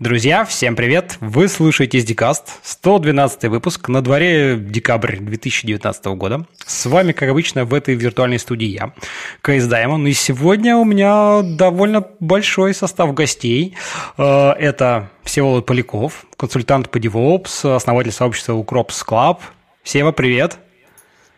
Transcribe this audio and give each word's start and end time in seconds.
Друзья, 0.00 0.44
всем 0.44 0.74
привет! 0.74 1.18
Вы 1.20 1.46
слушаете 1.46 1.98
SDCast, 1.98 2.42
112 2.64 3.44
выпуск, 3.44 3.88
на 3.88 4.02
дворе 4.02 4.56
декабрь 4.56 5.18
2019 5.18 6.06
года. 6.06 6.46
С 6.66 6.86
вами, 6.86 7.12
как 7.12 7.28
обычно, 7.28 7.64
в 7.64 7.72
этой 7.72 7.94
виртуальной 7.94 8.40
студии 8.40 8.66
я, 8.66 8.92
Кейс 9.40 9.64
Даймон, 9.66 10.04
и 10.08 10.12
сегодня 10.12 10.76
у 10.76 10.84
меня 10.84 11.42
довольно 11.42 12.04
большой 12.18 12.74
состав 12.74 13.14
гостей. 13.14 13.76
Э, 14.18 14.50
это 14.58 15.10
Всеволод 15.22 15.64
Поляков, 15.64 16.26
консультант 16.36 16.90
по 16.90 16.98
DevOps, 16.98 17.76
основатель 17.76 18.10
сообщества 18.10 18.54
Укропс 18.54 19.04
Club. 19.06 19.38
Сева, 19.84 20.10
привет! 20.10 20.58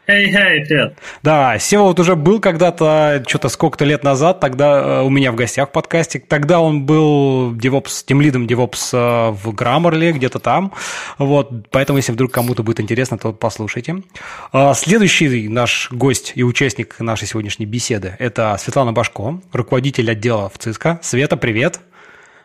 Эй, 0.09 0.32
эй, 0.32 0.64
привет. 0.64 0.96
Да, 1.25 1.59
Сева 1.59 1.82
вот 1.82 1.98
уже 1.98 2.14
был 2.14 2.38
когда-то, 2.38 3.25
что-то 3.27 3.48
сколько-то 3.48 3.84
лет 3.84 4.05
назад, 4.05 4.38
тогда 4.38 5.00
э, 5.00 5.02
у 5.02 5.11
меня 5.11 5.32
в 5.32 5.34
гостях 5.34 5.70
в 5.70 5.73
подкасте. 5.73 6.20
Тогда 6.20 6.61
он 6.61 6.86
был 6.86 7.52
DevOps, 7.52 8.05
тем 8.06 8.20
лидом 8.20 8.46
DevOps 8.46 8.91
э, 8.92 9.30
в 9.32 9.48
Grammarly, 9.50 10.12
где-то 10.12 10.38
там. 10.38 10.73
Вот, 11.19 11.70
поэтому, 11.70 11.96
если 11.96 12.12
вдруг 12.12 12.30
кому-то 12.30 12.62
будет 12.62 12.79
интересно, 12.79 13.19
то 13.19 13.32
послушайте. 13.32 14.05
А, 14.52 14.74
следующий 14.74 15.48
наш 15.48 15.91
гость 15.91 16.32
и 16.37 16.45
участник 16.45 17.01
нашей 17.01 17.27
сегодняшней 17.27 17.66
беседы– 17.66 18.15
это 18.20 18.57
Светлана 18.60 18.93
Башко, 18.93 19.41
руководитель 19.52 20.09
отдела 20.09 20.48
в 20.48 20.59
ЦИСКО. 20.59 21.01
Света, 21.02 21.37
привет. 21.37 21.80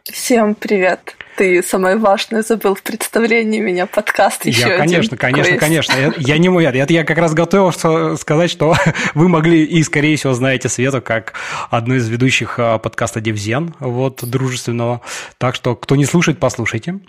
Всем 0.09 0.55
привет. 0.55 1.15
Ты 1.37 1.61
самое 1.61 1.95
важное 1.95 2.41
забыл 2.41 2.73
в 2.73 2.81
представлении 2.81 3.59
меня 3.59 3.85
подкаст 3.85 4.45
еще 4.45 4.69
Я, 4.69 4.77
конечно, 4.77 5.15
один 5.15 5.17
конечно, 5.17 5.43
квест. 5.43 5.59
конечно. 5.59 5.93
Я, 5.93 6.13
я 6.17 6.37
не 6.39 6.49
мой. 6.49 6.65
Это 6.65 6.91
я 6.91 7.03
как 7.03 7.17
раз 7.19 7.33
готов 7.35 7.75
сказать, 7.75 8.49
что 8.49 8.75
вы 9.13 9.29
могли 9.29 9.63
и, 9.63 9.83
скорее 9.83 10.17
всего, 10.17 10.33
знаете 10.33 10.69
Свету 10.69 11.01
как 11.03 11.33
одну 11.69 11.95
из 11.95 12.09
ведущих 12.09 12.57
а, 12.57 12.79
подкаста 12.79 13.21
Девзен, 13.21 13.75
вот, 13.79 14.23
дружественного. 14.23 15.01
Так 15.37 15.53
что, 15.55 15.75
кто 15.75 15.95
не 15.95 16.05
слушает, 16.05 16.39
послушайте. 16.39 16.99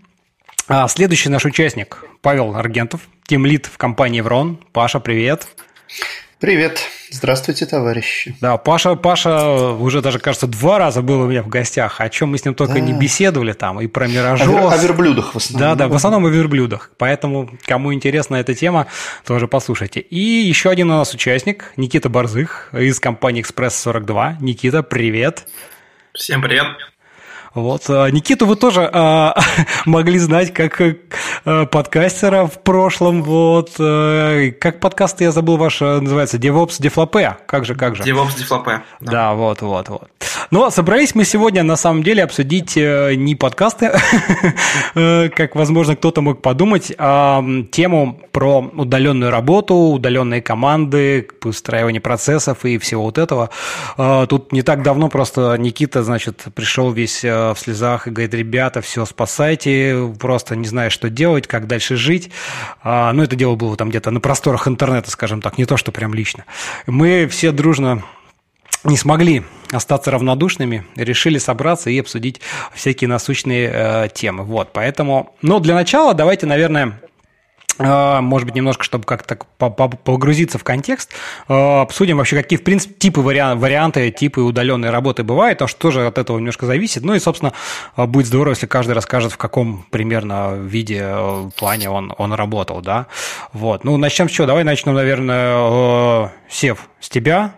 А 0.69 0.87
следующий 0.87 1.31
наш 1.31 1.47
участник 1.47 2.05
Павел 2.21 2.55
Аргентов, 2.55 3.01
тимлид 3.27 3.67
в 3.67 3.79
компании 3.79 4.21
Врон. 4.21 4.61
Паша, 4.73 5.01
привет. 5.01 5.49
Привет. 6.43 6.81
Здравствуйте, 7.09 7.67
товарищи. 7.67 8.35
Да, 8.41 8.57
Паша, 8.57 8.97
Паша 8.97 9.71
уже 9.75 10.03
даже, 10.03 10.19
кажется, 10.19 10.49
два 10.49 10.77
раза 10.77 11.01
был 11.01 11.21
у 11.21 11.29
меня 11.29 11.41
в 11.41 11.47
гостях, 11.47 12.01
о 12.01 12.09
чем 12.09 12.31
мы 12.31 12.39
с 12.39 12.45
ним 12.45 12.57
только 12.57 12.75
да. 12.75 12.81
не 12.81 12.93
беседовали 12.93 13.53
там, 13.53 13.81
и 13.81 13.87
про 13.87 14.09
миражов. 14.09 14.49
О, 14.49 14.77
верблюдах 14.77 15.35
в 15.35 15.37
основном. 15.37 15.61
Да, 15.61 15.75
да, 15.77 15.87
в 15.87 15.95
основном 15.95 16.27
о 16.27 16.31
верблюдах. 16.31 16.91
Поэтому, 16.99 17.49
кому 17.65 17.95
интересна 17.95 18.35
эта 18.35 18.57
тема, 18.57 18.89
тоже 19.25 19.47
послушайте. 19.47 20.01
И 20.01 20.19
еще 20.19 20.71
один 20.71 20.91
у 20.91 20.95
нас 20.95 21.15
участник, 21.15 21.75
Никита 21.77 22.09
Борзых 22.09 22.71
из 22.73 22.99
компании 22.99 23.41
«Экспресс-42». 23.41 24.39
Никита, 24.41 24.83
привет. 24.83 25.47
Всем 26.13 26.43
привет. 26.43 26.67
Вот. 27.55 27.83
А, 27.89 28.09
Никиту 28.09 28.47
вы 28.47 28.57
тоже 28.57 28.89
а, 28.93 29.35
могли 29.87 30.19
знать 30.19 30.53
как 30.55 30.81
а, 30.81 31.67
подкастера 31.67 32.47
в 32.47 32.63
прошлом. 32.63 33.23
Вот. 33.23 33.73
А, 33.79 34.51
как 34.53 34.81
подкаст, 34.81 35.21
я 35.21 35.33
забыл 35.33 35.57
ваш, 35.57 35.81
называется, 35.81 36.39
DevOps 36.39 36.81
Deflopé. 36.81 37.35
Как 37.47 37.65
же, 37.65 37.75
как 37.75 37.97
же? 37.97 38.03
DevOps 38.03 38.37
Deflopé. 38.39 38.81
Да. 39.01 39.13
да, 39.13 39.35
вот, 39.35 39.61
вот, 39.61 39.89
вот. 39.89 40.09
Ну, 40.51 40.71
собрались 40.71 41.15
мы 41.15 41.25
сегодня, 41.25 41.63
на 41.63 41.77
самом 41.77 42.03
деле, 42.03 42.25
обсудить 42.25 42.77
э, 42.77 43.15
не 43.15 43.35
подкасты, 43.35 43.93
э, 44.95 45.29
как, 45.31 45.55
возможно, 45.55 45.97
кто-то 45.97 46.21
мог 46.21 46.43
подумать, 46.43 46.93
а 46.99 47.43
тему 47.71 48.21
про 48.33 48.61
удаленную 48.61 49.31
работу, 49.31 49.75
удаленные 49.75 50.43
команды, 50.43 51.29
устраивание 51.45 52.01
процессов 52.01 52.65
и 52.65 52.79
всего 52.79 53.05
вот 53.05 53.19
этого. 53.19 53.51
Тут 54.29 54.53
не 54.53 54.63
так 54.63 54.83
давно 54.83 55.09
просто 55.09 55.57
Никита, 55.59 56.03
значит, 56.03 56.45
пришел 56.55 56.93
весь 56.93 57.25
в 57.55 57.57
слезах 57.59 58.07
и 58.07 58.11
говорит, 58.11 58.35
ребята, 58.35 58.81
все, 58.81 59.05
спасайте, 59.05 60.15
просто 60.19 60.57
не 60.57 60.67
знаю, 60.67 60.91
что 60.91 61.11
делать, 61.11 61.47
как 61.47 61.67
дальше 61.67 61.97
жить. 61.97 62.31
А, 62.83 63.13
ну, 63.13 63.23
это 63.23 63.37
дело 63.37 63.57
было 63.57 63.77
там 63.77 63.91
где-то 63.91 64.11
на 64.11 64.21
просторах 64.21 64.69
интернета, 64.69 65.11
скажем 65.11 65.43
так, 65.43 65.59
не 65.59 65.65
то, 65.65 65.77
что 65.77 65.93
прям 65.93 66.15
лично. 66.15 66.45
Мы 66.87 67.27
все 67.27 67.53
дружно 67.53 68.03
не 68.85 68.97
смогли 68.97 69.45
остаться 69.71 70.11
равнодушными, 70.11 70.85
решили 70.97 71.39
собраться 71.39 71.91
и 71.91 71.99
обсудить 71.99 72.41
всякие 72.75 73.09
насущные 73.09 73.71
э, 73.73 74.09
темы. 74.13 74.45
Вот, 74.45 74.73
поэтому, 74.73 75.35
ну, 75.43 75.61
для 75.61 75.75
начала 75.75 76.15
давайте, 76.15 76.47
наверное, 76.47 77.01
может 77.79 78.47
быть, 78.47 78.55
немножко, 78.55 78.85
чтобы 78.85 79.05
как-то 79.05 79.37
погрузиться 79.37 80.59
в 80.59 80.65
контекст, 80.65 81.13
а, 81.49 81.83
обсудим 81.83 82.19
вообще, 82.19 82.37
какие, 82.37 82.59
в 82.59 82.65
принципе, 82.65 82.95
типы 82.95 83.21
варианты, 83.21 84.11
типы 84.11 84.41
удаленной 84.41 84.91
работы 84.91 85.23
бывают, 85.23 85.59
потому 85.59 85.69
что 85.69 85.81
тоже 85.81 86.07
от 86.07 86.19
этого 86.19 86.39
немножко 86.39 86.67
зависит. 86.67 87.03
Ну 87.03 87.15
и, 87.15 87.19
собственно, 87.19 87.53
а, 87.97 88.07
будет 88.07 88.27
здорово, 88.27 88.53
если 88.53 88.67
каждый 88.67 88.93
расскажет, 88.93 89.33
в 89.33 89.37
каком 89.37 89.87
примерно 89.91 90.55
виде, 90.55 91.15
плане 91.57 91.91
он, 91.91 92.15
он 92.19 92.33
работал, 92.33 92.81
да. 92.81 93.07
Вот. 93.53 93.85
Ну, 93.85 93.97
начнем 93.97 94.29
с 94.29 94.33
чего? 94.33 94.47
Давай 94.47 94.65
начнем, 94.65 94.95
наверное, 94.95 96.33
Сев, 96.49 96.89
с 97.01 97.09
тебя. 97.09 97.55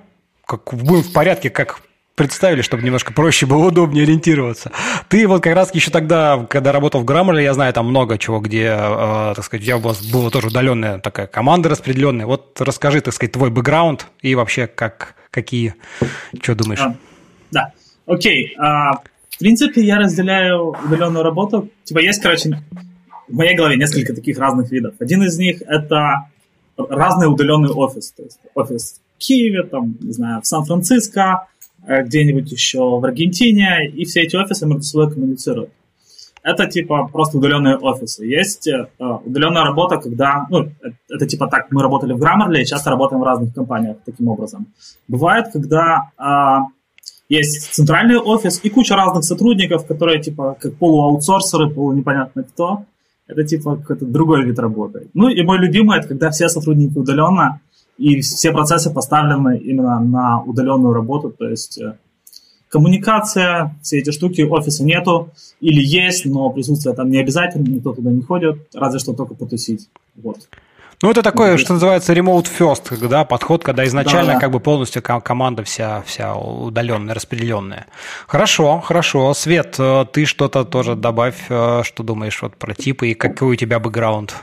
Как, 0.47 0.75
будем 0.75 1.03
в 1.03 1.13
порядке, 1.13 1.51
как 1.51 1.81
представили, 2.15 2.63
чтобы 2.63 2.83
немножко 2.83 3.13
проще 3.13 3.47
было, 3.47 3.67
удобнее 3.67 4.05
ориентироваться. 4.05 4.71
Ты 5.09 5.27
вот 5.27 5.43
как 5.43 5.55
раз 5.55 5.75
еще 5.75 5.91
тогда, 5.91 6.47
когда 6.49 6.73
работал 6.73 7.03
в 7.03 7.05
Grammarly, 7.05 7.43
я 7.43 7.55
знаю 7.55 7.73
там 7.73 7.89
много 7.89 8.19
чего, 8.19 8.41
где, 8.41 8.67
э, 8.67 9.33
так 9.35 9.45
сказать, 9.45 9.63
у 9.63 9.67
тебя 9.67 9.79
была, 9.79 10.31
тоже 10.31 10.49
удаленная 10.49 10.99
такая 10.99 11.27
команда 11.27 11.69
распределенная. 11.69 12.27
Вот 12.27 12.61
расскажи, 12.61 13.01
так 13.01 13.15
сказать, 13.15 13.33
твой 13.33 13.51
бэкграунд 13.51 14.07
и 14.23 14.35
вообще 14.35 14.67
как, 14.67 15.17
какие, 15.31 15.75
что 16.41 16.55
думаешь? 16.55 16.81
А, 16.81 16.95
да, 17.51 17.73
окей. 18.07 18.55
А, 18.59 19.01
в 19.31 19.39
принципе, 19.39 19.83
я 19.83 19.99
разделяю 19.99 20.77
удаленную 20.85 21.25
работу. 21.25 21.69
Типа 21.83 21.99
есть, 21.99 22.23
короче, 22.23 22.63
в 23.29 23.35
моей 23.35 23.57
голове 23.57 23.77
несколько 23.77 24.15
таких 24.15 24.39
разных 24.39 24.71
видов. 24.71 24.95
Один 25.01 25.25
из 25.25 25.37
них– 25.39 25.63
это 25.67 26.29
разный 26.77 27.27
удаленный 27.27 27.71
офис. 27.71 28.13
То 28.13 28.23
есть 28.23 28.39
офис 28.55 29.01
в 29.17 29.19
Киеве, 29.19 29.65
там, 29.65 29.97
не 30.01 30.13
знаю, 30.13 30.43
в 30.43 30.47
Сан-Франциско, 30.47 31.49
где-нибудь 31.87 32.51
еще 32.51 32.99
в 32.99 33.05
Аргентине, 33.05 33.89
и 33.89 34.05
все 34.05 34.23
эти 34.23 34.37
офисы 34.37 34.67
между 34.67 34.83
собой 34.83 35.13
коммуницируют. 35.13 35.71
Это 36.45 36.67
типа 36.67 37.09
просто 37.11 37.39
удаленные 37.39 37.77
офисы. 37.77 38.27
Есть 38.27 38.69
э, 38.69 38.87
удаленная 38.99 39.65
работа, 39.65 39.97
когда, 39.97 40.47
ну, 40.51 40.69
это, 40.83 40.95
это 41.09 41.27
типа 41.27 41.49
так, 41.49 41.69
мы 41.71 41.83
работали 41.83 42.13
в 42.13 42.23
Grammarly 42.23 42.65
часто 42.65 42.91
работаем 42.91 43.23
в 43.23 43.25
разных 43.25 43.55
компаниях 43.55 43.97
таким 44.05 44.29
образом. 44.29 44.67
Бывает, 45.09 45.47
когда 45.53 46.11
э, 46.19 46.59
есть 47.31 47.73
центральный 47.73 48.19
офис 48.19 48.61
и 48.63 48.69
куча 48.69 48.95
разных 48.95 49.25
сотрудников, 49.25 49.87
которые 49.87 50.21
типа 50.21 50.59
как 50.61 50.75
полуаутсорсеры, 50.77 51.71
полунепонятно 51.71 52.45
кто. 52.45 52.85
Это 53.27 53.43
типа 53.43 53.77
какой-то 53.77 54.05
другой 54.05 54.45
вид 54.45 54.59
работы. 54.59 55.09
Ну 55.15 55.31
и 55.31 55.43
мой 55.43 55.57
любимый, 55.57 55.99
это 55.99 56.09
когда 56.09 56.31
все 56.31 56.51
сотрудники 56.51 56.99
удаленно, 56.99 57.61
и 57.99 58.21
все 58.21 58.53
процессы 58.53 58.93
поставлены 58.93 59.59
именно 59.59 60.01
на 60.01 60.43
удаленную 60.43 60.93
работу, 60.93 61.31
то 61.31 61.49
есть 61.49 61.79
э, 61.79 61.97
коммуникация, 62.69 63.77
все 63.83 63.99
эти 63.99 64.11
штуки, 64.11 64.43
офиса 64.43 64.85
нету, 64.85 65.31
или 65.61 65.81
есть, 65.81 66.27
но 66.27 66.51
присутствие 66.51 66.95
там 66.95 67.11
не 67.11 67.19
обязательно, 67.19 67.69
никто 67.69 67.93
туда 67.93 68.11
не 68.11 68.23
ходит, 68.23 68.69
разве 68.75 68.99
что 68.99 69.13
только 69.13 69.35
потусить. 69.35 69.89
Вот. 70.17 70.49
Ну, 71.03 71.11
это 71.11 71.23
такое, 71.23 71.59
что 71.59 71.75
называется 71.75 72.15
remote 72.15 72.47
first, 72.59 73.07
да, 73.09 73.25
подход, 73.25 73.63
когда 73.63 73.85
изначально 73.85 74.29
да, 74.29 74.35
да. 74.35 74.41
как 74.41 74.51
бы 74.53 74.61
полностью 74.61 75.03
команда 75.03 75.63
вся, 75.63 76.03
вся 76.03 76.35
удаленная, 76.35 77.15
распределенная. 77.15 77.87
Хорошо, 78.27 78.81
хорошо. 78.81 79.35
Свет, 79.35 79.77
э, 79.79 80.07
ты 80.11 80.25
что-то 80.25 80.65
тоже 80.65 80.95
добавь, 80.95 81.47
э, 81.49 81.83
что 81.85 82.03
думаешь 82.03 82.41
вот 82.41 82.57
про 82.57 82.75
типы 82.75 83.09
и 83.09 83.15
какой 83.15 83.53
у 83.53 83.55
тебя 83.55 83.79
бэкграунд? 83.81 84.35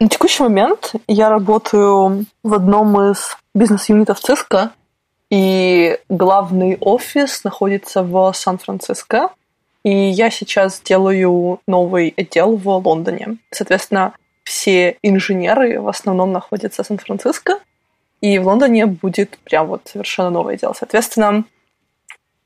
На 0.00 0.08
текущий 0.08 0.42
момент 0.42 0.94
я 1.06 1.28
работаю 1.28 2.26
в 2.42 2.54
одном 2.54 3.00
из 3.10 3.36
бизнес-юнитов 3.54 4.18
Cisco, 4.18 4.70
и 5.30 5.98
главный 6.08 6.76
офис 6.80 7.44
находится 7.44 8.02
в 8.02 8.32
Сан-Франциско, 8.32 9.30
и 9.84 9.90
я 9.90 10.30
сейчас 10.30 10.80
делаю 10.80 11.60
новый 11.68 12.12
отдел 12.16 12.56
в 12.56 12.68
Лондоне. 12.68 13.38
Соответственно, 13.52 14.14
все 14.42 14.98
инженеры 15.02 15.80
в 15.80 15.88
основном 15.88 16.32
находятся 16.32 16.82
в 16.82 16.86
Сан-Франциско, 16.86 17.60
и 18.20 18.38
в 18.38 18.46
Лондоне 18.46 18.86
будет 18.86 19.38
прям 19.44 19.68
вот 19.68 19.82
совершенно 19.86 20.30
новое 20.30 20.56
дело. 20.56 20.72
Соответственно, 20.72 21.44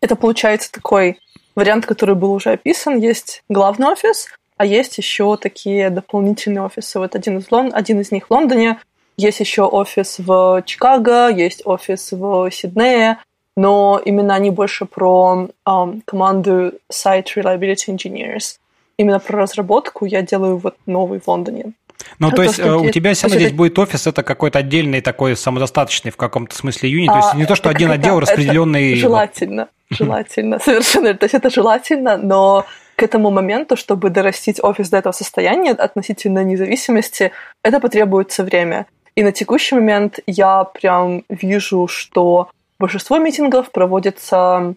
это 0.03 0.17
получается 0.17 0.71
такой 0.71 1.19
вариант, 1.55 1.87
который 1.87 2.15
был 2.15 2.33
уже 2.33 2.51
описан. 2.51 2.99
Есть 2.99 3.43
главный 3.49 3.89
офис, 3.89 4.29
а 4.58 4.66
есть 4.66 4.99
еще 4.99 5.37
такие 5.37 5.88
дополнительные 5.90 6.62
офисы. 6.62 6.99
Вот 6.99 7.14
один 7.14 7.38
из, 7.38 7.50
Лон... 7.50 7.70
один 7.72 8.00
из 8.00 8.10
них 8.12 8.26
в 8.26 8.31
Лондоне, 8.31 8.78
есть 9.16 9.40
еще 9.40 9.62
офис 9.62 10.16
в 10.19 10.62
Чикаго, 10.66 11.28
есть 11.28 11.62
офис 11.64 12.12
в 12.12 12.50
Сиднее, 12.50 13.19
но 13.56 14.00
именно 14.05 14.34
они 14.34 14.50
больше 14.50 14.84
про 14.84 15.49
um, 15.66 16.00
команду 16.05 16.75
Site 16.93 17.26
Reliability 17.37 17.88
Engineers. 17.88 18.58
Именно 18.96 19.19
про 19.20 19.43
разработку 19.43 20.05
я 20.05 20.22
делаю 20.22 20.58
вот 20.58 20.76
новый 20.87 21.20
в 21.20 21.28
Лондоне. 21.28 21.72
Ну, 22.19 22.31
то 22.31 22.43
есть 22.43 22.58
у 22.58 22.90
тебя 22.90 23.14
все 23.14 23.26
равно 23.26 23.38
здесь 23.40 23.52
будет 23.52 23.78
офис, 23.78 24.06
это 24.06 24.22
какой-то 24.22 24.60
отдельный 24.60 25.00
такой 25.00 25.37
самодостаточный 25.37 26.10
в 26.10 26.16
каком-то 26.16 26.56
смысле 26.56 26.90
юнит. 26.90 27.10
То 27.10 27.19
есть 27.19 27.34
не 27.34 27.46
то, 27.46 27.55
что 27.55 27.69
один 27.69 27.90
отдел 27.90 28.19
распределенный. 28.20 28.94
Желательно, 28.94 29.69
желательно, 29.90 30.58
совершенно. 30.58 31.14
То 31.14 31.25
есть 31.25 31.34
это 31.34 31.50
желательно, 31.50 32.16
но 32.16 32.66
к 32.99 33.05
этому 33.05 33.31
моменту, 33.31 33.77
чтобы 33.77 34.11
дорастить 34.11 34.62
офис 34.62 34.91
до 34.91 34.97
этого 34.97 35.12
состояния 35.12 35.71
относительно 35.71 36.43
независимости, 36.43 37.31
это 37.62 37.79
потребуется 37.79 38.43
время. 38.43 38.87
И 39.15 39.23
на 39.23 39.31
текущий 39.31 39.77
момент 39.77 40.19
я 40.27 40.65
прям 40.65 41.23
вижу, 41.29 41.87
что 41.87 42.50
большинство 42.81 43.19
митингов 43.19 43.71
проводится 43.71 44.75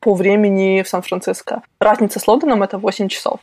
по 0.00 0.14
времени 0.14 0.82
в 0.82 0.88
Сан-Франциско. 0.88 1.62
Разница 1.80 2.20
с 2.20 2.28
Лондоном— 2.28 2.62
это 2.62 2.76
8 2.76 3.08
часов. 3.08 3.40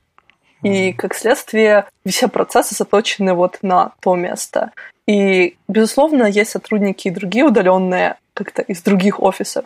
И, 0.61 0.93
как 0.93 1.15
следствие, 1.15 1.85
все 2.05 2.27
процессы 2.27 2.75
заточены 2.75 3.33
вот 3.33 3.57
на 3.63 3.93
то 3.99 4.15
место. 4.15 4.73
И, 5.07 5.57
безусловно, 5.67 6.25
есть 6.25 6.51
сотрудники 6.51 7.07
и 7.07 7.11
другие 7.11 7.45
удаленные 7.45 8.17
как-то 8.35 8.61
из 8.61 8.83
других 8.83 9.19
офисов 9.19 9.65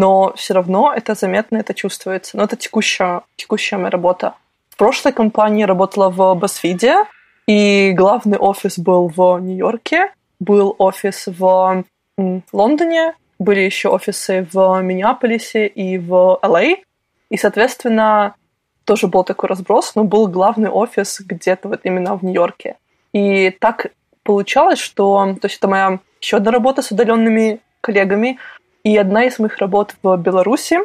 но 0.00 0.32
все 0.34 0.54
равно 0.54 0.94
это 0.96 1.14
заметно, 1.14 1.58
это 1.58 1.74
чувствуется. 1.74 2.38
Но 2.38 2.44
это 2.44 2.56
текущая, 2.56 3.20
текущая 3.36 3.76
моя 3.76 3.90
работа. 3.90 4.32
В 4.70 4.78
прошлой 4.78 5.12
компании 5.12 5.64
работала 5.64 6.08
в 6.08 6.38
BuzzFeed, 6.40 7.04
и 7.46 7.92
главный 7.92 8.38
офис 8.38 8.78
был 8.78 9.12
в 9.14 9.38
Нью-Йорке, 9.40 10.10
был 10.38 10.74
офис 10.78 11.26
в 11.26 11.84
Лондоне, 12.50 13.14
были 13.38 13.60
еще 13.60 13.90
офисы 13.90 14.48
в 14.50 14.80
Миннеаполисе 14.80 15.66
и 15.66 15.98
в 15.98 16.38
ЛА. 16.42 16.62
И, 17.28 17.36
соответственно, 17.36 18.34
тоже 18.86 19.06
был 19.06 19.22
такой 19.22 19.50
разброс, 19.50 19.94
но 19.96 20.04
был 20.04 20.28
главный 20.28 20.70
офис 20.70 21.20
где-то 21.20 21.68
вот 21.68 21.80
именно 21.84 22.16
в 22.16 22.24
Нью-Йорке. 22.24 22.76
И 23.12 23.50
так 23.60 23.88
получалось, 24.22 24.78
что... 24.78 25.36
То 25.42 25.46
есть 25.46 25.58
это 25.58 25.68
моя 25.68 25.98
еще 26.22 26.38
одна 26.38 26.52
работа 26.52 26.80
с 26.80 26.90
удаленными 26.90 27.60
коллегами. 27.82 28.38
И 28.82 28.96
одна 28.96 29.24
из 29.24 29.38
моих 29.38 29.58
работ 29.58 29.94
в 30.02 30.16
Беларуси, 30.16 30.78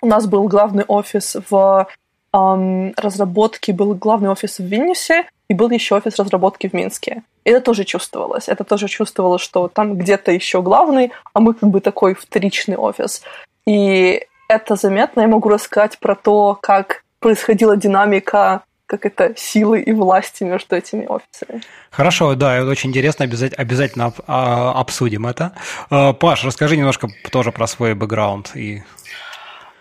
у 0.00 0.06
нас 0.06 0.26
был 0.26 0.48
главный 0.48 0.84
офис 0.84 1.36
в 1.50 1.86
эм, 2.32 2.92
разработке, 2.96 3.72
был 3.72 3.94
главный 3.94 4.30
офис 4.30 4.58
в 4.58 4.64
Вильнюсе, 4.64 5.26
и 5.48 5.54
был 5.54 5.70
еще 5.70 5.96
офис 5.96 6.18
разработки 6.18 6.68
в 6.68 6.74
Минске. 6.74 7.22
Это 7.44 7.60
тоже 7.60 7.84
чувствовалось. 7.84 8.48
Это 8.48 8.64
тоже 8.64 8.86
чувствовалось, 8.88 9.40
что 9.40 9.68
там 9.68 9.96
где-то 9.96 10.30
еще 10.30 10.60
главный, 10.62 11.12
а 11.32 11.40
мы 11.40 11.54
как 11.54 11.70
бы 11.70 11.80
такой 11.80 12.14
вторичный 12.14 12.76
офис. 12.76 13.22
И 13.66 14.26
это 14.48 14.76
заметно. 14.76 15.22
Я 15.22 15.28
могу 15.28 15.48
рассказать 15.48 15.98
про 15.98 16.14
то, 16.14 16.58
как 16.60 17.04
происходила 17.18 17.76
динамика 17.76 18.62
как 18.88 19.04
это 19.04 19.34
силы 19.36 19.82
и 19.82 19.92
власти 19.92 20.44
между 20.44 20.74
этими 20.74 21.06
офисами. 21.06 21.62
Хорошо, 21.90 22.34
да, 22.34 22.64
очень 22.64 22.88
интересно, 22.88 23.26
обязательно, 23.26 23.62
обязательно 23.62 24.12
обсудим 24.26 25.26
это. 25.26 25.52
А, 25.90 26.14
Паш, 26.14 26.44
расскажи 26.44 26.76
немножко 26.76 27.08
тоже 27.30 27.52
про 27.52 27.66
свой 27.66 27.94
бэкграунд. 27.94 28.52
И... 28.56 28.82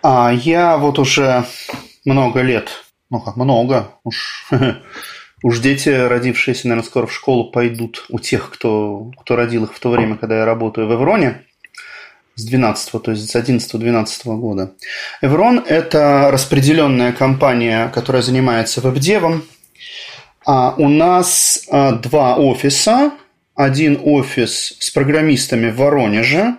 А, 0.04 0.32
я 0.32 0.78
вот 0.78 1.00
уже 1.00 1.46
много 2.06 2.42
лет, 2.42 2.70
ну 3.10 3.22
как 3.22 3.38
много, 3.38 3.94
уж, 4.04 4.50
уж 5.44 5.60
дети, 5.60 5.88
родившиеся, 5.88 6.68
наверное, 6.68 6.88
скоро 6.88 7.06
в 7.08 7.14
школу 7.14 7.50
пойдут 7.50 8.06
у 8.10 8.20
тех, 8.20 8.52
кто, 8.52 9.12
кто 9.22 9.38
родил 9.38 9.64
их 9.64 9.74
в 9.74 9.80
то 9.80 9.90
время, 9.90 10.18
когда 10.18 10.40
я 10.40 10.46
работаю 10.46 10.88
в 10.88 10.94
Эвроне 10.94 11.47
с 12.38 12.46
12, 12.46 13.02
то 13.02 13.12
есть 13.12 13.30
с 13.30 13.36
11-12 13.36 14.38
года. 14.38 14.74
Evron– 15.24 15.66
это 15.68 16.30
распределенная 16.32 17.12
компания, 17.12 17.90
которая 17.90 18.22
занимается 18.22 18.80
веб-девом. 18.80 19.44
А 20.46 20.76
у 20.78 20.88
нас 20.88 21.66
а, 21.70 21.94
два 21.94 22.38
офиса. 22.38 23.12
Один 23.56 24.00
офис 24.04 24.78
с 24.80 24.92
программистами 24.92 25.72
в 25.72 25.78
Воронеже. 25.78 26.58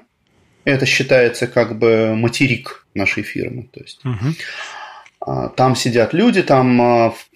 Это 0.65 0.85
считается 0.85 1.47
как 1.47 1.79
бы 1.79 2.15
материк 2.17 2.85
нашей 2.95 3.23
фирмы. 3.23 3.69
То 3.73 3.81
есть, 3.81 4.05
угу. 4.05 5.51
Там 5.57 5.77
сидят 5.77 6.13
люди, 6.13 6.43
там 6.43 6.83
а, 6.83 7.11
в 7.11 7.29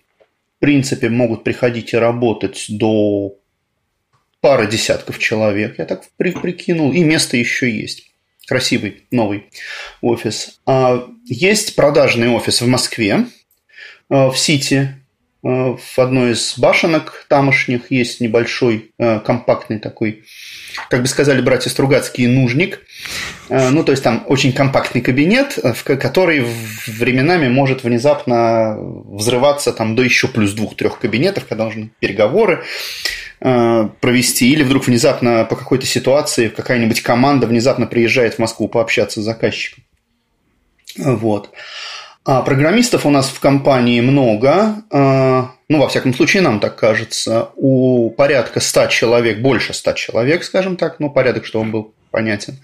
принципе 0.58 1.08
могут 1.08 1.44
приходить 1.44 1.92
и 1.92 1.96
работать 1.96 2.66
до 2.68 3.36
пары 4.40 4.66
десятков 4.66 5.20
человек, 5.20 5.78
я 5.78 5.84
так 5.84 6.02
прикинул, 6.16 6.92
и 6.92 7.04
место 7.04 7.36
еще 7.36 7.70
есть 7.70 8.11
красивый 8.52 9.04
новый 9.10 9.46
офис. 10.02 10.60
А, 10.66 11.08
есть 11.24 11.74
продажный 11.74 12.28
офис 12.28 12.60
в 12.60 12.66
Москве, 12.66 13.24
а, 14.10 14.30
в 14.30 14.38
Сити, 14.38 14.94
а, 15.42 15.74
в 15.78 15.98
одной 15.98 16.32
из 16.32 16.58
башенок 16.58 17.24
тамошних 17.30 17.90
есть 17.90 18.20
небольшой 18.20 18.92
компактный 18.98 19.78
такой, 19.78 20.24
как 20.88 21.02
бы 21.02 21.08
сказали 21.08 21.40
братья 21.40 21.70
Стругацкий, 21.70 22.26
нужник. 22.26 22.80
Ну, 23.48 23.84
то 23.84 23.92
есть 23.92 24.02
там 24.02 24.24
очень 24.26 24.52
компактный 24.52 25.00
кабинет, 25.00 25.58
в 25.62 25.84
который 25.84 26.44
временами 26.86 27.48
может 27.48 27.84
внезапно 27.84 28.76
взрываться 28.78 29.72
там 29.72 29.94
до 29.94 30.02
еще 30.02 30.28
плюс 30.28 30.52
двух-трех 30.52 30.98
кабинетов, 30.98 31.46
когда 31.46 31.64
нужны 31.64 31.90
переговоры. 32.00 32.64
Э, 33.44 33.88
провести, 34.00 34.52
или 34.52 34.62
вдруг 34.62 34.86
внезапно 34.86 35.44
по 35.44 35.56
какой-то 35.56 35.84
ситуации 35.84 36.46
какая-нибудь 36.46 37.02
команда 37.02 37.48
внезапно 37.48 37.86
приезжает 37.86 38.34
в 38.34 38.38
Москву 38.38 38.68
пообщаться 38.68 39.20
с 39.20 39.24
заказчиком. 39.24 39.82
Вот. 40.96 41.50
А 42.24 42.42
программистов 42.42 43.04
у 43.04 43.10
нас 43.10 43.28
в 43.28 43.40
компании 43.40 44.00
много, 44.00 44.84
э, 44.90 45.42
ну, 45.68 45.78
во 45.78 45.88
всяком 45.88 46.14
случае, 46.14 46.42
нам 46.42 46.60
так 46.60 46.76
кажется, 46.76 47.50
у 47.56 48.10
порядка 48.10 48.60
100 48.60 48.86
человек, 48.86 49.40
больше 49.40 49.74
100 49.74 49.92
человек, 49.94 50.44
скажем 50.44 50.76
так, 50.76 51.00
ну, 51.00 51.10
порядок, 51.10 51.46
чтобы 51.46 51.64
он 51.64 51.70
был 51.72 51.94
понятен. 52.12 52.58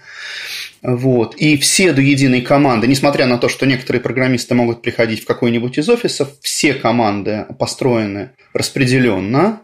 Вот. 0.81 1.35
И 1.35 1.57
все 1.57 1.91
до 1.91 2.01
единой 2.01 2.41
команды, 2.41 2.87
несмотря 2.87 3.25
на 3.25 3.37
то, 3.37 3.49
что 3.49 3.65
некоторые 3.65 4.01
программисты 4.01 4.55
могут 4.55 4.81
приходить 4.81 5.23
в 5.23 5.25
какой-нибудь 5.25 5.77
из 5.77 5.89
офисов, 5.89 6.29
все 6.41 6.73
команды 6.73 7.45
построены 7.57 8.31
распределенно, 8.53 9.61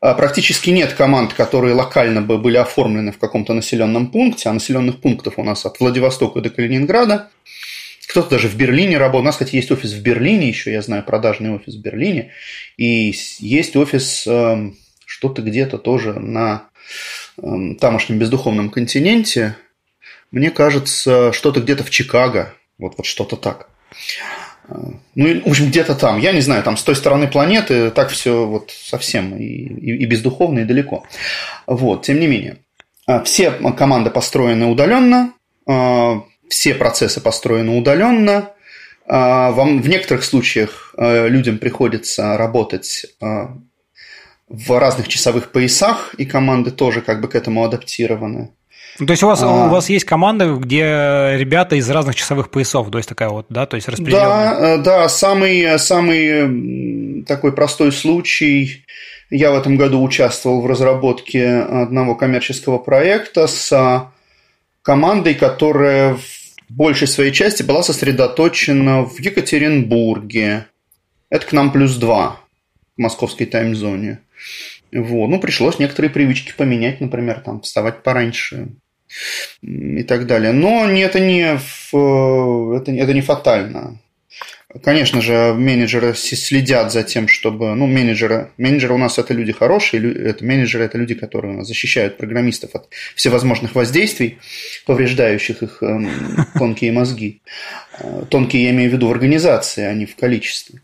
а, 0.00 0.14
практически 0.14 0.70
нет 0.70 0.92
команд, 0.94 1.34
которые 1.34 1.74
локально 1.74 2.20
бы 2.20 2.36
были 2.38 2.56
оформлены 2.56 3.12
в 3.12 3.18
каком-то 3.18 3.54
населенном 3.54 4.08
пункте, 4.08 4.48
а 4.48 4.52
населенных 4.52 5.00
пунктов 5.00 5.34
у 5.36 5.44
нас 5.44 5.64
от 5.66 5.78
Владивостока 5.78 6.40
до 6.40 6.50
Калининграда. 6.50 7.30
Кто-то 8.14 8.30
даже 8.30 8.46
в 8.46 8.54
Берлине 8.54 8.96
работает. 8.96 9.22
У 9.22 9.24
нас, 9.24 9.34
кстати, 9.34 9.56
есть 9.56 9.72
офис 9.72 9.92
в 9.92 10.00
Берлине 10.00 10.46
еще, 10.46 10.70
я 10.70 10.82
знаю, 10.82 11.02
продажный 11.02 11.50
офис 11.50 11.74
в 11.74 11.80
Берлине. 11.80 12.30
И 12.76 13.12
есть 13.40 13.74
офис 13.74 14.24
э, 14.24 14.70
что-то 15.04 15.42
где-то 15.42 15.78
тоже 15.78 16.12
на 16.12 16.68
э, 17.36 17.74
тамошнем 17.80 18.20
бездуховном 18.20 18.70
континенте. 18.70 19.56
Мне 20.30 20.52
кажется, 20.52 21.32
что-то 21.32 21.60
где-то 21.60 21.82
в 21.82 21.90
Чикаго. 21.90 22.54
Вот, 22.78 22.94
вот 22.96 23.04
что-то 23.04 23.34
так. 23.34 23.68
Ну, 24.68 25.40
в 25.40 25.48
общем, 25.48 25.66
где-то 25.66 25.96
там. 25.96 26.20
Я 26.20 26.30
не 26.30 26.40
знаю, 26.40 26.62
там 26.62 26.76
с 26.76 26.84
той 26.84 26.94
стороны 26.94 27.26
планеты 27.26 27.90
так 27.90 28.10
все 28.10 28.46
вот 28.46 28.70
совсем 28.70 29.36
и, 29.36 29.42
и, 29.42 29.96
и 29.96 30.06
бездуховно, 30.06 30.60
и 30.60 30.64
далеко. 30.64 31.04
Вот, 31.66 32.02
тем 32.02 32.20
не 32.20 32.28
менее. 32.28 32.58
А, 33.08 33.24
все 33.24 33.50
команды 33.50 34.10
построены 34.10 34.66
удаленно, 34.66 35.32
а, 35.66 36.22
все 36.48 36.74
процессы 36.74 37.20
построены 37.20 37.76
удаленно. 37.76 38.50
А, 39.06 39.50
в 39.52 39.88
некоторых 39.88 40.24
случаях 40.24 40.94
людям 40.96 41.58
приходится 41.58 42.36
работать 42.36 43.06
в 44.48 44.78
разных 44.78 45.08
часовых 45.08 45.50
поясах, 45.50 46.14
и 46.16 46.26
команды 46.26 46.70
тоже 46.70 47.00
как 47.00 47.20
бы 47.20 47.28
к 47.28 47.34
этому 47.34 47.64
адаптированы. 47.64 48.50
Ну, 48.98 49.06
то 49.06 49.12
есть 49.12 49.22
у 49.22 49.26
вас, 49.26 49.42
а... 49.42 49.66
у 49.66 49.68
вас 49.70 49.88
есть 49.88 50.04
команда, 50.04 50.54
где 50.54 51.34
ребята 51.36 51.76
из 51.76 51.90
разных 51.90 52.14
часовых 52.14 52.50
поясов, 52.50 52.90
то 52.90 52.98
есть 52.98 53.08
такая 53.08 53.28
вот, 53.28 53.46
да, 53.48 53.66
то 53.66 53.76
есть 53.76 53.88
распределенная. 53.88 54.28
Да, 54.28 54.68
э, 54.68 54.78
да, 54.78 55.08
самый, 55.08 55.78
самый 55.78 57.24
такой 57.24 57.52
простой 57.52 57.90
случай. 57.90 58.84
Я 59.30 59.50
в 59.50 59.56
этом 59.56 59.76
году 59.76 60.00
участвовал 60.02 60.60
в 60.60 60.66
разработке 60.66 61.48
одного 61.48 62.14
коммерческого 62.14 62.78
проекта 62.78 63.48
с 63.48 64.12
командой, 64.84 65.34
которая 65.34 66.14
в 66.14 66.20
большей 66.68 67.08
своей 67.08 67.32
части 67.32 67.62
была 67.62 67.82
сосредоточена 67.82 69.04
в 69.04 69.18
Екатеринбурге. 69.18 70.66
Это 71.30 71.46
к 71.46 71.52
нам 71.52 71.72
плюс 71.72 71.96
два 71.96 72.40
в 72.96 73.00
московской 73.00 73.46
таймзоне. 73.46 74.20
Вот. 74.92 75.28
Ну, 75.28 75.40
пришлось 75.40 75.78
некоторые 75.78 76.10
привычки 76.10 76.52
поменять, 76.56 77.00
например, 77.00 77.40
там, 77.40 77.62
вставать 77.62 78.02
пораньше, 78.02 78.68
и 79.62 80.02
так 80.02 80.26
далее. 80.26 80.52
Но 80.52 80.86
это 80.86 81.18
не, 81.18 81.58
это, 81.90 83.12
не 83.12 83.22
фатально. 83.22 83.98
Конечно 84.82 85.20
же, 85.20 85.54
менеджеры 85.54 86.14
следят 86.14 86.92
за 86.92 87.04
тем, 87.04 87.28
чтобы... 87.28 87.74
Ну, 87.76 87.86
менеджеры, 87.86 88.50
менеджеры 88.56 88.94
у 88.94 88.98
нас 88.98 89.18
это 89.18 89.32
люди 89.32 89.52
хорошие, 89.52 90.12
это 90.12 90.44
менеджеры 90.44 90.84
это 90.84 90.98
люди, 90.98 91.14
которые 91.14 91.64
защищают 91.64 92.16
программистов 92.16 92.74
от 92.74 92.88
всевозможных 93.14 93.76
воздействий, 93.76 94.38
повреждающих 94.84 95.62
их 95.62 95.78
э, 95.80 95.98
тонкие 96.58 96.90
мозги. 96.90 97.40
Э, 98.00 98.24
тонкие 98.28 98.64
я 98.64 98.70
имею 98.70 98.90
в 98.90 98.92
виду 98.94 99.06
в 99.06 99.12
организации, 99.12 99.84
а 99.84 99.94
не 99.94 100.06
в 100.06 100.16
количестве. 100.16 100.80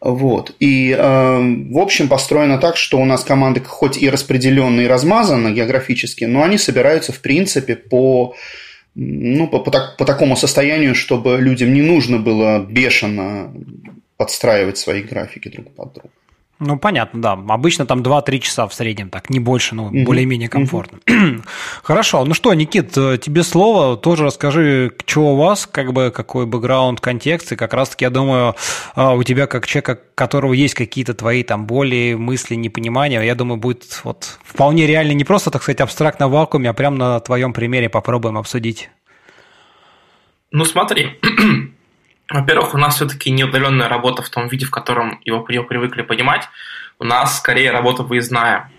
Вот. 0.00 0.56
И, 0.58 0.90
э, 0.90 1.38
в 1.70 1.78
общем, 1.78 2.08
построено 2.08 2.58
так, 2.58 2.76
что 2.76 2.98
у 2.98 3.04
нас 3.04 3.22
команды 3.22 3.60
хоть 3.60 4.02
и 4.02 4.10
распределенные 4.10 4.86
и 4.86 4.88
размазаны 4.88 5.52
географически, 5.52 6.24
но 6.24 6.42
они 6.42 6.58
собираются, 6.58 7.12
в 7.12 7.20
принципе, 7.20 7.76
по 7.76 8.34
ну, 9.00 9.46
по, 9.46 9.60
по, 9.60 9.70
так, 9.70 9.96
по 9.96 10.04
такому 10.04 10.36
состоянию, 10.36 10.94
чтобы 10.94 11.38
людям 11.40 11.72
не 11.72 11.82
нужно 11.82 12.18
было 12.18 12.58
бешено 12.58 13.54
подстраивать 14.16 14.76
свои 14.76 15.02
графики 15.02 15.48
друг 15.48 15.72
под 15.74 15.92
друга. 15.92 16.10
Ну, 16.60 16.76
понятно, 16.76 17.22
да. 17.22 17.32
Обычно 17.32 17.86
там 17.86 18.02
2-3 18.02 18.38
часа 18.40 18.66
в 18.66 18.74
среднем, 18.74 19.10
так, 19.10 19.30
не 19.30 19.38
больше, 19.38 19.76
ну, 19.76 19.86
угу. 19.86 20.04
более-менее 20.04 20.48
комфортно. 20.48 20.98
Угу. 21.06 21.42
Хорошо. 21.82 22.24
Ну 22.24 22.34
что, 22.34 22.52
Никит, 22.52 22.92
тебе 22.92 23.44
слово. 23.44 23.96
Тоже 23.96 24.24
расскажи, 24.24 24.92
что 25.06 25.34
у 25.34 25.36
вас, 25.36 25.66
как 25.66 25.92
бы, 25.92 26.10
какой 26.10 26.46
бэкграунд, 26.46 27.00
контекст. 27.00 27.52
И 27.52 27.56
как 27.56 27.74
раз-таки, 27.74 28.04
я 28.04 28.10
думаю, 28.10 28.56
а, 28.96 29.14
у 29.14 29.22
тебя, 29.22 29.46
как 29.46 29.66
человека, 29.66 30.00
у 30.02 30.14
которого 30.16 30.52
есть 30.52 30.74
какие-то 30.74 31.14
твои 31.14 31.44
там 31.44 31.66
боли, 31.66 32.16
мысли, 32.18 32.56
непонимания, 32.56 33.22
я 33.22 33.36
думаю, 33.36 33.58
будет 33.58 34.00
вот 34.02 34.38
вполне 34.42 34.86
реально 34.86 35.12
не 35.12 35.24
просто, 35.24 35.52
так 35.52 35.62
сказать, 35.62 35.80
абстрактно 35.80 36.26
в 36.26 36.32
вакууме, 36.32 36.70
а 36.70 36.72
прямо 36.72 36.96
на 36.96 37.20
твоем 37.20 37.52
примере 37.52 37.88
попробуем 37.88 38.36
обсудить. 38.36 38.90
Ну, 40.50 40.64
смотри. 40.64 41.18
Во-первых, 42.30 42.74
у 42.74 42.78
нас 42.78 42.96
все-таки 42.96 43.30
не 43.30 43.44
удаленная 43.44 43.88
работа 43.88 44.22
в 44.22 44.28
том 44.28 44.48
виде, 44.48 44.66
в 44.66 44.70
котором 44.70 45.20
его, 45.24 45.46
его 45.48 45.64
привыкли 45.64 46.02
понимать. 46.02 46.48
У 46.98 47.04
нас 47.04 47.38
скорее 47.38 47.70
работа 47.70 48.02
выездная. 48.02 48.70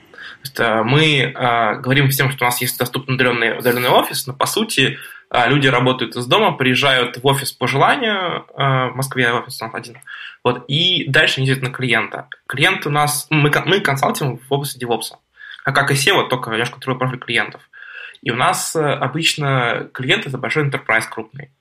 Э, 0.57 0.83
мы 0.83 1.21
э, 1.21 1.75
говорим 1.79 2.09
всем, 2.09 2.31
что 2.31 2.45
у 2.45 2.47
нас 2.47 2.61
есть 2.61 2.77
доступный 2.77 3.15
удаленный, 3.15 3.57
удаленный 3.57 3.89
офис, 3.89 4.27
но 4.27 4.33
по 4.33 4.45
сути 4.45 4.99
э, 5.31 5.49
люди 5.49 5.67
работают 5.67 6.15
из 6.15 6.25
дома, 6.27 6.51
приезжают 6.51 7.17
в 7.17 7.25
офис 7.25 7.51
по 7.51 7.67
желанию, 7.67 8.45
э, 8.55 8.89
в 8.89 8.95
Москве 8.95 9.31
офис 9.31 9.59
нас 9.59 9.73
один, 9.73 9.97
вот, 10.43 10.65
и 10.67 11.09
дальше 11.09 11.41
не 11.41 11.47
едут 11.47 11.63
на 11.63 11.69
клиента. 11.71 12.27
Клиент 12.47 12.85
у 12.85 12.91
нас, 12.91 13.25
мы, 13.31 13.51
мы 13.65 13.79
консалтим 13.79 14.37
в 14.37 14.53
области 14.53 14.83
DevOps, 14.83 15.17
а 15.65 15.71
как 15.71 15.91
и 15.91 15.95
SEO, 15.95 16.27
только 16.29 16.51
немножко 16.51 16.79
другой 16.79 16.99
профиль 16.99 17.19
клиентов. 17.19 17.61
И 18.21 18.31
у 18.31 18.35
нас 18.35 18.75
обычно 18.75 19.89
клиент 19.93 20.27
это 20.27 20.37
большой 20.37 20.67
enterprise 20.67 21.05
крупный. 21.09 21.51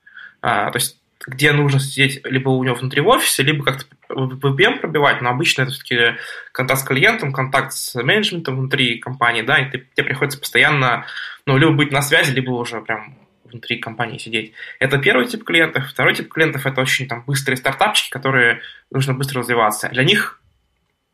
А, 0.41 0.71
то 0.71 0.77
есть 0.77 0.98
где 1.27 1.53
нужно 1.53 1.81
сидеть 1.81 2.25
либо 2.25 2.51
у 2.51 2.63
него 2.63 2.77
внутри 2.77 3.03
офисе, 3.03 3.43
либо 3.43 3.65
как-то 3.65 3.85
VPN 4.09 4.81
пробивать, 4.81 5.21
но 5.21 5.31
обычно 5.31 5.63
это 5.63 5.73
все-таки 5.73 6.17
контакт 6.53 6.81
с 6.81 6.85
клиентом, 6.85 7.33
контакт 7.33 7.73
с 7.73 7.95
менеджментом 7.95 8.57
внутри 8.57 8.99
компании, 8.99 9.43
да, 9.43 9.59
и 9.59 9.71
ты, 9.71 9.87
тебе 9.95 10.07
приходится 10.07 10.39
постоянно, 10.39 11.07
ну, 11.47 11.57
либо 11.57 11.73
быть 11.73 11.93
на 11.93 12.03
связи, 12.03 12.33
либо 12.33 12.51
уже 12.51 12.81
прям 12.81 13.17
внутри 13.45 13.79
компании 13.79 14.19
сидеть. 14.19 14.53
Это 14.79 14.99
первый 14.99 15.27
тип 15.27 15.45
клиентов. 15.45 15.89
Второй 15.89 16.15
тип 16.15 16.33
клиентов– 16.33 16.67
это 16.67 16.81
очень 16.81 17.09
там 17.09 17.25
быстрые 17.27 17.57
стартапчики, 17.57 18.11
которые 18.11 18.61
нужно 18.91 19.15
быстро 19.15 19.41
развиваться. 19.41 19.89
Для 19.89 20.05
них 20.05 20.41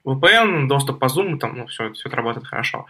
VPN, 0.05 0.67
доступ 0.67 0.99
по 0.99 1.07
Zoom, 1.07 1.39
там, 1.39 1.57
ну, 1.57 1.67
все, 1.67 1.93
все 1.93 2.09
это 2.09 2.17
работает 2.17 2.47
хорошо. 2.47 2.87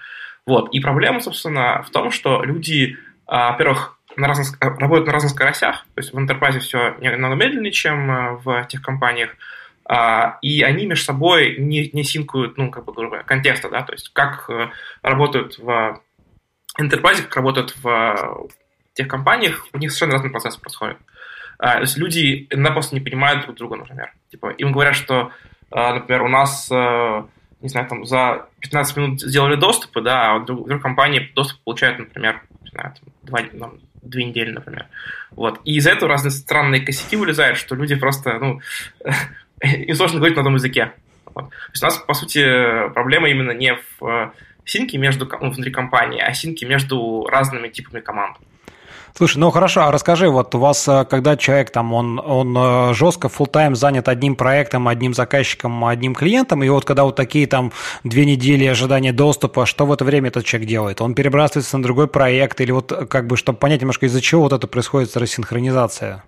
Вот. 0.46 0.74
И 0.74 0.80
проблема, 0.80 1.20
собственно, 1.20 1.82
в 1.82 1.90
том, 1.90 2.10
что 2.10 2.42
люди, 2.42 2.98
а, 3.26 3.52
во-первых, 3.52 3.98
на 4.16 4.28
разных, 4.28 4.56
работают 4.60 5.06
на 5.06 5.12
разных 5.12 5.32
скоростях, 5.32 5.84
то 5.94 6.00
есть 6.00 6.12
в 6.12 6.18
Enterprise 6.18 6.58
все 6.60 6.96
немного 7.00 7.34
медленнее, 7.34 7.72
чем 7.72 8.10
э, 8.10 8.36
в 8.36 8.64
тех 8.66 8.82
компаниях, 8.82 9.36
а, 9.86 10.38
и 10.40 10.62
они 10.62 10.86
между 10.86 11.04
собой 11.04 11.56
не, 11.58 11.90
не 11.92 12.04
синкуют, 12.04 12.56
ну, 12.56 12.70
как 12.70 12.84
бы, 12.84 12.92
грубо 12.92 13.10
говоря, 13.10 13.24
контекста, 13.24 13.68
да, 13.68 13.82
то 13.82 13.92
есть 13.92 14.10
как 14.12 14.48
э, 14.48 14.70
работают 15.02 15.58
в 15.58 16.00
Enterprise, 16.80 17.22
как 17.22 17.36
работают 17.36 17.76
в 17.82 18.48
тех 18.94 19.08
компаниях, 19.08 19.66
у 19.72 19.78
них 19.78 19.90
совершенно 19.90 20.12
разный 20.14 20.30
процесс 20.30 20.56
происходит. 20.56 20.96
А, 21.58 21.74
то 21.74 21.80
есть 21.82 21.96
люди 21.96 22.46
иногда 22.50 22.72
просто 22.72 22.94
не 22.94 23.00
понимают 23.00 23.44
друг 23.44 23.56
друга, 23.56 23.76
например. 23.76 24.12
Типа, 24.30 24.50
им 24.50 24.72
говорят, 24.72 24.96
что, 24.96 25.30
а, 25.70 25.94
например, 25.94 26.22
у 26.22 26.28
нас 26.28 26.70
не 27.64 27.70
знаю, 27.70 27.88
там 27.88 28.04
за 28.04 28.46
15 28.60 28.96
минут 28.98 29.22
сделали 29.22 29.56
доступы, 29.56 30.02
да, 30.02 30.32
а 30.32 30.38
в 30.38 30.44
другой 30.44 30.78
компании 30.80 31.32
доступ 31.34 31.62
получают, 31.64 31.98
например, 31.98 32.42
не 32.60 32.68
знаю, 32.68 32.92
там, 32.92 33.12
два, 33.22 33.42
там, 33.42 33.80
две 34.04 34.24
недели, 34.24 34.50
например. 34.50 34.86
Вот. 35.30 35.60
И 35.64 35.76
из-за 35.76 35.90
этого 35.90 36.08
разные 36.08 36.30
странные 36.30 36.82
косяки 36.82 37.16
вылезают, 37.16 37.58
что 37.58 37.74
люди 37.74 37.94
просто, 37.94 38.38
ну, 38.38 38.60
им 39.62 39.94
сложно 39.94 40.18
говорить 40.18 40.36
на 40.36 40.42
одном 40.42 40.54
языке. 40.54 40.92
Вот. 41.34 41.50
То 41.50 41.70
есть 41.72 41.82
у 41.82 41.86
нас, 41.86 41.98
по 41.98 42.14
сути, 42.14 42.88
проблема 42.92 43.28
именно 43.28 43.52
не 43.52 43.74
в 43.74 44.06
э, 44.06 44.30
синке 44.64 44.98
между, 44.98 45.26
ну, 45.26 45.50
внутри 45.50 45.72
компании, 45.72 46.20
а 46.20 46.32
синке 46.32 46.66
между 46.66 47.26
разными 47.30 47.68
типами 47.68 48.00
команд. 48.00 48.36
Слушай, 49.16 49.38
ну 49.38 49.52
хорошо, 49.52 49.84
а 49.84 49.92
расскажи, 49.92 50.28
вот 50.28 50.56
у 50.56 50.58
вас, 50.58 50.88
э, 50.88 51.04
когда 51.08 51.36
человек 51.36 51.70
там, 51.70 51.92
он, 51.92 52.18
он 52.18 52.56
э, 52.58 52.94
жестко 52.94 53.28
full 53.28 53.46
тайм 53.46 53.76
занят 53.76 54.08
одним 54.08 54.34
проектом, 54.34 54.88
одним 54.88 55.14
заказчиком, 55.14 55.84
одним 55.84 56.16
клиентом, 56.16 56.64
и 56.64 56.68
вот 56.68 56.84
когда 56.84 57.04
вот 57.04 57.14
такие 57.14 57.46
там 57.46 57.70
две 58.02 58.26
недели 58.26 58.64
ожидания 58.64 59.12
доступа, 59.12 59.66
что 59.66 59.86
в 59.86 59.92
это 59.92 60.04
время 60.04 60.30
этот 60.30 60.44
человек 60.44 60.68
делает? 60.68 61.00
Он 61.00 61.14
перебрасывается 61.14 61.76
на 61.76 61.84
другой 61.84 62.08
проект 62.08 62.60
или 62.60 62.72
вот 62.72 62.92
как 63.08 63.28
бы, 63.28 63.36
чтобы 63.36 63.56
понять 63.56 63.82
немножко, 63.82 64.06
из-за 64.06 64.20
чего 64.20 64.42
вот 64.42 64.52
это 64.52 64.66
происходит 64.66 65.16
рассинхронизация? 65.16 66.24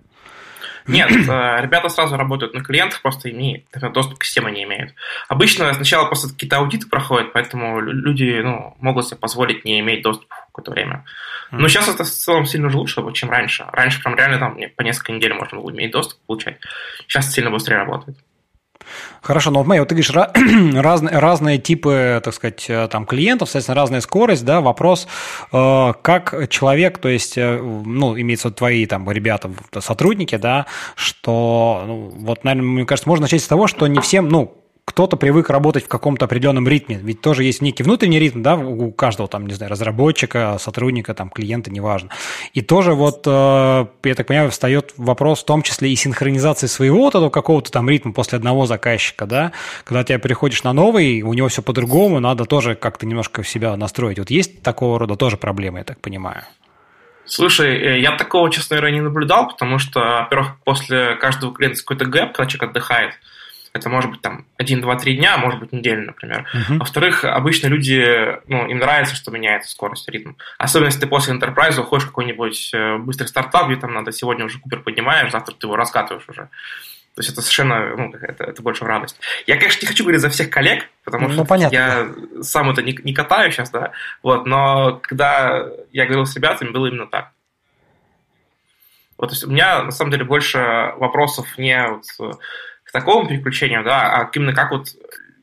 Нет, 0.87 1.11
э, 1.11 1.61
ребята 1.61 1.89
сразу 1.89 2.17
работают 2.17 2.53
на 2.53 2.63
клиентах, 2.63 3.01
просто 3.01 3.29
они 3.29 3.65
доступ 3.93 4.19
к 4.19 4.23
системе 4.23 4.51
не 4.51 4.63
имеют. 4.63 4.93
Обычно 5.27 5.73
сначала 5.73 6.05
просто 6.05 6.29
какие-то 6.29 6.57
аудиты 6.57 6.87
проходят, 6.87 7.33
поэтому 7.33 7.79
люди 7.81 8.41
ну, 8.43 8.75
могут 8.79 9.07
себе 9.07 9.17
позволить 9.17 9.65
не 9.65 9.79
иметь 9.79 10.03
доступ 10.03 10.29
какое-то 10.29 10.71
время. 10.71 11.05
Но 11.51 11.67
сейчас 11.67 11.87
это 11.87 12.03
в 12.03 12.09
целом 12.09 12.45
сильно 12.45 12.67
уже 12.67 12.77
лучше, 12.77 13.01
чем 13.13 13.29
раньше. 13.29 13.65
Раньше 13.71 14.01
прям 14.01 14.15
реально 14.15 14.39
там 14.39 14.57
по 14.75 14.81
несколько 14.81 15.13
недель 15.13 15.33
можно 15.33 15.59
было 15.59 15.71
иметь 15.71 15.91
доступ, 15.91 16.19
получать. 16.25 16.57
Сейчас 17.07 17.31
сильно 17.31 17.51
быстрее 17.51 17.77
работает. 17.77 18.17
Хорошо, 19.21 19.51
но 19.51 19.59
вот, 19.59 19.67
Мэй, 19.67 19.79
вот 19.79 19.89
ты 19.89 19.95
говоришь, 19.95 20.11
разные, 20.81 21.19
разные 21.19 21.57
типы, 21.57 22.21
так 22.23 22.33
сказать, 22.33 22.65
э, 22.69 22.87
там, 22.89 23.05
клиентов, 23.05 23.49
соответственно, 23.49 23.75
разная 23.75 24.01
скорость, 24.01 24.45
да, 24.45 24.61
вопрос, 24.61 25.07
э, 25.51 25.93
как 26.01 26.49
человек, 26.49 26.97
то 26.99 27.09
есть, 27.09 27.37
э, 27.37 27.59
ну, 27.61 28.19
имеется 28.19 28.51
твои 28.51 28.85
там 28.85 29.09
ребята, 29.11 29.51
сотрудники, 29.79 30.37
да, 30.37 30.65
что, 30.95 31.83
ну, 31.85 32.11
вот, 32.15 32.43
наверное, 32.43 32.69
мне 32.69 32.85
кажется, 32.85 33.09
можно 33.09 33.23
начать 33.23 33.41
с 33.43 33.47
того, 33.47 33.67
что 33.67 33.87
не 33.87 33.99
всем, 33.99 34.29
ну, 34.29 34.63
кто-то 34.87 35.17
привык 35.17 35.49
работать 35.49 35.83
в 35.83 35.89
каком-то 35.89 36.25
определенном 36.25 36.65
ритме. 36.65 36.97
Ведь 37.03 37.19
тоже 37.19 37.43
есть 37.43 37.61
некий 37.61 37.83
внутренний 37.83 38.19
ритм, 38.19 38.41
да, 38.41 38.55
у 38.55 38.89
каждого 38.91 39.27
там, 39.27 39.45
не 39.45 39.53
знаю, 39.53 39.69
разработчика, 39.69 40.55
сотрудника, 40.59 41.13
там, 41.13 41.29
клиента, 41.29 41.69
неважно. 41.69 42.09
И 42.53 42.61
тоже 42.61 42.93
вот, 42.93 43.23
э, 43.27 43.85
я 44.05 44.15
так 44.15 44.25
понимаю, 44.25 44.49
встает 44.49 44.93
вопрос 44.95 45.41
в 45.41 45.45
том 45.45 45.61
числе 45.61 45.91
и 45.91 45.95
синхронизации 45.97 46.67
своего 46.67 46.99
вот 46.99 47.15
этого 47.15 47.29
какого-то 47.29 47.69
там 47.69 47.89
ритма 47.89 48.13
после 48.13 48.37
одного 48.37 48.65
заказчика, 48.65 49.25
да, 49.25 49.51
когда 49.83 50.05
ты 50.05 50.17
переходишь 50.19 50.63
на 50.63 50.71
новый, 50.71 51.21
у 51.21 51.33
него 51.33 51.49
все 51.49 51.61
по-другому, 51.61 52.21
надо 52.21 52.45
тоже 52.45 52.75
как-то 52.75 53.05
немножко 53.05 53.43
себя 53.43 53.75
настроить. 53.75 54.19
Вот 54.19 54.29
есть 54.29 54.63
такого 54.63 54.99
рода 54.99 55.17
тоже 55.17 55.35
проблемы, 55.35 55.79
я 55.79 55.83
так 55.83 55.99
понимаю. 55.99 56.43
Слушай, 57.25 57.75
э, 57.75 57.99
я 57.99 58.15
такого, 58.15 58.49
честно 58.49 58.77
говоря, 58.77 58.93
не 58.93 59.01
наблюдал, 59.01 59.49
потому 59.49 59.79
что, 59.79 59.99
во-первых, 59.99 60.55
после 60.63 61.15
каждого 61.17 61.53
клиента 61.53 61.81
какой-то 61.81 62.05
гэп, 62.05 62.31
когда 62.31 62.49
человек 62.49 62.69
отдыхает, 62.69 63.11
это 63.77 63.89
может 63.89 64.11
быть 64.11 64.21
там 64.21 64.45
один, 64.57 64.81
два, 64.81 64.95
три 64.95 65.15
дня, 65.15 65.35
а 65.35 65.37
может 65.37 65.59
быть 65.59 65.71
неделя, 65.71 66.01
например. 66.01 66.47
Uh-huh. 66.53 66.77
Во-вторых, 66.79 67.23
обычно 67.23 67.67
люди, 67.67 68.37
ну, 68.47 68.67
им 68.67 68.79
нравится, 68.79 69.15
что 69.15 69.31
меняется 69.31 69.71
скорость, 69.71 70.09
ритм. 70.09 70.33
Особенно 70.57 70.87
если 70.87 71.01
ты 71.01 71.07
после 71.07 71.33
Enterprise 71.33 71.79
уходишь 71.79 72.05
в 72.05 72.09
какой-нибудь 72.09 72.71
э, 72.73 72.97
быстрый 72.97 73.27
стартап, 73.27 73.67
где 73.67 73.79
там 73.79 73.93
надо 73.93 74.11
сегодня 74.11 74.45
уже 74.45 74.59
купер 74.59 74.81
поднимаешь, 74.81 75.31
завтра 75.31 75.53
ты 75.53 75.67
его 75.67 75.75
раскатываешь 75.75 76.27
уже. 76.27 76.49
То 77.17 77.21
есть 77.21 77.31
это 77.31 77.41
совершенно, 77.41 77.95
ну, 77.95 78.13
это, 78.13 78.43
это 78.43 78.61
больше 78.61 78.83
в 78.83 78.87
радость. 78.87 79.19
Я, 79.47 79.57
конечно, 79.57 79.81
не 79.81 79.87
хочу 79.87 80.03
говорить 80.03 80.21
за 80.21 80.29
всех 80.29 80.51
коллег, 80.51 80.87
потому 81.03 81.27
ну, 81.29 81.33
что 81.33 81.45
понятно. 81.45 81.75
я 81.75 82.07
сам 82.43 82.69
это 82.69 82.83
не, 82.83 82.95
не 83.03 83.13
катаю 83.13 83.51
сейчас, 83.51 83.71
да, 83.71 83.91
вот, 84.21 84.45
но 84.45 84.99
когда 85.01 85.67
я 85.91 86.05
говорил 86.05 86.27
с 86.27 86.35
ребятами, 86.35 86.69
было 86.69 86.85
именно 86.85 87.07
так. 87.07 87.31
Вот, 89.17 89.29
то 89.29 89.33
есть 89.33 89.43
у 89.45 89.49
меня, 89.49 89.81
на 89.81 89.91
самом 89.91 90.11
деле, 90.11 90.25
больше 90.25 90.93
вопросов 90.97 91.57
не 91.57 91.83
вот, 91.87 92.03
к 92.05 92.37
такому 92.99 93.27
переключению, 93.27 93.83
да, 93.83 94.21
а 94.21 94.29
именно 94.33 94.53
как 94.53 94.71
вот, 94.71 94.87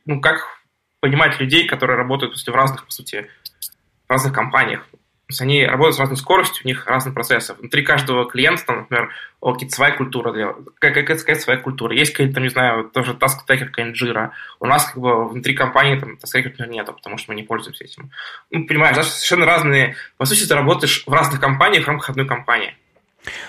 ну, 0.05 0.21
как 0.21 0.47
понимать 0.99 1.39
людей, 1.39 1.67
которые 1.67 1.97
работают 1.97 2.33
после, 2.33 2.51
в 2.51 2.55
разных, 2.55 2.85
по 2.85 2.91
сути, 2.91 3.29
в 4.07 4.11
разных 4.11 4.33
компаниях. 4.33 4.85
То 5.27 5.31
есть 5.31 5.41
они 5.41 5.65
работают 5.65 5.95
с 5.95 5.99
разной 5.99 6.17
скоростью, 6.17 6.63
у 6.63 6.67
них 6.67 6.85
разные 6.85 7.13
процессы. 7.13 7.55
Внутри 7.55 7.83
каждого 7.83 8.29
клиента, 8.29 8.63
там, 8.63 8.77
например, 8.81 9.09
какие-то 9.41 9.75
своя 9.75 9.91
культура, 9.95 10.55
какая-то 10.77 11.17
сказать, 11.17 11.41
своя 11.41 11.59
культура. 11.59 11.95
Есть 11.95 12.11
какие-то, 12.11 12.35
там, 12.35 12.43
не 12.43 12.49
знаю, 12.49 12.91
тоже 12.93 13.13
task 13.13 13.39
taker 13.49 13.65
какая-нибудь. 13.65 14.31
У 14.59 14.67
нас 14.67 14.85
как 14.85 15.01
бы 15.01 15.27
внутри 15.27 15.55
компании 15.55 15.99
там 15.99 16.13
task 16.13 16.35
taker 16.35 16.67
нету, 16.67 16.93
потому 16.93 17.17
что 17.17 17.31
мы 17.31 17.35
не 17.35 17.43
пользуемся 17.43 17.85
этим. 17.85 18.11
Ну, 18.51 18.67
понимаешь, 18.67 18.95
даже 18.95 19.09
совершенно 19.09 19.47
разные... 19.47 19.95
По 20.17 20.25
сути, 20.25 20.47
ты 20.47 20.53
работаешь 20.53 21.03
в 21.07 21.11
разных 21.11 21.41
компаниях 21.41 21.85
в 21.85 21.87
рамках 21.87 22.11
одной 22.11 22.27
компании. 22.27 22.77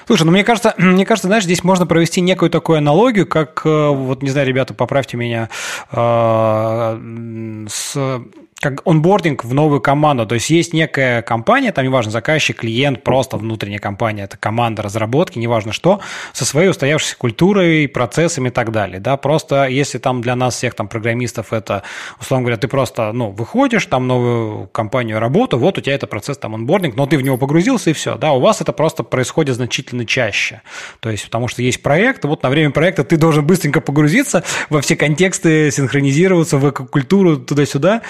Слушай, 0.07 0.25
ну 0.25 0.33
мне 0.33 0.45
кажется, 0.45 0.75
мне 0.79 1.05
кажется, 1.05 1.29
знаешь, 1.29 1.45
здесь 1.45 1.65
можно 1.65 1.87
провести 1.87 2.21
некую 2.21 2.51
такую 2.51 2.79
аналогию, 2.79 3.27
как, 3.27 3.63
э, 3.65 3.89
вот, 3.89 4.23
не 4.23 4.31
знаю, 4.31 4.47
ребята, 4.47 4.75
поправьте 4.75 5.17
меня, 5.17 5.49
э, 5.93 7.67
с 7.69 8.21
как 8.71 8.85
онбординг 8.85 9.45
в 9.45 9.55
новую 9.55 9.81
команду. 9.81 10.27
То 10.27 10.35
есть 10.35 10.51
есть 10.51 10.73
некая 10.73 11.23
компания, 11.23 11.71
там 11.71 11.85
неважно, 11.85 12.11
заказчик, 12.11 12.57
клиент, 12.57 13.05
просто 13.05 13.37
внутренняя 13.37 13.79
компания, 13.79 14.25
это 14.25 14.37
команда 14.37 14.83
разработки, 14.83 15.39
неважно 15.39 15.73
что, 15.73 16.01
со 16.33 16.45
своей 16.45 16.69
устоявшейся 16.69 17.17
культурой, 17.17 17.87
процессами 17.87 18.49
и 18.49 18.51
так 18.51 18.73
далее. 18.73 18.99
Да? 18.99 19.17
Просто 19.17 19.67
если 19.67 19.99
там 19.99 20.21
для 20.21 20.35
нас 20.35 20.57
всех 20.57 20.75
там 20.75 20.89
программистов 20.89 21.53
это, 21.53 21.85
условно 22.21 22.45
говоря, 22.47 22.57
ты 22.57 22.67
просто 22.67 23.13
ну, 23.13 23.31
выходишь, 23.31 23.87
там 23.87 24.09
новую 24.09 24.67
компанию 24.69 25.21
работу, 25.21 25.59
вот 25.59 25.79
у 25.79 25.81
тебя 25.81 25.95
это 25.95 26.09
процесс 26.09 26.37
там 26.39 26.55
онбординг, 26.55 26.97
но 26.97 27.07
ты 27.07 27.19
в 27.19 27.23
него 27.23 27.37
погрузился 27.37 27.91
и 27.91 27.93
все. 27.93 28.17
Да? 28.17 28.33
У 28.33 28.41
вас 28.41 28.61
это 28.61 28.73
просто 28.73 29.05
происходит 29.05 29.55
значительно 29.55 30.05
чаще. 30.05 30.63
То 31.01 31.11
есть 31.11 31.25
потому 31.25 31.47
что 31.47 31.63
есть 31.63 31.83
проект, 31.83 32.25
вот 32.25 32.43
на 32.43 32.51
время 32.51 32.73
проекта 32.73 33.05
ты 33.05 33.17
должен 33.17 33.47
быстренько 33.47 33.81
погрузиться 33.81 34.43
во 34.71 34.81
все 34.81 34.97
контексты, 34.97 35.71
синхронизироваться 35.71 36.57
в 36.59 36.73
культуру 36.73 37.37
туда-сюда, 37.37 38.03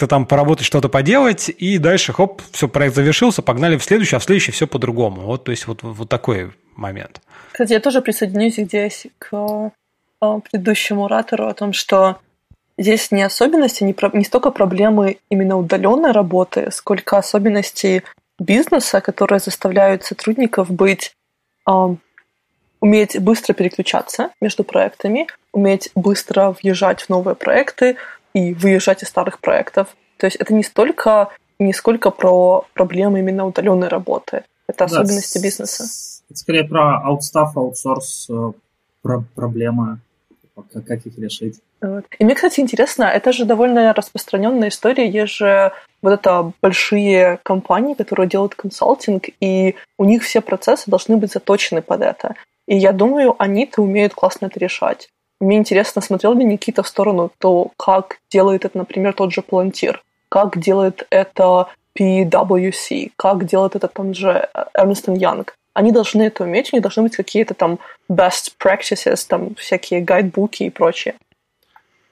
как-то 0.00 0.06
там 0.06 0.24
поработать, 0.24 0.64
что-то 0.64 0.88
поделать, 0.88 1.50
и 1.50 1.76
дальше, 1.76 2.14
хоп, 2.14 2.40
все, 2.52 2.68
проект 2.68 2.94
завершился, 2.94 3.42
погнали 3.42 3.76
в 3.76 3.84
следующий, 3.84 4.16
а 4.16 4.18
в 4.18 4.24
следующий 4.24 4.50
все 4.50 4.66
по-другому. 4.66 5.20
Вот, 5.20 5.44
то 5.44 5.50
есть 5.50 5.66
вот, 5.66 5.82
вот 5.82 6.08
такой 6.08 6.52
момент. 6.74 7.20
Кстати, 7.52 7.74
я 7.74 7.80
тоже 7.80 8.00
присоединюсь 8.00 8.56
здесь 8.56 9.06
к 9.18 9.30
э, 10.22 10.40
предыдущему 10.50 11.04
оратору 11.04 11.48
о 11.48 11.54
том, 11.54 11.74
что 11.74 12.16
здесь 12.78 13.10
не 13.10 13.22
особенности, 13.22 13.84
не, 13.84 13.92
про, 13.92 14.10
не 14.14 14.24
столько 14.24 14.50
проблемы 14.50 15.18
именно 15.28 15.58
удаленной 15.58 16.12
работы, 16.12 16.70
сколько 16.72 17.18
особенности 17.18 18.02
бизнеса, 18.38 19.02
которые 19.02 19.40
заставляют 19.40 20.04
сотрудников 20.04 20.70
быть 20.70 21.14
э, 21.68 21.72
уметь 22.80 23.20
быстро 23.20 23.52
переключаться 23.52 24.30
между 24.40 24.64
проектами, 24.64 25.26
уметь 25.52 25.90
быстро 25.94 26.56
въезжать 26.62 27.02
в 27.02 27.10
новые 27.10 27.34
проекты, 27.34 27.96
и 28.34 28.54
выезжать 28.54 29.02
из 29.02 29.08
старых 29.08 29.40
проектов. 29.40 29.96
То 30.16 30.26
есть 30.26 30.36
это 30.36 30.54
не 30.54 30.62
столько 30.62 31.30
не 31.60 31.72
сколько 31.72 32.10
про 32.10 32.64
проблемы 32.74 33.20
именно 33.20 33.46
удаленной 33.46 33.88
работы. 33.88 34.44
Это 34.66 34.84
особенности 34.84 35.38
да, 35.38 35.44
бизнеса. 35.44 35.84
Это 36.30 36.38
скорее 36.38 36.64
про 36.64 36.98
аутстаф, 37.04 37.56
аутсорс, 37.56 38.28
э, 38.30 38.52
про 39.02 39.22
проблемы, 39.34 39.98
как, 40.72 40.86
как 40.86 41.06
их 41.06 41.18
решить. 41.18 41.60
И 42.18 42.24
мне, 42.24 42.34
кстати, 42.34 42.60
интересно, 42.60 43.04
это 43.04 43.32
же 43.32 43.44
довольно 43.44 43.92
распространенная 43.92 44.68
история. 44.68 45.08
Есть 45.08 45.34
же 45.34 45.72
вот 46.02 46.12
это 46.12 46.52
большие 46.62 47.38
компании, 47.42 47.94
которые 47.94 48.28
делают 48.28 48.54
консалтинг, 48.54 49.28
и 49.40 49.76
у 49.98 50.04
них 50.04 50.22
все 50.22 50.40
процессы 50.40 50.90
должны 50.90 51.16
быть 51.16 51.32
заточены 51.32 51.82
под 51.82 52.02
это. 52.02 52.34
И 52.66 52.76
я 52.76 52.92
думаю, 52.92 53.34
они-то 53.38 53.82
умеют 53.82 54.14
классно 54.14 54.46
это 54.46 54.60
решать. 54.60 55.08
Мне 55.40 55.56
интересно, 55.56 56.02
смотрел 56.02 56.34
ли 56.34 56.44
Никита 56.44 56.82
в 56.82 56.88
сторону 56.88 57.32
то, 57.38 57.72
как 57.78 58.18
делает 58.30 58.66
это, 58.66 58.76
например, 58.76 59.14
тот 59.14 59.32
же 59.32 59.40
Palantir, 59.40 59.96
как 60.28 60.58
делает 60.58 61.06
это 61.08 61.68
PwC, 61.98 63.12
как 63.16 63.46
делает 63.46 63.74
это 63.74 63.88
там 63.88 64.12
же 64.12 64.48
Ernst 64.76 65.06
Young. 65.06 65.48
Они 65.72 65.92
должны 65.92 66.22
это 66.22 66.44
уметь, 66.44 66.72
у 66.72 66.76
них 66.76 66.82
должны 66.82 67.04
быть 67.04 67.16
какие-то 67.16 67.54
там 67.54 67.78
best 68.10 68.52
practices, 68.62 69.26
там 69.26 69.54
всякие 69.54 70.02
гайдбуки 70.02 70.64
и 70.64 70.70
прочее. 70.70 71.14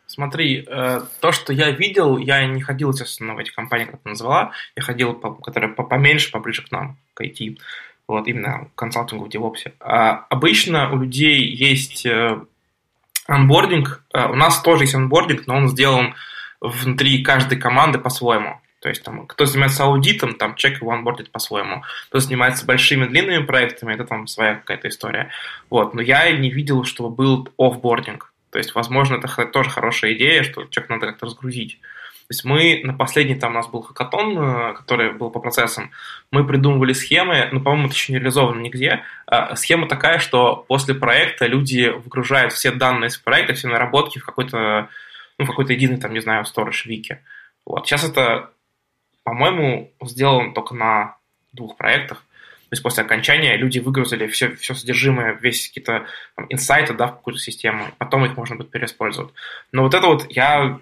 Смотри, 0.07 0.65
э, 0.67 1.01
то, 1.21 1.33
что 1.33 1.53
я 1.53 1.71
видел, 1.71 2.17
я 2.17 2.47
не 2.47 2.63
ходил, 2.63 2.93
естественно, 2.93 3.35
в 3.35 3.39
эти 3.39 3.51
компании, 3.51 3.85
как 3.85 4.01
ты 4.01 4.09
назвала, 4.09 4.53
я 4.75 4.83
ходил, 4.83 5.13
по, 5.13 5.35
которые 5.35 5.75
поменьше, 5.75 6.33
поближе 6.33 6.63
к 6.63 6.71
нам, 6.71 6.97
к 7.13 7.23
IT, 7.23 7.59
вот 8.07 8.27
именно 8.27 8.71
консалтингу 8.75 9.27
в 9.27 9.29
DevOps. 9.29 9.73
А 9.81 10.25
обычно 10.31 10.91
у 10.91 10.97
людей 10.97 11.43
есть 11.43 12.07
э, 12.07 12.41
Анбординг, 13.29 14.03
э, 14.15 14.27
у 14.27 14.35
нас 14.35 14.61
тоже 14.63 14.85
есть 14.85 14.95
анбординг, 14.95 15.47
но 15.47 15.57
он 15.57 15.69
сделан 15.69 16.15
внутри 16.61 17.23
каждой 17.23 17.59
команды 17.59 17.99
по-своему. 17.99 18.61
То 18.81 18.89
есть, 18.89 19.03
там, 19.03 19.27
кто 19.27 19.45
занимается 19.45 19.85
аудитом, 19.85 20.35
там 20.35 20.55
человек 20.55 20.81
его 20.81 20.93
анбордит 20.93 21.31
по-своему. 21.31 21.83
Кто 22.09 22.21
занимается 22.21 22.65
большими 22.65 23.07
длинными 23.07 23.45
проектами, 23.45 23.93
это 23.93 24.05
там 24.05 24.27
своя 24.27 24.55
какая-то 24.55 24.89
история. 24.89 25.31
Вот. 25.69 25.95
Но 25.95 26.01
я 26.01 26.31
не 26.31 26.51
видел, 26.51 26.85
чтобы 26.85 27.15
был 27.15 27.49
офбординг. 27.59 28.33
То 28.51 28.59
есть, 28.59 28.75
возможно, 28.75 29.17
это 29.17 29.29
тоже 29.47 29.69
хорошая 29.69 30.15
идея, 30.15 30.43
что 30.43 30.65
человек 30.67 30.91
надо 30.91 31.07
как-то 31.09 31.27
разгрузить. 31.27 31.81
То 32.29 32.35
есть 32.35 32.45
мы 32.45 32.83
на 32.85 32.93
последний 32.93 33.37
там 33.37 33.53
у 33.53 33.55
нас 33.55 33.69
был 33.69 33.81
хакатон, 33.81 34.39
э, 34.39 34.75
который 34.75 35.13
был 35.15 35.31
по 35.31 35.41
процессам, 35.41 35.93
мы 36.31 36.47
придумывали 36.47 36.93
схемы, 36.93 37.49
ну, 37.53 37.61
по-моему, 37.63 37.87
это 37.87 37.95
еще 37.95 38.13
не 38.13 38.19
реализовано 38.19 38.61
нигде. 38.61 39.03
А, 39.25 39.57
схема 39.57 39.89
такая, 39.89 40.19
что 40.19 40.57
после 40.69 40.95
проекта 40.95 41.47
люди 41.47 41.89
выгружают 41.89 42.53
все 42.53 42.71
данные 42.71 43.09
из 43.09 43.17
проекта, 43.17 43.55
все 43.55 43.69
наработки 43.69 44.19
в 44.19 44.27
какой-то, 44.27 44.91
ну, 45.39 45.47
какой-то 45.47 45.73
единый, 45.73 45.97
там, 45.97 46.13
не 46.13 46.21
знаю, 46.21 46.45
storage 46.45 46.87
вики. 46.87 47.23
Вот. 47.65 47.87
Сейчас 47.87 48.05
это, 48.05 48.51
по-моему, 49.25 49.91
сделано 50.03 50.53
только 50.53 50.75
на 50.75 51.17
двух 51.55 51.79
проектах. 51.79 52.19
То 52.19 52.75
есть 52.75 52.83
после 52.83 53.05
окончания 53.05 53.57
люди 53.57 53.79
выгрузили 53.79 54.27
все, 54.27 54.55
все 54.57 54.75
содержимое, 54.75 55.39
весь 55.41 55.69
какие-то 55.69 56.05
инсайты 56.51 56.93
да, 56.93 57.07
в 57.07 57.13
какую-то 57.13 57.41
систему, 57.41 57.87
потом 57.97 58.27
их 58.27 58.37
можно 58.37 58.57
будет 58.57 58.71
переиспользовать. 58.71 59.33
Но 59.73 59.85
вот 59.85 59.95
это 59.95 60.07
вот 60.07 60.27
я 60.29 60.79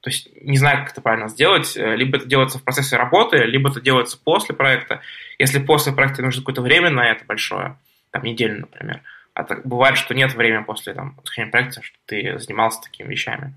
то 0.00 0.08
есть 0.08 0.28
не 0.40 0.56
знаю, 0.56 0.78
как 0.78 0.92
это 0.92 1.02
правильно 1.02 1.28
сделать. 1.28 1.76
Э, 1.76 1.94
либо 1.94 2.16
это 2.16 2.26
делается 2.26 2.58
в 2.58 2.62
процессе 2.62 2.96
работы, 2.96 3.36
либо 3.38 3.70
это 3.70 3.80
делается 3.80 4.18
после 4.18 4.54
проекта. 4.54 5.00
Если 5.38 5.58
после 5.58 5.92
проекта 5.92 6.22
нужно 6.22 6.40
какое-то 6.40 6.62
время 6.62 6.90
на 6.90 7.10
это 7.10 7.24
большое, 7.24 7.76
там 8.10 8.22
неделю, 8.22 8.60
например. 8.60 9.02
А 9.34 9.44
так 9.44 9.66
бывает, 9.66 9.98
что 9.98 10.14
нет 10.14 10.34
времени 10.34 10.64
после 10.64 10.94
там, 10.94 11.16
проекта, 11.50 11.82
что 11.82 11.96
ты 12.06 12.38
занимался 12.38 12.80
такими 12.82 13.08
вещами. 13.08 13.54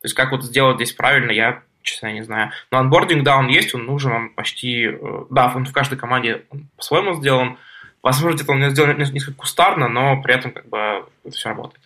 То 0.00 0.06
есть 0.06 0.14
как 0.14 0.32
вот 0.32 0.44
сделать 0.44 0.76
здесь 0.76 0.92
правильно, 0.92 1.30
я, 1.30 1.62
честно, 1.82 2.12
не 2.12 2.22
знаю. 2.22 2.50
Но 2.70 2.78
анбординг, 2.78 3.22
да, 3.22 3.36
он 3.36 3.46
есть, 3.48 3.74
он 3.74 3.86
нужен, 3.86 4.12
он 4.12 4.30
почти... 4.30 4.86
Э, 4.86 5.24
да, 5.30 5.52
он 5.54 5.64
в 5.64 5.72
каждой 5.72 5.96
команде 5.96 6.42
по-своему 6.76 7.14
сделан. 7.14 7.56
Возможно, 8.02 8.34
где-то 8.34 8.52
он 8.52 8.70
сделан 8.70 8.98
несколько 8.98 9.32
кустарно, 9.32 9.88
но 9.88 10.20
при 10.20 10.34
этом 10.34 10.50
как 10.50 10.68
бы 10.68 11.06
это 11.24 11.36
все 11.36 11.50
работает. 11.50 11.82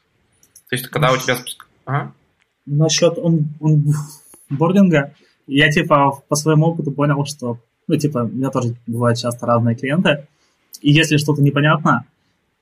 То 0.70 0.76
есть 0.76 0.88
когда 0.88 1.12
у 1.12 1.18
тебя... 1.18 1.36
Ага 1.84 2.12
насчет 2.68 3.18
он, 3.18 3.48
он 3.60 3.84
бординга, 4.50 5.14
я 5.46 5.70
типа 5.70 6.22
по 6.28 6.36
своему 6.36 6.66
опыту 6.66 6.92
понял, 6.92 7.24
что, 7.24 7.58
ну, 7.86 7.96
типа, 7.96 8.18
у 8.18 8.28
меня 8.28 8.50
тоже 8.50 8.74
бывают 8.86 9.18
часто 9.18 9.46
разные 9.46 9.76
клиенты, 9.76 10.26
и 10.80 10.92
если 10.92 11.16
что-то 11.16 11.42
непонятно, 11.42 12.04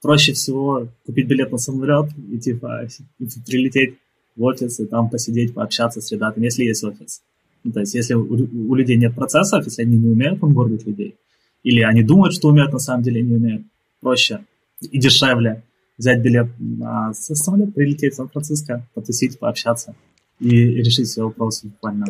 проще 0.03 0.33
всего 0.33 0.89
купить 1.05 1.27
билет 1.27 1.53
на 1.53 1.59
самолет 1.59 2.11
и 2.33 2.39
типа 2.39 2.89
и 3.19 3.27
прилететь 3.47 3.97
в 4.37 4.43
офис 4.45 4.81
и 4.81 4.87
там 4.87 5.11
посидеть, 5.11 5.55
пообщаться 5.55 6.01
с 6.01 6.13
ребятами, 6.13 6.45
если 6.45 6.65
есть 6.65 6.85
офис. 6.85 7.23
Ну, 7.65 7.73
то 7.73 7.81
есть, 7.81 7.95
если 7.95 8.15
у, 8.15 8.23
у 8.25 8.75
людей 8.75 8.97
нет 8.97 9.15
процессов, 9.15 9.65
если 9.65 9.83
они 9.83 9.97
не 9.97 10.09
умеют 10.09 10.43
онбордить 10.43 10.87
людей, 10.87 11.17
или 11.65 11.81
они 11.81 12.03
думают, 12.03 12.35
что 12.35 12.49
умеют, 12.49 12.73
на 12.73 12.79
самом 12.79 13.03
деле 13.03 13.23
не 13.23 13.35
умеют, 13.35 13.63
проще 14.01 14.45
и 14.81 14.99
дешевле 14.99 15.63
взять 15.99 16.21
билет 16.21 16.49
на 16.59 17.13
самолет, 17.15 17.75
прилететь 17.75 18.15
в 18.15 18.17
Сан-Франциско, 18.17 18.83
потусить, 18.95 19.39
пообщаться 19.39 19.95
и 20.39 20.49
решить 20.49 21.09
все 21.09 21.23
вопросы 21.23 21.69
буквально. 21.69 22.07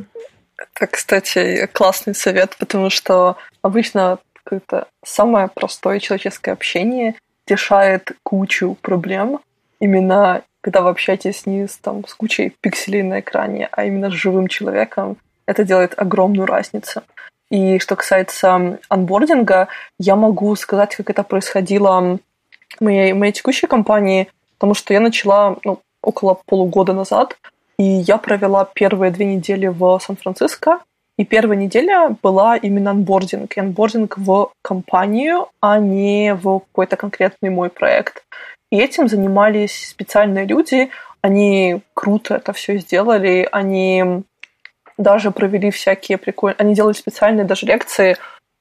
Это, 0.56 0.86
кстати, 0.86 1.68
классный 1.72 2.14
совет, 2.14 2.56
потому 2.58 2.90
что 2.90 3.36
обычно 3.62 4.18
как-то 4.44 4.88
самое 5.04 5.48
простое 5.48 6.00
человеческое 6.00 6.52
общение 6.52 7.14
решает 7.46 8.12
кучу 8.22 8.76
проблем. 8.80 9.40
Именно 9.80 10.42
когда 10.60 10.82
вы 10.82 10.90
общаетесь 10.90 11.46
не 11.46 11.68
с, 11.68 11.76
там, 11.76 12.04
с 12.06 12.14
кучей 12.14 12.52
пикселей 12.60 13.02
на 13.02 13.20
экране, 13.20 13.68
а 13.70 13.84
именно 13.84 14.10
с 14.10 14.14
живым 14.14 14.48
человеком, 14.48 15.16
это 15.46 15.62
делает 15.62 15.94
огромную 15.96 16.46
разницу. 16.46 17.02
И 17.50 17.78
что 17.78 17.94
касается 17.94 18.80
анбординга, 18.88 19.68
я 20.00 20.16
могу 20.16 20.56
сказать, 20.56 20.96
как 20.96 21.08
это 21.10 21.22
происходило 21.22 22.18
моей, 22.80 23.12
моей 23.12 23.32
текущей 23.32 23.66
компании, 23.66 24.28
потому 24.58 24.74
что 24.74 24.94
я 24.94 25.00
начала 25.00 25.56
ну, 25.64 25.80
около 26.02 26.38
полугода 26.46 26.92
назад, 26.92 27.36
и 27.78 27.84
я 27.84 28.16
провела 28.16 28.64
первые 28.64 29.10
две 29.10 29.26
недели 29.26 29.66
в 29.66 29.98
Сан-Франциско, 30.00 30.80
и 31.18 31.24
первая 31.24 31.58
неделя 31.58 32.14
была 32.22 32.56
именно 32.56 32.90
анбординг. 32.90 33.56
И 33.56 33.60
анбординг 33.60 34.18
в 34.18 34.52
компанию, 34.62 35.48
а 35.60 35.78
не 35.78 36.34
в 36.34 36.60
какой-то 36.60 36.96
конкретный 36.96 37.48
мой 37.48 37.70
проект. 37.70 38.22
И 38.70 38.78
этим 38.78 39.08
занимались 39.08 39.88
специальные 39.88 40.44
люди. 40.44 40.90
Они 41.22 41.80
круто 41.94 42.34
это 42.34 42.52
все 42.52 42.76
сделали. 42.78 43.48
Они 43.50 44.22
даже 44.98 45.30
провели 45.30 45.70
всякие 45.70 46.18
прикольные... 46.18 46.56
Они 46.58 46.74
делали 46.74 46.92
специальные 46.92 47.46
даже 47.46 47.64
лекции 47.64 48.16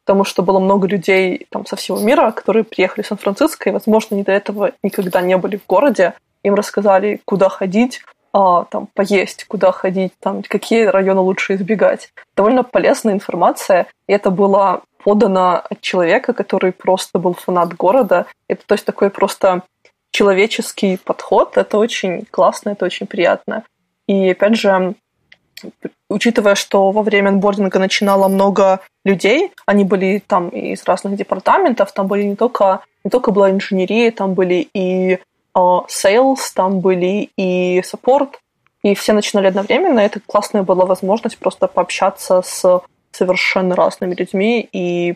потому 0.05 0.23
что 0.23 0.43
было 0.43 0.59
много 0.59 0.87
людей 0.87 1.47
там 1.49 1.65
со 1.65 1.75
всего 1.75 1.99
мира, 1.99 2.31
которые 2.31 2.63
приехали 2.63 3.03
в 3.03 3.07
Сан-Франциско, 3.07 3.69
и, 3.69 3.73
возможно, 3.73 4.15
они 4.15 4.23
до 4.23 4.31
этого 4.31 4.71
никогда 4.83 5.19
не 5.21 5.35
были 5.35 5.57
в 5.57 5.65
городе. 5.65 6.13
Им 6.43 6.53
рассказали, 6.53 7.21
куда 7.25 7.49
ходить, 7.49 8.01
а, 8.31 8.65
там, 8.65 8.87
поесть, 8.93 9.45
куда 9.45 9.71
ходить, 9.71 10.13
там, 10.19 10.43
какие 10.43 10.83
районы 10.83 11.21
лучше 11.21 11.55
избегать. 11.55 12.13
Довольно 12.35 12.63
полезная 12.63 13.15
информация, 13.15 13.87
и 14.07 14.13
это 14.13 14.29
было 14.29 14.83
подано 15.03 15.63
от 15.69 15.81
человека, 15.81 16.33
который 16.33 16.71
просто 16.71 17.17
был 17.17 17.33
фанат 17.33 17.73
города. 17.75 18.27
Это 18.47 18.61
то 18.65 18.75
есть 18.75 18.85
такой 18.85 19.09
просто 19.09 19.63
человеческий 20.11 20.97
подход. 20.97 21.57
Это 21.57 21.79
очень 21.79 22.25
классно, 22.29 22.69
это 22.69 22.85
очень 22.85 23.07
приятно. 23.07 23.63
И 24.07 24.29
опять 24.29 24.55
же, 24.55 24.93
учитывая, 26.09 26.55
что 26.55 26.91
во 26.91 27.01
время 27.01 27.29
онбординга 27.29 27.79
начинало 27.79 28.27
много 28.27 28.79
людей, 29.03 29.51
они 29.65 29.83
были 29.83 30.21
там 30.25 30.49
из 30.49 30.83
разных 30.85 31.15
департаментов, 31.15 31.91
там 31.91 32.07
были 32.07 32.23
не 32.23 32.35
только, 32.35 32.81
не 33.03 33.11
только 33.11 33.31
была 33.31 33.51
инженерия, 33.51 34.11
там 34.11 34.33
были 34.33 34.67
и 34.73 35.19
uh, 35.55 35.85
sales, 35.87 36.39
там 36.53 36.79
были 36.79 37.29
и 37.37 37.79
support, 37.81 38.35
и 38.83 38.93
все 38.95 39.13
начинали 39.13 39.47
одновременно. 39.47 39.99
Это 39.99 40.19
классная 40.19 40.63
была 40.63 40.85
возможность 40.85 41.37
просто 41.37 41.67
пообщаться 41.67 42.41
с 42.41 42.81
совершенно 43.11 43.75
разными 43.75 44.13
людьми 44.13 44.67
и 44.71 45.15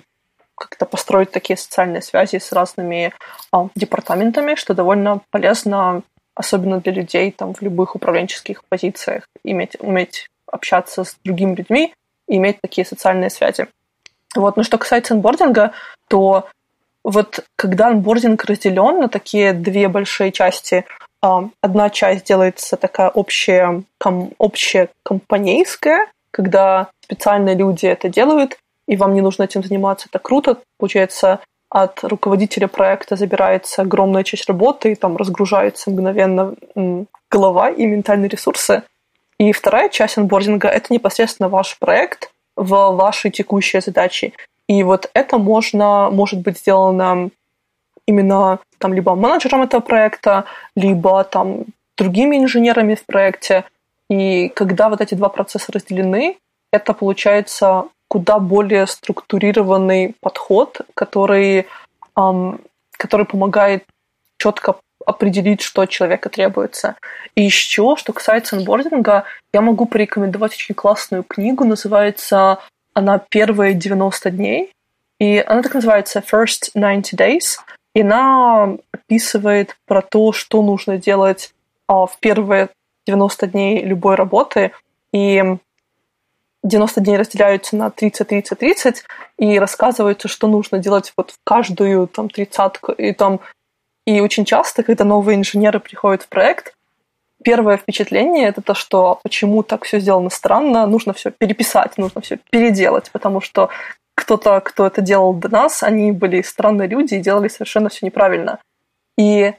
как-то 0.56 0.86
построить 0.86 1.32
такие 1.32 1.58
социальные 1.58 2.02
связи 2.02 2.38
с 2.38 2.52
разными 2.52 3.14
а, 3.52 3.70
департаментами, 3.76 4.56
что 4.56 4.74
довольно 4.74 5.22
полезно, 5.32 6.02
особенно 6.40 6.80
для 6.80 6.94
людей 6.94 7.32
там 7.32 7.54
в 7.54 7.62
любых 7.62 7.98
управленческих 7.98 8.64
позициях, 8.64 9.26
иметь, 9.44 9.76
уметь 9.82 10.30
общаться 10.46 11.04
с 11.04 11.18
другими 11.26 11.54
людьми 11.54 11.94
и 12.30 12.38
иметь 12.38 12.62
такие 12.62 12.86
социальные 12.86 13.30
связи. 13.30 13.68
Вот. 14.36 14.56
Но 14.56 14.64
что 14.64 14.78
касается 14.78 15.16
анбординга, 15.16 15.74
то 16.08 16.48
вот 17.04 17.44
когда 17.58 17.88
анбординг 17.88 18.46
разделен 18.46 19.02
на 19.02 19.10
такие 19.10 19.52
две 19.52 19.90
большие 19.90 20.32
части, 20.32 20.86
а, 21.22 21.50
одна 21.60 21.90
часть 21.90 22.26
делается 22.26 22.78
такая 22.78 23.10
общая, 23.10 23.84
ком, 23.98 24.32
общая 24.38 24.88
компанейская, 25.04 26.08
когда 26.32 26.88
специальные 27.04 27.56
люди 27.56 27.86
это 27.86 28.08
делают, 28.08 28.58
и 28.88 28.96
вам 28.96 29.14
не 29.14 29.20
нужно 29.20 29.44
этим 29.44 29.62
заниматься, 29.62 30.08
это 30.10 30.20
круто. 30.20 30.60
Получается, 30.78 31.42
от 31.70 32.04
руководителя 32.04 32.68
проекта 32.68 33.16
забирается 33.16 33.84
огромная 33.84 34.24
часть 34.24 34.48
работы, 34.48 34.92
и 34.92 34.96
там 34.96 35.18
разгружается 35.18 35.92
мгновенно 35.92 36.56
голова 37.30 37.70
и 37.70 37.86
ментальные 37.86 38.30
ресурсы. 38.30 38.84
И 39.38 39.52
вторая 39.52 39.90
часть 39.90 40.18
онбординга– 40.18 40.68
это 40.70 40.94
непосредственно 40.94 41.48
ваш 41.48 41.78
проект 41.78 42.32
в 42.56 42.92
вашей 42.92 43.32
текущей 43.32 43.80
задаче. 43.80 44.34
И 44.68 44.84
вот 44.84 45.10
это 45.14 45.38
можно, 45.38 46.10
может 46.12 46.42
быть 46.42 46.58
сделано 46.58 47.30
именно 48.06 48.60
там 48.80 48.94
либо 48.94 49.16
менеджером 49.16 49.62
этого 49.62 49.82
проекта, 49.82 50.46
либо 50.76 51.24
там 51.24 51.66
другими 51.98 52.38
инженерами 52.38 52.96
в 52.96 53.06
проекте. 53.06 53.64
И 54.10 54.50
когда 54.50 54.90
вот 54.90 55.02
эти 55.02 55.14
два 55.14 55.30
процесса 55.30 55.72
разделены, 55.72 56.38
это 56.72 56.94
получается 56.94 57.86
куда 58.10 58.40
более 58.40 58.88
структурированный 58.88 60.16
подход, 60.20 60.82
который, 60.96 61.68
эм, 62.18 62.60
который 62.92 63.26
помогает 63.26 63.86
четко 64.38 64.76
определить, 65.06 65.62
что 65.62 65.84
от 65.84 65.90
человека 65.90 66.30
требуется. 66.30 66.96
И 67.36 67.44
еще, 67.44 67.96
что 67.98 68.12
касается 68.12 68.58
онбординга, 68.58 69.24
я 69.54 69.62
могу 69.62 69.86
порекомендовать 69.86 70.54
очень 70.54 70.76
классную 70.76 71.24
книгу, 71.24 71.64
называется 71.64 72.60
она 72.94 73.20
«Первые 73.20 73.74
90 73.76 74.32
дней», 74.32 74.74
и 75.20 75.38
она 75.38 75.62
так 75.62 75.76
называется 75.76 76.20
«First 76.20 76.72
90 76.74 77.16
Days», 77.16 77.60
и 77.94 78.02
она 78.02 78.78
описывает 78.92 79.78
про 79.86 80.02
то, 80.02 80.32
что 80.34 80.62
нужно 80.62 80.98
делать 80.98 81.54
а, 81.88 82.06
в 82.06 82.18
первые 82.20 82.70
90 83.08 83.48
дней 83.48 83.84
любой 83.84 84.16
работы, 84.16 84.72
и 85.12 85.58
90 86.70 87.02
дней 87.02 87.18
разделяются 87.18 87.76
на 87.76 87.90
30, 87.90 88.28
30, 88.28 88.58
30, 88.58 89.04
и 89.38 89.60
рассказывается, 89.60 90.28
что 90.28 90.48
нужно 90.48 90.80
делать 90.80 91.12
вот 91.18 91.32
в 91.32 91.38
каждую 91.44 92.08
там 92.08 92.30
тридцатку, 92.30 92.92
и 92.92 93.12
там 93.14 93.42
и 94.06 94.22
очень 94.22 94.46
часто, 94.46 94.84
когда 94.84 95.04
новые 95.04 95.38
инженеры 95.38 95.80
приходят 95.80 96.24
в 96.24 96.30
проект, 96.30 96.74
первое 97.44 97.78
впечатление 97.78 98.48
это 98.48 98.62
то, 98.62 98.74
что 98.74 99.20
почему 99.24 99.64
так 99.64 99.84
все 99.84 100.00
сделано 100.00 100.30
странно, 100.30 100.86
нужно 100.88 101.14
все 101.14 101.32
переписать, 101.32 101.98
нужно 101.98 102.22
все 102.22 102.40
переделать, 102.50 103.12
потому 103.12 103.42
что 103.42 103.70
кто-то, 104.16 104.60
кто 104.62 104.86
это 104.86 105.02
делал 105.02 105.34
до 105.34 105.50
нас, 105.50 105.84
они 105.84 106.12
были 106.12 106.42
странные 106.42 106.88
люди 106.88 107.16
и 107.16 107.20
делали 107.20 107.48
совершенно 107.48 107.90
все 107.90 108.06
неправильно. 108.06 108.60
И 109.18 109.54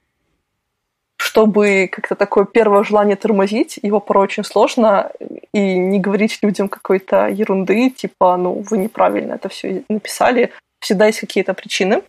чтобы 1.20 1.86
как-то 1.92 2.14
такое 2.14 2.46
первое 2.46 2.82
желание 2.82 3.14
тормозить, 3.14 3.78
его 3.82 4.00
порой 4.00 4.24
очень 4.24 4.42
сложно, 4.42 5.10
и 5.52 5.76
не 5.76 6.00
говорить 6.00 6.38
людям 6.40 6.68
какой-то 6.68 7.28
ерунды, 7.28 7.90
типа, 7.90 8.38
ну, 8.38 8.64
вы 8.70 8.78
неправильно 8.78 9.34
это 9.34 9.50
все 9.50 9.84
написали. 9.90 10.50
Всегда 10.78 11.06
есть 11.06 11.20
какие-то 11.20 11.52
причины. 11.52 12.02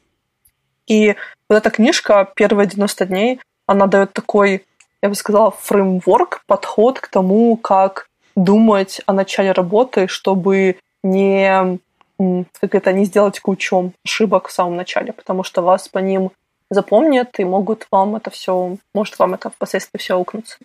И 0.88 1.16
вот 1.50 1.58
эта 1.58 1.70
книжка 1.72 2.32
«Первые 2.36 2.68
90 2.68 3.06
дней», 3.06 3.42
она 3.68 3.88
дает 3.88 4.14
такой, 4.14 4.64
я 5.02 5.10
бы 5.10 5.16
сказала, 5.16 5.52
фреймворк, 5.52 6.44
подход 6.48 7.02
к 7.02 7.10
тому, 7.10 7.58
как 7.58 8.08
думать 8.38 9.02
о 9.08 9.14
начале 9.14 9.52
работы, 9.52 10.08
чтобы 10.08 10.78
не 11.04 11.80
как 12.18 12.76
это, 12.76 12.94
не 12.94 13.04
сделать 13.04 13.42
кучу 13.42 13.92
ошибок 14.06 14.48
в 14.48 14.52
самом 14.54 14.78
начале, 14.78 15.12
потому 15.12 15.44
что 15.44 15.62
вас 15.62 15.90
по 15.90 16.00
ним 16.00 16.32
запомнят 16.72 17.38
и 17.40 17.44
могут 17.44 17.86
вам 17.92 18.16
это 18.16 18.32
все, 18.32 18.78
может 18.96 19.20
вам 19.20 19.36
это 19.36 19.50
впоследствии 19.50 20.00
все 20.00 20.16
аукнуться. 20.16 20.58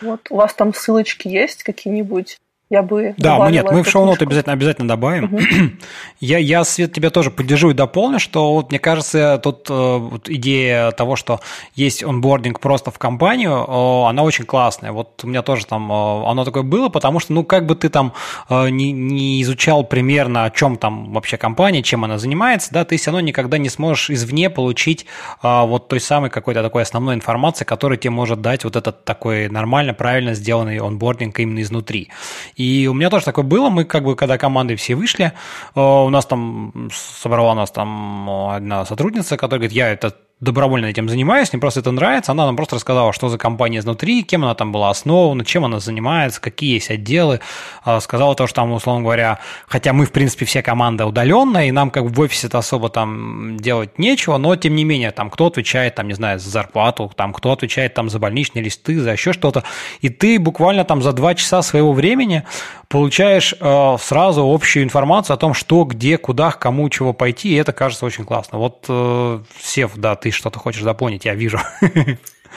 Вот, 0.00 0.28
у 0.30 0.36
вас 0.36 0.54
там 0.54 0.74
ссылочки 0.74 1.26
есть 1.26 1.64
какие-нибудь 1.64 2.38
я 2.70 2.82
бы 2.82 3.14
Да, 3.16 3.38
мы 3.38 3.50
нет, 3.50 3.70
мы 3.70 3.82
в 3.82 3.88
шоу-ноты 3.88 4.26
обязательно, 4.26 4.52
обязательно 4.52 4.88
добавим. 4.88 5.24
Угу. 5.24 5.38
Я, 6.20 6.38
я, 6.38 6.64
Свет, 6.64 6.92
тебя 6.92 7.10
тоже 7.10 7.30
поддержу 7.30 7.70
и 7.70 7.74
дополню, 7.74 8.18
что 8.18 8.52
вот, 8.54 8.70
мне 8.70 8.80
кажется, 8.80 9.40
тут 9.42 9.70
э, 9.70 9.72
вот 9.72 10.28
идея 10.28 10.90
того, 10.90 11.14
что 11.14 11.40
есть 11.76 12.02
онбординг 12.02 12.58
просто 12.58 12.90
в 12.90 12.98
компанию, 12.98 13.52
э, 13.52 14.08
она 14.08 14.24
очень 14.24 14.44
классная. 14.44 14.90
Вот 14.90 15.20
у 15.22 15.28
меня 15.28 15.42
тоже 15.42 15.64
там 15.64 15.90
э, 15.90 16.24
оно 16.26 16.44
такое 16.44 16.64
было, 16.64 16.88
потому 16.88 17.20
что, 17.20 17.32
ну, 17.32 17.44
как 17.44 17.66
бы 17.66 17.76
ты 17.76 17.88
там 17.88 18.12
не, 18.50 18.90
не 18.92 19.40
изучал 19.42 19.84
примерно, 19.84 20.44
о 20.44 20.50
чем 20.50 20.76
там 20.76 21.12
вообще 21.12 21.36
компания, 21.36 21.82
чем 21.82 22.04
она 22.04 22.18
занимается, 22.18 22.72
да, 22.72 22.84
ты 22.84 22.96
все 22.96 23.10
равно 23.10 23.20
никогда 23.20 23.58
не 23.58 23.68
сможешь 23.68 24.10
извне 24.10 24.50
получить 24.50 25.06
вот 25.42 25.88
той 25.88 26.00
самой 26.00 26.30
какой-то 26.30 26.62
такой 26.62 26.82
основной 26.82 27.14
информации, 27.14 27.64
которая 27.64 27.98
тебе 27.98 28.10
может 28.10 28.40
дать 28.40 28.64
вот 28.64 28.74
этот 28.76 29.04
такой 29.04 29.48
нормально, 29.48 29.94
правильно 29.94 30.34
сделанный 30.34 30.78
онбординг 30.78 31.38
именно 31.38 31.62
изнутри. 31.62 32.10
И 32.58 32.88
у 32.88 32.94
меня 32.94 33.08
тоже 33.08 33.24
такое 33.24 33.44
было. 33.44 33.70
Мы 33.70 33.84
как 33.84 34.04
бы, 34.04 34.16
когда 34.16 34.36
команды 34.36 34.76
все 34.76 34.94
вышли, 34.94 35.32
э, 35.74 35.80
у 35.80 36.10
нас 36.10 36.26
там 36.26 36.90
собрала 36.92 37.54
нас 37.54 37.70
там 37.70 38.28
одна 38.50 38.84
сотрудница, 38.84 39.36
которая 39.36 39.60
говорит, 39.60 39.76
я 39.76 39.88
это 39.90 40.14
добровольно 40.40 40.86
этим 40.86 41.08
занимаюсь, 41.08 41.52
мне 41.52 41.60
просто 41.60 41.80
это 41.80 41.90
нравится. 41.90 42.32
Она 42.32 42.46
нам 42.46 42.56
просто 42.56 42.76
рассказала, 42.76 43.12
что 43.12 43.28
за 43.28 43.38
компания 43.38 43.78
изнутри, 43.78 44.22
кем 44.22 44.44
она 44.44 44.54
там 44.54 44.70
была 44.70 44.90
основана, 44.90 45.44
чем 45.44 45.64
она 45.64 45.80
занимается, 45.80 46.40
какие 46.40 46.74
есть 46.74 46.90
отделы. 46.90 47.40
А, 47.84 48.00
сказала 48.00 48.34
то, 48.34 48.46
что 48.46 48.56
там, 48.56 48.72
условно 48.72 49.02
говоря, 49.02 49.40
хотя 49.66 49.92
мы, 49.92 50.06
в 50.06 50.12
принципе, 50.12 50.44
все 50.44 50.62
команда 50.62 51.06
удаленная, 51.06 51.66
и 51.66 51.70
нам 51.72 51.90
как 51.90 52.04
бы 52.04 52.10
в 52.10 52.20
офисе-то 52.20 52.58
особо 52.58 52.88
там 52.88 53.56
делать 53.58 53.98
нечего, 53.98 54.36
но 54.38 54.54
тем 54.54 54.76
не 54.76 54.84
менее, 54.84 55.10
там 55.10 55.30
кто 55.30 55.46
отвечает, 55.46 55.96
там, 55.96 56.06
не 56.06 56.14
знаю, 56.14 56.38
за 56.38 56.50
зарплату, 56.50 57.10
там 57.16 57.32
кто 57.32 57.52
отвечает 57.52 57.94
там 57.94 58.08
за 58.08 58.18
больничные 58.18 58.62
листы, 58.62 59.00
за 59.00 59.12
еще 59.12 59.32
что-то. 59.32 59.64
И 60.00 60.08
ты 60.08 60.38
буквально 60.38 60.84
там 60.84 61.02
за 61.02 61.12
два 61.12 61.34
часа 61.34 61.62
своего 61.62 61.92
времени 61.92 62.44
получаешь 62.88 63.54
э, 63.58 63.96
сразу 64.00 64.46
общую 64.46 64.84
информацию 64.84 65.34
о 65.34 65.36
том, 65.36 65.52
что, 65.52 65.84
где, 65.84 66.16
куда, 66.16 66.52
кому, 66.52 66.88
чего 66.88 67.12
пойти, 67.12 67.50
и 67.50 67.54
это 67.56 67.72
кажется 67.72 68.06
очень 68.06 68.24
классно. 68.24 68.58
Вот, 68.58 68.86
э, 68.88 69.40
Сев, 69.60 69.92
да, 69.96 70.16
ты 70.16 70.27
что-то 70.34 70.58
хочешь 70.58 70.82
дополнить, 70.82 71.24
я 71.24 71.34
вижу. 71.34 71.58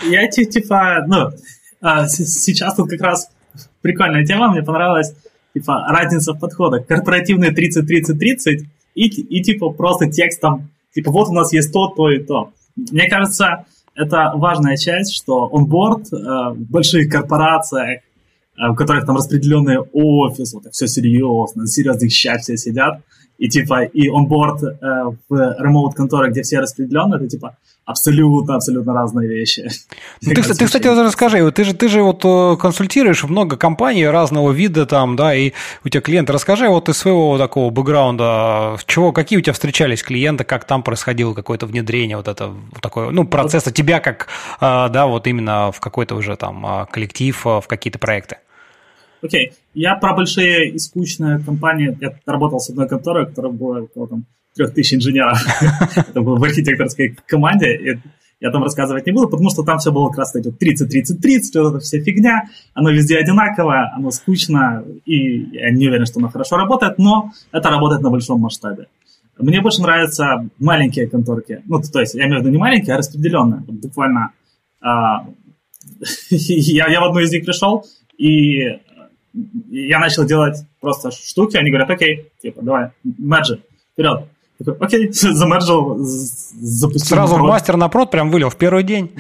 Я 0.10 0.28
типа, 0.28 1.04
ну, 1.08 1.30
а, 1.82 2.08
сейчас 2.08 2.76
тут 2.76 2.90
как 2.90 3.02
раз 3.02 3.30
прикольная 3.82 4.26
тема, 4.26 4.50
мне 4.50 4.64
понравилась, 4.64 5.14
типа, 5.54 5.86
разница 5.90 6.34
в 6.34 6.40
подходах. 6.40 6.88
Корпоративные 6.88 7.52
30-30-30 7.52 8.66
и, 8.96 9.06
и 9.06 9.44
типа 9.44 9.70
просто 9.72 10.10
текстом, 10.10 10.70
типа, 10.94 11.12
вот 11.12 11.30
у 11.30 11.34
нас 11.34 11.52
есть 11.54 11.72
то, 11.74 11.88
то 11.88 12.10
и 12.10 12.20
то. 12.20 12.52
Мне 12.76 13.10
кажется, 13.10 13.66
это 13.96 14.32
важная 14.36 14.78
часть, 14.78 15.14
что 15.14 15.50
онборд 15.52 16.12
э, 16.14 16.16
в 16.16 16.72
больших 16.72 17.12
корпорациях 17.12 18.02
Э, 18.62 18.70
у 18.70 18.76
которых 18.76 19.06
там 19.06 19.16
распределенные 19.16 19.80
офисы, 19.80 20.58
вот, 20.58 20.72
все 20.74 20.88
серьезно, 20.88 21.66
серьезных 21.66 22.12
все 22.12 22.58
сидят, 22.58 23.02
и 23.42 23.50
типа, 23.50 23.86
и 23.86 24.08
онборд 24.08 24.62
э, 24.64 24.68
в 25.28 25.56
ремоут 25.60 25.96
конторе, 25.96 26.30
где 26.30 26.44
все 26.44 26.60
распределены, 26.60 27.16
это 27.16 27.28
типа 27.28 27.58
абсолютно, 27.86 28.56
абсолютно 28.56 28.94
разные 28.94 29.28
вещи. 29.28 29.68
Ну, 30.22 30.34
ты, 30.36 30.44
ты, 30.44 30.66
кстати, 30.66 30.88
вот 30.88 31.04
расскажи, 31.04 31.52
ты 31.52 31.64
же, 31.64 31.74
ты 31.74 31.88
же 31.88 32.04
вот 32.04 32.24
э, 32.24 32.56
консультируешь 32.62 33.24
много 33.24 33.58
компаний 33.58 34.06
разного 34.06 34.52
вида 34.52 34.86
там, 34.86 35.16
да, 35.16 35.34
и 35.34 35.54
у 35.84 35.90
тебя 35.90 36.02
клиенты. 36.02 36.34
Расскажи 36.34 36.70
вот 36.70 36.88
из 36.90 36.98
своего 36.98 37.40
такого 37.40 37.72
бэкграунда, 37.72 38.78
чего, 38.86 39.12
какие 39.12 39.40
у 39.40 39.42
тебя 39.42 39.54
встречались 39.54 40.04
клиенты, 40.04 40.44
как 40.44 40.66
там 40.66 40.84
происходило 40.84 41.34
какое-то 41.34 41.66
внедрение, 41.66 42.18
вот 42.18 42.28
это 42.28 42.54
такое, 42.80 43.10
ну, 43.10 43.26
процесса 43.26 43.72
тебя 43.72 44.00
как, 44.00 44.28
э, 44.60 44.90
да, 44.90 45.08
вот 45.08 45.26
именно 45.26 45.72
в 45.72 45.80
какой-то 45.80 46.14
уже 46.14 46.36
там 46.36 46.88
коллектив, 46.92 47.44
в 47.44 47.64
какие-то 47.68 47.98
проекты. 47.98 48.38
Окей, 49.22 49.54
я 49.74 49.96
про 49.96 50.16
большие 50.16 50.70
и 50.70 50.80
скучные 50.80 51.40
компании, 51.40 51.98
я 52.02 52.14
работал 52.26 52.60
с 52.60 52.70
одной 52.70 52.88
конторой, 52.88 53.28
которая 53.28 53.52
была 53.52 53.82
около 53.82 54.08
там, 54.08 54.26
трех 54.56 54.74
тысяч 54.74 54.94
инженеров. 54.94 55.40
Это 55.96 56.22
было 56.22 56.38
в 56.38 56.44
архитекторской 56.44 57.18
команде. 57.26 58.02
Я 58.40 58.50
там 58.50 58.64
рассказывать 58.64 59.06
не 59.06 59.12
буду, 59.12 59.30
потому 59.30 59.52
что 59.52 59.62
там 59.62 59.78
все 59.78 59.92
было 59.92 60.10
как 60.10 60.20
раз 60.20 60.36
30-30-30, 60.36 61.62
вот 61.62 61.76
эта 61.76 61.80
вся 61.80 62.00
фигня, 62.00 62.50
оно 62.74 62.90
везде 62.90 63.18
одинаковое, 63.18 63.92
оно 63.96 64.10
скучно, 64.10 64.84
и 65.06 65.42
я 65.56 65.70
не 65.70 65.88
уверен, 65.88 66.08
что 66.08 66.20
оно 66.20 66.30
хорошо 66.30 66.58
работает, 66.58 66.98
но 66.98 67.32
это 67.52 67.70
работает 67.70 68.02
на 68.02 68.10
большом 68.10 68.42
масштабе. 68.42 68.88
Мне 69.38 69.62
больше 69.62 69.82
нравятся 69.82 70.50
маленькие 70.60 71.08
конторки. 71.08 71.62
Ну, 71.66 71.82
то 71.82 72.00
есть, 72.00 72.16
я 72.16 72.26
имею 72.26 72.40
в 72.40 72.42
виду 72.42 72.52
не 72.52 72.58
маленькие, 72.58 72.96
а 72.96 72.98
распределенные. 72.98 73.62
Буквально 73.62 74.32
а, 74.82 75.26
я, 76.30 76.88
я 76.88 77.02
в 77.02 77.04
одну 77.06 77.20
из 77.20 77.32
них 77.32 77.46
пришел, 77.46 77.86
и 78.18 78.80
я 79.70 80.00
начал 80.00 80.26
делать 80.26 80.58
просто 80.80 81.12
штуки, 81.12 81.58
они 81.58 81.70
говорят, 81.70 81.90
окей, 81.90 82.32
типа, 82.42 82.62
давай, 82.62 82.90
мерджи, 83.04 83.62
вперед. 83.94 84.26
Такой, 84.58 84.76
окей, 84.80 85.10
замерджил, 85.12 85.98
запустил. 85.98 87.16
Сразу 87.16 87.36
в 87.36 87.42
мастер 87.42 87.78
на 87.78 87.90
прод 87.90 88.12
прям 88.12 88.30
вылил 88.30 88.50
в 88.50 88.58
первый 88.58 88.84
день. 88.84 89.12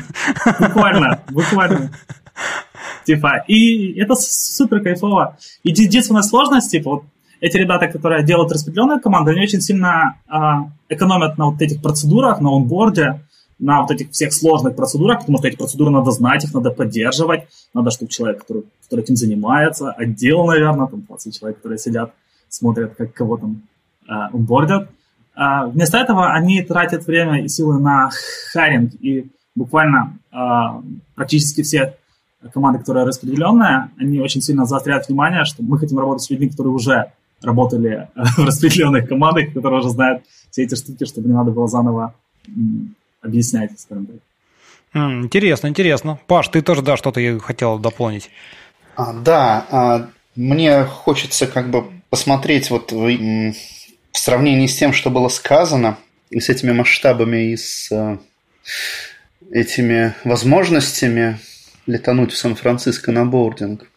Буквально, 0.60 1.24
буквально. 1.32 1.92
Типа, 3.06 3.44
и 3.48 4.00
это 4.00 4.16
супер 4.16 4.82
кайфово. 4.82 5.38
И 5.64 5.70
единственная 5.70 6.22
сложность, 6.22 6.72
типа, 6.72 6.90
вот 6.90 7.04
эти 7.40 7.58
ребята, 7.58 7.88
которые 7.88 8.24
делают 8.24 8.52
распределенные 8.52 9.00
команды, 9.00 9.32
они 9.32 9.42
очень 9.42 9.62
сильно 9.62 10.18
а, 10.28 10.70
экономят 10.90 11.38
на 11.38 11.48
вот 11.48 11.62
этих 11.62 11.82
процедурах, 11.82 12.40
на 12.40 12.56
онборде, 12.56 13.22
на 13.62 13.82
вот 13.82 13.92
этих 13.92 14.12
всех 14.12 14.34
сложных 14.34 14.76
процедурах, 14.76 15.20
потому 15.20 15.38
что 15.38 15.48
эти 15.48 15.56
процедуры 15.56 15.92
надо 15.92 16.12
знать, 16.12 16.44
их 16.44 16.54
надо 16.54 16.72
поддерживать, 16.72 17.44
надо, 17.74 17.92
чтобы 17.92 18.12
человек, 18.12 18.40
который, 18.40 18.64
который 18.84 19.04
этим 19.04 19.16
занимается, 19.16 19.92
отдел, 19.92 20.46
наверное, 20.46 20.88
там 20.88 21.02
20 21.02 21.40
человек, 21.40 21.58
которые 21.58 21.78
сидят, 21.78 22.14
смотрят, 22.50 22.96
как 22.96 23.14
кого 23.14 23.38
там 23.38 23.62
э, 24.10 24.14
онбордят, 24.34 24.90
а, 25.36 25.68
вместо 25.68 25.98
этого 25.98 26.34
они 26.34 26.62
тратят 26.64 27.06
время 27.06 27.44
и 27.44 27.48
силы 27.48 27.80
на 27.80 28.10
хайринг, 28.52 28.94
и 29.00 29.32
буквально 29.56 30.18
а, 30.32 30.82
практически 31.16 31.62
все 31.62 31.96
команды, 32.54 32.80
которые 32.80 33.06
распределенные, 33.06 33.92
они 33.98 34.20
очень 34.20 34.42
сильно 34.42 34.66
заостряют 34.66 35.08
внимание, 35.08 35.46
что 35.46 35.62
мы 35.62 35.78
хотим 35.78 36.00
работать 36.00 36.24
с 36.24 36.30
людьми, 36.32 36.50
которые 36.50 36.74
уже 36.74 37.12
работали 37.44 38.10
в 38.16 38.40
распределенных 38.40 39.08
командах, 39.08 39.54
которые 39.54 39.80
уже 39.80 39.90
знают 39.90 40.24
все 40.50 40.64
эти 40.64 40.74
штуки, 40.74 41.06
чтобы 41.06 41.28
не 41.28 41.36
надо 41.36 41.52
было 41.52 41.68
заново 41.68 42.16
объяснять, 43.22 43.80
скажем 43.80 44.08
так. 44.08 44.16
Интересно, 44.94 45.68
интересно. 45.68 46.20
Паш, 46.28 46.50
ты 46.50 46.62
тоже, 46.62 46.82
да, 46.82 46.98
что-то 46.98 47.40
хотел 47.40 47.80
дополнить. 47.80 48.30
А, 48.96 49.14
да, 49.14 49.66
а, 49.70 50.10
мне 50.36 50.84
хочется 50.84 51.48
как 51.48 51.70
бы 51.70 51.86
посмотреть 52.10 52.70
вот 52.70 52.92
в 52.92 53.54
сравнении 54.12 54.68
с 54.68 54.76
тем, 54.78 54.92
что 54.92 55.10
было 55.10 55.30
сказано, 55.30 55.98
и 56.30 56.40
с 56.40 56.50
этими 56.50 56.72
масштабами, 56.72 57.52
и 57.52 57.58
с 57.58 57.92
э, 57.92 58.18
этими 59.52 60.14
возможностями 60.24 61.40
летануть 61.86 62.32
в 62.32 62.38
Сан-Франциско 62.38 63.12
на 63.12 63.26
бординг. 63.26 63.91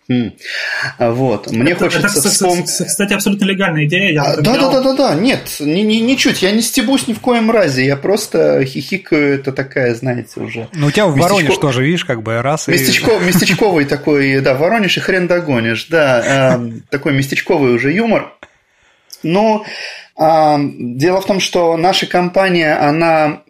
Вот. 0.99 1.51
Мне 1.51 1.73
это, 1.73 1.85
хочется 1.85 2.07
это, 2.19 2.29
вспомнить... 2.29 2.67
Кстати, 2.67 3.13
абсолютно 3.15 3.45
легальная 3.47 3.87
идея. 3.87 4.13
Я 4.13 4.37
да, 4.37 4.57
да, 4.57 4.71
да, 4.71 4.81
да, 4.83 4.93
да. 4.93 5.15
Нет, 5.15 5.57
ни, 5.61 5.81
ни, 5.81 5.97
ничуть. 5.97 6.43
Я 6.43 6.51
не 6.51 6.61
стебусь 6.61 7.09
ни 7.09 7.15
в 7.15 7.21
коем 7.21 7.51
разе. 7.51 7.87
Я 7.87 7.97
просто 7.97 8.65
хихикаю. 8.65 9.37
Это 9.37 9.53
такая, 9.53 9.95
знаете, 9.95 10.41
уже... 10.41 10.69
Ну, 10.75 10.89
у 10.89 10.91
тебя 10.91 11.07
в 11.07 11.17
Воронеж 11.17 11.45
Местечко... 11.45 11.61
тоже, 11.61 11.85
видишь, 11.85 12.05
как 12.05 12.23
бы 12.23 12.43
раз 12.43 12.69
Местечко... 12.69 13.13
и... 13.13 13.25
Местечковый 13.25 13.87
такой, 13.87 14.41
да, 14.41 14.55
Воронеж 14.55 14.97
и 14.99 15.01
хрен 15.01 15.27
догонишь. 15.27 15.87
Да, 15.87 16.59
э, 16.59 16.81
такой 16.91 17.15
местечковый 17.15 17.73
уже 17.73 17.93
юмор. 17.93 18.35
Но 19.23 19.65
дело 20.17 21.21
в 21.21 21.27
том, 21.27 21.41
что 21.41 21.77
наша 21.77 22.07
компания, 22.07 22.75
она 22.75 23.43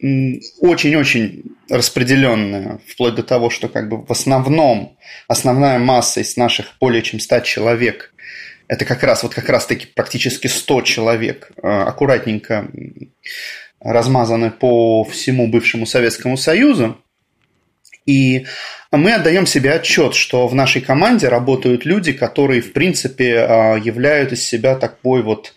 очень-очень 0.61 1.43
распределенная, 1.69 2.81
вплоть 2.87 3.15
до 3.15 3.23
того, 3.23 3.51
что 3.51 3.69
как 3.69 3.89
бы 3.89 4.05
в 4.05 4.11
основном, 4.11 4.97
основная 5.29 5.79
масса 5.79 6.21
из 6.21 6.37
наших 6.37 6.67
более 6.81 7.03
чем 7.03 7.21
100 7.21 7.41
человек, 7.41 8.15
это 8.69 8.85
как 8.85 9.03
раз, 9.03 9.23
вот 9.23 9.35
как 9.35 9.49
раз 9.49 9.67
таки 9.67 9.87
практически 9.87 10.47
100 10.47 10.83
человек, 10.83 11.51
а, 11.63 11.85
аккуратненько 11.85 12.69
размазаны 13.81 14.51
по 14.51 15.05
всему 15.05 15.47
бывшему 15.49 15.85
Советскому 15.85 16.37
Союзу. 16.39 16.99
И 18.07 18.47
мы 18.91 19.13
отдаем 19.13 19.47
себе 19.47 19.73
отчет, 19.73 20.15
что 20.15 20.47
в 20.47 20.55
нашей 20.55 20.81
команде 20.81 21.29
работают 21.29 21.85
люди, 21.85 22.13
которые, 22.13 22.63
в 22.63 22.73
принципе, 22.73 23.39
а, 23.39 23.77
являют 23.77 24.33
из 24.33 24.43
себя 24.43 24.77
такой 24.77 25.23
вот 25.23 25.55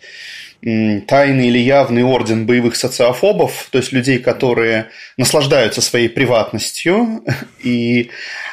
тайный 0.60 1.48
или 1.48 1.58
явный 1.58 2.02
орден 2.02 2.44
боевых 2.44 2.74
социофобов, 2.74 3.68
то 3.70 3.78
есть 3.78 3.92
людей, 3.92 4.18
которые 4.18 4.88
наслаждаются 5.16 5.80
своей 5.80 6.08
приватностью 6.08 7.24
и 7.62 8.10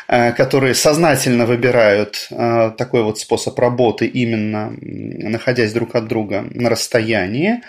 э, 0.07 0.31
которые 0.33 0.75
сознательно 0.75 1.45
выбирают 1.45 2.27
э, 2.29 2.71
такой 2.77 3.01
вот 3.03 3.19
способ 3.19 3.57
работы, 3.57 4.05
именно 4.05 4.73
находясь 4.79 5.73
друг 5.73 5.95
от 5.95 6.07
друга 6.07 6.45
на 6.51 6.69
расстоянии, 6.69 7.61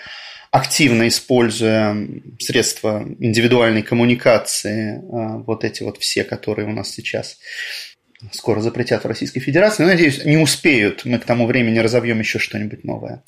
активно 0.51 1.07
используя 1.07 1.97
средства 2.39 3.05
индивидуальной 3.19 3.81
коммуникации, 3.81 4.97
э, 4.97 5.43
вот 5.47 5.63
эти 5.63 5.81
вот 5.81 5.97
все, 5.97 6.23
которые 6.23 6.67
у 6.67 6.71
нас 6.71 6.91
сейчас 6.91 7.37
скоро 8.31 8.61
запретят 8.61 9.03
в 9.03 9.07
Российской 9.07 9.39
Федерации. 9.39 9.83
Но, 9.83 9.89
надеюсь, 9.89 10.25
не 10.25 10.37
успеют. 10.37 11.05
Мы 11.05 11.19
к 11.19 11.25
тому 11.25 11.45
времени 11.45 11.79
разовьем 11.79 12.19
еще 12.19 12.39
что-нибудь 12.39 12.83
новое. 12.83 13.23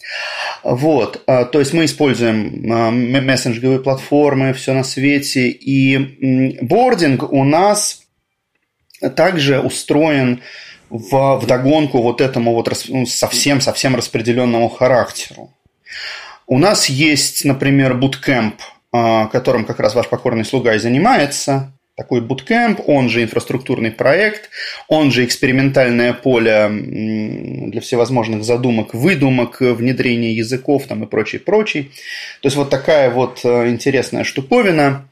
Вот. 0.64 1.24
А, 1.28 1.46
то 1.46 1.60
есть 1.60 1.74
мы 1.74 1.86
используем 1.86 2.72
а, 2.72 2.90
мессенджерные 2.90 3.80
платформы, 3.80 4.54
все 4.54 4.74
на 4.74 4.84
свете. 4.84 5.50
И 5.50 6.58
бординг 6.62 7.32
у 7.32 7.44
нас 7.44 8.02
также 9.16 9.60
устроен 9.60 10.42
в, 10.90 11.40
в 11.40 11.46
догонку 11.46 12.02
вот 12.02 12.20
этому 12.20 12.54
вот 12.54 12.72
ну, 12.88 13.06
совсем-совсем 13.06 13.96
распределенному 13.96 14.70
характеру. 14.70 15.54
У 16.48 16.58
нас 16.58 16.90
есть, 16.90 17.46
например, 17.46 17.94
буткемп, 17.94 18.56
а, 18.92 19.28
которым 19.28 19.66
как 19.66 19.80
раз 19.80 19.94
ваш 19.94 20.08
покорный 20.08 20.46
слуга 20.46 20.74
и 20.74 20.80
занимается 20.80 21.74
такой 22.00 22.22
буткемп, 22.22 22.80
он 22.88 23.10
же 23.10 23.24
инфраструктурный 23.24 23.92
проект, 23.92 24.50
он 24.88 25.12
же 25.12 25.26
экспериментальное 25.26 26.14
поле 26.14 26.70
для 26.72 27.82
всевозможных 27.82 28.46
задумок, 28.46 28.94
выдумок, 28.94 29.60
внедрения 29.60 30.32
языков 30.32 30.86
там 30.88 31.04
и 31.04 31.08
прочий, 31.08 31.40
прочий. 31.40 31.92
То 32.42 32.48
есть 32.48 32.56
вот 32.56 32.70
такая 32.70 33.10
вот 33.10 33.42
э, 33.44 33.68
интересная 33.68 34.24
штуковина, 34.24 35.10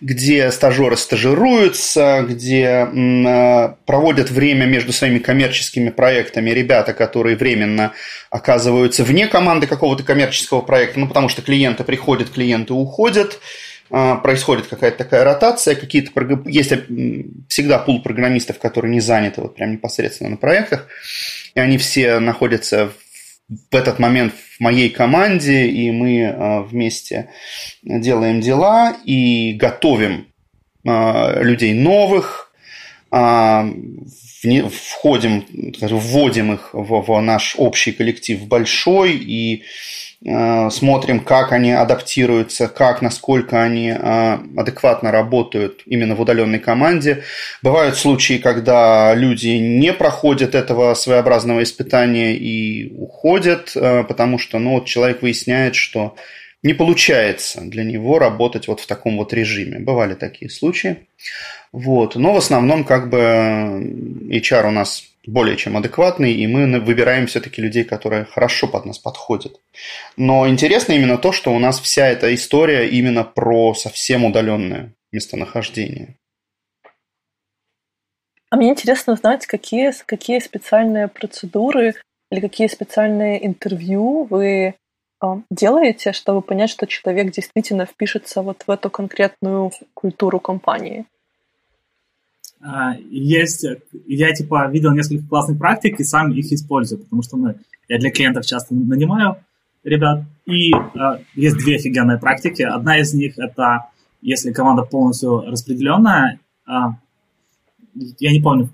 где 0.00 0.50
стажеры 0.50 0.96
стажируются, 0.96 2.24
где 2.26 2.88
э, 2.90 3.74
проводят 3.84 4.30
время 4.30 4.64
между 4.64 4.94
своими 4.94 5.18
коммерческими 5.18 5.90
проектами 5.90 6.48
ребята, 6.48 6.94
которые 6.94 7.36
временно 7.36 7.92
оказываются 8.30 9.04
вне 9.04 9.26
команды 9.26 9.66
какого-то 9.66 10.04
коммерческого 10.04 10.62
проекта, 10.62 11.00
ну 11.00 11.06
потому 11.06 11.28
что 11.28 11.42
клиенты 11.42 11.84
приходят, 11.84 12.30
клиенты 12.30 12.72
уходят, 12.72 13.40
происходит 13.90 14.68
какая-то 14.68 14.98
такая 14.98 15.24
ротация, 15.24 15.74
какие-то 15.74 16.12
есть 16.46 16.72
всегда 17.48 17.78
пул 17.78 18.02
программистов, 18.02 18.58
которые 18.58 18.92
не 18.92 19.00
заняты 19.00 19.42
вот 19.42 19.56
прям 19.56 19.72
непосредственно 19.72 20.30
на 20.30 20.36
проектах, 20.36 20.86
и 21.54 21.60
они 21.60 21.76
все 21.76 22.20
находятся 22.20 22.92
в 23.48 23.74
этот 23.74 23.98
момент 23.98 24.32
в 24.32 24.60
моей 24.60 24.90
команде, 24.90 25.66
и 25.66 25.90
мы 25.90 26.26
а, 26.26 26.62
вместе 26.62 27.30
делаем 27.82 28.40
дела 28.40 28.96
и 29.04 29.54
готовим 29.54 30.28
а, 30.86 31.42
людей 31.42 31.74
новых, 31.74 32.52
входим, 34.70 35.44
вводим 35.80 36.52
их 36.52 36.70
в, 36.72 37.20
наш 37.20 37.56
общий 37.58 37.90
коллектив 37.90 38.46
большой 38.46 39.16
и 39.16 39.64
смотрим, 40.22 41.20
как 41.20 41.52
они 41.52 41.72
адаптируются, 41.72 42.68
как, 42.68 43.00
насколько 43.00 43.62
они 43.62 43.88
э, 43.88 44.38
адекватно 44.56 45.10
работают 45.10 45.80
именно 45.86 46.14
в 46.14 46.20
удаленной 46.20 46.58
команде. 46.58 47.24
Бывают 47.62 47.96
случаи, 47.96 48.36
когда 48.36 49.14
люди 49.14 49.48
не 49.48 49.94
проходят 49.94 50.54
этого 50.54 50.92
своеобразного 50.92 51.62
испытания 51.62 52.36
и 52.36 52.92
уходят, 52.92 53.72
э, 53.74 54.04
потому 54.04 54.38
что 54.38 54.58
ну, 54.58 54.74
вот 54.74 54.84
человек 54.84 55.22
выясняет, 55.22 55.74
что 55.74 56.14
не 56.62 56.74
получается 56.74 57.62
для 57.62 57.84
него 57.84 58.18
работать 58.18 58.68
вот 58.68 58.80
в 58.80 58.86
таком 58.86 59.16
вот 59.16 59.32
режиме. 59.32 59.78
Бывали 59.78 60.12
такие 60.12 60.50
случаи. 60.50 60.98
Вот. 61.72 62.16
Но 62.16 62.34
в 62.34 62.36
основном 62.36 62.84
как 62.84 63.08
бы 63.08 63.18
HR 63.18 64.68
у 64.68 64.70
нас 64.70 65.09
более 65.26 65.56
чем 65.56 65.76
адекватный, 65.76 66.32
и 66.32 66.46
мы 66.46 66.80
выбираем 66.80 67.26
все-таки 67.26 67.60
людей, 67.60 67.84
которые 67.84 68.24
хорошо 68.24 68.68
под 68.68 68.86
нас 68.86 68.98
подходят. 68.98 69.60
Но 70.16 70.48
интересно 70.48 70.92
именно 70.92 71.18
то, 71.18 71.32
что 71.32 71.52
у 71.52 71.58
нас 71.58 71.78
вся 71.80 72.06
эта 72.06 72.34
история 72.34 72.88
именно 72.88 73.24
про 73.24 73.74
совсем 73.74 74.24
удаленное 74.24 74.94
местонахождение. 75.12 76.16
А 78.50 78.56
мне 78.56 78.70
интересно 78.70 79.12
узнать, 79.12 79.46
какие, 79.46 79.92
какие 80.06 80.40
специальные 80.40 81.08
процедуры 81.08 81.94
или 82.32 82.40
какие 82.40 82.66
специальные 82.66 83.46
интервью 83.46 84.26
вы 84.28 84.74
а, 85.20 85.40
делаете, 85.50 86.12
чтобы 86.12 86.42
понять, 86.42 86.70
что 86.70 86.86
человек 86.86 87.30
действительно 87.30 87.86
впишется 87.86 88.42
вот 88.42 88.64
в 88.66 88.70
эту 88.70 88.90
конкретную 88.90 89.70
культуру 89.94 90.40
компании? 90.40 91.04
А, 92.62 92.94
есть, 93.10 93.64
я 94.06 94.32
типа 94.32 94.68
видел 94.70 94.92
несколько 94.92 95.26
классных 95.26 95.58
практик 95.58 95.98
и 95.98 96.04
сам 96.04 96.30
их 96.32 96.52
использую, 96.52 97.02
потому 97.02 97.22
что 97.22 97.36
мы, 97.36 97.56
я 97.88 97.98
для 97.98 98.10
клиентов 98.10 98.46
часто 98.46 98.74
нанимаю 98.74 99.36
ребят, 99.82 100.24
и 100.46 100.72
а, 100.72 101.20
есть 101.34 101.56
две 101.56 101.76
офигенные 101.76 102.18
практики. 102.18 102.62
Одна 102.62 102.98
из 102.98 103.14
них 103.14 103.38
это 103.38 103.90
если 104.22 104.52
команда 104.52 104.82
полностью 104.82 105.40
распределенная, 105.46 106.40
а, 106.66 106.96
я 107.94 108.32
не 108.32 108.40
помню, 108.40 108.70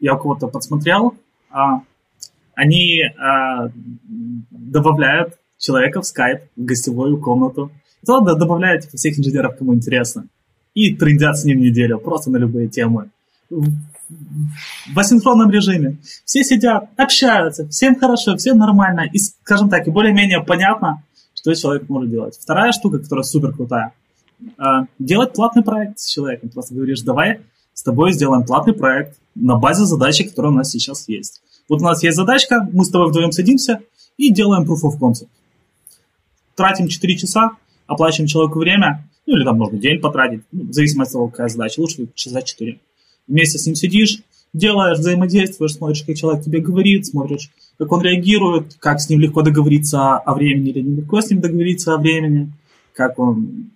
я 0.00 0.14
у 0.14 0.18
кого-то 0.18 0.48
подсмотрел, 0.48 1.14
а, 1.50 1.82
они 2.54 3.02
а, 3.02 3.70
добавляют 4.50 5.34
человека 5.58 6.00
в 6.00 6.06
скайп, 6.06 6.42
в 6.56 6.64
гостевую 6.64 7.18
комнату. 7.20 7.70
Туда 8.06 8.34
добавляют 8.34 8.84
типа, 8.84 8.96
всех 8.96 9.18
инженеров, 9.18 9.56
кому 9.56 9.74
интересно. 9.74 10.26
И 10.74 10.94
трендят 10.94 11.38
с 11.38 11.44
ним 11.44 11.60
неделю, 11.60 11.98
просто 11.98 12.30
на 12.30 12.36
любые 12.36 12.68
темы. 12.68 13.10
В 13.50 14.98
асинхронном 14.98 15.50
режиме. 15.50 15.98
Все 16.24 16.44
сидят, 16.44 16.88
общаются, 16.96 17.66
всем 17.68 17.98
хорошо, 17.98 18.36
всем 18.36 18.58
нормально. 18.58 19.08
И, 19.12 19.18
скажем 19.18 19.68
так, 19.68 19.86
и 19.86 19.90
более-менее 19.90 20.42
понятно, 20.42 21.02
что 21.34 21.54
человек 21.54 21.88
может 21.88 22.10
делать. 22.10 22.38
Вторая 22.40 22.72
штука, 22.72 22.98
которая 22.98 23.24
супер 23.24 23.52
крутая. 23.52 23.92
А, 24.58 24.86
делать 24.98 25.32
платный 25.32 25.62
проект 25.62 25.98
с 25.98 26.12
человеком. 26.12 26.50
Просто 26.50 26.74
говоришь, 26.74 27.02
давай 27.02 27.40
с 27.72 27.82
тобой 27.82 28.12
сделаем 28.12 28.44
платный 28.44 28.74
проект 28.74 29.18
на 29.34 29.56
базе 29.56 29.84
задачи, 29.84 30.24
которая 30.24 30.52
у 30.52 30.54
нас 30.54 30.70
сейчас 30.70 31.08
есть. 31.08 31.42
Вот 31.68 31.80
у 31.80 31.84
нас 31.84 32.02
есть 32.02 32.16
задачка, 32.16 32.68
мы 32.72 32.84
с 32.84 32.90
тобой 32.90 33.08
вдвоем 33.08 33.32
садимся 33.32 33.80
и 34.16 34.32
делаем 34.32 34.64
proof 34.64 34.82
of 34.84 34.98
concept 35.00 35.28
тратим 36.54 36.88
4 36.88 37.16
часа, 37.16 37.50
оплачиваем 37.86 38.28
человеку 38.28 38.58
время, 38.58 39.08
ну 39.26 39.36
или 39.36 39.44
там 39.44 39.58
можно 39.58 39.78
день 39.78 40.00
потратить, 40.00 40.42
ну, 40.52 40.68
в 40.68 40.72
зависимости 40.72 41.10
от 41.10 41.14
того, 41.14 41.28
какая 41.28 41.48
задача, 41.48 41.80
лучше 41.80 42.06
часа 42.14 42.42
4. 42.42 42.78
Вместе 43.26 43.58
с 43.58 43.66
ним 43.66 43.74
сидишь, 43.74 44.20
делаешь, 44.52 44.98
взаимодействуешь, 44.98 45.74
смотришь, 45.74 46.02
как 46.02 46.16
человек 46.16 46.44
тебе 46.44 46.60
говорит, 46.60 47.06
смотришь, 47.06 47.50
как 47.78 47.90
он 47.92 48.02
реагирует, 48.02 48.74
как 48.78 49.00
с 49.00 49.08
ним 49.08 49.20
легко 49.20 49.42
договориться 49.42 50.16
о 50.16 50.34
времени 50.34 50.70
или 50.70 50.80
нелегко 50.80 51.20
с 51.20 51.30
ним 51.30 51.40
договориться 51.40 51.94
о 51.94 51.98
времени, 51.98 52.52
как 52.94 53.18
он 53.18 53.70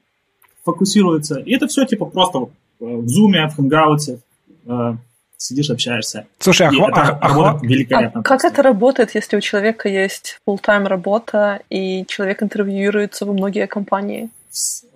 фокусируется. 0.65 1.39
И 1.39 1.55
это 1.55 1.67
все 1.67 1.85
типа 1.85 2.07
просто 2.07 2.49
в 2.79 3.09
зуме, 3.09 3.49
в 3.49 3.57
хангауте, 3.57 4.21
э, 4.67 4.95
сидишь, 5.37 5.71
общаешься. 5.71 6.27
Слушай, 6.39 6.69
а, 6.69 6.71
хва- 6.71 6.91
это 6.91 7.01
а, 7.01 7.51
а, 7.51 7.59
великолепно. 7.63 8.21
А 8.21 8.23
как 8.23 8.45
это 8.45 8.63
работает, 8.63 9.15
если 9.15 9.37
у 9.37 9.41
человека 9.41 9.89
есть 9.89 10.39
full-time 10.47 10.87
работа, 10.87 11.61
и 11.71 12.05
человек 12.07 12.43
интервьюируется 12.43 13.25
во 13.25 13.33
многие 13.33 13.67
компании? 13.67 14.31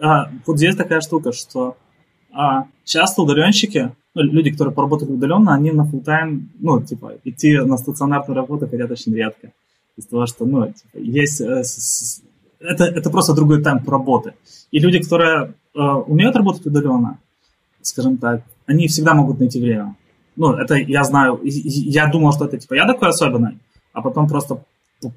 А, 0.00 0.30
вот 0.46 0.58
здесь 0.58 0.76
такая 0.76 1.00
штука, 1.00 1.32
что 1.32 1.76
а, 2.32 2.66
часто 2.84 3.22
удаленщики, 3.22 3.92
ну, 4.14 4.22
люди, 4.22 4.50
которые 4.50 4.74
поработали 4.74 5.10
удаленно, 5.10 5.54
они 5.54 5.70
на 5.70 5.82
full-time, 5.82 6.42
ну, 6.60 6.82
типа, 6.82 7.14
идти 7.24 7.58
на 7.58 7.76
стационарную 7.76 8.36
работу 8.36 8.68
хотят 8.68 8.90
очень 8.90 9.14
редко. 9.14 9.52
Из 9.96 10.06
того, 10.06 10.26
что, 10.26 10.44
ну, 10.44 10.66
типа, 10.66 10.98
есть... 10.98 11.40
Э, 11.40 11.62
это, 12.60 12.84
это 12.84 13.10
просто 13.10 13.34
другой 13.34 13.62
темп 13.62 13.88
работы. 13.88 14.34
И 14.70 14.78
люди, 14.78 15.00
которые 15.00 15.54
э, 15.74 15.80
умеют 15.80 16.36
работать 16.36 16.66
удаленно, 16.66 17.18
скажем 17.80 18.16
так, 18.18 18.42
они 18.66 18.86
всегда 18.86 19.14
могут 19.14 19.40
найти 19.40 19.60
время 19.60 19.96
ну, 20.36 20.54
это 20.54 20.74
я 20.74 21.04
знаю, 21.04 21.40
я 21.42 22.06
думал, 22.06 22.32
что 22.32 22.46
это 22.46 22.58
типа 22.58 22.74
я 22.74 22.86
такой 22.86 23.08
особенный, 23.08 23.58
а 23.92 24.02
потом 24.02 24.28
просто 24.28 24.62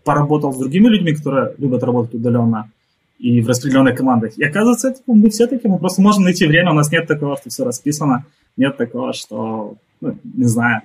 поработал 0.03 0.53
с 0.53 0.57
другими 0.57 0.87
людьми, 0.87 1.13
которые 1.13 1.53
любят 1.57 1.83
работать 1.83 2.15
удаленно 2.15 2.71
и 3.19 3.39
в 3.41 3.47
распределенных 3.47 3.95
командах. 3.97 4.37
И 4.37 4.43
оказывается, 4.43 4.91
типа, 4.91 5.13
мы 5.13 5.29
все 5.29 5.47
такие, 5.47 5.69
мы 5.69 5.79
просто 5.79 6.01
можем 6.01 6.23
найти 6.23 6.45
время, 6.45 6.71
у 6.71 6.73
нас 6.73 6.91
нет 6.91 7.07
такого, 7.07 7.37
что 7.37 7.49
все 7.49 7.63
расписано, 7.63 8.25
нет 8.57 8.77
такого, 8.77 9.13
что, 9.13 9.75
ну, 10.01 10.17
не 10.23 10.45
знаю, 10.45 10.81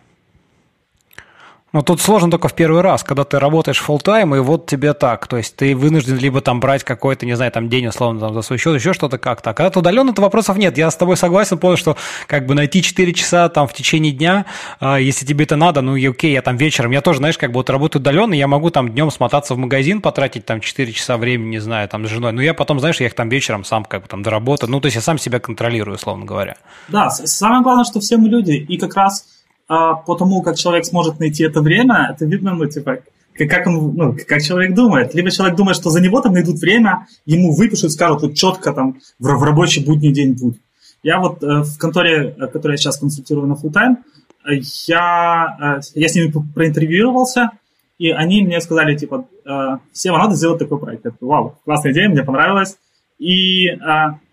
но 1.73 1.83
тут 1.83 2.01
сложно 2.01 2.31
только 2.31 2.49
в 2.49 2.55
первый 2.55 2.83
раз, 2.83 3.05
когда 3.05 3.25
ты 3.25 3.39
работаешь 3.39 3.83
full 3.87 4.03
time 4.03 4.37
и 4.37 4.41
вот 4.41 4.67
тебе 4.67 4.93
так. 4.93 5.27
То 5.29 5.37
есть 5.37 5.55
ты 5.57 5.77
вынужден 5.77 6.17
либо 6.17 6.41
там 6.41 6.59
брать 6.61 6.83
какой-то, 6.83 7.27
не 7.27 7.35
знаю, 7.37 7.53
там 7.53 7.69
день 7.69 7.87
условно 7.87 8.21
там, 8.21 8.35
за 8.35 8.43
свой 8.43 8.59
счет, 8.59 8.75
еще 8.75 8.93
что-то 8.93 9.19
как-то. 9.19 9.51
А 9.51 9.55
когда 9.55 9.71
ты 9.71 9.79
удаленно, 9.79 10.13
то 10.13 10.23
вопросов 10.23 10.57
нет. 10.57 10.77
Я 10.77 10.91
с 10.91 10.97
тобой 10.97 11.17
согласен, 11.17 11.59
понял, 11.59 11.77
что 11.77 11.97
как 12.27 12.47
бы 12.47 12.55
найти 12.55 12.83
4 12.83 13.13
часа 13.13 13.49
там 13.49 13.69
в 13.69 13.73
течение 13.73 14.13
дня, 14.13 14.47
э, 14.81 14.99
если 15.01 15.25
тебе 15.25 15.45
это 15.45 15.57
надо, 15.57 15.81
ну 15.81 15.97
и 15.97 16.07
окей, 16.07 16.33
я 16.33 16.43
там 16.43 16.57
вечером, 16.57 16.91
я 16.91 17.01
тоже, 17.01 17.19
знаешь, 17.19 17.39
как 17.39 17.51
бы 17.51 17.57
вот 17.57 17.71
работаю 17.71 18.01
удаленно, 18.01 18.35
я 18.35 18.49
могу 18.49 18.71
там 18.71 18.91
днем 18.91 19.11
смотаться 19.11 19.55
в 19.55 19.59
магазин, 19.59 20.01
потратить 20.01 20.45
там 20.47 20.61
4 20.61 20.93
часа 20.93 21.17
времени, 21.17 21.51
не 21.51 21.59
знаю, 21.61 21.89
там 21.89 22.07
с 22.07 22.11
женой. 22.11 22.33
Но 22.33 22.43
я 22.43 22.55
потом, 22.55 22.81
знаешь, 22.81 23.01
я 23.01 23.07
их 23.07 23.15
там 23.15 23.29
вечером 23.29 23.65
сам 23.65 23.85
как 23.85 24.03
бы 24.03 24.09
там 24.09 24.23
доработаю. 24.23 24.71
Ну, 24.71 24.81
то 24.81 24.87
есть 24.87 24.97
я 24.97 25.03
сам 25.03 25.19
себя 25.19 25.39
контролирую, 25.39 25.97
условно 25.97 26.25
говоря. 26.25 26.57
Да, 26.89 27.11
самое 27.11 27.63
главное, 27.63 27.85
что 27.85 28.01
все 28.01 28.17
мы 28.17 28.29
люди, 28.29 28.53
и 28.53 28.77
как 28.77 28.95
раз 28.97 29.25
а, 29.71 29.95
по 29.95 30.17
тому, 30.17 30.43
как 30.43 30.57
человек 30.57 30.85
сможет 30.85 31.21
найти 31.21 31.45
это 31.45 31.61
время, 31.61 32.11
это 32.13 32.25
видно, 32.25 32.55
ну, 32.55 32.67
типа, 32.67 32.99
как, 33.39 33.69
он, 33.69 33.95
ну, 33.95 34.17
как 34.27 34.43
человек 34.43 34.75
думает. 34.75 35.15
Либо 35.15 35.31
человек 35.31 35.57
думает, 35.57 35.77
что 35.77 35.91
за 35.91 36.01
него 36.01 36.21
там 36.21 36.33
найдут 36.33 36.59
время, 36.59 37.07
ему 37.25 37.55
выпишут, 37.55 37.93
скажут 37.93 38.23
вот 38.23 38.35
четко 38.35 38.73
там 38.73 38.99
в, 39.21 39.29
в 39.29 39.43
рабочий 39.45 39.85
будний 39.85 40.13
день 40.13 40.33
будет. 40.33 40.61
Я 41.05 41.21
вот 41.21 41.45
э, 41.45 41.63
в 41.63 41.79
конторе, 41.79 42.35
э, 42.37 42.49
которой 42.49 42.73
я 42.73 42.79
сейчас 42.79 42.99
консультирую 42.99 43.47
на 43.47 43.53
full 43.53 43.73
time, 43.73 43.99
э, 44.45 44.61
я, 44.89 45.79
э, 45.79 45.81
я 45.95 46.09
с 46.09 46.17
ними 46.17 46.35
проинтервьюировался, 46.53 47.51
и 47.99 48.11
они 48.11 48.43
мне 48.43 48.61
сказали, 48.61 48.97
типа, 48.97 49.25
э, 49.47 49.79
Сева, 49.93 50.19
надо 50.19 50.35
сделать 50.35 50.59
такой 50.59 50.81
проект. 50.81 51.05
Я 51.05 51.13
такой, 51.13 51.29
вау, 51.29 51.59
классная 51.65 51.93
идея, 51.93 52.09
мне 52.09 52.25
понравилось. 52.25 52.77
И 53.21 53.69
э, 53.69 53.79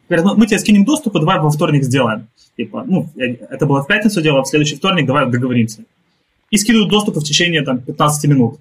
говорят, 0.09 0.25
ну, 0.25 0.35
мы 0.35 0.47
тебе 0.47 0.59
скинем 0.59 0.85
доступ, 0.85 1.15
и 1.15 1.19
давай 1.19 1.39
во 1.39 1.49
вторник 1.49 1.83
сделаем. 1.83 2.27
Типа, 2.55 2.83
ну, 2.85 3.09
это 3.15 3.65
было 3.65 3.83
в 3.83 3.87
пятницу 3.87 4.21
дело, 4.21 4.43
в 4.43 4.47
следующий 4.47 4.75
вторник 4.75 5.05
давай 5.05 5.29
договоримся. 5.29 5.83
И 6.49 6.57
скидывают 6.57 6.89
доступ 6.89 7.17
в 7.17 7.23
течение 7.23 7.61
там 7.63 7.79
15 7.79 8.29
минут. 8.29 8.59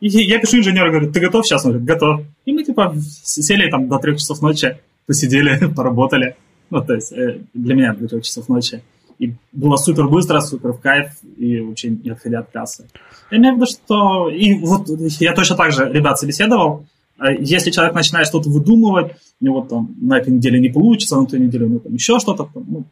И 0.00 0.08
я 0.08 0.38
пишу 0.38 0.58
инженеру, 0.58 0.90
говорю, 0.90 1.12
ты 1.12 1.20
готов 1.20 1.46
сейчас? 1.46 1.64
Он 1.64 1.72
говорит, 1.72 1.88
готов. 1.88 2.20
И 2.44 2.52
мы 2.52 2.64
типа 2.64 2.94
сели 3.24 3.70
там 3.70 3.88
до 3.88 3.98
трех 3.98 4.18
часов 4.18 4.40
ночи, 4.42 4.78
посидели, 5.06 5.66
поработали. 5.76 6.36
Ну, 6.70 6.84
то 6.84 6.94
есть 6.94 7.12
э, 7.12 7.40
для 7.54 7.74
меня 7.74 7.94
до 7.94 8.08
трех 8.08 8.22
часов 8.22 8.48
ночи. 8.48 8.82
И 9.18 9.32
было 9.52 9.76
супер 9.76 10.08
быстро, 10.08 10.40
супер 10.40 10.72
в 10.72 10.80
кайф, 10.80 11.12
и 11.36 11.60
вообще 11.60 11.90
не 11.90 12.10
отходя 12.10 12.40
от 12.40 12.50
кассы. 12.50 12.86
Я 13.30 13.38
имею 13.38 13.54
в 13.54 13.56
виду, 13.56 13.66
что... 13.66 14.28
И 14.28 14.54
вот 14.54 14.88
я 15.20 15.32
точно 15.34 15.56
так 15.56 15.72
же 15.72 15.90
ребят 15.90 16.18
собеседовал. 16.18 16.84
Э, 17.18 17.34
если 17.38 17.70
человек 17.70 17.94
начинает 17.94 18.26
что-то 18.26 18.48
выдумывать, 18.48 19.12
у 19.40 19.44
него 19.44 19.62
там 19.62 19.94
на 20.00 20.18
этой 20.18 20.32
неделе 20.32 20.60
не 20.60 20.68
получится, 20.68 21.16
на 21.16 21.26
той 21.26 21.40
неделе 21.40 21.66
у 21.66 21.68
него 21.68 21.78
там 21.80 21.94
еще 21.94 22.18
что-то, 22.18 22.48
ну, 22.54 22.84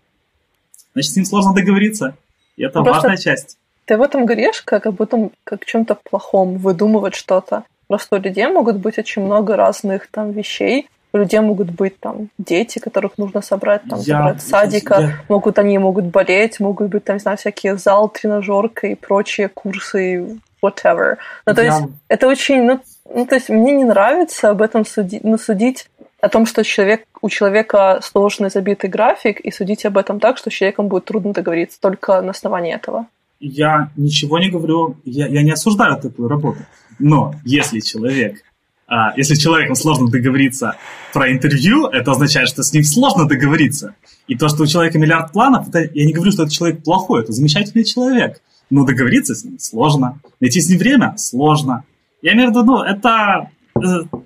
значит, 0.92 1.12
с 1.12 1.16
ним 1.16 1.24
сложно 1.24 1.54
договориться. 1.54 2.16
И 2.56 2.64
это 2.64 2.80
ну, 2.80 2.84
важная 2.84 3.16
часть. 3.16 3.58
Ты 3.84 3.96
в 3.96 4.02
этом 4.02 4.26
говоришь, 4.26 4.62
как 4.62 4.86
об 4.86 5.02
этом, 5.02 5.32
как 5.44 5.64
чем-то 5.64 5.96
плохом, 5.96 6.56
выдумывать 6.58 7.14
что-то. 7.14 7.64
Просто 7.88 8.16
у 8.16 8.18
людей 8.20 8.46
могут 8.46 8.76
быть 8.76 8.98
очень 8.98 9.22
много 9.22 9.56
разных 9.56 10.08
там 10.10 10.32
вещей. 10.32 10.88
У 11.12 11.18
людей 11.18 11.40
могут 11.40 11.70
быть 11.70 11.98
там 12.00 12.28
дети, 12.38 12.78
которых 12.78 13.18
нужно 13.18 13.42
собрать, 13.42 13.82
там, 13.88 14.00
я, 14.00 14.16
собрать 14.16 14.42
садика, 14.42 15.00
я... 15.00 15.24
могут 15.28 15.58
они 15.58 15.76
могут 15.76 16.06
болеть, 16.06 16.58
могут 16.58 16.88
быть 16.88 17.04
там, 17.04 17.16
не 17.16 17.20
знаю, 17.20 17.36
всякие 17.36 17.76
зал, 17.76 18.08
тренажерка 18.08 18.86
и 18.86 18.94
прочие 18.94 19.48
курсы, 19.48 20.38
whatever. 20.64 21.16
Ну, 21.44 21.54
то 21.54 21.62
я... 21.62 21.76
есть, 21.76 21.88
это 22.08 22.28
очень, 22.28 22.62
ну, 22.62 22.80
ну, 23.14 23.26
то 23.26 23.34
есть, 23.34 23.48
мне 23.48 23.72
не 23.72 23.84
нравится 23.84 24.50
об 24.50 24.62
этом 24.62 24.84
судить, 24.84 25.24
ну, 25.24 25.38
судить 25.38 25.88
о 26.20 26.28
том, 26.28 26.46
что 26.46 26.62
человек, 26.62 27.04
у 27.20 27.28
человека 27.28 28.00
сложный 28.02 28.50
забитый 28.50 28.88
график, 28.88 29.40
и 29.40 29.50
судить 29.50 29.84
об 29.84 29.98
этом 29.98 30.20
так, 30.20 30.38
что 30.38 30.50
с 30.50 30.52
человеком 30.52 30.88
будет 30.88 31.04
трудно 31.04 31.32
договориться 31.32 31.80
только 31.80 32.22
на 32.22 32.30
основании 32.30 32.74
этого. 32.74 33.06
Я 33.40 33.90
ничего 33.96 34.38
не 34.38 34.50
говорю, 34.50 34.96
я, 35.04 35.26
я 35.26 35.42
не 35.42 35.50
осуждаю 35.50 36.00
такую 36.00 36.28
работу. 36.28 36.60
Но 37.00 37.34
если 37.44 37.80
человек, 37.80 38.44
а, 38.86 39.12
если 39.16 39.34
человеком 39.34 39.74
сложно 39.74 40.08
договориться 40.08 40.76
про 41.12 41.32
интервью, 41.32 41.86
это 41.86 42.12
означает, 42.12 42.48
что 42.48 42.62
с 42.62 42.72
ним 42.72 42.84
сложно 42.84 43.26
договориться. 43.26 43.96
И 44.28 44.36
то, 44.36 44.48
что 44.48 44.62
у 44.62 44.66
человека 44.66 44.98
миллиард 44.98 45.32
планов, 45.32 45.68
это, 45.68 45.80
я 45.92 46.06
не 46.06 46.12
говорю, 46.12 46.30
что 46.30 46.42
этот 46.42 46.54
человек 46.54 46.84
плохой, 46.84 47.22
это 47.22 47.32
замечательный 47.32 47.84
человек. 47.84 48.40
Но 48.70 48.84
договориться 48.84 49.34
с 49.34 49.44
ним 49.44 49.58
сложно. 49.58 50.20
Найти 50.40 50.60
с 50.60 50.68
ним 50.68 50.78
время 50.78 51.14
сложно. 51.16 51.82
Я 52.22 52.32
имею 52.32 52.48
в 52.48 52.50
виду, 52.52 52.64
ну, 52.64 52.82
это 52.82 53.50
э, 53.76 54.18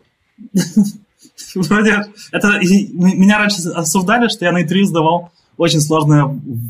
Вроде, 1.54 2.04
это, 2.32 2.48
меня 2.60 3.38
раньше 3.38 3.68
осуждали, 3.70 4.28
что 4.28 4.44
я 4.44 4.52
на 4.52 4.62
интервью 4.62 4.86
задавал 4.86 5.32
очень 5.56 5.80
сложные 5.80 6.24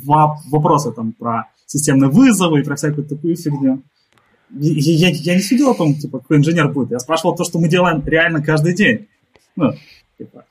вопросы 0.04 0.92
там 0.92 1.12
про 1.12 1.48
системные 1.66 2.10
вызовы 2.10 2.60
и 2.60 2.64
про 2.64 2.76
всякую 2.76 3.06
такую 3.06 3.36
фигню. 3.36 3.82
Я, 4.50 5.08
я, 5.08 5.08
я 5.08 5.34
не 5.34 5.42
судил 5.42 5.70
о 5.70 5.74
том, 5.74 5.94
типа, 5.94 6.20
какой 6.20 6.36
инженер 6.36 6.68
будет. 6.68 6.92
Я 6.92 7.00
спрашивал 7.00 7.34
то, 7.34 7.44
что 7.44 7.58
мы 7.58 7.68
делаем 7.68 8.02
реально 8.06 8.42
каждый 8.42 8.74
день. 8.74 9.08
Ну, 9.56 9.72
типа, 10.18 10.44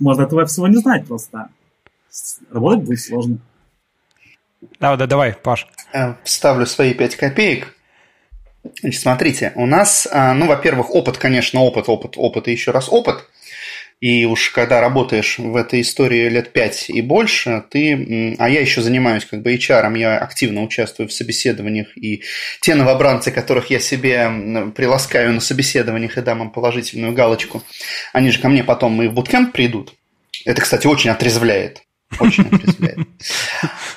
можно 0.00 0.22
этого 0.22 0.46
всего 0.46 0.66
не 0.66 0.76
знать 0.76 1.06
просто. 1.06 1.50
Работать 2.50 2.84
будет 2.84 3.00
сложно. 3.00 3.38
Да, 4.80 4.96
да, 4.96 5.06
давай, 5.06 5.34
Паш. 5.34 5.66
Э, 5.92 6.14
вставлю 6.24 6.64
свои 6.66 6.94
пять 6.94 7.16
копеек. 7.16 7.76
Значит, 8.80 9.00
смотрите, 9.00 9.52
у 9.54 9.66
нас, 9.66 10.08
а, 10.10 10.34
ну, 10.34 10.46
во-первых, 10.46 10.94
опыт, 10.94 11.18
конечно, 11.18 11.60
опыт, 11.60 11.88
опыт, 11.88 12.14
опыт 12.16 12.48
и 12.48 12.52
еще 12.52 12.70
раз 12.70 12.88
опыт. 12.90 13.24
И 14.00 14.26
уж 14.26 14.50
когда 14.50 14.80
работаешь 14.80 15.38
в 15.38 15.56
этой 15.56 15.80
истории 15.80 16.28
лет 16.28 16.52
пять 16.52 16.88
и 16.88 17.00
больше, 17.02 17.64
ты... 17.68 18.36
А 18.38 18.48
я 18.48 18.60
еще 18.60 18.80
занимаюсь 18.80 19.24
как 19.24 19.42
бы 19.42 19.52
HR, 19.54 19.98
я 19.98 20.18
активно 20.18 20.62
участвую 20.62 21.08
в 21.08 21.12
собеседованиях, 21.12 21.88
и 21.96 22.22
те 22.60 22.76
новобранцы, 22.76 23.32
которых 23.32 23.70
я 23.70 23.80
себе 23.80 24.30
приласкаю 24.76 25.32
на 25.32 25.40
собеседованиях 25.40 26.16
и 26.16 26.22
дам 26.22 26.42
им 26.42 26.50
положительную 26.50 27.12
галочку, 27.12 27.64
они 28.12 28.30
же 28.30 28.40
ко 28.40 28.48
мне 28.48 28.62
потом 28.62 29.02
и 29.02 29.08
в 29.08 29.14
буткемп 29.14 29.52
придут. 29.52 29.94
Это, 30.44 30.62
кстати, 30.62 30.86
очень 30.86 31.10
отрезвляет. 31.10 31.82
Очень 32.18 32.44
отрезвляет. 32.46 32.98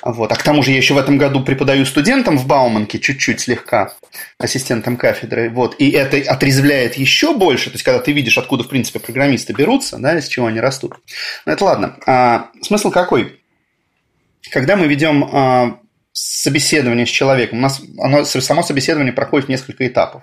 Вот. 0.02 0.32
А 0.32 0.34
к 0.34 0.42
тому 0.42 0.62
же 0.62 0.70
я 0.70 0.76
еще 0.76 0.94
в 0.94 0.98
этом 0.98 1.16
году 1.16 1.42
преподаю 1.42 1.84
студентам 1.86 2.36
в 2.36 2.46
Бауманке 2.46 2.98
чуть-чуть 2.98 3.40
слегка, 3.40 3.94
ассистентом 4.38 4.96
кафедры. 4.96 5.48
Вот. 5.50 5.76
И 5.78 5.90
это 5.90 6.18
отрезвляет 6.30 6.94
еще 6.96 7.34
больше, 7.34 7.70
то 7.70 7.74
есть 7.74 7.84
когда 7.84 8.00
ты 8.00 8.12
видишь, 8.12 8.36
откуда, 8.36 8.64
в 8.64 8.68
принципе, 8.68 8.98
программисты 8.98 9.52
берутся, 9.52 9.98
да, 9.98 10.18
из 10.18 10.28
чего 10.28 10.46
они 10.46 10.60
растут. 10.60 10.94
Но 11.46 11.52
это 11.52 11.64
ладно. 11.64 11.96
А, 12.06 12.50
смысл 12.60 12.90
какой? 12.90 13.40
Когда 14.50 14.76
мы 14.76 14.86
ведем 14.86 15.24
а, 15.32 15.78
собеседование 16.12 17.06
с 17.06 17.10
человеком. 17.10 17.58
У 17.58 17.62
нас 17.62 17.80
оно, 17.98 18.24
само 18.24 18.62
собеседование 18.62 19.14
проходит 19.14 19.48
несколько 19.48 19.86
этапов. 19.86 20.22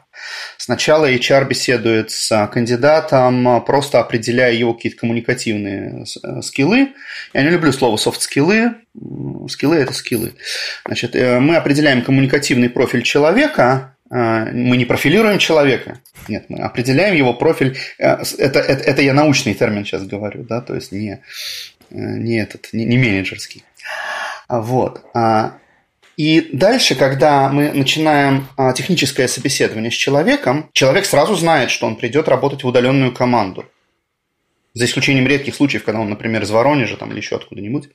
Сначала 0.57 1.11
HR 1.11 1.47
беседует 1.47 2.11
с 2.11 2.47
кандидатом, 2.53 3.63
просто 3.65 3.99
определяя 3.99 4.53
его 4.53 4.75
какие-то 4.75 4.99
коммуникативные 4.99 6.05
э, 6.23 6.41
скиллы. 6.41 6.89
Я 7.33 7.41
не 7.41 7.49
люблю 7.49 7.71
слово 7.71 7.97
софт-скиллы. 7.97 8.75
Скиллы– 9.49 9.75
это 9.77 9.93
скиллы. 9.93 10.33
Значит, 10.85 11.15
э, 11.15 11.39
мы 11.39 11.55
определяем 11.55 12.03
коммуникативный 12.03 12.69
профиль 12.69 13.01
человека, 13.01 13.95
э, 14.11 14.51
мы 14.51 14.77
не 14.77 14.85
профилируем 14.85 15.39
человека, 15.39 16.01
нет, 16.27 16.45
мы 16.49 16.59
определяем 16.59 17.15
его 17.15 17.33
профиль. 17.33 17.77
Это, 17.97 18.23
это, 18.37 18.59
это 18.59 19.01
я 19.01 19.13
научный 19.13 19.55
термин 19.55 19.85
сейчас 19.85 20.05
говорю, 20.05 20.43
да, 20.43 20.61
то 20.61 20.75
есть 20.75 20.91
не, 20.91 21.23
не 21.89 22.39
этот, 22.39 22.69
не, 22.73 22.85
не 22.85 22.99
менеджерский. 22.99 23.63
Вот. 24.47 25.03
И 26.19 26.49
дальше, 26.51 26.95
когда 26.95 27.47
мы 27.47 27.71
начинаем 27.71 28.49
а, 28.57 28.73
техническое 28.73 29.29
собеседование 29.29 29.89
с 29.89 29.93
человеком, 29.93 30.69
человек 30.73 31.05
сразу 31.05 31.33
знает, 31.35 31.71
что 31.71 31.87
он 31.87 31.95
придет 31.95 32.27
работать 32.27 32.61
в 32.61 32.67
удаленную 32.67 33.13
команду. 33.13 33.65
За 34.73 34.83
исключением 34.83 35.27
редких 35.27 35.55
случаев, 35.55 35.85
когда 35.85 36.01
он, 36.01 36.09
например, 36.09 36.43
из 36.43 36.51
Воронежа 36.51 36.97
там, 36.97 37.11
или 37.11 37.19
еще 37.19 37.37
откуда-нибудь, 37.37 37.87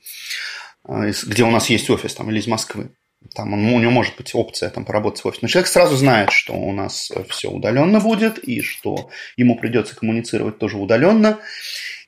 а, 0.85 1.11
где 1.23 1.43
у 1.43 1.51
нас 1.51 1.69
есть 1.69 1.87
офис, 1.91 2.15
там, 2.15 2.31
или 2.31 2.39
из 2.39 2.47
Москвы. 2.47 2.89
Там 3.35 3.53
он, 3.53 3.63
у 3.63 3.79
него 3.79 3.91
может 3.91 4.15
быть 4.17 4.33
опция 4.33 4.71
там, 4.71 4.85
поработать 4.85 5.23
в 5.23 5.27
офисе. 5.27 5.41
Но 5.43 5.47
человек 5.47 5.67
сразу 5.67 5.95
знает, 5.95 6.31
что 6.31 6.53
у 6.53 6.71
нас 6.71 7.11
все 7.29 7.51
удаленно 7.51 7.99
будет, 7.99 8.39
и 8.39 8.61
что 8.61 9.11
ему 9.37 9.55
придется 9.55 9.95
коммуницировать 9.95 10.57
тоже 10.57 10.77
удаленно. 10.77 11.37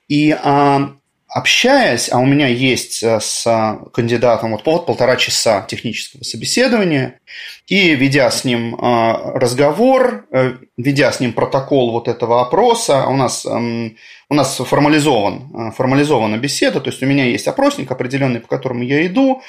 И 0.07 0.31
а, 0.31 0.95
общаясь, 1.37 2.09
а 2.11 2.17
у 2.17 2.25
меня 2.25 2.47
есть 2.47 3.03
э, 3.03 3.19
с 3.19 3.45
кандидатом 3.93 4.51
вот, 4.51 4.65
вот 4.65 4.87
полтора 4.87 5.17
часа 5.17 5.61
технического 5.67 6.23
собеседования, 6.23 7.19
и 7.67 7.93
ведя 7.93 8.31
с 8.31 8.43
ним 8.43 8.73
э, 8.73 9.37
разговор, 9.37 10.25
э, 10.31 10.55
ведя 10.77 11.11
с 11.11 11.19
ним 11.19 11.33
протокол 11.33 11.91
вот 11.91 12.07
этого 12.07 12.41
опроса, 12.41 13.05
у 13.05 13.15
нас, 13.15 13.45
эм, 13.45 13.97
у 14.29 14.33
нас 14.33 14.57
формализован, 14.57 15.73
формализована 15.73 16.37
беседа, 16.37 16.81
то 16.81 16.89
есть 16.89 17.03
у 17.03 17.05
меня 17.05 17.25
есть 17.25 17.47
опросник 17.47 17.91
определенный, 17.91 18.39
по 18.39 18.47
которому 18.47 18.81
я 18.83 19.05
иду, 19.05 19.43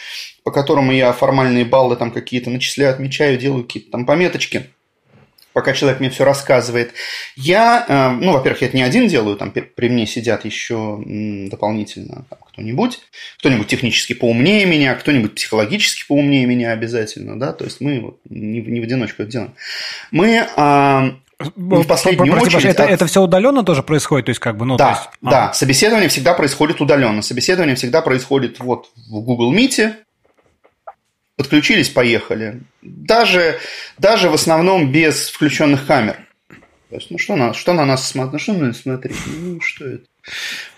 по 0.45 0.51
которому 0.51 0.93
я 0.93 1.13
формальные 1.13 1.65
баллы 1.65 1.97
там 1.97 2.11
какие-то 2.11 2.51
начисляю, 2.51 2.93
отмечаю, 2.93 3.39
делаю 3.39 3.65
какие-то 3.65 3.93
там 3.93 4.05
пометочки– 4.05 4.67
пока 5.59 5.73
человек 5.73 5.99
мне 5.99 6.09
все 6.09 6.25
рассказывает. 6.25 6.93
Я, 7.35 7.85
э, 7.89 8.11
ну, 8.11 8.31
во-первых, 8.31 8.63
я 8.63 8.69
это 8.69 8.77
не 8.77 8.85
один 8.85 9.09
делаю, 9.09 9.37
там 9.37 9.51
при 9.51 9.89
мне 9.89 10.07
сидят 10.07 10.45
еще 10.45 11.03
дополнительно 11.51 12.27
кто-нибудь, 12.53 13.01
кто-нибудь 13.41 13.67
технически 13.67 14.13
поумнее 14.13 14.67
меня, 14.67 14.95
кто-нибудь 14.95 15.35
психологически 15.35 16.07
поумнее 16.07 16.47
меня 16.47 16.71
обязательно, 16.71 17.37
да, 17.37 17.53
то 17.53 17.65
есть 17.65 17.81
мы 17.81 18.01
вот 18.01 18.21
не, 18.31 18.61
не 18.61 18.79
в 18.79 18.85
одиночку 18.85 19.23
это 19.23 19.33
делаем. 19.33 19.55
Мы 20.13 20.47
а, 20.55 21.17
в 21.57 21.85
последнюю 21.89 22.33
Прости, 22.33 22.57
очередь... 22.57 22.75
Это, 22.75 22.85
от... 22.85 22.91
это 22.91 23.07
все 23.07 23.21
удаленно 23.21 23.65
тоже 23.65 23.83
происходит? 23.83 24.27
То 24.27 24.31
есть, 24.31 24.41
как 24.41 24.57
бы, 24.57 24.65
ну, 24.65 24.77
да, 24.77 24.91
есть... 24.91 25.03
да, 25.23 25.49
а. 25.49 25.53
собеседование 25.55 26.09
всегда 26.09 26.35
происходит 26.35 26.81
удаленно. 26.81 27.21
Собеседование 27.23 27.75
всегда 27.75 28.01
происходит 28.01 28.61
вот 28.61 28.91
в 29.09 29.21
Google 29.23 29.53
Meet, 29.53 29.95
подключились, 31.39 31.89
поехали. 31.89 32.61
Даже, 32.83 33.59
даже 33.97 34.29
в 34.29 34.35
основном 34.35 34.93
без 34.93 35.31
включенных 35.31 35.87
камер. 35.87 36.17
То 36.91 36.97
есть, 36.97 37.11
ну 37.11 37.19
что 37.19 37.37
на, 37.37 37.55
что 37.55 37.73
на 37.73 37.87
нас 37.87 38.07
смотреть? 38.07 38.33
Ну 38.33 38.39
что 38.39 38.53
на 38.53 38.67
нас 38.67 38.81
смотреть? 38.81 39.17
Ну 39.27 39.61
что 39.61 39.87
это? 39.87 40.05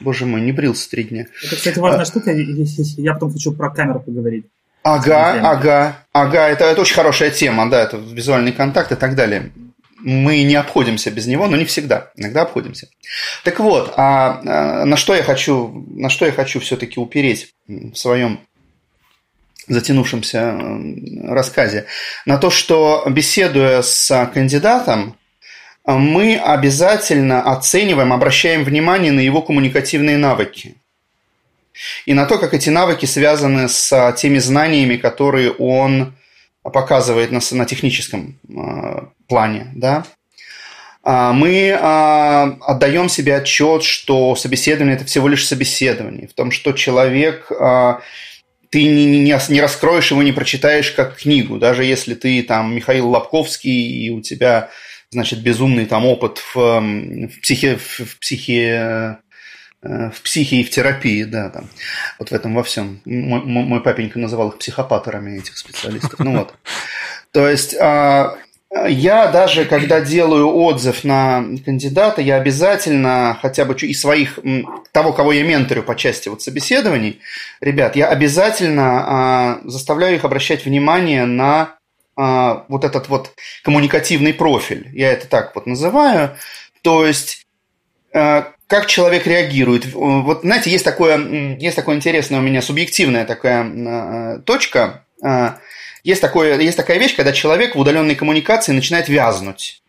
Боже 0.00 0.26
мой, 0.26 0.40
не 0.40 0.52
брился 0.52 0.88
три 0.90 1.04
дня. 1.04 1.26
Это, 1.44 1.56
кстати, 1.56 1.78
важная 1.78 2.02
а... 2.02 2.04
штука. 2.04 2.30
Я 2.32 3.14
потом 3.14 3.32
хочу 3.32 3.52
про 3.52 3.70
камеру 3.70 4.00
поговорить. 4.00 4.44
Ага, 4.82 5.40
ага, 5.42 6.06
ага. 6.12 6.48
Это, 6.48 6.64
это 6.64 6.80
очень 6.80 6.94
хорошая 6.94 7.30
тема, 7.30 7.68
да, 7.68 7.82
это 7.82 7.96
визуальный 7.96 8.52
контакт 8.52 8.92
и 8.92 8.96
так 8.96 9.14
далее. 9.14 9.50
Мы 9.98 10.42
не 10.44 10.54
обходимся 10.54 11.10
без 11.10 11.26
него, 11.26 11.46
но 11.46 11.56
не 11.56 11.64
всегда. 11.64 12.10
Иногда 12.16 12.42
обходимся. 12.42 12.88
Так 13.44 13.60
вот, 13.60 13.92
а, 13.96 14.40
а 14.44 14.84
на 14.84 14.96
что 14.96 15.14
я 15.14 15.22
хочу, 15.22 15.86
на 15.90 16.08
что 16.08 16.24
я 16.26 16.32
хочу 16.32 16.60
все-таки 16.60 16.98
упереть 16.98 17.52
в 17.66 17.94
своем 17.94 18.40
затянувшемся 19.68 20.58
рассказе, 21.28 21.86
на 22.26 22.38
то, 22.38 22.50
что 22.50 23.04
беседуя 23.08 23.82
с 23.82 24.30
кандидатом, 24.32 25.16
мы 25.86 26.36
обязательно 26.36 27.42
оцениваем, 27.42 28.12
обращаем 28.12 28.64
внимание 28.64 29.12
на 29.12 29.20
его 29.20 29.42
коммуникативные 29.42 30.18
навыки. 30.18 30.76
И 32.04 32.14
на 32.14 32.26
то, 32.26 32.38
как 32.38 32.52
эти 32.52 32.68
навыки 32.68 33.06
связаны 33.06 33.68
с 33.68 34.14
теми 34.18 34.38
знаниями, 34.38 34.96
которые 34.96 35.50
он 35.52 36.14
показывает 36.62 37.30
на, 37.30 37.40
на 37.52 37.64
техническом 37.64 38.38
э, 38.48 39.06
плане. 39.26 39.68
Да? 39.74 40.04
Мы 41.02 41.68
э, 41.68 41.76
отдаем 41.80 43.08
себе 43.08 43.36
отчет, 43.36 43.82
что 43.82 44.36
собеседование– 44.36 44.96
это 44.96 45.06
всего 45.06 45.28
лишь 45.28 45.46
собеседование, 45.46 46.28
в 46.28 46.34
том, 46.34 46.50
что 46.50 46.72
человек 46.72 47.50
э, 47.50 47.94
ты 48.70 48.84
не, 48.84 49.20
не, 49.20 49.38
не 49.48 49.60
раскроешь 49.60 50.10
его, 50.10 50.22
не 50.22 50.32
прочитаешь 50.32 50.92
как 50.92 51.16
книгу, 51.18 51.58
даже 51.58 51.84
если 51.84 52.14
ты 52.14 52.42
там 52.42 52.74
Михаил 52.74 53.08
Лобковский 53.10 54.06
и 54.06 54.10
у 54.10 54.20
тебя, 54.20 54.70
значит, 55.10 55.40
безумный 55.40 55.86
там 55.86 56.06
опыт 56.06 56.38
в, 56.38 56.54
в 56.54 57.40
психе, 57.40 57.76
в 57.76 58.18
психе 58.18 59.18
э, 59.82 60.10
в 60.10 60.22
психе 60.22 60.56
и 60.56 60.64
в 60.64 60.70
терапии, 60.70 61.24
да, 61.24 61.50
там, 61.50 61.68
вот 62.18 62.30
в 62.30 62.32
этом 62.32 62.54
во 62.54 62.62
всем. 62.62 63.00
Мой, 63.04 63.42
мой 63.42 63.82
папенька 63.82 64.18
называл 64.18 64.50
их 64.50 64.58
психопаторами, 64.58 65.38
этих 65.38 65.58
специалистов. 65.58 66.18
Ну 66.18 66.38
вот. 66.38 66.54
То 67.32 67.48
есть 67.48 67.74
а, 67.80 68.36
я 68.72 69.26
даже, 69.28 69.64
когда 69.64 70.00
делаю 70.00 70.54
отзыв 70.54 71.02
на 71.02 71.44
кандидата, 71.64 72.22
я 72.22 72.36
обязательно 72.36 73.36
хотя 73.42 73.64
бы 73.64 73.74
из 73.74 74.00
своих, 74.00 74.38
того, 74.92 75.12
кого 75.12 75.32
я 75.32 75.42
менторю 75.42 75.82
по 75.82 75.96
части 75.96 76.28
вот 76.28 76.40
собеседований, 76.40 77.20
ребят, 77.60 77.96
я 77.96 78.06
обязательно 78.06 79.58
э, 79.64 79.68
заставляю 79.68 80.14
их 80.14 80.24
обращать 80.24 80.64
внимание 80.64 81.24
на 81.24 81.78
э, 82.16 82.62
вот 82.68 82.84
этот 82.84 83.08
вот 83.08 83.32
коммуникативный 83.64 84.34
профиль. 84.34 84.88
Я 84.92 85.12
это 85.12 85.26
так 85.26 85.52
вот 85.56 85.66
называю. 85.66 86.36
То 86.82 87.04
есть, 87.04 87.46
э, 88.12 88.44
как 88.68 88.86
человек 88.86 89.26
реагирует. 89.26 89.92
Вот, 89.92 90.42
знаете, 90.42 90.70
есть 90.70 90.84
такое, 90.84 91.56
есть 91.58 91.74
такое 91.74 91.96
интересное 91.96 92.38
у 92.38 92.42
меня 92.42 92.62
субъективная 92.62 93.24
такая 93.24 93.64
э, 93.64 94.38
точка– 94.42 95.04
есть, 96.02 96.20
такое, 96.20 96.58
есть 96.58 96.76
такая 96.76 96.98
вещь, 96.98 97.14
когда 97.16 97.32
человек 97.32 97.74
в 97.74 97.78
удаленной 97.78 98.14
коммуникации 98.14 98.72
начинает 98.72 99.08
вязнуть. 99.08 99.82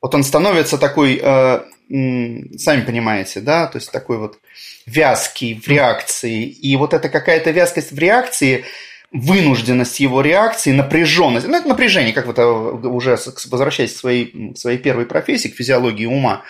Вот 0.00 0.14
он 0.14 0.24
становится 0.24 0.78
такой, 0.78 1.20
э, 1.22 1.60
сами 1.88 2.82
понимаете, 2.82 3.40
да, 3.40 3.66
то 3.66 3.76
есть 3.76 3.90
такой 3.90 4.18
вот 4.18 4.38
вязкий 4.86 5.60
в 5.60 5.68
реакции. 5.68 6.44
И 6.44 6.76
вот 6.76 6.94
эта 6.94 7.08
какая-то 7.08 7.50
вязкость 7.50 7.92
в 7.92 7.98
реакции, 7.98 8.64
вынужденность 9.12 10.00
его 10.00 10.20
реакции, 10.20 10.70
напряженность. 10.70 11.46
Ну, 11.48 11.56
это 11.56 11.68
напряжение, 11.68 12.12
как 12.12 12.26
вот 12.26 12.38
э, 12.38 12.44
уже 12.44 13.18
возвращаясь 13.50 13.92
к 13.92 13.98
своей, 13.98 14.52
к 14.54 14.58
своей 14.58 14.78
первой 14.78 15.06
профессии, 15.06 15.48
к 15.48 15.56
физиологии 15.56 16.06
ума 16.06 16.44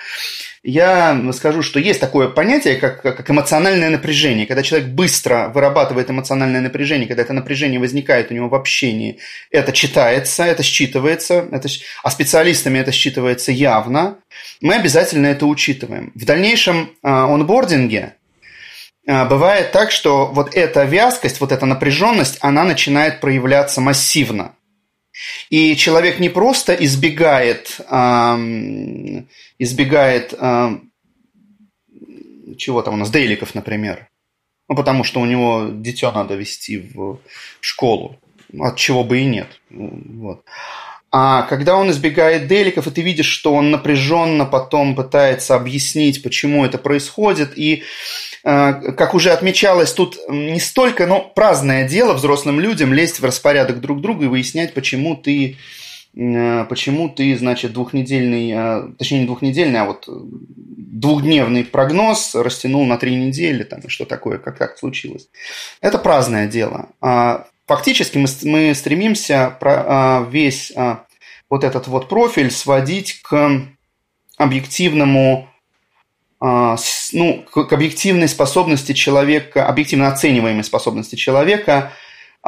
я 0.63 1.33
скажу, 1.33 1.63
что 1.63 1.81
есть 1.81 2.01
такое 2.01 2.29
понятие, 2.29 2.77
как, 2.77 3.03
как 3.03 3.31
эмоциональное 3.31 3.89
напряжение. 3.91 4.47
Когда 4.47 4.63
человек 4.63 4.89
быстро 4.89 5.51
вырабатывает 5.55 6.11
эмоциональное 6.11 6.61
напряжение, 6.61 7.09
когда 7.09 7.23
это 7.23 7.33
напряжение 7.33 7.81
возникает 7.81 8.31
у 8.31 8.35
него 8.35 8.49
в 8.49 8.55
общении, 8.55 9.19
это 9.51 9.73
читается, 9.73 10.45
это 10.45 10.63
считывается, 10.63 11.49
это, 11.51 11.69
а 12.03 12.11
специалистами 12.11 12.79
это 12.79 12.91
считывается 12.91 13.53
явно, 13.53 14.19
мы 14.61 14.75
обязательно 14.75 15.29
это 15.29 15.47
учитываем. 15.47 16.13
В 16.15 16.25
дальнейшем 16.27 16.91
э, 17.03 17.09
онбординге 17.09 18.17
а, 19.09 19.25
бывает 19.25 19.73
так, 19.73 19.91
что 19.91 20.27
вот 20.27 20.55
эта 20.55 20.85
вязкость, 20.85 21.41
вот 21.41 21.53
эта 21.53 21.67
напряженность, 21.67 22.39
она 22.41 22.65
начинает 22.65 23.21
проявляться 23.21 23.81
массивно. 23.81 24.53
И 25.51 25.77
человек 25.77 26.21
не 26.21 26.29
просто 26.29 26.75
избегает, 26.75 27.81
эм, 27.91 29.29
избегает 29.59 30.35
эм, 30.39 30.91
чего 32.57 32.83
там 32.83 32.95
у 32.95 32.97
нас, 32.97 33.11
дейликов, 33.11 33.55
например, 33.55 34.09
ну, 34.69 34.77
потому 34.77 35.05
что 35.05 35.21
у 35.21 35.27
него 35.27 35.69
дитё 35.73 36.13
надо 36.13 36.35
вести 36.35 36.79
в 36.79 37.19
школу, 37.61 38.17
от 38.59 38.77
чего 38.77 39.03
бы 39.03 39.21
и 39.21 39.25
нет. 39.25 39.61
Вот. 39.71 40.45
А 41.13 41.43
когда 41.43 41.77
он 41.77 41.91
избегает 41.91 42.47
деликов, 42.47 42.87
и 42.87 42.91
ты 42.93 43.03
видишь, 43.03 43.27
что 43.27 43.53
он 43.53 43.73
напряженно 43.73 44.45
потом 44.47 44.95
пытается 44.95 45.57
объяснить, 45.57 46.23
почему 46.23 46.65
это 46.65 46.79
происходит, 46.79 47.59
и 47.59 47.83
как 48.43 49.15
уже 49.15 49.31
отмечалось, 49.31 49.93
тут 49.93 50.19
не 50.29 50.61
столько, 50.61 51.07
но 51.07 51.21
праздное 51.21 51.89
дело 51.89 52.15
взрослым 52.15 52.61
людям 52.61 52.93
лезть 52.93 53.21
в 53.21 53.25
распорядок 53.25 53.81
друг 53.81 54.01
друга 54.01 54.25
и 54.25 54.29
выяснять, 54.29 54.75
почему 54.75 55.17
ты 55.17 55.57
э, 56.17 56.65
почему 56.69 57.09
ты, 57.09 57.37
значит, 57.37 57.73
двухнедельный, 57.73 58.51
э, 58.51 58.93
точнее 58.99 59.21
не 59.21 59.27
двухнедельный, 59.27 59.81
а 59.81 59.85
вот 59.85 60.07
двухдневный 60.09 61.65
прогноз 61.65 62.35
растянул 62.35 62.87
на 62.87 62.97
три 62.97 63.15
недели, 63.15 63.63
там, 63.63 63.81
и 63.81 63.89
что 63.89 64.05
такое, 64.05 64.39
как 64.39 64.59
так 64.59 64.79
случилось. 64.79 65.29
Это 65.81 65.99
праздное 65.99 66.47
дело. 66.47 66.89
А 67.01 67.47
фактически 67.67 68.19
мы, 68.19 68.75
стремимся 68.75 69.57
про, 69.61 70.27
весь 70.31 70.73
вот 71.51 71.65
этот 71.65 71.89
вот 71.89 72.09
профиль 72.09 72.51
сводить 72.51 73.21
к 73.23 73.67
объективному 74.39 75.50
ну, 76.41 77.45
к 77.53 77.73
объективной 77.73 78.29
способности 78.29 78.93
человека, 78.93 79.67
объективно 79.67 80.09
оцениваемой 80.09 80.65
способности 80.65 81.17
человека 81.17 81.93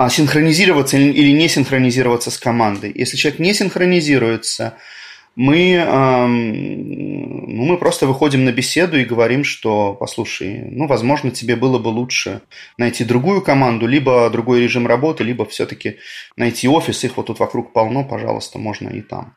синхронизироваться 0.09 0.97
или 0.97 1.33
не 1.33 1.49
синхронизироваться 1.49 2.31
с 2.31 2.39
командой. 2.39 2.91
Если 2.95 3.19
человек 3.19 3.41
не 3.41 3.53
синхронизируется, 3.53 4.79
мы, 5.35 5.83
ну, 5.87 7.65
мы 7.65 7.77
просто 7.79 8.07
выходим 8.07 8.45
на 8.45 8.53
беседу 8.53 8.99
и 8.99 9.05
говорим, 9.05 9.45
что, 9.45 9.95
послушай, 9.95 10.63
ну, 10.71 10.87
возможно, 10.87 11.31
тебе 11.31 11.57
было 11.57 11.79
бы 11.79 11.89
лучше 11.89 12.41
найти 12.79 13.05
другую 13.05 13.43
команду, 13.43 13.87
либо 13.87 14.29
другой 14.31 14.61
режим 14.61 14.87
работы, 14.87 15.25
либо 15.25 15.45
все-таки 15.47 15.97
найти 16.37 16.69
офис, 16.69 17.05
их 17.05 17.17
вот 17.17 17.27
тут 17.27 17.39
вокруг 17.39 17.73
полно, 17.73 18.05
пожалуйста, 18.05 18.59
можно 18.59 18.89
и 18.89 19.01
там. 19.03 19.35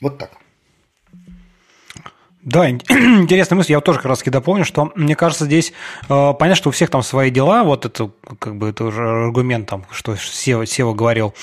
Вот 0.00 0.18
так. 0.18 0.30
Да, 2.42 2.68
интересная 2.70 3.56
мысль. 3.56 3.72
Я 3.72 3.80
тоже 3.80 3.98
как 3.98 4.06
раз 4.06 4.22
дополню, 4.22 4.64
что 4.64 4.90
мне 4.96 5.14
кажется, 5.14 5.44
здесь 5.44 5.72
э, 6.08 6.08
понятно, 6.08 6.56
что 6.56 6.68
у 6.70 6.72
всех 6.72 6.90
там 6.90 7.02
свои 7.02 7.30
дела. 7.30 7.62
Вот 7.62 7.86
это 7.86 8.10
как 8.38 8.56
бы 8.56 8.68
это 8.68 8.84
уже 8.84 9.26
аргумент, 9.26 9.68
там, 9.68 9.84
что 9.90 10.16
Сева, 10.16 10.66
Сева 10.66 10.92
говорил. 10.92 11.34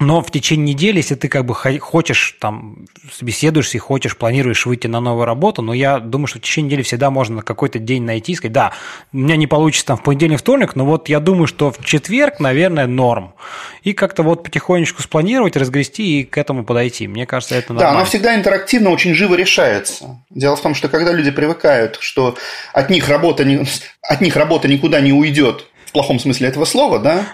Но 0.00 0.22
в 0.22 0.30
течение 0.30 0.74
недели, 0.74 0.98
если 0.98 1.16
ты 1.16 1.28
как 1.28 1.44
бы 1.44 1.54
хочешь, 1.54 2.36
там, 2.40 2.86
собеседуешься 3.12 3.78
и 3.78 3.80
хочешь, 3.80 4.16
планируешь 4.16 4.64
выйти 4.64 4.86
на 4.86 5.00
новую 5.00 5.24
работу, 5.24 5.60
но 5.60 5.74
я 5.74 5.98
думаю, 5.98 6.28
что 6.28 6.38
в 6.38 6.42
течение 6.42 6.68
недели 6.68 6.82
всегда 6.82 7.10
можно 7.10 7.36
на 7.36 7.42
какой-то 7.42 7.80
день 7.80 8.04
найти 8.04 8.32
и 8.32 8.34
сказать, 8.36 8.52
да, 8.52 8.72
у 9.12 9.18
меня 9.18 9.36
не 9.36 9.48
получится 9.48 9.86
там 9.86 9.96
в 9.96 10.04
понедельник, 10.04 10.38
вторник, 10.38 10.76
но 10.76 10.84
вот 10.84 11.08
я 11.08 11.18
думаю, 11.18 11.48
что 11.48 11.72
в 11.72 11.84
четверг, 11.84 12.38
наверное, 12.38 12.86
норм. 12.86 13.34
И 13.82 13.92
как-то 13.92 14.22
вот 14.22 14.44
потихонечку 14.44 15.02
спланировать, 15.02 15.56
разгрести 15.56 16.20
и 16.20 16.24
к 16.24 16.38
этому 16.38 16.64
подойти. 16.64 17.08
Мне 17.08 17.26
кажется, 17.26 17.56
это 17.56 17.72
нормально. 17.72 17.92
Да, 17.92 17.98
оно 17.98 18.06
всегда 18.06 18.36
интерактивно, 18.36 18.90
очень 18.90 19.14
живо 19.14 19.34
решается. 19.34 20.22
Дело 20.30 20.54
в 20.54 20.60
том, 20.60 20.76
что 20.76 20.88
когда 20.88 21.12
люди 21.12 21.32
привыкают, 21.32 21.98
что 22.00 22.36
от 22.72 22.88
них 22.88 23.08
работа, 23.08 23.44
не, 23.44 23.64
от 24.02 24.20
них 24.20 24.36
работа 24.36 24.68
никуда 24.68 25.00
не 25.00 25.12
уйдет, 25.12 25.66
в 25.86 25.92
плохом 25.92 26.20
смысле 26.20 26.48
этого 26.48 26.66
слова, 26.66 26.98
да, 26.98 27.26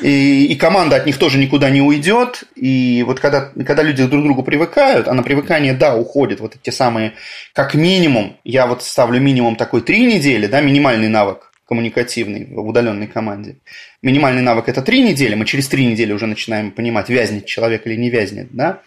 и, 0.00 0.46
и 0.46 0.56
команда 0.56 0.96
от 0.96 1.06
них 1.06 1.18
тоже 1.18 1.38
никуда 1.38 1.70
не 1.70 1.80
уйдет. 1.80 2.44
И 2.54 3.02
вот 3.06 3.20
когда, 3.20 3.50
когда 3.66 3.82
люди 3.82 4.04
друг 4.04 4.22
к 4.22 4.24
другу 4.24 4.42
привыкают, 4.42 5.08
а 5.08 5.14
на 5.14 5.22
привыкание, 5.22 5.72
да, 5.72 5.96
уходят 5.96 6.40
вот 6.40 6.56
эти 6.56 6.74
самые, 6.74 7.14
как 7.52 7.74
минимум, 7.74 8.36
я 8.44 8.66
вот 8.66 8.82
ставлю 8.82 9.20
минимум 9.20 9.56
такой 9.56 9.80
три 9.80 10.04
недели, 10.06 10.46
да, 10.46 10.60
минимальный 10.60 11.08
навык 11.08 11.50
коммуникативный 11.66 12.46
в 12.50 12.66
удаленной 12.66 13.06
команде. 13.06 13.56
Минимальный 14.02 14.42
навык 14.42 14.68
это 14.68 14.82
три 14.82 15.02
недели, 15.02 15.34
мы 15.34 15.46
через 15.46 15.68
три 15.68 15.86
недели 15.86 16.12
уже 16.12 16.26
начинаем 16.26 16.70
понимать, 16.70 17.08
вязнет 17.08 17.46
человек 17.46 17.86
или 17.86 17.96
не 17.96 18.10
вязнет, 18.10 18.48
да. 18.50 18.80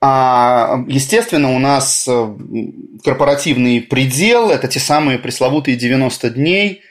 А, 0.00 0.84
естественно, 0.86 1.52
у 1.56 1.58
нас 1.58 2.06
э, 2.08 2.34
корпоративный 3.02 3.80
предел– 3.80 4.50
это 4.52 4.68
те 4.68 4.78
самые 4.78 5.18
пресловутые 5.18 5.76
90 5.76 6.30
дней, 6.30 6.82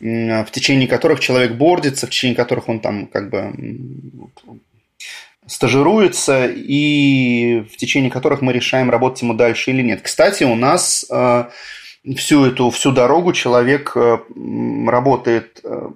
в 0.00 0.46
течение 0.50 0.88
которых 0.88 1.20
человек 1.20 1.52
бордится, 1.52 2.06
в 2.06 2.10
течение 2.10 2.36
которых 2.36 2.68
он 2.68 2.80
там 2.80 3.06
как 3.06 3.30
бы 3.30 3.52
стажируется, 5.46 6.46
и 6.46 7.60
в 7.70 7.76
течение 7.76 8.10
которых 8.10 8.40
мы 8.40 8.52
решаем, 8.52 8.90
работать 8.90 9.22
ему 9.22 9.34
дальше 9.34 9.70
или 9.70 9.82
нет. 9.82 10.00
Кстати, 10.02 10.44
у 10.44 10.54
нас 10.54 11.04
э, 11.10 11.44
всю 12.16 12.46
эту 12.46 12.70
всю 12.70 12.92
дорогу 12.92 13.32
человек 13.32 13.92
э, 13.94 14.18
работает 14.86 15.60
э, 15.62 15.88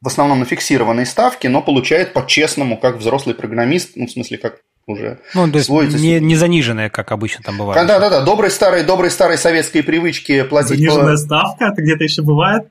в 0.00 0.06
основном 0.06 0.40
на 0.40 0.44
фиксированной 0.44 1.06
ставке, 1.06 1.48
но 1.48 1.62
получает 1.62 2.12
по-честному, 2.12 2.76
как 2.76 2.96
взрослый 2.98 3.34
программист, 3.34 3.92
ну, 3.96 4.06
в 4.06 4.10
смысле, 4.10 4.38
как 4.38 4.60
уже 4.86 5.18
ну, 5.34 5.50
то 5.50 5.58
есть 5.58 5.68
не, 5.68 6.20
не 6.20 6.36
заниженная, 6.36 6.90
как 6.90 7.10
обычно 7.10 7.42
там 7.42 7.58
бывает. 7.58 7.86
Да, 7.88 7.98
да, 7.98 8.08
да, 8.08 8.20
добрые 8.20 8.50
старые, 8.50 8.84
добрые 8.84 9.10
старые 9.10 9.38
советские 9.38 9.82
привычки 9.82 10.42
платить. 10.44 10.78
Заниженная 10.78 11.14
по... 11.14 11.16
ставка, 11.16 11.64
это 11.72 11.82
где-то 11.82 12.04
еще 12.04 12.22
бывает? 12.22 12.68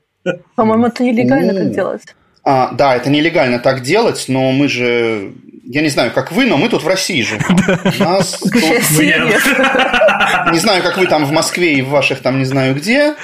По-моему, 0.55 0.87
это 0.87 1.03
нелегально 1.03 1.53
так 1.53 1.71
делать. 1.71 2.01
А, 2.43 2.71
да, 2.73 2.95
это 2.95 3.09
нелегально 3.09 3.59
так 3.59 3.81
делать, 3.81 4.25
но 4.27 4.51
мы 4.51 4.67
же... 4.67 5.33
Я 5.67 5.81
не 5.81 5.89
знаю, 5.89 6.11
как 6.11 6.31
вы, 6.31 6.45
но 6.45 6.57
мы 6.57 6.69
тут 6.69 6.83
в 6.83 6.87
России 6.87 7.23
живем. 7.23 7.57
Нас 7.99 8.33
тут... 8.33 8.53
Не 10.51 10.59
знаю, 10.59 10.83
как 10.83 10.97
вы 10.97 11.07
там 11.07 11.25
в 11.25 11.31
Москве 11.31 11.73
и 11.73 11.81
в 11.81 11.89
ваших 11.89 12.19
там 12.19 12.37
не 12.37 12.45
знаю 12.45 12.75
где. 12.75 13.15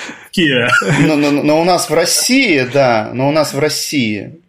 Но, 0.99 1.15
но 1.15 1.61
у 1.61 1.63
нас 1.63 1.89
в 1.89 1.93
России, 1.93 2.67
да, 2.73 3.11
но 3.13 3.29
у 3.29 3.31
нас 3.31 3.53
в 3.53 3.59
России 3.59 4.41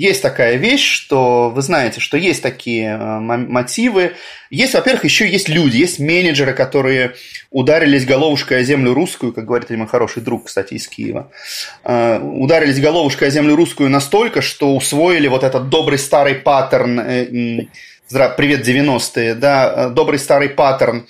есть 0.00 0.22
такая 0.22 0.56
вещь, 0.56 0.90
что 0.90 1.50
вы 1.50 1.60
знаете, 1.60 2.00
что 2.00 2.16
есть 2.16 2.42
такие 2.42 2.96
э, 2.96 3.18
мотивы. 3.20 4.14
Есть, 4.48 4.72
во-первых, 4.72 5.04
еще 5.04 5.28
есть 5.28 5.50
люди, 5.50 5.76
есть 5.76 5.98
менеджеры, 5.98 6.54
которые 6.54 7.16
ударились 7.50 8.06
головушкой 8.06 8.60
о 8.60 8.62
землю 8.62 8.94
русскую, 8.94 9.34
как 9.34 9.44
говорит 9.44 9.68
мой 9.68 9.86
хороший 9.86 10.22
друг, 10.22 10.46
кстати, 10.46 10.72
из 10.72 10.88
Киева. 10.88 11.30
Э, 11.84 12.18
ударились 12.18 12.80
головушкой 12.80 13.28
о 13.28 13.30
землю 13.30 13.56
русскую 13.56 13.90
настолько, 13.90 14.40
что 14.40 14.74
усвоили 14.74 15.28
вот 15.28 15.44
этот 15.44 15.68
добрый 15.68 15.98
старый 15.98 16.36
паттерн, 16.36 17.00
э, 17.00 17.66
привет, 18.38 18.66
90-е, 18.66 19.34
да, 19.34 19.90
добрый 19.90 20.18
старый 20.18 20.48
паттерн, 20.48 21.06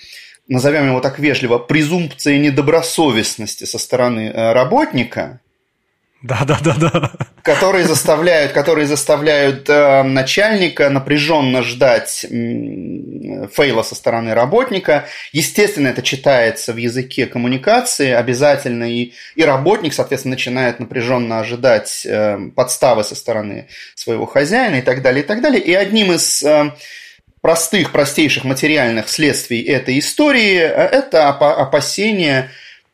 назовем 0.48 0.88
его 0.88 0.98
так 0.98 1.20
вежливо, 1.20 1.58
презумпции 1.58 2.38
недобросовестности 2.38 3.66
со 3.66 3.78
стороны 3.78 4.32
работника– 4.32 5.38
да, 6.22 6.44
да, 6.46 6.58
да, 6.62 6.74
да. 6.90 7.12
Которые 7.42 7.86
заставляют, 7.86 8.52
которые 8.52 8.86
заставляют 8.86 9.68
э, 9.70 10.02
начальника 10.02 10.90
напряженно 10.90 11.62
ждать 11.62 12.24
э, 12.24 13.48
фейла 13.50 13.82
со 13.82 13.94
стороны 13.94 14.34
работника. 14.34 15.06
Естественно, 15.32 15.88
это 15.88 16.02
читается 16.02 16.74
в 16.74 16.76
языке 16.76 17.26
коммуникации 17.26 18.10
обязательно, 18.10 18.84
и, 18.84 19.12
и 19.34 19.44
работник, 19.44 19.94
соответственно, 19.94 20.34
начинает 20.34 20.78
напряженно 20.78 21.40
ожидать 21.40 22.04
э, 22.04 22.38
подставы 22.54 23.02
со 23.02 23.14
стороны 23.14 23.68
своего 23.94 24.26
хозяина 24.26 24.76
и 24.76 24.82
так 24.82 25.00
далее, 25.00 25.24
и 25.24 25.26
так 25.26 25.40
далее. 25.40 25.62
И 25.62 25.72
одним 25.72 26.12
из 26.12 26.42
э, 26.42 26.72
простых, 27.40 27.92
простейших 27.92 28.44
материальных 28.44 29.08
следствий 29.08 29.62
этой 29.62 29.98
истории 29.98 30.58
э, 30.58 30.66
это 30.66 31.28
опасение 31.28 32.50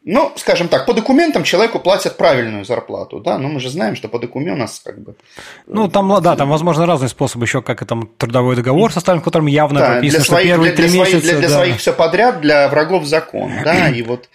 ну, 0.09 0.33
скажем 0.37 0.69
так, 0.69 0.87
по 0.87 0.95
документам 0.95 1.43
человеку 1.43 1.81
платят 1.81 2.17
правильную 2.17 2.65
зарплату, 2.65 3.19
да, 3.19 3.39
но 3.39 3.49
мы 3.49 3.59
же 3.59 3.71
знаем, 3.71 3.97
что 3.97 4.09
по 4.09 4.21
документам 4.21 4.59
у 4.59 4.61
нас 4.61 4.81
как 4.85 5.01
бы... 5.01 5.17
Ну, 5.67 5.89
там, 5.89 6.23
да, 6.23 6.37
там, 6.37 6.49
возможно, 6.49 6.87
разные 6.87 7.09
способы 7.09 7.45
еще, 7.45 7.61
как 7.61 7.83
это 7.83 8.01
трудовой 8.17 8.55
договор 8.55 8.93
составлен, 8.93 9.21
в 9.21 9.25
котором 9.25 9.47
явно 9.47 9.81
да, 9.81 9.87
прописано, 9.95 10.19
для 10.21 10.25
своих, 10.25 10.47
что 10.47 10.55
первые 10.55 10.73
три 10.73 10.91
месяца... 10.97 11.21
Для, 11.21 11.39
для 11.39 11.49
да. 11.49 11.55
своих 11.57 11.79
все 11.79 11.93
подряд, 11.93 12.41
для 12.41 12.69
врагов 12.69 13.05
закон, 13.05 13.51
да, 13.65 13.89
и 13.91 14.03
вот 14.03 14.29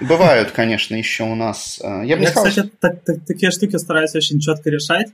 бывают, 0.00 0.50
конечно, 0.52 0.94
еще 0.94 1.24
у 1.24 1.34
нас... 1.34 1.78
Э, 1.84 2.06
я, 2.06 2.16
бы 2.16 2.22
я 2.22 2.28
сказал, 2.28 2.48
кстати, 2.48 2.70
так, 2.80 3.04
так, 3.04 3.16
такие 3.26 3.50
штуки 3.50 3.76
стараюсь 3.76 4.14
очень 4.14 4.40
четко 4.40 4.70
решать, 4.70 5.08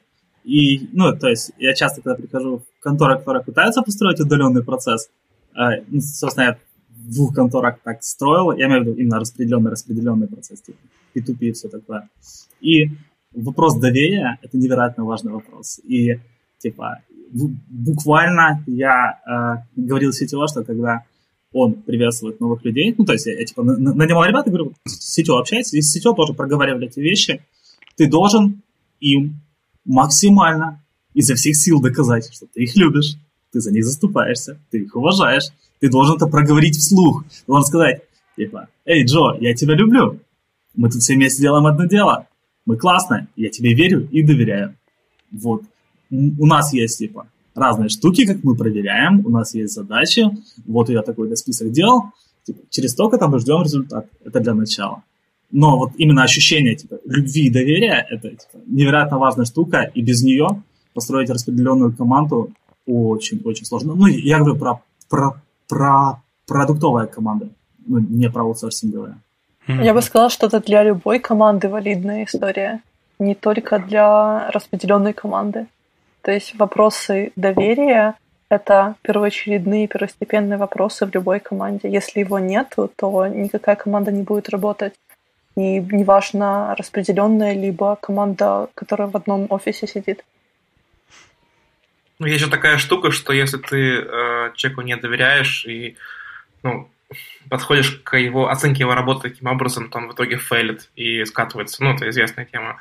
и, 0.44 0.90
ну, 0.92 1.12
то 1.16 1.28
есть, 1.28 1.50
я 1.58 1.74
часто, 1.74 2.02
когда 2.02 2.14
прихожу 2.14 2.58
в 2.58 2.82
конторы, 2.84 3.18
которые 3.18 3.42
пытаются 3.42 3.82
построить 3.82 4.20
удаленный 4.20 4.62
процесс, 4.62 5.08
э, 5.56 5.82
ну, 5.88 6.00
собственно, 6.00 6.44
я 6.44 6.58
двух 6.96 7.34
конторах 7.34 7.78
так 7.82 8.02
строил, 8.02 8.52
я 8.52 8.66
имею 8.66 8.82
в 8.82 8.86
виду 8.86 8.96
именно 8.96 9.18
распределенный, 9.18 9.70
распределенный 9.70 10.28
процесс, 10.28 10.60
типа 10.62 10.78
P2P 11.14 11.36
и 11.40 11.52
все 11.52 11.68
такое. 11.68 12.08
И 12.60 12.90
вопрос 13.32 13.76
доверия– 13.76 14.38
это 14.42 14.56
невероятно 14.56 15.04
важный 15.04 15.32
вопрос. 15.32 15.80
И, 15.84 16.18
типа, 16.58 17.00
буквально 17.68 18.62
я 18.66 19.18
э, 19.26 19.80
говорил 19.80 20.12
сетево, 20.12 20.48
что 20.48 20.64
когда 20.64 21.04
он 21.52 21.74
приветствует 21.74 22.40
новых 22.40 22.64
людей. 22.64 22.94
Ну, 22.98 23.04
то 23.04 23.12
есть 23.12 23.26
я, 23.26 23.38
я 23.38 23.44
типа 23.44 23.62
нанимал 23.62 24.24
ребят 24.24 24.46
и 24.46 24.50
говорю, 24.50 24.72
с 24.84 25.14
сетью 25.14 25.36
общайтесь, 25.36 25.72
и 25.72 25.80
с 25.80 25.92
сетью 25.92 26.12
тоже 26.14 26.34
проговаривали 26.34 26.88
эти 26.88 26.98
вещи. 26.98 27.42
Ты 27.96 28.08
должен 28.08 28.62
им 29.00 29.40
максимально 29.84 30.82
изо 31.14 31.36
всех 31.36 31.54
сил 31.56 31.80
доказать, 31.80 32.28
что 32.32 32.46
ты 32.52 32.64
их 32.64 32.74
любишь, 32.76 33.16
ты 33.52 33.60
за 33.60 33.70
них 33.70 33.84
заступаешься, 33.84 34.58
ты 34.70 34.80
их 34.80 34.96
уважаешь, 34.96 35.50
ты 35.84 35.90
должен 35.90 36.16
это 36.16 36.26
проговорить 36.28 36.78
вслух. 36.78 37.24
Ты 37.24 37.44
должен 37.46 37.66
сказать, 37.66 38.00
типа, 38.38 38.68
эй, 38.86 39.04
Джо, 39.04 39.36
я 39.38 39.54
тебя 39.54 39.74
люблю, 39.74 40.18
мы 40.74 40.88
тут 40.90 41.02
все 41.02 41.14
вместе 41.14 41.42
делаем 41.42 41.66
одно 41.66 41.84
дело, 41.84 42.26
мы 42.64 42.78
классно, 42.78 43.28
я 43.36 43.50
тебе 43.50 43.74
верю 43.74 44.08
и 44.10 44.22
доверяю. 44.22 44.76
Вот. 45.30 45.64
У 46.10 46.46
нас 46.46 46.72
есть, 46.72 46.96
типа, 46.96 47.26
разные 47.54 47.90
штуки, 47.90 48.24
как 48.24 48.42
мы 48.44 48.56
проверяем, 48.56 49.26
у 49.26 49.28
нас 49.28 49.52
есть 49.52 49.74
задачи, 49.74 50.24
вот 50.64 50.88
я 50.88 51.02
такой 51.02 51.36
список 51.36 51.70
делал, 51.70 52.04
типа, 52.44 52.60
через 52.70 52.92
столько 52.92 53.18
там 53.18 53.32
мы 53.32 53.40
ждем 53.40 53.62
результат, 53.62 54.06
это 54.24 54.40
для 54.40 54.54
начала. 54.54 55.02
Но 55.50 55.76
вот 55.76 55.90
именно 55.98 56.22
ощущение 56.22 56.76
типа, 56.76 56.98
любви 57.04 57.48
и 57.48 57.50
доверия– 57.50 58.06
это 58.10 58.30
типа, 58.30 58.64
невероятно 58.64 59.18
важная 59.18 59.44
штука, 59.44 59.82
и 59.82 60.00
без 60.00 60.22
нее 60.22 60.62
построить 60.94 61.28
распределенную 61.28 61.94
команду 61.94 62.54
очень-очень 62.86 63.66
сложно. 63.66 63.94
Ну, 63.94 64.06
я 64.06 64.38
говорю 64.38 64.56
про, 64.56 64.80
про, 65.10 65.42
про 65.74 66.22
продуктовые 66.46 67.06
команды, 67.06 67.48
ну, 67.86 67.98
не 67.98 68.30
про 68.30 68.42
аутсорсинговые. 68.42 69.14
Я 69.66 69.92
бы 69.94 70.02
сказала, 70.02 70.30
что 70.30 70.46
это 70.46 70.60
для 70.60 70.84
любой 70.84 71.18
команды 71.18 71.68
валидная 71.68 72.24
история, 72.24 72.80
не 73.18 73.34
только 73.34 73.78
для 73.78 74.50
распределенной 74.50 75.12
команды. 75.12 75.66
То 76.22 76.30
есть 76.30 76.54
вопросы 76.58 77.32
доверия— 77.36 78.14
это 78.48 78.94
первоочередные, 79.02 79.88
первостепенные 79.88 80.58
вопросы 80.58 81.06
в 81.06 81.14
любой 81.14 81.40
команде. 81.40 81.88
Если 81.88 82.20
его 82.20 82.38
нету, 82.38 82.90
то 82.96 83.26
никакая 83.26 83.76
команда 83.76 84.12
не 84.12 84.22
будет 84.22 84.48
работать. 84.50 84.94
И 85.56 85.80
неважно, 85.80 86.74
распределенная, 86.78 87.54
либо 87.54 87.96
команда, 87.96 88.68
которая 88.74 89.08
в 89.08 89.16
одном 89.16 89.46
офисе 89.50 89.86
сидит. 89.86 90.24
Ну, 92.18 92.26
есть 92.26 92.44
же 92.44 92.50
такая 92.50 92.78
штука, 92.78 93.10
что 93.10 93.32
если 93.32 93.58
ты 93.58 93.98
э, 93.98 94.52
человеку 94.54 94.82
не 94.82 94.96
доверяешь 94.96 95.66
и 95.66 95.96
ну, 96.62 96.88
подходишь 97.48 98.00
к 98.04 98.16
его 98.16 98.48
оценке 98.48 98.80
его 98.80 98.94
работы 98.94 99.30
таким 99.30 99.48
образом, 99.48 99.90
то 99.90 99.98
он 99.98 100.08
в 100.08 100.14
итоге 100.14 100.36
фейлит 100.36 100.90
и 100.96 101.24
скатывается. 101.24 101.82
Ну, 101.82 101.94
это 101.94 102.08
известная 102.10 102.44
тема. 102.44 102.78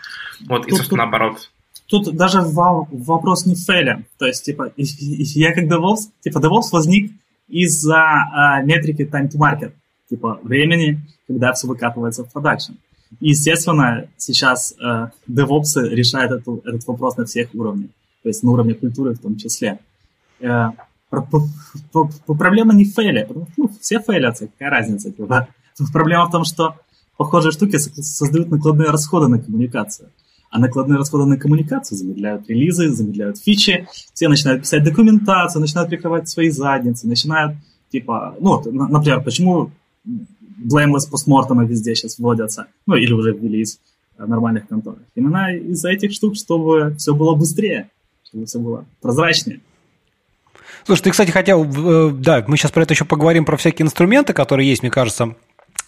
Вот, 0.47 0.67
и, 0.67 0.71
собственно, 0.71 1.03
наоборот 1.03 1.49
тут 1.93 2.15
даже 2.15 2.41
вопрос 2.41 3.45
не 3.45 3.53
в 3.53 3.59
фейле. 3.59 4.05
То 4.17 4.25
есть, 4.25 4.43
типа, 4.45 4.71
я 4.75 5.53
как 5.53 5.65
DevOps, 5.65 6.09
типа, 6.21 6.39
DevOps 6.39 6.69
возник 6.71 7.11
из-за 7.47 8.01
а, 8.01 8.61
метрики 8.63 9.03
time 9.03 9.29
to 9.29 9.37
market, 9.37 9.73
типа, 10.09 10.39
времени, 10.41 11.01
когда 11.27 11.53
все 11.53 11.67
выкатывается 11.67 12.23
в 12.23 12.31
продакшн. 12.31 12.73
И, 13.19 13.29
естественно, 13.29 14.07
сейчас 14.17 14.73
э, 14.83 15.09
DevOps 15.29 15.87
решают 15.87 16.31
эту, 16.31 16.63
этот 16.65 16.87
вопрос 16.87 17.15
на 17.17 17.25
всех 17.25 17.53
уровнях, 17.53 17.91
то 18.23 18.29
есть 18.29 18.43
на 18.43 18.51
уровне 18.51 18.73
культуры 18.73 19.13
в 19.13 19.19
том 19.19 19.35
числе. 19.35 19.79
Э, 20.39 20.69
проблема 22.25 22.73
не 22.73 22.85
в 22.85 22.93
фейле, 22.93 23.25
потому 23.25 23.45
что 23.45 23.53
ну, 23.57 23.69
все 23.79 23.99
фейлятся, 23.99 24.47
какая 24.47 24.69
разница. 24.69 25.11
Типа. 25.11 25.47
Проблема 25.91 26.27
в 26.27 26.31
том, 26.31 26.43
что 26.43 26.75
похожие 27.17 27.51
штуки 27.51 27.77
создают 27.77 28.49
накладные 28.49 28.89
расходы 28.89 29.27
на 29.27 29.39
коммуникацию 29.39 30.09
а 30.53 30.59
накладные 30.59 30.99
расходы 30.99 31.25
на 31.25 31.37
коммуникацию 31.37 31.97
замедляют 31.97 32.47
релизы, 32.47 32.89
замедляют 32.89 33.39
фичи, 33.39 33.87
все 34.13 34.27
начинают 34.27 34.61
писать 34.61 34.83
документацию, 34.83 35.59
начинают 35.59 35.89
прикрывать 35.89 36.29
свои 36.29 36.49
задницы, 36.49 37.07
начинают, 37.07 37.57
типа, 37.91 38.35
ну, 38.39 38.61
например, 38.71 39.23
почему 39.23 39.71
blameless 40.05 41.09
постмортемы 41.09 41.65
везде 41.65 41.95
сейчас 41.95 42.19
вводятся, 42.19 42.67
ну, 42.85 42.93
или 42.93 43.11
уже 43.13 43.33
ввели 43.33 43.61
из 43.61 43.79
э, 44.19 44.25
нормальных 44.27 44.67
контор. 44.67 44.97
Именно 45.15 45.55
из-за 45.55 45.89
этих 45.89 46.11
штук, 46.11 46.35
чтобы 46.35 46.93
все 46.99 47.15
было 47.15 47.33
быстрее, 47.33 47.89
чтобы 48.33 48.45
все 48.47 48.59
было 48.59 48.85
прозрачнее. 49.01 49.61
Слушай, 50.85 51.03
ты, 51.03 51.11
кстати, 51.11 51.31
хотел, 51.31 51.63
э, 51.63 52.11
да, 52.11 52.43
мы 52.47 52.57
сейчас 52.57 52.71
про 52.71 52.83
это 52.83 52.93
еще 52.93 53.05
поговорим, 53.05 53.45
про 53.45 53.55
всякие 53.57 53.85
инструменты, 53.85 54.33
которые 54.33 54.67
есть, 54.67 54.81
мне 54.81 54.91
кажется, 54.91 55.35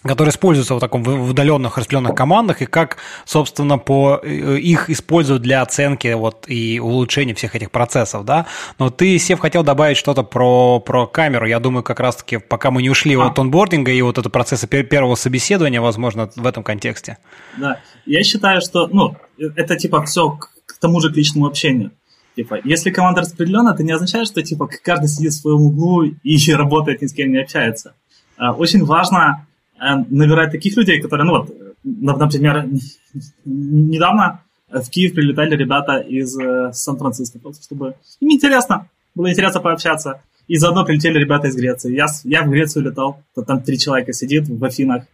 которые 0.02 0.30
используются 0.30 0.74
в 0.76 0.80
таком 0.80 1.02
в 1.02 1.30
удаленных 1.30 1.76
распределенных 1.76 2.14
командах, 2.14 2.62
и 2.62 2.66
как, 2.66 2.98
собственно, 3.24 3.76
по 3.78 4.20
э, 4.22 4.58
их 4.58 4.88
используют 4.88 5.42
для 5.42 5.60
оценки 5.60 6.14
вот, 6.14 6.44
и 6.46 6.78
улучшения 6.78 7.34
всех 7.34 7.56
этих 7.56 7.70
процессов, 7.72 8.24
да. 8.24 8.46
Но 8.78 8.88
ты, 8.90 9.18
Сев, 9.18 9.40
хотел 9.40 9.64
добавить 9.64 9.96
что-то 9.96 10.22
про, 10.22 10.80
про 10.80 11.06
камеру. 11.06 11.46
Я 11.46 11.58
думаю, 11.58 11.82
как 11.82 12.00
раз-таки, 12.00 12.38
пока 12.38 12.70
мы 12.70 12.80
не 12.80 12.88
ушли 12.88 13.16
а. 13.16 13.26
от 13.26 13.38
онбординга 13.38 13.90
и 13.90 14.00
вот 14.00 14.16
это 14.16 14.30
процесса 14.30 14.66
первого 14.68 15.16
собеседования, 15.16 15.80
возможно, 15.80 16.30
в 16.36 16.46
этом 16.46 16.62
контексте. 16.62 17.18
Да, 17.58 17.80
я 18.06 18.22
считаю, 18.22 18.62
что, 18.62 18.86
ну, 18.86 19.16
это 19.36 19.76
типа 19.76 20.04
все 20.04 20.30
к 20.30 20.78
тому 20.78 21.00
же 21.00 21.12
к 21.12 21.16
личному 21.16 21.46
общению. 21.46 21.90
Типа, 22.36 22.58
если 22.64 22.90
команда 22.90 23.22
распределена, 23.22 23.72
это 23.72 23.82
не 23.82 23.92
означает, 23.92 24.28
что 24.28 24.42
типа 24.42 24.68
каждый 24.82 25.08
сидит 25.08 25.32
в 25.32 25.40
своем 25.40 25.62
углу 25.62 26.04
и 26.04 26.52
работает, 26.52 27.02
ни 27.02 27.06
с 27.06 27.12
кем 27.12 27.32
не 27.32 27.40
общается. 27.40 27.94
А, 28.36 28.52
очень 28.52 28.84
важно 28.84 29.46
Э, 29.78 29.96
набирать 30.08 30.52
таких 30.52 30.76
людей, 30.76 31.00
которые, 31.00 31.26
ну 31.26 31.38
вот, 31.38 31.54
например, 31.84 32.66
недавно 33.44 34.40
в 34.70 34.88
Киев 34.88 35.14
прилетали 35.14 35.54
ребята 35.54 35.98
из 35.98 36.38
э, 36.38 36.72
Сан-Франциско, 36.72 37.38
просто 37.38 37.62
чтобы 37.62 37.94
им 38.20 38.30
интересно, 38.30 38.88
было 39.14 39.30
интересно 39.30 39.60
пообщаться. 39.60 40.22
И 40.48 40.56
заодно 40.56 40.84
прилетели 40.84 41.18
ребята 41.18 41.48
из 41.48 41.56
Греции. 41.56 41.94
Я, 41.94 42.06
я 42.22 42.44
в 42.44 42.50
Грецию 42.50 42.84
летал, 42.84 43.20
там 43.46 43.62
три 43.62 43.78
человека 43.78 44.12
сидит 44.12 44.48
в 44.48 44.64
Афинах, 44.64 45.04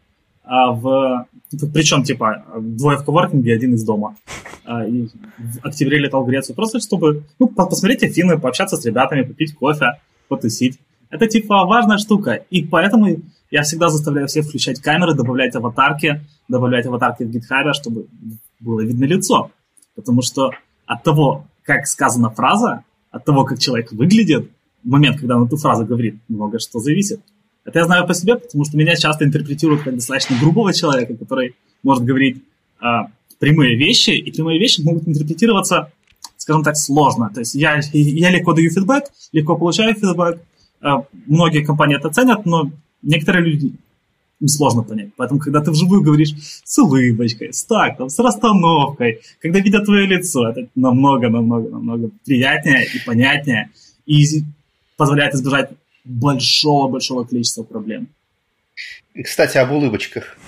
а 0.44 0.72
в, 0.72 1.26
причем, 1.72 2.02
типа, 2.02 2.44
двое 2.60 2.98
в 2.98 3.04
коворкинге, 3.04 3.54
один 3.54 3.74
из 3.74 3.82
дома. 3.82 4.16
А, 4.64 4.86
и 4.86 5.08
в 5.38 5.64
октябре 5.66 5.98
летал 5.98 6.24
в 6.24 6.28
Грецию, 6.28 6.54
просто 6.54 6.80
чтобы 6.80 7.24
ну, 7.38 7.48
посмотреть 7.48 8.04
Афины, 8.04 8.38
пообщаться 8.38 8.76
с 8.76 8.84
ребятами, 8.84 9.22
попить 9.22 9.54
кофе, 9.54 9.98
потусить. 10.28 10.78
Это, 11.10 11.26
типа, 11.26 11.64
важная 11.66 11.98
штука. 11.98 12.44
И 12.50 12.64
поэтому 12.64 13.16
я 13.50 13.62
всегда 13.62 13.90
заставляю 13.90 14.28
всех 14.28 14.46
включать 14.46 14.80
камеры, 14.80 15.14
добавлять 15.14 15.54
аватарки, 15.54 16.22
добавлять 16.48 16.86
аватарки 16.86 17.24
в 17.24 17.30
GitHub, 17.30 17.72
чтобы 17.74 18.06
было 18.60 18.80
видно 18.80 19.04
лицо. 19.04 19.50
Потому 19.94 20.22
что 20.22 20.52
от 20.86 21.02
того, 21.02 21.46
как 21.64 21.86
сказана 21.86 22.30
фраза, 22.30 22.84
от 23.10 23.24
того, 23.24 23.44
как 23.44 23.58
человек 23.58 23.92
выглядит, 23.92 24.50
момент, 24.82 25.20
когда 25.20 25.36
он 25.36 25.46
эту 25.46 25.56
фразу 25.56 25.84
говорит, 25.84 26.16
много 26.28 26.58
что 26.58 26.78
зависит. 26.78 27.20
Это 27.64 27.80
я 27.80 27.84
знаю 27.84 28.06
по 28.06 28.14
себе, 28.14 28.36
потому 28.36 28.64
что 28.64 28.76
меня 28.76 28.96
часто 28.96 29.24
интерпретируют 29.24 29.82
как 29.82 29.94
достаточно 29.94 30.36
грубого 30.40 30.72
человека, 30.72 31.14
который 31.14 31.54
может 31.82 32.04
говорить 32.04 32.42
э, 32.80 32.86
прямые 33.42 33.76
вещи, 33.76 34.10
и 34.10 34.30
прямые 34.30 34.60
вещи 34.60 34.82
могут 34.82 35.08
интерпретироваться, 35.08 35.90
скажем 36.36 36.62
так, 36.62 36.76
сложно. 36.76 37.28
То 37.34 37.40
есть 37.40 37.56
я, 37.56 37.80
я 37.92 38.30
легко 38.30 38.52
даю 38.52 38.70
фидбэк, 38.70 39.02
легко 39.32 39.56
получаю 39.56 39.94
фидбэк, 39.94 40.38
э, 40.80 40.88
многие 41.26 41.64
компании 41.64 41.96
это 41.96 42.08
ценят, 42.10 42.46
но 42.46 42.70
некоторые 43.02 43.44
люди 43.44 43.72
им 44.40 44.46
сложно 44.46 44.84
понять. 44.84 45.08
Поэтому, 45.16 45.40
когда 45.40 45.60
ты 45.60 45.72
вживую 45.72 46.02
говоришь 46.02 46.34
с 46.62 46.78
улыбочкой, 46.78 47.52
с 47.52 47.64
тактом, 47.64 48.10
с 48.10 48.18
расстановкой, 48.20 49.22
когда 49.40 49.58
видят 49.58 49.86
твое 49.86 50.06
лицо, 50.06 50.48
это 50.48 50.68
намного-намного-намного 50.76 52.10
приятнее 52.24 52.84
и 52.84 53.04
понятнее, 53.04 53.70
и 54.06 54.24
позволяет 54.96 55.34
избежать 55.34 55.70
большого-большого 56.04 57.24
количества 57.24 57.64
проблем. 57.64 58.06
Кстати, 59.20 59.58
об 59.58 59.72
улыбочках. 59.72 60.38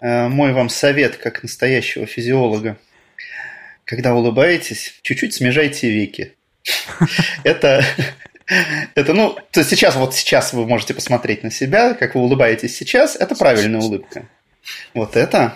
Э, 0.00 0.28
мой 0.28 0.52
вам 0.52 0.68
совет, 0.68 1.16
как 1.16 1.42
настоящего 1.42 2.06
физиолога. 2.06 2.78
Когда 3.84 4.14
улыбаетесь, 4.14 4.94
чуть-чуть 5.02 5.34
смежайте 5.34 5.90
веки. 5.90 6.34
Это 7.44 7.84
это, 8.96 9.14
ну, 9.14 9.36
то 9.52 9.60
есть 9.60 9.70
сейчас, 9.70 9.94
вот 9.94 10.14
сейчас 10.14 10.52
вы 10.52 10.66
можете 10.66 10.92
посмотреть 10.92 11.44
на 11.44 11.52
себя, 11.52 11.94
как 11.94 12.16
вы 12.16 12.22
улыбаетесь 12.22 12.76
сейчас, 12.76 13.14
это 13.14 13.36
правильная 13.36 13.80
улыбка. 13.80 14.24
Вот 14.92 15.16
это 15.16 15.54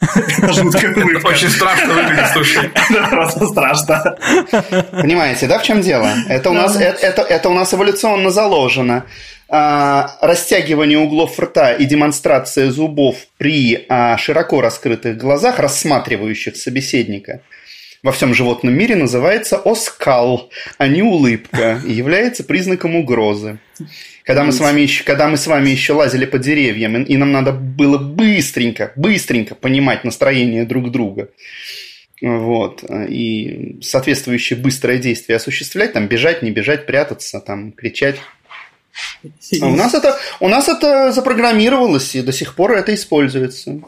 Очень 0.00 1.50
страшно 1.50 1.94
выглядит, 1.94 2.26
слушай. 2.32 2.70
Это 2.74 3.08
просто 3.08 3.46
страшно. 3.46 4.16
Понимаете, 4.92 5.46
да, 5.46 5.58
в 5.58 5.62
чем 5.62 5.80
дело? 5.80 6.12
Это 6.28 6.50
у 6.50 6.52
нас, 6.52 6.76
это, 6.76 7.06
это, 7.06 7.22
это 7.22 7.48
у 7.48 7.54
нас 7.54 7.72
эволюционно 7.74 8.30
заложено. 8.30 9.04
А, 9.56 10.18
растягивание 10.20 10.98
углов 10.98 11.38
рта 11.38 11.74
и 11.74 11.84
демонстрация 11.84 12.72
зубов 12.72 13.16
при 13.38 13.86
а, 13.88 14.16
широко 14.18 14.60
раскрытых 14.60 15.16
глазах, 15.16 15.60
рассматривающих 15.60 16.56
собеседника– 16.56 17.40
во 18.04 18.12
всем 18.12 18.34
животном 18.34 18.74
мире 18.74 18.96
называется 18.96 19.56
оскал, 19.56 20.50
а 20.76 20.88
не 20.88 21.02
улыбка, 21.02 21.80
и 21.86 21.92
является 21.92 22.44
признаком 22.44 22.96
угрозы. 22.96 23.58
Когда 24.24 24.44
мы, 24.44 24.52
с 24.52 24.60
вами 24.60 24.82
еще, 24.82 25.04
когда 25.04 25.26
мы 25.26 25.38
с 25.38 25.46
вами 25.46 25.70
еще 25.70 25.94
лазили 25.94 26.26
по 26.26 26.38
деревьям, 26.38 27.02
и 27.02 27.16
нам 27.16 27.32
надо 27.32 27.52
было 27.52 27.96
быстренько, 27.96 28.92
быстренько 28.94 29.54
понимать 29.54 30.04
настроение 30.04 30.66
друг 30.66 30.90
друга, 30.90 31.30
вот, 32.20 32.84
и 33.08 33.78
соответствующее 33.80 34.58
быстрое 34.58 34.98
действие 34.98 35.36
осуществлять, 35.36 35.94
там, 35.94 36.06
бежать, 36.06 36.42
не 36.42 36.50
бежать, 36.50 36.84
прятаться, 36.84 37.40
там, 37.40 37.72
кричать. 37.72 38.16
А 39.60 39.66
у 39.66 39.76
нас 39.76 39.94
это, 39.94 40.16
у 40.40 40.48
нас 40.48 40.68
это 40.68 41.12
запрограммировалось, 41.12 42.14
и 42.14 42.22
до 42.22 42.32
сих 42.32 42.54
пор 42.54 42.72
это 42.72 42.94
используется. 42.94 43.80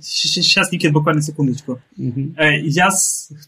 Сейчас, 0.00 0.72
Никит, 0.72 0.92
буквально 0.92 1.22
секундочку. 1.22 1.80
Угу. 1.96 2.34
Я 2.38 2.90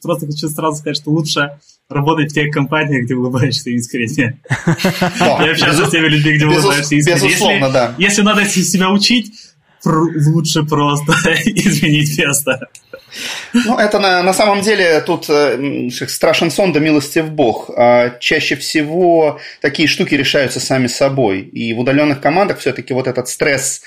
просто 0.02 0.26
хочу 0.26 0.48
сразу 0.48 0.78
сказать, 0.78 0.96
что 0.96 1.10
лучше 1.10 1.58
работать 1.88 2.32
в 2.32 2.34
тех 2.34 2.52
компаниях, 2.52 3.04
где 3.04 3.14
улыбаешься 3.14 3.70
искренне. 3.70 4.40
Я 5.18 5.50
общался 5.52 5.86
с 5.86 5.90
теми 5.90 6.08
людьми, 6.08 6.32
где 6.32 6.46
улыбаешься 6.46 6.96
искренне. 6.96 7.28
Безусловно, 7.28 7.70
да. 7.70 7.94
Если 7.96 8.22
надо 8.22 8.44
себя 8.44 8.90
учить, 8.90 9.32
лучше 9.85 10.62
просто 10.64 11.12
изменить 11.45 12.18
место. 12.18 12.68
Ну, 13.53 13.79
это 13.79 13.99
на, 13.99 14.22
на 14.22 14.33
самом 14.35 14.61
деле 14.61 15.01
тут 15.01 15.27
э, 15.29 15.89
страшен 15.91 16.51
сон 16.51 16.72
да 16.72 16.81
милостив 16.81 17.31
Бог. 17.31 17.70
А 17.77 18.18
чаще 18.20 18.57
всего 18.57 19.41
такие 19.61 19.89
штуки 19.89 20.14
решаются 20.14 20.61
сами 20.61 20.87
собой. 20.87 21.41
И 21.41 21.72
в 21.72 21.81
удаленных 21.81 22.20
командах 22.20 22.59
все-таки 22.59 22.93
вот 22.95 23.07
этот 23.07 23.29
стресс, 23.29 23.83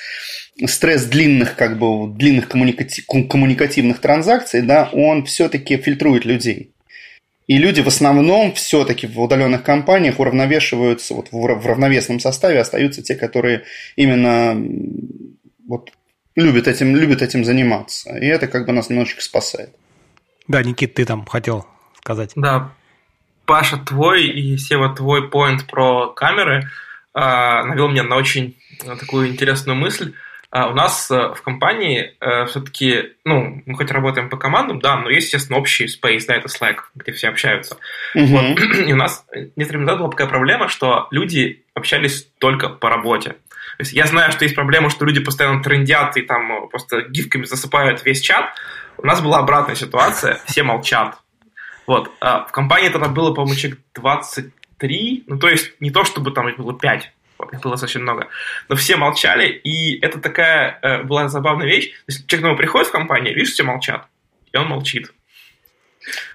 стресс 0.66 1.04
длинных, 1.06 1.56
как 1.56 1.78
бы, 1.78 2.10
длинных 2.10 2.48
коммуникати- 2.48 3.28
коммуникативных 3.28 4.00
транзакций, 4.00 4.62
да, 4.62 4.90
он 4.94 5.26
все-таки 5.26 5.78
фильтрует 5.78 6.26
людей. 6.26 6.72
И 7.48 7.58
люди 7.58 7.82
в 7.82 7.88
основном 7.88 8.54
все-таки 8.54 9.08
в 9.08 9.20
удаленных 9.20 9.64
компаниях 9.64 10.20
уравновешиваются, 10.20 11.16
вот 11.16 11.30
в 11.32 11.66
равновесном 11.66 12.20
составе 12.20 12.60
остаются 12.60 13.02
те, 13.02 13.16
которые 13.16 13.64
именно 13.96 14.56
вот 15.70 15.92
любят 16.36 16.68
этим, 16.68 16.96
любят 16.96 17.22
этим 17.22 17.46
заниматься. 17.46 18.18
И 18.18 18.26
это 18.26 18.48
как 18.48 18.66
бы 18.66 18.74
нас 18.74 18.90
немножечко 18.90 19.22
спасает. 19.22 19.70
Да, 20.48 20.64
Никит, 20.64 20.96
ты 20.96 21.06
там 21.06 21.26
хотел 21.26 21.66
сказать. 21.98 22.32
Да, 22.36 22.72
Паша, 23.46 23.78
твой 23.78 24.28
и 24.28 24.58
Сева, 24.58 24.94
твой 24.94 25.30
поинт 25.30 25.68
про 25.68 26.12
камеры 26.12 26.70
э, 27.16 27.20
навел 27.20 27.90
меня 27.90 28.04
на 28.04 28.16
очень 28.16 28.58
такую 29.00 29.30
интересную 29.30 29.78
мысль. 29.78 30.14
Uh, 30.52 30.72
у 30.72 30.74
нас 30.74 31.12
uh, 31.12 31.36
в 31.36 31.44
компании 31.44 32.18
uh, 32.20 32.48
все-таки, 32.48 33.14
ну, 33.24 33.62
мы 33.68 33.76
хоть 33.76 33.92
работаем 33.92 34.32
по 34.32 34.38
командам, 34.38 34.80
да, 34.80 34.96
но 34.96 35.08
есть, 35.08 35.28
естественно, 35.28 35.60
общий 35.60 35.86
space, 35.86 36.24
да, 36.28 36.36
это 36.36 36.48
Slack, 36.48 36.78
где 36.96 37.12
все 37.12 37.28
общаются. 37.28 37.78
Uh-huh. 38.16 38.26
Вот. 38.26 38.60
И 38.88 38.92
у 38.92 38.96
нас 38.96 39.28
некоторые 39.56 39.86
назад 39.86 40.00
была 40.00 40.10
такая 40.10 40.26
проблема, 40.26 40.68
что 40.68 41.08
люди 41.12 41.66
общались 41.76 42.28
только 42.40 42.68
по 42.68 42.90
работе. 42.90 43.36
То 43.80 43.84
есть 43.84 43.94
я 43.94 44.08
знаю, 44.08 44.34
что 44.34 44.44
есть 44.44 44.56
проблема, 44.56 44.90
что 44.90 45.06
люди 45.06 45.22
постоянно 45.22 45.64
трендят 45.64 46.18
и 46.18 46.22
там 46.22 46.52
э, 46.52 46.68
просто 46.68 47.04
гифками 47.04 47.46
засыпают 47.46 48.04
весь 48.04 48.20
чат. 48.20 48.54
У 48.98 49.08
нас 49.08 49.22
была 49.22 49.38
обратная 49.38 49.76
ситуация, 49.76 50.42
все 50.48 50.64
молчат. 50.64 51.18
Вот. 51.88 52.12
А 52.20 52.44
в 52.44 52.52
компании 52.52 52.90
тогда 52.90 53.08
было, 53.08 53.34
по-моему, 53.34 53.58
человек 53.58 53.80
23, 53.96 55.24
ну 55.28 55.40
то 55.40 55.48
есть 55.48 55.80
не 55.80 55.92
то, 55.92 56.04
чтобы 56.04 56.32
там 56.32 56.50
их 56.50 56.58
было 56.58 56.78
5, 56.78 57.12
вот, 57.38 57.54
их 57.54 57.62
было 57.62 57.76
очень 57.82 58.02
много. 58.02 58.28
Но 58.68 58.76
все 58.76 58.98
молчали, 58.98 59.48
и 59.48 59.98
это 60.02 60.20
такая 60.20 60.78
э, 60.82 61.04
была 61.04 61.30
забавная 61.30 61.66
вещь. 61.68 61.92
То 61.92 62.04
есть 62.10 62.28
человек 62.28 62.56
к 62.56 62.58
приходит 62.58 62.90
в 62.90 62.92
компанию, 62.92 63.34
видишь, 63.34 63.54
все 63.54 63.64
молчат, 63.64 64.08
и 64.52 64.58
он 64.58 64.68
молчит. 64.68 65.14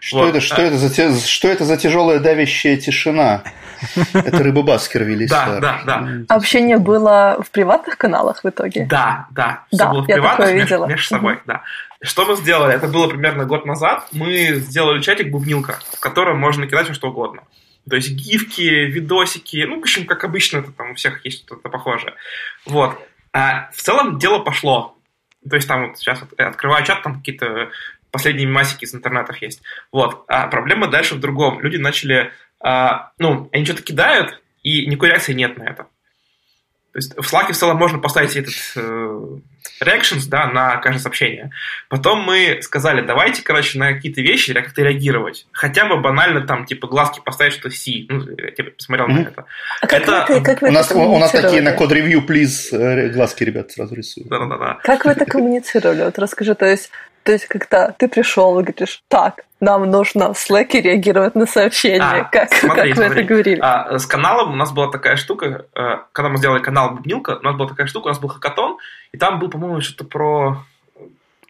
Что, 0.01 0.19
вот. 0.19 0.29
это, 0.29 0.41
что, 0.41 0.63
это 0.63 0.77
за, 0.77 1.27
что 1.27 1.49
это 1.49 1.65
за 1.65 1.77
тяжелая 1.77 2.21
давящая 2.21 2.77
тишина? 2.77 3.43
Это 4.15 4.43
рыба 4.43 4.63
Баскервилли. 4.63 5.27
Да, 5.27 5.59
да, 5.61 5.83
да. 5.85 6.09
Общение 6.29 6.79
было 6.79 7.43
в 7.45 7.51
приватных 7.51 7.99
каналах 7.99 8.43
в 8.43 8.49
итоге? 8.49 8.87
Да, 8.87 9.27
да. 9.31 9.65
Все 9.73 9.89
было 9.89 10.03
в 10.03 10.07
приватных 10.07 10.55
между, 10.55 10.87
между 10.87 11.07
собой, 11.07 11.41
да. 11.45 11.63
Что 12.01 12.25
мы 12.25 12.37
сделали? 12.37 12.75
Это 12.75 12.89
было 12.89 13.09
примерно 13.09 13.45
год 13.45 13.67
назад. 13.67 14.09
Мы 14.13 14.55
сделали 14.55 15.01
чатик 15.01 15.31
«Бубнилка», 15.31 15.81
в 15.93 16.01
котором 16.01 16.39
можно 16.39 16.67
кидать 16.67 16.85
все 16.85 16.95
что 16.95 17.09
угодно. 17.09 17.43
То 17.89 17.97
есть 17.97 18.11
гифки, 18.11 18.63
видосики, 18.63 19.65
ну, 19.69 19.77
в 19.77 19.81
общем, 19.81 20.07
как 20.07 20.25
обычно, 20.25 20.59
это 20.59 20.73
там 20.73 20.93
у 20.93 20.95
всех 20.95 21.25
есть 21.25 21.45
что-то 21.45 21.69
похожее. 21.69 22.15
Вот. 22.65 22.99
А 23.33 23.71
в 23.73 23.83
целом 23.83 24.19
дело 24.19 24.39
пошло. 24.39 24.97
То 25.49 25.57
есть 25.57 25.69
там 25.69 25.89
вот 25.89 25.99
сейчас 25.99 26.21
открываю 26.39 26.85
чат, 26.85 27.03
там 27.03 27.19
какие-то 27.19 27.71
последние 28.15 28.47
масики 28.47 28.85
из 28.85 28.95
интернетов 28.95 29.37
есть. 29.43 29.61
Вот. 29.91 30.25
А 30.29 30.47
проблема 30.47 30.87
дальше 30.87 31.17
в 31.17 31.21
другом. 31.21 31.61
Люди 31.61 31.77
начали, 31.77 32.31
а, 32.61 33.11
ну, 33.19 33.51
они 33.53 33.65
что-то 33.65 33.83
кидают, 33.83 34.41
и 34.63 34.87
никакой 34.87 35.09
реакции 35.09 35.33
нет 35.33 35.59
на 35.59 35.65
это. 35.65 35.89
То 36.93 36.99
есть 36.99 37.15
в 37.17 37.35
Slack 37.35 37.53
в 37.53 37.57
целом 37.57 37.77
можно 37.77 37.99
поставить 37.99 38.37
этот 38.37 38.55
э, 38.77 39.39
reactions, 39.83 40.29
да, 40.29 40.47
на 40.47 40.77
каждое 40.77 41.01
сообщение. 41.01 41.51
Потом 41.89 42.21
мы 42.21 42.61
сказали, 42.63 43.05
давайте, 43.05 43.43
короче, 43.43 43.81
на 43.81 43.95
какие-то 43.95 44.21
вещи 44.21 44.55
как-то 44.55 44.83
реагировать. 44.83 45.49
Хотя 45.51 45.87
бы 45.87 46.01
банально 46.01 46.47
там, 46.47 46.67
типа, 46.67 46.87
глазки 46.87 47.21
поставить, 47.25 47.55
что 47.55 47.69
C. 47.69 48.07
Ну, 48.09 48.29
я 48.39 48.53
типа, 48.53 48.71
посмотрел 48.71 49.09
mm-hmm. 49.09 49.25
на 49.25 49.29
это. 49.29 49.45
А 49.81 49.87
как 49.89 50.03
это... 50.03 50.27
вы, 50.29 50.41
как 50.41 50.63
вы 50.63 50.69
у, 50.69 50.71
нас, 50.71 50.93
у 50.93 51.19
нас 51.19 51.33
такие 51.33 51.63
на 51.63 51.73
код 51.73 51.91
ревью, 51.91 52.25
please, 52.25 52.71
э, 52.71 53.09
глазки 53.09 53.43
ребят 53.43 53.73
сразу 53.73 53.93
рисуют. 53.97 54.29
Да-да-да. 54.29 54.79
Как 54.85 55.05
вы 55.05 55.11
это 55.11 55.25
коммуницировали? 55.27 56.05
Вот 56.05 56.17
расскажи, 56.21 56.55
то 56.55 56.67
есть 56.67 56.93
то 57.25 57.33
есть, 57.33 57.47
когда 57.47 57.91
ты 57.91 58.07
пришел 58.07 58.61
и 58.61 58.63
говоришь, 58.63 59.03
так, 59.09 59.45
нам 59.59 59.91
нужно 59.91 60.35
в 60.35 60.37
Slack 60.37 60.79
реагировать 60.81 61.35
на 61.35 61.47
сообщения. 61.47 62.03
А, 62.03 62.25
как, 62.25 62.53
смотри, 62.53 62.77
как 62.77 62.89
вы 62.89 62.95
смотри. 62.95 63.23
это 63.23 63.29
говорили? 63.29 63.61
А, 63.63 63.99
с 63.99 64.07
каналом 64.07 64.53
у 64.53 64.57
нас 64.57 64.73
была 64.73 64.91
такая 64.91 65.17
штука, 65.17 65.65
э, 65.75 65.97
когда 66.13 66.29
мы 66.29 66.37
сделали 66.37 66.63
канал 66.63 66.91
Бубнилка, 66.91 67.39
у 67.41 67.43
нас 67.43 67.57
была 67.57 67.67
такая 67.67 67.87
штука, 67.87 68.07
у 68.07 68.09
нас 68.11 68.19
был 68.19 68.29
хакатон, 68.29 68.77
и 69.13 69.17
там 69.17 69.39
был, 69.39 69.49
по-моему, 69.49 69.81
что-то 69.81 70.05
про 70.05 70.59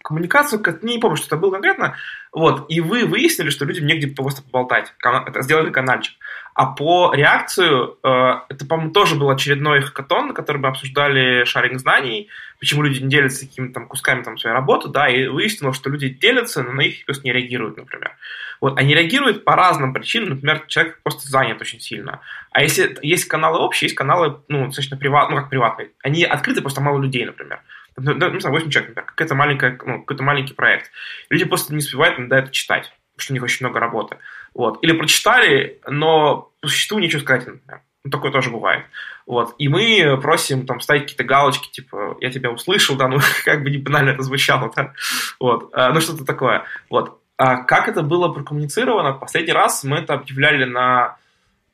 коммуникацию, 0.05 0.63
не 0.83 0.99
помню, 0.99 1.17
что 1.17 1.27
это 1.27 1.37
было 1.37 1.51
конкретно, 1.51 1.95
вот, 2.31 2.65
и 2.69 2.79
вы 2.79 3.05
выяснили, 3.05 3.49
что 3.49 3.65
людям 3.65 3.85
негде 3.85 4.07
просто 4.07 4.43
поболтать, 4.43 4.93
это 5.01 5.41
сделали 5.41 5.71
каналчик. 5.71 6.13
А 6.53 6.67
по 6.67 7.13
реакцию, 7.13 7.97
э, 8.01 8.07
это, 8.49 8.65
по-моему, 8.65 8.91
тоже 8.91 9.15
был 9.15 9.29
очередной 9.29 9.81
хакатон, 9.81 10.27
на 10.27 10.33
котором 10.33 10.61
мы 10.61 10.69
обсуждали 10.69 11.43
шаринг 11.43 11.79
знаний, 11.79 12.29
почему 12.59 12.83
люди 12.83 13.01
не 13.01 13.09
делятся 13.09 13.45
какими-то 13.45 13.73
там 13.73 13.87
кусками 13.87 14.23
там 14.23 14.37
своей 14.37 14.55
работы, 14.55 14.89
да, 14.89 15.09
и 15.09 15.27
выяснилось, 15.27 15.75
что 15.75 15.89
люди 15.89 16.07
делятся, 16.07 16.63
но 16.63 16.71
на 16.71 16.81
их 16.81 17.03
просто 17.05 17.23
не 17.23 17.33
реагируют, 17.33 17.77
например. 17.77 18.15
Вот, 18.61 18.79
они 18.79 18.93
реагируют 18.93 19.43
по 19.43 19.55
разным 19.55 19.93
причинам, 19.93 20.29
например, 20.29 20.63
человек 20.67 20.99
просто 21.03 21.27
занят 21.27 21.59
очень 21.59 21.79
сильно. 21.79 22.21
А 22.51 22.61
если 22.61 22.97
есть 23.01 23.25
каналы 23.25 23.59
общие, 23.59 23.87
есть 23.87 23.95
каналы, 23.97 24.39
ну, 24.47 24.67
достаточно 24.67 24.97
приватные, 24.97 25.35
ну, 25.35 25.41
как 25.41 25.49
приватные, 25.49 25.89
они 26.03 26.23
открыты, 26.23 26.61
просто 26.61 26.81
мало 26.81 27.01
людей, 27.01 27.25
например. 27.25 27.61
Ну, 27.97 28.13
не 28.13 28.39
знаю, 28.39 28.55
8 28.55 28.69
человек, 28.69 28.89
например, 28.89 29.05
какой-то 29.05 29.35
маленький, 29.35 29.85
ну, 29.85 29.99
какой-то 29.99 30.23
маленький 30.23 30.53
проект. 30.53 30.91
Люди 31.29 31.45
просто 31.45 31.73
не 31.73 31.79
успевают 31.79 32.19
иногда 32.19 32.39
это 32.39 32.51
читать, 32.51 32.93
потому 33.13 33.23
что 33.23 33.33
у 33.33 33.35
них 33.35 33.43
очень 33.43 33.65
много 33.65 33.79
работы. 33.79 34.17
Вот. 34.53 34.83
Или 34.83 34.93
прочитали, 34.93 35.79
но 35.87 36.51
по 36.61 36.67
существу 36.67 36.99
ничего 36.99 37.21
сказать, 37.21 37.47
например. 37.47 37.81
Ну, 38.03 38.11
такое 38.11 38.31
тоже 38.31 38.51
бывает. 38.51 38.85
Вот. 39.25 39.55
И 39.57 39.67
мы 39.67 40.19
просим 40.21 40.65
там 40.67 40.79
ставить 40.79 41.03
какие-то 41.03 41.23
галочки, 41.23 41.71
типа, 41.71 42.17
я 42.21 42.29
тебя 42.29 42.51
услышал, 42.51 42.95
да, 42.95 43.07
ну, 43.07 43.19
как 43.45 43.63
бы 43.63 43.71
не 43.71 43.77
банально 43.77 44.11
это 44.11 44.21
звучало, 44.21 44.71
да, 44.75 44.93
вот, 45.39 45.69
а, 45.73 45.91
ну, 45.91 46.01
что-то 46.01 46.23
такое. 46.25 46.65
Вот. 46.89 47.19
А 47.37 47.57
как 47.63 47.89
это 47.89 48.01
было 48.01 48.29
прокоммуницировано? 48.29 49.13
Последний 49.13 49.53
раз 49.53 49.83
мы 49.83 49.97
это 49.97 50.13
объявляли 50.13 50.63
на 50.63 51.17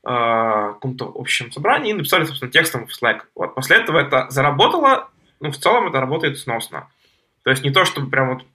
э, 0.04 0.08
каком-то 0.74 1.12
общем 1.14 1.52
собрании 1.52 1.90
и 1.90 1.94
написали, 1.94 2.24
собственно, 2.24 2.50
текстом 2.50 2.86
в 2.86 2.90
Slack. 2.90 3.20
Вот. 3.36 3.54
После 3.54 3.76
этого 3.76 3.98
это 3.98 4.26
заработало, 4.30 5.08
ну, 5.42 5.50
в 5.50 5.58
целом 5.58 5.88
это 5.88 6.00
работает 6.00 6.38
сносно. 6.38 6.88
То 7.44 7.50
есть 7.50 7.64
не 7.64 7.70
то, 7.70 7.84
чтобы 7.84 8.10
прям 8.10 8.34
вот 8.34 8.46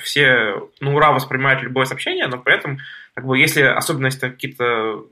все 0.00 0.62
ну 0.80 0.94
ура 0.94 1.12
воспринимают 1.12 1.62
любое 1.62 1.86
сообщение, 1.86 2.28
но 2.28 2.38
при 2.38 2.54
этом, 2.54 2.78
как 3.14 3.26
бы, 3.26 3.38
если 3.38 3.62
особенно 3.62 4.06
если 4.06 4.28
какие-то 4.28 5.04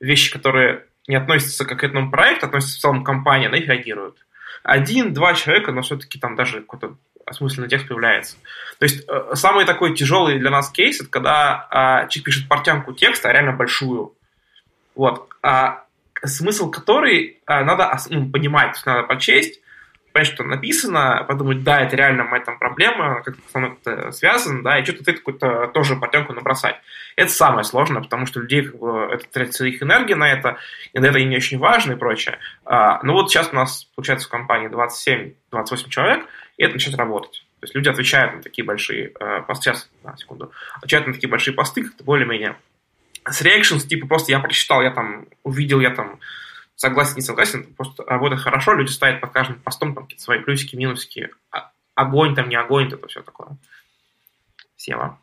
вещи, 0.00 0.32
которые 0.32 0.84
не 1.06 1.16
относятся 1.16 1.64
к 1.64 1.82
этому 1.82 2.10
проекту, 2.10 2.46
относятся 2.46 2.76
в 2.76 2.80
целом 2.80 3.02
к 3.02 3.06
компании, 3.06 3.48
на 3.48 3.56
них 3.56 3.68
реагируют. 3.68 4.16
Один-два 4.62 5.34
человека, 5.34 5.72
но 5.72 5.82
все-таки 5.82 6.18
там 6.18 6.36
даже 6.36 6.60
какой-то 6.60 6.96
осмысленный 7.26 7.68
текст 7.68 7.88
появляется. 7.88 8.36
То 8.78 8.84
есть 8.84 9.04
э, 9.08 9.34
самый 9.34 9.64
такой 9.64 9.94
тяжелый 9.94 10.38
для 10.38 10.50
нас 10.50 10.70
кейс, 10.70 11.00
это 11.00 11.10
когда 11.10 11.66
а, 11.70 12.06
человек 12.08 12.24
пишет 12.26 12.48
портянку 12.48 12.92
текста, 12.92 13.28
а 13.28 13.32
реально 13.32 13.52
большую. 13.52 14.14
Вот. 14.94 15.28
А 15.42 15.84
смысл 16.24 16.70
которой 16.70 17.38
а, 17.46 17.64
надо 17.64 17.90
ну, 18.10 18.30
понимать, 18.30 18.80
надо 18.86 19.04
прочесть, 19.04 19.60
понять, 20.14 20.28
что 20.28 20.44
написано, 20.44 21.24
подумать, 21.26 21.64
да, 21.64 21.80
это 21.80 21.96
реально 21.96 22.22
моя 22.22 22.42
там 22.42 22.56
проблема, 22.56 23.20
как-то 23.22 23.42
со 23.50 23.58
мной 23.58 23.76
связано, 24.12 24.62
да, 24.62 24.78
и 24.78 24.84
что-то 24.84 25.04
ты 25.04 25.12
какую-то 25.14 25.66
тоже 25.74 25.96
портянку 25.96 26.32
набросать. 26.32 26.76
Это 27.16 27.32
самое 27.32 27.64
сложное, 27.64 28.00
потому 28.00 28.24
что 28.24 28.40
людей 28.40 28.62
как 28.62 28.78
бы, 28.78 29.08
это 29.12 29.26
тратится 29.28 29.66
их 29.66 29.82
энергия 29.82 30.14
на 30.14 30.30
это, 30.30 30.56
и 30.92 31.00
на 31.00 31.06
это 31.06 31.22
не 31.22 31.36
очень 31.36 31.58
важно 31.58 31.92
и 31.92 31.96
прочее. 31.96 32.38
А, 32.64 33.02
ну 33.02 33.12
вот 33.14 33.28
сейчас 33.28 33.50
у 33.50 33.56
нас, 33.56 33.88
получается, 33.96 34.28
в 34.28 34.30
компании 34.30 34.70
27-28 34.70 35.88
человек, 35.88 36.24
и 36.58 36.62
это 36.64 36.74
начинает 36.74 37.00
работать. 37.00 37.44
То 37.58 37.64
есть 37.64 37.74
люди 37.74 37.88
отвечают 37.88 38.36
на 38.36 38.42
такие 38.42 38.64
большие 38.64 39.12
э, 39.18 39.42
посты, 39.42 39.64
сейчас, 39.64 39.90
на 40.04 40.16
секунду, 40.16 40.52
отвечают 40.76 41.08
на 41.08 41.12
такие 41.12 41.28
большие 41.28 41.54
посты, 41.54 41.82
как-то 41.82 42.04
более-менее 42.04 42.54
с 43.28 43.42
reactions, 43.42 43.86
типа 43.86 44.06
просто 44.06 44.32
я 44.32 44.38
прочитал, 44.38 44.82
я 44.82 44.90
там 44.90 45.26
увидел, 45.42 45.80
я 45.80 45.90
там 45.90 46.20
согласен, 46.76 47.14
не 47.16 47.22
согласен, 47.22 47.74
просто 47.74 48.04
работает 48.04 48.42
хорошо, 48.42 48.74
люди 48.74 48.90
ставят 48.90 49.20
под 49.20 49.30
каждым 49.30 49.60
постом 49.60 49.94
там 49.94 50.04
какие-то 50.04 50.24
свои 50.24 50.40
плюсики, 50.40 50.76
минусики, 50.76 51.30
а, 51.50 51.70
огонь 51.94 52.34
там, 52.34 52.48
не 52.48 52.56
огонь, 52.56 52.88
это 52.88 53.06
все 53.08 53.22
такое. 53.22 53.56
Сева. 54.76 55.18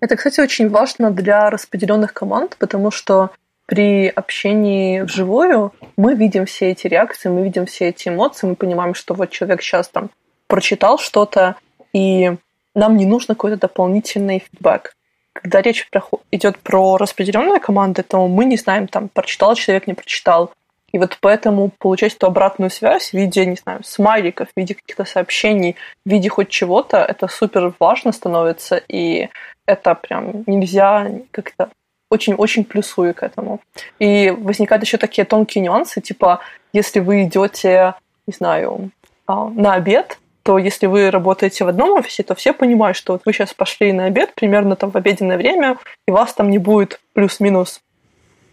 Это, 0.00 0.16
кстати, 0.16 0.40
очень 0.40 0.68
важно 0.68 1.10
для 1.10 1.48
распределенных 1.50 2.12
команд, 2.12 2.56
потому 2.58 2.90
что 2.90 3.30
при 3.66 4.08
общении 4.08 5.00
вживую 5.00 5.72
мы 5.96 6.14
видим 6.14 6.46
все 6.46 6.70
эти 6.70 6.88
реакции, 6.88 7.28
мы 7.28 7.44
видим 7.44 7.66
все 7.66 7.88
эти 7.88 8.08
эмоции, 8.08 8.46
мы 8.46 8.56
понимаем, 8.56 8.94
что 8.94 9.14
вот 9.14 9.30
человек 9.30 9.62
сейчас 9.62 9.88
там 9.88 10.10
прочитал 10.48 10.98
что-то, 10.98 11.56
и 11.92 12.36
нам 12.74 12.96
не 12.96 13.06
нужно 13.06 13.34
какой-то 13.34 13.56
дополнительный 13.58 14.40
фидбэк. 14.40 14.94
Когда 15.32 15.62
речь 15.62 15.88
идет 16.30 16.58
про 16.58 16.96
распределенные 16.96 17.60
команды, 17.60 18.02
то 18.02 18.26
мы 18.28 18.44
не 18.44 18.56
знаем, 18.56 18.86
там, 18.88 19.08
прочитал 19.08 19.54
человек, 19.54 19.86
не 19.86 19.94
прочитал. 19.94 20.52
И 20.92 20.98
вот 20.98 21.16
поэтому 21.20 21.70
получать 21.78 22.14
эту 22.14 22.26
обратную 22.26 22.70
связь 22.70 23.10
в 23.10 23.14
виде, 23.14 23.46
не 23.46 23.56
знаю, 23.56 23.80
смайликов, 23.82 24.48
в 24.48 24.56
виде 24.56 24.74
каких-то 24.74 25.06
сообщений, 25.06 25.76
в 26.04 26.10
виде 26.10 26.28
хоть 26.28 26.50
чего-то, 26.50 26.98
это 26.98 27.28
супер 27.28 27.72
важно 27.80 28.12
становится, 28.12 28.76
и 28.88 29.30
это 29.66 29.94
прям 29.94 30.44
нельзя 30.46 31.10
как-то 31.30 31.70
очень-очень 32.10 32.64
плюсую 32.64 33.14
к 33.14 33.22
этому. 33.22 33.60
И 33.98 34.30
возникают 34.30 34.84
еще 34.84 34.98
такие 34.98 35.24
тонкие 35.24 35.64
нюансы, 35.64 36.02
типа, 36.02 36.40
если 36.74 37.00
вы 37.00 37.22
идете, 37.24 37.94
не 38.26 38.34
знаю, 38.34 38.90
а, 39.26 39.48
на 39.48 39.72
обед, 39.72 40.18
то 40.42 40.58
если 40.58 40.86
вы 40.86 41.10
работаете 41.10 41.64
в 41.64 41.68
одном 41.68 41.98
офисе, 41.98 42.22
то 42.22 42.34
все 42.34 42.52
понимают, 42.52 42.96
что 42.96 43.12
вот 43.12 43.22
вы 43.24 43.32
сейчас 43.32 43.54
пошли 43.54 43.92
на 43.92 44.06
обед 44.06 44.34
примерно 44.34 44.76
там 44.76 44.90
в 44.90 44.96
обеденное 44.96 45.36
время, 45.36 45.78
и 46.06 46.10
вас 46.10 46.34
там 46.34 46.50
не 46.50 46.58
будет 46.58 47.00
плюс-минус 47.14 47.80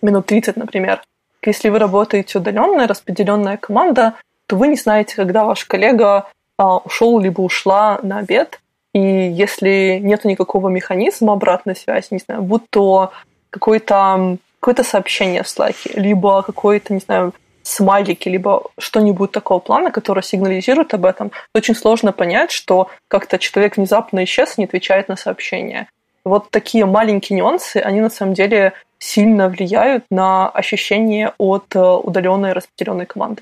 минут 0.02 0.28
30, 0.28 0.56
например. 0.56 1.02
Если 1.46 1.70
вы 1.70 1.80
работаете 1.80 2.38
удаленная, 2.38 2.88
распределенная 2.88 3.58
команда, 3.58 4.16
то 4.48 4.56
вы 4.56 4.68
не 4.68 4.76
знаете, 4.76 5.16
когда 5.16 5.46
ваш 5.46 5.66
коллега 5.66 6.28
а, 6.58 6.78
ушел 6.78 7.20
либо 7.20 7.42
ушла 7.42 8.00
на 8.04 8.20
обед, 8.20 8.60
и 8.94 9.00
если 9.00 10.00
нет 10.02 10.26
никакого 10.26 10.70
механизма 10.70 11.34
обратной 11.34 11.76
связи, 11.76 12.08
не 12.12 12.20
знаю, 12.20 12.42
будь 12.42 12.70
то 12.70 13.12
какое-то 13.50 14.38
какое 14.60 14.84
сообщение 14.84 15.44
в 15.44 15.46
Slack, 15.46 15.76
либо 15.94 16.42
какой-то, 16.44 16.94
не 16.94 17.00
знаю, 17.00 17.34
смайлики, 17.64 18.30
либо 18.30 18.64
что-нибудь 18.78 19.32
такого 19.32 19.60
плана, 19.60 19.92
которое 19.92 20.22
сигнализирует 20.22 20.94
об 20.94 21.06
этом, 21.06 21.32
очень 21.54 21.76
сложно 21.76 22.12
понять, 22.12 22.52
что 22.52 22.90
как-то 23.08 23.38
человек 23.38 23.78
внезапно 23.78 24.24
исчез 24.24 24.58
и 24.58 24.62
не 24.62 24.66
отвечает 24.66 25.08
на 25.10 25.16
сообщение. 25.16 25.88
Вот 26.26 26.50
такие 26.52 26.86
маленькие 26.86 27.38
нюансы, 27.38 27.78
они 27.78 28.02
на 28.02 28.10
самом 28.10 28.34
деле 28.34 28.74
сильно 29.00 29.48
влияют 29.48 30.04
на 30.12 30.50
ощущение 30.50 31.34
от 31.38 31.76
э, 31.76 31.80
удаленной 31.80 32.54
распределенной 32.54 33.06
команды. 33.06 33.42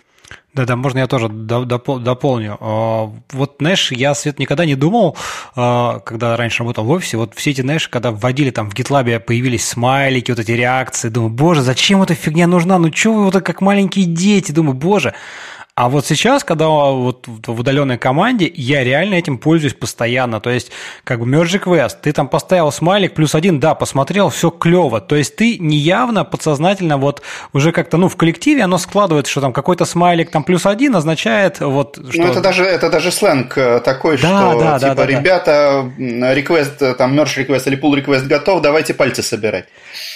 Да-да, 0.53 0.75
можно 0.75 0.99
я 0.99 1.07
тоже 1.07 1.29
дополню. 1.29 2.57
А, 2.59 3.11
вот, 3.31 3.57
знаешь, 3.59 3.91
я, 3.91 4.15
Свет, 4.15 4.39
никогда 4.39 4.65
не 4.65 4.75
думал, 4.75 5.15
а, 5.55 5.99
когда 5.99 6.35
раньше 6.35 6.59
работал 6.63 6.83
в 6.83 6.89
офисе, 6.89 7.17
вот 7.17 7.35
все 7.35 7.51
эти, 7.51 7.61
знаешь, 7.61 7.87
когда 7.87 8.11
вводили 8.11 8.49
там 8.49 8.69
в 8.69 8.73
GitLab, 8.73 9.19
появились 9.19 9.67
смайлики, 9.67 10.31
вот 10.31 10.39
эти 10.39 10.51
реакции, 10.51 11.09
думаю, 11.09 11.31
боже, 11.31 11.61
зачем 11.61 12.01
эта 12.01 12.15
фигня 12.15 12.47
нужна? 12.47 12.79
Ну, 12.79 12.91
что 12.91 13.13
вы 13.13 13.25
вот 13.25 13.35
как 13.43 13.61
маленькие 13.61 14.05
дети? 14.05 14.51
Думаю, 14.51 14.73
боже, 14.73 15.13
а 15.77 15.89
вот 15.89 16.07
сейчас, 16.07 16.43
когда 16.43 16.69
вот 16.69 17.27
в 17.27 17.59
удаленной 17.59 17.99
команде, 17.99 18.51
я 18.55 18.83
реально 18.83 19.13
этим 19.13 19.37
пользуюсь 19.37 19.75
постоянно. 19.75 20.39
То 20.39 20.49
есть, 20.49 20.71
как 21.03 21.19
бы 21.19 21.27
Merge 21.27 21.63
Quest, 21.63 21.97
ты 22.01 22.13
там 22.13 22.29
поставил 22.29 22.71
смайлик 22.71 23.13
плюс 23.13 23.35
один, 23.35 23.59
да, 23.59 23.75
посмотрел, 23.75 24.29
все 24.29 24.49
клево. 24.49 25.01
То 25.01 25.15
есть 25.15 25.35
ты 25.35 25.59
неявно, 25.59 26.25
подсознательно, 26.25 26.97
вот 26.97 27.21
уже 27.53 27.71
как-то, 27.71 27.97
ну, 27.97 28.09
в 28.09 28.15
коллективе 28.15 28.63
оно 28.63 28.79
складывается, 28.79 29.29
что 29.29 29.39
там 29.39 29.53
какой-то 29.53 29.85
смайлик 29.85 30.31
там 30.31 30.43
плюс 30.43 30.65
один 30.65 30.95
означает 30.95 31.59
вот... 31.59 31.99
Что... 32.09 32.21
Ну, 32.23 32.27
это 32.27 32.41
даже, 32.41 32.63
это 32.63 32.89
даже 32.89 33.11
сленг 33.11 33.55
э, 33.55 33.79
такой, 33.81 34.17
да, 34.17 34.27
что 34.27 34.59
да, 34.59 34.79
типа, 34.79 34.95
да, 34.95 34.95
да, 34.95 35.05
ребята, 35.05 35.91
request, 35.99 36.77
э, 36.79 36.95
там, 36.95 37.13
merge 37.13 37.45
request 37.45 37.67
или 37.67 37.79
pull 37.79 38.03
request 38.03 38.25
готов, 38.25 38.63
давайте 38.63 38.95
пальцы 38.95 39.21
собирать. 39.21 39.67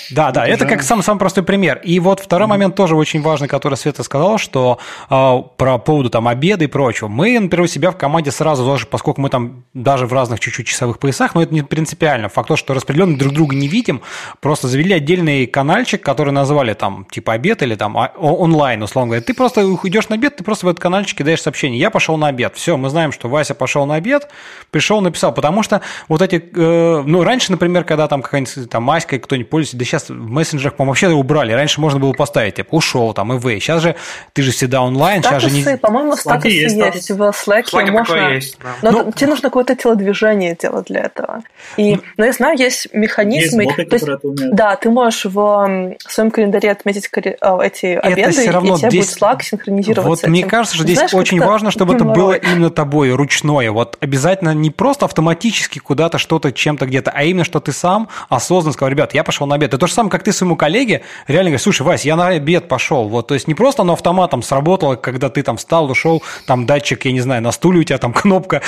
Да, 0.09 0.31
да, 0.31 0.45
это, 0.45 0.65
это 0.65 0.65
как 0.65 0.81
самый, 0.83 1.03
самый 1.03 1.19
простой 1.19 1.43
пример. 1.43 1.79
И 1.83 1.99
вот 1.99 2.19
второй 2.19 2.47
mm-hmm. 2.47 2.49
момент 2.49 2.75
тоже 2.75 2.95
очень 2.95 3.21
важный, 3.21 3.47
который 3.47 3.75
Света 3.75 4.01
сказала, 4.03 4.39
что 4.39 4.79
э, 5.09 5.50
про 5.57 5.77
поводу 5.77 6.09
там 6.09 6.27
обеда 6.27 6.65
и 6.65 6.67
прочего. 6.67 7.07
Мы, 7.07 7.39
например, 7.39 7.65
у 7.65 7.67
себя 7.67 7.91
в 7.91 7.97
команде 7.97 8.31
сразу, 8.31 8.65
даже 8.65 8.85
поскольку 8.85 9.21
мы 9.21 9.29
там 9.29 9.63
даже 9.73 10.07
в 10.07 10.13
разных 10.13 10.39
чуть-чуть 10.39 10.67
часовых 10.67 10.99
поясах, 10.99 11.35
но 11.35 11.43
это 11.43 11.53
не 11.53 11.61
принципиально. 11.61 12.29
Факт 12.29 12.47
то, 12.47 12.55
что 12.55 12.73
распределенно 12.73 13.17
друг 13.17 13.33
друга 13.33 13.55
не 13.55 13.67
видим, 13.67 14.01
просто 14.39 14.67
завели 14.67 14.93
отдельный 14.93 15.45
каналчик, 15.45 16.01
который 16.01 16.33
назвали 16.33 16.73
там 16.73 17.05
типа 17.09 17.33
обед 17.33 17.61
или 17.63 17.75
там 17.75 17.97
а, 17.97 18.11
онлайн, 18.17 18.81
условно 18.81 19.09
говоря. 19.09 19.21
Ты 19.21 19.33
просто 19.33 19.61
идешь 19.61 20.09
на 20.09 20.15
обед, 20.15 20.37
ты 20.37 20.43
просто 20.43 20.65
в 20.65 20.69
этот 20.69 20.81
каналчик 20.81 21.17
кидаешь 21.17 21.41
сообщение. 21.41 21.79
Я 21.79 21.89
пошел 21.89 22.17
на 22.17 22.27
обед. 22.27 22.55
Все, 22.55 22.77
мы 22.77 22.89
знаем, 22.89 23.11
что 23.11 23.29
Вася 23.29 23.55
пошел 23.55 23.85
на 23.85 23.95
обед, 23.95 24.29
пришел, 24.71 25.01
написал. 25.01 25.33
Потому 25.33 25.63
что 25.63 25.81
вот 26.07 26.21
эти, 26.21 26.43
э, 26.53 27.03
ну, 27.05 27.23
раньше, 27.23 27.51
например, 27.51 27.83
когда 27.83 28.07
там 28.07 28.21
какая-нибудь 28.21 28.69
там 28.69 28.83
Маська, 28.83 29.19
кто-нибудь 29.19 29.49
пользуется, 29.49 29.77
да 29.77 29.85
сейчас 29.85 30.09
в 30.09 30.13
мессенджерах, 30.13 30.75
по-моему, 30.75 30.91
вообще 30.91 31.09
убрали. 31.09 31.51
Раньше 31.53 31.79
можно 31.81 31.99
было 31.99 32.13
поставить, 32.13 32.55
типа, 32.55 32.75
ушел 32.75 33.13
там, 33.13 33.33
и 33.33 33.37
вы. 33.37 33.59
Сейчас 33.59 33.81
же 33.81 33.95
ты 34.33 34.41
же 34.41 34.51
всегда 34.51 34.81
онлайн, 34.81 35.23
сейчас 35.23 35.40
же 35.41 35.71
не... 35.71 35.77
по-моему, 35.77 36.15
статусы 36.15 36.49
есть, 36.49 36.75
есть. 36.75 37.09
в 37.11 37.21
Slack. 37.21 37.65
Slack 37.71 37.91
можно... 37.91 38.33
есть, 38.33 38.57
да. 38.59 38.75
Но 38.81 38.91
ну, 38.91 39.11
тебе 39.11 39.27
нужно 39.27 39.49
какое-то 39.49 39.75
телодвижение 39.75 40.55
делать 40.59 40.87
для 40.87 41.01
этого. 41.01 41.43
И, 41.77 41.95
ну, 41.95 42.01
но 42.17 42.25
я 42.25 42.33
знаю, 42.33 42.57
есть 42.57 42.93
механизмы... 42.93 43.63
Есть 43.63 43.77
боты, 43.77 43.85
то 43.85 43.95
есть, 43.95 44.53
да, 44.53 44.75
ты 44.75 44.89
можешь 44.89 45.25
в 45.25 45.95
своем 46.07 46.31
календаре 46.31 46.71
отметить 46.71 47.09
а, 47.41 47.59
эти 47.61 47.85
обеды, 47.87 48.21
это 48.21 48.31
все 48.31 48.51
равно 48.51 48.75
и 48.75 48.79
тебе 48.79 48.89
здесь... 48.89 49.05
будет 49.05 49.21
Slack 49.21 49.43
синхронизироваться. 49.43 50.09
Вот 50.09 50.19
этим. 50.19 50.31
мне 50.31 50.45
кажется, 50.45 50.75
что 50.75 50.83
здесь 50.83 50.97
Знаешь, 50.97 51.13
очень 51.13 51.39
важно, 51.39 51.71
чтобы 51.71 51.95
это 51.95 52.03
было 52.03 52.33
именно 52.33 52.69
тобой, 52.69 53.11
ручное. 53.11 53.71
Вот 53.71 53.97
обязательно 53.99 54.53
не 54.53 54.69
просто 54.69 55.05
автоматически 55.05 55.79
куда-то 55.79 56.17
что-то 56.17 56.51
чем-то 56.51 56.85
где-то, 56.85 57.11
а 57.11 57.23
именно, 57.23 57.43
что 57.43 57.59
ты 57.59 57.71
сам 57.71 58.09
осознанно 58.29 58.73
сказал, 58.73 58.91
ребят, 58.91 59.13
я 59.13 59.23
пошел 59.23 59.47
на 59.47 59.55
обед. 59.55 59.69
Это 59.69 59.77
то 59.77 59.87
же 59.87 59.93
самое, 59.93 60.11
как 60.11 60.23
ты 60.23 60.31
своему 60.31 60.55
коллеге 60.55 61.01
реально 61.27 61.49
говорят, 61.49 61.61
слушай, 61.61 61.81
Вась, 61.83 62.05
я 62.05 62.15
на 62.15 62.27
обед 62.27 62.67
пошел. 62.67 63.07
Вот, 63.07 63.27
то 63.27 63.33
есть 63.33 63.47
не 63.47 63.53
просто 63.53 63.81
оно 63.81 63.93
автоматом 63.93 64.43
сработало, 64.43 64.95
когда 64.95 65.29
ты 65.31 65.43
там 65.43 65.57
встал, 65.57 65.89
ушел, 65.89 66.21
там 66.45 66.65
датчик, 66.65 67.05
я 67.05 67.11
не 67.11 67.21
знаю, 67.21 67.41
на 67.41 67.51
стуле 67.51 67.79
у 67.79 67.83
тебя 67.83 67.97
там 67.97 68.13
кнопка, 68.21 68.61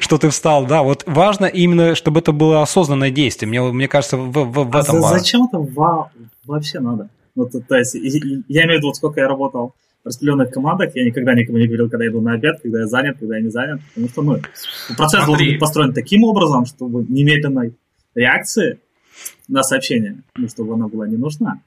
что 0.00 0.18
ты 0.18 0.28
встал, 0.28 0.66
да, 0.66 0.82
вот 0.82 1.04
важно 1.06 1.46
именно, 1.46 1.94
чтобы 1.94 2.20
это 2.20 2.32
было 2.32 2.62
осознанное 2.62 3.10
действие. 3.10 3.48
Мне, 3.48 3.62
мне 3.62 3.88
кажется, 3.88 4.16
в, 4.16 4.30
в, 4.30 4.70
в 4.70 4.76
а 4.76 4.80
этом 4.80 5.00
за, 5.00 5.08
Зачем 5.08 5.44
это 5.44 5.58
во, 5.58 6.10
вообще 6.44 6.80
надо? 6.80 7.08
Ну, 7.34 7.46
то, 7.46 7.60
то 7.60 7.76
есть, 7.76 7.94
я 7.94 8.64
имею 8.64 8.74
в 8.74 8.78
виду, 8.78 8.86
вот 8.88 8.96
сколько 8.96 9.20
я 9.20 9.28
работал 9.28 9.74
в 10.02 10.08
распределенных 10.08 10.50
командах, 10.50 10.94
я 10.96 11.04
никогда 11.04 11.34
никому 11.34 11.58
не 11.58 11.66
говорил, 11.66 11.88
когда 11.88 12.04
я 12.04 12.10
иду 12.10 12.20
на 12.20 12.32
обед, 12.32 12.60
когда 12.62 12.80
я 12.80 12.86
занят, 12.86 13.16
когда 13.18 13.36
я 13.36 13.42
не 13.42 13.50
занят, 13.50 13.80
потому 13.94 14.08
что, 14.08 14.22
ну, 14.22 14.38
процесс 14.96 15.22
Смотри. 15.22 15.26
должен 15.26 15.46
быть 15.46 15.60
построен 15.60 15.92
таким 15.92 16.24
образом, 16.24 16.66
чтобы 16.66 17.04
немедленной 17.08 17.74
реакции 18.14 18.80
на 19.46 19.62
сообщение, 19.62 20.22
ну, 20.36 20.48
чтобы 20.48 20.74
она 20.74 20.88
была 20.88 21.06
не 21.06 21.16
нужна. 21.16 21.60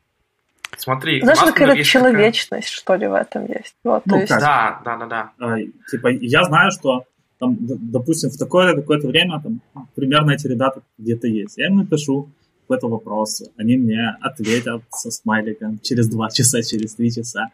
Смотри, 0.78 1.22
Знаешь, 1.22 1.40
какая-то 1.40 1.84
человечность, 1.84 2.50
такая... 2.50 2.62
что 2.62 2.96
ли, 2.96 3.08
в 3.08 3.14
этом 3.14 3.46
есть. 3.46 3.76
Вот, 3.84 4.04
ну, 4.06 4.18
есть... 4.18 4.30
Да, 4.30 4.82
да, 4.84 4.98
да, 4.98 5.06
да. 5.06 5.32
А, 5.40 5.58
типа, 5.90 6.08
я 6.08 6.44
знаю, 6.44 6.72
что 6.72 7.06
там, 7.40 7.58
допустим, 7.60 8.30
в 8.30 8.38
такое-то 8.38 8.82
такое 8.82 9.00
время 9.00 9.42
там, 9.42 9.62
примерно 9.96 10.32
эти 10.32 10.48
ребята 10.48 10.82
где-то 10.98 11.28
есть. 11.28 11.58
Я 11.58 11.68
им 11.68 11.78
напишу 11.78 12.30
какой-то 12.62 12.88
вопрос, 12.88 13.44
они 13.58 13.78
мне 13.78 14.16
ответят 14.22 14.84
со 14.92 15.12
смайликом 15.12 15.80
через 15.80 16.08
два 16.08 16.30
часа, 16.30 16.62
через 16.62 16.96
три 16.96 17.12
часа. 17.12 17.48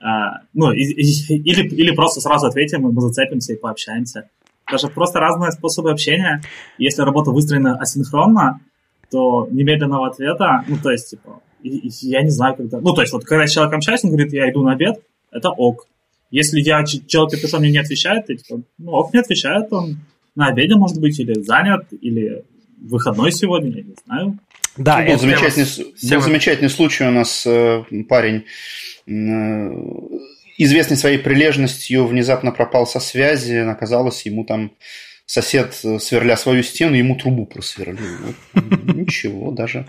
А, 0.00 0.40
ну, 0.54 0.72
и, 0.72 0.82
и, 0.82 1.36
или, 1.36 1.68
или 1.68 1.94
просто 1.94 2.20
сразу 2.20 2.46
ответим, 2.46 2.88
и 2.88 2.92
мы 2.92 3.00
зацепимся 3.00 3.52
и 3.52 3.56
пообщаемся. 3.56 4.28
Даже 4.70 4.88
просто 4.88 5.20
разные 5.20 5.52
способы 5.52 5.90
общения. 5.90 6.42
Если 6.78 7.02
работа 7.02 7.30
выстроена 7.30 7.78
асинхронно, 7.78 8.60
то 9.10 9.46
немедленного 9.50 10.08
ответа, 10.08 10.64
ну, 10.66 10.76
то 10.82 10.90
есть, 10.90 11.10
типа, 11.10 11.40
я 11.66 12.22
не 12.22 12.30
знаю, 12.30 12.56
когда... 12.56 12.80
Ну, 12.80 12.92
то 12.94 13.00
есть, 13.00 13.12
вот, 13.12 13.24
когда 13.24 13.46
человек 13.46 13.74
общается, 13.74 14.06
он 14.06 14.12
говорит, 14.12 14.32
я 14.32 14.50
иду 14.50 14.62
на 14.62 14.72
обед, 14.72 15.00
это 15.30 15.50
ок. 15.50 15.86
Если 16.30 16.60
я 16.60 16.84
человек 16.84 17.40
пишу, 17.40 17.58
мне 17.58 17.70
не 17.70 17.78
отвечает, 17.78 18.26
то, 18.26 18.34
типа, 18.34 18.62
ну, 18.78 18.92
ок 18.92 19.12
не 19.12 19.20
отвечает, 19.20 19.72
он 19.72 19.98
на 20.34 20.48
обеде, 20.48 20.74
может 20.74 21.00
быть, 21.00 21.18
или 21.18 21.40
занят, 21.40 21.86
или 22.00 22.44
выходной 22.80 23.32
сегодня, 23.32 23.70
я 23.70 23.82
не 23.82 23.94
знаю. 24.04 24.38
Да, 24.76 24.98
ну, 24.98 25.12
был, 25.12 25.18
замечательный, 25.18 26.10
был 26.10 26.20
замечательный 26.20 26.68
случай 26.68 27.04
у 27.04 27.10
нас 27.10 27.46
э, 27.46 27.84
парень, 28.08 28.44
э, 29.06 29.70
известный 30.58 30.96
своей 30.96 31.18
прилежностью, 31.18 32.06
внезапно 32.06 32.52
пропал 32.52 32.86
со 32.86 33.00
связи, 33.00 33.54
оказалось, 33.54 34.26
ему 34.26 34.44
там 34.44 34.72
сосед, 35.24 35.80
э, 35.82 35.98
сверля 35.98 36.36
свою 36.36 36.62
стену, 36.62 36.94
ему 36.94 37.16
трубу 37.16 37.46
просверлил. 37.46 38.34
Ничего, 38.54 39.50
даже 39.50 39.86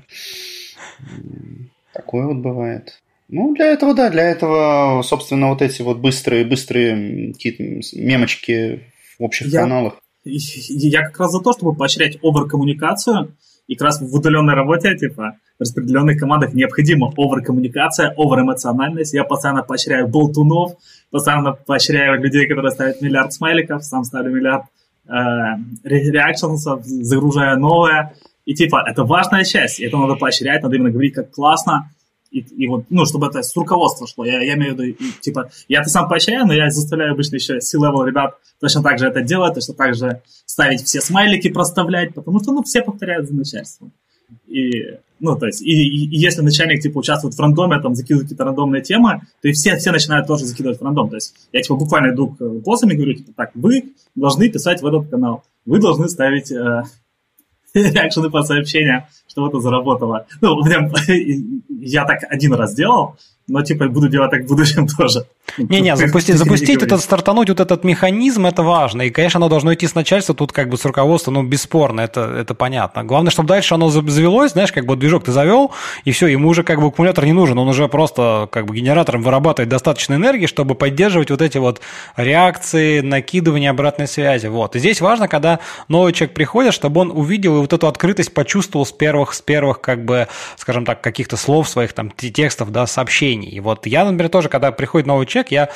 такое 1.93 2.27
вот 2.27 2.37
бывает. 2.37 3.01
Ну, 3.29 3.53
для 3.55 3.65
этого, 3.67 3.93
да, 3.93 4.09
для 4.09 4.23
этого, 4.23 5.01
собственно, 5.01 5.49
вот 5.49 5.61
эти 5.61 5.81
вот 5.81 5.97
быстрые, 5.97 6.45
быстрые 6.45 7.33
какие-то 7.33 7.63
мемочки 7.97 8.83
в 9.19 9.23
общих 9.23 9.47
я, 9.47 9.61
каналах. 9.61 10.01
Я 10.23 11.03
как 11.03 11.19
раз 11.19 11.31
за 11.31 11.41
то, 11.41 11.51
чтобы 11.51 11.75
поощрять 11.75 12.17
овер-коммуникацию, 12.21 13.33
и 13.67 13.75
как 13.75 13.87
раз 13.87 14.01
в 14.01 14.15
удаленной 14.15 14.53
работе, 14.53 14.95
типа, 14.95 15.37
в 15.57 15.61
распределенных 15.61 16.17
командах 16.17 16.53
необходима 16.53 17.11
овер-коммуникация, 17.17 18.13
овер-эмоциональность. 18.17 19.13
Я 19.13 19.25
постоянно 19.25 19.63
поощряю 19.63 20.07
болтунов, 20.07 20.77
постоянно 21.11 21.51
поощряю 21.51 22.21
людей, 22.21 22.47
которые 22.47 22.71
ставят 22.71 23.01
миллиард 23.01 23.33
смайликов, 23.33 23.83
сам 23.83 24.05
ставлю 24.05 24.33
миллиард 24.33 24.65
э, 25.05 25.11
реакшенсов, 25.83 26.85
загружая 26.85 27.57
новое. 27.57 28.13
И 28.47 28.55
типа, 28.55 28.83
это 28.89 29.03
важная 29.03 29.43
часть, 29.43 29.79
и 29.79 29.85
это 29.85 29.97
надо 29.97 30.15
поощрять, 30.15 30.63
надо 30.63 30.75
именно 30.75 30.89
говорить, 30.89 31.13
как 31.13 31.31
классно 31.31 31.91
и, 32.31 32.39
и 32.39 32.67
вот, 32.67 32.85
ну, 32.89 33.05
чтобы 33.05 33.27
это 33.27 33.41
с 33.41 33.55
руководства 33.55 34.07
шло. 34.07 34.25
Я, 34.25 34.41
я 34.41 34.55
имею 34.55 34.75
в 34.75 34.79
виду, 34.79 34.83
и, 34.83 35.11
типа, 35.21 35.49
я 35.67 35.81
это 35.81 35.89
сам 35.89 36.09
поощряю, 36.09 36.45
но 36.45 36.53
я 36.53 36.69
заставляю 36.69 37.13
обычно 37.13 37.35
еще 37.35 37.61
C-level 37.61 38.05
ребят 38.05 38.35
точно 38.59 38.83
так 38.83 38.99
же 38.99 39.07
это 39.07 39.21
делать, 39.21 39.53
точно 39.53 39.73
так 39.73 39.95
же 39.95 40.21
ставить 40.45 40.83
все 40.83 41.01
смайлики, 41.01 41.49
проставлять, 41.49 42.13
потому 42.13 42.41
что, 42.41 42.51
ну, 42.51 42.63
все 42.63 42.81
повторяют 42.81 43.27
за 43.27 43.35
начальством. 43.35 43.91
И, 44.47 44.97
ну, 45.19 45.37
то 45.37 45.45
есть, 45.45 45.61
и, 45.61 45.71
и, 45.71 46.05
и 46.05 46.17
если 46.17 46.41
начальник, 46.41 46.81
типа, 46.81 46.99
участвует 46.99 47.35
в 47.35 47.39
рандоме, 47.39 47.79
там, 47.79 47.95
закидывает 47.95 48.25
какие-то 48.25 48.43
рандомные 48.43 48.81
темы, 48.81 49.21
то 49.41 49.47
и 49.47 49.53
все, 49.53 49.77
все 49.77 49.91
начинают 49.91 50.27
тоже 50.27 50.45
закидывать 50.45 50.79
в 50.79 50.83
рандом. 50.83 51.09
То 51.09 51.15
есть, 51.15 51.33
я, 51.53 51.61
типа, 51.61 51.75
буквально 51.75 52.13
иду 52.13 52.27
к 52.27 52.41
боссам 52.61 52.91
и 52.91 52.95
говорю, 52.95 53.13
типа, 53.13 53.31
так, 53.35 53.51
вы 53.55 53.93
должны 54.15 54.49
писать 54.49 54.81
в 54.81 54.85
этот 54.85 55.09
канал, 55.09 55.43
вы 55.65 55.79
должны 55.79 56.09
ставить 56.09 56.51
э, 56.51 56.83
реакшены 57.73 58.29
по 58.29 58.43
сообщениям, 58.43 59.05
чтобы 59.27 59.49
это 59.49 59.59
заработало. 59.59 60.25
Ну, 60.41 60.61
прям, 60.63 60.91
я 61.69 62.05
так 62.05 62.19
один 62.29 62.53
раз 62.53 62.73
делал, 62.73 63.17
но 63.47 63.61
типа 63.61 63.87
буду 63.87 64.09
делать 64.09 64.31
так 64.31 64.43
в 64.43 64.47
будущем 64.47 64.87
тоже. 64.87 65.25
Не-не, 65.57 65.95
запустить, 65.95 66.35
запустить 66.35 66.83
этот, 66.83 67.01
стартануть 67.01 67.49
вот 67.49 67.59
этот 67.59 67.83
механизм, 67.83 68.45
это 68.45 68.61
важно. 68.61 69.03
И, 69.03 69.09
конечно, 69.09 69.37
оно 69.37 69.47
должно 69.47 69.73
идти 69.73 69.87
с 69.87 69.95
начальства, 69.95 70.35
тут 70.35 70.51
как 70.51 70.69
бы 70.69 70.77
с 70.77 70.83
руководства, 70.83 71.31
ну, 71.31 71.43
бесспорно, 71.43 72.01
это, 72.01 72.21
это 72.21 72.53
понятно. 72.53 73.03
Главное, 73.05 73.31
чтобы 73.31 73.47
дальше 73.47 73.73
оно 73.73 73.89
завелось, 73.89 74.51
знаешь, 74.51 74.71
как 74.71 74.85
бы 74.85 74.97
движок 74.97 75.23
ты 75.23 75.31
завел, 75.31 75.71
и 76.03 76.11
все, 76.11 76.27
ему 76.27 76.49
уже 76.49 76.63
как 76.63 76.81
бы 76.81 76.87
аккумулятор 76.87 77.25
не 77.25 77.33
нужен, 77.33 77.57
он 77.57 77.69
уже 77.69 77.87
просто 77.87 78.49
как 78.51 78.65
бы 78.65 78.75
генератором 78.75 79.23
вырабатывает 79.23 79.69
достаточно 79.69 80.15
энергии, 80.15 80.45
чтобы 80.45 80.75
поддерживать 80.75 81.31
вот 81.31 81.41
эти 81.41 81.57
вот 81.57 81.79
реакции, 82.17 82.99
накидывание 82.99 83.69
обратной 83.69 84.07
связи. 84.07 84.47
Вот. 84.47 84.75
И 84.75 84.79
здесь 84.79 84.99
важно, 84.99 85.27
когда 85.29 85.59
новый 85.87 86.11
человек 86.11 86.35
приходит, 86.35 86.73
чтобы 86.73 87.01
он 87.01 87.11
увидел 87.11 87.57
и 87.57 87.59
вот 87.61 87.71
эту 87.71 87.87
открытость 87.87 88.33
почувствовал 88.33 88.85
с 88.85 88.91
первых, 88.91 89.33
с 89.33 89.41
первых, 89.41 89.79
как 89.79 90.03
бы, 90.03 90.27
скажем 90.57 90.83
так, 90.83 91.01
каких-то 91.01 91.37
слов 91.37 91.69
своих, 91.69 91.93
там, 91.93 92.11
текстов, 92.11 92.71
да, 92.71 92.85
сообщений. 92.87 93.36
И 93.45 93.59
вот 93.59 93.85
я, 93.85 94.05
например, 94.05 94.29
тоже, 94.29 94.49
когда 94.49 94.71
приходит 94.71 95.07
новый 95.07 95.25
человек, 95.25 95.51
я, 95.51 95.69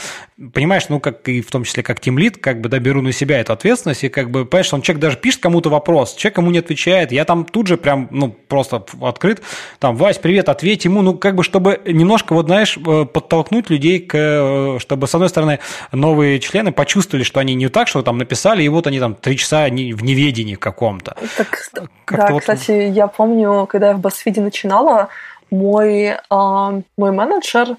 понимаешь, 0.53 0.83
ну, 0.89 0.99
как 0.99 1.27
и 1.27 1.41
в 1.41 1.49
том 1.51 1.63
числе 1.63 1.83
как 1.83 1.99
тимлит, 1.99 2.37
как 2.37 2.61
бы, 2.61 2.69
да, 2.69 2.79
беру 2.79 3.01
на 3.01 3.11
себя 3.11 3.39
эту 3.39 3.53
ответственность, 3.53 4.03
и 4.03 4.09
как 4.09 4.31
бы, 4.31 4.45
понимаешь, 4.45 4.73
он 4.73 4.81
человек 4.81 5.01
даже 5.01 5.17
пишет 5.17 5.41
кому-то 5.41 5.69
вопрос, 5.69 6.15
человек 6.15 6.37
ему 6.37 6.51
не 6.51 6.59
отвечает, 6.59 7.11
я 7.11 7.25
там 7.25 7.45
тут 7.45 7.67
же 7.67 7.77
прям, 7.77 8.07
ну, 8.11 8.29
просто 8.29 8.83
открыт, 9.01 9.41
там, 9.79 9.95
Вась, 9.95 10.17
привет, 10.17 10.49
ответь 10.49 10.85
ему, 10.85 11.01
ну, 11.01 11.17
как 11.17 11.35
бы, 11.35 11.43
чтобы 11.43 11.81
немножко, 11.85 12.33
вот, 12.33 12.47
знаешь, 12.47 12.77
э, 12.77 13.05
подтолкнуть 13.05 13.69
людей 13.69 13.99
к, 13.99 14.15
э, 14.15 14.77
чтобы, 14.79 15.07
с 15.07 15.15
одной 15.15 15.29
стороны, 15.29 15.59
новые 15.91 16.39
члены 16.39 16.71
почувствовали, 16.71 17.23
что 17.23 17.39
они 17.39 17.55
не 17.55 17.69
так, 17.69 17.87
что 17.87 18.01
там 18.01 18.17
написали, 18.17 18.63
и 18.63 18.69
вот 18.69 18.87
они 18.87 18.99
там 18.99 19.15
три 19.15 19.37
часа 19.37 19.65
в 19.65 19.69
неведении 19.71 20.55
каком-то. 20.55 21.15
Так, 21.37 21.69
да, 22.07 22.27
вот... 22.31 22.41
кстати, 22.41 22.71
я 22.71 23.07
помню, 23.07 23.65
когда 23.67 23.89
я 23.89 23.93
в 23.93 23.99
BuzzFeed 23.99 24.41
начинала, 24.41 25.09
мой, 25.51 26.05
э, 26.05 26.81
мой 26.97 27.11
менеджер 27.11 27.77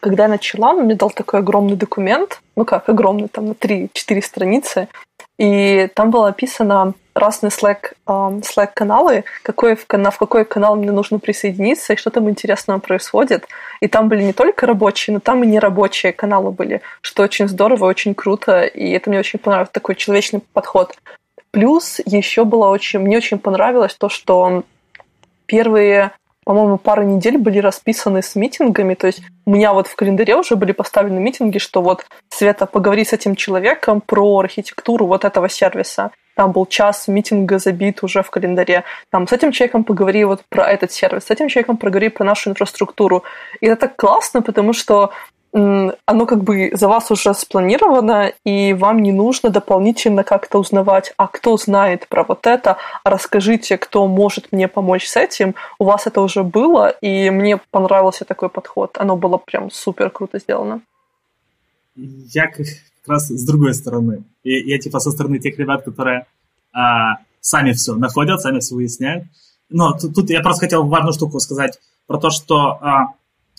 когда 0.00 0.24
я 0.24 0.28
начала, 0.28 0.70
он 0.70 0.84
мне 0.84 0.94
дал 0.94 1.10
такой 1.10 1.40
огромный 1.40 1.76
документ, 1.76 2.40
ну 2.56 2.64
как 2.64 2.88
огромный, 2.88 3.28
там 3.28 3.48
на 3.48 3.52
3-4 3.52 4.22
страницы, 4.22 4.88
и 5.38 5.88
там 5.94 6.10
было 6.10 6.28
описано 6.28 6.94
разные 7.14 7.50
Slack, 7.50 7.92
э, 8.06 8.10
Slack 8.10 8.70
каналы, 8.74 9.24
какой, 9.42 9.76
в, 9.76 9.86
в 9.86 10.18
какой 10.18 10.44
канал 10.44 10.76
мне 10.76 10.90
нужно 10.90 11.18
присоединиться 11.18 11.92
и 11.92 11.96
что 11.96 12.10
там 12.10 12.28
интересного 12.30 12.78
происходит. 12.78 13.46
И 13.80 13.88
там 13.88 14.08
были 14.08 14.22
не 14.22 14.32
только 14.32 14.66
рабочие, 14.66 15.14
но 15.14 15.20
там 15.20 15.42
и 15.42 15.46
нерабочие 15.46 16.12
каналы 16.12 16.50
были, 16.50 16.82
что 17.00 17.22
очень 17.22 17.48
здорово, 17.48 17.86
очень 17.86 18.14
круто, 18.14 18.62
и 18.62 18.90
это 18.90 19.10
мне 19.10 19.18
очень 19.18 19.38
понравилось, 19.38 19.70
такой 19.72 19.96
человечный 19.96 20.40
подход. 20.52 20.96
Плюс 21.50 22.00
еще 22.04 22.44
было 22.44 22.68
очень, 22.68 23.00
мне 23.00 23.16
очень 23.16 23.38
понравилось 23.38 23.94
то, 23.94 24.08
что 24.08 24.62
первые 25.46 26.12
по-моему, 26.50 26.78
пару 26.78 27.04
недель 27.04 27.38
были 27.38 27.60
расписаны 27.60 28.22
с 28.22 28.34
митингами. 28.34 28.94
То 28.94 29.06
есть 29.06 29.22
у 29.46 29.52
меня 29.52 29.72
вот 29.72 29.86
в 29.86 29.94
календаре 29.94 30.34
уже 30.34 30.56
были 30.56 30.72
поставлены 30.72 31.20
митинги, 31.20 31.58
что 31.58 31.80
вот, 31.80 32.04
Света, 32.28 32.66
поговори 32.66 33.04
с 33.04 33.12
этим 33.12 33.36
человеком 33.36 34.00
про 34.00 34.40
архитектуру 34.40 35.06
вот 35.06 35.24
этого 35.24 35.48
сервиса. 35.48 36.10
Там 36.34 36.50
был 36.50 36.66
час 36.66 37.06
митинга 37.06 37.60
забит 37.60 38.02
уже 38.02 38.24
в 38.24 38.30
календаре. 38.30 38.82
Там 39.12 39.28
с 39.28 39.32
этим 39.32 39.52
человеком 39.52 39.84
поговори 39.84 40.24
вот 40.24 40.42
про 40.48 40.64
этот 40.64 40.90
сервис, 40.90 41.26
с 41.26 41.30
этим 41.30 41.46
человеком 41.46 41.76
поговори 41.76 42.08
про 42.08 42.24
нашу 42.24 42.50
инфраструктуру. 42.50 43.22
И 43.60 43.66
это 43.66 43.82
так 43.82 43.94
классно, 43.94 44.42
потому 44.42 44.72
что 44.72 45.12
оно 45.52 46.26
как 46.26 46.44
бы 46.44 46.70
за 46.72 46.88
вас 46.88 47.10
уже 47.10 47.34
спланировано, 47.34 48.32
и 48.44 48.72
вам 48.72 49.02
не 49.02 49.12
нужно 49.12 49.50
дополнительно 49.50 50.22
как-то 50.22 50.58
узнавать, 50.58 51.12
а 51.16 51.26
кто 51.26 51.56
знает 51.56 52.06
про 52.08 52.24
вот 52.24 52.46
это, 52.46 52.76
расскажите, 53.04 53.76
кто 53.76 54.06
может 54.06 54.52
мне 54.52 54.68
помочь 54.68 55.06
с 55.06 55.16
этим. 55.16 55.54
У 55.78 55.84
вас 55.84 56.06
это 56.06 56.20
уже 56.20 56.44
было, 56.44 56.88
и 56.88 57.30
мне 57.30 57.58
понравился 57.70 58.24
такой 58.24 58.48
подход. 58.48 58.96
Оно 58.98 59.16
было 59.16 59.38
прям 59.38 59.70
супер 59.70 60.10
круто 60.10 60.38
сделано. 60.38 60.82
Я 61.96 62.46
как 62.46 62.66
раз 63.06 63.28
с 63.28 63.44
другой 63.44 63.74
стороны. 63.74 64.22
Я, 64.44 64.74
я 64.74 64.78
типа 64.78 65.00
со 65.00 65.10
стороны 65.10 65.38
тех 65.38 65.58
ребят, 65.58 65.84
которые 65.84 66.26
а, 66.72 67.16
сами 67.40 67.72
все 67.72 67.94
находят, 67.94 68.40
сами 68.40 68.60
все 68.60 68.74
выясняют. 68.74 69.24
Но 69.68 69.92
тут, 69.98 70.14
тут 70.14 70.30
я 70.30 70.40
просто 70.40 70.66
хотел 70.66 70.86
важную 70.86 71.12
штуку 71.12 71.40
сказать 71.40 71.78
про 72.06 72.18
то, 72.18 72.30
что 72.30 72.78
а, 72.80 73.14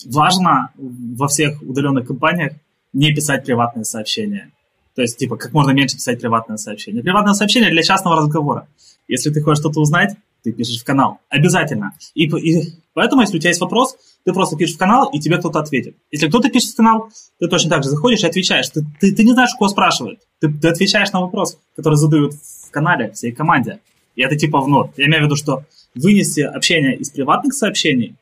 важно 0.06 0.70
во 0.76 1.28
всех 1.28 1.62
удаленных 1.62 2.08
компаниях 2.08 2.54
не 2.94 3.14
писать 3.14 3.46
приватные 3.46 3.86
сообщения. 3.86 4.52
То 4.96 5.02
есть, 5.02 5.18
типа, 5.18 5.38
как 5.38 5.54
можно 5.54 5.72
меньше 5.72 5.96
писать 5.96 6.20
приватное 6.20 6.58
сообщение. 6.58 7.02
Приватное 7.02 7.34
сообщение 7.34 7.70
для 7.70 7.84
частного 7.84 8.18
разговора. 8.18 8.68
Если 9.08 9.30
ты 9.30 9.42
хочешь 9.42 9.60
что-то 9.60 9.80
узнать, 9.80 10.16
ты 10.44 10.52
пишешь 10.52 10.82
в 10.82 10.84
канал. 10.84 11.20
Обязательно. 11.30 11.94
И, 12.14 12.26
и 12.26 12.74
поэтому, 12.94 13.22
если 13.22 13.38
у 13.38 13.40
тебя 13.40 13.50
есть 13.50 13.62
вопрос, 13.62 13.96
ты 14.24 14.34
просто 14.34 14.58
пишешь 14.58 14.76
в 14.76 14.80
канал, 14.80 15.10
и 15.12 15.20
тебе 15.20 15.38
кто-то 15.38 15.60
ответит. 15.60 15.96
Если 16.12 16.28
кто-то 16.28 16.50
пишет 16.50 16.72
в 16.72 16.76
канал, 16.76 17.10
ты 17.40 17.48
точно 17.48 17.70
так 17.70 17.84
же 17.84 17.90
заходишь 17.90 18.24
и 18.24 18.28
отвечаешь. 18.28 18.70
Ты, 18.70 18.86
ты, 19.00 19.16
ты 19.16 19.24
не 19.24 19.34
знаешь, 19.34 19.52
кого 19.58 19.70
спрашивают. 19.70 20.20
Ты, 20.40 20.52
ты 20.52 20.68
отвечаешь 20.68 21.12
на 21.12 21.22
вопрос, 21.22 21.58
который 21.76 21.96
задают 21.96 22.34
в 22.34 22.72
канале 22.72 23.12
всей 23.12 23.32
команде. 23.32 23.80
И 24.16 24.22
это 24.22 24.36
типа 24.36 24.60
в 24.62 24.68
нот. 24.68 24.92
Я 24.98 25.06
имею 25.06 25.24
в 25.24 25.26
виду, 25.26 25.36
что 25.36 25.64
вынести 25.96 26.42
общение 26.42 26.96
из 26.96 27.10
приватных 27.10 27.54
сообщений 27.54 28.16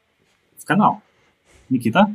в 0.58 0.66
канал. 0.66 1.02
Никита? 1.70 2.08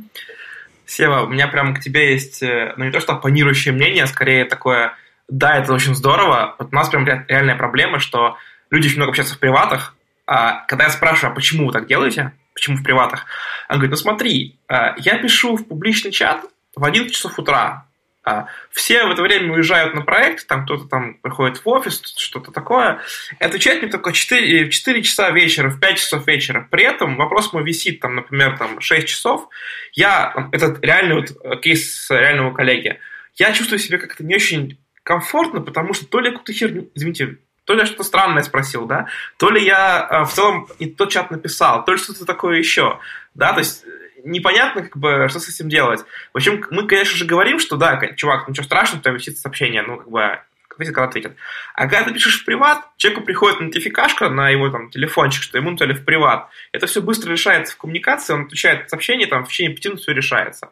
Сева, 0.85 1.21
у 1.21 1.27
меня 1.27 1.47
прям 1.47 1.73
к 1.73 1.79
тебе 1.79 2.11
есть, 2.11 2.43
э, 2.43 2.73
ну 2.77 2.85
не 2.85 2.91
то 2.91 2.99
что 2.99 3.13
оппонирующее 3.13 3.73
мнение, 3.73 4.03
а 4.03 4.07
скорее 4.07 4.45
такое, 4.45 4.93
да, 5.27 5.57
это 5.57 5.73
очень 5.73 5.95
здорово. 5.95 6.55
Вот 6.59 6.69
у 6.71 6.75
нас 6.75 6.89
прям 6.89 7.05
реальная 7.05 7.55
проблема, 7.55 7.99
что 7.99 8.37
люди 8.69 8.87
очень 8.87 8.97
много 8.97 9.11
общаются 9.11 9.35
в 9.35 9.39
приватах, 9.39 9.95
а 10.27 10.65
когда 10.67 10.85
я 10.85 10.89
спрашиваю, 10.89 11.31
а 11.31 11.35
почему 11.35 11.67
вы 11.67 11.73
так 11.73 11.87
делаете, 11.87 12.33
почему 12.53 12.77
в 12.77 12.83
приватах, 12.83 13.25
он 13.69 13.77
говорит, 13.77 13.91
ну 13.91 13.97
смотри, 13.97 14.57
э, 14.67 14.93
я 14.97 15.17
пишу 15.17 15.55
в 15.55 15.67
публичный 15.67 16.11
чат 16.11 16.45
в 16.75 16.83
11 16.83 17.13
часов 17.13 17.39
утра, 17.39 17.84
а 18.25 18.47
все 18.71 19.05
в 19.05 19.11
это 19.11 19.21
время 19.21 19.53
уезжают 19.53 19.93
на 19.93 20.01
проект, 20.01 20.47
там 20.47 20.65
кто-то 20.65 20.85
там 20.85 21.13
приходит 21.15 21.63
в 21.63 21.69
офис, 21.69 22.01
что-то 22.17 22.51
такое. 22.51 22.99
Отвечать 23.39 23.81
мне 23.81 23.91
только 23.91 24.11
4, 24.13 24.71
4 24.71 25.03
часа 25.03 25.29
вечера, 25.29 25.69
в 25.69 25.79
5 25.79 25.97
часов 25.97 26.27
вечера. 26.27 26.67
При 26.71 26.83
этом 26.83 27.17
вопрос 27.17 27.53
мой 27.53 27.63
висит, 27.63 27.99
там, 27.99 28.15
например, 28.15 28.57
там, 28.57 28.81
6 28.81 29.07
часов. 29.07 29.47
Я, 29.93 30.49
это 30.51 30.75
реальный 30.81 31.15
вот 31.15 31.37
э, 31.43 31.57
кейс 31.61 32.07
реального 32.09 32.51
коллеги. 32.51 32.99
Я 33.35 33.53
чувствую 33.53 33.77
себя 33.77 33.99
как-то 33.99 34.23
не 34.23 34.35
очень 34.35 34.79
комфортно, 35.03 35.61
потому 35.61 35.93
что 35.93 36.07
то 36.07 36.19
ли 36.19 36.31
какую-то 36.31 36.51
херню, 36.51 36.89
извините, 36.95 37.37
то 37.65 37.73
ли 37.73 37.81
я 37.81 37.85
что-то 37.85 38.03
странное 38.03 38.41
спросил, 38.41 38.85
да, 38.85 39.07
то 39.37 39.51
ли 39.51 39.63
я 39.63 40.07
э, 40.09 40.25
в 40.25 40.33
целом 40.33 40.67
не 40.79 40.87
тот 40.87 41.11
чат 41.11 41.29
написал, 41.29 41.85
то 41.85 41.91
ли 41.91 41.99
что-то 41.99 42.25
такое 42.25 42.57
еще, 42.57 42.99
да, 43.35 43.53
то 43.53 43.59
есть 43.59 43.85
непонятно, 44.25 44.83
как 44.83 44.97
бы, 44.97 45.27
что 45.29 45.39
с 45.39 45.49
этим 45.49 45.69
делать. 45.69 46.01
В 46.33 46.37
общем, 46.37 46.65
мы, 46.71 46.87
конечно 46.87 47.15
же, 47.17 47.25
говорим, 47.25 47.59
что 47.59 47.77
да, 47.77 47.99
чувак, 48.15 48.47
ничего 48.47 48.65
страшного, 48.65 48.99
у 48.99 49.03
тебя 49.03 49.13
висит 49.13 49.37
сообщение, 49.37 49.81
ну, 49.81 49.97
как 49.97 50.09
бы, 50.09 50.39
ответит, 50.75 50.93
когда 50.93 51.07
ответит. 51.07 51.35
А 51.73 51.87
когда 51.87 52.03
ты 52.03 52.13
пишешь 52.13 52.41
в 52.41 52.45
приват, 52.45 52.85
человеку 52.97 53.23
приходит 53.23 53.59
нотификашка 53.61 54.29
на 54.29 54.49
его 54.49 54.69
там 54.69 54.89
телефончик, 54.89 55.43
что 55.43 55.57
ему 55.57 55.71
написали 55.71 55.93
в 55.93 56.03
приват. 56.03 56.49
Это 56.71 56.87
все 56.87 57.01
быстро 57.01 57.31
решается 57.31 57.73
в 57.73 57.77
коммуникации, 57.77 58.33
он 58.33 58.45
отвечает 58.45 58.89
сообщение, 58.89 59.27
там 59.27 59.45
в 59.45 59.49
течение 59.49 59.75
пяти 59.75 59.89
минут 59.89 60.01
все 60.01 60.11
решается. 60.11 60.69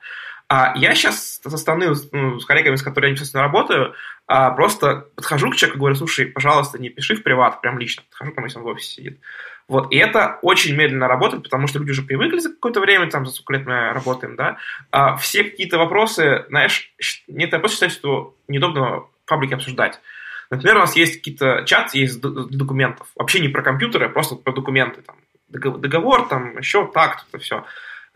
А 0.48 0.74
я 0.78 0.94
сейчас 0.94 1.42
со 1.42 1.58
стороны, 1.58 1.94
ну, 2.12 2.40
с 2.40 2.46
коллегами, 2.46 2.76
с 2.76 2.84
которыми 2.84 3.10
я 3.10 3.12
непосредственно 3.12 3.44
работаю, 3.44 3.94
а, 4.28 4.52
просто 4.52 5.08
подхожу 5.16 5.50
к 5.50 5.56
человеку 5.56 5.78
и 5.78 5.80
говорю, 5.80 5.96
слушай, 5.96 6.26
пожалуйста, 6.26 6.80
не 6.80 6.90
пиши 6.90 7.16
в 7.16 7.24
приват, 7.24 7.62
прям 7.62 7.80
лично. 7.80 8.04
Подхожу, 8.10 8.34
там, 8.34 8.44
если 8.46 8.60
он 8.60 8.66
в 8.66 8.68
офисе 8.68 8.96
сидит. 8.96 9.20
Вот, 9.68 9.92
и 9.94 9.98
это 9.98 10.40
очень 10.42 10.76
медленно 10.76 11.08
работает, 11.08 11.44
потому 11.44 11.68
что 11.68 11.80
люди 11.80 11.92
уже 11.92 12.02
привыкли 12.02 12.40
за 12.40 12.50
какое-то 12.50 12.82
время, 12.82 13.10
там, 13.10 13.26
за 13.26 13.32
сколько 13.32 13.54
лет 13.54 13.66
мы 13.66 13.94
работаем, 13.94 14.36
да, 14.36 14.58
а 14.92 15.16
все 15.16 15.46
какие-то 15.46 15.78
вопросы, 15.78 16.46
знаешь, 16.50 16.94
нет, 17.28 17.54
я 17.54 17.60
просто 17.60 17.76
считаю, 17.76 17.92
что 17.92 18.36
неудобно 18.50 19.00
в 19.00 19.10
паблике 19.26 19.56
обсуждать. 19.56 20.02
Например, 20.50 20.76
у 20.76 20.80
нас 20.80 20.96
есть 20.98 21.18
какие-то 21.18 21.64
чаты, 21.66 21.98
есть 21.98 22.20
документов, 22.20 23.08
вообще 23.16 23.40
не 23.40 23.48
про 23.48 23.64
компьютеры, 23.64 24.08
а 24.08 24.10
просто 24.10 24.36
про 24.36 24.52
документы, 24.52 25.02
там, 25.02 25.16
договор, 25.48 26.28
там, 26.28 26.58
еще 26.58 26.86
так, 26.94 27.26
это 27.30 27.42
все. 27.42 27.66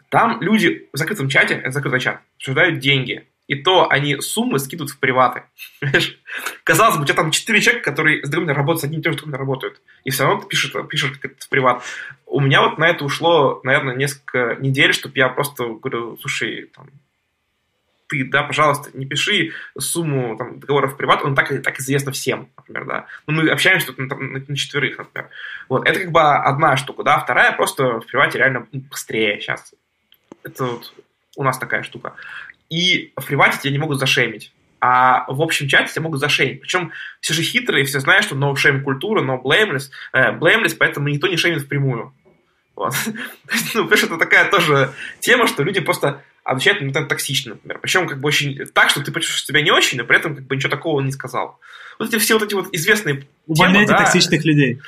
Там 0.09 0.41
люди 0.41 0.87
в 0.93 0.97
закрытом 0.97 1.29
чате, 1.29 1.55
это 1.55 1.71
закрытый 1.71 1.99
чат, 1.99 2.21
обсуждают 2.37 2.79
деньги. 2.79 3.27
и 3.47 3.55
то 3.55 3.89
они 3.89 4.19
суммы 4.19 4.59
скидывают 4.59 4.91
в 4.91 4.99
приваты. 4.99 5.43
Казалось 6.65 6.97
бы, 6.97 7.03
у 7.03 7.05
тебя 7.05 7.15
там 7.15 7.31
четыре 7.31 7.61
человека, 7.61 7.91
которые 7.91 8.25
с 8.25 8.29
другими 8.29 8.51
работают, 8.51 8.81
с 8.81 8.83
одним 8.83 8.99
и 8.99 9.03
тем 9.03 9.13
же 9.13 9.19
другими 9.19 9.37
работают. 9.37 9.81
И 10.03 10.09
все 10.09 10.23
равно 10.23 10.41
ты 10.41 10.47
пишешь, 10.47 10.73
пишешь 10.89 11.13
в 11.17 11.49
приват. 11.49 11.81
У 12.25 12.41
меня 12.41 12.61
вот 12.61 12.77
на 12.77 12.89
это 12.89 13.05
ушло, 13.05 13.61
наверное, 13.63 13.95
несколько 13.95 14.57
недель, 14.59 14.93
чтобы 14.93 15.17
я 15.17 15.29
просто 15.29 15.63
говорю, 15.63 16.17
слушай, 16.17 16.69
там, 16.75 16.89
ты, 18.07 18.25
да, 18.25 18.43
пожалуйста, 18.43 18.89
не 18.93 19.05
пиши 19.05 19.53
сумму 19.77 20.37
там, 20.37 20.59
договоров 20.59 20.93
в 20.93 20.97
приват, 20.97 21.23
он 21.23 21.35
так, 21.35 21.49
так 21.61 21.79
известно 21.79 22.11
всем, 22.11 22.49
например, 22.57 22.85
да. 22.85 23.05
Ну, 23.27 23.33
мы 23.33 23.49
общаемся 23.49 23.87
тут 23.87 23.97
на, 23.97 24.13
на, 24.13 24.43
на 24.45 24.55
четверых, 24.55 24.97
например. 24.97 25.29
Вот, 25.69 25.87
это 25.87 25.99
как 26.01 26.11
бы 26.11 26.21
одна 26.21 26.77
штука, 26.77 27.03
да. 27.03 27.19
Вторая, 27.19 27.53
просто 27.53 27.99
в 27.99 28.05
привате 28.05 28.39
реально 28.39 28.67
быстрее 28.71 29.39
сейчас. 29.39 29.73
Это 30.47 30.65
вот 30.65 30.93
у 31.35 31.43
нас 31.43 31.57
такая 31.57 31.83
штука. 31.83 32.13
И 32.69 33.13
в 33.15 33.25
привате 33.25 33.59
тебя 33.59 33.71
не 33.71 33.77
могут 33.77 33.99
зашеймить. 33.99 34.51
А 34.79 35.25
в 35.31 35.41
общем 35.41 35.67
чате 35.67 35.91
тебя 35.91 36.03
могут 36.03 36.19
зашеймить. 36.19 36.61
Причем 36.61 36.91
все 37.19 37.33
же 37.33 37.41
хитрые, 37.41 37.85
все 37.85 37.99
знают, 37.99 38.25
что 38.25 38.35
no 38.35 38.53
shame 38.53 38.81
культура, 38.81 39.23
no 39.23 39.41
blameless, 39.41 39.89
э, 40.13 40.31
blameless, 40.37 40.75
поэтому 40.77 41.07
никто 41.07 41.27
не 41.27 41.37
шеймит 41.37 41.63
впрямую. 41.63 42.13
Вот. 42.75 42.93
ну, 43.73 43.83
потому 43.83 43.97
что 43.97 44.05
это 44.07 44.17
такая 44.17 44.49
тоже 44.51 44.93
тема, 45.19 45.47
что 45.47 45.63
люди 45.63 45.79
просто 45.79 46.23
отвечает 46.43 46.81
на 46.81 47.05
токсично, 47.05 47.55
например. 47.55 47.79
Причем 47.79 48.07
как 48.07 48.21
бы 48.21 48.27
очень 48.27 48.65
так, 48.67 48.89
что 48.89 49.03
ты 49.03 49.11
почувствуешь 49.11 49.45
себя 49.45 49.61
не 49.61 49.71
очень, 49.71 49.97
но 49.97 50.05
при 50.05 50.17
этом 50.17 50.35
как 50.35 50.45
бы 50.45 50.55
ничего 50.55 50.69
такого 50.69 51.01
не 51.01 51.11
сказал. 51.11 51.59
Вот 51.97 52.09
эти 52.09 52.19
все 52.19 52.35
вот 52.35 52.43
эти 52.43 52.53
вот 52.53 52.67
известные 52.71 53.27
Увольняйте 53.47 53.87
темы, 53.87 53.97
да. 53.97 54.05
токсичных 54.05 54.45
людей. 54.45 54.79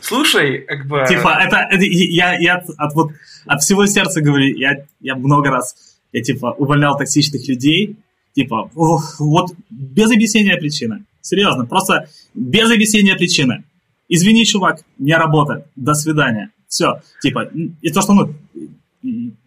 Слушай, 0.00 0.58
как 0.60 0.86
бы... 0.86 1.04
Типа, 1.08 1.38
это, 1.40 1.56
это 1.70 1.84
я, 1.84 2.38
я 2.38 2.56
от, 2.56 2.70
от, 2.76 2.94
вот, 2.94 3.12
от 3.46 3.62
всего 3.62 3.86
сердца 3.86 4.20
говорю, 4.20 4.56
я, 4.56 4.84
я 5.00 5.14
много 5.14 5.50
раз, 5.50 5.96
я 6.12 6.22
типа 6.22 6.54
увольнял 6.58 6.96
токсичных 6.96 7.48
людей, 7.48 7.96
типа, 8.34 8.70
ох, 8.74 9.16
вот 9.18 9.52
без 9.70 10.10
объяснения 10.10 10.56
причины. 10.56 11.04
Серьезно, 11.20 11.66
просто 11.66 12.08
без 12.34 12.70
объяснения 12.70 13.16
причины. 13.16 13.64
Извини, 14.08 14.44
чувак, 14.44 14.84
не 14.98 15.16
работает. 15.16 15.66
До 15.74 15.94
свидания. 15.94 16.50
Все, 16.68 17.02
типа, 17.20 17.50
и 17.82 17.90
то, 17.90 18.02
что, 18.02 18.12
ну, 18.12 18.34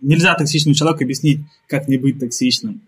нельзя 0.02 0.36
токсичному 0.36 0.76
человеку 0.76 1.04
объяснить, 1.04 1.42
как 1.68 1.88
не 1.88 1.98
быть 1.98 2.20
токсичным. 2.20 2.82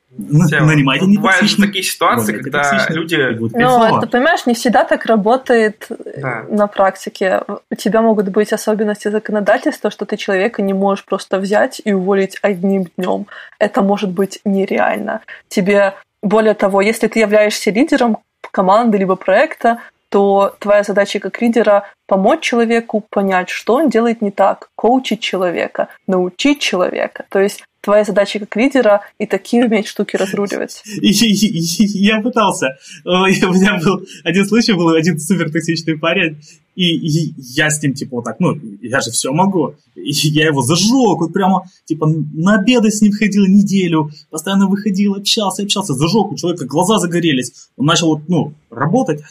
Тема. 0.49 0.67
Нанимайте 0.67 1.05
не 1.05 1.17
Бывают 1.17 1.49
же 1.49 1.57
такие 1.57 1.83
ситуации, 1.83 2.33
когда 2.33 2.87
люди... 2.89 3.15
Ну, 3.53 4.01
ты 4.01 4.07
понимаешь, 4.07 4.45
не 4.45 4.53
всегда 4.53 4.83
так 4.83 5.05
работает 5.05 5.87
да. 6.17 6.45
на 6.49 6.67
практике. 6.67 7.41
У 7.69 7.75
тебя 7.75 8.01
могут 8.01 8.29
быть 8.29 8.51
особенности 8.51 9.07
законодательства, 9.07 9.89
что 9.89 10.05
ты 10.05 10.17
человека 10.17 10.61
не 10.61 10.73
можешь 10.73 11.05
просто 11.05 11.39
взять 11.39 11.81
и 11.83 11.93
уволить 11.93 12.37
одним 12.41 12.87
днем. 12.97 13.27
Это 13.57 13.81
может 13.81 14.09
быть 14.09 14.39
нереально. 14.43 15.21
Тебе, 15.47 15.93
более 16.21 16.55
того, 16.55 16.81
если 16.81 17.07
ты 17.07 17.19
являешься 17.19 17.71
лидером 17.71 18.17
команды 18.51 18.97
либо 18.97 19.15
проекта, 19.15 19.79
то 20.11 20.53
твоя 20.59 20.83
задача 20.83 21.19
как 21.19 21.41
лидера 21.41 21.85
помочь 22.05 22.41
человеку 22.41 23.01
понять, 23.09 23.49
что 23.49 23.75
он 23.75 23.89
делает 23.89 24.21
не 24.21 24.29
так, 24.29 24.69
коучить 24.75 25.21
человека, 25.21 25.87
научить 26.05 26.59
человека. 26.59 27.23
То 27.29 27.39
есть 27.39 27.63
твоя 27.79 28.03
задача 28.03 28.39
как 28.39 28.53
лидера 28.57 29.01
и 29.19 29.25
такие 29.25 29.65
уметь 29.65 29.87
штуки 29.87 30.17
разруливать. 30.17 30.83
Я 30.85 32.19
пытался. 32.19 32.77
У 33.05 33.09
меня 33.09 33.79
был 33.81 34.05
один 34.25 34.45
случай, 34.45 34.73
был 34.73 34.89
один 34.89 35.17
супер 35.17 35.49
токсичный 35.49 35.97
парень, 35.97 36.41
и, 36.75 37.33
я 37.37 37.69
с 37.69 37.81
ним, 37.83 37.93
типа, 37.93 38.17
вот 38.17 38.25
так, 38.25 38.39
ну, 38.39 38.57
я 38.81 39.01
же 39.01 39.11
все 39.11 39.31
могу. 39.31 39.75
И 39.95 40.11
я 40.11 40.45
его 40.47 40.61
зажег, 40.61 41.19
вот 41.19 41.33
прямо, 41.33 41.65
типа, 41.85 42.07
на 42.07 42.55
обеды 42.55 42.91
с 42.91 43.01
ним 43.01 43.11
ходил 43.11 43.45
неделю, 43.45 44.09
постоянно 44.29 44.67
выходил, 44.67 45.15
общался, 45.15 45.63
общался, 45.63 45.93
зажег, 45.93 46.31
у 46.31 46.35
человека 46.37 46.65
глаза 46.65 46.97
загорелись. 46.97 47.69
Он 47.75 47.85
начал, 47.85 48.07
вот, 48.07 48.29
ну, 48.29 48.53
работать, 48.69 49.21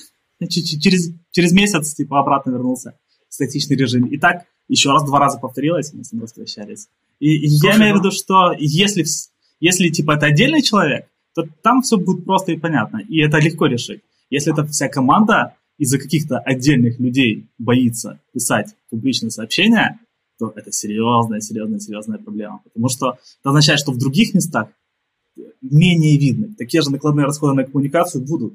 через, 0.48 1.12
через 1.30 1.52
месяц 1.52 1.94
типа 1.94 2.20
обратно 2.20 2.50
вернулся 2.50 2.98
в 3.28 3.34
статичный 3.34 3.76
режим. 3.76 4.06
И 4.06 4.18
так 4.18 4.44
еще 4.68 4.90
раз, 4.90 5.04
два 5.04 5.18
раза 5.18 5.38
повторилось, 5.38 5.92
мы 5.92 6.04
с 6.04 6.12
ним 6.12 6.22
возвращались. 6.22 6.88
И, 7.18 7.34
и 7.36 7.48
я 7.48 7.76
имею 7.76 7.96
в 7.96 7.98
виду, 7.98 8.10
что 8.10 8.52
если, 8.58 9.04
если 9.60 9.88
типа 9.88 10.12
это 10.12 10.26
отдельный 10.26 10.62
человек, 10.62 11.06
то 11.34 11.46
там 11.62 11.82
все 11.82 11.96
будет 11.96 12.24
просто 12.24 12.52
и 12.52 12.56
понятно, 12.56 12.98
и 12.98 13.20
это 13.20 13.38
легко 13.38 13.66
решить. 13.66 14.00
Если 14.30 14.52
это 14.52 14.64
вся 14.66 14.88
команда 14.88 15.56
из-за 15.78 15.98
каких-то 15.98 16.38
отдельных 16.38 17.00
людей 17.00 17.48
боится 17.58 18.20
писать 18.32 18.74
публичные 18.90 19.30
сообщения, 19.30 19.98
то 20.38 20.52
это 20.54 20.72
серьезная, 20.72 21.40
серьезная, 21.40 21.80
серьезная 21.80 22.18
проблема. 22.18 22.60
Потому 22.64 22.88
что 22.88 23.18
это 23.40 23.50
означает, 23.50 23.80
что 23.80 23.92
в 23.92 23.98
других 23.98 24.34
местах 24.34 24.68
менее 25.60 26.18
видны. 26.18 26.54
Такие 26.54 26.82
же 26.82 26.90
накладные 26.90 27.26
расходы 27.26 27.54
на 27.54 27.64
коммуникацию 27.64 28.24
будут 28.24 28.54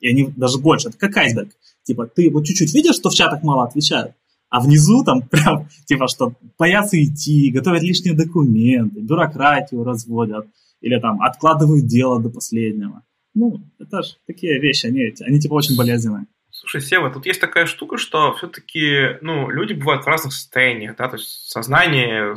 и 0.00 0.08
они 0.08 0.32
даже 0.36 0.58
больше. 0.58 0.88
Это 0.88 0.98
как 0.98 1.16
айсберг. 1.16 1.50
Типа, 1.82 2.06
ты 2.06 2.30
вот 2.30 2.44
чуть-чуть 2.44 2.74
видишь, 2.74 2.96
что 2.96 3.10
в 3.10 3.14
чатах 3.14 3.42
мало 3.42 3.64
отвечают, 3.64 4.12
а 4.48 4.60
внизу 4.60 5.04
там 5.04 5.22
прям, 5.30 5.68
типа, 5.86 6.08
что 6.08 6.34
боятся 6.58 7.02
идти, 7.02 7.50
готовят 7.50 7.82
лишние 7.82 8.14
документы, 8.14 9.00
бюрократию 9.00 9.84
разводят, 9.84 10.46
или 10.80 10.98
там 10.98 11.20
откладывают 11.22 11.86
дело 11.86 12.20
до 12.20 12.30
последнего. 12.30 13.02
Ну, 13.34 13.60
это 13.78 14.02
же 14.02 14.14
такие 14.26 14.58
вещи, 14.60 14.86
они, 14.86 15.14
они 15.20 15.40
типа 15.40 15.54
очень 15.54 15.76
болезненные. 15.76 16.26
Слушай, 16.60 16.82
Сева, 16.82 17.10
тут 17.10 17.24
есть 17.24 17.40
такая 17.40 17.64
штука, 17.64 17.96
что 17.96 18.34
все-таки 18.34 19.16
ну, 19.22 19.48
люди 19.48 19.72
бывают 19.72 20.04
в 20.04 20.06
разных 20.06 20.34
состояниях, 20.34 20.94
да, 20.94 21.08
то 21.08 21.16
есть 21.16 21.48
сознание 21.50 22.36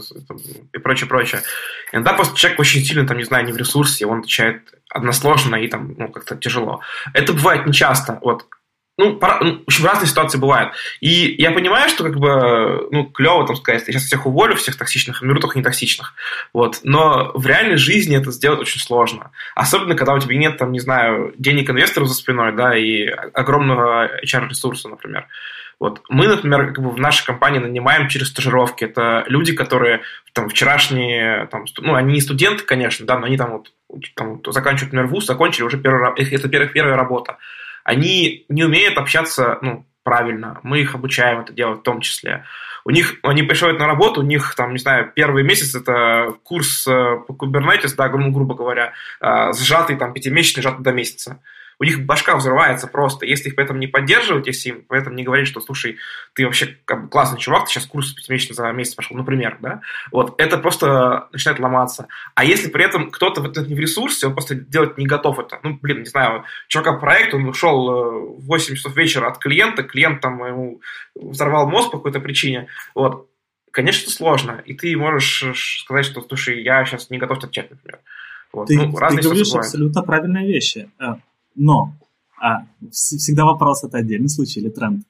и 0.71 0.77
прочее, 0.77 1.09
прочее. 1.09 1.41
Иногда 1.91 2.13
просто 2.13 2.37
человек 2.37 2.61
очень 2.61 2.85
сильно, 2.85 3.05
там, 3.05 3.17
не 3.17 3.25
знаю, 3.25 3.45
не 3.45 3.51
в 3.51 3.57
ресурсе, 3.57 4.05
он 4.05 4.19
отвечает 4.19 4.73
односложно 4.89 5.57
и 5.57 5.67
там, 5.67 5.93
ну, 5.97 6.07
как-то 6.07 6.37
тяжело. 6.37 6.79
Это 7.13 7.33
бывает 7.33 7.67
нечасто. 7.67 8.17
Вот 8.21 8.45
ну, 8.97 9.15
пора, 9.15 9.39
ну, 9.41 9.59
в 9.59 9.63
общем, 9.63 9.85
разные 9.85 10.07
ситуации 10.07 10.37
бывают. 10.37 10.73
И 11.01 11.35
я 11.39 11.51
понимаю, 11.51 11.89
что 11.89 12.03
как 12.03 12.17
бы, 12.17 12.87
ну, 12.91 13.05
клево 13.05 13.45
там 13.47 13.55
сказать, 13.55 13.87
я 13.87 13.93
сейчас 13.93 14.03
всех 14.03 14.27
уволю, 14.27 14.55
всех 14.55 14.77
токсичных, 14.77 15.23
беру 15.23 15.39
только 15.39 15.57
не 15.57 15.63
токсичных. 15.63 16.13
Вот. 16.53 16.79
Но 16.83 17.31
в 17.33 17.45
реальной 17.47 17.77
жизни 17.77 18.15
это 18.15 18.31
сделать 18.31 18.59
очень 18.59 18.79
сложно. 18.79 19.31
Особенно, 19.55 19.95
когда 19.95 20.13
у 20.13 20.19
тебя 20.19 20.37
нет, 20.37 20.57
там, 20.57 20.71
не 20.71 20.79
знаю, 20.79 21.33
денег 21.37 21.71
инвесторов 21.71 22.07
за 22.07 22.13
спиной, 22.13 22.51
да, 22.55 22.77
и 22.77 23.07
огромного 23.07 24.11
HR-ресурса, 24.23 24.89
например. 24.89 25.27
Вот. 25.79 26.01
Мы, 26.09 26.27
например, 26.27 26.67
как 26.67 26.83
бы 26.83 26.91
в 26.91 26.99
нашей 26.99 27.25
компании 27.25 27.57
нанимаем 27.57 28.09
через 28.09 28.27
стажировки. 28.27 28.83
Это 28.83 29.23
люди, 29.25 29.53
которые 29.53 30.01
там 30.33 30.49
вчерашние, 30.49 31.47
там, 31.47 31.65
ну, 31.79 31.95
они 31.95 32.13
не 32.13 32.21
студенты, 32.21 32.63
конечно, 32.63 33.07
да, 33.07 33.17
но 33.17 33.25
они 33.25 33.37
там 33.37 33.53
вот 33.53 33.71
там, 34.15 34.39
заканчивают, 34.45 34.93
например, 34.93 35.07
вуз, 35.07 35.25
закончили 35.25 35.63
уже 35.63 35.79
первый, 35.79 36.13
это 36.15 36.47
первая, 36.47 36.69
первая 36.69 36.95
работа 36.95 37.37
они 37.83 38.45
не 38.49 38.63
умеют 38.63 38.97
общаться 38.97 39.57
ну, 39.61 39.85
правильно. 40.03 40.59
Мы 40.63 40.81
их 40.81 40.95
обучаем 40.95 41.41
это 41.41 41.53
делать 41.53 41.79
в 41.79 41.83
том 41.83 42.01
числе. 42.01 42.45
У 42.85 42.89
них, 42.89 43.15
они 43.23 43.43
приходят 43.43 43.79
на 43.79 43.87
работу, 43.87 44.21
у 44.21 44.25
них, 44.25 44.55
там, 44.55 44.73
не 44.73 44.79
знаю, 44.79 45.11
первый 45.15 45.43
месяц 45.43 45.73
это 45.73 46.33
курс 46.43 46.85
э, 46.85 47.17
по 47.25 47.31
Kubernetes, 47.31 47.95
да, 47.95 48.09
грубо 48.09 48.55
говоря, 48.55 48.91
э, 49.21 49.53
сжатый, 49.53 49.95
там, 49.95 50.13
пятимесячный, 50.13 50.61
сжатый 50.61 50.83
до 50.83 50.91
месяца 50.91 51.39
у 51.83 51.85
них 51.85 52.05
башка 52.05 52.37
взрывается 52.37 52.87
просто. 52.87 53.25
Если 53.25 53.49
их 53.49 53.55
поэтому 53.55 53.77
не 53.77 53.87
поддерживать, 53.87 54.47
если 54.47 54.69
им 54.69 54.85
поэтому 54.87 55.17
не 55.17 55.23
говорить, 55.23 55.49
что, 55.49 55.59
слушай, 55.59 55.97
ты 56.33 56.45
вообще 56.45 56.77
как 56.85 57.03
бы, 57.03 57.09
классный 57.09 57.37
чувак, 57.37 57.65
ты 57.65 57.71
сейчас 57.71 57.85
курс 57.85 58.13
пятимесячный 58.13 58.55
за 58.55 58.71
месяц 58.71 58.95
пошел, 58.95 59.17
например, 59.17 59.57
да, 59.59 59.81
вот, 60.09 60.39
это 60.39 60.57
просто 60.57 61.27
начинает 61.33 61.59
ломаться. 61.59 62.07
А 62.35 62.45
если 62.45 62.69
при 62.69 62.85
этом 62.85 63.11
кто-то 63.11 63.41
вот 63.41 63.57
не 63.57 63.75
в 63.75 63.79
ресурсе, 63.79 64.27
он 64.27 64.33
просто 64.33 64.55
делать 64.55 64.97
не 64.97 65.05
готов 65.05 65.39
это, 65.39 65.59
ну, 65.61 65.77
блин, 65.81 65.99
не 65.99 66.05
знаю, 66.05 66.45
чувака 66.69 66.93
проект, 66.93 67.33
он 67.33 67.49
ушел 67.49 68.37
в 68.37 68.45
8 68.45 68.75
часов 68.75 68.95
вечера 68.95 69.27
от 69.27 69.39
клиента, 69.39 69.83
клиент 69.83 70.21
там 70.21 70.41
ему 70.45 70.81
взорвал 71.15 71.69
мозг 71.69 71.91
по 71.91 71.97
какой-то 71.97 72.21
причине, 72.21 72.67
вот, 72.95 73.29
конечно, 73.71 74.09
сложно, 74.09 74.61
и 74.65 74.73
ты 74.73 74.95
можешь 74.95 75.81
сказать, 75.81 76.05
что, 76.05 76.21
слушай, 76.21 76.63
я 76.63 76.85
сейчас 76.85 77.09
не 77.09 77.17
готов 77.17 77.39
отвечать, 77.39 77.71
например. 77.71 77.99
Вот. 78.53 78.67
Ты, 78.67 78.77
ну, 78.77 78.93
ты 78.93 79.21
говоришь 79.21 79.53
абсолютно 79.53 80.01
правильные 80.03 80.47
вещи. 80.47 80.89
Но 81.55 81.93
а, 82.41 82.65
всегда 82.91 83.45
вопрос, 83.45 83.83
это 83.83 83.97
отдельный 83.97 84.29
случай 84.29 84.59
или 84.59 84.69
тренд. 84.69 85.05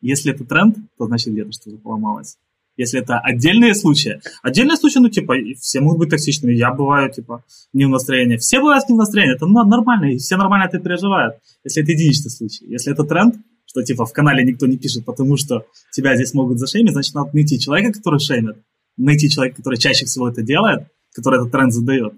Если 0.00 0.32
это 0.32 0.44
тренд, 0.44 0.76
то 0.98 1.06
значит 1.06 1.32
где-то 1.32 1.52
что-то 1.52 1.78
поломалось. 1.78 2.36
Если 2.76 3.00
это 3.00 3.18
отдельные 3.18 3.74
случаи. 3.74 4.20
Отдельные 4.42 4.76
случаи, 4.76 4.98
ну, 4.98 5.08
типа, 5.08 5.34
все 5.60 5.80
могут 5.80 6.00
быть 6.00 6.10
токсичными. 6.10 6.52
Я 6.52 6.72
бываю, 6.72 7.10
типа, 7.10 7.44
не 7.72 7.86
в 7.86 7.88
настроении. 7.88 8.36
Все 8.36 8.58
бывают 8.58 8.88
не 8.88 8.94
в 8.94 8.98
настроении. 8.98 9.34
Это 9.34 9.46
нормально, 9.46 10.12
и 10.12 10.18
все 10.18 10.36
нормально 10.36 10.66
это 10.66 10.78
переживают. 10.80 11.36
Если 11.62 11.82
это 11.82 11.92
единичный 11.92 12.30
случай. 12.30 12.66
Если 12.66 12.92
это 12.92 13.04
тренд, 13.04 13.36
что, 13.64 13.82
типа, 13.82 14.04
в 14.04 14.12
канале 14.12 14.44
никто 14.44 14.66
не 14.66 14.76
пишет, 14.76 15.04
потому 15.04 15.36
что 15.36 15.66
тебя 15.92 16.16
здесь 16.16 16.34
могут 16.34 16.58
зашеймить, 16.58 16.92
значит, 16.92 17.14
надо 17.14 17.30
найти 17.32 17.58
человека, 17.58 17.92
который 17.92 18.18
шеймит, 18.18 18.56
найти 18.96 19.30
человека, 19.30 19.56
который 19.56 19.78
чаще 19.78 20.04
всего 20.04 20.28
это 20.28 20.42
делает, 20.42 20.88
который 21.14 21.40
этот 21.40 21.52
тренд 21.52 21.72
задает, 21.72 22.14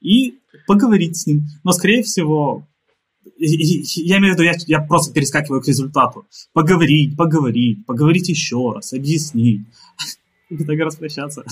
и 0.00 0.38
поговорить 0.66 1.16
с 1.16 1.26
ним. 1.26 1.42
Но, 1.64 1.72
скорее 1.72 2.02
всего, 2.02 2.66
я 3.36 4.18
имею 4.18 4.34
в 4.34 4.38
виду, 4.38 4.44
я, 4.44 4.54
я 4.66 4.80
просто 4.80 5.12
перескакиваю 5.12 5.60
к 5.60 5.68
результату. 5.68 6.26
Поговорить, 6.52 7.16
поговорить, 7.16 7.84
поговорить 7.86 8.28
еще 8.28 8.72
раз, 8.74 8.92
объяснить. 8.92 9.62
Итого 10.50 10.84
распрощаться. 10.84 11.44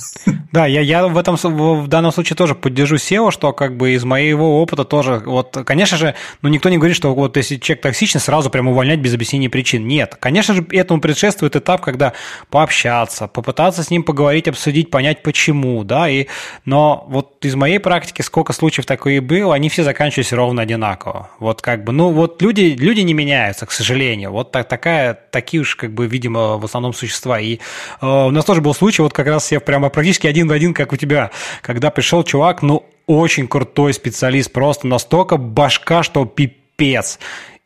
Да, 0.53 0.65
я, 0.65 0.81
я 0.81 1.07
в 1.07 1.19
этом 1.19 1.37
в 1.37 1.87
данном 1.89 2.13
случае 2.13 2.35
тоже 2.35 2.55
поддержу 2.55 2.97
SEO, 2.97 3.31
что 3.31 3.53
как 3.53 3.77
бы 3.77 3.93
из 3.93 4.05
моего 4.05 4.63
опыта 4.63 4.85
тоже, 4.85 5.23
вот, 5.27 5.55
конечно 5.67 5.99
же, 5.99 6.15
ну 6.41 6.49
никто 6.49 6.71
не 6.71 6.79
говорит, 6.79 6.97
что 6.97 7.15
вот 7.15 7.37
если 7.37 7.57
человек 7.57 7.83
токсичный, 7.83 8.23
сразу 8.23 8.49
прям 8.49 8.69
увольнять 8.69 9.01
без 9.01 9.13
объяснения 9.13 9.51
причин. 9.51 9.87
Нет, 9.87 10.17
конечно 10.19 10.55
же, 10.55 10.67
этому 10.71 11.03
предшествует 11.03 11.57
этап, 11.57 11.83
когда 11.83 12.15
пообщаться, 12.49 13.29
попытаться 13.29 13.83
с 13.83 13.91
ним 13.91 14.03
поговорить, 14.03 14.49
обсудить, 14.49 14.91
понять 14.91 15.23
почему, 15.23 15.85
да, 15.85 16.09
и, 16.09 16.29
но 16.65 17.05
вот 17.09 17.45
из 17.45 17.55
моей 17.55 17.79
практики 17.79 18.23
сколько 18.23 18.55
случаев 18.55 18.87
такое 18.87 19.17
и 19.17 19.21
было, 19.21 19.55
они 19.55 19.69
все 19.69 19.85
заканчивались 19.85 20.33
ровно 20.33 20.63
одинаково. 20.63 21.29
Вот 21.39 21.61
как 21.61 21.85
бы, 21.85 21.93
ну 21.93 22.13
вот 22.13 22.41
люди, 22.41 22.75
люди 22.79 23.01
не 23.01 23.13
меняются, 23.13 23.67
к 23.67 23.73
сожалению. 23.73 24.31
Вот 24.31 24.53
так, 24.53 24.67
такая, 24.69 25.13
такие 25.37 25.61
уж 25.61 25.77
как 25.77 25.93
бы, 25.93 26.07
видимо, 26.07 26.57
в 26.57 26.65
основном 26.65 26.95
существа. 26.95 27.39
И 27.39 27.59
э, 28.01 28.07
у 28.07 28.31
нас 28.31 28.43
тоже 28.47 28.63
был 28.63 28.73
случай, 28.73 29.03
вот 29.03 29.13
как 29.13 29.27
раз 29.27 29.53
я 29.53 29.61
прямо 29.61 29.91
практически 29.91 30.27
один 30.27 30.49
в 30.49 30.53
один, 30.53 30.73
как 30.73 30.95
у 30.95 30.97
тебя, 30.97 31.31
когда 31.61 31.91
пришел 31.91 32.25
чувак, 32.25 32.63
ну, 32.63 32.87
очень 33.07 33.47
крутой 33.47 33.93
специалист, 33.93 34.51
просто 34.51 34.87
настолько 34.87 35.37
башка, 35.37 36.03
что 36.03 36.25
пипец. 36.25 37.19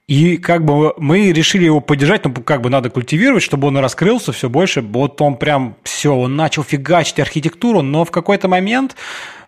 И 0.08 0.36
как 0.38 0.64
бы 0.64 0.92
мы 0.98 1.30
решили 1.30 1.66
его 1.66 1.78
поддержать, 1.80 2.24
ну, 2.24 2.32
как 2.32 2.60
бы 2.60 2.70
надо 2.70 2.90
культивировать, 2.90 3.44
чтобы 3.44 3.68
он 3.68 3.78
раскрылся 3.78 4.32
все 4.32 4.48
больше. 4.48 4.80
Вот 4.80 5.20
он 5.20 5.36
прям 5.36 5.76
все, 5.84 6.12
он 6.12 6.34
начал 6.34 6.64
фигачить 6.64 7.20
архитектуру, 7.20 7.82
но 7.82 8.04
в 8.04 8.10
какой-то 8.10 8.48
момент, 8.48 8.96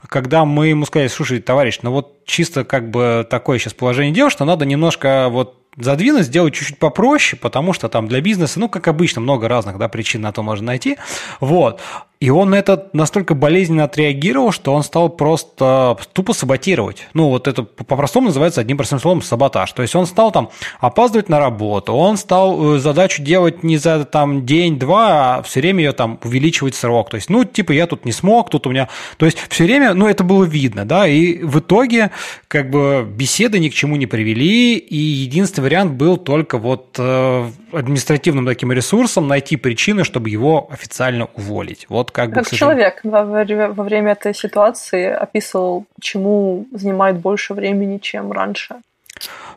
когда 0.08 0.44
мы 0.44 0.68
ему 0.68 0.84
сказали, 0.84 1.08
слушай, 1.08 1.40
товарищ, 1.40 1.80
ну 1.82 1.90
вот 1.90 2.24
чисто 2.24 2.62
как 2.62 2.88
бы 2.90 3.26
такое 3.28 3.58
сейчас 3.58 3.74
положение 3.74 4.14
дел, 4.14 4.30
что 4.30 4.44
надо 4.44 4.64
немножко 4.64 5.26
вот 5.28 5.61
задвинуть, 5.76 6.26
сделать 6.26 6.54
чуть-чуть 6.54 6.78
попроще, 6.78 7.40
потому 7.40 7.72
что 7.72 7.88
там 7.88 8.08
для 8.08 8.20
бизнеса, 8.20 8.60
ну, 8.60 8.68
как 8.68 8.88
обычно, 8.88 9.20
много 9.20 9.48
разных 9.48 9.78
да, 9.78 9.88
причин 9.88 10.22
на 10.22 10.32
то 10.32 10.42
можно 10.42 10.66
найти. 10.66 10.98
Вот. 11.40 11.80
И 12.22 12.30
он 12.30 12.54
это 12.54 12.88
настолько 12.92 13.34
болезненно 13.34 13.82
отреагировал, 13.82 14.52
что 14.52 14.72
он 14.72 14.84
стал 14.84 15.08
просто 15.08 15.98
тупо 16.12 16.32
саботировать. 16.32 17.08
Ну, 17.14 17.30
вот 17.30 17.48
это 17.48 17.64
по-простому 17.64 18.28
называется 18.28 18.60
одним 18.60 18.76
простым 18.76 19.00
словом 19.00 19.22
саботаж. 19.22 19.72
То 19.72 19.82
есть 19.82 19.96
он 19.96 20.06
стал 20.06 20.30
там 20.30 20.50
опаздывать 20.78 21.28
на 21.28 21.40
работу, 21.40 21.94
он 21.94 22.16
стал 22.16 22.76
э, 22.76 22.78
задачу 22.78 23.24
делать 23.24 23.64
не 23.64 23.76
за 23.76 24.04
там 24.04 24.46
день-два, 24.46 25.38
а 25.38 25.42
все 25.42 25.58
время 25.58 25.82
ее 25.82 25.90
там 25.90 26.20
увеличивать 26.22 26.76
срок. 26.76 27.10
То 27.10 27.16
есть, 27.16 27.28
ну, 27.28 27.42
типа, 27.42 27.72
я 27.72 27.88
тут 27.88 28.04
не 28.04 28.12
смог, 28.12 28.50
тут 28.50 28.68
у 28.68 28.70
меня... 28.70 28.88
То 29.16 29.26
есть 29.26 29.38
все 29.48 29.64
время, 29.64 29.92
ну, 29.92 30.06
это 30.06 30.22
было 30.22 30.44
видно, 30.44 30.84
да, 30.84 31.08
и 31.08 31.42
в 31.42 31.58
итоге 31.58 32.12
как 32.46 32.70
бы 32.70 33.04
беседы 33.04 33.58
ни 33.58 33.68
к 33.68 33.74
чему 33.74 33.96
не 33.96 34.06
привели, 34.06 34.76
и 34.76 34.96
единственный 34.96 35.64
вариант 35.64 35.94
был 35.94 36.18
только 36.18 36.58
вот 36.58 36.94
э, 37.00 37.50
административным 37.72 38.46
таким 38.46 38.72
ресурсом 38.72 39.28
найти 39.28 39.56
причины, 39.56 40.04
чтобы 40.04 40.30
его 40.30 40.68
официально 40.70 41.28
уволить. 41.36 41.86
Вот 41.88 42.10
как 42.10 42.30
бы... 42.30 42.34
Как 42.36 42.50
человек 42.50 43.00
во 43.04 43.24
во 43.24 43.84
время 43.84 44.12
этой 44.12 44.34
ситуации 44.34 45.06
описывал, 45.06 45.86
чему 46.00 46.66
занимает 46.72 47.18
больше 47.18 47.54
времени, 47.54 47.98
чем 47.98 48.32
раньше. 48.32 48.76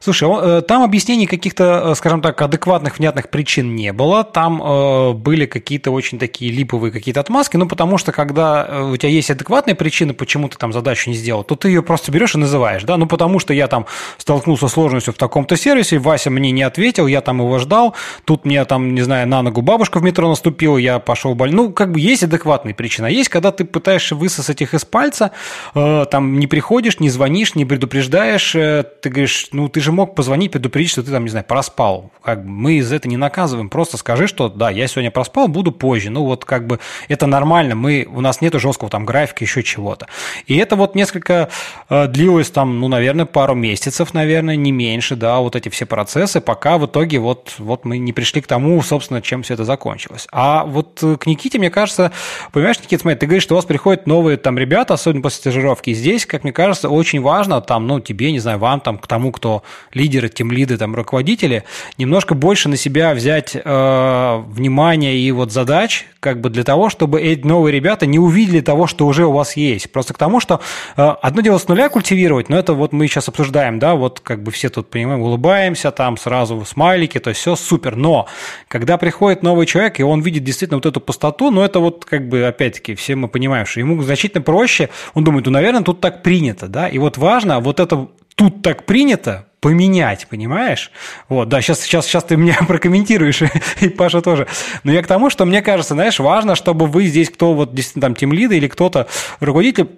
Слушай, 0.05 0.29
э, 0.29 0.61
там 0.61 0.83
объяснений 0.83 1.25
каких-то, 1.25 1.81
э, 1.85 1.95
скажем 1.95 2.21
так, 2.21 2.39
адекватных, 2.39 2.99
внятных 2.99 3.29
причин 3.29 3.75
не 3.75 3.91
было. 3.91 4.23
Там 4.23 4.61
э, 4.61 5.13
были 5.13 5.47
какие-то 5.47 5.89
очень 5.89 6.19
такие 6.19 6.51
липовые 6.51 6.91
какие-то 6.91 7.21
отмазки. 7.21 7.57
Ну, 7.57 7.67
потому 7.67 7.97
что, 7.97 8.11
когда 8.11 8.83
у 8.83 8.95
тебя 8.97 9.09
есть 9.09 9.31
адекватные 9.31 9.73
причины, 9.73 10.13
почему 10.13 10.47
ты 10.47 10.57
там 10.57 10.73
задачу 10.73 11.09
не 11.09 11.15
сделал, 11.15 11.43
то 11.43 11.55
ты 11.55 11.69
ее 11.69 11.81
просто 11.81 12.11
берешь 12.11 12.35
и 12.35 12.37
называешь, 12.37 12.83
да? 12.83 12.97
Ну, 12.97 13.07
потому 13.07 13.39
что 13.39 13.51
я 13.53 13.67
там 13.67 13.87
столкнулся 14.17 14.67
с 14.67 14.73
сложностью 14.73 15.11
в 15.11 15.17
таком-то 15.17 15.57
сервисе, 15.57 15.97
Вася 15.97 16.29
мне 16.29 16.51
не 16.51 16.61
ответил, 16.61 17.07
я 17.07 17.21
там 17.21 17.39
его 17.39 17.57
ждал, 17.57 17.95
тут 18.25 18.45
мне 18.45 18.63
там, 18.65 18.93
не 18.93 19.01
знаю, 19.01 19.27
на 19.27 19.41
ногу 19.41 19.61
бабушка 19.61 19.99
в 19.99 20.03
метро 20.03 20.29
наступила, 20.29 20.77
я 20.77 20.99
пошел 20.99 21.33
в 21.33 21.35
больницу. 21.35 21.63
Ну, 21.63 21.71
как 21.71 21.91
бы 21.91 21.99
есть 21.99 22.23
адекватные 22.23 22.75
причины. 22.75 23.07
А 23.07 23.09
есть, 23.09 23.29
когда 23.29 23.51
ты 23.51 23.65
пытаешься 23.65 24.15
высосать 24.15 24.61
их 24.61 24.73
из 24.73 24.83
пальца, 24.83 25.31
там 25.73 26.37
не 26.37 26.47
приходишь, 26.47 26.99
не 26.99 27.09
звонишь, 27.09 27.55
не 27.55 27.65
предупреждаешь, 27.65 28.51
ты 28.51 29.09
говоришь, 29.09 29.47
ну, 29.55 29.69
ты 29.69 29.79
же 29.79 29.91
мог 29.91 30.15
позвонить, 30.15 30.51
предупредить, 30.51 30.91
что 30.91 31.01
ты 31.01 31.11
там, 31.11 31.23
не 31.23 31.29
знаю, 31.29 31.45
проспал. 31.45 32.11
Как 32.21 32.43
бы 32.43 32.49
мы 32.49 32.73
из 32.73 32.91
этого 32.91 33.09
не 33.09 33.17
наказываем. 33.17 33.69
Просто 33.69 33.97
скажи, 33.97 34.27
что 34.27 34.49
да, 34.49 34.69
я 34.69 34.87
сегодня 34.87 35.11
проспал, 35.11 35.47
буду 35.47 35.71
позже. 35.71 36.09
Ну, 36.09 36.25
вот 36.25 36.45
как 36.45 36.67
бы 36.67 36.79
это 37.07 37.25
нормально. 37.25 37.75
Мы, 37.75 38.07
у 38.09 38.21
нас 38.21 38.41
нет 38.41 38.53
жесткого 38.55 38.89
там 38.89 39.05
графика, 39.05 39.43
еще 39.43 39.63
чего-то. 39.63 40.07
И 40.45 40.57
это 40.57 40.75
вот 40.75 40.95
несколько 40.95 41.49
э, 41.89 42.07
длилось 42.07 42.51
там, 42.51 42.79
ну, 42.79 42.87
наверное, 42.87 43.25
пару 43.25 43.55
месяцев, 43.55 44.13
наверное, 44.13 44.55
не 44.55 44.71
меньше, 44.71 45.15
да, 45.15 45.39
вот 45.39 45.55
эти 45.55 45.69
все 45.69 45.85
процессы, 45.85 46.41
пока 46.41 46.77
в 46.77 46.85
итоге 46.85 47.19
вот, 47.19 47.55
вот 47.57 47.85
мы 47.85 47.97
не 47.97 48.13
пришли 48.13 48.41
к 48.41 48.47
тому, 48.47 48.81
собственно, 48.81 49.21
чем 49.21 49.43
все 49.43 49.53
это 49.53 49.63
закончилось. 49.63 50.27
А 50.31 50.65
вот 50.65 51.01
э, 51.01 51.15
к 51.17 51.25
Никите, 51.25 51.59
мне 51.59 51.69
кажется, 51.69 52.11
понимаешь, 52.51 52.79
Никита, 52.79 53.01
смотри, 53.01 53.19
ты 53.19 53.25
говоришь, 53.25 53.43
что 53.43 53.55
у 53.55 53.57
вас 53.57 53.65
приходят 53.65 54.05
новые 54.05 54.37
там 54.37 54.57
ребята, 54.57 54.95
особенно 54.95 55.21
после 55.21 55.37
стажировки. 55.37 55.91
И 55.91 55.93
здесь, 55.93 56.25
как 56.25 56.43
мне 56.43 56.51
кажется, 56.51 56.89
очень 56.89 57.21
важно 57.21 57.61
там, 57.61 57.87
ну, 57.87 57.99
тебе, 57.99 58.31
не 58.31 58.39
знаю, 58.39 58.59
вам 58.59 58.81
там, 58.81 58.97
к 58.97 59.07
тому, 59.07 59.31
кто 59.31 59.44
лидеры, 59.93 60.29
тем 60.29 60.51
лиды, 60.51 60.77
там, 60.77 60.95
руководители, 60.95 61.63
немножко 61.97 62.33
больше 62.33 62.69
на 62.69 62.77
себя 62.77 63.13
взять 63.13 63.55
э, 63.55 64.43
внимание 64.47 65.17
и 65.17 65.31
вот 65.31 65.51
задач, 65.51 66.05
как 66.19 66.41
бы 66.41 66.49
для 66.49 66.63
того, 66.63 66.89
чтобы 66.89 67.21
эти 67.21 67.45
новые 67.45 67.73
ребята 67.73 68.05
не 68.05 68.19
увидели 68.19 68.61
того, 68.61 68.87
что 68.87 69.05
уже 69.05 69.25
у 69.25 69.31
вас 69.31 69.55
есть. 69.55 69.91
Просто 69.91 70.13
к 70.13 70.17
тому, 70.17 70.39
что 70.39 70.59
э, 70.97 71.15
одно 71.21 71.41
дело 71.41 71.57
с 71.57 71.67
нуля 71.67 71.89
культивировать, 71.89 72.49
но 72.49 72.57
это 72.57 72.73
вот 72.73 72.93
мы 72.93 73.07
сейчас 73.07 73.29
обсуждаем, 73.29 73.79
да, 73.79 73.95
вот 73.95 74.19
как 74.19 74.41
бы 74.41 74.51
все 74.51 74.69
тут, 74.69 74.89
понимаем, 74.89 75.21
улыбаемся, 75.21 75.91
там 75.91 76.17
сразу 76.17 76.63
смайлики, 76.65 77.19
то 77.19 77.29
есть 77.29 77.41
все 77.41 77.55
супер. 77.55 77.95
Но 77.95 78.27
когда 78.67 78.97
приходит 78.97 79.43
новый 79.43 79.65
человек, 79.65 79.99
и 79.99 80.03
он 80.03 80.21
видит 80.21 80.43
действительно 80.43 80.77
вот 80.77 80.85
эту 80.85 80.99
пустоту, 80.99 81.51
ну 81.51 81.61
это 81.61 81.79
вот 81.79 82.05
как 82.05 82.27
бы, 82.27 82.45
опять-таки, 82.45 82.95
все 82.95 83.15
мы 83.15 83.27
понимаем, 83.27 83.65
что 83.65 83.79
ему 83.79 84.01
значительно 84.01 84.41
проще, 84.41 84.89
он 85.13 85.23
думает, 85.23 85.45
ну, 85.45 85.51
наверное, 85.51 85.83
тут 85.83 86.01
так 86.01 86.23
принято, 86.23 86.67
да, 86.67 86.87
и 86.87 86.97
вот 86.97 87.17
важно 87.17 87.59
вот 87.59 87.79
это 87.79 88.07
тут 88.35 88.61
так 88.61 88.85
принято, 88.85 89.47
поменять, 89.65 90.27
понимаешь? 90.27 90.91
Вот, 91.27 91.49
да, 91.49 91.59
сейчас, 91.59 91.81
сейчас, 91.81 92.05
сейчас 92.05 92.23
ты 92.25 92.37
меня 92.37 92.57
прокомментируешь, 92.67 93.41
и 93.81 93.89
Паша 93.89 94.21
тоже. 94.21 94.45
Но 94.83 94.91
я 94.91 95.01
к 95.01 95.07
тому, 95.07 95.29
что 95.29 95.45
мне 95.45 95.61
кажется, 95.61 95.95
знаешь, 95.95 96.19
важно, 96.19 96.55
чтобы 96.55 96.85
вы 96.85 97.05
здесь, 97.05 97.29
кто 97.29 97.53
вот 97.53 97.73
действительно 97.73 98.03
там 98.03 98.15
тимлида 98.15 98.53
или 98.55 98.67
кто-то 98.67 99.07
руководитель, 99.39 99.89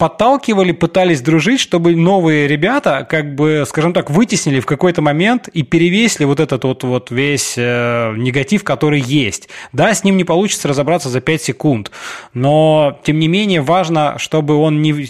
подталкивали, 0.00 0.72
пытались 0.72 1.20
дружить, 1.20 1.60
чтобы 1.60 1.94
новые 1.94 2.48
ребята, 2.48 3.06
как 3.08 3.34
бы, 3.34 3.64
скажем 3.68 3.92
так, 3.92 4.08
вытеснили 4.08 4.58
в 4.58 4.64
какой-то 4.64 5.02
момент 5.02 5.48
и 5.48 5.62
перевесили 5.62 6.24
вот 6.24 6.40
этот 6.40 6.64
вот, 6.64 6.84
вот 6.84 7.10
весь 7.10 7.52
э, 7.58 8.14
негатив, 8.16 8.64
который 8.64 8.98
есть. 8.98 9.50
Да, 9.74 9.92
с 9.92 10.02
ним 10.02 10.16
не 10.16 10.24
получится 10.24 10.68
разобраться 10.68 11.10
за 11.10 11.20
5 11.20 11.42
секунд, 11.42 11.90
но, 12.32 12.98
тем 13.04 13.18
не 13.18 13.28
менее, 13.28 13.60
важно, 13.60 14.18
чтобы 14.18 14.54
он 14.54 14.80
не, 14.80 15.04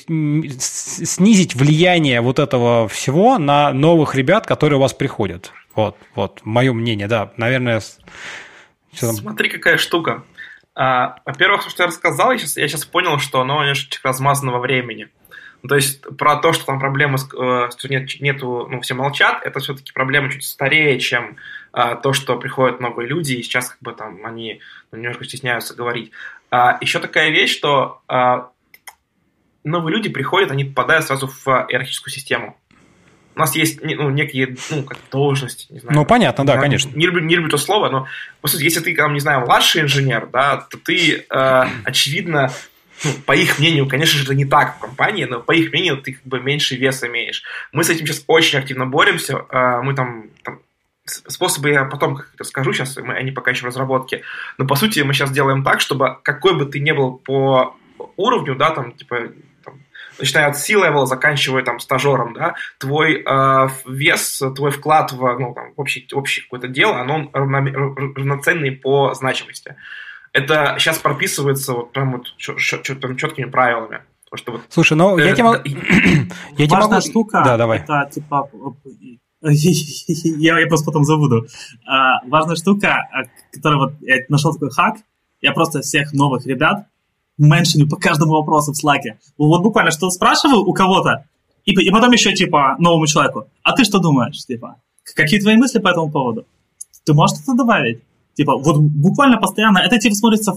снизить 0.58 1.54
влияние 1.54 2.20
вот 2.20 2.40
этого 2.40 2.88
всего 2.88 3.38
на 3.38 3.72
новых 3.72 4.16
ребят, 4.16 4.44
которые 4.44 4.78
у 4.78 4.82
вас 4.82 4.92
приходят. 4.92 5.52
Вот, 5.76 5.96
вот, 6.16 6.40
мое 6.42 6.72
мнение, 6.72 7.06
да, 7.06 7.30
наверное... 7.36 7.80
Смотри, 8.92 9.50
какая 9.50 9.78
штука. 9.78 10.24
А, 10.82 11.16
во-первых, 11.26 11.64
то, 11.64 11.68
что 11.68 11.82
я 11.82 11.88
рассказал, 11.88 12.32
я 12.32 12.38
сейчас, 12.38 12.56
я 12.56 12.66
сейчас 12.66 12.86
понял, 12.86 13.18
что 13.18 13.42
оно 13.42 13.60
немножечко 13.60 14.08
размазано 14.08 14.52
во 14.52 14.60
времени. 14.60 15.10
Ну, 15.62 15.68
то 15.68 15.74
есть 15.74 16.00
про 16.16 16.36
то, 16.36 16.54
что 16.54 16.64
там 16.64 16.80
проблемы, 16.80 17.16
э, 17.16 17.68
что 17.70 17.88
нет, 17.90 18.18
нету, 18.18 18.66
ну, 18.66 18.80
все 18.80 18.94
молчат, 18.94 19.42
это 19.44 19.60
все-таки 19.60 19.92
проблема 19.92 20.30
чуть 20.32 20.42
старее, 20.42 20.98
чем 20.98 21.36
а, 21.72 21.96
то, 21.96 22.14
что 22.14 22.38
приходят 22.38 22.80
новые 22.80 23.06
люди, 23.06 23.34
и 23.34 23.42
сейчас 23.42 23.68
как 23.68 23.78
бы 23.82 23.92
там 23.92 24.24
они 24.24 24.62
ну, 24.90 24.96
немножко 24.96 25.26
стесняются 25.26 25.74
говорить. 25.74 26.12
А, 26.50 26.78
еще 26.80 26.98
такая 26.98 27.28
вещь, 27.28 27.54
что 27.54 28.00
а, 28.08 28.48
новые 29.64 29.94
люди 29.94 30.08
приходят, 30.08 30.50
они 30.50 30.64
попадают 30.64 31.04
сразу 31.04 31.26
в 31.26 31.46
иерархическую 31.46 32.10
систему 32.10 32.58
у 33.40 33.42
нас 33.42 33.56
есть 33.56 33.80
ну, 33.82 34.10
некие 34.10 34.54
ну, 34.70 34.82
как 34.82 34.98
должности. 35.10 35.66
Не 35.70 35.80
знаю, 35.80 35.96
ну, 35.96 36.04
понятно, 36.04 36.44
да, 36.44 36.58
конечно. 36.58 36.90
Не 36.94 37.06
люблю, 37.06 37.24
не 37.24 37.36
люблю 37.36 37.50
то 37.50 37.56
слово, 37.56 37.88
но, 37.88 38.06
по 38.42 38.48
сути, 38.48 38.64
если 38.64 38.80
ты, 38.80 38.94
там, 38.94 39.14
не 39.14 39.20
знаю, 39.20 39.40
младший 39.40 39.80
инженер, 39.80 40.28
да, 40.30 40.58
то 40.58 40.76
ты, 40.76 41.24
э, 41.28 41.62
очевидно, 41.84 42.52
ну, 43.02 43.12
по 43.24 43.32
их 43.32 43.58
мнению, 43.58 43.88
конечно 43.88 44.18
же, 44.18 44.24
это 44.24 44.34
не 44.34 44.44
так 44.44 44.76
в 44.76 44.80
компании, 44.80 45.24
но 45.24 45.40
по 45.40 45.52
их 45.52 45.72
мнению 45.72 45.96
ты 45.96 46.12
как 46.12 46.24
бы 46.24 46.38
меньше 46.38 46.76
вес 46.76 47.02
имеешь. 47.02 47.42
Мы 47.72 47.82
с 47.82 47.88
этим 47.88 48.06
сейчас 48.06 48.24
очень 48.26 48.58
активно 48.58 48.84
боремся. 48.84 49.38
Э, 49.50 49.80
мы 49.82 49.94
там, 49.94 50.26
там 50.44 50.60
способы 51.06 51.70
я 51.70 51.84
потом 51.84 52.16
как 52.16 52.30
расскажу 52.38 52.74
сейчас, 52.74 52.96
мы, 52.98 53.14
они 53.14 53.32
пока 53.32 53.52
еще 53.52 53.62
в 53.62 53.68
разработке. 53.68 54.22
Но 54.58 54.66
по 54.66 54.76
сути 54.76 55.00
мы 55.00 55.14
сейчас 55.14 55.30
делаем 55.30 55.64
так, 55.64 55.80
чтобы 55.80 56.18
какой 56.22 56.54
бы 56.54 56.66
ты 56.66 56.78
ни 56.78 56.92
был 56.92 57.14
по 57.14 57.74
уровню, 58.16 58.54
да, 58.54 58.70
там, 58.70 58.92
типа, 58.92 59.32
начиная 60.20 60.48
от 60.48 60.58
C-level, 60.58 61.06
заканчивая 61.06 61.62
там 61.62 61.80
стажером, 61.80 62.34
да, 62.34 62.54
твой 62.78 63.22
э, 63.26 63.68
вес, 63.86 64.42
твой 64.54 64.70
вклад 64.70 65.12
в, 65.12 65.38
ну, 65.38 65.54
там, 65.54 65.74
в 65.76 65.80
общее, 65.80 66.06
общее 66.12 66.44
какое-то 66.44 66.68
дело, 66.68 67.00
оно 67.00 67.30
равноценный 67.32 68.72
по 68.72 69.14
значимости. 69.14 69.76
Это 70.32 70.76
сейчас 70.78 70.98
прописывается 70.98 71.72
вот 71.72 71.92
прям 71.92 72.12
вот 72.12 72.26
там 73.00 73.16
четкими 73.16 73.46
правилами. 73.46 74.02
Что 74.32 74.52
вот, 74.52 74.60
Слушай, 74.68 74.96
ну 74.96 75.18
э, 75.18 75.26
я 75.26 75.34
тебе 75.34 75.44
могу... 75.44 75.58
я 75.64 76.66
тебе 76.66 76.76
могу... 76.76 77.00
штука, 77.00 77.42
да, 77.44 77.56
давай. 77.56 77.78
это 77.78 78.08
типа... 78.12 78.48
я, 79.42 80.60
я 80.60 80.66
просто 80.66 80.86
потом 80.86 81.04
забуду. 81.04 81.46
А, 81.84 82.24
важная 82.28 82.54
штука, 82.56 83.08
которая 83.52 83.78
вот 83.78 83.94
я 84.02 84.18
нашел 84.28 84.52
такой 84.52 84.70
хак, 84.70 84.98
я 85.40 85.52
просто 85.52 85.80
всех 85.80 86.12
новых 86.12 86.46
ребят 86.46 86.86
меншиню 87.46 87.88
по 87.88 87.96
каждому 87.96 88.32
вопросу 88.32 88.72
в 88.72 88.76
слаке. 88.76 89.18
Вот 89.38 89.62
буквально 89.62 89.90
что 89.90 90.10
спрашиваю 90.10 90.62
у 90.64 90.72
кого-то, 90.72 91.24
и, 91.64 91.72
и 91.72 91.90
потом 91.90 92.12
еще, 92.12 92.32
типа, 92.32 92.76
новому 92.78 93.06
человеку, 93.06 93.46
а 93.62 93.72
ты 93.72 93.84
что 93.84 93.98
думаешь, 93.98 94.44
типа, 94.44 94.76
какие 95.14 95.40
твои 95.40 95.56
мысли 95.56 95.78
по 95.78 95.88
этому 95.88 96.10
поводу? 96.10 96.46
Ты 97.04 97.14
можешь 97.14 97.38
что-то 97.38 97.58
добавить? 97.58 98.00
Типа, 98.34 98.56
вот 98.56 98.78
буквально 98.78 99.38
постоянно, 99.38 99.78
это 99.78 99.98
типа 99.98 100.14
смотрится 100.14 100.54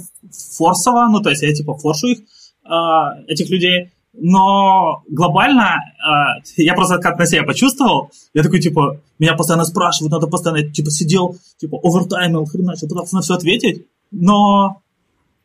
форсово, 0.57 1.07
ну, 1.09 1.21
то 1.21 1.29
есть 1.29 1.41
я 1.41 1.53
типа 1.53 1.75
форшу 1.75 2.07
их, 2.07 2.19
э, 2.19 3.23
этих 3.27 3.49
людей, 3.49 3.91
но 4.13 5.03
глобально 5.09 5.75
э, 5.75 6.43
я 6.57 6.75
просто 6.75 6.99
как 6.99 7.17
на 7.17 7.25
себя 7.25 7.43
почувствовал, 7.43 8.11
я 8.33 8.43
такой, 8.43 8.59
типа, 8.59 8.97
меня 9.19 9.35
постоянно 9.35 9.65
спрашивают, 9.65 10.11
надо 10.11 10.27
постоянно, 10.27 10.69
типа, 10.69 10.91
сидел, 10.91 11.35
типа, 11.57 11.79
овертаймил, 11.83 12.45
хреначил, 12.45 12.87
пытался 12.87 13.15
на 13.15 13.21
все 13.21 13.33
ответить, 13.33 13.87
но 14.11 14.82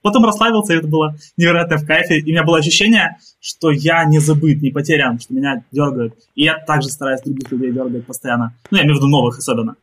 потом 0.03 0.25
расслабился, 0.25 0.73
и 0.73 0.77
это 0.77 0.89
было 0.89 1.17
невероятно 1.37 1.79
в 1.79 1.87
кайфе, 1.87 2.19
и 2.19 2.23
у 2.25 2.29
меня 2.29 2.45
было 2.45 2.59
ощущение, 2.59 3.17
что 3.41 3.71
я 3.71 4.05
не 4.05 4.19
забыт, 4.19 4.63
не 4.63 4.71
потерян, 4.71 5.19
что 5.19 5.35
меня 5.35 5.65
дергают, 5.73 6.15
и 6.35 6.45
я 6.45 6.59
также 6.59 6.89
стараюсь 6.89 7.23
других 7.23 7.51
людей 7.51 7.73
дергать 7.73 8.07
постоянно, 8.07 8.55
ну, 8.71 8.79
я 8.79 8.85
имею 8.85 8.97
в 8.97 8.99
виду 8.99 9.09
новых 9.09 9.39
особенно 9.39 9.77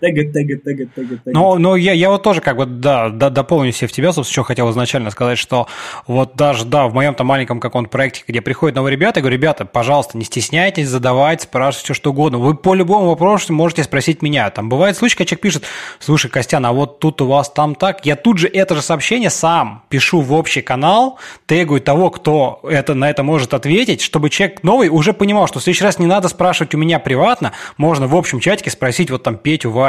тегать, 0.00 0.32
тегать, 0.32 0.64
тегать, 0.64 0.94
тегать. 0.94 1.20
Ну, 1.26 1.58
ну 1.58 1.76
я, 1.76 1.92
я 1.92 2.10
вот 2.10 2.22
тоже 2.22 2.40
как 2.40 2.56
бы, 2.56 2.66
да, 2.66 3.08
да, 3.08 3.30
дополню 3.30 3.72
себе 3.72 3.88
в 3.88 3.92
тебя, 3.92 4.12
собственно, 4.12 4.32
что 4.32 4.42
хотел 4.44 4.70
изначально 4.70 5.10
сказать, 5.10 5.38
что 5.38 5.66
вот 6.06 6.36
даже, 6.36 6.64
да, 6.64 6.86
в 6.88 6.94
моем-то 6.94 7.24
маленьком 7.24 7.60
каком-то 7.60 7.90
проекте, 7.90 8.24
где 8.26 8.40
приходят 8.40 8.76
новые 8.76 8.92
ребята, 8.92 9.20
я 9.20 9.22
говорю, 9.22 9.36
ребята, 9.36 9.64
пожалуйста, 9.64 10.16
не 10.18 10.24
стесняйтесь 10.24 10.88
задавать, 10.88 11.42
спрашивать 11.42 11.84
все 11.84 11.94
что 11.94 12.10
угодно. 12.10 12.38
Вы 12.38 12.54
по 12.54 12.74
любому 12.74 13.08
вопросу 13.08 13.52
можете 13.52 13.82
спросить 13.82 14.22
меня. 14.22 14.48
Там 14.50 14.68
бывает 14.68 14.96
случай, 14.96 15.16
когда 15.16 15.28
человек 15.28 15.42
пишет, 15.42 15.64
слушай, 15.98 16.30
Костян, 16.30 16.64
а 16.64 16.72
вот 16.72 16.98
тут 16.98 17.20
у 17.20 17.26
вас 17.26 17.50
там 17.50 17.74
так. 17.74 18.06
Я 18.06 18.16
тут 18.16 18.38
же 18.38 18.48
это 18.48 18.74
же 18.74 18.82
сообщение 18.82 19.30
сам 19.30 19.82
пишу 19.88 20.20
в 20.20 20.32
общий 20.32 20.62
канал, 20.62 21.18
тегаю 21.46 21.80
того, 21.80 22.10
кто 22.10 22.60
это, 22.62 22.94
на 22.94 23.10
это 23.10 23.22
может 23.22 23.54
ответить, 23.54 24.00
чтобы 24.00 24.30
человек 24.30 24.62
новый 24.62 24.88
уже 24.88 25.12
понимал, 25.12 25.46
что 25.46 25.60
в 25.60 25.62
следующий 25.62 25.84
раз 25.84 25.98
не 25.98 26.06
надо 26.06 26.28
спрашивать 26.28 26.74
у 26.74 26.78
меня 26.78 26.98
приватно, 26.98 27.52
можно 27.76 28.06
в 28.06 28.16
общем 28.16 28.40
чатике 28.40 28.70
спросить 28.70 29.10
вот 29.10 29.22
там 29.22 29.36
Петю, 29.36 29.70
Васю. 29.70 29.87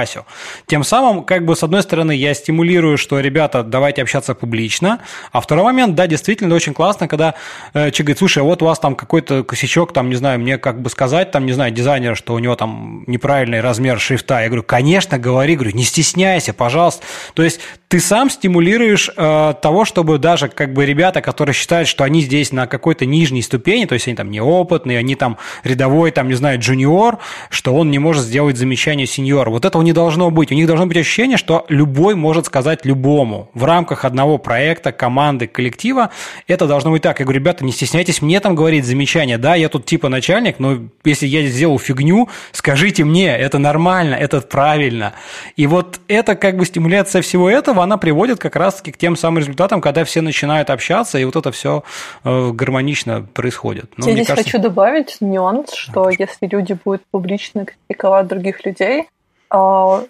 Тем 0.67 0.84
самым, 0.84 1.23
как 1.23 1.45
бы, 1.45 1.55
с 1.55 1.63
одной 1.63 1.84
стороны, 1.84 2.11
я 2.15 2.34
стимулирую, 2.34 2.97
что, 2.97 3.19
ребята, 3.19 3.63
давайте 3.63 4.01
общаться 4.01 4.35
публично, 4.35 4.99
а 5.31 5.41
второй 5.41 5.63
момент, 5.65 5.95
да, 5.95 6.07
действительно, 6.07 6.55
очень 6.55 6.73
классно, 6.73 7.07
когда 7.07 7.35
э, 7.73 7.91
человек 7.91 7.99
говорит, 7.99 8.17
слушай, 8.19 8.39
а 8.39 8.43
вот 8.43 8.61
у 8.61 8.65
вас 8.65 8.80
там 8.80 8.95
какой-то 8.95 9.43
косячок, 9.43 9.93
там, 9.93 10.09
не 10.09 10.15
знаю, 10.15 10.39
мне 10.39 10.57
как 10.57 10.81
бы 10.81 10.89
сказать, 10.89 11.31
там, 11.31 11.45
не 11.45 11.53
знаю, 11.53 11.71
дизайнер, 11.71 12.15
что 12.15 12.34
у 12.34 12.39
него 12.39 12.55
там 12.55 13.03
неправильный 13.07 13.61
размер 13.61 13.99
шрифта. 13.99 14.41
Я 14.41 14.47
говорю, 14.47 14.63
конечно, 14.63 15.17
говори, 15.17 15.55
говорю, 15.55 15.76
не 15.76 15.84
стесняйся, 15.84 16.53
пожалуйста. 16.53 17.05
То 17.34 17.43
есть 17.43 17.59
ты 17.88 17.99
сам 17.99 18.30
стимулируешь 18.30 19.09
э, 19.15 19.53
того, 19.61 19.84
чтобы 19.85 20.19
даже 20.19 20.47
как 20.47 20.73
бы 20.73 20.85
ребята, 20.85 21.21
которые 21.21 21.53
считают, 21.55 21.88
что 21.88 22.03
они 22.03 22.21
здесь 22.21 22.51
на 22.51 22.67
какой-то 22.67 23.05
нижней 23.05 23.41
ступени, 23.41 23.85
то 23.85 23.93
есть 23.93 24.07
они 24.07 24.15
там 24.15 24.30
неопытные, 24.30 24.99
они 24.99 25.15
там 25.15 25.38
рядовой, 25.63 26.11
там, 26.11 26.27
не 26.27 26.35
знаю, 26.35 26.59
джуниор, 26.59 27.17
что 27.49 27.73
он 27.73 27.89
не 27.89 27.99
может 27.99 28.23
сделать 28.23 28.57
замечание 28.57 29.07
сеньор. 29.07 29.49
Вот 29.49 29.65
этого 29.65 29.81
не 29.89 29.93
должно 29.93 30.29
быть. 30.29 30.51
У 30.51 30.55
них 30.55 30.67
должно 30.67 30.85
быть 30.85 30.97
ощущение, 30.97 31.37
что 31.37 31.65
любой 31.67 32.13
может 32.13 32.45
сказать 32.45 32.85
любому. 32.85 33.49
В 33.55 33.63
рамках 33.63 34.05
одного 34.05 34.37
проекта, 34.37 34.91
команды, 34.91 35.47
коллектива 35.47 36.11
это 36.47 36.67
должно 36.67 36.91
быть 36.91 37.01
так. 37.01 37.19
Я 37.19 37.25
говорю, 37.25 37.39
ребята, 37.39 37.65
не 37.65 37.71
стесняйтесь 37.71 38.21
мне 38.21 38.39
там 38.39 38.53
говорить 38.53 38.85
замечания. 38.85 39.39
Да, 39.39 39.55
я 39.55 39.67
тут 39.67 39.85
типа 39.85 40.07
начальник, 40.09 40.59
но 40.59 40.77
если 41.03 41.25
я 41.25 41.41
сделал 41.47 41.79
фигню, 41.79 42.29
скажите 42.51 43.03
мне, 43.03 43.35
это 43.35 43.57
нормально, 43.57 44.13
это 44.13 44.41
правильно. 44.41 45.13
И 45.55 45.65
вот 45.65 45.99
это 46.07 46.35
как 46.35 46.55
бы 46.57 46.65
стимуляция 46.65 47.23
всего 47.23 47.49
этого, 47.49 47.81
она 47.81 47.97
приводит 47.97 48.37
как 48.37 48.55
раз-таки 48.55 48.91
к 48.91 48.97
тем 48.97 49.15
самым 49.15 49.39
результатам, 49.39 49.81
когда 49.81 50.03
все 50.03 50.21
начинают 50.21 50.69
общаться, 50.69 51.17
и 51.17 51.25
вот 51.25 51.35
это 51.35 51.51
все 51.51 51.83
э, 52.23 52.51
гармонично 52.51 53.25
происходит. 53.33 53.91
Но, 53.97 54.05
Я 54.05 54.13
здесь 54.13 54.27
кажется... 54.27 54.51
хочу 54.51 54.61
добавить 54.61 55.17
нюанс, 55.19 55.73
что 55.73 56.11
если 56.11 56.45
люди 56.45 56.77
будут 56.85 57.01
публично 57.09 57.65
критиковать 57.65 58.27
других 58.27 58.63
людей, 58.65 59.07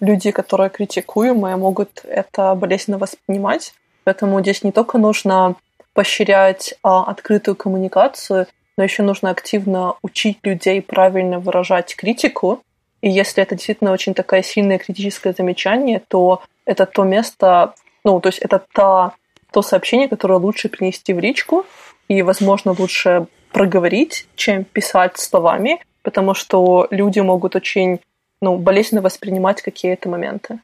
люди, 0.00 0.30
которые 0.30 0.70
критикуемые, 0.70 1.56
могут 1.56 2.02
это 2.04 2.54
болезненно 2.54 2.98
воспринимать. 2.98 3.72
Поэтому 4.04 4.40
здесь 4.40 4.62
не 4.62 4.72
только 4.72 4.98
нужно 4.98 5.56
поощрять 5.94 6.74
а, 6.82 7.04
открытую 7.04 7.56
коммуникацию, 7.56 8.46
но 8.76 8.84
еще 8.84 9.02
нужно 9.02 9.30
активно 9.30 9.94
учить 10.02 10.38
людей 10.42 10.80
правильно 10.80 11.38
выражать 11.38 11.94
критику. 11.96 12.62
И 13.02 13.10
если 13.10 13.42
это 13.42 13.54
действительно 13.54 13.92
очень 13.92 14.14
такое 14.14 14.42
сильное 14.42 14.78
критическое 14.78 15.32
замечание, 15.32 16.02
то 16.08 16.42
это 16.64 16.86
то 16.86 17.04
место, 17.04 17.74
ну, 18.04 18.20
то 18.20 18.28
есть 18.28 18.38
это 18.38 18.62
та, 18.72 19.12
то 19.52 19.62
сообщение, 19.62 20.08
которое 20.08 20.38
лучше 20.38 20.68
принести 20.68 21.12
в 21.12 21.18
личку 21.18 21.66
и, 22.08 22.22
возможно, 22.22 22.74
лучше 22.78 23.26
проговорить, 23.52 24.26
чем 24.36 24.64
писать 24.64 25.18
словами, 25.18 25.80
потому 26.02 26.34
что 26.34 26.86
люди 26.90 27.20
могут 27.20 27.56
очень 27.56 28.00
ну, 28.40 28.56
болезненно 28.58 29.02
воспринимать 29.02 29.62
какие-то 29.62 30.08
моменты. 30.08 30.60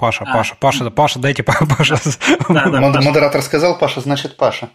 Паша, 0.00 0.24
а. 0.26 0.32
Паша, 0.32 0.56
Паша, 0.58 0.90
Паша, 0.90 1.18
дайте 1.18 1.42
Паша. 1.42 2.00
Да, 2.48 2.70
да, 2.70 3.00
Модератор 3.02 3.42
сказал 3.42 3.76
Паша, 3.76 4.00
значит 4.00 4.36
Паша. 4.36 4.70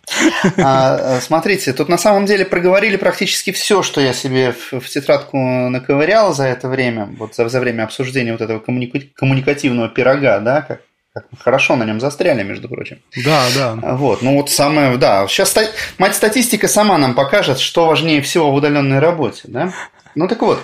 А, 0.57 1.19
смотрите, 1.19 1.73
тут 1.73 1.89
на 1.89 1.97
самом 1.97 2.27
деле 2.27 2.45
проговорили 2.45 2.95
практически 2.95 3.51
все, 3.51 3.81
что 3.81 4.01
я 4.01 4.13
себе 4.13 4.53
в, 4.53 4.79
в 4.79 4.87
тетрадку 4.87 5.37
наковырял 5.37 6.33
за 6.33 6.45
это 6.45 6.69
время, 6.69 7.09
вот 7.17 7.33
за, 7.33 7.49
за 7.49 7.59
время 7.59 7.83
обсуждения 7.83 8.33
вот 8.33 8.41
этого 8.41 8.59
коммуника- 8.59 9.09
коммуникативного 9.15 9.89
пирога, 9.89 10.39
да, 10.39 10.61
как, 10.61 10.81
как 11.11 11.25
хорошо 11.39 11.75
на 11.75 11.85
нем 11.85 11.99
застряли, 11.99 12.43
между 12.43 12.69
прочим. 12.69 12.99
Да, 13.25 13.45
да. 13.55 13.95
Вот, 13.95 14.21
ну 14.21 14.35
вот 14.35 14.51
самое, 14.51 14.95
да, 14.97 15.27
сейчас 15.27 15.55
мать 15.97 16.15
статистика 16.15 16.67
сама 16.67 16.99
нам 16.99 17.15
покажет, 17.15 17.57
что 17.57 17.87
важнее 17.87 18.21
всего 18.21 18.51
в 18.51 18.53
удаленной 18.53 18.99
работе, 18.99 19.41
да. 19.45 19.73
Ну 20.13 20.27
так 20.27 20.41
вот, 20.43 20.59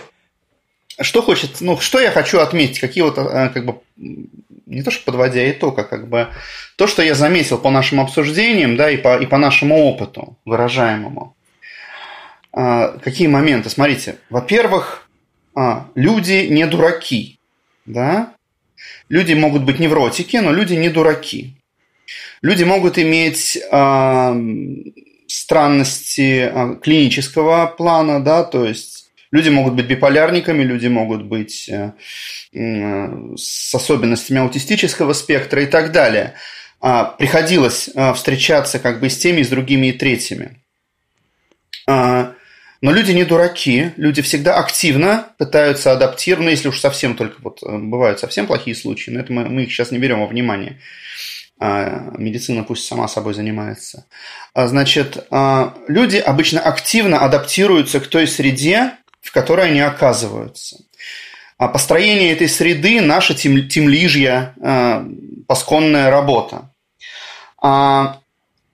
что 1.04 1.22
хочет, 1.22 1.62
ну, 1.62 1.80
что 1.80 2.00
я 2.00 2.12
хочу 2.12 2.40
отметить, 2.40 2.80
какие 2.80 3.04
вот, 3.04 3.18
э, 3.18 3.50
как 3.54 3.66
бы, 3.66 3.80
не 4.66 4.84
то 4.84 4.92
что 4.92 5.06
подводя 5.06 5.50
итог, 5.52 5.78
а 5.80 5.84
как 5.84 6.08
бы 6.08 6.30
то, 6.76 6.88
что 6.88 7.02
я 7.02 7.16
заметил 7.16 7.58
по 7.58 7.70
нашим 7.70 8.00
обсуждениям, 8.00 8.76
да, 8.78 8.90
и 8.90 8.98
по, 8.98 9.18
и 9.18 9.26
по 9.26 9.38
нашему 9.38 9.86
опыту 9.86 10.38
выражаемому. 10.46 11.36
А, 12.54 12.98
какие 13.00 13.28
моменты? 13.28 13.70
Смотрите, 13.70 14.18
во-первых, 14.30 15.08
а, 15.56 15.88
люди 15.96 16.48
не 16.50 16.66
дураки, 16.66 17.40
да, 17.86 18.34
люди 19.10 19.34
могут 19.34 19.64
быть 19.64 19.80
невротики, 19.80 20.38
но 20.38 20.52
люди 20.52 20.74
не 20.74 20.90
дураки. 20.90 21.56
Люди 22.42 22.64
могут 22.64 22.98
иметь 22.98 23.58
а, 23.72 24.36
странности 25.28 26.52
клинического 26.82 27.68
плана, 27.68 28.22
да, 28.22 28.44
то 28.44 28.66
есть 28.66 29.01
Люди 29.32 29.50
могут 29.50 29.76
быть 29.76 29.86
биполярниками, 29.86 30.64
люди 30.64 30.88
могут 30.88 31.24
быть 31.24 31.70
э, 31.70 31.94
с 32.54 33.74
особенностями 33.74 34.42
аутистического 34.42 35.14
спектра 35.14 35.64
и 35.64 35.68
так 35.68 35.92
далее. 35.92 36.36
А, 36.82 37.06
приходилось 37.06 37.90
э, 37.94 38.14
встречаться 38.14 38.80
как 38.80 39.00
бы 39.00 39.10
с 39.10 39.18
теми, 39.18 39.44
с 39.44 39.50
другими, 39.50 39.88
и 39.88 39.92
третьими. 39.94 40.58
А, 41.88 42.34
но 42.82 42.92
люди 42.92 43.12
не 43.12 43.24
дураки, 43.24 43.92
люди 43.98 44.24
всегда 44.24 44.56
активно 44.56 45.28
пытаются 45.38 45.92
адаптировать, 45.92 46.46
ну, 46.46 46.50
если 46.50 46.70
уж 46.70 46.80
совсем 46.80 47.16
только 47.16 47.36
вот 47.42 47.62
э, 47.62 47.78
бывают 47.78 48.20
совсем 48.20 48.48
плохие 48.48 48.76
случаи, 48.76 49.12
но 49.12 49.20
это 49.20 49.32
мы, 49.32 49.48
мы 49.48 49.64
их 49.64 49.72
сейчас 49.72 49.92
не 49.92 50.00
берем 50.00 50.22
во 50.22 50.26
внимание. 50.26 50.82
А, 51.60 52.12
медицина 52.18 52.64
пусть 52.64 52.88
сама 52.88 53.08
собой 53.08 53.36
занимается. 53.36 54.08
Значит, 54.56 55.28
люди 55.88 56.18
обычно 56.18 56.60
активно 56.60 57.20
адаптируются 57.20 58.00
к 58.00 58.08
той 58.08 58.28
среде, 58.28 58.94
в 59.22 59.32
которой 59.32 59.68
они 59.68 59.80
оказываются. 59.80 60.78
А 61.58 61.68
построение 61.68 62.32
этой 62.32 62.50
среды– 62.50 63.02
наша 63.02 63.36
тем, 63.36 63.68
темлижья, 63.68 64.56
э, 64.60 65.06
посконная 65.48 66.10
работа. 66.10 66.72
А, 67.62 68.20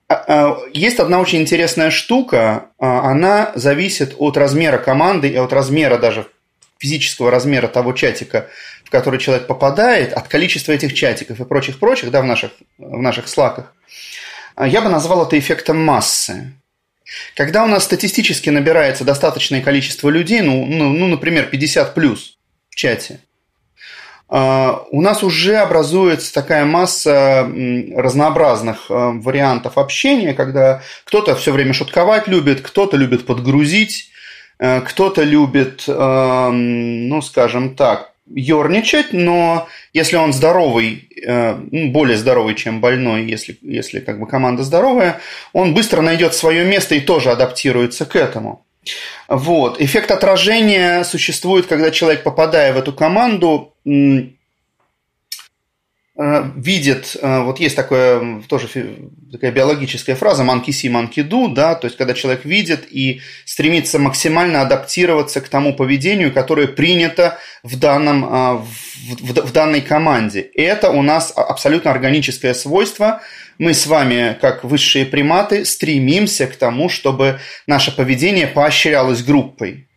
а, 0.08 0.24
а, 0.26 0.58
есть 0.72 0.98
одна 0.98 1.20
очень 1.20 1.42
интересная 1.42 1.90
штука, 1.90 2.70
а, 2.78 3.10
она 3.10 3.52
зависит 3.54 4.14
от 4.18 4.38
размера 4.38 4.78
команды 4.78 5.28
и 5.28 5.36
от 5.36 5.52
размера 5.52 5.98
даже 5.98 6.26
физического 6.78 7.30
размера 7.30 7.68
того 7.68 7.92
чатика, 7.92 8.48
в 8.84 8.90
который 8.90 9.20
человек 9.20 9.46
попадает, 9.46 10.14
от 10.14 10.28
количества 10.28 10.72
этих 10.72 10.94
чатиков 10.94 11.38
и 11.40 11.44
прочих-прочих 11.44 12.10
да, 12.10 12.22
в, 12.22 12.24
наших, 12.24 12.52
в 12.78 13.02
наших 13.02 13.28
слаках. 13.28 13.74
Я 14.58 14.80
бы 14.80 14.88
назвал 14.88 15.26
это 15.26 15.38
эффектом 15.38 15.84
массы. 15.84 16.54
Когда 17.34 17.64
у 17.64 17.66
нас 17.66 17.84
статистически 17.84 18.50
набирается 18.50 19.04
достаточное 19.04 19.62
количество 19.62 20.08
людей, 20.08 20.40
ну, 20.40 20.66
ну, 20.66 20.90
ну 20.90 21.06
например, 21.06 21.46
50 21.46 21.94
плюс 21.94 22.38
в 22.70 22.76
чате, 22.76 23.20
а, 24.30 24.84
у 24.90 25.00
нас 25.00 25.22
уже 25.22 25.56
образуется 25.56 26.32
такая 26.34 26.66
масса 26.66 27.50
разнообразных 27.96 28.86
а, 28.90 29.12
вариантов 29.12 29.78
общения, 29.78 30.34
когда 30.34 30.82
кто-то 31.04 31.34
все 31.34 31.52
время 31.52 31.72
шутковать 31.72 32.28
любит, 32.28 32.60
кто-то 32.60 32.96
любит 32.96 33.24
подгрузить, 33.24 34.10
а, 34.58 34.82
кто-то 34.82 35.22
любит, 35.22 35.84
ну, 35.86 37.22
скажем 37.22 37.74
так, 37.74 38.07
ерничать, 38.34 39.12
но 39.12 39.68
если 39.92 40.16
он 40.16 40.32
здоровый, 40.32 41.08
э, 41.24 41.54
ну, 41.70 41.90
более 41.90 42.16
здоровый, 42.16 42.54
чем 42.54 42.80
больной, 42.80 43.24
если, 43.24 43.58
если 43.62 44.00
как 44.00 44.20
бы 44.20 44.26
команда 44.26 44.62
здоровая, 44.62 45.20
он 45.52 45.74
быстро 45.74 46.02
найдет 46.02 46.34
свое 46.34 46.64
место 46.64 46.94
и 46.94 47.00
тоже 47.00 47.30
адаптируется 47.30 48.04
к 48.04 48.16
этому. 48.16 48.64
Вот. 49.28 49.80
Эффект 49.80 50.10
отражения 50.10 51.04
существует, 51.04 51.66
когда 51.66 51.90
человек, 51.90 52.22
попадая 52.22 52.72
в 52.72 52.78
эту 52.78 52.92
команду, 52.92 53.74
видит, 56.18 57.16
э, 57.20 57.42
вот 57.42 57.60
есть 57.60 57.76
такое, 57.76 58.42
тоже 58.48 58.68
такая 59.30 59.52
биологическая 59.52 60.16
фраза 60.16 60.42
monkey 60.42 60.70
see, 60.70 60.90
monkey 60.90 61.22
do, 61.22 61.54
да, 61.54 61.76
то 61.76 61.86
есть 61.86 61.96
когда 61.96 62.12
человек 62.12 62.44
видит 62.44 62.88
и 62.90 63.20
стремится 63.44 64.00
максимально 64.00 64.62
адаптироваться 64.62 65.40
к 65.40 65.48
тому 65.48 65.74
поведению, 65.74 66.32
которое 66.32 66.66
принято 66.66 67.38
в, 67.62 67.78
данном, 67.78 68.24
э, 68.24 68.28
в, 68.56 69.32
в, 69.32 69.46
в 69.46 69.52
данной 69.52 69.80
команде. 69.80 70.40
Это 70.40 70.90
у 70.90 71.02
нас 71.02 71.32
абсолютно 71.36 71.92
органическое 71.92 72.52
свойство. 72.52 73.20
Мы 73.58 73.72
с 73.72 73.86
вами, 73.86 74.36
как 74.40 74.64
высшие 74.64 75.06
приматы, 75.06 75.64
стремимся 75.64 76.48
к 76.48 76.56
тому, 76.56 76.88
чтобы 76.88 77.38
наше 77.68 77.94
поведение 77.94 78.48
поощрялось 78.48 79.22
группой. 79.22 79.87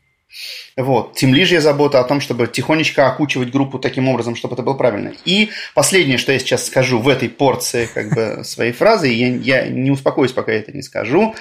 Вот. 0.77 1.15
Тем 1.15 1.33
лишняя 1.33 1.61
забота 1.61 1.99
о 1.99 2.03
том, 2.03 2.21
чтобы 2.21 2.47
тихонечко 2.47 3.07
окучивать 3.07 3.51
группу 3.51 3.79
таким 3.79 4.07
образом, 4.07 4.35
чтобы 4.35 4.53
это 4.53 4.63
было 4.63 4.73
правильно. 4.73 5.13
И 5.25 5.49
последнее, 5.73 6.17
что 6.17 6.31
я 6.31 6.39
сейчас 6.39 6.65
скажу 6.65 6.99
в 6.99 7.09
этой 7.09 7.29
порции 7.29 7.89
как 7.93 8.13
бы, 8.13 8.41
своей 8.43 8.71
фразы, 8.71 9.07
я, 9.07 9.27
я 9.27 9.67
не 9.67 9.91
успокоюсь, 9.91 10.31
пока 10.31 10.51
я 10.51 10.59
это 10.59 10.71
не 10.71 10.81
скажу. 10.81 11.35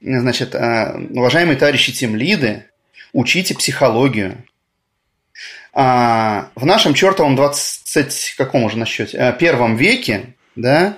Значит, 0.00 0.54
э, 0.54 0.98
уважаемые 1.10 1.56
товарищи 1.56 1.92
тимлиды, 1.92 2.64
учите 3.12 3.54
психологию. 3.54 4.44
А, 5.72 6.50
в 6.54 6.64
нашем 6.66 6.94
чертовом 6.94 7.36
20, 7.36 8.34
каком 8.36 8.64
уже 8.64 8.76
насчете, 8.78 9.16
э, 9.16 9.32
первом 9.38 9.76
веке, 9.76 10.34
да, 10.56 10.96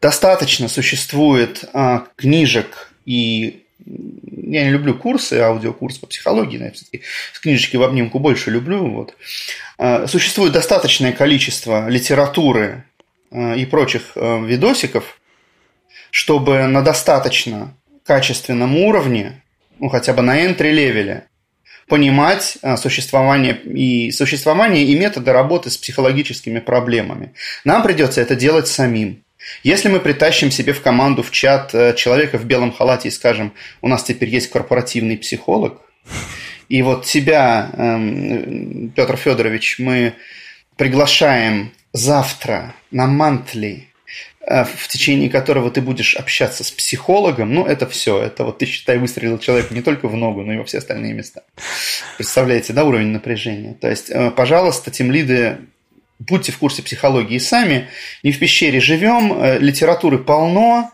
достаточно 0.00 0.68
существует 0.68 1.64
а, 1.72 2.04
книжек 2.16 2.92
и 3.06 3.63
я 3.86 4.64
не 4.64 4.70
люблю 4.70 4.94
курсы, 4.94 5.34
аудиокурс 5.34 5.98
по 5.98 6.06
психологии, 6.06 6.58
но 6.58 6.66
я 6.66 6.70
все-таки 6.70 7.02
с 7.32 7.40
книжечки 7.40 7.76
в 7.76 7.82
обнимку 7.82 8.18
больше 8.18 8.50
люблю. 8.50 8.86
Вот. 8.88 9.16
А, 9.78 10.06
существует 10.06 10.52
достаточное 10.52 11.12
количество 11.12 11.88
литературы 11.88 12.84
а, 13.30 13.54
и 13.54 13.66
прочих 13.66 14.12
а, 14.14 14.40
видосиков, 14.40 15.18
чтобы 16.10 16.66
на 16.66 16.82
достаточно 16.82 17.74
качественном 18.04 18.76
уровне, 18.76 19.42
ну 19.78 19.88
хотя 19.88 20.12
бы 20.12 20.22
на 20.22 20.44
entry-левеле, 20.46 21.24
понимать 21.88 22.56
существование 22.78 23.60
и, 23.60 24.10
существование 24.10 24.84
и 24.84 24.98
методы 24.98 25.32
работы 25.32 25.68
с 25.68 25.76
психологическими 25.76 26.60
проблемами. 26.60 27.34
Нам 27.64 27.82
придется 27.82 28.22
это 28.22 28.36
делать 28.36 28.68
самим. 28.68 29.23
Если 29.62 29.88
мы 29.88 30.00
притащим 30.00 30.50
себе 30.50 30.72
в 30.72 30.82
команду 30.82 31.22
в 31.22 31.30
чат 31.30 31.74
э, 31.74 31.94
человека 31.94 32.38
в 32.38 32.44
белом 32.44 32.72
халате 32.72 33.08
и 33.08 33.10
скажем, 33.10 33.52
у 33.82 33.88
нас 33.88 34.04
теперь 34.04 34.28
есть 34.28 34.50
корпоративный 34.50 35.16
психолог, 35.16 35.80
и 36.68 36.82
вот 36.82 37.04
тебя, 37.04 37.70
эм, 37.76 38.92
Петр 38.94 39.16
Федорович, 39.16 39.76
мы 39.78 40.14
приглашаем 40.76 41.72
завтра 41.92 42.74
на 42.90 43.06
мантли, 43.06 43.88
э, 44.46 44.64
в 44.64 44.88
течение 44.88 45.30
которого 45.30 45.70
ты 45.70 45.80
будешь 45.80 46.16
общаться 46.16 46.64
с 46.64 46.70
психологом, 46.70 47.54
ну, 47.54 47.66
это 47.66 47.86
все. 47.86 48.20
Это 48.20 48.44
вот 48.44 48.58
ты, 48.58 48.66
считай, 48.66 48.98
выстрелил 48.98 49.38
человека 49.38 49.74
не 49.74 49.82
только 49.82 50.08
в 50.08 50.16
ногу, 50.16 50.42
но 50.42 50.52
и 50.52 50.56
во 50.56 50.64
все 50.64 50.78
остальные 50.78 51.12
места. 51.12 51.42
Представляете, 52.16 52.72
да, 52.72 52.84
уровень 52.84 53.08
напряжения? 53.08 53.74
То 53.74 53.88
есть, 53.88 54.10
э, 54.10 54.30
пожалуйста, 54.30 54.90
тем 54.90 55.12
лиды 55.12 55.58
будьте 56.18 56.52
в 56.52 56.58
курсе 56.58 56.82
психологии 56.82 57.38
сами. 57.38 57.88
Не 58.22 58.32
в 58.32 58.38
пещере 58.38 58.80
живем, 58.80 59.32
э, 59.32 59.58
литературы 59.58 60.18
полно, 60.18 60.90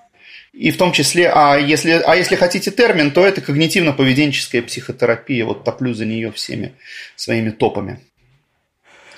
и 0.53 0.71
в 0.71 0.77
том 0.77 0.93
числе, 0.93 1.31
а 1.31 1.57
если, 1.57 1.93
а 1.93 2.17
если 2.17 2.35
хотите 2.35 2.71
термин, 2.71 3.13
то 3.13 3.25
это 3.25 3.41
когнитивно-поведенческая 3.41 4.63
психотерапия. 4.63 5.45
Вот 5.45 5.65
топлю 5.65 5.95
за 5.95 6.05
нее 6.05 6.33
всеми 6.33 6.75
своими 7.15 7.51
топами. 7.51 8.01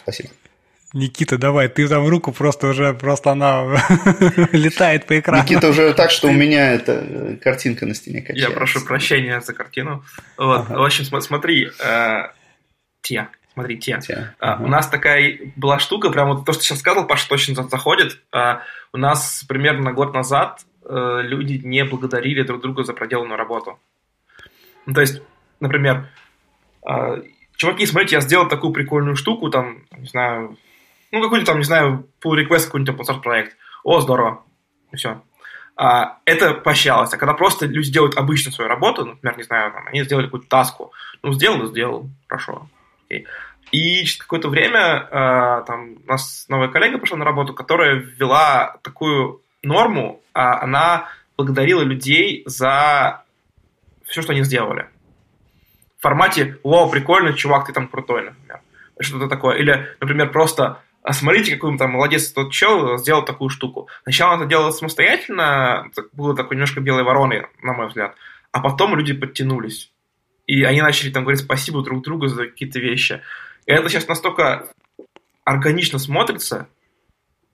Спасибо. 0.03 0.29
Никита, 0.93 1.39
давай, 1.39 1.69
ты 1.69 1.89
там 1.89 2.07
руку 2.07 2.33
просто 2.33 2.67
уже, 2.69 2.93
просто 2.93 3.31
она 3.31 3.63
летает 4.53 5.07
по 5.07 5.19
экрану. 5.19 5.43
Никита 5.43 5.69
уже 5.69 5.95
так, 5.95 6.11
что 6.11 6.29
у 6.29 6.33
меня 6.33 6.73
эта 6.73 6.93
э, 6.93 7.37
картинка 7.37 7.87
на 7.87 7.95
стене 7.95 8.21
качается. 8.21 8.51
Я 8.51 8.55
прошу 8.55 8.85
прощения 8.85 9.41
за 9.41 9.55
картину. 9.55 10.05
Вот, 10.37 10.61
ага. 10.61 10.79
В 10.79 10.83
общем, 10.85 11.05
смотри, 11.23 11.71
э, 11.83 12.23
те, 13.01 13.29
Смотрите, 13.53 14.01
а, 14.41 14.55
угу. 14.55 14.65
у 14.65 14.69
нас 14.69 14.89
такая 14.89 15.39
была 15.57 15.79
штука, 15.79 16.11
прям 16.11 16.29
вот 16.29 16.47
то, 16.47 16.53
что 16.53 16.63
сейчас 16.63 16.79
сказал, 16.79 17.07
Паша 17.07 17.29
точно 17.29 17.55
заходит. 17.69 18.19
А, 18.33 18.63
у 18.93 18.97
нас 18.97 19.45
примерно 19.47 19.93
год 19.93 20.15
назад 20.15 20.61
а, 20.85 21.21
люди 21.21 21.61
не 21.63 21.85
благодарили 21.85 22.43
друг 22.43 22.63
друга 22.63 22.85
за 22.85 22.95
проделанную 22.95 23.37
работу. 23.37 23.79
Ну, 24.87 24.95
то 24.95 25.03
есть, 25.03 25.23
например, 25.61 26.09
а, 26.85 27.23
чуваки, 27.57 27.85
смотрите, 27.87 28.17
я 28.17 28.21
сделал 28.23 28.49
такую 28.49 28.73
прикольную 28.73 29.17
штуку, 29.17 29.51
там, 29.51 29.85
не 29.97 30.07
знаю, 30.07 30.57
ну, 31.11 31.23
какой-то 31.23 31.47
там, 31.47 31.59
не 31.59 31.65
знаю, 31.65 32.09
pull 32.25 32.43
request 32.43 32.67
какой-нибудь 32.67 32.97
open 32.97 33.21
проект. 33.21 33.57
О, 33.85 34.01
здорово. 34.01 34.45
И 34.93 34.97
все. 34.97 35.23
А, 35.77 36.19
это 36.25 36.55
поощрялось. 36.55 37.13
А 37.13 37.19
когда 37.19 37.35
просто 37.35 37.67
люди 37.67 37.93
делают 37.93 38.17
обычную 38.17 38.55
свою 38.55 38.69
работу, 38.69 39.05
например, 39.05 39.37
не 39.37 39.43
знаю, 39.43 39.73
там, 39.73 39.87
они 39.87 40.05
сделали 40.05 40.27
какую-то 40.27 40.49
таску, 40.49 40.93
ну, 41.23 41.33
сделал 41.33 41.63
и 41.65 41.69
сделал, 41.69 42.09
хорошо. 42.29 42.67
Окей. 43.13 43.27
И 43.71 44.05
через 44.05 44.19
какое-то 44.19 44.49
время 44.49 45.09
э, 45.11 45.65
там, 45.67 45.97
у 46.05 46.09
нас 46.09 46.47
новая 46.49 46.69
коллега 46.69 46.99
пришла 46.99 47.19
на 47.19 47.25
работу, 47.25 47.55
которая 47.55 47.95
ввела 47.95 48.77
такую 48.83 49.41
норму, 49.63 50.21
э, 50.35 50.41
она 50.41 51.09
благодарила 51.37 51.83
людей 51.83 52.43
за 52.47 53.25
все, 54.05 54.23
что 54.23 54.33
они 54.33 54.43
сделали. 54.45 54.89
В 55.99 56.03
формате 56.03 56.59
«Вау, 56.65 56.91
прикольно, 56.91 57.33
чувак, 57.33 57.67
ты 57.67 57.73
там 57.73 57.89
крутой», 57.89 58.25
например. 58.25 58.61
Что-то 59.01 59.29
такое. 59.29 59.57
Или, 59.57 59.97
например, 60.01 60.31
просто 60.31 60.81
а 61.03 61.13
смотрите, 61.13 61.57
какой 61.57 61.77
там 61.79 61.93
молодец 61.93 62.31
тот 62.31 62.53
чел 62.53 62.97
сделал 62.99 63.25
такую 63.25 63.49
штуку. 63.49 63.89
Сначала 64.05 64.37
это 64.37 64.47
делалось 64.47 64.79
самостоятельно, 64.79 65.91
было 66.13 66.37
такой 66.37 66.57
немножко 66.57 66.81
белой 66.81 67.03
вороной, 67.03 67.47
на 67.61 67.73
мой 67.73 67.89
взгляд. 67.89 68.15
А 68.53 68.61
потом 68.61 68.95
люди 68.95 69.13
подтянулись. 69.13 69.92
И 70.47 70.63
они 70.65 70.83
начали 70.83 71.11
там 71.11 71.25
говорить 71.25 71.43
спасибо 71.43 71.83
друг 71.83 72.03
другу 72.03 72.27
за 72.27 72.47
какие-то 72.47 72.81
вещи. 72.81 73.23
И 73.67 73.73
это 73.73 73.89
сейчас 73.89 74.09
настолько 74.09 74.69
органично 75.45 75.99
смотрится, 75.99 76.69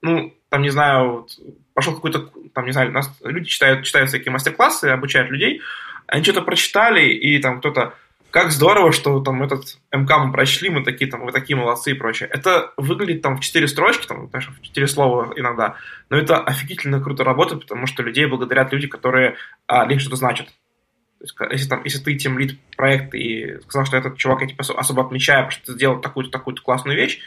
ну, 0.02 0.34
там, 0.48 0.62
не 0.62 0.70
знаю, 0.70 1.12
вот, 1.12 1.30
пошел 1.74 1.94
какой-то, 1.94 2.30
там, 2.54 2.66
не 2.66 2.72
знаю, 2.72 2.92
нас 2.92 3.10
люди 3.22 3.46
читают, 3.46 3.84
читают 3.84 4.08
всякие 4.08 4.32
мастер-классы, 4.32 4.86
обучают 4.86 5.30
людей, 5.30 5.60
они 6.06 6.22
что-то 6.22 6.42
прочитали, 6.42 7.12
и 7.12 7.38
там 7.38 7.58
кто-то, 7.60 7.94
как 8.30 8.50
здорово, 8.50 8.92
что 8.92 9.20
там 9.20 9.42
этот 9.42 9.78
МК 9.92 10.18
мы 10.18 10.32
прочли, 10.32 10.70
мы 10.70 10.82
такие 10.82 11.10
там, 11.10 11.24
вы 11.24 11.32
такие 11.32 11.56
молодцы 11.56 11.92
и 11.92 11.94
прочее. 11.94 12.28
Это 12.32 12.72
выглядит 12.76 13.22
там 13.22 13.36
в 13.36 13.40
четыре 13.40 13.68
строчки, 13.68 14.06
там, 14.06 14.28
знаешь, 14.30 14.48
в 14.48 14.62
четыре 14.62 14.86
слова 14.86 15.32
иногда, 15.36 15.76
но 16.10 16.16
это 16.16 16.38
офигительно 16.38 17.02
круто 17.02 17.24
работает, 17.24 17.62
потому 17.62 17.86
что 17.86 18.02
людей 18.02 18.26
благодарят 18.26 18.72
люди, 18.72 18.86
которые 18.86 19.36
а, 19.66 19.86
для 19.86 19.98
что-то 19.98 20.16
значат. 20.16 20.48
То 21.18 21.24
есть, 21.24 21.36
если, 21.52 21.68
там, 21.68 21.84
если 21.84 21.98
ты 21.98 22.14
тем 22.16 22.38
лид 22.38 22.58
проект 22.76 23.14
и 23.14 23.58
сказал, 23.62 23.86
что 23.86 23.96
этот 23.96 24.16
чувак 24.16 24.42
я 24.42 24.48
типа 24.48 24.64
особо 24.76 25.04
отмечаю, 25.04 25.44
потому 25.44 25.50
что 25.50 25.66
ты 25.66 25.72
сделал 25.72 26.00
такую-то 26.00 26.30
такую-то 26.30 26.62
классную 26.62 26.96
вещь, 26.96 27.20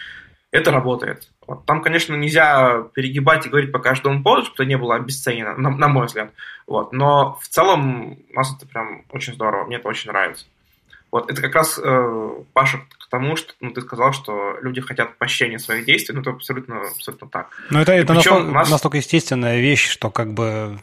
это 0.51 0.71
работает. 0.71 1.29
Вот. 1.47 1.65
Там, 1.65 1.81
конечно, 1.81 2.15
нельзя 2.15 2.83
перегибать 2.93 3.45
и 3.45 3.49
говорить 3.49 3.71
по 3.71 3.79
каждому 3.79 4.23
поводу, 4.23 4.45
чтобы 4.45 4.55
это 4.55 4.65
не 4.65 4.77
было 4.77 4.95
обесценено, 4.95 5.55
на, 5.55 5.69
на 5.69 5.87
мой 5.87 6.07
взгляд. 6.07 6.31
Вот. 6.67 6.93
Но 6.93 7.37
в 7.41 7.47
целом 7.47 8.17
у 8.29 8.33
нас 8.33 8.55
это 8.55 8.67
прям 8.67 9.03
очень 9.11 9.33
здорово, 9.33 9.65
мне 9.65 9.77
это 9.77 9.87
очень 9.87 10.09
нравится. 10.09 10.45
Вот, 11.11 11.29
это 11.29 11.41
как 11.41 11.55
раз, 11.55 11.77
э, 11.77 12.29
Паша, 12.53 12.81
тому, 13.11 13.35
что 13.35 13.53
ну, 13.59 13.71
ты 13.71 13.81
сказал, 13.81 14.13
что 14.13 14.57
люди 14.61 14.79
хотят 14.79 15.17
поощрения 15.17 15.59
своих 15.59 15.85
действий, 15.85 16.15
ну, 16.15 16.21
это 16.21 16.29
абсолютно, 16.31 16.81
абсолютно 16.95 17.27
так. 17.27 17.49
Ну, 17.69 17.79
это, 17.79 17.91
это 17.91 18.13
настолько, 18.13 18.51
нас... 18.51 18.69
настолько 18.69 18.97
естественная 18.97 19.59
вещь, 19.59 19.89
что 19.89 20.09
как 20.09 20.33
бы... 20.33 20.79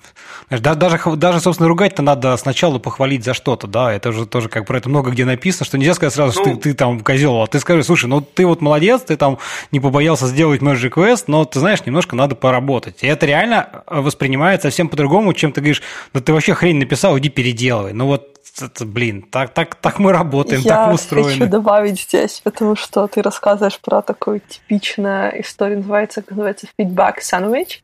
Знаешь, 0.48 0.62
даже, 0.76 1.16
даже, 1.16 1.40
собственно, 1.40 1.68
ругать-то 1.68 2.02
надо 2.02 2.36
сначала 2.36 2.78
похвалить 2.78 3.24
за 3.24 3.32
что-то, 3.32 3.66
да, 3.66 3.92
это 3.92 4.10
уже 4.10 4.26
тоже 4.26 4.50
как 4.50 4.66
про 4.66 4.76
это 4.76 4.90
много 4.90 5.10
где 5.10 5.24
написано, 5.24 5.64
что 5.64 5.78
нельзя 5.78 5.94
сказать 5.94 6.14
сразу, 6.14 6.38
ну, 6.38 6.44
что 6.44 6.54
ты, 6.56 6.60
ты 6.60 6.74
там 6.74 7.00
козел, 7.00 7.42
а 7.42 7.46
ты 7.46 7.58
скажи, 7.60 7.82
слушай, 7.82 8.06
ну, 8.06 8.20
ты 8.20 8.46
вот 8.46 8.60
молодец, 8.60 9.02
ты 9.02 9.16
там 9.16 9.38
не 9.72 9.80
побоялся 9.80 10.26
сделать 10.26 10.60
Magic 10.60 10.90
Quest, 10.90 11.24
но, 11.28 11.46
ты 11.46 11.60
знаешь, 11.60 11.84
немножко 11.86 12.14
надо 12.14 12.34
поработать. 12.34 13.02
И 13.02 13.06
это 13.06 13.24
реально 13.24 13.84
воспринимается 13.86 14.68
совсем 14.68 14.90
по-другому, 14.90 15.32
чем 15.32 15.52
ты 15.52 15.62
говоришь, 15.62 15.82
да 16.12 16.20
ты 16.20 16.34
вообще 16.34 16.52
хрень 16.52 16.76
написал, 16.76 17.18
иди 17.18 17.30
переделывай. 17.30 17.94
Ну, 17.94 18.06
вот 18.06 18.38
это, 18.62 18.84
блин, 18.84 19.22
так, 19.22 19.54
так, 19.54 19.74
так 19.76 19.98
мы 19.98 20.12
работаем, 20.12 20.60
Я 20.62 20.74
так 20.74 20.88
мы 20.88 20.94
устроены. 20.94 21.28
Я 21.28 21.38
хочу 21.38 21.50
добавить 21.50 22.00
здесь, 22.18 22.40
потому 22.40 22.76
что 22.76 23.06
ты 23.06 23.22
рассказываешь 23.22 23.78
про 23.80 24.02
такую 24.02 24.40
типичную 24.40 25.40
историю, 25.40 25.78
называется, 25.78 26.22
как 26.22 26.30
называется, 26.32 26.66
feedback 26.78 27.16
sandwich. 27.20 27.80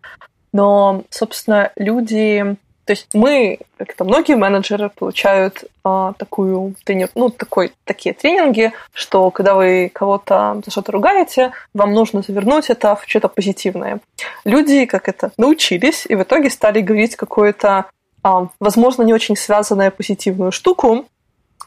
Но, 0.53 1.05
собственно, 1.11 1.73
люди 1.77 2.57
То 2.87 2.93
есть 2.93 3.09
мы, 3.15 3.61
как-то 3.79 4.05
многие 4.05 4.37
менеджеры 4.37 4.91
получают 4.91 5.65
а, 5.85 6.13
такую 6.19 6.75
тренер, 6.85 7.09
ну, 7.15 7.31
такой, 7.31 7.73
такие 7.85 8.15
тренинги, 8.15 8.73
что 8.93 9.31
когда 9.31 9.55
вы 9.55 9.91
кого-то 9.93 10.61
за 10.63 10.71
что-то 10.71 10.93
ругаете, 10.93 11.53
вам 11.73 11.95
нужно 11.95 12.21
завернуть 12.21 12.69
это 12.69 12.95
в 12.95 13.05
что-то 13.07 13.29
позитивное. 13.29 14.01
Люди 14.45 14.85
как 14.85 15.09
это 15.09 15.31
научились 15.39 16.05
и 16.07 16.15
в 16.15 16.23
итоге 16.23 16.51
стали 16.51 16.83
говорить 16.83 17.17
какое-то, 17.17 17.87
а, 18.23 18.49
возможно, 18.61 19.03
не 19.03 19.15
очень 19.15 19.37
связанное 19.37 19.91
позитивную 19.91 20.53
штуку, 20.53 21.07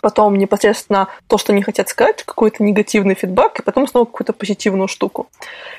потом 0.02 0.36
непосредственно 0.36 1.08
то, 1.28 1.38
что 1.38 1.54
они 1.54 1.62
хотят 1.62 1.90
сказать, 1.90 2.24
какой-то 2.24 2.64
негативный 2.64 3.16
фидбэк, 3.16 3.60
и 3.60 3.64
потом 3.64 3.88
снова 3.88 4.06
какую-то 4.06 4.34
позитивную 4.34 4.88
штуку. 4.88 5.28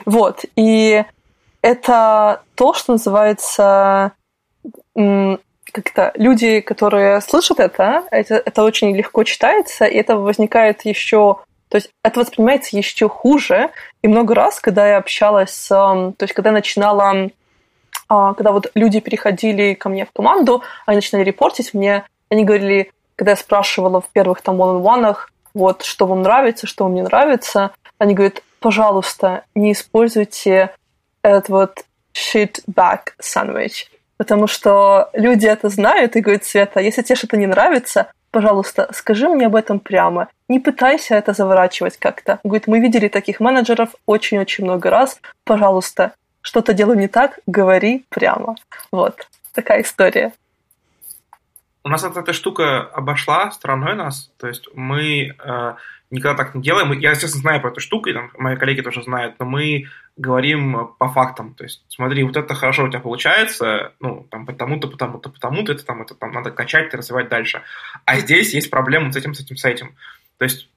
Вот. 0.04 0.44
И 0.56 1.04
это 1.62 2.42
то, 2.54 2.74
что 2.74 2.92
называется 2.92 4.12
как-то 4.94 6.12
люди, 6.14 6.60
которые 6.60 7.20
слышат 7.20 7.60
это, 7.60 8.04
это, 8.10 8.36
это 8.36 8.62
очень 8.62 8.96
легко 8.96 9.24
читается, 9.24 9.84
и 9.84 9.96
это 9.96 10.16
возникает 10.16 10.84
еще 10.84 11.38
то 11.68 11.76
есть 11.76 11.90
это 12.02 12.20
воспринимается 12.20 12.76
еще 12.76 13.08
хуже. 13.08 13.70
И 14.02 14.08
много 14.08 14.34
раз, 14.34 14.58
когда 14.58 14.88
я 14.88 14.96
общалась 14.96 15.50
с... 15.50 15.68
То 15.68 16.14
есть 16.22 16.32
когда 16.32 16.50
я 16.50 16.54
начинала... 16.54 17.30
А, 18.08 18.32
когда 18.32 18.52
вот 18.52 18.70
люди 18.74 19.00
переходили 19.00 19.74
ко 19.74 19.90
мне 19.90 20.06
в 20.06 20.12
команду, 20.12 20.62
они 20.86 20.96
начинали 20.96 21.24
репортить 21.24 21.74
мне, 21.74 22.04
они 22.30 22.44
говорили, 22.44 22.90
когда 23.18 23.32
я 23.32 23.36
спрашивала 23.36 24.00
в 24.00 24.08
первых 24.08 24.40
там 24.40 24.60
one 24.62 25.16
вот, 25.52 25.82
что 25.82 26.06
вам 26.06 26.22
нравится, 26.22 26.66
что 26.66 26.84
вам 26.84 26.94
не 26.94 27.02
нравится, 27.02 27.72
они 27.98 28.14
говорят, 28.14 28.42
пожалуйста, 28.60 29.44
не 29.54 29.72
используйте 29.72 30.70
этот 31.22 31.48
вот 31.48 31.84
shit 32.14 32.62
back 32.66 33.14
sandwich 33.20 33.88
потому 34.18 34.46
что 34.46 35.08
люди 35.14 35.46
это 35.46 35.70
знают 35.70 36.16
и 36.16 36.20
говорят, 36.20 36.44
Света, 36.44 36.80
если 36.80 37.00
тебе 37.02 37.16
что-то 37.16 37.38
не 37.38 37.46
нравится, 37.46 38.10
пожалуйста, 38.30 38.90
скажи 38.92 39.28
мне 39.28 39.46
об 39.46 39.56
этом 39.56 39.80
прямо. 39.80 40.28
Не 40.48 40.60
пытайся 40.60 41.14
это 41.14 41.32
заворачивать 41.32 41.96
как-то. 41.96 42.40
Говорит, 42.44 42.66
мы 42.66 42.80
видели 42.80 43.08
таких 43.08 43.40
менеджеров 43.40 43.90
очень-очень 44.04 44.64
много 44.64 44.90
раз. 44.90 45.20
Пожалуйста, 45.44 46.12
что-то 46.42 46.74
делаю 46.74 46.98
не 46.98 47.08
так, 47.08 47.38
говори 47.46 48.04
прямо. 48.10 48.56
Вот, 48.92 49.28
такая 49.54 49.82
история. 49.82 50.32
У 51.84 51.88
нас 51.88 52.04
эта 52.04 52.32
штука 52.32 52.82
обошла 52.82 53.50
стороной 53.50 53.94
нас, 53.94 54.32
то 54.38 54.48
есть 54.48 54.68
мы 54.74 55.34
э, 55.38 55.74
никогда 56.10 56.36
так 56.36 56.54
не 56.54 56.62
делаем. 56.62 56.92
Я, 56.92 57.10
естественно, 57.10 57.42
знаю 57.42 57.60
про 57.60 57.70
эту 57.70 57.80
штуку, 57.80 58.08
и 58.08 58.12
там, 58.12 58.30
мои 58.36 58.56
коллеги 58.56 58.80
тоже 58.80 59.02
знают, 59.02 59.36
но 59.38 59.46
мы 59.46 59.86
говорим 60.16 60.94
по 60.98 61.08
фактам. 61.08 61.54
То 61.54 61.64
есть, 61.64 61.84
смотри, 61.88 62.24
вот 62.24 62.36
это 62.36 62.54
хорошо 62.54 62.84
у 62.84 62.88
тебя 62.88 63.00
получается, 63.00 63.92
ну, 64.00 64.26
там, 64.30 64.46
потому-то, 64.46 64.88
потому-то, 64.88 65.30
потому-то, 65.30 65.72
это 65.72 65.84
там, 65.84 66.02
это 66.02 66.14
там 66.14 66.32
надо 66.32 66.50
качать 66.50 66.92
и 66.92 66.96
развивать 66.96 67.28
дальше. 67.28 67.62
А 68.04 68.18
здесь 68.18 68.54
есть 68.54 68.70
проблема 68.70 69.12
с 69.12 69.16
этим, 69.16 69.34
с 69.34 69.40
этим, 69.40 69.56
с 69.56 69.64
этим. 69.64 69.94
То 70.38 70.44
есть, 70.44 70.68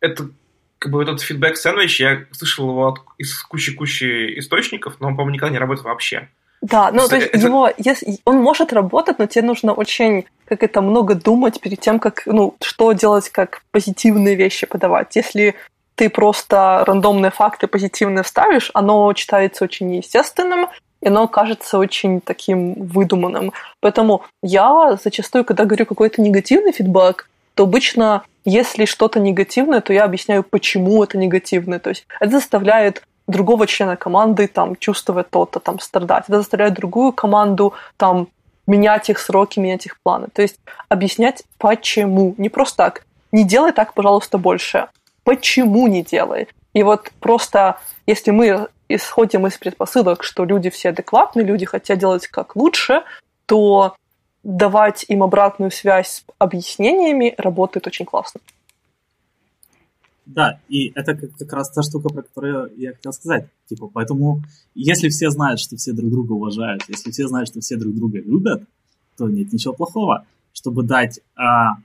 это 0.00 0.30
как 0.78 0.92
бы 0.92 1.02
этот 1.02 1.20
фидбэк 1.20 1.56
сэндвич, 1.56 2.00
я 2.00 2.26
слышал 2.30 2.70
его 2.70 2.88
от, 2.88 3.00
из 3.18 3.42
кучи-кучи 3.42 4.38
источников, 4.38 5.00
но 5.00 5.08
он, 5.08 5.16
по-моему, 5.16 5.34
никогда 5.34 5.52
не 5.52 5.58
работает 5.58 5.84
вообще. 5.84 6.28
Да, 6.60 6.90
ну, 6.90 7.06
то 7.08 7.16
есть 7.16 7.28
это... 7.28 7.46
его, 7.46 7.70
если, 7.76 8.18
он 8.24 8.38
может 8.38 8.72
работать, 8.72 9.18
но 9.18 9.26
тебе 9.26 9.44
нужно 9.44 9.72
очень, 9.72 10.26
как 10.44 10.62
это, 10.62 10.80
много 10.80 11.14
думать 11.14 11.60
перед 11.60 11.80
тем, 11.80 11.98
как, 12.00 12.22
ну, 12.26 12.56
что 12.60 12.92
делать, 12.92 13.28
как 13.28 13.62
позитивные 13.70 14.34
вещи 14.34 14.66
подавать. 14.66 15.14
Если 15.14 15.54
ты 15.94 16.08
просто 16.10 16.84
рандомные 16.86 17.30
факты 17.30 17.66
позитивные 17.66 18.22
вставишь, 18.22 18.70
оно 18.74 19.12
читается 19.12 19.64
очень 19.64 19.88
неестественным, 19.88 20.68
и 21.00 21.08
оно 21.08 21.28
кажется 21.28 21.78
очень 21.78 22.20
таким 22.20 22.74
выдуманным. 22.74 23.52
Поэтому 23.80 24.24
я 24.42 24.98
зачастую, 25.02 25.44
когда 25.44 25.64
говорю 25.64 25.86
какой-то 25.86 26.20
негативный 26.20 26.72
фидбэк, 26.72 27.28
то 27.54 27.64
обычно, 27.64 28.22
если 28.44 28.84
что-то 28.84 29.20
негативное, 29.20 29.80
то 29.80 29.92
я 29.92 30.04
объясняю, 30.04 30.42
почему 30.42 31.02
это 31.02 31.18
негативное. 31.18 31.78
То 31.78 31.90
есть 31.90 32.06
это 32.20 32.30
заставляет 32.32 33.02
другого 33.28 33.66
члена 33.66 33.96
команды 33.96 34.48
там 34.48 34.74
чувствовать 34.76 35.30
то-то, 35.30 35.60
там 35.60 35.78
страдать. 35.78 36.24
Это 36.26 36.38
заставляет 36.38 36.74
другую 36.74 37.12
команду 37.12 37.74
там 37.96 38.28
менять 38.66 39.08
их 39.10 39.18
сроки, 39.18 39.60
менять 39.60 39.86
их 39.86 40.00
планы. 40.02 40.28
То 40.32 40.42
есть 40.42 40.58
объяснять 40.88 41.44
почему. 41.58 42.34
Не 42.38 42.48
просто 42.48 42.76
так. 42.76 43.06
Не 43.30 43.44
делай 43.44 43.72
так, 43.72 43.94
пожалуйста, 43.94 44.38
больше. 44.38 44.88
Почему 45.22 45.86
не 45.86 46.02
делай? 46.02 46.48
И 46.72 46.82
вот 46.82 47.10
просто, 47.20 47.78
если 48.06 48.30
мы 48.30 48.68
исходим 48.88 49.46
из 49.46 49.58
предпосылок, 49.58 50.24
что 50.24 50.44
люди 50.44 50.70
все 50.70 50.90
адекватные, 50.90 51.44
люди 51.44 51.66
хотят 51.66 51.98
делать 51.98 52.26
как 52.26 52.56
лучше, 52.56 53.02
то 53.46 53.94
давать 54.42 55.04
им 55.08 55.22
обратную 55.22 55.70
связь 55.70 56.08
с 56.08 56.24
объяснениями 56.38 57.34
работает 57.36 57.86
очень 57.86 58.06
классно. 58.06 58.40
Да, 60.28 60.60
и 60.68 60.92
это 60.94 61.16
как, 61.16 61.34
как 61.36 61.52
раз 61.54 61.70
та 61.70 61.82
штука, 61.82 62.10
про 62.10 62.22
которую 62.22 62.70
я 62.76 62.92
хотел 62.92 63.14
сказать. 63.14 63.48
Типа, 63.66 63.88
поэтому, 63.88 64.42
если 64.74 65.08
все 65.08 65.30
знают, 65.30 65.58
что 65.58 65.76
все 65.76 65.92
друг 65.92 66.10
друга 66.10 66.32
уважают, 66.32 66.82
если 66.88 67.10
все 67.10 67.26
знают, 67.28 67.48
что 67.48 67.60
все 67.60 67.76
друг 67.76 67.94
друга 67.94 68.20
любят, 68.20 68.62
то 69.16 69.26
нет 69.26 69.50
ничего 69.54 69.72
плохого, 69.72 70.26
чтобы 70.52 70.82
дать 70.82 71.20
а, 71.34 71.76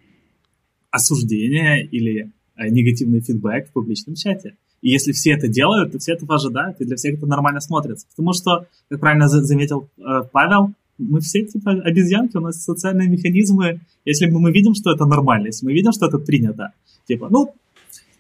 осуждение 0.92 1.86
или 1.86 2.32
а, 2.56 2.68
негативный 2.68 3.22
фидбэк 3.22 3.70
в 3.70 3.72
публичном 3.72 4.16
чате. 4.16 4.58
И 4.82 4.90
если 4.90 5.14
все 5.14 5.32
это 5.32 5.48
делают, 5.48 5.94
то 5.94 6.00
все 6.00 6.12
этого 6.12 6.36
ожидают, 6.36 6.82
и 6.82 6.86
для 6.86 6.98
всех 6.98 7.16
это 7.16 7.26
нормально 7.26 7.62
смотрится. 7.62 8.06
Потому 8.10 8.34
что, 8.34 8.68
как 8.90 9.00
правильно 9.00 9.30
заметил 9.30 9.88
э, 9.98 10.24
Павел, 10.34 10.74
мы 10.98 11.22
все 11.22 11.46
типа 11.46 11.72
обезьянки, 11.72 12.36
у 12.36 12.42
нас 12.42 12.62
социальные 12.62 13.08
механизмы. 13.08 13.80
Если 14.04 14.26
мы 14.26 14.52
видим, 14.52 14.76
что 14.76 14.92
это 14.92 15.06
нормально, 15.06 15.48
если 15.48 15.66
мы 15.66 15.72
видим, 15.72 15.94
что 15.94 16.08
это 16.08 16.20
принято, 16.20 16.74
типа, 17.08 17.30
ну, 17.30 17.54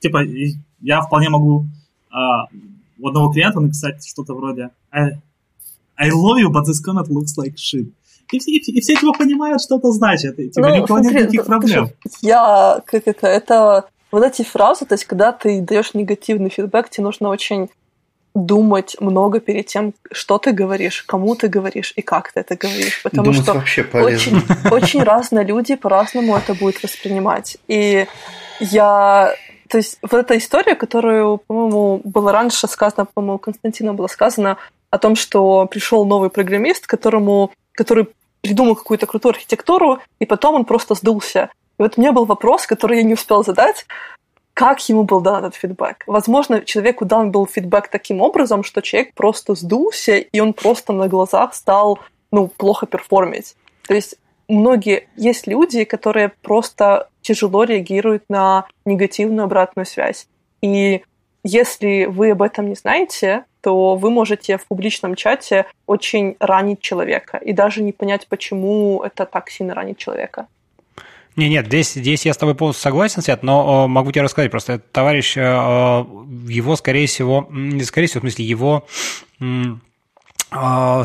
типа, 0.03 0.23
я 0.81 1.01
вполне 1.01 1.29
могу 1.29 1.65
а, 2.11 2.47
у 2.99 3.07
одного 3.07 3.31
клиента 3.31 3.59
написать 3.59 4.05
что-то 4.05 4.33
вроде 4.35 4.69
I, 4.91 5.17
I 5.97 6.09
love 6.09 6.39
you, 6.39 6.49
but 6.51 6.65
this 6.65 6.81
comment 6.85 7.07
looks 7.07 7.35
like 7.37 7.55
shit. 7.55 7.87
И 8.31 8.39
все, 8.39 8.51
и 8.51 8.81
все 8.81 8.95
типа 8.95 9.13
понимают, 9.13 9.61
что 9.61 9.77
это 9.77 9.91
значит. 9.91 10.39
И, 10.39 10.49
типа, 10.49 10.67
ну, 10.67 10.75
никого 10.75 10.99
нет 10.99 11.13
никаких 11.13 11.45
проблем. 11.45 11.89
Я, 12.21 12.81
как 12.85 13.03
это, 13.05 13.27
это 13.27 13.85
вот 14.11 14.23
эти 14.23 14.43
фразы, 14.43 14.85
то 14.85 14.93
есть 14.95 15.05
когда 15.05 15.31
ты 15.31 15.61
даешь 15.61 15.93
негативный 15.93 16.49
фидбэк, 16.49 16.89
тебе 16.89 17.03
нужно 17.03 17.29
очень 17.29 17.69
думать 18.35 18.95
много 18.99 19.39
перед 19.39 19.67
тем, 19.67 19.93
что 20.11 20.39
ты 20.39 20.51
говоришь, 20.51 21.03
кому 21.03 21.35
ты 21.35 21.47
говоришь 21.47 21.93
и 21.95 22.01
как 22.01 22.31
ты 22.31 22.39
это 22.39 22.55
говоришь. 22.55 23.01
Потому 23.03 23.25
Думать 23.25 23.43
что 23.43 23.53
вообще 23.53 23.83
полезно. 23.83 24.41
Очень, 24.41 24.71
очень 24.71 25.03
разные 25.03 25.45
люди 25.45 25.75
по-разному 25.75 26.35
это 26.35 26.55
будут 26.55 26.81
воспринимать. 26.81 27.57
И 27.67 28.07
я 28.59 29.33
то 29.73 29.77
есть 29.77 29.97
вот 30.03 30.13
эта 30.13 30.37
история, 30.37 30.75
которую, 30.75 31.39
по-моему, 31.39 31.99
было 32.03 32.31
раньше 32.31 32.67
сказано, 32.67 33.07
по-моему, 33.11 33.39
Константина 33.39 33.95
было 33.95 34.05
сказано 34.05 34.59
о 34.91 34.99
том, 34.99 35.15
что 35.15 35.65
пришел 35.65 36.05
новый 36.05 36.29
программист, 36.29 36.85
которому, 36.85 37.49
который 37.71 38.09
придумал 38.41 38.75
какую-то 38.75 39.07
крутую 39.07 39.31
архитектуру, 39.31 39.97
и 40.19 40.27
потом 40.27 40.53
он 40.53 40.65
просто 40.65 40.93
сдулся. 40.93 41.49
И 41.79 41.81
вот 41.81 41.97
у 41.97 42.01
меня 42.01 42.11
был 42.11 42.25
вопрос, 42.25 42.67
который 42.67 42.97
я 42.97 43.03
не 43.03 43.15
успел 43.15 43.43
задать, 43.43 43.87
как 44.53 44.87
ему 44.87 45.05
был 45.05 45.21
дан 45.21 45.43
этот 45.43 45.55
фидбэк. 45.55 46.03
Возможно, 46.05 46.61
человеку 46.61 47.05
дан 47.05 47.31
был 47.31 47.47
фидбэк 47.47 47.87
таким 47.87 48.21
образом, 48.21 48.63
что 48.63 48.81
человек 48.81 49.15
просто 49.15 49.55
сдулся, 49.55 50.17
и 50.17 50.39
он 50.39 50.53
просто 50.53 50.93
на 50.93 51.07
глазах 51.07 51.55
стал 51.55 51.97
ну, 52.31 52.47
плохо 52.47 52.85
перформить. 52.85 53.55
То 53.87 53.95
есть 53.95 54.17
многие 54.47 55.07
есть 55.15 55.47
люди, 55.47 55.83
которые 55.83 56.31
просто 56.43 57.09
тяжело 57.23 57.63
реагируют 57.63 58.25
на 58.29 58.65
негативную 58.85 59.45
обратную 59.45 59.87
связь. 59.87 60.27
И 60.61 61.01
если 61.43 62.05
вы 62.05 62.31
об 62.31 62.41
этом 62.43 62.69
не 62.69 62.75
знаете, 62.75 63.45
то 63.61 63.95
вы 63.95 64.11
можете 64.11 64.57
в 64.57 64.67
публичном 64.67 65.15
чате 65.15 65.65
очень 65.87 66.35
ранить 66.39 66.81
человека 66.81 67.37
и 67.37 67.53
даже 67.53 67.81
не 67.81 67.91
понять, 67.91 68.27
почему 68.27 69.01
это 69.03 69.25
так 69.25 69.49
сильно 69.49 69.73
ранит 69.73 69.97
человека. 69.97 70.47
Не, 71.35 71.49
нет, 71.49 71.65
здесь, 71.65 71.93
здесь 71.93 72.25
я 72.25 72.33
с 72.33 72.37
тобой 72.37 72.53
полностью 72.53 72.83
согласен, 72.83 73.23
Свет, 73.23 73.41
но 73.41 73.87
могу 73.87 74.11
тебе 74.11 74.21
рассказать, 74.21 74.51
просто 74.51 74.73
этот 74.73 74.91
товарищ, 74.91 75.35
э, 75.35 75.41
его, 75.41 76.75
скорее 76.75 77.07
всего, 77.07 77.47
не 77.49 77.83
скорее 77.83 78.05
всего, 78.05 78.19
в 78.19 78.23
смысле, 78.23 78.45
его 78.45 78.85
а, 79.41 79.45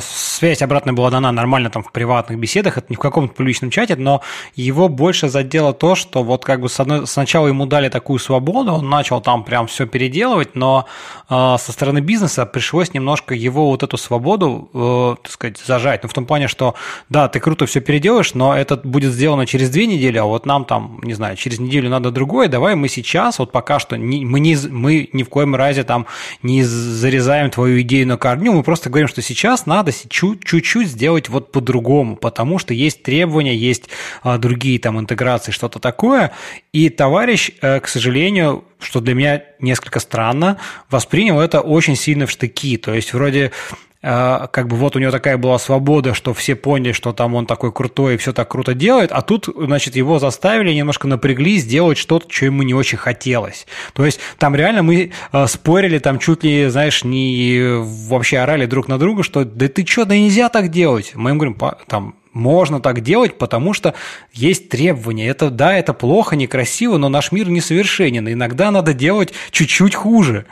связь 0.01 0.63
обратно 0.63 0.93
была 0.93 1.11
дана 1.11 1.33
нормально 1.33 1.71
там 1.71 1.83
в 1.83 1.91
приватных 1.91 2.39
беседах, 2.39 2.79
это 2.79 2.87
не 2.91 2.97
в 2.97 2.99
каком-то 2.99 3.35
публичном 3.35 3.71
чате, 3.71 3.97
но 3.97 4.23
его 4.55 4.89
больше 4.89 5.29
задело 5.29 5.73
то, 5.73 5.95
что 5.95 6.23
вот 6.23 6.45
как 6.45 6.61
бы 6.61 6.69
сначала 6.69 7.49
ему 7.49 7.67
дали 7.67 7.89
такую 7.89 8.19
свободу, 8.19 8.73
он 8.73 8.89
начал 8.89 9.21
там 9.21 9.45
прям 9.45 9.67
все 9.67 9.87
переделывать, 9.87 10.55
но 10.55 10.87
э, 11.29 11.57
со 11.59 11.73
стороны 11.73 12.01
бизнеса 12.01 12.47
пришлось 12.47 12.93
немножко 12.93 13.35
его 13.35 13.71
вот 13.71 13.83
эту 13.83 13.97
свободу, 13.97 14.71
э, 14.75 15.17
так 15.23 15.33
сказать, 15.33 15.59
зажать. 15.59 16.03
Ну, 16.03 16.09
в 16.09 16.13
том 16.13 16.27
плане, 16.27 16.49
что 16.49 16.75
да, 17.09 17.29
ты 17.29 17.41
круто 17.41 17.67
все 17.67 17.81
переделаешь, 17.81 18.35
но 18.35 18.57
это 18.57 18.77
будет 18.77 19.13
сделано 19.13 19.47
через 19.47 19.71
две 19.71 19.87
недели, 19.87 20.19
а 20.19 20.25
вот 20.25 20.47
нам 20.47 20.65
там, 20.65 21.01
не 21.03 21.15
знаю, 21.15 21.37
через 21.37 21.59
неделю 21.59 21.89
надо 21.91 22.11
другое, 22.11 22.49
давай 22.49 22.75
мы 22.75 22.89
сейчас, 22.89 23.39
вот 23.39 23.53
пока 23.53 23.79
что, 23.79 23.97
не, 23.97 24.25
мы, 24.25 24.41
не, 24.41 24.57
мы 24.69 25.09
ни 25.13 25.23
в 25.23 25.29
коем 25.29 25.55
разе 25.55 25.85
там 25.85 26.07
не 26.43 26.63
зарезаем 26.63 27.51
твою 27.51 27.81
идею 27.81 28.07
на 28.07 28.17
корню, 28.17 28.53
мы 28.53 28.63
просто 28.63 28.91
говорим, 28.91 29.09
что 29.09 29.23
сейчас 29.23 29.38
сейчас 29.39 29.67
надо 29.67 29.93
чуть-чуть 29.93 30.89
сделать 30.89 31.29
вот 31.29 31.53
по-другому, 31.53 32.17
потому 32.17 32.59
что 32.59 32.75
есть 32.75 33.05
требования, 33.05 33.55
есть 33.55 33.89
а, 34.25 34.37
другие 34.37 34.81
там 34.81 34.99
интеграции, 34.99 35.53
что-то 35.53 35.79
такое. 35.79 36.33
И 36.73 36.89
товарищ, 36.89 37.53
э, 37.61 37.79
к 37.79 37.87
сожалению, 37.87 38.65
что 38.81 39.01
для 39.01 39.15
меня 39.15 39.45
несколько 39.61 40.01
странно, 40.01 40.59
воспринял 40.91 41.41
это 41.41 41.61
очень 41.61 41.95
сильно 41.95 42.27
в 42.27 42.33
штыки. 42.33 42.77
То 42.79 42.93
есть 42.93 43.13
вроде 43.13 43.53
как 44.01 44.69
бы 44.69 44.77
вот 44.77 44.95
у 44.95 45.01
него 45.01 45.11
такая 45.11 45.37
была 45.37 45.59
свобода, 45.59 46.15
что 46.15 46.33
все 46.33 46.55
поняли, 46.55 46.93
что 46.93 47.13
там 47.13 47.35
он 47.35 47.47
такой 47.47 47.73
крутой 47.73 48.15
и 48.15 48.17
все 48.17 48.33
так 48.33 48.49
круто 48.49 48.75
делает, 48.75 49.11
а 49.11 49.23
тут, 49.23 49.49
значит, 49.57 49.97
его 49.97 50.19
заставили, 50.19 50.73
немножко 50.73 51.09
напрягли 51.09 51.59
сделать 51.59 51.99
что-то, 51.99 52.33
что 52.33 52.45
ему 52.45 52.63
не 52.63 52.75
очень 52.75 52.99
хотелось. 52.99 53.67
То 53.95 54.05
есть 54.05 54.21
там 54.39 54.55
реально 54.55 54.83
мы 54.83 55.11
а, 55.33 55.49
спорили, 55.49 55.99
там 55.99 56.21
чуть 56.21 56.45
ли, 56.45 56.69
знаешь, 56.69 57.03
не 57.03 57.61
вообще 58.09 58.39
орали 58.39 58.67
друг 58.67 58.87
на 58.87 58.99
друга, 58.99 59.25
что 59.25 59.45
да 59.45 59.67
ты 59.67 59.85
что, 59.85 60.05
да 60.05 60.17
нельзя 60.17 60.49
так 60.49 60.69
делать. 60.69 61.13
Мы 61.15 61.31
им 61.31 61.39
говорим, 61.39 61.59
там, 61.89 62.15
можно 62.33 62.81
так 62.81 63.01
делать, 63.01 63.37
потому 63.37 63.75
что 63.75 63.95
есть 64.33 64.69
требования. 64.69 65.27
Это 65.27 65.51
да, 65.51 65.77
это 65.77 65.93
плохо, 65.93 66.37
некрасиво, 66.37 66.97
но 66.97 67.09
наш 67.09 67.33
мир 67.33 67.49
несовершенен. 67.49 68.33
Иногда 68.33 68.71
надо 68.71 68.95
делать 68.95 69.35
чуть-чуть 69.51 69.95
хуже. 69.95 70.47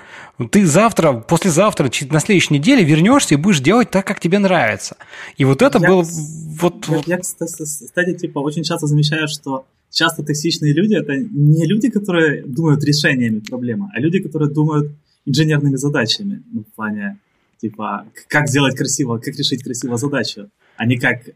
Ты 0.51 0.67
завтра, 0.67 1.15
послезавтра, 1.15 1.91
на 2.11 2.21
следующей 2.21 2.55
неделе 2.55 2.85
вернешься 2.85 3.35
и 3.35 3.37
будешь 3.39 3.61
делать 3.61 3.91
так, 3.91 4.07
как 4.07 4.21
тебе 4.21 4.39
нравится. 4.39 4.97
И 5.39 5.45
вот 5.45 5.63
это 5.63 5.79
я, 5.79 5.89
было... 5.89 6.05
Вот, 6.61 6.87
я, 6.89 7.03
я, 7.07 7.19
кстати, 7.19 8.15
типа, 8.15 8.41
очень 8.41 8.63
часто 8.63 8.87
замечаю, 8.87 9.29
что 9.29 9.67
часто 9.91 10.23
токсичные 10.23 10.75
люди– 10.75 10.95
это 10.97 11.17
не 11.17 11.67
люди, 11.67 11.89
которые 11.89 12.43
думают 12.43 12.85
решениями 12.85 13.41
проблемы, 13.41 13.89
а 13.95 14.01
люди, 14.01 14.19
которые 14.19 14.51
думают 14.51 14.93
инженерными 15.25 15.77
задачами. 15.77 16.43
Ну, 16.53 16.65
в 16.65 16.75
плане, 16.75 17.19
типа, 17.61 18.07
как 18.29 18.49
сделать 18.49 18.77
красиво, 18.77 19.19
как 19.19 19.35
решить 19.37 19.63
красиво 19.63 19.97
задачу, 19.97 20.51
а 20.77 20.85
не 20.85 20.99
как 20.99 21.29
э, 21.29 21.33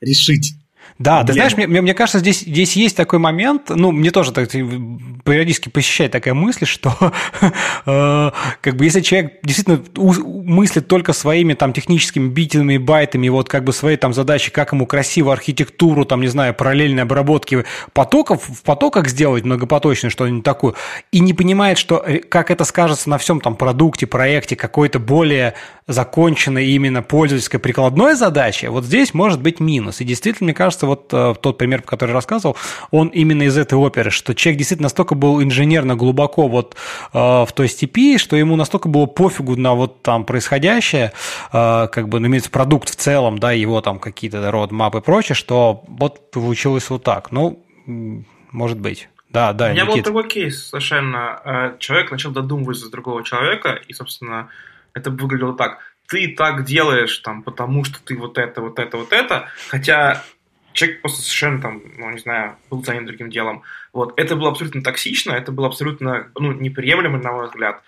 решить 0.00 0.54
да, 0.98 1.24
ты 1.24 1.32
знаешь, 1.32 1.56
мне, 1.56 1.66
мне 1.66 1.94
кажется, 1.94 2.18
здесь, 2.18 2.40
здесь 2.40 2.76
есть 2.76 2.96
такой 2.96 3.18
момент, 3.18 3.70
ну, 3.70 3.92
мне 3.92 4.10
тоже 4.10 4.32
так, 4.32 4.50
периодически 4.50 5.68
посещает 5.68 6.12
такая 6.12 6.34
мысль, 6.34 6.66
что 6.66 6.94
э, 7.86 8.30
как 8.60 8.76
бы 8.76 8.84
если 8.84 9.00
человек 9.00 9.38
действительно 9.42 9.82
мыслит 9.94 10.88
только 10.88 11.12
своими 11.12 11.54
там 11.54 11.72
техническими 11.72 12.28
битами, 12.28 12.76
байтами, 12.76 13.28
вот 13.28 13.48
как 13.48 13.64
бы 13.64 13.72
своей 13.72 13.96
там 13.96 14.12
задачи, 14.12 14.50
как 14.50 14.72
ему 14.72 14.86
красиво 14.86 15.32
архитектуру, 15.32 16.04
там, 16.04 16.20
не 16.20 16.28
знаю, 16.28 16.54
параллельной 16.54 17.02
обработки 17.02 17.64
потоков, 17.92 18.48
в 18.48 18.62
потоках 18.62 19.08
сделать 19.08 19.44
многопоточно 19.44 20.10
что-нибудь 20.10 20.44
такое, 20.44 20.74
и 21.10 21.20
не 21.20 21.34
понимает, 21.34 21.78
что 21.78 22.02
э, 22.06 22.18
как 22.18 22.50
это 22.50 22.64
скажется 22.64 23.10
на 23.10 23.18
всем 23.18 23.40
там 23.40 23.56
продукте, 23.56 24.06
проекте, 24.06 24.56
какой-то 24.56 24.98
более 24.98 25.54
законченной 25.86 26.66
именно 26.66 27.02
пользовательской 27.02 27.60
прикладной 27.60 28.14
задачи, 28.14 28.66
вот 28.66 28.84
здесь 28.84 29.14
может 29.14 29.40
быть 29.40 29.60
минус. 29.60 30.00
И 30.00 30.04
действительно, 30.04 30.46
мне 30.46 30.54
кажется, 30.54 30.81
вот 30.86 31.12
э, 31.12 31.34
тот 31.40 31.58
пример, 31.58 31.82
который 31.82 32.10
я 32.10 32.14
рассказывал, 32.14 32.56
он 32.90 33.08
именно 33.08 33.42
из 33.42 33.56
этой 33.56 33.74
оперы, 33.74 34.10
что 34.10 34.34
человек 34.34 34.58
действительно 34.58 34.86
настолько 34.86 35.14
был 35.14 35.42
инженерно 35.42 35.96
глубоко 35.96 36.48
вот 36.48 36.76
э, 37.12 37.18
в 37.18 37.48
той 37.54 37.68
степи, 37.68 38.18
что 38.18 38.36
ему 38.36 38.56
настолько 38.56 38.88
было 38.88 39.06
пофигу 39.06 39.56
на 39.56 39.74
вот 39.74 40.02
там 40.02 40.24
происходящее, 40.24 41.12
э, 41.52 41.88
как 41.90 42.08
бы, 42.08 42.20
ну, 42.20 42.28
имеется 42.28 42.50
продукт 42.50 42.88
в 42.88 42.96
целом, 42.96 43.38
да, 43.38 43.52
его 43.52 43.80
там 43.80 43.98
какие-то 43.98 44.50
родмапы 44.50 44.98
и 44.98 45.00
прочее, 45.02 45.34
что 45.36 45.82
вот 45.88 46.30
получилось 46.30 46.88
вот 46.90 47.02
так. 47.02 47.32
Ну, 47.32 47.64
может 48.50 48.78
быть. 48.78 49.08
Да, 49.30 49.52
да, 49.54 49.68
У 49.68 49.70
меня 49.70 49.84
Никит. 49.84 49.96
был 49.96 50.02
другой 50.04 50.28
кейс 50.28 50.66
совершенно. 50.68 51.74
Человек 51.78 52.10
начал 52.10 52.32
додумывать 52.32 52.76
за 52.76 52.90
другого 52.90 53.24
человека, 53.24 53.80
и, 53.88 53.94
собственно, 53.94 54.50
это 54.94 55.10
выглядело 55.10 55.56
так. 55.56 55.78
Ты 56.08 56.34
так 56.36 56.64
делаешь, 56.64 57.16
там, 57.18 57.42
потому 57.42 57.84
что 57.84 57.98
ты 58.04 58.16
вот 58.16 58.36
это, 58.36 58.60
вот 58.60 58.78
это, 58.78 58.98
вот 58.98 59.12
это, 59.12 59.48
хотя 59.68 60.22
человек 60.72 61.00
просто 61.00 61.22
совершенно 61.22 61.60
там, 61.60 61.82
ну, 61.98 62.10
не 62.10 62.18
знаю, 62.18 62.56
был 62.70 62.84
занят 62.84 63.06
другим 63.06 63.30
делом. 63.30 63.62
Вот. 63.92 64.18
Это 64.18 64.36
было 64.36 64.50
абсолютно 64.50 64.82
токсично, 64.82 65.32
это 65.32 65.52
было 65.52 65.66
абсолютно, 65.66 66.30
ну, 66.34 66.52
неприемлемо, 66.52 67.18
на 67.18 67.32
мой 67.32 67.46
взгляд. 67.46 67.82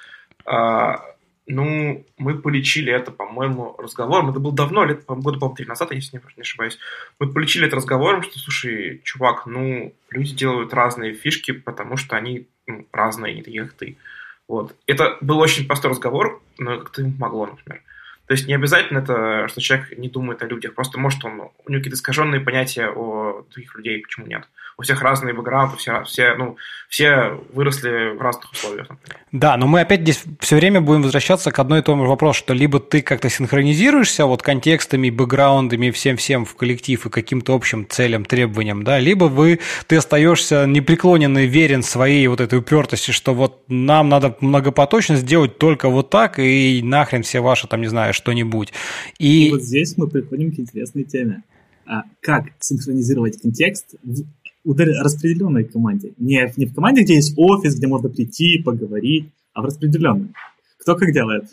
А, 0.45 1.05
ну, 1.47 2.05
мы 2.17 2.39
полечили 2.39 2.93
это, 2.93 3.11
по-моему, 3.11 3.77
разговором. 3.79 4.31
Это 4.31 4.41
было 4.41 4.55
давно, 4.55 4.85
лет, 4.85 5.05
по 5.05 5.15
года, 5.15 5.39
по-моему, 5.39 5.57
три 5.57 5.67
назад, 5.67 5.93
если 5.93 6.21
не 6.37 6.41
ошибаюсь. 6.41 6.79
Мы 7.19 7.33
полечили 7.33 7.67
это 7.67 7.77
разговором, 7.77 8.23
что, 8.23 8.39
слушай, 8.39 9.01
чувак, 9.05 9.47
ну, 9.47 9.95
люди 10.11 10.35
делают 10.35 10.73
разные 10.73 11.15
фишки, 11.15 11.53
потому 11.53 11.97
что 11.97 12.17
они 12.17 12.47
ну, 12.67 12.87
разные, 12.93 13.35
не 13.35 13.43
такие, 13.43 13.65
как 13.65 13.75
ты. 13.75 13.97
Вот. 14.49 14.75
Это 14.87 15.19
был 15.21 15.39
очень 15.39 15.67
простой 15.67 15.91
разговор, 15.91 16.43
но 16.59 16.79
как-то 16.79 17.03
ему 17.03 17.13
помогло, 17.13 17.47
например. 17.47 17.83
То 18.27 18.33
есть 18.33 18.47
не 18.49 18.55
обязательно 18.55 18.99
это, 18.99 19.49
что 19.49 19.61
человек 19.61 19.99
не 19.99 20.09
думает 20.09 20.43
о 20.43 20.47
людях, 20.47 20.75
просто 20.75 20.99
может 20.99 21.25
он, 21.25 21.41
у 21.41 21.71
него 21.71 21.81
какие-то 21.81 21.97
искаженные 21.97 22.41
понятия 22.41 22.89
о 22.89 23.45
других 23.51 23.75
людей, 23.75 24.01
почему 24.01 24.27
нет 24.27 24.49
у 24.77 24.83
всех 24.83 25.03
разные 25.03 25.35
бэкграунды, 25.35 25.77
все, 25.77 26.03
все, 26.05 26.35
ну, 26.35 26.57
все 26.89 27.41
выросли 27.53 28.17
в 28.17 28.21
разных 28.21 28.53
условиях. 28.53 28.89
Например. 28.91 29.21
Да, 29.33 29.57
но 29.57 29.67
мы 29.67 29.81
опять 29.81 30.01
здесь 30.03 30.25
все 30.41 30.57
время 30.57 30.81
будем 30.81 31.03
возвращаться 31.03 31.51
к 31.51 31.59
одной 31.59 31.81
и 31.81 31.83
тому 31.83 32.05
же 32.05 32.11
вопросу, 32.11 32.39
что 32.39 32.55
либо 32.55 32.81
ты 32.81 33.03
как-то 33.03 33.29
синхронизируешься 33.29 34.27
вот 34.27 34.43
контекстами, 34.43 35.11
бэкграундами, 35.11 35.91
всем-всем 35.91 36.45
в 36.45 36.55
коллектив 36.57 37.07
и 37.07 37.11
каким-то 37.11 37.55
общим 37.55 37.87
целям, 37.89 38.25
требованиям, 38.25 38.83
да, 38.83 38.99
либо 38.99 39.25
вы, 39.27 39.61
ты 39.87 39.97
остаешься 39.97 40.67
непреклоненный, 40.67 41.47
верен 41.47 41.83
своей 41.83 42.27
вот 42.27 42.41
этой 42.41 42.59
упертости, 42.59 43.13
что 43.13 43.35
вот 43.35 43.63
нам 43.69 44.09
надо 44.09 44.37
многопоточно 44.41 45.17
сделать 45.17 45.59
только 45.59 45.89
вот 45.89 46.11
так, 46.11 46.39
и 46.39 46.81
нахрен 46.83 47.23
все 47.23 47.41
ваши, 47.41 47.69
там, 47.69 47.81
не 47.81 47.89
знаю, 47.89 48.13
что-нибудь. 48.13 48.73
И... 49.19 49.49
и 49.49 49.51
вот 49.53 49.63
здесь 49.63 49.97
мы 49.97 50.09
приходим 50.09 50.53
к 50.53 50.59
интересной 50.59 51.05
теме. 51.05 51.43
А 51.87 52.03
как 52.21 52.45
синхронизировать 52.61 53.41
контекст 53.41 53.95
в 54.03 54.25
распределенной 54.65 55.65
команде. 55.65 56.15
Не, 56.19 56.53
не 56.57 56.67
в 56.67 56.75
команде, 56.75 57.03
где 57.03 57.15
есть 57.15 57.35
офис, 57.37 57.77
где 57.77 57.87
можно 57.87 58.09
прийти, 58.09 58.63
поговорить, 58.63 59.31
а 59.53 59.63
в 59.63 59.67
распределенной. 59.67 60.33
Кто 60.79 60.97
как 60.97 61.13
делает? 61.13 61.45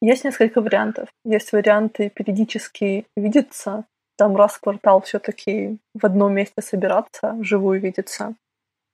Есть 0.00 0.24
несколько 0.24 0.60
вариантов. 0.60 1.08
Есть 1.24 1.52
варианты 1.52 2.10
периодически 2.14 3.06
видеться, 3.16 3.84
там 4.16 4.36
раз 4.36 4.52
в 4.54 4.60
квартал 4.60 5.00
все-таки 5.02 5.78
в 5.94 6.04
одном 6.04 6.34
месте 6.34 6.60
собираться, 6.62 7.34
вживую 7.38 7.80
видеться. 7.80 8.34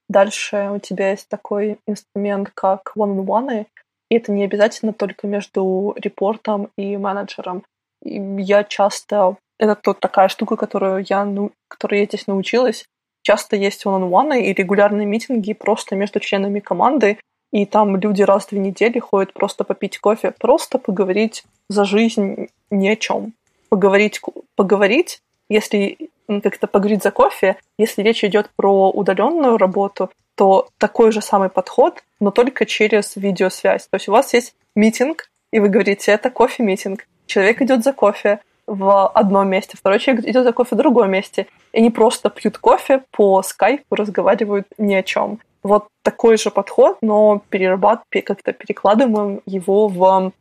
Дальше 0.08 0.70
у 0.74 0.78
тебя 0.78 1.10
есть 1.10 1.28
такой 1.28 1.78
инструмент, 1.86 2.50
как 2.54 2.92
one-on-one, 2.96 3.66
и 4.10 4.14
это 4.14 4.32
не 4.32 4.44
обязательно 4.44 4.92
только 4.92 5.26
между 5.26 5.94
репортом 5.98 6.70
и 6.78 6.96
менеджером. 6.96 7.64
И 8.02 8.18
я 8.38 8.64
часто 8.64 9.36
это 9.58 9.74
тот 9.74 10.00
такая 10.00 10.28
штука, 10.28 10.56
которую 10.56 11.04
я, 11.08 11.24
ну, 11.24 11.52
которой 11.68 12.00
я 12.00 12.06
здесь 12.06 12.26
научилась. 12.26 12.84
Часто 13.22 13.56
есть 13.56 13.84
one-on-one 13.84 14.40
и 14.40 14.52
регулярные 14.52 15.06
митинги 15.06 15.52
просто 15.52 15.96
между 15.96 16.20
членами 16.20 16.60
команды, 16.60 17.18
и 17.52 17.66
там 17.66 17.96
люди 17.96 18.22
раз 18.22 18.46
в 18.46 18.50
две 18.50 18.60
недели 18.60 18.98
ходят 18.98 19.32
просто 19.32 19.64
попить 19.64 19.98
кофе, 19.98 20.32
просто 20.38 20.78
поговорить 20.78 21.44
за 21.68 21.84
жизнь 21.84 22.48
ни 22.70 22.88
о 22.88 22.96
чем. 22.96 23.32
Поговорить, 23.68 24.20
поговорить, 24.54 25.20
если 25.48 25.98
как-то 26.26 26.66
поговорить 26.66 27.02
за 27.02 27.10
кофе, 27.10 27.56
если 27.78 28.02
речь 28.02 28.22
идет 28.22 28.50
про 28.56 28.90
удаленную 28.90 29.56
работу, 29.56 30.10
то 30.34 30.68
такой 30.78 31.10
же 31.10 31.20
самый 31.20 31.48
подход, 31.48 32.02
но 32.20 32.30
только 32.30 32.66
через 32.66 33.16
видеосвязь. 33.16 33.88
То 33.88 33.96
есть 33.96 34.08
у 34.08 34.12
вас 34.12 34.34
есть 34.34 34.54
митинг, 34.76 35.30
и 35.50 35.58
вы 35.58 35.68
говорите, 35.68 36.12
это 36.12 36.30
кофе-митинг. 36.30 37.06
Человек 37.26 37.62
идет 37.62 37.82
за 37.82 37.92
кофе, 37.92 38.40
в 38.68 39.08
одном 39.08 39.48
месте, 39.48 39.76
второй 39.76 39.98
человек 39.98 40.26
идет 40.26 40.44
за 40.44 40.52
кофе 40.52 40.74
в 40.74 40.78
другом 40.78 41.10
месте. 41.10 41.46
И 41.72 41.78
они 41.78 41.90
просто 41.90 42.30
пьют 42.30 42.58
кофе 42.58 43.02
по 43.10 43.42
скайпу, 43.42 43.94
разговаривают 43.94 44.66
ни 44.76 44.94
о 44.94 45.02
чем. 45.02 45.40
Вот 45.62 45.88
такой 46.02 46.36
же 46.36 46.50
подход, 46.50 46.98
но 47.00 47.42
перерабат, 47.48 48.02
как-то 48.10 48.52
перекладываем 48.52 49.40
его 49.46 49.88
в 49.88 50.32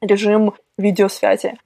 режим 0.00 0.54
видеосвязи. 0.78 1.58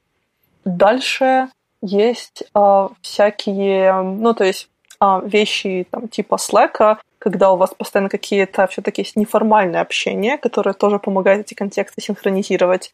Дальше 0.65 1.47
есть 1.81 2.43
э, 2.53 2.87
всякие, 3.01 4.01
ну, 4.01 4.33
то 4.33 4.43
есть 4.43 4.69
э, 5.01 5.21
вещи 5.23 5.87
там 5.89 6.07
типа 6.07 6.35
Slack, 6.35 6.97
когда 7.19 7.51
у 7.51 7.57
вас 7.57 7.73
постоянно 7.73 8.09
какие-то 8.09 8.67
все-таки 8.67 9.01
есть 9.01 9.15
неформальное 9.15 9.81
общение, 9.81 10.37
которое 10.37 10.73
тоже 10.73 10.99
помогает 10.99 11.41
эти 11.41 11.53
контексты 11.53 12.01
синхронизировать. 12.01 12.93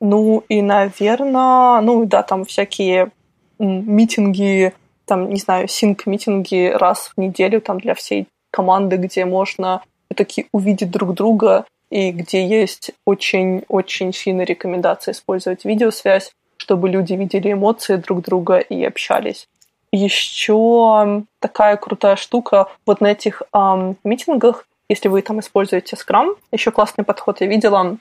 Ну 0.00 0.42
и, 0.48 0.62
наверное, 0.62 1.80
ну 1.80 2.06
да, 2.06 2.22
там 2.22 2.44
всякие 2.44 3.10
митинги, 3.58 4.72
там, 5.04 5.28
не 5.28 5.38
знаю, 5.38 5.68
синк-митинги 5.68 6.72
раз 6.74 7.12
в 7.14 7.20
неделю 7.20 7.60
там 7.60 7.78
для 7.78 7.94
всей 7.94 8.26
команды, 8.50 8.96
где 8.96 9.24
можно 9.24 9.82
все-таки 10.06 10.46
увидеть 10.52 10.90
друг 10.90 11.14
друга 11.14 11.66
и 11.90 12.10
где 12.12 12.46
есть 12.46 12.92
очень-очень 13.04 14.12
сильная 14.12 14.44
рекомендация 14.44 15.12
использовать 15.12 15.64
видеосвязь, 15.64 16.32
чтобы 16.56 16.88
люди 16.88 17.12
видели 17.14 17.52
эмоции 17.52 17.96
друг 17.96 18.22
друга 18.22 18.58
и 18.58 18.82
общались. 18.84 19.48
Еще 19.92 21.24
такая 21.40 21.76
крутая 21.76 22.16
штука 22.16 22.68
вот 22.86 23.00
на 23.00 23.08
этих 23.08 23.42
эм, 23.52 23.96
митингах, 24.04 24.66
если 24.88 25.08
вы 25.08 25.22
там 25.22 25.40
используете 25.40 25.96
Scrum, 25.96 26.36
еще 26.52 26.70
классный 26.70 27.04
подход 27.04 27.40
я 27.40 27.48
видела, 27.48 27.98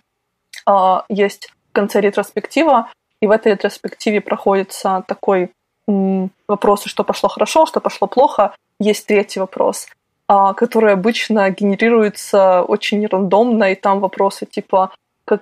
э, 0.68 0.98
есть 1.10 1.52
в 1.70 1.74
конце 1.74 2.02
ретроспектива, 2.02 2.88
и 3.22 3.28
в 3.28 3.32
этой 3.32 3.54
ретроспективе 3.54 4.22
проходится 4.22 5.04
такой 5.08 5.52
м, 5.88 6.30
вопрос, 6.48 6.84
что 6.86 7.04
пошло 7.04 7.30
хорошо, 7.30 7.66
что 7.66 7.80
пошло 7.80 8.08
плохо. 8.08 8.54
Есть 8.80 9.08
третий 9.08 9.40
вопрос, 9.40 9.88
а, 10.28 10.54
который 10.54 10.94
обычно 10.94 11.50
генерируется 11.50 12.62
очень 12.62 13.06
рандомно, 13.08 13.72
и 13.72 13.76
там 13.76 14.00
вопросы 14.00 14.46
типа 14.46 14.92
как, 15.30 15.42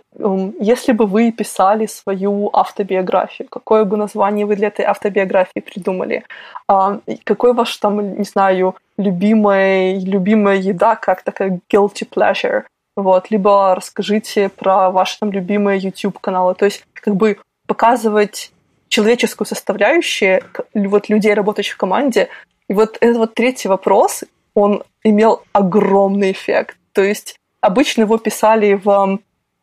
если 0.60 0.92
бы 0.92 1.06
вы 1.06 1.32
писали 1.32 1.86
свою 1.86 2.50
автобиографию, 2.52 3.48
какое 3.50 3.86
бы 3.86 3.96
название 3.96 4.46
вы 4.46 4.58
для 4.58 4.68
этой 4.68 4.84
автобиографии 4.84 5.62
придумали? 5.62 6.24
А, 6.68 7.00
какой 7.24 7.54
ваш 7.54 7.78
там, 7.78 8.18
не 8.18 8.26
знаю, 8.26 8.76
любимая, 8.98 9.98
любимая 10.00 10.58
еда, 10.58 10.96
как 10.96 11.24
такая 11.24 11.60
guilty 11.72 12.06
pleasure? 12.10 12.64
Вот, 12.98 13.30
либо 13.30 13.76
расскажите 13.76 14.50
про 14.50 14.90
ваши 14.90 15.20
там 15.20 15.32
любимые 15.32 15.80
YouTube-каналы. 15.80 16.56
То 16.56 16.66
есть, 16.66 16.84
как 16.94 17.16
бы 17.16 17.38
показывать 17.68 18.52
человеческую 18.88 19.46
составляющую 19.46 20.42
вот 20.74 21.08
людей, 21.08 21.36
работающих 21.36 21.76
в 21.76 21.78
команде. 21.78 22.30
И 22.68 22.74
вот 22.74 22.98
этот 23.00 23.18
вот 23.18 23.34
третий 23.36 23.68
вопрос, 23.68 24.24
он 24.56 24.84
имел 25.04 25.44
огромный 25.54 26.32
эффект. 26.32 26.78
То 26.94 27.04
есть 27.04 27.36
обычно 27.62 28.02
его 28.02 28.18
писали 28.18 28.74
в 28.74 29.20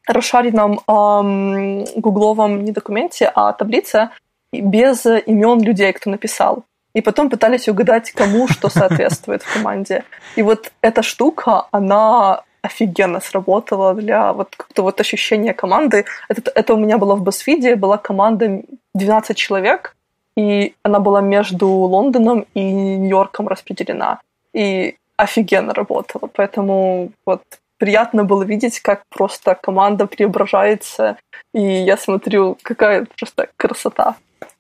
расшаренном 0.06 0.80
эм, 0.86 1.84
гугловом 1.96 2.64
не 2.64 2.70
документе, 2.70 3.32
а 3.34 3.52
таблице 3.52 4.10
без 4.52 5.04
имен 5.06 5.60
людей, 5.60 5.92
кто 5.92 6.10
написал. 6.10 6.64
И 6.92 7.00
потом 7.00 7.30
пытались 7.30 7.68
угадать, 7.68 8.12
кому 8.12 8.46
что 8.46 8.68
соответствует 8.68 9.42
в 9.42 9.52
команде. 9.52 10.04
И 10.36 10.42
вот 10.42 10.70
эта 10.80 11.02
штука, 11.02 11.66
она 11.72 12.44
офигенно 12.64 13.20
сработала 13.20 13.94
для 13.94 14.32
вот 14.32 14.56
как-то 14.56 14.82
вот 14.82 15.00
ощущения 15.00 15.52
команды. 15.52 16.04
Это, 16.28 16.50
это 16.54 16.74
у 16.74 16.78
меня 16.78 16.98
было 16.98 17.14
в 17.14 17.22
BuzzFeed, 17.22 17.76
была 17.76 17.98
команда 17.98 18.62
12 18.94 19.36
человек, 19.36 19.96
и 20.36 20.74
она 20.82 20.98
была 20.98 21.20
между 21.20 21.68
Лондоном 21.68 22.46
и 22.54 22.60
Нью-Йорком 22.60 23.48
распределена. 23.48 24.20
И 24.54 24.96
офигенно 25.16 25.74
работала. 25.74 26.28
Поэтому 26.32 27.10
вот 27.26 27.42
приятно 27.78 28.24
было 28.24 28.44
видеть, 28.44 28.80
как 28.80 29.02
просто 29.10 29.54
команда 29.54 30.06
преображается, 30.06 31.16
и 31.54 31.60
я 31.60 31.96
смотрю, 31.96 32.56
какая 32.62 33.06
просто 33.18 33.48
красота. 33.56 34.16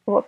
Вот. 0.06 0.26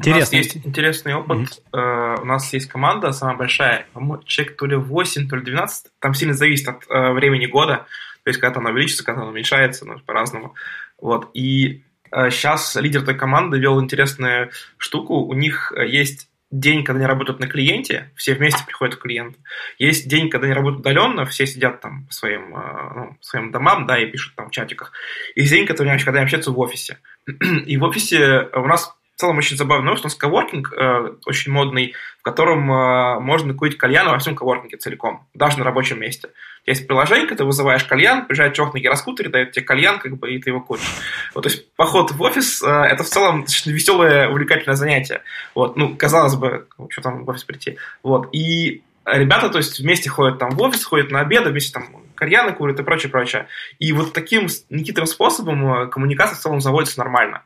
Интересно. 0.00 0.16
У 0.16 0.20
нас 0.20 0.32
есть 0.32 0.66
интересный 0.66 1.14
опыт. 1.14 1.62
Mm-hmm. 1.72 2.22
у 2.22 2.24
нас 2.24 2.52
есть 2.54 2.68
команда 2.68 3.12
самая 3.12 3.36
большая, 3.36 3.86
человек 4.24 4.56
то 4.56 4.66
ли 4.66 4.76
8, 4.76 5.28
то 5.28 5.36
ли 5.36 5.42
12. 5.42 5.92
Там 5.98 6.14
сильно 6.14 6.32
зависит 6.32 6.68
от 6.68 6.86
uh, 6.86 7.12
времени 7.12 7.46
года. 7.46 7.86
То 8.24 8.30
есть, 8.30 8.40
когда 8.40 8.60
она 8.60 8.70
увеличится, 8.70 9.04
когда 9.04 9.22
она 9.22 9.30
уменьшается, 9.30 9.84
ну, 9.84 9.98
по-разному. 10.00 10.54
Вот. 10.98 11.30
И 11.34 11.82
сейчас 12.12 12.76
э, 12.76 12.80
лидер 12.80 13.02
этой 13.02 13.14
команды 13.14 13.58
вел 13.58 13.80
интересную 13.80 14.50
штуку. 14.78 15.24
У 15.24 15.32
них 15.32 15.72
есть 15.76 16.28
день, 16.50 16.84
когда 16.84 16.98
они 16.98 17.06
работают 17.06 17.40
на 17.40 17.46
клиенте, 17.46 18.10
все 18.16 18.34
вместе 18.34 18.64
приходят 18.66 18.96
к 18.96 19.02
клиенту. 19.02 19.38
Есть 19.78 20.08
день, 20.08 20.28
когда 20.28 20.46
они 20.46 20.54
работают 20.54 20.80
удаленно, 20.80 21.24
все 21.24 21.46
сидят 21.46 21.80
там 21.80 22.06
по 22.06 22.12
своим, 22.12 22.50
ну, 22.50 23.16
своим 23.20 23.52
домам, 23.52 23.86
да, 23.86 23.98
и 23.98 24.06
пишут 24.06 24.34
там 24.34 24.48
в 24.48 24.50
чатиках. 24.50 24.92
Есть 25.34 25.50
день, 25.50 25.66
когда 25.66 25.84
они, 25.84 26.02
когда 26.02 26.18
они 26.18 26.24
общаются 26.24 26.50
в 26.50 26.58
офисе. 26.58 26.98
И 27.66 27.76
в 27.76 27.84
офисе 27.84 28.48
у 28.52 28.66
нас 28.66 28.94
в 29.20 29.22
целом 29.22 29.36
очень 29.36 29.58
забавная 29.58 29.84
новость. 29.84 30.04
У 30.04 30.06
нас 30.06 30.14
коворкинг 30.14 30.72
э, 30.72 31.12
очень 31.26 31.52
модный, 31.52 31.94
в 32.18 32.22
котором 32.22 32.72
э, 32.72 33.20
можно 33.20 33.52
курить 33.52 33.76
кальян 33.76 34.08
во 34.08 34.18
всем 34.18 34.34
коворкинге 34.34 34.78
целиком, 34.78 35.26
даже 35.34 35.58
на 35.58 35.64
рабочем 35.64 36.00
месте. 36.00 36.30
Есть 36.64 36.86
приложение, 36.86 37.36
ты 37.36 37.44
вызываешь 37.44 37.84
кальян, 37.84 38.24
приезжает 38.24 38.54
чувак 38.54 38.72
на 38.72 38.78
гироскутере, 38.78 39.28
дает 39.28 39.52
тебе 39.52 39.66
кальян, 39.66 39.98
как 39.98 40.16
бы, 40.16 40.32
и 40.32 40.40
ты 40.40 40.48
его 40.48 40.62
куришь. 40.62 40.90
Вот, 41.34 41.42
то 41.42 41.50
есть 41.50 41.70
поход 41.74 42.12
в 42.12 42.22
офис 42.22 42.62
э, 42.62 42.66
это 42.66 43.04
в 43.04 43.08
целом 43.08 43.42
достаточно 43.42 43.72
веселое, 43.72 44.30
увлекательное 44.30 44.76
занятие. 44.76 45.20
Вот, 45.54 45.76
ну, 45.76 45.94
казалось 45.94 46.36
бы, 46.36 46.66
что 46.88 47.02
там 47.02 47.26
в 47.26 47.28
офис 47.28 47.44
прийти. 47.44 47.76
Вот, 48.02 48.30
и 48.32 48.82
ребята, 49.04 49.50
то 49.50 49.58
есть 49.58 49.80
вместе 49.80 50.08
ходят 50.08 50.38
там 50.38 50.52
в 50.52 50.62
офис, 50.62 50.82
ходят 50.82 51.10
на 51.10 51.20
обеды, 51.20 51.50
вместе 51.50 51.74
там 51.74 51.90
кальяны 52.14 52.52
курят 52.52 52.80
и 52.80 52.82
прочее, 52.82 53.10
прочее. 53.10 53.48
И 53.78 53.92
вот 53.92 54.14
таким 54.14 54.48
нехитрым 54.70 55.06
способом 55.06 55.74
э, 55.74 55.86
коммуникация 55.88 56.36
в 56.36 56.40
целом 56.40 56.62
заводится 56.62 56.98
нормально. 56.98 57.42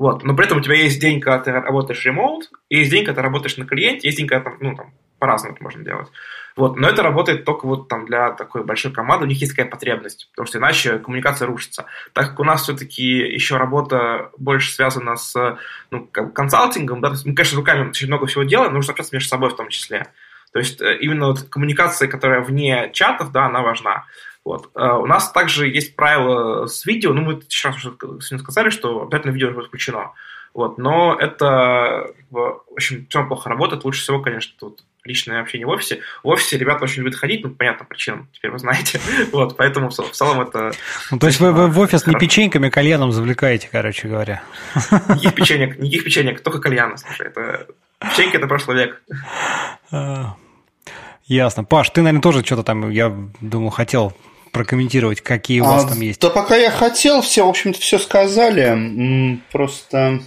Вот. 0.00 0.24
Но 0.24 0.34
при 0.34 0.46
этом 0.46 0.58
у 0.58 0.60
тебя 0.62 0.76
есть 0.76 0.98
день, 0.98 1.20
когда 1.20 1.38
ты 1.38 1.52
работаешь 1.52 2.02
ремоут, 2.06 2.50
есть 2.70 2.90
день, 2.90 3.04
когда 3.04 3.20
ты 3.20 3.26
работаешь 3.26 3.58
на 3.58 3.66
клиенте, 3.66 4.08
есть 4.08 4.16
день, 4.16 4.26
когда 4.26 4.48
там, 4.48 4.56
ну, 4.58 4.74
там, 4.74 4.94
по-разному 5.18 5.54
это 5.54 5.62
можно 5.62 5.84
делать. 5.84 6.08
Вот. 6.56 6.78
Но 6.78 6.88
это 6.88 7.02
работает 7.02 7.44
только 7.44 7.66
вот 7.66 7.88
там 7.88 8.06
для 8.06 8.30
такой 8.30 8.64
большой 8.64 8.92
команды, 8.92 9.26
у 9.26 9.28
них 9.28 9.38
есть 9.42 9.54
такая 9.54 9.70
потребность, 9.70 10.30
потому 10.30 10.46
что 10.46 10.56
иначе 10.56 10.98
коммуникация 11.00 11.46
рушится. 11.46 11.84
Так 12.14 12.30
как 12.30 12.40
у 12.40 12.44
нас 12.44 12.62
все-таки 12.62 13.04
еще 13.04 13.58
работа 13.58 14.30
больше 14.38 14.72
связана 14.72 15.16
с 15.16 15.58
ну, 15.90 16.06
консалтингом, 16.06 17.02
да, 17.02 17.12
мы, 17.26 17.34
конечно, 17.34 17.58
руками 17.58 17.90
очень 17.90 18.06
много 18.06 18.24
всего 18.24 18.44
делаем, 18.44 18.70
но 18.70 18.78
нужно 18.78 18.92
общаться 18.92 19.14
между 19.14 19.28
собой 19.28 19.50
в 19.50 19.56
том 19.56 19.68
числе. 19.68 20.06
То 20.54 20.58
есть 20.58 20.80
э, 20.80 20.96
именно 21.00 21.26
вот 21.26 21.42
коммуникация, 21.42 22.08
которая 22.08 22.40
вне 22.40 22.90
чатов, 22.94 23.32
да, 23.32 23.46
она 23.46 23.60
важна. 23.60 24.06
Вот. 24.44 24.70
А 24.74 24.98
у 24.98 25.06
нас 25.06 25.30
также 25.32 25.68
есть 25.68 25.96
правило 25.96 26.66
с 26.66 26.86
видео, 26.86 27.12
ну, 27.12 27.22
мы 27.22 27.40
сейчас 27.48 27.76
уже 27.76 27.94
сегодня 28.00 28.38
сказали, 28.38 28.70
что 28.70 29.02
обязательно 29.02 29.32
видео 29.32 29.52
включено. 29.62 30.12
Вот. 30.54 30.78
Но 30.78 31.14
это, 31.14 32.12
в 32.30 32.62
общем, 32.72 33.06
чем 33.08 33.28
плохо 33.28 33.48
работает. 33.48 33.84
Лучше 33.84 34.02
всего, 34.02 34.20
конечно, 34.20 34.52
тут 34.58 34.82
личное 35.04 35.40
общение 35.40 35.66
в 35.66 35.70
офисе. 35.70 36.00
В 36.22 36.28
офисе 36.28 36.58
ребята 36.58 36.84
очень 36.84 37.02
любят 37.02 37.18
ходить, 37.18 37.42
ну, 37.44 37.50
понятно 37.50 37.86
причинам, 37.86 38.28
теперь 38.32 38.50
вы 38.50 38.58
знаете. 38.58 39.00
вот, 39.32 39.56
поэтому 39.56 39.90
в 39.90 39.94
целом 39.94 40.40
это... 40.40 40.72
Ну, 41.10 41.18
то 41.18 41.26
есть 41.26 41.40
вы, 41.40 41.52
вы 41.52 41.68
в 41.68 41.78
офис 41.78 42.06
не 42.06 42.14
печеньками, 42.14 42.68
а 42.68 42.70
кальяном 42.70 43.12
завлекаете, 43.12 43.68
короче 43.70 44.08
говоря. 44.08 44.42
никаких 44.90 45.34
печенек, 45.34 45.78
никаких 45.78 46.04
печенек, 46.04 46.42
только 46.42 46.60
кальяна, 46.60 46.96
слушай, 46.96 47.26
это... 47.26 47.66
Печеньки– 47.98 48.36
это 48.38 48.46
прошлый 48.46 48.76
век. 48.78 49.02
А, 49.90 50.34
ясно. 51.26 51.64
Паш, 51.64 51.90
ты, 51.90 52.00
наверное, 52.00 52.22
тоже 52.22 52.42
что-то 52.42 52.62
там, 52.62 52.88
я 52.88 53.14
думаю, 53.40 53.70
хотел 53.70 54.14
прокомментировать, 54.52 55.20
какие 55.20 55.60
у 55.60 55.64
вас 55.64 55.84
а, 55.84 55.88
там 55.88 56.00
есть. 56.00 56.20
Да 56.20 56.30
пока 56.30 56.56
я 56.56 56.70
хотел, 56.70 57.22
все, 57.22 57.44
в 57.44 57.48
общем-то, 57.48 57.80
все 57.80 57.98
сказали. 57.98 59.40
Просто 59.52 60.20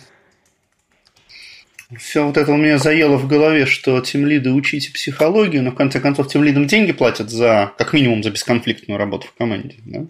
все 1.97 2.25
вот 2.25 2.37
это 2.37 2.51
у 2.51 2.57
меня 2.57 2.77
заело 2.77 3.17
в 3.17 3.27
голове, 3.27 3.65
что 3.65 3.99
тем 4.01 4.25
лиды 4.25 4.51
учите 4.51 4.91
психологию, 4.91 5.63
но 5.63 5.71
в 5.71 5.75
конце 5.75 5.99
концов 5.99 6.27
тем 6.27 6.43
лидам 6.43 6.67
деньги 6.67 6.91
платят 6.91 7.29
за, 7.29 7.73
как 7.77 7.93
минимум, 7.93 8.23
за 8.23 8.31
бесконфликтную 8.31 8.97
работу 8.97 9.27
в 9.27 9.33
команде. 9.33 9.75
Да? 9.85 10.05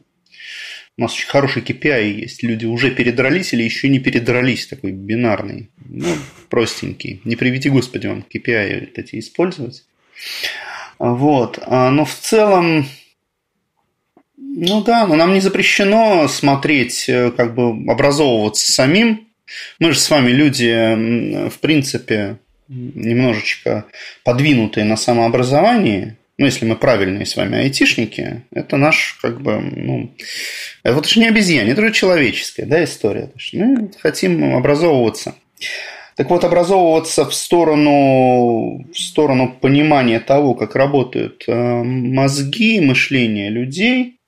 У 0.96 1.02
нас 1.02 1.14
очень 1.14 1.28
хороший 1.28 1.64
KPI 1.64 2.12
есть. 2.12 2.44
Люди 2.44 2.66
уже 2.66 2.92
передрались 2.92 3.54
или 3.54 3.64
еще 3.64 3.90
не 3.90 4.00
передрались, 4.00 4.68
такой 4.68 4.92
бинарный. 4.92 5.70
Ну, 5.86 6.16
простенький. 6.50 7.20
Не 7.24 7.36
приведи, 7.36 7.70
Господи, 7.70 8.08
вам 8.08 8.24
KPI 8.32 8.92
эти 8.96 9.20
использовать. 9.20 9.86
Вот. 11.00 11.58
А, 11.66 11.90
но 11.90 12.06
в 12.06 12.14
целом 12.14 12.88
ну 14.56 14.84
да, 14.84 15.08
но 15.08 15.16
нам 15.16 15.34
не 15.34 15.40
запрещено 15.40 16.28
смотреть, 16.28 17.10
э, 17.10 17.32
как 17.32 17.56
бы 17.56 17.70
образовываться 17.92 18.72
самим. 18.72 19.28
Мы 19.80 19.92
же 19.92 20.00
с 20.00 20.10
вами 20.10 20.32
люди, 20.32 21.50
в 21.50 21.60
принципе, 21.60 22.38
немножечко 22.68 23.86
подвинутые 24.24 24.86
на 24.86 24.96
самообразовании. 24.96 26.18
Ну, 26.38 26.46
если 26.46 26.66
мы 26.66 26.76
правильные 26.76 27.26
с 27.26 27.36
вами 27.36 27.60
айтишники, 27.60 28.44
это 28.52 28.78
наш, 28.78 29.20
как 29.22 29.42
бы, 29.42 29.60
ну, 29.60 30.12
это 30.82 30.96
вот 30.96 31.08
же 31.08 31.20
не 31.20 31.28
обезьяне, 31.28 31.72
это 31.72 31.82
же 31.82 31.94
человеческая, 31.94 32.66
да, 32.66 32.84
история. 32.84 33.30
Мы 33.54 33.92
хотим 34.02 34.56
образовываться. 34.56 35.36
Так 36.16 36.30
вот, 36.30 36.44
образовываться 36.44 37.26
в 37.26 37.34
сторону, 37.34 38.86
в 38.92 39.00
сторону 39.00 39.56
понимания 39.60 40.20
того, 40.20 40.54
как 40.54 40.76
работают 40.76 41.44
э, 41.48 41.54
мозги, 41.54 42.80
мышление 42.82 43.50
людей, 43.50 44.20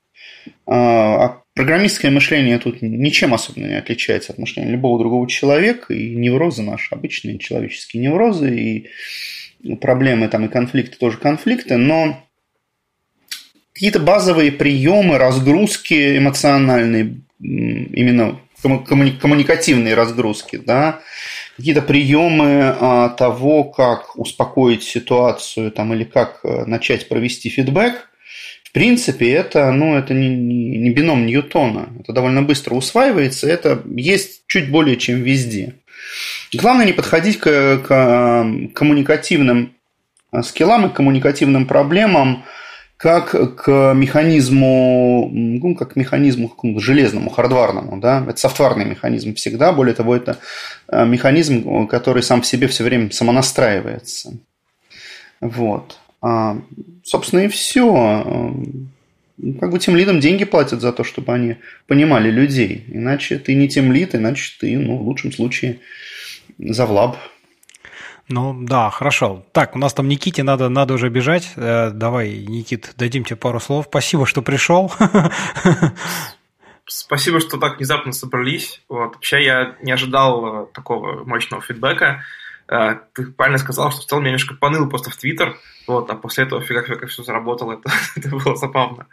а, 0.66 1.26
а 1.26 1.42
программистское 1.54 2.12
мышление 2.12 2.60
тут 2.60 2.82
ничем 2.82 3.34
особенно 3.34 3.68
не 3.68 3.78
отличается 3.78 4.34
от 4.34 4.40
мышления 4.40 4.72
любого 4.72 5.00
другого 5.00 5.28
человека, 5.28 5.94
и 5.94 6.16
неврозы 6.16 6.64
наши, 6.64 6.94
обычные 6.94 7.40
человеческие 7.40 8.04
неврозы, 8.04 8.90
и 9.64 9.76
проблемы 9.76 10.28
там 10.28 10.46
и 10.46 10.50
конфликты 10.50 10.98
тоже 10.98 11.18
конфликты, 11.18 11.78
но 11.78 12.22
какие-то 13.74 14.00
базовые 14.00 14.52
приемы, 14.52 15.18
разгрузки 15.18 16.18
эмоциональные, 16.18 17.22
именно 17.40 18.40
коммуникативные 18.62 19.96
разгрузки, 19.96 20.58
да, 20.58 21.02
какие-то 21.58 21.82
приемы 21.82 22.76
а, 22.80 23.10
того, 23.10 23.64
как 23.66 24.18
успокоить 24.18 24.84
ситуацию 24.84 25.72
там, 25.72 25.94
или 25.94 26.04
как 26.04 26.40
э, 26.44 26.66
начать 26.66 27.08
провести 27.08 27.50
фидбэк, 27.50 28.10
принципе, 28.76 29.32
это, 29.32 29.72
ну, 29.72 29.96
это 29.96 30.14
не, 30.14 30.28
не, 30.28 30.78
не 30.78 30.90
бином 30.90 31.26
Ньютона. 31.26 31.88
Это 32.02 32.12
довольно 32.12 32.42
быстро 32.42 32.76
усваивается. 32.76 33.48
Это 33.48 33.82
есть 33.86 34.44
чуть 34.48 34.70
более, 34.70 34.98
чем 34.98 35.22
везде. 35.22 35.76
Главное 36.54 36.86
не 36.86 36.92
подходить 36.92 37.40
к, 37.40 37.78
к 37.88 37.88
коммуникативным 38.74 39.74
скиллам 40.44 40.88
и 40.88 40.94
коммуникативным 40.94 41.68
проблемам 41.68 42.44
как 42.98 43.56
к 43.56 43.94
механизму, 43.94 45.30
ну, 45.32 45.76
как 45.76 45.94
к 45.94 45.96
механизму 45.96 46.54
железному, 46.78 47.30
хардварному, 47.30 47.98
да, 48.02 48.26
это 48.28 48.38
софтварный 48.38 48.86
механизм 48.86 49.36
всегда, 49.36 49.72
более 49.72 49.96
того, 49.96 50.16
это 50.16 50.38
э, 50.90 51.06
механизм, 51.06 51.88
который 51.88 52.24
сам 52.24 52.42
в 52.42 52.46
себе 52.46 52.68
все 52.68 52.84
время 52.84 53.10
самонастраивается. 53.12 54.34
Вот. 55.40 55.98
Собственно, 57.06 57.42
и 57.42 57.48
все. 57.48 58.52
Как 59.60 59.72
бы 59.72 59.78
тем 59.78 59.96
лидам 59.96 60.20
деньги 60.20 60.44
платят 60.44 60.82
за 60.82 60.92
то, 60.92 61.04
чтобы 61.04 61.32
они 61.34 61.58
понимали 61.86 62.32
людей. 62.32 62.84
Иначе 62.88 63.38
ты 63.38 63.54
не 63.54 63.70
тем 63.70 63.92
лид, 63.92 64.16
иначе 64.16 64.52
ты, 64.60 64.76
ну, 64.76 64.98
в 64.98 65.04
лучшем 65.04 65.32
случае, 65.32 65.82
завлаб. 66.58 67.18
Ну 68.28 68.58
да, 68.60 68.90
хорошо. 68.90 69.46
Так, 69.52 69.76
у 69.76 69.80
нас 69.80 69.94
там 69.94 70.08
Никите 70.08 70.42
надо, 70.42 70.68
надо 70.70 70.96
уже 70.96 71.10
бежать. 71.10 71.52
Э, 71.58 71.92
давай, 71.92 72.40
Никит, 72.40 72.94
дадим 72.98 73.24
тебе 73.24 73.36
пару 73.36 73.60
слов. 73.60 73.86
Спасибо, 73.88 74.26
что 74.26 74.42
пришел. 74.42 74.92
Спасибо, 76.88 77.40
что 77.40 77.58
так 77.58 77.78
внезапно 77.78 78.14
собрались. 78.14 78.82
Вот. 78.90 79.14
Вообще 79.14 79.46
я 79.46 79.76
не 79.84 79.92
ожидал 79.92 80.64
э, 80.64 80.68
такого 80.74 81.24
мощного 81.24 81.62
фидбэка. 81.62 82.24
Э, 82.68 82.96
ты 83.14 83.26
правильно 83.28 83.58
сказал, 83.58 83.92
что 83.92 84.02
в 84.02 84.06
целом 84.06 84.24
я 84.24 84.30
немножко 84.30 84.56
поныл 84.56 84.90
просто 84.90 85.10
в 85.10 85.18
Твиттер, 85.18 85.58
вот, 85.88 86.10
а 86.10 86.16
после 86.16 86.46
этого 86.46 86.62
фига 86.62 86.82
фига 86.82 87.06
все 87.08 87.24
заработало, 87.24 87.74
это, 87.86 87.92
это 88.16 88.30
было 88.30 88.56
забавно. 88.56 89.08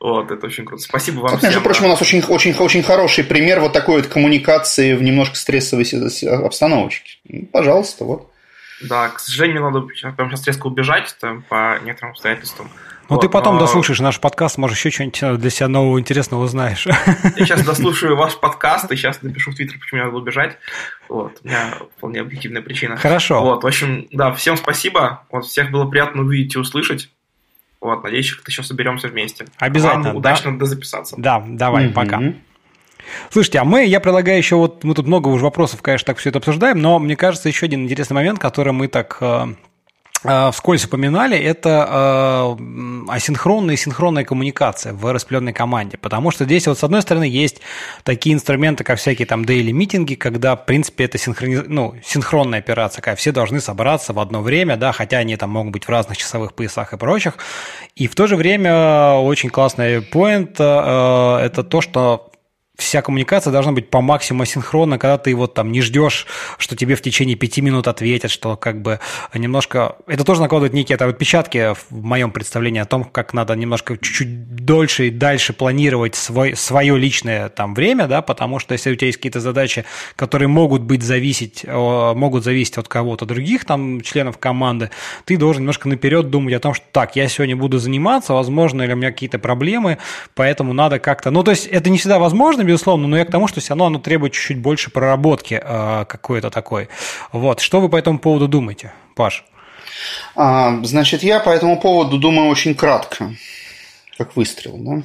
Вот, 0.00 0.30
это 0.30 0.46
очень 0.46 0.64
круто. 0.64 0.82
Спасибо 0.82 1.20
вам. 1.20 1.38
Между 1.42 1.60
прочим, 1.60 1.84
у 1.84 1.88
нас 1.88 2.00
очень, 2.00 2.22
очень, 2.22 2.54
очень 2.54 2.82
хороший 2.82 3.24
пример 3.24 3.60
вот 3.60 3.72
такой 3.72 3.96
вот 3.96 4.06
коммуникации 4.06 4.94
в 4.94 5.02
немножко 5.02 5.36
стрессовой 5.36 5.84
обстановочке. 6.44 7.18
Пожалуйста, 7.52 8.04
вот. 8.04 8.30
Да, 8.80 9.08
к 9.08 9.20
сожалению, 9.20 9.62
надо 9.62 9.82
прямо 10.12 10.30
сейчас 10.30 10.46
резко 10.46 10.66
убежать 10.66 11.14
там, 11.20 11.42
по 11.42 11.78
некоторым 11.84 12.12
обстоятельствам. 12.12 12.70
Ну, 13.08 13.16
вот, 13.16 13.20
ты 13.20 13.28
потом 13.28 13.54
но... 13.54 13.60
дослушаешь 13.60 14.00
наш 14.00 14.18
подкаст, 14.18 14.56
может, 14.56 14.78
еще 14.78 14.90
что-нибудь 14.90 15.40
для 15.40 15.50
себя 15.50 15.68
нового 15.68 16.00
интересного 16.00 16.44
узнаешь. 16.44 16.86
Я 17.36 17.46
сейчас 17.46 17.64
дослушаю 17.64 18.16
ваш 18.16 18.36
подкаст, 18.36 18.90
и 18.90 18.96
сейчас 18.96 19.20
напишу 19.22 19.50
в 19.50 19.54
Твиттер, 19.54 19.78
почему 19.78 19.98
мне 19.98 20.06
надо 20.06 20.16
убежать. 20.16 20.56
Вот, 21.08 21.38
у 21.44 21.46
меня 21.46 21.74
вполне 21.96 22.20
объективная 22.20 22.62
причина. 22.62 22.96
Хорошо. 22.96 23.42
Вот, 23.42 23.62
в 23.62 23.66
общем, 23.66 24.06
да, 24.10 24.32
всем 24.32 24.56
спасибо. 24.56 25.22
Вот, 25.30 25.44
всех 25.44 25.70
было 25.70 25.84
приятно 25.84 26.22
увидеть 26.22 26.54
и 26.54 26.58
услышать. 26.58 27.10
Вот, 27.80 28.02
надеюсь, 28.02 28.32
как-то 28.32 28.50
еще 28.50 28.62
соберемся 28.62 29.08
вместе. 29.08 29.44
Обязательно. 29.58 30.08
Вам 30.08 30.16
удачно 30.16 30.52
да. 30.52 30.58
дозаписаться. 30.60 31.16
Да, 31.18 31.44
давай, 31.46 31.86
mm-hmm. 31.86 31.92
пока. 31.92 32.22
Слушайте, 33.30 33.58
а 33.58 33.64
мы, 33.64 33.84
я 33.84 34.00
предлагаю 34.00 34.38
еще 34.38 34.56
вот, 34.56 34.82
мы 34.84 34.94
тут 34.94 35.06
много 35.06 35.28
уже 35.28 35.44
вопросов, 35.44 35.82
конечно, 35.82 36.06
так 36.06 36.18
все 36.18 36.30
это 36.30 36.38
обсуждаем, 36.38 36.80
но 36.80 36.98
мне 36.98 37.16
кажется, 37.16 37.48
еще 37.48 37.66
один 37.66 37.84
интересный 37.84 38.14
момент, 38.14 38.38
который 38.38 38.72
мы 38.72 38.88
так 38.88 39.18
э, 39.20 39.24
э, 39.24 39.54
вскользь 40.52 40.84
упоминали, 40.84 41.36
это 41.36 42.56
э, 42.58 43.04
асинхронная 43.08 43.74
и 43.74 43.76
синхронная 43.76 44.24
коммуникация 44.24 44.92
в 44.92 45.12
распределенной 45.12 45.52
команде. 45.52 45.98
Потому 45.98 46.30
что 46.30 46.44
здесь 46.44 46.66
вот 46.66 46.78
с 46.78 46.84
одной 46.84 47.02
стороны 47.02 47.24
есть 47.24 47.60
такие 48.02 48.34
инструменты, 48.34 48.84
как 48.84 48.98
всякие 48.98 49.26
там 49.26 49.42
daily 49.42 49.72
митинги, 49.72 50.14
когда, 50.14 50.56
в 50.56 50.64
принципе, 50.64 51.04
это 51.04 51.18
синхрони... 51.18 51.62
ну, 51.66 51.94
синхронная 52.04 52.60
операция, 52.60 53.02
когда 53.02 53.16
все 53.16 53.32
должны 53.32 53.60
собраться 53.60 54.12
в 54.12 54.18
одно 54.18 54.40
время, 54.40 54.76
да, 54.76 54.92
хотя 54.92 55.18
они 55.18 55.36
там 55.36 55.50
могут 55.50 55.72
быть 55.72 55.84
в 55.84 55.88
разных 55.88 56.16
часовых 56.16 56.54
поясах 56.54 56.92
и 56.92 56.96
прочих. 56.96 57.34
И 57.94 58.06
в 58.06 58.14
то 58.14 58.26
же 58.26 58.36
время 58.36 59.14
очень 59.14 59.50
классный 59.50 60.00
поинт 60.00 60.52
это 60.54 61.66
то, 61.68 61.80
что 61.80 62.30
вся 62.76 63.02
коммуникация 63.02 63.52
должна 63.52 63.72
быть 63.72 63.88
по 63.88 64.00
максимуму 64.00 64.44
синхронна, 64.44 64.98
когда 64.98 65.16
ты 65.16 65.34
вот 65.34 65.54
там 65.54 65.70
не 65.70 65.80
ждешь, 65.80 66.26
что 66.58 66.74
тебе 66.76 66.96
в 66.96 67.02
течение 67.02 67.36
пяти 67.36 67.60
минут 67.60 67.86
ответят, 67.86 68.30
что 68.30 68.56
как 68.56 68.82
бы 68.82 68.98
немножко... 69.32 69.96
Это 70.06 70.24
тоже 70.24 70.40
накладывает 70.40 70.72
некие 70.72 70.96
это 70.96 71.06
отпечатки 71.06 71.74
в 71.74 72.02
моем 72.02 72.32
представлении 72.32 72.80
о 72.80 72.84
том, 72.84 73.04
как 73.04 73.32
надо 73.32 73.54
немножко 73.54 73.96
чуть-чуть 73.96 74.56
дольше 74.56 75.06
и 75.06 75.10
дальше 75.10 75.52
планировать 75.52 76.16
свой, 76.16 76.56
свое 76.56 76.98
личное 76.98 77.48
там 77.48 77.74
время, 77.74 78.08
да, 78.08 78.22
потому 78.22 78.58
что 78.58 78.72
если 78.72 78.90
у 78.90 78.96
тебя 78.96 79.06
есть 79.06 79.18
какие-то 79.18 79.40
задачи, 79.40 79.84
которые 80.16 80.48
могут 80.48 80.82
быть 80.82 81.02
зависеть, 81.02 81.64
могут 81.64 82.42
зависеть 82.42 82.78
от 82.78 82.88
кого-то 82.88 83.24
других 83.24 83.64
там 83.64 84.00
членов 84.00 84.38
команды, 84.38 84.90
ты 85.26 85.36
должен 85.36 85.62
немножко 85.62 85.88
наперед 85.88 86.28
думать 86.30 86.54
о 86.54 86.60
том, 86.60 86.74
что 86.74 86.84
так, 86.90 87.14
я 87.14 87.28
сегодня 87.28 87.56
буду 87.56 87.78
заниматься, 87.78 88.32
возможно, 88.32 88.82
или 88.82 88.92
у 88.92 88.96
меня 88.96 89.12
какие-то 89.12 89.38
проблемы, 89.38 89.98
поэтому 90.34 90.72
надо 90.72 90.98
как-то... 90.98 91.30
Ну, 91.30 91.44
то 91.44 91.52
есть 91.52 91.66
это 91.66 91.88
не 91.88 91.98
всегда 91.98 92.18
возможно, 92.18 92.63
безусловно, 92.64 93.06
но 93.06 93.16
я 93.16 93.24
к 93.24 93.30
тому, 93.30 93.48
что 93.48 93.60
все 93.60 93.70
равно 93.70 93.86
оно 93.86 93.98
требует 93.98 94.32
чуть-чуть 94.32 94.58
больше 94.58 94.90
проработки 94.90 95.60
э, 95.62 96.04
какой-то 96.06 96.50
такой. 96.50 96.88
Вот. 97.32 97.60
Что 97.60 97.80
вы 97.80 97.88
по 97.88 97.96
этому 97.96 98.18
поводу 98.18 98.48
думаете, 98.48 98.92
Паш? 99.14 99.44
А, 100.34 100.84
значит, 100.84 101.22
я 101.22 101.40
по 101.40 101.50
этому 101.50 101.80
поводу 101.80 102.18
думаю 102.18 102.48
очень 102.48 102.74
кратко, 102.74 103.34
как 104.18 104.36
выстрел. 104.36 104.76
Да? 104.78 105.02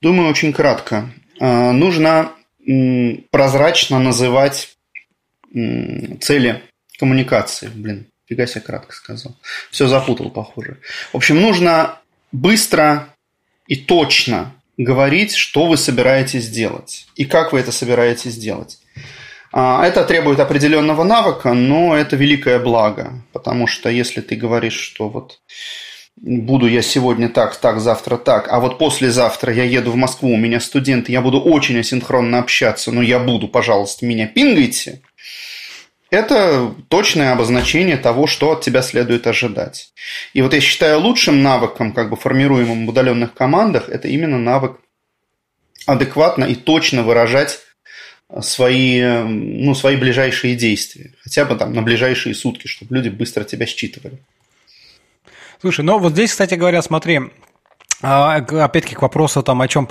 Думаю 0.00 0.30
очень 0.30 0.52
кратко. 0.52 1.10
А, 1.40 1.72
нужно 1.72 2.32
прозрачно 3.30 3.98
называть 3.98 4.76
цели 6.20 6.62
коммуникации. 6.98 7.68
Блин, 7.68 8.06
фига 8.26 8.46
себе 8.46 8.60
кратко 8.60 8.94
сказал. 8.94 9.36
Все 9.70 9.86
запутал, 9.86 10.30
похоже. 10.30 10.78
В 11.12 11.16
общем, 11.16 11.40
нужно 11.40 11.98
быстро 12.30 13.08
и 13.66 13.76
точно 13.76 14.54
говорить, 14.78 15.34
что 15.34 15.66
вы 15.66 15.76
собираетесь 15.76 16.48
делать 16.48 17.06
и 17.16 17.26
как 17.26 17.52
вы 17.52 17.60
это 17.60 17.72
собираетесь 17.72 18.36
делать. 18.36 18.78
А, 19.52 19.84
это 19.84 20.04
требует 20.04 20.40
определенного 20.40 21.04
навыка, 21.04 21.52
но 21.52 21.96
это 21.96 22.16
великое 22.16 22.58
благо, 22.58 23.12
потому 23.32 23.66
что 23.66 23.90
если 23.90 24.20
ты 24.20 24.36
говоришь, 24.36 24.78
что 24.78 25.08
вот 25.08 25.40
буду 26.16 26.66
я 26.66 26.82
сегодня 26.82 27.28
так, 27.28 27.56
так, 27.56 27.80
завтра 27.80 28.16
так, 28.16 28.48
а 28.50 28.60
вот 28.60 28.78
послезавтра 28.78 29.52
я 29.52 29.64
еду 29.64 29.90
в 29.90 29.96
Москву, 29.96 30.32
у 30.32 30.36
меня 30.36 30.60
студенты, 30.60 31.12
я 31.12 31.22
буду 31.22 31.40
очень 31.40 31.78
асинхронно 31.78 32.38
общаться, 32.38 32.92
но 32.92 33.02
я 33.02 33.18
буду, 33.18 33.48
пожалуйста, 33.48 34.06
меня 34.06 34.26
пингайте, 34.26 35.00
это 36.10 36.74
точное 36.88 37.32
обозначение 37.32 37.96
того, 37.96 38.26
что 38.26 38.52
от 38.52 38.62
тебя 38.62 38.82
следует 38.82 39.26
ожидать. 39.26 39.92
И 40.32 40.42
вот 40.42 40.54
я 40.54 40.60
считаю 40.60 41.00
лучшим 41.00 41.42
навыком, 41.42 41.92
как 41.92 42.10
бы 42.10 42.16
формируемым 42.16 42.86
в 42.86 42.88
удаленных 42.88 43.34
командах, 43.34 43.88
это 43.88 44.08
именно 44.08 44.38
навык 44.38 44.78
адекватно 45.86 46.44
и 46.44 46.54
точно 46.54 47.02
выражать 47.02 47.60
свои, 48.40 49.02
ну, 49.02 49.74
свои 49.74 49.96
ближайшие 49.96 50.54
действия. 50.54 51.12
Хотя 51.22 51.44
бы 51.44 51.56
там 51.56 51.72
на 51.72 51.82
ближайшие 51.82 52.34
сутки, 52.34 52.66
чтобы 52.66 52.94
люди 52.96 53.08
быстро 53.08 53.44
тебя 53.44 53.66
считывали. 53.66 54.18
Слушай, 55.60 55.84
ну 55.84 55.98
вот 55.98 56.12
здесь, 56.12 56.30
кстати 56.30 56.54
говоря, 56.54 56.82
смотри, 56.82 57.20
опять-таки 58.00 58.94
к 58.94 59.02
вопросу 59.02 59.42
там, 59.42 59.60
о 59.60 59.66
чем 59.66 59.86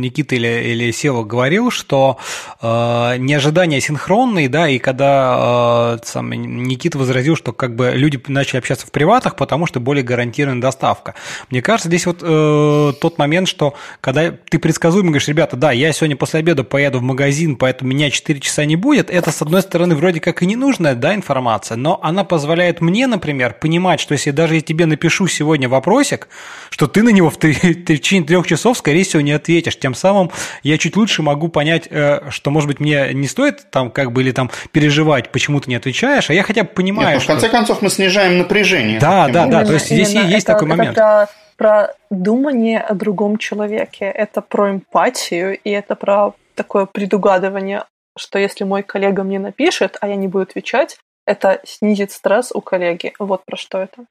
Никита 0.00 0.34
или, 0.34 0.46
или 0.46 0.90
Сева 0.90 1.24
говорил, 1.24 1.70
что 1.70 2.18
э, 2.60 3.16
неожидание 3.16 3.80
синхронные, 3.80 4.50
да, 4.50 4.68
и 4.68 4.78
когда 4.78 5.96
э, 5.96 6.04
сам 6.04 6.30
Никита 6.30 6.98
возразил, 6.98 7.34
что 7.34 7.52
как 7.52 7.74
бы 7.74 7.92
люди 7.94 8.20
начали 8.28 8.58
общаться 8.58 8.86
в 8.86 8.90
приватах, 8.90 9.36
потому 9.36 9.64
что 9.64 9.80
более 9.80 10.04
гарантированная 10.04 10.60
доставка. 10.60 11.14
Мне 11.50 11.62
кажется, 11.62 11.88
здесь 11.88 12.04
вот 12.04 12.18
э, 12.20 12.92
тот 13.00 13.16
момент, 13.16 13.48
что 13.48 13.74
когда 14.02 14.30
ты 14.32 14.58
предсказуемо 14.58 15.08
говоришь, 15.08 15.28
ребята, 15.28 15.56
да, 15.56 15.72
я 15.72 15.92
сегодня 15.92 16.16
после 16.16 16.40
обеда 16.40 16.62
поеду 16.62 16.98
в 16.98 17.02
магазин, 17.02 17.56
поэтому 17.56 17.90
меня 17.90 18.10
4 18.10 18.38
часа 18.40 18.66
не 18.66 18.76
будет, 18.76 19.08
это, 19.08 19.32
с 19.32 19.40
одной 19.40 19.62
стороны, 19.62 19.94
вроде 19.94 20.20
как 20.20 20.42
и 20.42 20.46
ненужная, 20.46 20.94
да, 20.94 21.14
информация, 21.14 21.78
но 21.78 21.98
она 22.02 22.22
позволяет 22.24 22.82
мне, 22.82 23.06
например, 23.06 23.54
понимать, 23.58 24.00
что 24.00 24.12
если 24.12 24.30
даже 24.30 24.56
я 24.56 24.60
тебе 24.60 24.84
напишу 24.84 25.26
сегодня 25.26 25.70
вопросик, 25.70 26.28
что 26.68 26.86
ты 26.86 27.02
на 27.02 27.08
него 27.08 27.30
в 27.30 27.38
ты, 27.52 27.74
ты 27.74 27.96
в 27.96 28.00
течение 28.00 28.26
трех 28.26 28.46
часов, 28.46 28.78
скорее 28.78 29.04
всего, 29.04 29.20
не 29.20 29.32
ответишь. 29.32 29.78
Тем 29.78 29.94
самым 29.94 30.30
я 30.62 30.78
чуть 30.78 30.96
лучше 30.96 31.22
могу 31.22 31.48
понять, 31.48 31.88
э, 31.90 32.30
что, 32.30 32.50
может 32.50 32.68
быть, 32.68 32.80
мне 32.80 33.12
не 33.12 33.26
стоит 33.26 33.70
там 33.70 33.90
как 33.90 34.12
бы 34.12 34.22
или 34.22 34.32
там 34.32 34.50
переживать, 34.72 35.30
почему 35.30 35.60
ты 35.60 35.70
не 35.70 35.76
отвечаешь, 35.76 36.30
а 36.30 36.34
я 36.34 36.42
хотя 36.42 36.62
бы 36.62 36.68
понимаю, 36.68 37.08
Нет, 37.08 37.18
ну, 37.18 37.24
в 37.24 37.26
конце 37.26 37.48
концов 37.48 37.82
мы 37.82 37.90
снижаем 37.90 38.38
напряжение. 38.38 38.98
Да, 38.98 39.28
да, 39.28 39.46
да, 39.46 39.64
то 39.64 39.72
есть 39.72 39.86
здесь 39.86 40.12
именно 40.12 40.26
есть 40.26 40.44
это, 40.44 40.52
такой 40.54 40.68
это 40.68 40.76
момент. 40.76 40.96
Про, 40.96 41.28
про 41.56 41.94
думание 42.10 42.80
о 42.80 42.94
другом 42.94 43.38
человеке, 43.38 44.04
это 44.06 44.40
про 44.40 44.70
эмпатию, 44.70 45.58
и 45.58 45.70
это 45.70 45.94
про 45.94 46.34
такое 46.54 46.86
предугадывание, 46.86 47.84
что 48.18 48.38
если 48.38 48.64
мой 48.64 48.82
коллега 48.82 49.22
мне 49.22 49.38
напишет, 49.38 49.98
а 50.00 50.08
я 50.08 50.16
не 50.16 50.28
буду 50.28 50.42
отвечать, 50.44 50.98
это 51.26 51.60
снизит 51.64 52.12
стресс 52.12 52.50
у 52.54 52.60
коллеги. 52.60 53.12
Вот 53.18 53.44
про 53.44 53.56
что 53.56 53.78
это. 53.78 54.06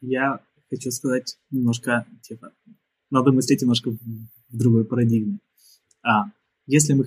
Я 0.00 0.38
хочу 0.70 0.90
сказать 0.90 1.38
немножко, 1.50 2.06
типа, 2.22 2.52
надо 3.10 3.32
мыслить 3.32 3.62
немножко 3.62 3.90
в, 3.90 3.98
другой 4.50 4.84
парадигме. 4.84 5.40
А, 6.02 6.24
если 6.66 6.94
мы... 6.94 7.06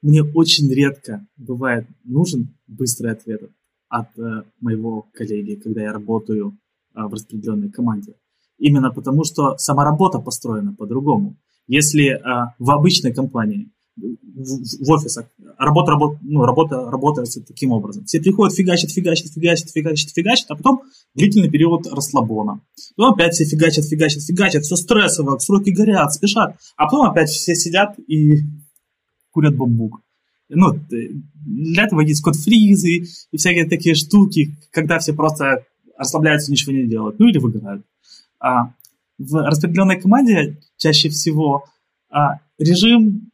Мне 0.00 0.22
очень 0.22 0.72
редко 0.72 1.26
бывает 1.36 1.88
нужен 2.04 2.56
быстрый 2.68 3.10
ответ 3.10 3.50
от 3.88 4.16
э, 4.16 4.44
моего 4.60 5.08
коллеги, 5.12 5.56
когда 5.56 5.82
я 5.82 5.92
работаю 5.92 6.56
э, 6.94 7.02
в 7.02 7.12
распределенной 7.12 7.70
команде. 7.70 8.14
Именно 8.58 8.92
потому, 8.92 9.24
что 9.24 9.56
сама 9.56 9.84
работа 9.84 10.20
построена 10.20 10.72
по-другому. 10.72 11.36
Если 11.66 12.10
э, 12.10 12.52
в 12.58 12.70
обычной 12.70 13.12
компании 13.12 13.72
в, 14.00 14.90
офисах. 14.90 15.26
Работа, 15.58 15.92
работа, 15.92 16.18
ну, 16.22 16.44
работа 16.44 16.90
работает 16.90 17.28
таким 17.46 17.72
образом. 17.72 18.04
Все 18.04 18.20
приходят, 18.20 18.56
фигачат, 18.56 18.90
фигачат, 18.90 19.32
фигачат, 19.32 19.70
фигачат, 19.70 20.10
фигачат, 20.10 20.50
а 20.50 20.56
потом 20.56 20.82
длительный 21.14 21.50
период 21.50 21.86
расслабона. 21.86 22.60
Потом 22.96 23.14
опять 23.14 23.34
все 23.34 23.44
фигачат, 23.44 23.84
фигачат, 23.84 24.22
фигачат, 24.22 24.64
все 24.64 24.76
стрессово, 24.76 25.38
сроки 25.38 25.70
горят, 25.70 26.12
спешат. 26.12 26.56
А 26.76 26.84
потом 26.84 27.10
опять 27.10 27.30
все 27.30 27.54
сидят 27.54 27.98
и 28.06 28.42
курят 29.30 29.56
бамбук. 29.56 30.00
Ну, 30.48 30.78
для 30.88 31.84
этого 31.84 32.00
есть 32.00 32.22
код-фризы 32.22 33.04
и 33.30 33.36
всякие 33.36 33.68
такие 33.68 33.94
штуки, 33.94 34.56
когда 34.70 34.98
все 34.98 35.12
просто 35.12 35.66
расслабляются, 35.96 36.50
ничего 36.50 36.72
не 36.72 36.86
делают. 36.86 37.18
Ну 37.18 37.28
или 37.28 37.38
выгорают. 37.38 37.84
А 38.40 38.72
в 39.18 39.34
распределенной 39.44 40.00
команде 40.00 40.58
чаще 40.76 41.10
всего 41.10 41.64
а, 42.08 42.38
режим 42.58 43.27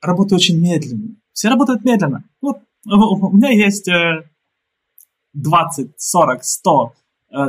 работает 0.00 0.40
очень 0.40 0.60
медленно. 0.60 1.16
Все 1.32 1.48
работают 1.48 1.84
медленно. 1.84 2.24
Вот 2.40 2.58
у 2.86 3.36
меня 3.36 3.50
есть 3.50 3.88
20, 5.34 5.90
40, 5.96 6.44
100, 6.44 6.92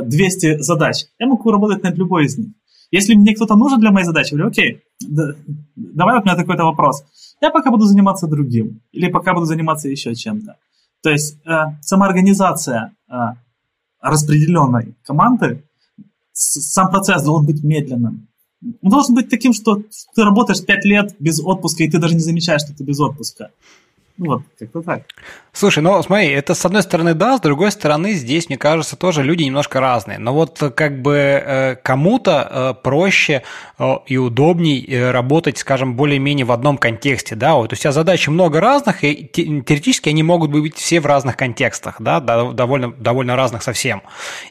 200 0.04 0.62
задач. 0.62 1.04
Я 1.18 1.26
могу 1.26 1.50
работать 1.50 1.82
над 1.82 1.96
любой 1.96 2.26
из 2.26 2.38
них. 2.38 2.48
Если 2.90 3.14
мне 3.14 3.34
кто-то 3.34 3.56
нужен 3.56 3.78
для 3.78 3.92
моей 3.92 4.04
задачи, 4.04 4.32
я 4.32 4.38
говорю, 4.38 4.50
окей, 4.50 4.82
да, 5.00 5.34
давай 5.76 6.16
вот 6.16 6.22
у 6.22 6.26
меня 6.26 6.36
такой-то 6.36 6.64
вопрос. 6.64 7.04
Я 7.40 7.50
пока 7.50 7.70
буду 7.70 7.84
заниматься 7.84 8.26
другим. 8.26 8.82
Или 8.90 9.10
пока 9.10 9.32
буду 9.32 9.46
заниматься 9.46 9.88
еще 9.88 10.14
чем-то. 10.14 10.56
То 11.02 11.10
есть 11.10 11.38
э, 11.46 11.50
сама 11.80 12.06
организация 12.06 12.94
э, 13.08 13.14
распределенной 14.00 14.96
команды, 15.04 15.64
сам 16.32 16.90
процесс 16.90 17.22
должен 17.22 17.46
быть 17.46 17.62
медленным. 17.62 18.28
Он 18.62 18.90
должен 18.90 19.14
быть 19.14 19.28
таким, 19.28 19.52
что 19.52 19.82
ты 20.14 20.24
работаешь 20.24 20.64
5 20.64 20.84
лет 20.84 21.16
без 21.18 21.40
отпуска, 21.40 21.82
и 21.84 21.90
ты 21.90 21.98
даже 21.98 22.14
не 22.14 22.20
замечаешь, 22.20 22.62
что 22.62 22.74
ты 22.74 22.84
без 22.84 23.00
отпуска. 23.00 23.50
Ну 24.20 24.26
вот, 24.32 24.42
как-то 24.58 24.82
так. 24.82 25.04
Слушай, 25.50 25.82
ну 25.82 26.02
смотри, 26.02 26.28
это 26.28 26.52
с 26.52 26.66
одной 26.66 26.82
стороны 26.82 27.14
да, 27.14 27.38
с 27.38 27.40
другой 27.40 27.72
стороны 27.72 28.12
здесь, 28.12 28.50
мне 28.50 28.58
кажется, 28.58 28.94
тоже 28.94 29.22
люди 29.22 29.44
немножко 29.44 29.80
разные. 29.80 30.18
Но 30.18 30.34
вот 30.34 30.58
как 30.76 31.00
бы 31.00 31.14
э, 31.16 31.76
кому-то 31.76 32.74
э, 32.76 32.82
проще 32.82 33.42
э, 33.78 33.94
и 34.06 34.18
удобней 34.18 35.10
работать, 35.10 35.56
скажем, 35.56 35.96
более-менее 35.96 36.44
в 36.44 36.52
одном 36.52 36.76
контексте, 36.76 37.34
да, 37.34 37.54
вот 37.54 37.72
у 37.72 37.76
тебя 37.76 37.92
задач 37.92 38.28
много 38.28 38.60
разных, 38.60 39.04
и 39.04 39.24
теоретически 39.24 40.10
они 40.10 40.22
могут 40.22 40.50
быть 40.50 40.76
все 40.76 41.00
в 41.00 41.06
разных 41.06 41.38
контекстах, 41.38 41.96
да, 41.98 42.20
довольно, 42.20 42.92
довольно 42.92 43.36
разных 43.36 43.62
совсем. 43.62 44.02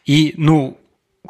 И, 0.03 0.33
ну, 0.35 0.79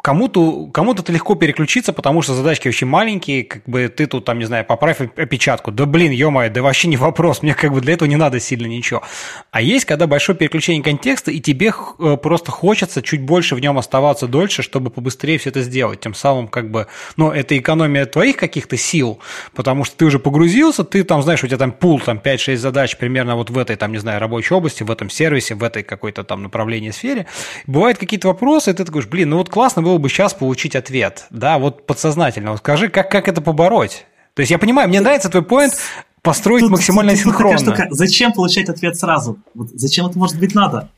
Кому-то 0.02 0.68
кому 0.72 0.94
то 0.94 1.12
легко 1.12 1.34
переключиться, 1.34 1.92
потому 1.92 2.22
что 2.22 2.34
задачки 2.34 2.68
очень 2.68 2.86
маленькие, 2.86 3.42
как 3.42 3.64
бы 3.64 3.88
ты 3.88 4.06
тут, 4.06 4.24
там, 4.24 4.38
не 4.38 4.44
знаю, 4.44 4.64
поправь 4.64 5.00
опечатку. 5.00 5.72
Да 5.72 5.84
блин, 5.84 6.12
ё 6.12 6.30
да 6.48 6.62
вообще 6.62 6.86
не 6.86 6.96
вопрос, 6.96 7.42
мне 7.42 7.54
как 7.54 7.72
бы 7.72 7.80
для 7.80 7.94
этого 7.94 8.08
не 8.08 8.14
надо 8.14 8.38
сильно 8.38 8.66
ничего. 8.66 9.02
А 9.50 9.60
есть, 9.60 9.86
когда 9.86 10.06
большое 10.06 10.38
переключение 10.38 10.82
контекста, 10.82 11.32
и 11.32 11.40
тебе 11.40 11.72
э, 11.98 12.16
просто 12.16 12.52
хочется 12.52 13.02
чуть 13.02 13.22
больше 13.22 13.56
в 13.56 13.60
нем 13.60 13.78
оставаться 13.78 14.28
дольше, 14.28 14.62
чтобы 14.62 14.90
побыстрее 14.90 15.38
все 15.38 15.50
это 15.50 15.60
сделать. 15.62 15.98
Тем 15.98 16.14
самым, 16.14 16.46
как 16.46 16.70
бы, 16.70 16.86
ну, 17.16 17.32
это 17.32 17.58
экономия 17.58 18.06
твоих 18.06 18.36
каких-то 18.36 18.76
сил, 18.76 19.18
потому 19.56 19.82
что 19.82 19.96
ты 19.96 20.04
уже 20.04 20.20
погрузился, 20.20 20.84
ты 20.84 21.02
там, 21.02 21.20
знаешь, 21.22 21.42
у 21.42 21.48
тебя 21.48 21.58
там 21.58 21.72
пул, 21.72 21.98
там 21.98 22.18
5-6 22.18 22.56
задач 22.56 22.96
примерно 22.96 23.34
вот 23.34 23.50
в 23.50 23.58
этой, 23.58 23.74
там, 23.74 23.90
не 23.90 23.98
знаю, 23.98 24.20
рабочей 24.20 24.54
области, 24.54 24.84
в 24.84 24.90
этом 24.90 25.10
сервисе, 25.10 25.56
в 25.56 25.64
этой 25.64 25.82
какой-то 25.82 26.22
там 26.22 26.44
направлении 26.44 26.90
сфере. 26.90 27.26
Бывают 27.66 27.98
какие-то 27.98 28.28
вопросы, 28.28 28.70
и 28.70 28.74
ты 28.74 28.84
такой, 28.84 29.04
блин, 29.04 29.30
ну 29.30 29.38
вот 29.38 29.48
классно 29.48 29.79
было 29.82 29.98
бы 29.98 30.08
сейчас 30.08 30.34
получить 30.34 30.76
ответ, 30.76 31.26
да, 31.30 31.58
вот 31.58 31.86
подсознательно. 31.86 32.52
Вот 32.52 32.58
скажи, 32.58 32.88
как, 32.88 33.10
как 33.10 33.28
это 33.28 33.40
побороть? 33.40 34.06
То 34.34 34.40
есть 34.40 34.50
я 34.50 34.58
понимаю, 34.58 34.88
мне 34.88 35.00
нравится 35.00 35.28
твой 35.28 35.42
поинт 35.42 35.74
построить 36.22 36.62
тут, 36.62 36.70
максимально 36.70 37.12
тут, 37.14 37.20
синхронно. 37.20 37.58
Тут 37.58 37.66
штука, 37.66 37.86
зачем 37.90 38.32
получать 38.32 38.68
ответ 38.68 38.96
сразу? 38.96 39.38
Вот 39.54 39.68
зачем 39.70 40.06
это 40.06 40.18
может 40.18 40.38
быть 40.38 40.54
надо? 40.54 40.88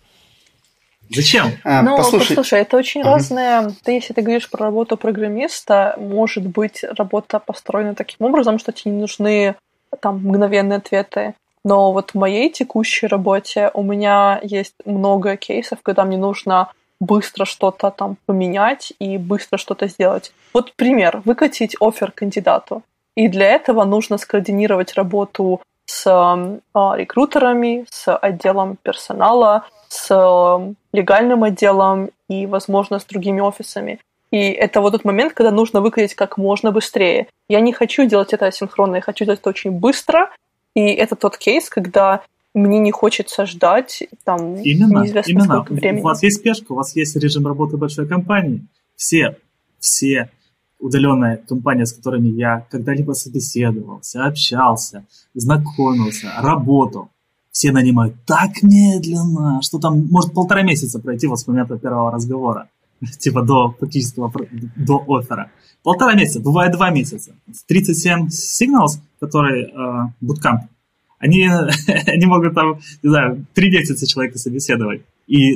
Зачем? 1.14 1.52
А, 1.64 1.82
ну, 1.82 1.96
послушай. 1.96 2.28
послушай, 2.28 2.60
это 2.60 2.76
очень 2.76 3.02
uh 3.02 3.04
разное. 3.04 3.74
Ты, 3.82 3.92
если 3.92 4.14
ты 4.14 4.22
говоришь 4.22 4.48
про 4.48 4.66
работу 4.66 4.96
программиста, 4.96 5.94
может 5.98 6.46
быть, 6.46 6.84
работа 6.96 7.38
построена 7.38 7.94
таким 7.94 8.26
образом, 8.26 8.58
что 8.58 8.72
тебе 8.72 8.92
не 8.92 9.00
нужны 9.00 9.56
там 10.00 10.18
мгновенные 10.24 10.78
ответы. 10.78 11.34
Но 11.64 11.92
вот 11.92 12.12
в 12.12 12.14
моей 12.14 12.50
текущей 12.50 13.06
работе 13.06 13.70
у 13.74 13.82
меня 13.82 14.40
есть 14.42 14.74
много 14.84 15.36
кейсов, 15.36 15.80
когда 15.82 16.04
мне 16.04 16.16
нужно 16.16 16.72
быстро 17.02 17.44
что-то 17.44 17.90
там 17.90 18.16
поменять 18.26 18.92
и 19.00 19.18
быстро 19.18 19.58
что-то 19.58 19.88
сделать. 19.88 20.32
Вот 20.54 20.72
пример. 20.76 21.20
Выкатить 21.24 21.76
офер 21.80 22.12
кандидату. 22.12 22.82
И 23.16 23.28
для 23.28 23.46
этого 23.50 23.84
нужно 23.84 24.18
скоординировать 24.18 24.94
работу 24.94 25.60
с 25.84 26.06
э, 26.06 26.96
рекрутерами, 26.96 27.84
с 27.90 28.16
отделом 28.16 28.76
персонала, 28.82 29.66
с 29.88 30.06
э, 30.10 30.74
легальным 30.92 31.42
отделом 31.42 32.10
и, 32.28 32.46
возможно, 32.46 33.00
с 33.00 33.04
другими 33.04 33.40
офисами. 33.40 33.98
И 34.30 34.50
это 34.52 34.80
вот 34.80 34.92
тот 34.92 35.04
момент, 35.04 35.34
когда 35.34 35.50
нужно 35.50 35.80
выкатить 35.80 36.14
как 36.14 36.38
можно 36.38 36.70
быстрее. 36.70 37.26
Я 37.48 37.60
не 37.60 37.72
хочу 37.72 38.06
делать 38.06 38.32
это 38.32 38.46
асинхронно, 38.46 38.96
я 38.96 39.02
хочу 39.02 39.24
делать 39.24 39.40
это 39.40 39.50
очень 39.50 39.72
быстро. 39.72 40.30
И 40.74 40.86
это 40.86 41.16
тот 41.16 41.36
кейс, 41.36 41.68
когда 41.68 42.22
мне 42.54 42.78
не 42.78 42.90
хочется 42.92 43.46
ждать 43.46 44.04
там 44.24 44.56
именно, 44.56 45.02
неизвестно 45.02 45.30
именно. 45.30 45.44
сколько 45.44 45.72
времени. 45.72 46.00
У 46.00 46.04
вас 46.04 46.22
есть 46.22 46.38
спешка, 46.38 46.72
у 46.72 46.76
вас 46.76 46.94
есть 46.96 47.16
режим 47.16 47.46
работы 47.46 47.76
большой 47.76 48.06
компании. 48.06 48.66
Все, 48.96 49.36
все 49.78 50.30
удаленные 50.82 51.36
компании, 51.36 51.84
с 51.84 51.92
которыми 51.92 52.28
я 52.28 52.66
когда-либо 52.70 53.12
собеседовался, 53.12 54.26
общался, 54.26 55.06
знакомился, 55.32 56.32
работал, 56.40 57.08
все 57.52 57.70
нанимают 57.70 58.16
так 58.26 58.62
медленно, 58.62 59.60
что 59.62 59.78
там 59.78 60.06
может 60.10 60.34
полтора 60.34 60.62
месяца 60.62 60.98
пройти 60.98 61.26
вот 61.28 61.38
с 61.38 61.46
момента 61.46 61.78
первого 61.78 62.10
разговора, 62.10 62.68
типа 63.18 63.42
до 63.42 63.74
фактического, 63.78 64.32
до 64.76 65.04
оффера. 65.06 65.50
Полтора 65.82 66.14
месяца, 66.14 66.40
бывает 66.40 66.72
два 66.72 66.90
месяца. 66.90 67.32
37 67.66 68.28
Signals, 68.28 68.98
который 69.20 69.64
э, 69.64 70.08
Bootcamp, 70.22 70.68
они, 71.22 71.48
они 72.06 72.26
могут 72.26 72.54
там, 72.54 72.80
не 73.02 73.08
знаю, 73.08 73.46
три 73.54 73.70
месяца 73.70 74.06
человека 74.06 74.38
собеседовать. 74.38 75.02
И 75.28 75.54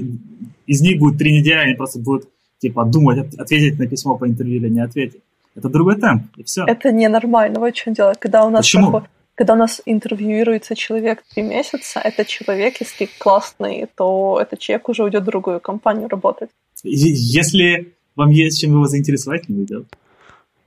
из 0.66 0.80
них 0.80 0.98
будет 0.98 1.18
три 1.18 1.38
недели, 1.38 1.58
они 1.58 1.74
просто 1.74 1.98
будут 1.98 2.28
типа 2.58 2.84
думать, 2.84 3.34
ответить 3.36 3.78
на 3.78 3.86
письмо 3.86 4.16
по 4.16 4.26
интервью 4.26 4.56
или 4.56 4.68
не 4.68 4.80
ответить. 4.80 5.20
Это 5.56 5.68
другой 5.68 5.96
темп, 5.96 6.22
и 6.36 6.42
все. 6.44 6.64
Это 6.66 6.92
ненормально. 6.92 7.60
Вот 7.60 7.74
в 7.74 7.76
чем 7.76 7.94
дело. 7.94 8.14
Когда 8.18 8.44
у 8.46 8.50
нас 8.50 8.64
Почему? 8.64 8.90
Проход... 8.90 9.10
Когда 9.34 9.52
у 9.52 9.56
нас 9.56 9.82
интервьюируется 9.84 10.74
человек 10.74 11.22
три 11.34 11.42
месяца, 11.42 12.00
этот 12.00 12.26
человек, 12.26 12.80
если 12.80 13.08
классный, 13.18 13.86
то 13.94 14.38
этот 14.40 14.60
человек 14.60 14.88
уже 14.88 15.02
уйдет 15.04 15.22
в 15.22 15.26
другую 15.26 15.60
компанию 15.60 16.08
работать. 16.08 16.48
Если 16.84 17.92
вам 18.14 18.30
есть 18.30 18.60
чем 18.60 18.72
его 18.72 18.86
заинтересовать, 18.86 19.48
не 19.48 19.58
уйдет. 19.58 19.86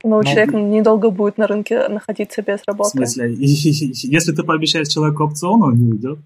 Но 0.02 0.18
ну, 0.18 0.24
человек 0.24 0.52
недолго 0.52 1.10
будет 1.10 1.38
на 1.38 1.46
рынке 1.46 1.88
находиться 1.88 2.42
без 2.42 2.60
работы. 2.66 2.90
В 2.90 2.92
смысле? 2.92 3.34
Если 3.34 4.32
ты 4.32 4.42
пообещаешь 4.42 4.88
человеку 4.88 5.24
опцион, 5.24 5.62
он 5.62 5.74
не 5.74 5.92
уйдет. 5.92 6.18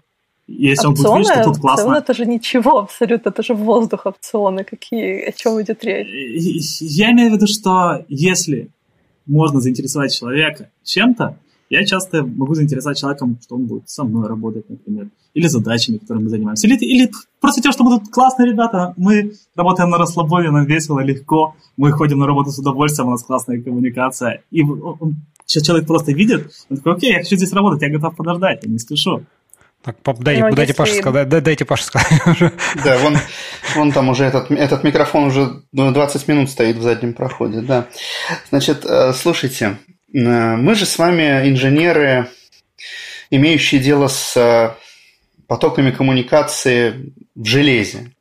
Если 0.47 0.87
опционы, 0.87 1.09
он 1.09 1.17
будет 1.17 1.27
видеть, 1.27 1.41
что 1.41 1.51
тут 1.51 1.61
классно. 1.61 1.83
Опционы 1.83 1.97
это 1.97 2.13
же 2.13 2.25
ничего 2.25 2.79
абсолютно, 2.79 3.29
это 3.29 3.43
же 3.43 3.53
воздух 3.53 4.05
опционы. 4.05 4.63
Какие, 4.63 5.29
о 5.29 5.31
чем 5.31 5.61
идет 5.61 5.83
речь? 5.83 6.81
Я 6.81 7.11
имею 7.11 7.31
в 7.31 7.33
виду, 7.35 7.47
что 7.47 8.05
если 8.07 8.69
можно 9.25 9.59
заинтересовать 9.59 10.13
человека 10.13 10.69
чем-то, 10.83 11.37
я 11.69 11.85
часто 11.85 12.23
могу 12.23 12.53
заинтересовать 12.53 12.99
человеком, 12.99 13.39
что 13.41 13.55
он 13.55 13.65
будет 13.65 13.89
со 13.89 14.03
мной 14.03 14.27
работать, 14.27 14.69
например, 14.69 15.09
или 15.33 15.47
задачами, 15.47 15.97
которыми 15.97 16.23
мы 16.23 16.29
занимаемся, 16.29 16.67
или, 16.67 16.75
или 16.77 17.11
просто 17.39 17.61
тем, 17.61 17.71
что 17.71 17.83
мы 17.83 17.99
тут 17.99 18.11
классные 18.11 18.51
ребята, 18.51 18.93
мы 18.97 19.33
работаем 19.55 19.89
на 19.89 19.97
расслабоне, 19.97 20.51
нам 20.51 20.65
весело, 20.65 20.99
легко, 20.99 21.55
мы 21.77 21.91
ходим 21.91 22.19
на 22.19 22.27
работу 22.27 22.51
с 22.51 22.59
удовольствием, 22.59 23.07
у 23.07 23.11
нас 23.11 23.23
классная 23.23 23.61
коммуникация, 23.61 24.43
и 24.51 24.63
он, 24.63 25.15
сейчас 25.45 25.63
человек 25.63 25.87
просто 25.87 26.11
видит, 26.11 26.51
он 26.69 26.77
такой, 26.77 26.93
окей, 26.93 27.13
я 27.13 27.19
хочу 27.19 27.35
здесь 27.35 27.53
работать, 27.53 27.81
я 27.81 27.89
готов 27.89 28.15
подождать, 28.15 28.63
я 28.63 28.71
не 28.71 28.79
спешу. 28.79 29.25
Так, 29.85 29.97
дайте, 30.17 30.47
ну, 30.47 30.55
дайте, 30.55 30.73
Паше 30.73 30.95
сказать, 30.95 31.29
дайте 31.29 31.63
Паше 31.63 31.83
сказать. 31.83 32.07
Да, 32.83 32.97
вон, 32.97 33.17
вон 33.75 33.91
там 33.91 34.09
уже 34.09 34.23
этот, 34.23 34.49
этот 34.49 34.83
микрофон 34.83 35.25
уже 35.25 35.61
20 35.73 36.27
минут 36.27 36.49
стоит 36.49 36.77
в 36.77 36.81
заднем 36.81 37.13
проходе, 37.13 37.61
да. 37.61 37.87
Значит, 38.49 38.83
э, 38.83 39.13
слушайте, 39.13 39.77
мы 40.11 40.75
же 40.75 40.85
с 40.85 40.97
вами 40.97 41.49
инженеры, 41.49 42.29
имеющие 43.29 43.81
дело 43.81 44.07
с 44.07 44.37
э, 44.37 44.71
потоками 45.47 45.91
коммуникации 45.91 47.13
в 47.35 47.45
железе. 47.45 48.11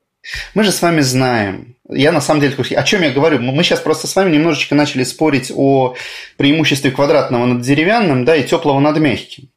Мы 0.55 0.65
же 0.65 0.73
с 0.73 0.81
вами 0.81 1.01
знаем, 1.01 1.77
я 1.89 2.13
на 2.13 2.21
самом 2.21 2.41
деле, 2.41 2.57
о 2.57 2.83
чем 2.83 3.03
я 3.03 3.11
говорю? 3.11 3.41
Мы 3.41 3.63
сейчас 3.63 3.81
просто 3.81 4.07
с 4.07 4.17
вами 4.17 4.35
немножечко 4.35 4.75
начали 4.75 5.05
спорить 5.05 5.53
о 5.55 5.97
преимуществе 6.37 6.91
квадратного 6.91 7.45
над 7.45 7.61
деревянным, 7.61 8.25
да, 8.25 8.35
и 8.35 8.47
теплого 8.47 8.81
над 8.81 8.99
мягким. 8.99 9.51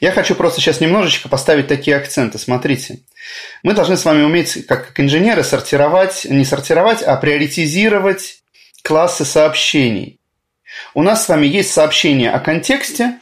Я 0.00 0.12
хочу 0.12 0.34
просто 0.34 0.60
сейчас 0.60 0.80
немножечко 0.80 1.28
поставить 1.28 1.66
такие 1.66 1.96
акценты. 1.96 2.38
Смотрите, 2.38 3.00
мы 3.62 3.74
должны 3.74 3.96
с 3.96 4.04
вами 4.04 4.22
уметь, 4.22 4.66
как, 4.66 4.88
как 4.88 5.00
инженеры, 5.00 5.42
сортировать, 5.42 6.24
не 6.24 6.44
сортировать, 6.44 7.02
а 7.02 7.16
приоритизировать 7.16 8.42
классы 8.82 9.24
сообщений. 9.24 10.20
У 10.94 11.02
нас 11.02 11.24
с 11.24 11.28
вами 11.28 11.46
есть 11.46 11.72
сообщение 11.72 12.30
о 12.30 12.40
контексте, 12.40 13.18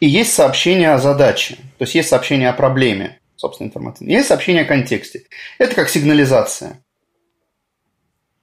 и 0.00 0.08
есть 0.08 0.32
сообщение 0.32 0.92
о 0.92 0.98
задаче, 0.98 1.56
то 1.78 1.82
есть 1.84 1.94
есть 1.94 2.08
сообщение 2.08 2.48
о 2.48 2.52
проблеме, 2.52 3.20
собственно, 3.36 3.68
информации. 3.68 4.10
Есть 4.10 4.28
сообщение 4.28 4.62
о 4.62 4.66
контексте. 4.66 5.24
Это 5.58 5.74
как 5.74 5.88
сигнализация. 5.88 6.80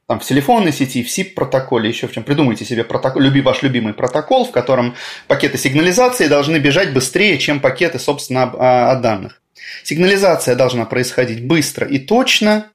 Там 0.08 0.20
в 0.20 0.26
телефонной 0.26 0.74
сети, 0.74 1.04
в 1.04 1.08
SIP-протоколе, 1.08 1.88
еще 1.88 2.08
в 2.08 2.12
чем. 2.12 2.24
Придумайте 2.24 2.66
себе 2.66 2.84
протокол, 2.84 3.22
люби, 3.22 3.40
ваш 3.42 3.62
любимый 3.62 3.94
протокол, 3.94 4.46
в 4.46 4.52
котором 4.52 4.96
пакеты 5.28 5.58
сигнализации 5.58 6.28
должны 6.28 6.58
бежать 6.58 6.94
быстрее, 6.94 7.38
чем 7.38 7.62
пакеты, 7.62 7.98
собственно, 7.98 8.44
о, 8.44 8.92
о 8.92 8.96
данных. 8.98 9.42
Сигнализация 9.84 10.56
должна 10.56 10.86
происходить 10.86 11.46
быстро 11.46 11.88
и 11.88 11.98
точно, 11.98 12.72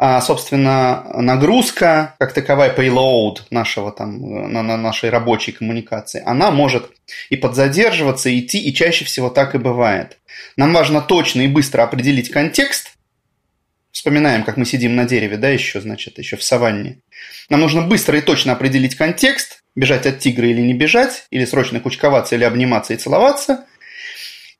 а, 0.00 0.20
собственно, 0.20 1.10
нагрузка, 1.12 2.14
как 2.20 2.32
таковая 2.32 2.72
payload 2.72 3.38
нашего 3.50 3.90
там, 3.90 4.52
на, 4.52 4.62
на 4.62 4.76
нашей 4.76 5.10
рабочей 5.10 5.50
коммуникации, 5.50 6.22
она 6.24 6.52
может 6.52 6.92
и 7.30 7.36
подзадерживаться, 7.36 8.28
и 8.28 8.38
идти, 8.38 8.60
и 8.62 8.72
чаще 8.72 9.04
всего 9.04 9.28
так 9.28 9.56
и 9.56 9.58
бывает. 9.58 10.18
Нам 10.56 10.72
важно 10.72 11.00
точно 11.00 11.40
и 11.40 11.48
быстро 11.48 11.82
определить 11.82 12.30
контекст. 12.30 12.92
Вспоминаем, 13.90 14.44
как 14.44 14.56
мы 14.56 14.66
сидим 14.66 14.94
на 14.94 15.04
дереве, 15.04 15.36
да, 15.36 15.48
еще, 15.48 15.80
значит, 15.80 16.18
еще 16.18 16.36
в 16.36 16.44
саванне. 16.44 17.00
Нам 17.50 17.60
нужно 17.60 17.82
быстро 17.82 18.16
и 18.18 18.20
точно 18.20 18.52
определить 18.52 18.94
контекст, 18.94 19.64
бежать 19.74 20.06
от 20.06 20.20
тигра 20.20 20.46
или 20.46 20.60
не 20.60 20.74
бежать, 20.74 21.26
или 21.30 21.44
срочно 21.44 21.80
кучковаться, 21.80 22.36
или 22.36 22.44
обниматься 22.44 22.94
и 22.94 22.98
целоваться– 22.98 23.64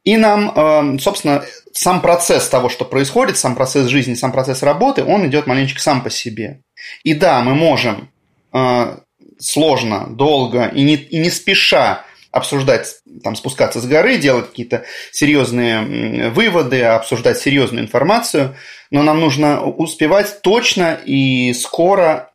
и 0.09 0.17
нам, 0.17 0.51
эм, 0.57 0.99
собственно, 0.99 1.45
сам 1.75 2.01
процесс 2.01 2.49
того, 2.49 2.71
что 2.71 2.87
происходит, 2.87 3.37
сам 3.37 3.55
процесс 3.55 3.89
жизни, 3.89 4.15
сам 4.15 4.33
процесс 4.33 4.63
работы, 4.63 5.05
он 5.05 5.27
идет 5.27 5.47
маленечко 5.47 5.83
сам 5.83 6.03
по 6.03 6.09
себе. 6.09 6.63
И 7.03 7.13
да, 7.13 7.43
мы 7.43 7.55
можем 7.55 8.11
э, 8.55 8.97
сложно, 9.39 10.07
долго 10.09 10.69
и 10.69 10.83
не, 10.83 10.95
и 10.95 11.19
не 11.19 11.29
спеша 11.29 12.07
обсуждать, 12.31 13.03
там, 13.23 13.37
спускаться 13.37 13.83
с 13.83 13.87
горы, 13.87 14.17
делать 14.17 14.49
какие-то 14.49 14.87
серьезные 15.13 16.31
выводы, 16.31 16.85
обсуждать 16.85 17.37
серьезную 17.37 17.85
информацию, 17.85 18.57
но 18.91 19.03
нам 19.03 19.21
нужно 19.21 19.63
успевать 19.63 20.41
точно 20.41 20.99
и 21.05 21.53
скоро 21.53 22.33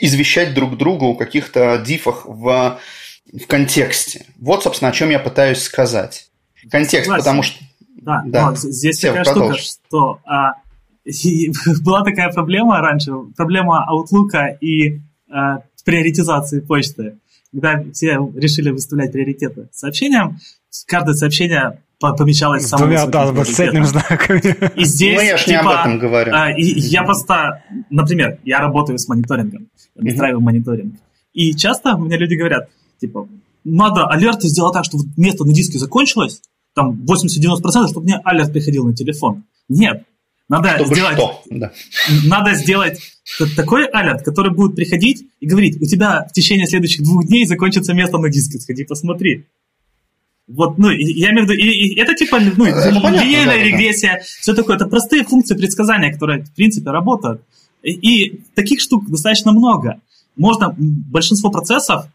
извещать 0.00 0.52
друг 0.52 0.76
друга 0.76 1.04
о 1.04 1.14
каких-то 1.14 1.78
дифах 1.78 2.26
в, 2.26 2.80
в 3.32 3.46
контексте. 3.46 4.26
Вот, 4.36 4.64
собственно, 4.64 4.90
о 4.90 4.94
чем 4.94 5.10
я 5.10 5.20
пытаюсь 5.20 5.62
сказать 5.62 6.31
контекст, 6.70 7.06
Согласен. 7.06 7.24
потому 7.24 7.42
что... 7.42 7.64
Да, 8.02 8.22
да. 8.26 8.50
Но 8.50 8.56
здесь 8.56 8.96
Сев, 8.96 9.10
такая 9.10 9.24
продолжи. 9.24 9.62
штука, 9.62 9.86
что 9.88 10.20
а, 10.24 10.54
была 11.84 12.02
такая 12.02 12.32
проблема 12.32 12.80
раньше, 12.80 13.12
проблема 13.36 13.86
Outlook 13.90 14.58
и 14.60 15.00
а, 15.30 15.62
приоритизации 15.84 16.60
почты, 16.60 17.18
когда 17.52 17.82
все 17.92 18.18
решили 18.34 18.70
выставлять 18.70 19.12
приоритеты 19.12 19.68
сообщениям, 19.72 20.38
каждое 20.86 21.14
сообщение 21.14 21.78
помечалось 22.00 22.66
самым 22.66 22.88
Двумя, 22.88 23.06
да, 23.06 23.30
восклицательными 23.30 23.84
знаками. 23.84 24.40
И 24.76 24.84
здесь, 24.84 25.16
ну, 25.16 25.22
я 25.22 25.36
ж 25.36 25.44
типа, 25.44 25.50
не 25.50 25.56
об 25.56 25.80
этом 25.80 25.98
говорю. 25.98 26.32
А, 26.34 26.50
и, 26.50 26.64
я 26.64 27.04
просто, 27.04 27.62
например, 27.90 28.38
я 28.44 28.58
работаю 28.58 28.98
с 28.98 29.06
мониторингом, 29.08 29.68
настраиваю 29.94 30.40
mm-hmm. 30.40 30.44
мониторинг. 30.44 30.94
И 31.32 31.54
часто 31.54 31.94
у 31.94 32.04
меня 32.04 32.16
люди 32.16 32.34
говорят, 32.34 32.68
типа, 33.00 33.28
надо 33.64 34.06
алерты 34.06 34.48
сделать 34.48 34.74
так, 34.74 34.84
чтобы 34.84 35.04
место 35.16 35.44
на 35.44 35.52
диске 35.52 35.78
закончилось, 35.78 36.42
там 36.74 37.04
80-90%, 37.04 37.88
чтобы 37.88 38.04
мне 38.04 38.20
алерт 38.24 38.52
приходил 38.52 38.84
на 38.84 38.94
телефон. 38.94 39.44
Нет. 39.68 40.04
Надо 40.48 40.74
чтобы 40.76 40.94
сделать, 40.94 41.14
что? 41.14 41.42
Да. 41.50 41.72
надо 42.26 42.54
сделать 42.54 43.00
такой 43.56 43.86
алерт, 43.86 44.22
который 44.22 44.52
будет 44.52 44.76
приходить 44.76 45.26
и 45.40 45.46
говорить, 45.46 45.80
у 45.80 45.86
тебя 45.86 46.26
в 46.28 46.32
течение 46.32 46.66
следующих 46.66 47.02
двух 47.04 47.26
дней 47.26 47.46
закончится 47.46 47.94
место 47.94 48.18
на 48.18 48.28
диске, 48.28 48.58
сходи 48.58 48.84
посмотри. 48.84 49.46
Вот, 50.48 50.76
ну, 50.76 50.90
я 50.90 51.30
имею 51.30 51.46
в 51.46 51.50
виду, 51.50 51.54
и, 51.54 51.94
и 51.94 52.00
это 52.00 52.14
типа, 52.14 52.38
ну, 52.40 52.66
это 52.66 52.90
линейная 52.90 53.58
да, 53.58 53.62
регрессия, 53.62 54.16
да. 54.16 54.20
все 54.22 54.54
такое, 54.54 54.76
это 54.76 54.86
простые 54.86 55.24
функции 55.24 55.54
предсказания, 55.54 56.12
которые, 56.12 56.44
в 56.44 56.52
принципе, 56.52 56.90
работают. 56.90 57.40
И, 57.82 57.92
и 57.92 58.40
таких 58.54 58.80
штук 58.80 59.08
достаточно 59.08 59.52
много. 59.52 60.00
Можно, 60.36 60.74
большинство 60.76 61.50
процессов, 61.50 62.06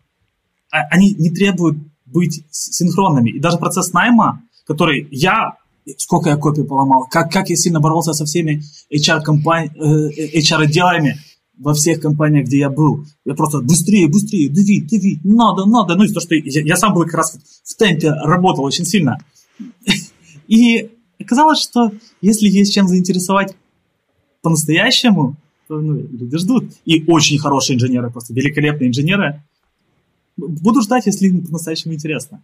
а, 0.71 0.81
они 0.91 1.13
не 1.13 1.31
требуют 1.31 1.77
быть 2.05 2.43
синхронными. 2.51 3.31
И 3.31 3.39
даже 3.39 3.57
процесс 3.57 3.93
найма, 3.93 4.43
который 4.67 5.07
я 5.11 5.57
сколько 5.97 6.29
я 6.29 6.37
копий 6.37 6.63
поломал, 6.63 7.07
как, 7.09 7.31
как 7.31 7.49
я 7.49 7.55
сильно 7.55 7.79
боролся 7.79 8.13
со 8.13 8.25
всеми 8.25 8.61
HR-компани... 8.93 9.71
Э, 9.75 10.39
HR-отделами 10.39 11.17
во 11.57 11.73
всех 11.73 12.01
компаниях, 12.01 12.45
где 12.45 12.59
я 12.59 12.69
был. 12.69 13.05
Я 13.25 13.33
просто 13.33 13.59
быстрее, 13.59 14.07
быстрее, 14.07 14.49
дави, 14.49 14.81
дави, 14.81 15.19
надо, 15.23 15.65
надо. 15.65 15.95
Ну, 15.95 16.03
и 16.03 16.11
то, 16.11 16.19
что 16.19 16.35
я, 16.35 16.61
я 16.61 16.75
сам 16.75 16.93
был 16.93 17.03
как 17.03 17.15
раз 17.15 17.39
в 17.63 17.75
темпе, 17.75 18.11
работал 18.11 18.63
очень 18.63 18.85
сильно. 18.85 19.17
И 20.47 20.91
оказалось, 21.19 21.61
что 21.61 21.91
если 22.21 22.47
есть 22.47 22.73
чем 22.73 22.87
заинтересовать 22.87 23.55
по-настоящему, 24.41 25.35
то 25.67 25.79
ну, 25.79 25.95
люди 25.95 26.37
ждут. 26.37 26.65
И 26.85 27.03
очень 27.07 27.39
хорошие 27.39 27.75
инженеры, 27.75 28.11
просто 28.11 28.33
великолепные 28.33 28.89
инженеры. 28.89 29.41
Буду 30.37 30.81
ждать, 30.81 31.07
если 31.07 31.27
им 31.27 31.45
по-настоящему 31.45 31.95
интересно. 31.95 32.43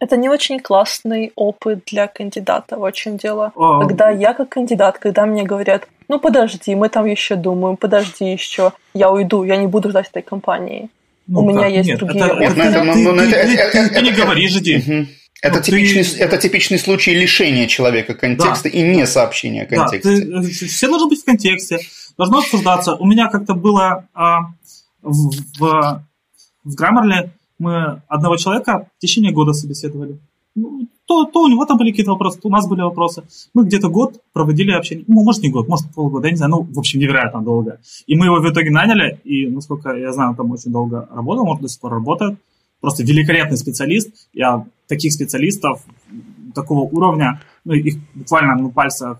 Это 0.00 0.16
не 0.16 0.28
очень 0.28 0.60
классный 0.60 1.32
опыт 1.34 1.80
для 1.86 2.06
кандидата, 2.06 2.76
в 2.76 2.92
чем 2.92 3.16
дело. 3.16 3.52
А... 3.56 3.80
Когда 3.80 4.10
я 4.10 4.32
как 4.32 4.50
кандидат, 4.50 4.98
когда 4.98 5.26
мне 5.26 5.42
говорят, 5.42 5.88
ну 6.08 6.20
подожди, 6.20 6.74
мы 6.74 6.88
там 6.88 7.06
еще 7.06 7.34
думаем, 7.34 7.76
подожди 7.76 8.30
еще, 8.30 8.72
я 8.94 9.10
уйду, 9.10 9.44
я 9.44 9.56
не 9.56 9.66
буду 9.66 9.90
ждать 9.90 10.08
этой 10.08 10.22
компании. 10.22 10.88
Ну, 11.26 11.40
У 11.40 11.48
меня 11.48 11.62
как? 11.62 11.72
есть 11.72 11.88
нет, 11.88 11.98
другие 11.98 12.24
это, 12.24 12.34
опыты. 12.34 12.60
Это, 12.62 12.84
ну, 12.84 13.12
ну, 13.12 13.16
ты, 13.18 13.36
это, 13.36 13.72
ты, 13.72 13.94
ты, 13.94 14.02
не 14.02 14.12
говори, 14.12 14.48
жди. 14.48 15.08
Это, 15.42 15.56
ну, 15.56 15.62
типичный, 15.62 16.04
ты... 16.04 16.24
это 16.24 16.38
типичный 16.38 16.78
случай 16.78 17.14
лишения 17.14 17.66
человека 17.66 18.14
контекста 18.14 18.70
да. 18.70 18.78
и 18.78 18.82
не 18.82 19.06
сообщения 19.06 19.64
о 19.64 19.66
контексте. 19.66 20.24
Да, 20.24 20.40
ты, 20.40 20.48
все 20.48 20.88
должно 20.88 21.08
быть 21.08 21.20
в 21.20 21.24
контексте, 21.24 21.80
должно 22.16 22.38
обсуждаться. 22.38 22.94
У 22.94 23.06
меня 23.06 23.28
как-то 23.28 23.54
было 23.54 24.06
а, 24.14 24.40
в, 25.02 25.30
в, 25.58 26.02
в 26.64 26.74
Grammarly 26.74 27.30
мы 27.58 28.02
одного 28.08 28.36
человека 28.36 28.88
в 28.96 29.00
течение 29.00 29.32
года 29.32 29.52
собеседовали. 29.52 30.18
Ну, 30.54 30.88
то, 31.06 31.24
то 31.24 31.42
у 31.42 31.48
него 31.48 31.64
там 31.64 31.78
были 31.78 31.90
какие-то 31.90 32.12
вопросы, 32.12 32.38
то 32.40 32.48
у 32.48 32.50
нас 32.50 32.68
были 32.68 32.82
вопросы. 32.82 33.22
Мы 33.54 33.64
где-то 33.64 33.88
год 33.88 34.20
проводили 34.32 34.72
общение. 34.72 35.04
Ну, 35.08 35.22
может, 35.22 35.42
не 35.42 35.50
год, 35.50 35.68
может, 35.68 35.86
полгода, 35.94 36.26
я 36.26 36.32
не 36.32 36.36
знаю. 36.36 36.50
Ну, 36.50 36.62
в 36.62 36.78
общем, 36.78 37.00
невероятно 37.00 37.42
долго. 37.42 37.80
И 38.06 38.16
мы 38.16 38.26
его 38.26 38.40
в 38.40 38.52
итоге 38.52 38.70
наняли, 38.70 39.20
и, 39.24 39.46
насколько 39.46 39.94
я 39.94 40.12
знаю, 40.12 40.30
он 40.30 40.36
там 40.36 40.50
очень 40.50 40.72
долго 40.72 41.08
работал, 41.10 41.44
может, 41.44 41.62
до 41.62 41.68
сих 41.68 41.80
пор 41.80 41.92
работает. 41.92 42.38
Просто 42.80 43.02
великолепный 43.02 43.56
специалист. 43.56 44.28
Я 44.32 44.66
таких 44.86 45.12
специалистов 45.12 45.82
такого 46.54 46.80
уровня, 46.80 47.40
ну, 47.64 47.74
их 47.74 47.96
буквально 48.14 48.56
на 48.56 48.70
пальцах. 48.70 49.18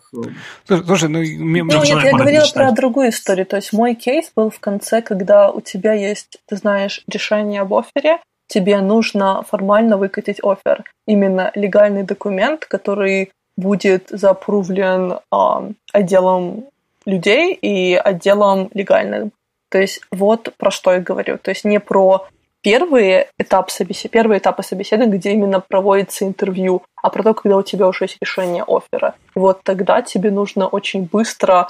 Э, 0.69 0.83
слушай, 0.85 1.09
ну, 1.09 1.21
мне, 1.21 1.63
ну 1.63 1.85
нет, 1.85 2.03
я 2.03 2.13
говорила 2.13 2.47
про 2.53 2.73
другую 2.73 3.11
историю. 3.11 3.47
То 3.47 3.57
есть 3.57 3.73
мой 3.73 3.95
кейс 3.95 4.31
был 4.35 4.51
в 4.51 4.59
конце, 4.61 5.03
когда 5.03 5.51
у 5.51 5.61
тебя 5.61 5.93
есть, 5.93 6.39
ты 6.47 6.57
знаешь, 6.57 7.03
решение 7.07 7.61
об 7.61 7.75
офере, 7.75 8.19
тебе 8.49 8.81
нужно 8.81 9.43
формально 9.43 9.97
выкатить 9.97 10.41
офер. 10.43 10.85
Именно 11.07 11.53
легальный 11.55 12.03
документ, 12.03 12.67
который 12.67 13.31
будет 13.57 14.09
запрувлен 14.09 15.13
э, 15.13 15.73
отделом 15.93 16.65
людей 17.05 17.55
и 17.55 17.95
отделом 17.95 18.71
легальным. 18.75 19.33
То 19.71 19.79
есть 19.79 20.01
вот 20.11 20.55
про 20.57 20.71
что 20.71 20.93
я 20.93 21.01
говорю. 21.01 21.39
То 21.39 21.51
есть 21.51 21.65
не 21.65 21.81
про 21.81 22.27
первый 22.63 23.27
этап 23.39 23.71
собесед... 23.71 24.11
первые 24.11 24.39
этапы 24.39 24.63
собеседования, 24.63 25.19
где 25.19 25.33
именно 25.33 25.61
проводится 25.61 26.25
интервью, 26.25 26.83
а 27.03 27.11
про 27.11 27.23
то, 27.23 27.35
когда 27.35 27.57
у 27.57 27.63
тебя 27.63 27.87
уже 27.89 28.05
есть 28.05 28.19
решение 28.21 28.65
оффера. 28.67 29.15
И 29.35 29.39
вот 29.39 29.63
тогда 29.63 30.03
тебе 30.03 30.31
нужно 30.31 30.67
очень 30.67 31.05
быстро 31.05 31.69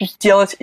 сделать 0.00 0.56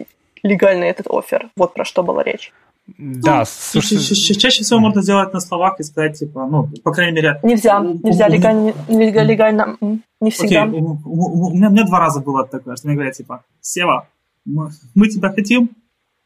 легальный 0.44 0.90
этот 0.90 1.08
офер. 1.10 1.50
Вот 1.56 1.74
про 1.74 1.86
что 1.86 2.04
была 2.04 2.24
речь. 2.24 2.54
Да, 2.88 3.40
ну, 3.40 3.46
слушай... 3.46 3.98
чаще 4.36 4.64
всего 4.64 4.80
можно 4.80 5.02
сделать 5.02 5.34
на 5.34 5.40
словах 5.40 5.80
и 5.80 5.84
сказать, 5.84 6.20
типа, 6.20 6.46
ну, 6.46 6.70
по 6.84 6.92
крайней 6.92 7.16
мере... 7.16 7.40
Нельзя, 7.42 7.80
нельзя, 7.80 8.28
легально, 8.28 8.74
легально, 8.88 9.78
не 10.22 10.30
всегда. 10.30 10.64
Окей, 10.64 10.80
у, 10.80 11.00
у, 11.04 11.48
у, 11.48 11.56
меня, 11.56 11.70
у 11.70 11.72
меня 11.72 11.84
два 11.86 12.00
раза 12.00 12.20
было 12.20 12.46
такое, 12.46 12.76
что 12.76 12.88
мне 12.88 12.96
говорят, 12.96 13.16
типа, 13.16 13.44
Сева, 13.60 14.08
мы, 14.46 14.70
мы 14.94 15.10
тебя 15.10 15.32
хотим, 15.32 15.72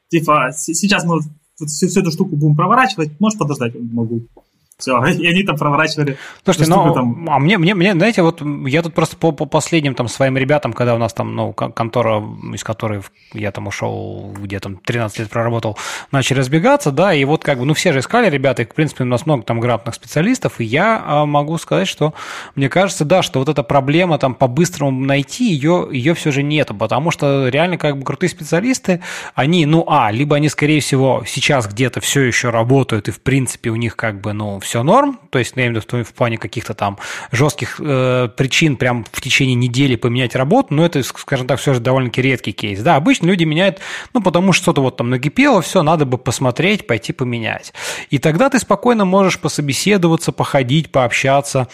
типа, 0.09 0.51
сейчас 0.53 1.05
мы 1.05 1.21
всю, 1.55 1.87
всю 1.87 2.01
эту 2.01 2.11
штуку 2.11 2.35
будем 2.35 2.55
проворачивать, 2.55 3.17
можешь 3.19 3.39
подождать? 3.39 3.73
Могу. 3.75 4.21
Все, 4.79 5.05
и 5.05 5.27
они 5.27 5.43
там 5.43 5.57
проворачивали. 5.57 6.17
Слушайте, 6.45 6.71
ну, 6.71 6.93
там... 6.93 7.29
а 7.29 7.37
мне, 7.39 7.57
мне, 7.57 7.75
мне, 7.75 7.91
знаете, 7.91 8.21
вот 8.21 8.41
я 8.65 8.81
тут 8.81 8.93
просто 8.93 9.17
по, 9.17 9.33
по 9.33 9.45
последним 9.45 9.93
там 9.93 10.07
своим 10.07 10.37
ребятам, 10.37 10.71
когда 10.71 10.95
у 10.95 10.97
нас 10.97 11.11
там, 11.13 11.35
ну, 11.35 11.51
контора, 11.51 12.23
из 12.53 12.63
которой 12.63 13.01
я 13.33 13.51
там 13.51 13.67
ушел, 13.67 14.33
где 14.39 14.59
там 14.61 14.77
13 14.77 15.19
лет 15.19 15.29
проработал, 15.29 15.77
начали 16.13 16.39
разбегаться, 16.39 16.91
да, 16.91 17.13
и 17.13 17.25
вот 17.25 17.43
как 17.43 17.59
бы, 17.59 17.65
ну, 17.65 17.73
все 17.73 17.91
же 17.91 17.99
искали 17.99 18.29
ребята, 18.29 18.61
и, 18.61 18.65
в 18.65 18.73
принципе, 18.73 19.03
у 19.03 19.07
нас 19.07 19.25
много 19.25 19.43
там 19.43 19.59
грамотных 19.59 19.95
специалистов, 19.95 20.61
и 20.61 20.63
я 20.63 21.03
а, 21.05 21.25
могу 21.25 21.57
сказать, 21.57 21.89
что 21.89 22.13
мне 22.55 22.69
кажется, 22.69 23.03
да, 23.03 23.21
что 23.21 23.39
вот 23.39 23.49
эта 23.49 23.63
проблема 23.63 24.17
там 24.17 24.33
по-быстрому 24.33 24.97
найти, 24.97 25.51
ее, 25.51 25.89
ее 25.91 26.13
все 26.13 26.31
же 26.31 26.41
нету, 26.41 26.73
потому 26.73 27.11
что 27.11 27.49
реально 27.49 27.77
как 27.77 27.97
бы 27.97 28.05
крутые 28.05 28.29
специалисты, 28.29 29.01
они, 29.35 29.65
ну, 29.65 29.83
а, 29.89 30.09
либо 30.09 30.37
они, 30.37 30.47
скорее 30.47 30.79
всего, 30.79 31.23
сейчас 31.27 31.67
где-то 31.67 31.99
все 31.99 32.21
еще 32.21 32.49
работают, 32.49 33.09
и, 33.09 33.11
в 33.11 33.19
принципе, 33.19 33.71
у 33.71 33.75
них 33.75 33.97
как 33.97 34.21
бы, 34.21 34.31
ну, 34.31 34.61
все 34.69 34.83
норм, 34.83 35.19
то 35.31 35.39
есть, 35.39 35.53
я 35.55 35.63
имею 35.63 35.81
в 35.81 35.91
виду 35.91 36.03
в 36.03 36.13
плане 36.13 36.37
каких-то 36.37 36.75
там 36.75 36.99
жестких 37.31 37.81
э, 37.83 38.29
причин 38.37 38.77
прям 38.77 39.03
в 39.11 39.19
течение 39.19 39.55
недели 39.55 39.95
поменять 39.95 40.35
работу, 40.35 40.75
но 40.75 40.85
это, 40.85 41.01
скажем 41.01 41.47
так, 41.47 41.59
все 41.59 41.73
же 41.73 41.79
довольно-таки 41.79 42.21
редкий 42.21 42.51
кейс. 42.51 42.79
Да, 42.81 42.95
обычно 42.95 43.25
люди 43.25 43.45
меняют, 43.45 43.79
ну, 44.13 44.21
потому 44.21 44.53
что 44.53 44.63
что-то 44.63 44.81
вот 44.81 44.97
там 44.97 45.09
накипело, 45.09 45.63
все, 45.63 45.81
надо 45.81 46.05
бы 46.05 46.19
посмотреть, 46.19 46.85
пойти 46.85 47.13
поменять. 47.13 47.73
И 48.11 48.19
тогда 48.19 48.47
ты 48.49 48.59
спокойно 48.59 49.05
можешь 49.05 49.39
пособеседоваться, 49.39 50.31
походить, 50.31 50.91
пообщаться, 50.91 51.67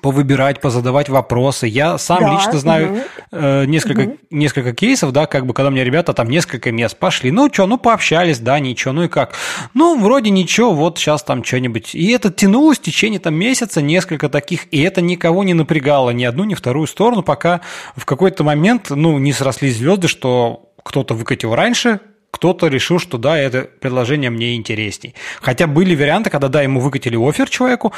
повыбирать, 0.00 0.60
позадавать 0.60 1.08
вопросы. 1.08 1.66
Я 1.66 1.98
сам 1.98 2.20
да, 2.20 2.34
лично 2.34 2.58
знаю 2.58 2.92
угу. 2.92 3.00
э, 3.32 3.64
несколько, 3.66 4.00
угу. 4.00 4.18
несколько 4.30 4.72
кейсов, 4.72 5.12
да, 5.12 5.26
как 5.26 5.46
бы, 5.46 5.54
когда 5.54 5.70
мне 5.70 5.84
ребята 5.84 6.12
там 6.12 6.28
несколько 6.28 6.72
мест 6.72 6.96
пошли. 6.96 7.30
Ну, 7.30 7.48
что, 7.52 7.66
ну, 7.66 7.78
пообщались, 7.78 8.38
да, 8.38 8.58
ничего, 8.58 8.92
ну 8.92 9.04
и 9.04 9.08
как. 9.08 9.34
Ну, 9.74 9.98
вроде 9.98 10.30
ничего, 10.30 10.72
вот 10.72 10.98
сейчас 10.98 11.22
там 11.22 11.44
что-нибудь. 11.44 11.94
И 11.94 12.10
это 12.10 12.30
тянулось 12.30 12.78
в 12.78 12.82
течение 12.82 13.20
там 13.20 13.34
месяца, 13.34 13.82
несколько 13.82 14.28
таких, 14.28 14.72
и 14.72 14.80
это 14.82 15.00
никого 15.00 15.44
не 15.44 15.54
напрягало, 15.54 16.10
ни 16.10 16.24
одну, 16.24 16.44
ни 16.44 16.54
вторую 16.54 16.86
сторону, 16.86 17.22
пока 17.22 17.60
в 17.96 18.04
какой-то 18.04 18.44
момент, 18.44 18.90
ну, 18.90 19.18
не 19.18 19.32
срослись 19.32 19.76
звезды, 19.76 20.08
что 20.08 20.70
кто-то 20.82 21.14
выкатил 21.14 21.54
раньше, 21.54 22.00
кто-то 22.34 22.66
решил, 22.66 22.98
что 22.98 23.16
да, 23.16 23.38
это 23.38 23.68
предложение 23.80 24.28
мне 24.28 24.56
интересней. 24.56 25.14
Хотя 25.40 25.68
были 25.68 25.94
варианты, 25.94 26.30
когда 26.30 26.48
да, 26.48 26.62
ему 26.62 26.80
выкатили 26.80 27.16
офер 27.16 27.48
человеку, 27.48 27.92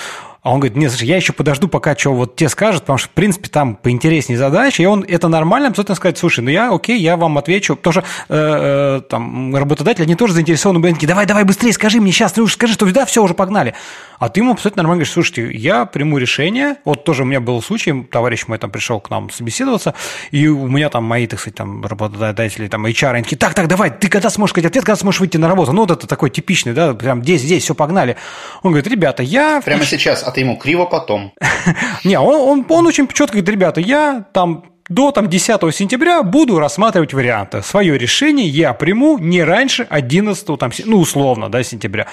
а 0.46 0.50
он 0.50 0.60
говорит, 0.60 0.76
нет, 0.76 0.92
слушай, 0.92 1.08
я 1.08 1.16
еще 1.16 1.32
подожду, 1.32 1.66
пока 1.66 1.96
что 1.96 2.12
вот 2.12 2.36
тебе 2.36 2.48
скажут, 2.48 2.82
потому 2.82 2.98
что, 2.98 3.08
в 3.08 3.10
принципе, 3.10 3.48
там 3.48 3.74
поинтереснее 3.74 4.38
задача, 4.38 4.80
и 4.80 4.86
он 4.86 5.02
это 5.02 5.26
нормально 5.26 5.70
абсолютно 5.70 5.96
сказать, 5.96 6.18
слушай, 6.18 6.38
ну 6.38 6.50
я, 6.50 6.72
окей, 6.72 7.00
я 7.00 7.16
вам 7.16 7.36
отвечу, 7.36 7.74
потому 7.74 7.94
что 7.94 8.04
э, 8.28 8.98
э, 8.98 9.00
там 9.10 9.56
работодатели, 9.56 10.04
они 10.04 10.14
тоже 10.14 10.34
заинтересованы, 10.34 10.78
были 10.78 10.92
такие, 10.92 11.08
давай, 11.08 11.26
давай, 11.26 11.42
быстрее, 11.42 11.72
скажи 11.72 12.00
мне 12.00 12.12
сейчас, 12.12 12.30
ты 12.30 12.42
уж 12.42 12.52
скажи, 12.52 12.74
что 12.74 12.86
да, 12.92 13.04
все, 13.06 13.24
уже 13.24 13.34
погнали. 13.34 13.74
А 14.20 14.28
ты 14.28 14.38
ему 14.38 14.52
абсолютно 14.52 14.84
нормально 14.84 15.00
говоришь, 15.00 15.14
слушайте, 15.14 15.50
я 15.50 15.84
приму 15.84 16.16
решение, 16.16 16.76
вот 16.84 17.02
тоже 17.02 17.24
у 17.24 17.26
меня 17.26 17.40
был 17.40 17.60
случай, 17.60 18.04
товарищ 18.04 18.46
мой 18.46 18.58
там 18.58 18.70
пришел 18.70 19.00
к 19.00 19.10
нам 19.10 19.30
собеседоваться, 19.30 19.94
и 20.30 20.46
у 20.46 20.68
меня 20.68 20.90
там 20.90 21.02
мои, 21.02 21.26
так 21.26 21.40
сказать, 21.40 21.56
там 21.56 21.84
работодатели, 21.84 22.68
там 22.68 22.86
HR, 22.86 23.10
они 23.10 23.24
такие, 23.24 23.36
так, 23.36 23.54
так, 23.54 23.66
давай, 23.66 23.90
ты 23.90 24.08
когда 24.08 24.30
сможешь 24.30 24.52
сказать 24.52 24.70
ответ, 24.70 24.84
когда 24.84 24.94
сможешь 24.94 25.18
выйти 25.18 25.38
на 25.38 25.48
работу? 25.48 25.72
Ну, 25.72 25.80
вот 25.80 25.90
это 25.90 26.06
такой 26.06 26.30
типичный, 26.30 26.72
да, 26.72 26.94
прям 26.94 27.24
здесь, 27.24 27.42
здесь, 27.42 27.64
все, 27.64 27.74
погнали. 27.74 28.16
Он 28.62 28.70
говорит, 28.70 28.86
ребята, 28.86 29.24
я... 29.24 29.60
Прямо 29.60 29.84
сейчас, 29.84 30.22
ты 30.36 30.42
ему 30.42 30.56
криво 30.58 30.84
потом. 30.84 31.32
Не, 32.04 32.20
он, 32.20 32.34
он, 32.34 32.66
он 32.68 32.86
очень 32.86 33.08
четко 33.08 33.38
говорит, 33.38 33.48
ребята, 33.48 33.80
я 33.80 34.26
там 34.34 34.64
до 34.90 35.10
там, 35.10 35.30
10 35.30 35.74
сентября 35.74 36.22
буду 36.22 36.58
рассматривать 36.58 37.14
варианты. 37.14 37.62
Свое 37.62 37.96
решение 37.96 38.46
я 38.46 38.74
приму 38.74 39.16
не 39.16 39.42
раньше 39.42 39.86
11, 39.88 40.58
там, 40.58 40.70
ну, 40.84 40.98
условно, 40.98 41.48
да, 41.48 41.62
сентября. 41.62 42.06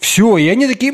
Все, 0.00 0.36
и 0.38 0.48
они 0.48 0.66
такие... 0.66 0.92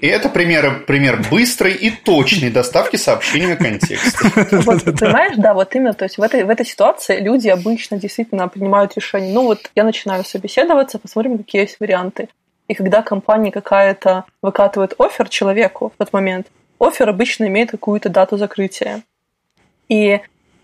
И 0.00 0.06
это 0.08 0.28
пример, 0.28 0.84
пример 0.84 1.22
быстрой 1.30 1.74
и 1.74 1.90
точной 1.90 2.50
доставки 2.50 2.96
сообщения 2.96 3.54
контекста. 3.54 4.28
Вот, 4.50 4.82
понимаешь, 4.82 5.36
да, 5.36 5.54
вот 5.54 5.72
именно, 5.76 5.94
то 5.94 6.06
есть 6.06 6.18
в 6.18 6.22
этой, 6.22 6.42
в 6.42 6.50
этой 6.50 6.66
ситуации 6.66 7.20
люди 7.20 7.46
обычно 7.46 7.98
действительно 7.98 8.48
принимают 8.48 8.96
решение, 8.96 9.32
ну 9.32 9.44
вот 9.44 9.70
я 9.76 9.84
начинаю 9.84 10.24
собеседоваться, 10.24 10.98
посмотрим, 10.98 11.38
какие 11.38 11.62
есть 11.62 11.76
варианты. 11.78 12.28
И 12.70 12.74
когда 12.74 13.02
компания 13.02 13.50
какая-то 13.50 14.26
выкатывает 14.42 14.94
офер 15.00 15.28
человеку 15.28 15.90
в 15.92 15.98
тот 15.98 16.12
момент, 16.12 16.46
офер 16.78 17.08
обычно 17.08 17.48
имеет 17.48 17.72
какую-то 17.72 18.10
дату 18.10 18.36
закрытия. 18.36 19.02
И 19.88 20.20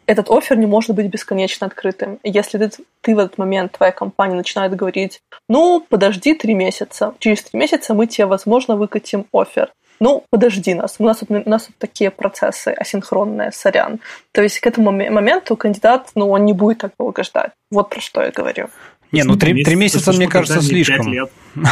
этот 0.06 0.30
офер 0.30 0.56
не 0.56 0.66
может 0.66 0.94
быть 0.94 1.08
бесконечно 1.08 1.66
открытым. 1.66 2.20
Если 2.22 2.58
ты, 2.58 2.70
ты 3.00 3.16
в 3.16 3.18
этот 3.18 3.38
момент, 3.38 3.72
твоя 3.72 3.90
компания 3.90 4.36
начинает 4.36 4.76
говорить, 4.76 5.20
ну, 5.48 5.84
подожди 5.88 6.34
три 6.34 6.54
месяца, 6.54 7.12
через 7.18 7.42
три 7.42 7.58
месяца 7.58 7.92
мы 7.92 8.06
тебе, 8.06 8.26
возможно, 8.26 8.76
выкатим 8.76 9.26
офер. 9.32 9.72
Ну, 9.98 10.24
подожди 10.30 10.74
нас, 10.74 10.96
у 11.00 11.04
нас, 11.04 11.24
у 11.28 11.50
нас 11.50 11.64
тут 11.64 11.76
такие 11.78 12.12
процессы 12.12 12.68
асинхронные, 12.68 13.50
сорян. 13.50 13.98
То 14.30 14.42
есть 14.42 14.60
к 14.60 14.66
этому 14.68 14.92
моменту 14.92 15.56
кандидат, 15.56 16.10
ну, 16.14 16.30
он 16.30 16.44
не 16.44 16.52
будет 16.52 16.78
так 16.78 16.92
долго 16.98 17.24
ждать. 17.24 17.50
Вот 17.72 17.90
про 17.90 18.00
что 18.00 18.22
я 18.22 18.30
говорю. 18.30 18.68
Не, 19.12 19.22
ну 19.24 19.36
три, 19.36 19.62
три 19.64 19.76
месяца, 19.76 20.12
мне 20.12 20.28
кажется, 20.28 20.60
слишком. 20.60 21.12
Лет. 21.12 21.30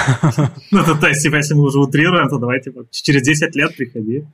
Ну, 0.70 0.84
то 1.00 1.08
есть, 1.08 1.22
типа, 1.22 1.36
если 1.36 1.54
мы 1.54 1.64
уже 1.64 1.78
утрируем, 1.78 2.28
то 2.28 2.38
давайте 2.38 2.72
через 2.90 3.22
10 3.22 3.54
лет 3.56 3.76
приходи. 3.76 4.24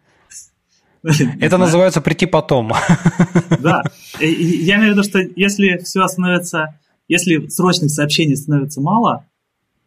Это 1.40 1.59
называется 1.59 2.01
прийти 2.01 2.27
потом. 2.27 2.72
Да. 3.60 3.82
Я 4.20 4.77
имею 4.77 4.93
в 4.94 4.97
виду, 4.97 5.02
что 5.02 5.18
если 5.36 5.78
все 5.78 6.06
становится, 6.09 6.78
если 7.09 7.48
срочных 7.48 7.90
сообщений 7.90 8.36
становится 8.36 8.81
мало, 8.81 9.27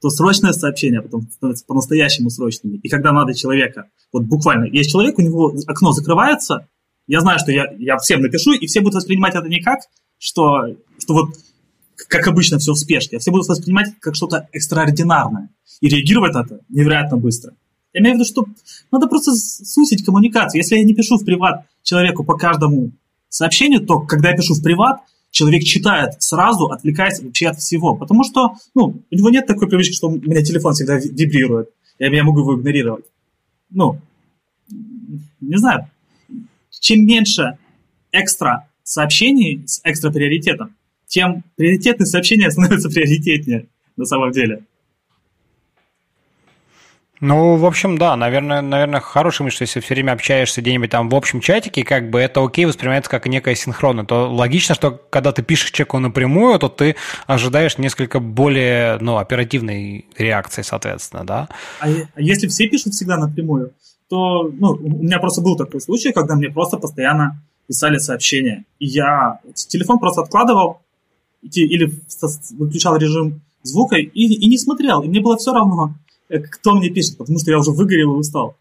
то 0.01 0.09
срочное 0.09 0.51
сообщение 0.51 1.01
потом 1.01 1.29
становится 1.31 1.65
по-настоящему 1.65 2.29
срочными. 2.29 2.77
И 2.77 2.89
когда 2.89 3.11
надо 3.11 3.33
человека, 3.33 3.85
вот 4.11 4.23
буквально, 4.23 4.65
есть 4.65 4.91
человек, 4.91 5.17
у 5.17 5.21
него 5.21 5.55
окно 5.65 5.91
закрывается, 5.93 6.67
я 7.07 7.21
знаю, 7.21 7.39
что 7.39 7.51
я, 7.51 7.71
я 7.77 7.97
всем 7.97 8.21
напишу, 8.21 8.53
и 8.53 8.67
все 8.67 8.81
будут 8.81 8.95
воспринимать 8.95 9.35
это 9.35 9.47
не 9.47 9.61
как, 9.61 9.79
что, 10.19 10.67
что 10.99 11.13
вот 11.13 11.29
как 12.07 12.27
обычно 12.27 12.59
все 12.59 12.73
в 12.73 12.77
спешке, 12.77 13.19
все 13.19 13.31
будут 13.31 13.47
воспринимать 13.47 13.93
как 13.99 14.15
что-то 14.15 14.47
экстраординарное 14.51 15.49
и 15.81 15.89
реагировать 15.89 16.33
на 16.33 16.41
это 16.41 16.59
невероятно 16.69 17.17
быстро. 17.17 17.53
Я 17.93 18.01
имею 18.01 18.15
в 18.15 18.19
виду, 18.19 18.25
что 18.27 18.45
надо 18.91 19.07
просто 19.07 19.33
сусить 19.35 20.03
коммуникацию. 20.03 20.59
Если 20.59 20.75
я 20.75 20.83
не 20.83 20.95
пишу 20.95 21.17
в 21.17 21.25
приват 21.25 21.65
человеку 21.83 22.23
по 22.23 22.35
каждому 22.35 22.91
сообщению, 23.29 23.85
то 23.85 23.99
когда 23.99 24.29
я 24.29 24.37
пишу 24.37 24.55
в 24.55 24.63
приват, 24.63 25.01
человек 25.29 25.63
читает 25.63 26.21
сразу, 26.21 26.67
отвлекаясь 26.67 27.21
вообще 27.21 27.47
от 27.47 27.59
всего. 27.59 27.95
Потому 27.95 28.23
что 28.23 28.53
ну, 28.73 29.03
у 29.11 29.15
него 29.15 29.29
нет 29.29 29.45
такой 29.45 29.67
привычки, 29.67 29.93
что 29.93 30.07
у 30.07 30.11
меня 30.11 30.41
телефон 30.41 30.73
всегда 30.73 30.95
вибрирует. 30.95 31.69
Я, 31.99 32.07
я 32.07 32.23
могу 32.23 32.39
его 32.39 32.55
игнорировать. 32.55 33.05
Ну, 33.69 33.99
не 35.41 35.57
знаю. 35.57 35.89
Чем 36.79 37.05
меньше 37.05 37.57
экстра 38.11 38.67
сообщений 38.83 39.63
с 39.65 39.81
экстра 39.83 40.11
приоритетом, 40.11 40.75
тем 41.13 41.43
приоритетные 41.55 42.07
сообщения 42.07 42.49
становятся 42.49 42.89
приоритетнее 42.89 43.67
на 43.97 44.05
самом 44.05 44.31
деле. 44.31 44.63
Ну, 47.19 47.55
в 47.55 47.65
общем, 47.65 47.97
да, 47.97 48.17
наверное, 48.17 48.61
наверное, 48.61 48.99
хороший 48.99 49.43
мысль, 49.43 49.63
если 49.63 49.79
все 49.79 49.93
время 49.93 50.11
общаешься 50.11 50.59
где-нибудь 50.59 50.89
там 50.89 51.07
в 51.07 51.15
общем 51.15 51.39
чатике, 51.39 51.85
как 51.85 52.09
бы 52.09 52.19
это 52.19 52.43
окей, 52.43 52.65
воспринимается 52.65 53.09
как 53.09 53.27
некая 53.27 53.55
синхронно, 53.55 54.05
то 54.05 54.29
логично, 54.29 54.75
что 54.75 54.91
когда 54.91 55.31
ты 55.31 55.41
пишешь 55.41 55.71
человеку 55.71 55.99
напрямую, 55.99 56.59
то 56.59 56.67
ты 56.67 56.95
ожидаешь 57.27 57.77
несколько 57.77 58.19
более, 58.19 58.97
ну, 58.99 59.17
оперативной 59.17 60.05
реакции, 60.17 60.63
соответственно, 60.63 61.23
да? 61.23 61.49
А, 61.79 61.87
а 62.15 62.21
если 62.21 62.47
все 62.47 62.67
пишут 62.67 62.93
всегда 62.93 63.17
напрямую, 63.17 63.71
то, 64.09 64.51
ну, 64.51 64.71
у 64.71 65.03
меня 65.03 65.19
просто 65.19 65.41
был 65.41 65.55
такой 65.55 65.79
случай, 65.79 66.11
когда 66.11 66.35
мне 66.35 66.49
просто 66.49 66.77
постоянно 66.77 67.41
писали 67.67 67.99
сообщения, 67.99 68.65
и 68.79 68.87
я 68.87 69.39
телефон 69.53 69.99
просто 69.99 70.21
откладывал, 70.21 70.82
или 71.43 71.91
выключал 72.57 72.97
режим 72.97 73.41
звука 73.63 73.95
и, 73.97 74.07
и 74.09 74.47
не 74.47 74.57
смотрел, 74.57 75.01
и 75.01 75.07
мне 75.07 75.21
было 75.21 75.37
все 75.37 75.53
равно, 75.53 75.95
Э, 76.33 76.39
кто 76.39 76.75
мне 76.75 76.89
пишет, 76.89 77.17
потому 77.17 77.37
что 77.39 77.51
я 77.51 77.59
уже 77.59 77.71
выгорел 77.71 78.15
и 78.15 78.19
устал. 78.19 78.55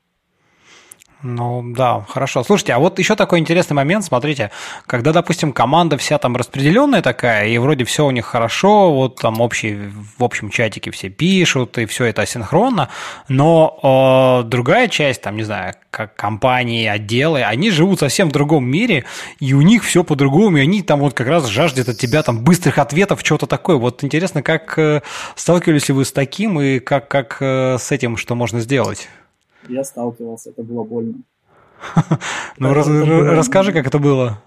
Ну 1.22 1.62
да, 1.74 2.04
хорошо. 2.08 2.42
Слушайте, 2.42 2.72
а 2.72 2.80
вот 2.80 2.98
еще 2.98 3.14
такой 3.14 3.38
интересный 3.38 3.74
момент, 3.74 4.04
смотрите, 4.04 4.50
когда, 4.86 5.12
допустим, 5.12 5.52
команда 5.52 5.96
вся 5.96 6.18
там 6.18 6.36
распределенная 6.36 7.00
такая, 7.00 7.46
и 7.46 7.58
вроде 7.58 7.84
все 7.84 8.04
у 8.04 8.10
них 8.10 8.26
хорошо, 8.26 8.92
вот 8.92 9.20
там 9.20 9.40
общий, 9.40 9.78
в 10.18 10.24
общем 10.24 10.50
чатике 10.50 10.90
все 10.90 11.10
пишут, 11.10 11.78
и 11.78 11.86
все 11.86 12.06
это 12.06 12.22
асинхронно, 12.22 12.88
но 13.28 14.42
э, 14.42 14.48
другая 14.48 14.88
часть, 14.88 15.22
там, 15.22 15.36
не 15.36 15.44
знаю, 15.44 15.74
как 15.92 16.16
компании, 16.16 16.88
отделы, 16.88 17.44
они 17.44 17.70
живут 17.70 18.00
совсем 18.00 18.28
в 18.28 18.32
другом 18.32 18.64
мире, 18.64 19.04
и 19.38 19.54
у 19.54 19.60
них 19.60 19.84
все 19.84 20.02
по-другому, 20.02 20.56
и 20.56 20.62
они 20.62 20.82
там 20.82 20.98
вот 20.98 21.14
как 21.14 21.28
раз 21.28 21.46
жаждут 21.46 21.88
от 21.88 21.98
тебя 21.98 22.24
там 22.24 22.42
быстрых 22.42 22.78
ответов, 22.78 23.22
чего-то 23.22 23.46
такое. 23.46 23.76
Вот 23.76 24.02
интересно, 24.02 24.42
как 24.42 24.76
э, 24.76 25.02
сталкивались 25.36 25.88
ли 25.88 25.94
вы 25.94 26.04
с 26.04 26.10
таким, 26.10 26.60
и 26.60 26.80
как, 26.80 27.06
как 27.06 27.36
э, 27.40 27.76
с 27.78 27.92
этим 27.92 28.16
что 28.16 28.34
можно 28.34 28.58
сделать? 28.58 29.08
Я 29.68 29.84
сталкивался, 29.84 30.50
это 30.50 30.62
было 30.62 30.84
больно. 30.84 31.14
Ну, 32.58 32.72
расскажи, 32.72 33.72
как 33.72 33.86
это 33.86 33.98
было. 33.98 34.38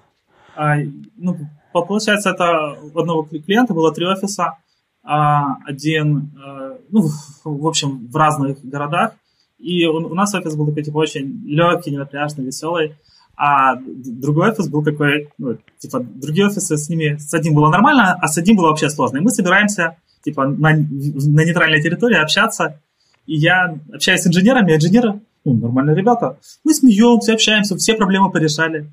А, 0.55 0.75
ну, 1.17 1.37
получается, 1.73 2.29
это 2.29 2.77
у 2.81 2.99
одного 2.99 3.23
клиента 3.23 3.73
было 3.73 3.93
три 3.93 4.05
офиса, 4.05 4.57
а 5.03 5.57
один, 5.65 6.31
э, 6.35 6.77
ну, 6.89 7.07
в 7.43 7.67
общем, 7.67 8.07
в 8.07 8.15
разных 8.15 8.63
городах. 8.63 9.13
И 9.57 9.85
у 9.85 10.13
нас 10.13 10.33
офис 10.33 10.55
был 10.55 10.67
такой, 10.67 10.83
типа, 10.83 10.97
очень 10.97 11.41
легкий, 11.45 11.91
ненапряжный, 11.91 12.45
веселый. 12.45 12.95
А 13.37 13.75
другой 13.75 14.51
офис 14.51 14.69
был 14.69 14.83
такой, 14.83 15.29
ну, 15.37 15.57
типа, 15.79 15.99
другие 15.99 16.47
офисы 16.47 16.77
с 16.77 16.89
ними, 16.89 17.17
с 17.17 17.33
одним 17.33 17.53
было 17.53 17.69
нормально, 17.69 18.17
а 18.21 18.27
с 18.27 18.37
одним 18.37 18.57
было 18.57 18.69
вообще 18.69 18.89
сложно. 18.89 19.17
И 19.17 19.21
мы 19.21 19.29
собираемся, 19.29 19.97
типа, 20.23 20.45
на, 20.45 20.69
на 20.69 21.45
нейтральной 21.45 21.81
территории 21.81 22.17
общаться, 22.17 22.81
и 23.25 23.35
я 23.35 23.79
общаюсь 23.93 24.21
с 24.21 24.27
инженерами, 24.27 24.73
а 24.73 24.75
инженеры, 24.75 25.19
ну, 25.43 25.53
нормальные 25.53 25.95
ребята, 25.95 26.39
мы 26.63 26.73
смеемся, 26.73 27.33
общаемся, 27.33 27.75
все 27.77 27.95
проблемы 27.95 28.31
порешали. 28.31 28.91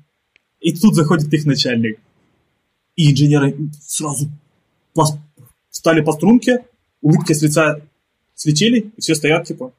И 0.59 0.73
тут 0.73 0.95
заходит 0.95 1.33
их 1.33 1.45
начальник. 1.45 1.99
И 2.95 3.11
инженеры 3.11 3.55
сразу 3.81 4.29
стали 5.69 6.01
по 6.01 6.13
струнке, 6.13 6.65
улыбки 7.01 7.33
с 7.33 7.41
лица 7.41 7.81
светили, 8.35 8.91
и 8.95 9.01
все 9.01 9.15
стоят, 9.15 9.45
типа, 9.45 9.73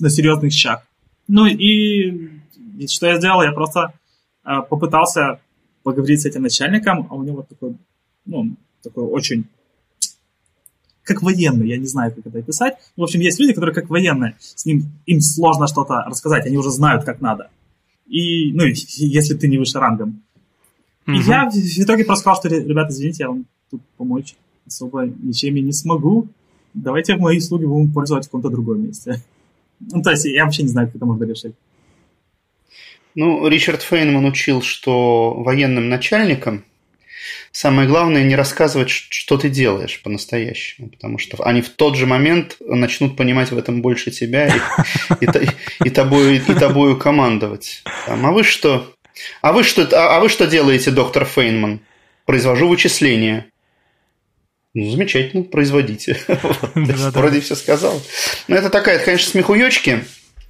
на 0.00 0.10
серьезных 0.10 0.52
щах. 0.52 0.86
Ну 1.28 1.46
и, 1.46 2.30
что 2.86 3.06
я 3.06 3.16
сделал? 3.16 3.42
Я 3.42 3.52
просто 3.52 3.94
э, 4.44 4.50
попытался 4.68 5.40
поговорить 5.82 6.20
с 6.22 6.26
этим 6.26 6.42
начальником, 6.42 7.06
а 7.10 7.14
у 7.14 7.22
него 7.22 7.42
такой, 7.42 7.76
ну, 8.26 8.56
такой 8.82 9.04
очень 9.04 9.46
как 11.04 11.22
военный, 11.22 11.68
я 11.68 11.76
не 11.76 11.86
знаю, 11.86 12.12
как 12.12 12.26
это 12.26 12.38
описать. 12.38 12.74
В 12.96 13.02
общем, 13.02 13.20
есть 13.20 13.38
люди, 13.38 13.52
которые 13.52 13.74
как 13.74 13.90
военные, 13.90 14.36
с 14.40 14.64
ним, 14.64 14.90
им 15.06 15.20
сложно 15.20 15.66
что-то 15.66 16.04
рассказать, 16.06 16.46
они 16.46 16.56
уже 16.56 16.70
знают, 16.70 17.04
как 17.04 17.20
надо. 17.20 17.50
И, 18.06 18.52
ну, 18.52 18.64
если 18.64 19.34
ты 19.34 19.48
не 19.48 19.58
выше 19.58 19.78
рангом. 19.78 20.22
Mm-hmm. 21.06 21.14
И 21.14 21.22
я 21.22 21.50
в 21.50 21.54
итоге 21.54 22.04
просто 22.04 22.22
сказал, 22.22 22.36
что, 22.40 22.48
ребята, 22.48 22.92
извините, 22.92 23.24
я 23.24 23.28
вам 23.28 23.46
тут 23.70 23.82
помочь 23.96 24.34
особо 24.66 25.06
ничем 25.06 25.54
не 25.54 25.72
смогу. 25.72 26.28
Давайте 26.72 27.16
мои 27.16 27.38
услуги 27.38 27.66
будем 27.66 27.92
пользоваться 27.92 28.28
в 28.28 28.30
каком-то 28.30 28.50
другом 28.50 28.82
месте. 28.82 29.22
Ну, 29.80 30.02
то 30.02 30.10
есть 30.10 30.24
я 30.24 30.44
вообще 30.44 30.62
не 30.62 30.68
знаю, 30.68 30.88
как 30.88 30.96
это 30.96 31.06
можно 31.06 31.24
решить. 31.24 31.54
Ну, 33.14 33.46
Ричард 33.46 33.82
Фейнман 33.82 34.24
учил, 34.24 34.60
что 34.62 35.34
военным 35.34 35.88
начальникам 35.88 36.64
самое 37.52 37.88
главное 37.88 38.22
не 38.22 38.36
рассказывать, 38.36 38.90
что 38.90 39.36
ты 39.36 39.48
делаешь 39.48 40.00
по-настоящему, 40.02 40.90
потому 40.90 41.18
что 41.18 41.42
они 41.44 41.62
в 41.62 41.70
тот 41.70 41.96
же 41.96 42.06
момент 42.06 42.56
начнут 42.60 43.16
понимать 43.16 43.50
в 43.50 43.58
этом 43.58 43.82
больше 43.82 44.10
тебя 44.10 44.48
и, 44.48 45.24
и, 45.24 45.28
и, 45.84 45.90
тобою, 45.90 46.34
и 46.34 46.38
тобою 46.38 46.96
командовать. 46.96 47.82
Там, 48.06 48.24
а 48.26 48.32
вы 48.32 48.44
что? 48.44 48.94
А 49.42 49.52
вы 49.52 49.62
что, 49.62 49.82
а, 49.92 50.16
а 50.16 50.20
вы 50.20 50.28
что 50.28 50.46
делаете, 50.46 50.90
доктор 50.90 51.24
Фейнман? 51.24 51.80
Произвожу 52.26 52.68
вычисления. 52.68 53.46
Ну, 54.74 54.90
замечательно, 54.90 55.44
производите. 55.44 56.18
Вроде 56.74 57.40
все 57.40 57.54
сказал. 57.54 58.00
Но 58.48 58.56
это 58.56 58.70
такая, 58.70 58.98
конечно, 58.98 59.30
смехуёчки. 59.30 60.04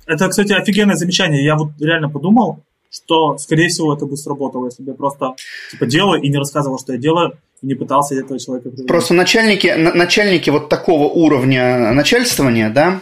Это, 0.06 0.28
кстати, 0.28 0.52
офигенное 0.52 0.96
замечание. 0.96 1.44
Я 1.44 1.56
вот 1.56 1.72
реально 1.80 2.08
подумал, 2.08 2.64
что, 2.94 3.36
скорее 3.38 3.68
всего, 3.68 3.94
это 3.94 4.06
бы 4.06 4.16
сработало, 4.16 4.66
если 4.66 4.82
бы 4.82 4.92
я 4.92 4.96
просто 4.96 5.34
типа 5.70 5.86
делал 5.86 6.14
и 6.14 6.28
не 6.28 6.38
рассказывал, 6.38 6.78
что 6.78 6.92
я 6.92 6.98
делаю, 6.98 7.38
и 7.60 7.66
не 7.66 7.74
пытался 7.74 8.14
этого 8.14 8.38
человека 8.38 8.68
привлечь. 8.68 8.88
Просто 8.88 9.14
начальники, 9.14 9.66
начальники 9.66 10.50
вот 10.50 10.68
такого 10.68 11.04
уровня 11.04 11.92
начальствования, 11.92 12.70
да, 12.70 13.00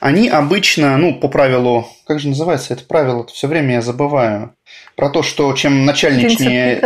они 0.00 0.28
обычно, 0.28 0.96
ну, 0.98 1.18
по 1.18 1.28
правилу, 1.28 1.88
как 2.06 2.20
же 2.20 2.28
называется 2.28 2.74
это 2.74 2.84
правило, 2.84 3.26
все 3.26 3.48
время 3.48 3.74
я 3.74 3.82
забываю, 3.82 4.54
про 4.94 5.08
то, 5.10 5.22
что 5.22 5.52
чем 5.54 5.84
начальничнее... 5.84 6.80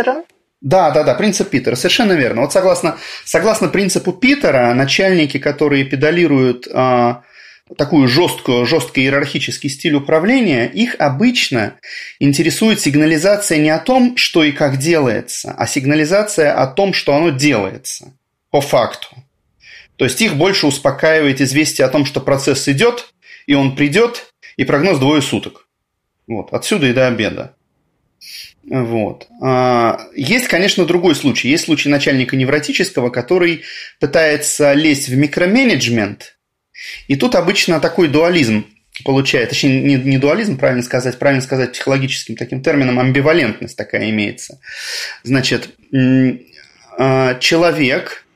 Да, 0.61 0.93
да, 0.93 1.03
да, 1.03 1.15
принцип 1.15 1.51
Питера, 1.51 1.75
совершенно 1.75 2.13
верно. 2.13 2.43
Вот 2.43 2.53
согласно, 2.53 2.97
согласно 3.25 3.67
принципу 3.67 4.13
Питера, 4.13 4.73
начальники, 4.75 5.39
которые 5.39 5.83
педалируют 5.83 6.69
а, 6.73 7.23
такую 7.77 8.09
жесткую, 8.09 8.67
жесткий 8.67 9.03
иерархический 9.03 9.71
стиль 9.71 9.95
управления, 9.95 10.67
их 10.67 10.97
обычно 10.99 11.75
интересует 12.19 12.81
сигнализация 12.81 13.59
не 13.59 13.71
о 13.71 13.79
том, 13.79 14.17
что 14.17 14.45
и 14.45 14.53
как 14.53 14.79
делается, 14.79 15.55
а 15.57 15.67
сигнализация 15.67 16.53
о 16.53 16.67
том, 16.67 16.93
что 16.93 17.15
оно 17.15 17.31
делается 17.31 18.13
по 18.51 18.61
факту. 18.61 19.09
То 19.97 20.05
есть 20.05 20.21
их 20.21 20.37
больше 20.37 20.67
успокаивает 20.67 21.41
известие 21.41 21.87
о 21.87 21.91
том, 21.91 22.05
что 22.05 22.21
процесс 22.21 22.69
идет, 22.69 23.13
и 23.47 23.55
он 23.55 23.77
придет, 23.77 24.33
и 24.57 24.65
прогноз 24.65 24.99
двое 24.99 25.23
суток. 25.23 25.67
Вот, 26.27 26.53
отсюда 26.53 26.89
и 26.89 26.93
до 26.93 27.07
обеда. 27.07 27.55
Вот. 28.65 29.27
А, 29.41 30.07
есть, 30.15 30.47
конечно, 30.47 30.85
другой 30.85 31.15
случай. 31.15 31.49
Есть 31.49 31.65
случай 31.65 31.89
начальника 31.89 32.37
невротического, 32.37 33.11
который 33.11 33.63
пытается 33.99 34.73
лезть 34.73 35.09
в 35.09 35.17
микроменеджмент 35.17 36.37
и 37.09 37.17
тут 37.17 37.35
обычно 37.35 37.81
такой 37.81 38.09
дуализм 38.09 38.67
получает, 39.05 39.49
точнее, 39.49 39.81
не, 39.81 39.97
не 39.97 40.19
дуализм, 40.19 40.59
правильно 40.59 40.83
сказать, 40.83 41.19
правильно 41.19 41.43
сказать 41.43 41.73
психологическим 41.73 42.37
таким 42.37 42.63
термином, 42.63 42.99
амбивалентность 42.99 43.77
такая 43.77 44.11
имеется. 44.11 44.61
Значит, 45.23 45.71
а, 46.99 47.35
человек 47.37 48.27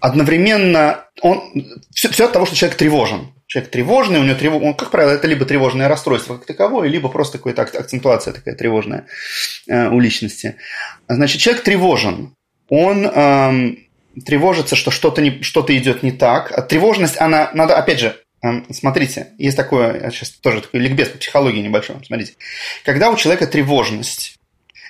одновременно, 0.00 1.04
он, 1.20 1.78
все, 1.94 2.08
все 2.08 2.24
от 2.26 2.32
того, 2.32 2.46
что 2.46 2.56
человек 2.56 2.76
тревожен. 2.76 3.32
Человек 3.46 3.70
тревожный, 3.70 4.18
у 4.18 4.24
него 4.24 4.34
тревог, 4.34 4.62
он, 4.62 4.74
как 4.74 4.90
правило, 4.90 5.12
это 5.12 5.28
либо 5.28 5.44
тревожное 5.44 5.88
расстройство 5.88 6.36
как 6.36 6.46
таковое, 6.46 6.88
либо 6.88 7.08
просто 7.08 7.38
какая-то 7.38 7.62
акцентуация 7.62 8.32
такая 8.32 8.54
тревожная 8.54 9.06
э, 9.68 9.88
у 9.88 10.00
личности. 10.00 10.56
Значит, 11.06 11.40
человек 11.40 11.62
тревожен. 11.62 12.34
Он 12.68 13.06
тревожится, 14.24 14.76
что 14.76 14.90
что-то, 14.90 15.20
не, 15.22 15.42
что-то 15.42 15.76
идет 15.76 16.02
не 16.02 16.12
так. 16.12 16.52
А 16.52 16.62
тревожность, 16.62 17.20
она, 17.20 17.50
надо, 17.54 17.76
опять 17.76 18.00
же, 18.00 18.16
эм, 18.42 18.66
смотрите, 18.70 19.28
есть 19.38 19.56
такое, 19.56 20.10
сейчас 20.10 20.30
тоже 20.30 20.60
такой 20.60 20.80
ликбез 20.80 21.08
по 21.08 21.18
психологии 21.18 21.60
небольшой, 21.60 21.96
смотрите. 22.04 22.34
Когда 22.84 23.10
у 23.10 23.16
человека 23.16 23.46
тревожность, 23.46 24.36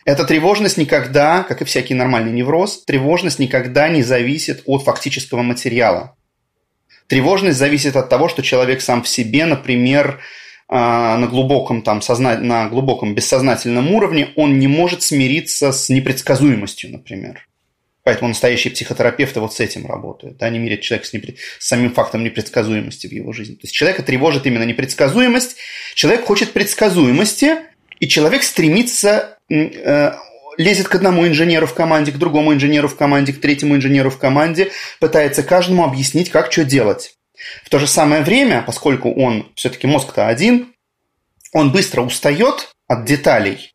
эта 0.04 0.24
тревожность 0.24 0.76
никогда, 0.76 1.44
как 1.44 1.62
и 1.62 1.64
всякий 1.64 1.94
нормальный 1.94 2.32
невроз, 2.32 2.84
тревожность 2.84 3.38
никогда 3.38 3.88
не 3.88 4.02
зависит 4.02 4.62
от 4.66 4.82
фактического 4.82 5.42
материала. 5.42 6.16
Тревожность 7.06 7.58
зависит 7.58 7.96
от 7.96 8.08
того, 8.08 8.28
что 8.28 8.42
человек 8.42 8.80
сам 8.80 9.02
в 9.02 9.08
себе, 9.08 9.44
например, 9.44 10.20
э, 10.68 10.74
на 10.74 11.26
глубоком, 11.26 11.82
там, 11.82 12.02
созна... 12.02 12.38
на 12.38 12.68
глубоком 12.68 13.14
бессознательном 13.14 13.92
уровне, 13.92 14.30
он 14.34 14.58
не 14.58 14.66
может 14.66 15.02
смириться 15.02 15.72
с 15.72 15.88
непредсказуемостью, 15.88 16.90
например. 16.90 17.46
Поэтому 18.04 18.28
настоящие 18.28 18.72
психотерапевты 18.72 19.40
вот 19.40 19.54
с 19.54 19.60
этим 19.60 19.86
работают. 19.86 20.42
Они 20.42 20.58
меряют 20.58 20.82
человека 20.82 21.06
с, 21.06 21.12
непред... 21.12 21.36
с 21.58 21.68
самим 21.68 21.92
фактом 21.92 22.24
непредсказуемости 22.24 23.06
в 23.06 23.12
его 23.12 23.32
жизни. 23.32 23.54
То 23.54 23.64
есть 23.64 23.74
человека 23.74 24.02
тревожит 24.02 24.46
именно 24.46 24.64
непредсказуемость. 24.64 25.56
Человек 25.94 26.24
хочет 26.24 26.52
предсказуемости, 26.52 27.58
и 28.00 28.08
человек 28.08 28.42
стремится, 28.42 29.38
э, 29.48 30.12
лезет 30.56 30.88
к 30.88 30.94
одному 30.96 31.26
инженеру 31.26 31.68
в 31.68 31.74
команде, 31.74 32.10
к 32.10 32.16
другому 32.16 32.52
инженеру 32.52 32.88
в 32.88 32.96
команде, 32.96 33.32
к 33.32 33.40
третьему 33.40 33.76
инженеру 33.76 34.10
в 34.10 34.18
команде, 34.18 34.72
пытается 34.98 35.44
каждому 35.44 35.84
объяснить, 35.84 36.30
как 36.30 36.50
что 36.50 36.64
делать. 36.64 37.14
В 37.64 37.70
то 37.70 37.78
же 37.78 37.86
самое 37.86 38.22
время, 38.22 38.62
поскольку 38.66 39.12
он 39.12 39.52
все-таки 39.54 39.86
мозг-то 39.86 40.26
один, 40.26 40.74
он 41.52 41.70
быстро 41.70 42.02
устает 42.02 42.74
от 42.88 43.04
деталей 43.04 43.71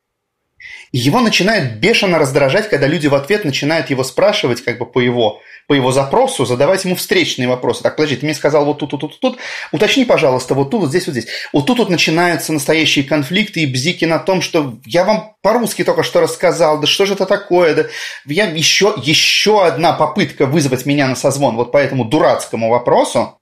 его 0.91 1.19
начинает 1.19 1.79
бешено 1.79 2.17
раздражать, 2.17 2.69
когда 2.69 2.87
люди 2.87 3.07
в 3.07 3.15
ответ 3.15 3.43
начинают 3.45 3.89
его 3.89 4.03
спрашивать 4.03 4.63
как 4.63 4.77
бы 4.77 4.85
по 4.85 4.99
его, 4.99 5.41
по 5.67 5.73
его 5.73 5.91
запросу, 5.91 6.45
задавать 6.45 6.85
ему 6.85 6.95
встречные 6.95 7.47
вопросы. 7.47 7.83
Так, 7.83 7.97
подожди, 7.97 8.15
ты 8.15 8.25
мне 8.25 8.33
сказал 8.33 8.65
вот 8.65 8.79
тут, 8.79 8.91
тут, 8.91 9.01
тут, 9.01 9.19
тут, 9.19 9.37
уточни, 9.71 10.05
пожалуйста, 10.05 10.53
вот 10.53 10.71
тут, 10.71 10.81
вот 10.81 10.89
здесь, 10.89 11.07
вот 11.07 11.13
здесь. 11.13 11.27
Вот 11.51 11.65
тут 11.65 11.79
вот 11.79 11.89
начинаются 11.89 12.53
настоящие 12.53 13.03
конфликты 13.03 13.61
и 13.61 13.65
бзики 13.65 14.05
на 14.05 14.19
том, 14.19 14.41
что 14.41 14.77
я 14.85 15.03
вам 15.03 15.35
по-русски 15.41 15.83
только 15.83 16.03
что 16.03 16.21
рассказал, 16.21 16.79
да 16.79 16.87
что 16.87 17.05
же 17.05 17.13
это 17.13 17.25
такое, 17.25 17.75
да 17.75 17.85
я 18.25 18.45
еще, 18.45 18.93
еще 18.97 19.65
одна 19.65 19.93
попытка 19.93 20.45
вызвать 20.45 20.85
меня 20.85 21.07
на 21.07 21.15
созвон 21.15 21.55
вот 21.57 21.71
по 21.71 21.77
этому 21.77 22.05
дурацкому 22.05 22.69
вопросу, 22.69 23.39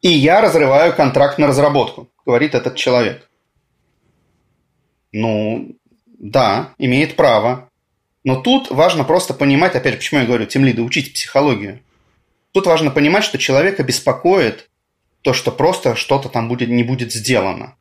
и 0.00 0.08
я 0.08 0.40
разрываю 0.40 0.94
контракт 0.94 1.38
на 1.38 1.46
разработку, 1.46 2.08
говорит 2.24 2.54
этот 2.54 2.76
человек. 2.76 3.28
Ну, 5.12 5.76
да, 6.22 6.72
имеет 6.78 7.16
право. 7.16 7.68
Но 8.24 8.40
тут 8.40 8.70
важно 8.70 9.04
просто 9.04 9.34
понимать, 9.34 9.74
опять 9.74 9.94
же, 9.94 9.98
почему 9.98 10.20
я 10.20 10.26
говорю, 10.26 10.46
тем 10.46 10.64
лиды, 10.64 10.80
учить 10.80 11.12
психологию. 11.12 11.80
Тут 12.52 12.66
важно 12.66 12.90
понимать, 12.90 13.24
что 13.24 13.36
человека 13.36 13.82
беспокоит 13.82 14.70
то, 15.22 15.32
что 15.34 15.50
просто 15.50 15.96
что-то 15.96 16.28
там 16.28 16.48
будет, 16.48 16.68
не 16.68 16.84
будет 16.84 17.12
сделано, 17.12 17.74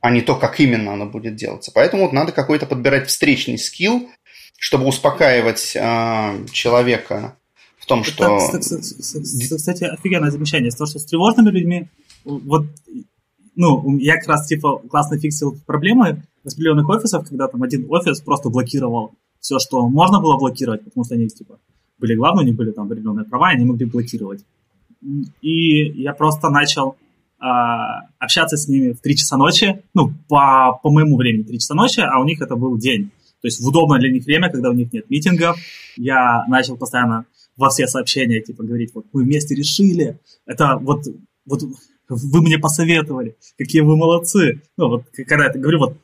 а 0.00 0.10
не 0.10 0.20
то, 0.20 0.34
как 0.34 0.60
именно 0.60 0.92
оно 0.92 1.06
будет 1.06 1.36
делаться. 1.36 1.70
Поэтому 1.72 2.02
вот 2.02 2.12
надо 2.12 2.32
какой-то 2.32 2.66
подбирать 2.66 3.08
встречный 3.08 3.58
скилл, 3.58 4.10
чтобы 4.58 4.86
успокаивать 4.86 5.76
э, 5.76 6.46
человека 6.50 7.36
в 7.78 7.86
том, 7.86 8.02
что... 8.02 8.38
Это, 8.38 8.58
кстати, 9.56 9.84
офигенное 9.84 10.30
замечание. 10.30 10.72
То, 10.72 10.86
что 10.86 10.98
с 10.98 11.04
тревожными 11.04 11.50
людьми, 11.50 11.86
вот, 12.24 12.66
ну, 13.54 13.98
я 13.98 14.16
как 14.16 14.28
раз, 14.28 14.46
типа, 14.48 14.78
классно 14.88 15.18
фиксил 15.18 15.56
проблемы, 15.66 16.22
распределенных 16.44 16.88
офисов, 16.88 17.28
когда 17.28 17.48
там 17.48 17.62
один 17.62 17.86
офис 17.88 18.20
просто 18.20 18.50
блокировал 18.50 19.14
все, 19.40 19.58
что 19.58 19.88
можно 19.88 20.20
было 20.20 20.38
блокировать, 20.38 20.84
потому 20.84 21.04
что 21.04 21.14
они 21.14 21.28
типа 21.28 21.58
были 21.98 22.14
главные, 22.14 22.44
у 22.44 22.46
них 22.46 22.56
были 22.56 22.70
там 22.70 22.86
определенные 22.86 23.24
права, 23.24 23.52
и 23.52 23.56
они 23.56 23.64
могли 23.64 23.86
блокировать. 23.86 24.44
И 25.42 26.02
я 26.02 26.14
просто 26.14 26.48
начал 26.48 26.96
э, 27.40 27.44
общаться 28.18 28.56
с 28.56 28.68
ними 28.68 28.92
в 28.92 29.00
3 29.00 29.16
часа 29.16 29.36
ночи, 29.36 29.82
ну, 29.92 30.12
по, 30.28 30.80
по 30.82 30.90
моему 30.90 31.16
времени 31.16 31.42
3 31.42 31.58
часа 31.58 31.74
ночи, 31.74 32.00
а 32.00 32.18
у 32.20 32.24
них 32.24 32.40
это 32.40 32.56
был 32.56 32.78
день. 32.78 33.10
То 33.42 33.48
есть 33.48 33.60
в 33.60 33.68
удобное 33.68 33.98
для 34.00 34.10
них 34.10 34.24
время, 34.24 34.50
когда 34.50 34.70
у 34.70 34.72
них 34.72 34.92
нет 34.92 35.10
митингов, 35.10 35.58
я 35.96 36.44
начал 36.48 36.78
постоянно 36.78 37.26
во 37.56 37.68
все 37.68 37.86
сообщения, 37.86 38.40
типа, 38.40 38.64
говорить, 38.64 38.94
вот 38.94 39.06
мы 39.12 39.24
вместе 39.24 39.54
решили, 39.54 40.18
это 40.46 40.78
вот, 40.80 41.02
вот 41.44 41.60
вы 42.08 42.42
мне 42.42 42.58
посоветовали, 42.58 43.36
какие 43.58 43.82
вы 43.82 43.96
молодцы. 43.96 44.62
Ну, 44.76 44.88
вот 44.88 45.04
когда 45.12 45.44
я 45.44 45.50
это 45.50 45.58
говорю, 45.58 45.78
вот 45.78 45.98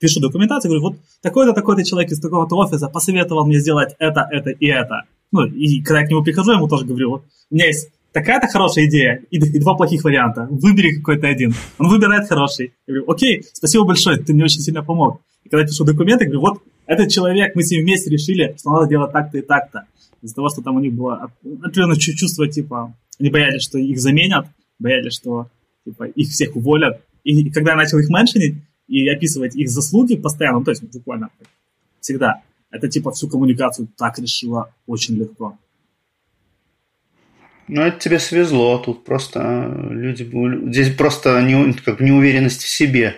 пишу 0.00 0.20
документацию, 0.20 0.70
говорю, 0.70 0.82
вот 0.82 0.96
такой-то, 1.22 1.52
такой-то 1.52 1.84
человек 1.84 2.10
из 2.10 2.20
такого-то 2.20 2.56
офиса 2.56 2.88
посоветовал 2.88 3.46
мне 3.46 3.60
сделать 3.60 3.94
это, 3.98 4.26
это 4.30 4.50
и 4.50 4.66
это. 4.66 5.02
Ну, 5.30 5.44
и 5.44 5.82
когда 5.82 6.00
я 6.00 6.06
к 6.06 6.10
нему 6.10 6.24
прихожу, 6.24 6.50
я 6.50 6.56
ему 6.56 6.68
тоже 6.68 6.86
говорю, 6.86 7.10
вот 7.10 7.24
у 7.50 7.54
меня 7.54 7.66
есть 7.66 7.90
такая-то 8.12 8.48
хорошая 8.48 8.86
идея 8.86 9.22
и, 9.30 9.36
и 9.36 9.58
два 9.60 9.74
плохих 9.74 10.02
варианта. 10.02 10.48
Выбери 10.50 10.96
какой-то 10.96 11.28
один. 11.28 11.54
Он 11.78 11.88
выбирает 11.88 12.28
хороший. 12.28 12.72
Я 12.86 12.94
говорю, 12.94 13.10
окей, 13.10 13.44
спасибо 13.52 13.84
большое, 13.84 14.18
ты 14.18 14.32
мне 14.32 14.44
очень 14.44 14.60
сильно 14.60 14.82
помог. 14.82 15.20
И 15.44 15.48
когда 15.48 15.62
я 15.62 15.68
пишу 15.68 15.84
документы, 15.84 16.24
я 16.24 16.30
говорю, 16.30 16.40
вот 16.40 16.62
этот 16.86 17.10
человек, 17.10 17.54
мы 17.54 17.62
с 17.62 17.70
ним 17.70 17.82
вместе 17.82 18.10
решили, 18.10 18.56
что 18.58 18.72
надо 18.72 18.88
делать 18.88 19.12
так-то 19.12 19.38
и 19.38 19.42
так-то. 19.42 19.84
Из-за 20.22 20.34
того, 20.34 20.48
что 20.48 20.60
там 20.60 20.76
у 20.76 20.80
них 20.80 20.92
было 20.92 21.30
определенное 21.62 21.96
чувство, 21.96 22.48
типа, 22.48 22.94
они 23.18 23.30
боялись, 23.30 23.62
что 23.62 23.78
их 23.78 23.98
заменят, 24.00 24.46
боялись, 24.78 25.14
что 25.14 25.48
типа, 25.84 26.04
их 26.04 26.28
всех 26.28 26.56
уволят. 26.56 27.00
И, 27.24 27.42
и 27.42 27.50
когда 27.50 27.72
я 27.72 27.76
начал 27.76 27.98
их 27.98 28.08
меншинить 28.08 28.56
и 28.90 29.08
описывать 29.08 29.54
их 29.54 29.70
заслуги 29.70 30.16
постоянно, 30.16 30.58
ну, 30.58 30.64
то 30.64 30.72
есть 30.72 30.82
буквально 30.82 31.30
всегда, 32.00 32.42
это 32.70 32.88
типа 32.88 33.12
всю 33.12 33.28
коммуникацию 33.28 33.88
так 33.96 34.18
решило 34.18 34.74
очень 34.86 35.16
легко. 35.16 35.56
Ну, 37.68 37.82
это 37.82 38.00
тебе 38.00 38.18
свезло. 38.18 38.78
Тут 38.78 39.04
просто 39.04 39.40
э, 39.40 39.92
люди... 39.92 40.28
Здесь 40.72 40.92
просто 40.96 41.40
не, 41.40 41.72
как 41.72 42.00
неуверенность 42.00 42.62
в 42.64 42.68
себе 42.68 43.14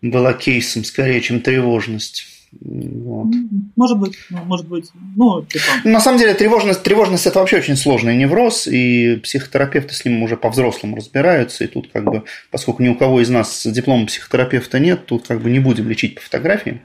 была 0.00 0.34
кейсом 0.34 0.84
скорее, 0.84 1.20
чем 1.20 1.40
тревожность. 1.40 2.31
Вот. 2.60 3.34
Может 3.76 3.98
быть, 3.98 4.18
ну, 4.30 4.44
может 4.44 4.68
быть. 4.68 4.90
Ну, 5.16 5.42
типа... 5.42 5.64
На 5.84 6.00
самом 6.00 6.18
деле 6.18 6.34
тревожность, 6.34 6.82
тревожность 6.82 7.26
это 7.26 7.38
вообще 7.38 7.58
очень 7.58 7.76
сложный 7.76 8.16
невроз, 8.16 8.66
и 8.66 9.16
психотерапевты 9.16 9.94
с 9.94 10.04
ним 10.04 10.22
уже 10.22 10.36
по-взрослому 10.36 10.96
разбираются, 10.96 11.64
и 11.64 11.66
тут 11.66 11.88
как 11.92 12.04
бы, 12.04 12.24
поскольку 12.50 12.82
ни 12.82 12.88
у 12.88 12.94
кого 12.94 13.20
из 13.20 13.30
нас 13.30 13.66
диплома 13.66 14.06
психотерапевта 14.06 14.78
нет, 14.78 15.06
тут 15.06 15.26
как 15.26 15.40
бы 15.40 15.50
не 15.50 15.60
будем 15.60 15.88
лечить 15.88 16.16
по 16.16 16.20
фотографии. 16.20 16.80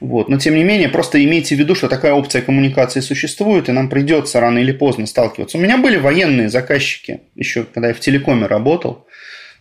Вот. 0.00 0.28
Но 0.28 0.38
тем 0.38 0.54
не 0.54 0.64
менее, 0.64 0.88
просто 0.88 1.22
имейте 1.22 1.56
в 1.56 1.58
виду, 1.58 1.74
что 1.74 1.88
такая 1.88 2.12
опция 2.12 2.42
коммуникации 2.42 3.00
существует, 3.00 3.68
и 3.68 3.72
нам 3.72 3.88
придется 3.88 4.40
рано 4.40 4.58
или 4.58 4.72
поздно 4.72 5.06
сталкиваться. 5.06 5.58
У 5.58 5.60
меня 5.60 5.78
были 5.78 5.96
военные 5.96 6.48
заказчики, 6.48 7.20
еще 7.34 7.64
когда 7.64 7.88
я 7.88 7.94
в 7.94 8.00
телекоме 8.00 8.46
работал. 8.46 9.06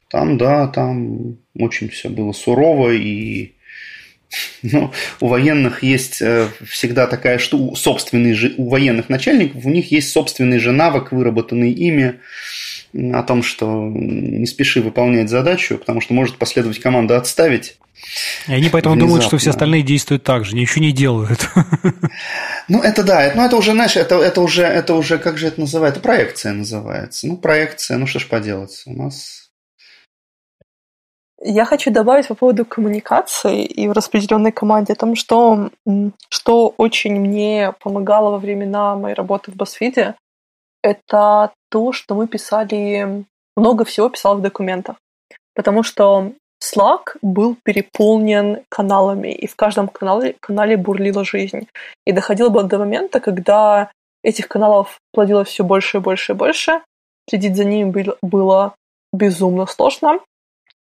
Там, 0.10 0.38
да, 0.38 0.68
там 0.68 1.38
очень 1.58 1.90
все 1.90 2.10
было 2.10 2.32
сурово, 2.32 2.92
и 2.92 3.55
ну, 4.62 4.92
у 5.20 5.28
военных 5.28 5.84
есть 5.84 6.22
э, 6.22 6.48
всегда 6.68 7.08
такая, 7.08 7.38
что 7.38 7.58
у, 7.58 7.76
собственный 7.76 8.34
же, 8.34 8.54
у 8.58 8.70
военных 8.70 9.10
начальников 9.10 9.66
у 9.66 9.70
них 9.70 9.92
есть 9.92 10.12
собственный 10.12 10.60
же 10.60 10.72
навык, 10.72 11.12
выработанный 11.12 11.72
ими, 11.72 12.16
о 13.14 13.24
том, 13.24 13.44
что 13.44 13.90
не 13.94 14.46
спеши 14.46 14.82
выполнять 14.82 15.30
задачу, 15.30 15.78
потому 15.78 16.02
что 16.02 16.14
может 16.14 16.38
последовать 16.38 16.80
команда 16.80 17.18
отставить. 17.18 17.78
И 18.48 18.54
они 18.54 18.70
поэтому 18.70 18.96
Внезапно. 18.96 19.08
думают, 19.08 19.26
что 19.26 19.38
все 19.38 19.50
остальные 19.50 19.82
действуют 19.82 20.24
так 20.24 20.46
же, 20.46 20.56
ничего 20.56 20.84
не 20.84 20.92
делают. 20.92 21.50
Ну, 22.68 22.82
это 22.82 23.04
да, 23.04 23.22
это, 23.22 23.38
ну, 23.38 23.46
это 23.46 23.58
уже, 23.58 23.74
знаешь, 23.74 23.96
это, 23.96 24.16
это, 24.16 24.42
уже, 24.42 24.64
это 24.64 24.96
уже, 24.96 25.20
как 25.20 25.38
же 25.38 25.46
это 25.46 25.60
называется? 25.60 26.02
Проекция 26.02 26.52
называется. 26.52 27.28
Ну, 27.28 27.38
проекция, 27.38 27.98
ну 27.98 28.08
что 28.08 28.18
ж 28.18 28.26
поделать, 28.28 28.82
у 28.88 28.94
нас 28.94 29.35
я 31.46 31.66
хочу 31.66 31.92
добавить 31.92 32.28
по 32.28 32.36
поводу 32.36 32.66
коммуникации 32.66 33.64
и 33.64 33.88
в 33.88 33.92
распределенной 33.92 34.52
команде 34.52 34.94
о 34.94 34.96
том, 34.96 35.16
что, 35.16 35.70
что 36.30 36.74
очень 36.78 37.20
мне 37.20 37.74
помогало 37.80 38.32
во 38.32 38.40
времена 38.40 38.96
моей 38.96 39.16
работы 39.16 39.52
в 39.52 39.56
BuzzFeed, 39.56 40.16
это 40.82 41.52
то, 41.70 41.92
что 41.92 42.16
мы 42.16 42.28
писали, 42.28 43.26
много 43.56 43.86
всего 43.86 44.10
писал 44.10 44.38
в 44.38 44.42
документах. 44.42 44.96
Потому 45.54 45.84
что 45.84 46.32
Slack 46.64 47.18
был 47.22 47.56
переполнен 47.64 48.64
каналами, 48.70 49.32
и 49.32 49.46
в 49.46 49.56
каждом 49.56 49.88
канале, 49.88 50.36
канале 50.40 50.78
бурлила 50.78 51.24
жизнь. 51.24 51.68
И 52.06 52.12
доходило 52.12 52.50
бы 52.50 52.64
до 52.64 52.80
момента, 52.80 53.20
когда 53.20 53.92
этих 54.24 54.48
каналов 54.48 55.00
плодилось 55.14 55.50
все 55.50 55.64
больше 55.64 55.98
и 55.98 56.02
больше 56.02 56.32
и 56.32 56.36
больше, 56.36 56.82
следить 57.30 57.56
за 57.56 57.66
ними 57.66 58.16
было 58.22 58.76
безумно 59.14 59.68
сложно, 59.68 60.20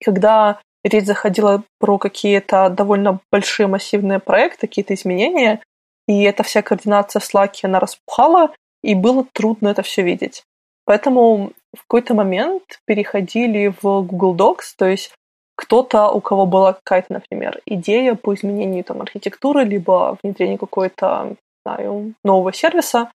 когда 0.03 0.59
речь 0.83 1.05
заходила 1.05 1.63
про 1.79 1.97
какие-то 1.97 2.69
довольно 2.69 3.19
большие 3.31 3.67
массивные 3.67 4.19
проекты, 4.19 4.67
какие-то 4.67 4.93
изменения, 4.93 5.61
и 6.07 6.23
эта 6.23 6.43
вся 6.43 6.61
координация 6.61 7.19
в 7.19 7.23
Slack, 7.23 7.55
она 7.63 7.79
распухала, 7.79 8.53
и 8.81 8.95
было 8.95 9.25
трудно 9.33 9.69
это 9.69 9.81
все 9.81 10.01
видеть. 10.01 10.43
Поэтому 10.85 11.51
в 11.75 11.81
какой-то 11.81 12.13
момент 12.13 12.79
переходили 12.85 13.73
в 13.81 14.01
Google 14.01 14.35
Docs, 14.35 14.73
то 14.77 14.85
есть 14.85 15.13
кто-то, 15.55 16.09
у 16.09 16.21
кого 16.21 16.45
была 16.45 16.73
какая-то, 16.73 17.13
например, 17.13 17.61
идея 17.65 18.15
по 18.15 18.33
изменению 18.33 18.83
там, 18.85 19.01
архитектуры, 19.01 19.65
либо 19.65 20.17
внедрению 20.23 20.57
какой-то 20.57 21.35
знаю, 21.65 22.13
нового 22.23 22.53
сервиса, 22.53 23.11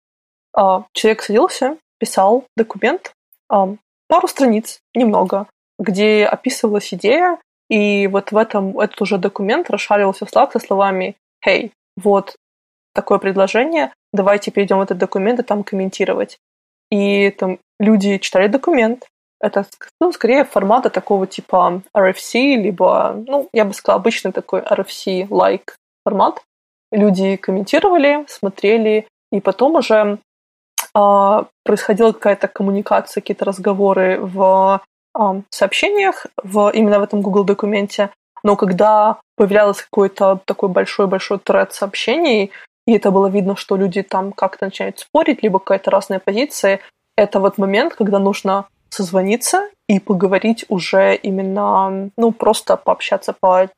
а, 0.53 0.85
человек 0.93 1.23
садился, 1.23 1.77
писал 1.99 2.45
документ, 2.57 3.15
а, 3.49 3.75
пару 4.09 4.29
страниц, 4.29 4.81
немного, 4.95 5.47
где 5.83 6.25
описывалась 6.25 6.95
идея, 6.95 7.39
и 7.69 8.07
вот 8.07 8.33
в 8.33 8.37
этом 8.37 8.79
этот 8.79 9.01
уже 9.01 9.19
документ 9.19 9.71
расшаривался 9.71 10.25
в 10.25 10.33
Slack 10.33 10.53
со 10.53 10.61
словами 10.61 11.17
«Hey, 11.45 11.73
вот 11.97 12.37
такое 12.95 13.19
предложение, 13.19 13.93
давайте 14.13 14.51
перейдем 14.51 14.79
в 14.79 14.83
этот 14.83 14.99
документ 14.99 15.41
и 15.41 15.43
там 15.43 15.65
комментировать». 15.65 16.39
И 16.91 17.31
там 17.31 17.59
люди 17.81 18.19
читали 18.19 18.49
документ. 18.49 19.07
Это, 19.41 19.67
ну, 20.01 20.13
скорее 20.13 20.45
формата 20.45 20.91
такого 20.91 21.27
типа 21.27 21.83
RFC, 21.97 22.57
либо, 22.57 23.15
ну, 23.27 23.49
я 23.53 23.65
бы 23.65 23.73
сказала, 23.73 24.01
обычный 24.01 24.33
такой 24.33 24.61
RFC-like 24.61 25.73
формат. 26.05 26.43
Люди 26.93 27.37
комментировали, 27.37 28.25
смотрели, 28.29 29.09
и 29.33 29.41
потом 29.41 29.77
уже 29.77 30.19
э, 30.95 31.45
происходила 31.65 32.13
какая-то 32.13 32.47
коммуникация, 32.47 33.23
какие-то 33.23 33.47
разговоры 33.47 34.21
в 34.21 34.83
сообщениях 35.51 36.27
в, 36.43 36.71
именно 36.71 36.99
в 36.99 37.03
этом 37.03 37.21
Google 37.21 37.45
документе, 37.45 38.11
но 38.43 38.57
когда 38.57 39.19
появлялось 39.37 39.83
какой-то 39.83 40.41
такой 40.45 40.69
большой-большой 40.69 41.39
тред 41.39 41.73
сообщений, 41.73 42.51
и 42.87 42.93
это 42.95 43.11
было 43.11 43.29
видно, 43.29 43.57
что 43.57 43.77
люди 43.77 44.03
там 44.03 44.33
как-то 44.33 44.67
начинают 44.67 44.99
спорить, 44.99 45.43
либо 45.43 45.59
какая-то 45.59 45.91
разная 45.91 46.19
позиция, 46.19 46.81
это 47.17 47.41
вот 47.41 47.59
момент, 47.59 47.95
когда 47.95 48.19
нужно 48.19 48.67
созвониться 48.89 49.69
и 49.89 50.01
поговорить 50.01 50.65
уже 50.69 51.15
именно, 51.15 52.11
ну, 52.17 52.33
просто 52.33 52.77
пообщаться 52.77 53.33
по, 53.33 53.69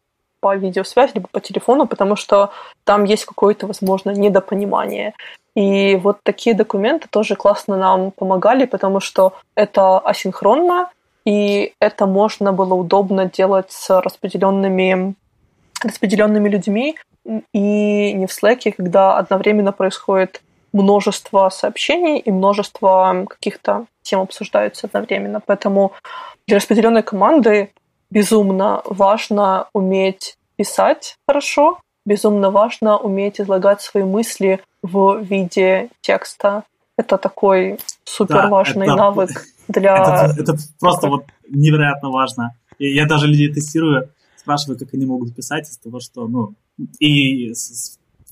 по 0.40 0.56
видеосвязи, 0.56 1.12
либо 1.14 1.28
по 1.28 1.40
телефону, 1.40 1.86
потому 1.86 2.16
что 2.16 2.50
там 2.84 3.04
есть 3.04 3.24
какое-то, 3.24 3.66
возможно, 3.66 4.10
недопонимание. 4.10 5.14
И 5.54 5.96
вот 5.96 6.18
такие 6.24 6.56
документы 6.56 7.06
тоже 7.08 7.36
классно 7.36 7.76
нам 7.76 8.10
помогали, 8.10 8.64
потому 8.64 9.00
что 9.00 9.34
это 9.54 9.98
асинхронно, 9.98 10.88
и 11.24 11.72
это 11.80 12.06
можно 12.06 12.52
было 12.52 12.74
удобно 12.74 13.26
делать 13.26 13.70
с 13.72 14.00
распределенными, 14.00 15.14
распределенными 15.82 16.48
людьми 16.48 16.96
и 17.52 18.12
не 18.12 18.26
в 18.26 18.30
Slack, 18.30 18.72
когда 18.72 19.16
одновременно 19.16 19.72
происходит 19.72 20.42
множество 20.72 21.48
сообщений 21.48 22.18
и 22.18 22.30
множество 22.30 23.26
каких-то 23.28 23.86
тем 24.02 24.20
обсуждаются 24.20 24.86
одновременно. 24.86 25.40
Поэтому 25.40 25.92
для 26.46 26.56
распределенной 26.56 27.02
команды 27.02 27.70
безумно 28.10 28.82
важно 28.84 29.68
уметь 29.72 30.36
писать 30.56 31.16
хорошо, 31.26 31.78
безумно 32.04 32.50
важно 32.50 32.98
уметь 32.98 33.40
излагать 33.40 33.80
свои 33.80 34.04
мысли 34.04 34.60
в 34.82 35.20
виде 35.22 35.88
текста. 36.02 36.64
Это 36.96 37.18
такой 37.18 37.78
супер 38.04 38.48
важный 38.48 38.86
да, 38.86 38.96
навык 38.96 39.30
для... 39.68 39.96
Это, 39.96 40.40
это 40.40 40.56
просто 40.78 41.08
вот 41.08 41.24
невероятно 41.48 42.10
важно. 42.10 42.56
И 42.78 42.94
я 42.94 43.06
даже 43.06 43.26
людей 43.26 43.52
тестирую, 43.52 44.10
спрашиваю, 44.36 44.78
как 44.78 44.94
они 44.94 45.06
могут 45.06 45.34
писать 45.34 45.68
из 45.68 45.78
того, 45.78 46.00
что, 46.00 46.28
ну, 46.28 46.54
и 47.00 47.52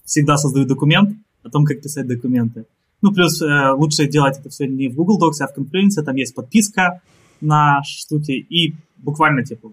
всегда 0.05 0.37
создаю 0.37 0.67
документ 0.67 1.17
о 1.43 1.51
том, 1.51 1.65
как 1.65 1.81
писать 1.81 2.07
документы. 2.07 2.67
Ну, 3.01 3.13
плюс 3.13 3.43
э, 3.43 3.71
лучше 3.73 4.07
делать 4.07 4.39
это 4.39 4.49
все 4.49 4.67
не 4.67 4.89
в 4.89 4.95
Google 4.95 5.19
Docs, 5.19 5.45
а 5.45 5.49
в 5.49 5.59
Confluence, 5.59 6.03
там 6.05 6.15
есть 6.15 6.35
подписка 6.35 7.01
на 7.41 7.83
штуки, 7.83 8.31
и 8.31 8.77
буквально, 8.99 9.45
типа, 9.45 9.73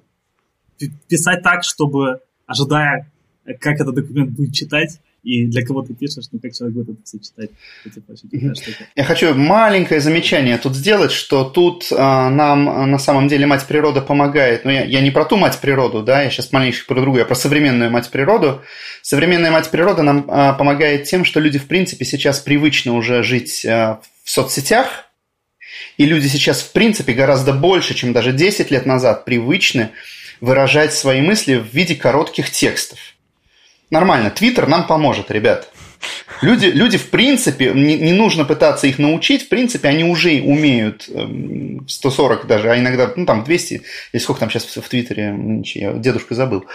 писать 1.08 1.44
так, 1.44 1.64
чтобы, 1.64 2.22
ожидая, 2.48 3.12
как 3.60 3.80
этот 3.80 3.94
документ 3.94 4.32
будет 4.32 4.54
читать, 4.56 5.00
и 5.24 5.46
для 5.46 5.66
кого 5.66 5.82
ты 5.82 5.94
пишешь, 5.94 6.26
ну 6.32 6.40
как 6.40 6.54
человек 6.54 6.78
будет 6.78 7.00
это 7.02 7.24
читать. 7.24 7.50
Это 7.86 8.02
очень 8.08 8.76
Я 8.96 9.04
хочу 9.04 9.34
маленькое 9.36 10.00
замечание 10.00 10.58
тут 10.58 10.76
сделать, 10.76 11.12
что 11.12 11.44
тут 11.44 11.88
а, 11.92 12.30
нам 12.30 12.70
а, 12.70 12.86
на 12.86 13.00
самом 13.00 13.28
деле 13.28 13.46
мать 13.46 13.66
природа 13.68 14.02
помогает. 14.02 14.64
Но 14.64 14.72
ну, 14.72 14.78
я, 14.78 14.86
я 14.86 15.02
не 15.02 15.12
про 15.12 15.26
ту 15.26 15.36
мать 15.38 15.60
природу, 15.60 16.04
да, 16.04 16.24
я 16.24 16.30
сейчас 16.30 16.52
маленько 16.52 16.80
про 16.88 17.02
другую, 17.02 17.20
я 17.20 17.26
про 17.26 17.36
современную 17.36 17.92
мать 17.92 18.10
природу. 18.10 18.62
Современная 19.02 19.52
мать 19.52 19.70
природа 19.70 20.04
нам 20.04 20.26
а, 20.30 20.54
помогает 20.54 21.04
тем, 21.04 21.26
что 21.26 21.40
люди 21.40 21.60
в 21.60 21.68
принципе 21.68 22.06
сейчас 22.06 22.40
привычно 22.40 22.96
уже 22.96 23.22
жить 23.24 23.66
а, 23.66 24.02
в 24.24 24.32
соцсетях, 24.32 25.06
и 25.98 26.06
люди 26.06 26.28
сейчас 26.28 26.62
в 26.62 26.72
принципе 26.72 27.14
гораздо 27.14 27.54
больше, 27.54 27.94
чем 27.94 28.14
даже 28.14 28.32
10 28.32 28.72
лет 28.72 28.86
назад, 28.86 29.26
привычны 29.26 29.90
выражать 30.40 30.94
свои 30.94 31.22
мысли 31.22 31.56
в 31.56 31.74
виде 31.74 31.96
коротких 31.96 32.50
текстов. 32.50 33.00
Нормально, 33.90 34.30
Твиттер 34.30 34.68
нам 34.68 34.86
поможет, 34.88 35.32
ребят. 35.32 35.70
Люди, 36.42 36.68
люди 36.68 36.98
в 36.98 37.10
принципе, 37.10 37.72
не, 37.74 37.98
не 37.98 38.14
нужно 38.14 38.46
пытаться 38.46 38.88
их 38.88 39.00
научить, 39.00 39.44
в 39.44 39.50
принципе, 39.50 39.90
они 39.90 40.06
уже 40.06 40.42
умеют 40.42 41.10
140 41.88 42.42
эм, 42.42 42.48
даже, 42.48 42.72
а 42.72 42.80
иногда, 42.80 43.12
ну, 43.16 43.26
там 43.26 43.44
200, 43.44 43.82
или 44.14 44.22
сколько 44.22 44.40
там 44.40 44.50
сейчас 44.50 44.64
в, 44.66 44.88
Твиттере, 44.88 45.36
я 45.76 45.92
дедушка 45.94 46.36
забыл. 46.36 46.66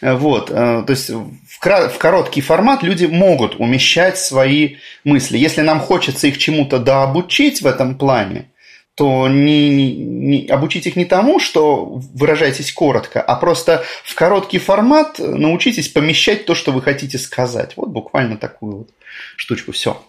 Э, 0.00 0.14
вот, 0.14 0.50
э, 0.50 0.84
то 0.86 0.90
есть 0.90 1.10
в, 1.10 1.30
в 1.60 1.98
короткий 1.98 2.40
формат 2.40 2.82
люди 2.82 3.04
могут 3.04 3.56
умещать 3.56 4.16
свои 4.16 4.76
мысли. 5.04 5.36
Если 5.36 5.60
нам 5.60 5.80
хочется 5.80 6.28
их 6.28 6.38
чему-то 6.38 6.78
дообучить 6.78 7.60
в 7.60 7.66
этом 7.66 7.96
плане, 7.96 8.46
то 8.94 9.26
не, 9.26 9.70
не, 9.70 9.94
не, 9.96 10.46
обучить 10.48 10.86
их 10.86 10.96
не 10.96 11.06
тому, 11.06 11.40
что 11.40 11.86
выражайтесь 12.14 12.72
коротко, 12.72 13.22
а 13.22 13.36
просто 13.36 13.84
в 14.04 14.14
короткий 14.14 14.58
формат 14.58 15.18
научитесь 15.18 15.88
помещать 15.88 16.44
то, 16.44 16.54
что 16.54 16.72
вы 16.72 16.82
хотите 16.82 17.18
сказать. 17.18 17.72
Вот 17.76 17.88
буквально 17.88 18.36
такую 18.36 18.78
вот 18.78 18.90
штучку. 19.36 19.72
Все. 19.72 20.02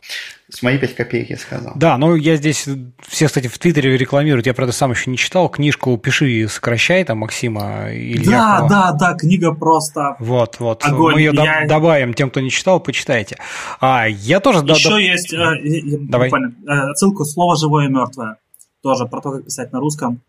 С 0.49 0.61
моей 0.61 0.77
5 0.77 0.95
копеек 0.95 1.29
я 1.29 1.37
сказал. 1.37 1.73
Да, 1.75 1.97
ну 1.97 2.15
я 2.15 2.35
здесь, 2.35 2.67
все, 3.07 3.27
кстати, 3.27 3.47
в 3.47 3.57
Твиттере 3.57 3.97
рекламируют, 3.97 4.45
я, 4.45 4.53
правда, 4.53 4.73
сам 4.73 4.91
еще 4.91 5.09
не 5.09 5.17
читал, 5.17 5.49
книжку 5.49 5.97
«Пиши 5.97 6.29
и 6.29 6.47
сокращай», 6.47 7.03
там, 7.05 7.19
Максима 7.19 7.89
Ильякова. 7.89 8.67
Да, 8.69 8.91
да, 8.91 8.91
да, 8.91 9.13
книга 9.15 9.53
просто 9.53 10.15
Вот, 10.19 10.59
вот, 10.59 10.85
огонь. 10.85 11.15
мы 11.15 11.21
ее 11.21 11.31
я... 11.33 11.65
добавим 11.65 12.13
тем, 12.13 12.29
кто 12.29 12.41
не 12.41 12.51
читал, 12.51 12.81
почитайте. 12.81 13.37
А, 13.79 14.05
я 14.07 14.41
тоже... 14.41 14.59
Еще 14.59 14.89
да, 14.89 14.99
есть, 14.99 15.33
э, 15.33 15.97
Давай. 16.09 16.27
Буквально, 16.27 16.55
э, 16.67 16.91
отсылку 16.91 17.23
«Слово 17.23 17.55
живое 17.55 17.87
и 17.87 17.89
мертвое» 17.89 18.37
тоже 18.83 19.05
про 19.05 19.21
то, 19.21 19.31
как 19.31 19.45
писать 19.45 19.71
на 19.71 19.79
русском. 19.79 20.21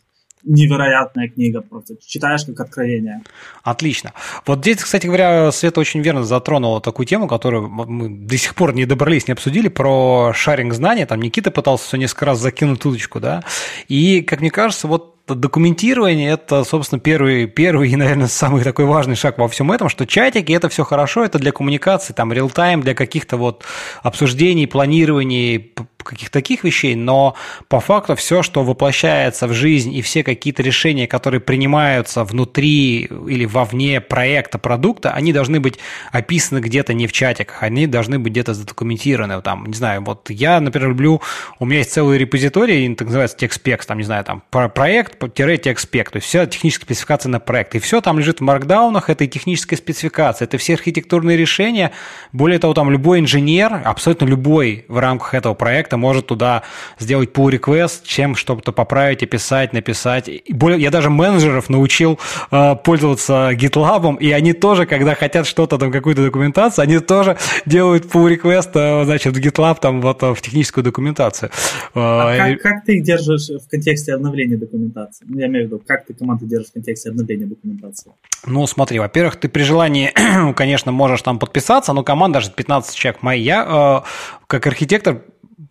Невероятная 0.47 1.29
книга, 1.29 1.63
просто 1.63 1.95
читаешь 2.07 2.45
как 2.45 2.61
откровение. 2.61 3.23
Отлично. 3.63 4.13
Вот 4.47 4.59
здесь, 4.59 4.77
кстати 4.77 5.07
говоря, 5.07 5.51
Света 5.53 5.81
очень 5.81 6.03
верно 6.03 6.23
затронула 6.23 6.83
такую 6.83 7.07
тему, 7.07 7.29
которую 7.29 7.69
мы 7.71 8.11
до 8.11 8.37
сих 8.37 8.55
пор 8.55 8.75
не 8.75 8.85
добрались, 8.85 9.27
не 9.27 9.33
обсудили, 9.33 9.69
про 9.69 10.33
шаринг 10.35 10.75
знаний. 10.75 11.07
Там 11.07 11.23
Никита 11.23 11.51
пытался 11.51 11.87
все 11.87 11.97
несколько 11.97 12.27
раз 12.27 12.41
закинуть 12.41 12.85
удочку, 12.85 13.21
да. 13.21 13.43
И, 13.89 14.21
как 14.21 14.41
мне 14.41 14.51
кажется, 14.51 14.87
вот 14.87 15.15
документирование– 15.27 16.33
это, 16.33 16.65
собственно, 16.65 17.01
первый, 17.01 17.47
первый 17.47 17.91
и, 17.91 17.97
наверное, 17.97 18.29
самый 18.29 18.63
такой 18.63 18.85
важный 18.85 19.17
шаг 19.17 19.39
во 19.39 19.49
всем 19.49 19.73
этом, 19.73 19.89
что 19.89 20.07
чатики– 20.07 20.53
это 20.53 20.69
все 20.69 20.85
хорошо, 20.85 21.25
это 21.25 21.39
для 21.39 21.53
коммуникации, 21.53 22.13
там, 22.13 22.31
реал-тайм, 22.31 22.83
для 22.83 22.95
каких-то 22.95 23.39
вот 23.39 23.65
обсуждений, 24.03 24.67
планирований, 24.67 25.73
каких-то 26.05 26.33
таких 26.33 26.65
вещей, 26.65 26.95
но 26.95 27.35
по 27.69 27.81
факту 27.81 28.15
все, 28.17 28.43
что 28.43 28.63
воплощается 28.63 29.47
в 29.47 29.53
жизнь 29.53 29.93
и 29.93 30.03
все 30.03 30.23
какие-то 30.23 30.63
решения, 30.63 31.07
которые 31.07 31.41
принимаются 31.41 32.25
внутри 32.25 33.05
или 33.05 33.45
вовне 33.45 34.01
проекта, 34.01 34.59
продукта, 34.59 35.11
они 35.11 35.33
должны 35.33 35.61
быть 35.61 35.79
описаны 36.13 36.59
где-то 36.61 36.95
не 36.95 37.07
в 37.07 37.13
чатиках, 37.13 37.63
они 37.63 37.87
должны 37.87 38.19
быть 38.19 38.33
где-то 38.33 38.55
задокументированы. 38.55 39.41
Там, 39.43 39.67
не 39.67 39.75
знаю, 39.75 40.03
вот 40.03 40.31
я, 40.31 40.61
например, 40.61 40.91
люблю, 40.91 41.21
у 41.59 41.67
меня 41.67 41.79
есть 41.79 41.93
целый 41.93 42.19
репозиторий, 42.19 42.95
так 42.95 43.09
называется 43.09 43.37
TextSpecs, 43.39 43.87
там, 43.87 43.99
не 43.99 44.05
знаю, 44.05 44.25
там, 44.25 44.43
проект, 44.51 45.23
TextSpec, 45.23 46.11
то 46.11 46.17
есть 46.17 46.27
вся 46.27 46.47
техническая 46.47 46.87
спецификация 46.87 47.31
на 47.31 47.41
проект. 47.41 47.75
И 47.75 47.79
все 47.79 48.01
там 48.01 48.19
лежит 48.19 48.41
в 48.41 48.43
маркдаунах, 48.43 49.11
это 49.11 49.25
и 49.25 49.29
техническая 49.29 49.77
спецификация, 49.77 50.47
это 50.47 50.59
все 50.59 50.75
архитектурные 50.75 51.37
решения. 51.37 51.93
Более 52.33 52.59
того, 52.59 52.75
там 52.75 52.91
любой 52.91 53.21
инженер, 53.21 53.83
абсолютно 53.85 54.27
любой 54.27 54.85
в 54.89 54.99
рамках 54.99 55.35
этого 55.35 55.55
проекта 55.55 55.94
может 55.97 56.27
туда 56.27 56.63
сделать 56.99 57.31
pull 57.33 57.51
request, 57.51 58.03
чем 58.05 58.37
что-то 58.37 58.73
поправить, 58.73 59.23
описать, 59.23 59.73
написать. 59.73 60.29
И 60.29 60.53
более, 60.53 60.81
я 60.81 60.91
даже 60.91 61.11
менеджеров 61.11 61.69
научил 61.71 62.19
э, 62.51 62.77
пользоваться 62.77 63.51
GitLab, 63.53 64.19
и 64.19 64.31
они 64.33 64.53
тоже, 64.53 64.87
когда 64.87 65.15
хотят 65.15 65.47
что-то, 65.47 65.79
там, 65.79 65.91
какую-то 65.91 66.23
документацию, 66.25 66.83
они 66.83 66.99
тоже 66.99 67.37
делают 67.67 68.05
pull 68.05 68.35
request, 68.37 68.71
э, 68.75 69.05
значит, 69.05 69.37
в 69.37 69.41
GitLab, 69.41 69.79
там, 69.81 70.01
вот, 70.01 70.23
в 70.23 70.37
техническую 70.41 70.85
документацию. 70.85 71.51
А 71.95 72.35
э, 72.35 72.57
как, 72.57 72.63
как 72.63 72.85
ты 72.85 72.97
их 72.97 73.05
держишь 73.05 73.49
в 73.49 73.69
контексте 73.69 74.15
обновления 74.15 74.57
документации? 74.57 75.25
Ну, 75.29 75.39
я 75.39 75.47
имею 75.47 75.65
в 75.65 75.69
виду, 75.69 75.83
как 75.87 76.07
ты 76.07 76.15
команду 76.15 76.47
держишь 76.47 76.69
в 76.69 76.73
контексте 76.75 77.11
обновления 77.11 77.47
документации? 77.47 78.13
Ну, 78.47 78.67
смотри, 78.67 78.99
во-первых, 78.99 79.37
ты 79.37 79.49
при 79.49 79.63
желании, 79.63 80.13
конечно, 80.55 80.93
можешь 80.93 81.23
там 81.23 81.39
подписаться, 81.39 81.93
но 81.93 82.03
команда 82.03 82.35
даже 82.35 82.51
15 82.51 82.95
человек 82.97 83.23
моя, 83.23 84.03
э, 84.05 84.39
как 84.47 84.67
архитектор 84.67 85.23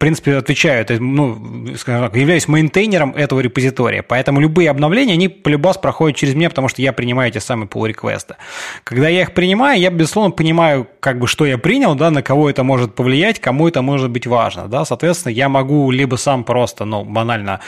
принципе, 0.03 0.35
отвечаю, 0.35 0.85
есть, 0.89 0.99
ну, 0.99 1.77
скажем 1.77 2.01
так, 2.01 2.17
являюсь 2.17 2.49
мейнтейнером 2.49 3.11
этого 3.11 3.39
репозитория, 3.39 4.03
поэтому 4.03 4.41
любые 4.41 4.69
обновления, 4.69 5.13
они 5.13 5.29
полюбас 5.29 5.77
проходят 5.77 6.17
через 6.17 6.35
меня, 6.35 6.49
потому 6.49 6.67
что 6.67 6.81
я 6.81 6.91
принимаю 6.91 7.29
эти 7.29 7.37
самые 7.37 7.69
pull 7.69 7.87
реквесты 7.87 8.35
Когда 8.83 9.07
я 9.07 9.21
их 9.21 9.33
принимаю, 9.33 9.79
я, 9.79 9.89
безусловно, 9.89 10.31
понимаю, 10.31 10.89
как 10.99 11.19
бы, 11.19 11.27
что 11.27 11.45
я 11.45 11.57
принял, 11.57 11.95
да, 11.95 12.11
на 12.11 12.21
кого 12.21 12.49
это 12.49 12.65
может 12.65 12.95
повлиять, 12.95 13.39
кому 13.39 13.69
это 13.69 13.81
может 13.81 14.09
быть 14.09 14.27
важно, 14.27 14.67
да, 14.67 14.83
соответственно, 14.83 15.31
я 15.31 15.47
могу 15.47 15.89
либо 15.89 16.17
сам 16.17 16.43
просто, 16.43 16.83
ну, 16.83 17.05
банально 17.05 17.61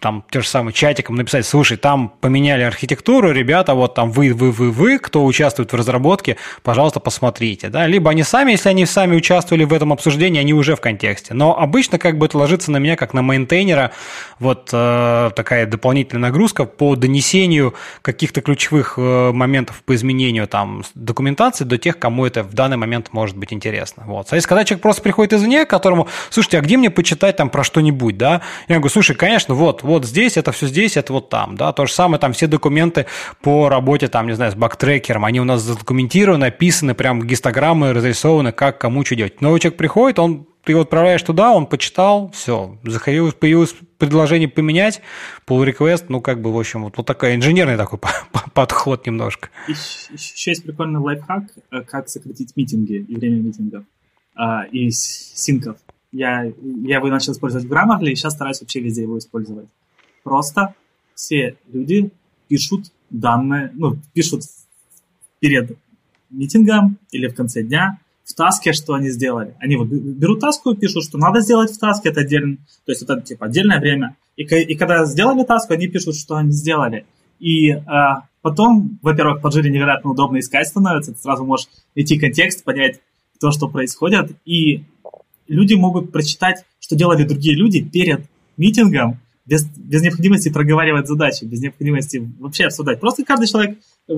там 0.00 0.24
те 0.30 0.40
же 0.40 0.48
самые 0.48 0.72
чатиком 0.72 1.16
написать, 1.16 1.46
слушай, 1.46 1.76
там 1.76 2.12
поменяли 2.20 2.62
архитектуру, 2.62 3.32
ребята, 3.32 3.74
вот 3.74 3.94
там 3.94 4.10
вы, 4.10 4.32
вы, 4.32 4.50
вы, 4.50 4.70
вы, 4.70 4.98
кто 4.98 5.24
участвует 5.24 5.72
в 5.72 5.76
разработке, 5.76 6.36
пожалуйста, 6.62 7.00
посмотрите, 7.00 7.68
да, 7.68 7.86
либо 7.86 8.10
они 8.10 8.22
сами, 8.22 8.52
если 8.52 8.68
они 8.68 8.86
сами 8.86 9.16
участвовали 9.16 9.64
в 9.64 9.72
этом 9.72 9.92
обсуждении, 9.92 10.40
они 10.40 10.54
уже 10.54 10.76
в 10.76 10.80
контексте, 10.80 11.34
но 11.34 11.58
обычно 11.66 11.98
как 11.98 12.16
бы 12.16 12.26
это 12.26 12.38
ложится 12.38 12.70
на 12.70 12.78
меня 12.78 12.96
как 12.96 13.12
на 13.12 13.22
мейнтейнера, 13.22 13.92
вот 14.38 14.70
э, 14.72 15.30
такая 15.36 15.66
дополнительная 15.66 16.22
нагрузка 16.22 16.64
по 16.64 16.96
донесению 16.96 17.74
каких-то 18.02 18.40
ключевых 18.40 18.94
э, 18.96 19.32
моментов 19.32 19.82
по 19.84 19.94
изменению 19.94 20.46
там 20.46 20.84
документации 20.94 21.64
до 21.64 21.76
тех, 21.76 21.98
кому 21.98 22.24
это 22.24 22.42
в 22.42 22.54
данный 22.54 22.76
момент 22.76 23.08
может 23.12 23.36
быть 23.36 23.52
интересно, 23.52 24.04
вот. 24.06 24.28
А 24.30 24.36
если 24.36 24.48
когда 24.48 24.64
человек 24.64 24.82
просто 24.82 25.02
приходит 25.02 25.32
извне, 25.32 25.66
которому, 25.66 26.08
слушайте, 26.30 26.58
а 26.58 26.60
где 26.62 26.76
мне 26.76 26.90
почитать 26.90 27.36
там 27.36 27.50
про 27.50 27.64
что-нибудь, 27.64 28.16
да, 28.16 28.42
я 28.68 28.76
говорю, 28.76 28.90
слушай, 28.90 29.14
конечно, 29.14 29.54
вот, 29.54 29.82
вот 29.82 30.06
здесь, 30.06 30.36
это 30.36 30.52
все 30.52 30.66
здесь, 30.66 30.96
это 30.96 31.12
вот 31.12 31.28
там, 31.28 31.56
да, 31.56 31.72
то 31.72 31.86
же 31.86 31.92
самое, 31.92 32.20
там 32.20 32.32
все 32.32 32.46
документы 32.46 33.06
по 33.42 33.68
работе, 33.68 34.08
там, 34.08 34.26
не 34.26 34.34
знаю, 34.34 34.52
с 34.52 34.54
бактрекером, 34.54 35.24
они 35.24 35.40
у 35.40 35.44
нас 35.44 35.62
задокументированы, 35.62 36.46
описаны, 36.46 36.94
прям 36.94 37.22
гистограммы 37.22 37.92
разрисованы, 37.92 38.52
как 38.52 38.78
кому 38.78 39.04
что 39.04 39.16
делать. 39.16 39.40
Новый 39.40 39.60
человек 39.60 39.78
приходит, 39.78 40.18
он 40.18 40.46
ты 40.66 40.72
его 40.72 40.82
отправляешь 40.82 41.22
туда, 41.22 41.52
он 41.52 41.66
почитал, 41.66 42.32
все, 42.32 42.76
заходилось, 42.82 43.34
появилось 43.34 43.72
предложение 43.98 44.48
поменять, 44.48 45.00
pull 45.46 45.64
request, 45.64 46.06
ну, 46.08 46.20
как 46.20 46.42
бы, 46.42 46.52
в 46.52 46.58
общем, 46.58 46.82
вот, 46.82 46.96
вот 46.96 47.06
такой 47.06 47.36
инженерный 47.36 47.76
такой 47.76 48.00
подход 48.52 49.06
немножко. 49.06 49.48
Еще 49.68 50.50
есть 50.50 50.64
прикольный 50.64 50.98
лайфхак, 50.98 51.44
э, 51.70 51.82
как 51.82 52.08
сократить 52.08 52.56
митинги 52.56 52.94
и 52.94 53.14
время 53.14 53.36
митингов 53.36 53.84
а, 54.34 54.64
и 54.64 54.90
синков. 54.90 55.76
Я, 56.10 56.42
я 56.42 56.96
его 56.96 57.06
начал 57.06 57.32
использовать 57.32 57.68
в 57.68 57.72
Grammarly, 57.72 58.10
и 58.10 58.16
сейчас 58.16 58.32
стараюсь 58.32 58.60
вообще 58.60 58.80
везде 58.80 59.02
его 59.02 59.18
использовать. 59.18 59.68
Просто 60.24 60.74
все 61.14 61.56
люди 61.72 62.10
пишут 62.48 62.90
данные, 63.08 63.70
ну, 63.74 63.98
пишут 64.14 64.42
перед 65.38 65.78
митингом 66.28 66.98
или 67.12 67.28
в 67.28 67.36
конце 67.36 67.62
дня 67.62 68.00
в 68.26 68.34
таске, 68.34 68.72
что 68.72 68.94
они 68.94 69.08
сделали. 69.08 69.54
Они 69.60 69.76
вот 69.76 69.86
берут 69.86 70.40
таску 70.40 70.72
и 70.72 70.76
пишут, 70.76 71.04
что 71.04 71.16
надо 71.16 71.40
сделать 71.40 71.70
в 71.70 71.78
таске, 71.78 72.08
это 72.08 72.22
отдельно, 72.22 72.56
то 72.84 72.92
есть 72.92 73.02
это 73.02 73.20
типа 73.20 73.46
отдельное 73.46 73.78
время. 73.78 74.16
И, 74.36 74.42
и 74.42 74.74
когда 74.74 75.04
сделали 75.04 75.44
таску, 75.44 75.74
они 75.74 75.86
пишут, 75.86 76.16
что 76.16 76.34
они 76.34 76.50
сделали. 76.50 77.06
И 77.38 77.70
э, 77.70 77.82
потом, 78.42 78.98
во-первых, 79.00 79.40
под 79.40 79.54
жире 79.54 79.70
невероятно 79.70 80.10
удобно 80.10 80.40
искать 80.40 80.66
становится, 80.66 81.12
ты 81.12 81.20
сразу 81.20 81.44
можешь 81.44 81.68
найти 81.94 82.18
контекст, 82.18 82.64
понять 82.64 83.00
то, 83.38 83.52
что 83.52 83.68
происходит, 83.68 84.32
и 84.44 84.82
люди 85.46 85.74
могут 85.74 86.10
прочитать, 86.10 86.64
что 86.80 86.96
делали 86.96 87.22
другие 87.22 87.54
люди 87.54 87.80
перед 87.80 88.26
митингом, 88.56 89.20
без, 89.44 89.64
без 89.76 90.02
необходимости 90.02 90.48
проговаривать 90.48 91.06
задачи, 91.06 91.44
без 91.44 91.60
необходимости 91.60 92.28
вообще 92.40 92.64
обсуждать. 92.64 92.98
Просто 92.98 93.24
каждый 93.24 93.46
человек 93.46 93.78
э, 94.08 94.14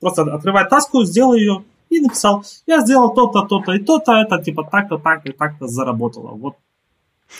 просто 0.00 0.22
открывает 0.24 0.68
таску, 0.68 1.04
сделал 1.04 1.32
ее 1.32 1.64
и 1.98 2.00
написал, 2.00 2.44
я 2.66 2.80
сделал 2.80 3.14
то-то, 3.14 3.42
то-то 3.42 3.72
и 3.72 3.78
то-то, 3.78 4.12
это 4.12 4.42
типа 4.42 4.68
так-то, 4.70 4.98
так-то 4.98 5.32
так-то 5.32 5.68
заработало. 5.68 6.30
Вот. 6.30 6.56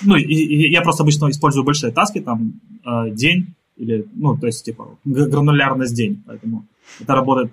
Ну, 0.03 0.17
и, 0.17 0.23
и 0.23 0.71
я 0.71 0.83
просто 0.83 1.03
обычно 1.03 1.31
использую 1.31 1.65
большие 1.65 1.93
таски, 1.93 2.21
там, 2.21 2.61
э, 2.85 3.11
день, 3.11 3.55
или, 3.77 4.07
ну, 4.15 4.37
то 4.37 4.47
есть, 4.47 4.65
типа, 4.65 4.99
гранулярность 5.05 5.95
день, 5.95 6.23
поэтому 6.27 6.65
это 7.01 7.15
работает 7.15 7.53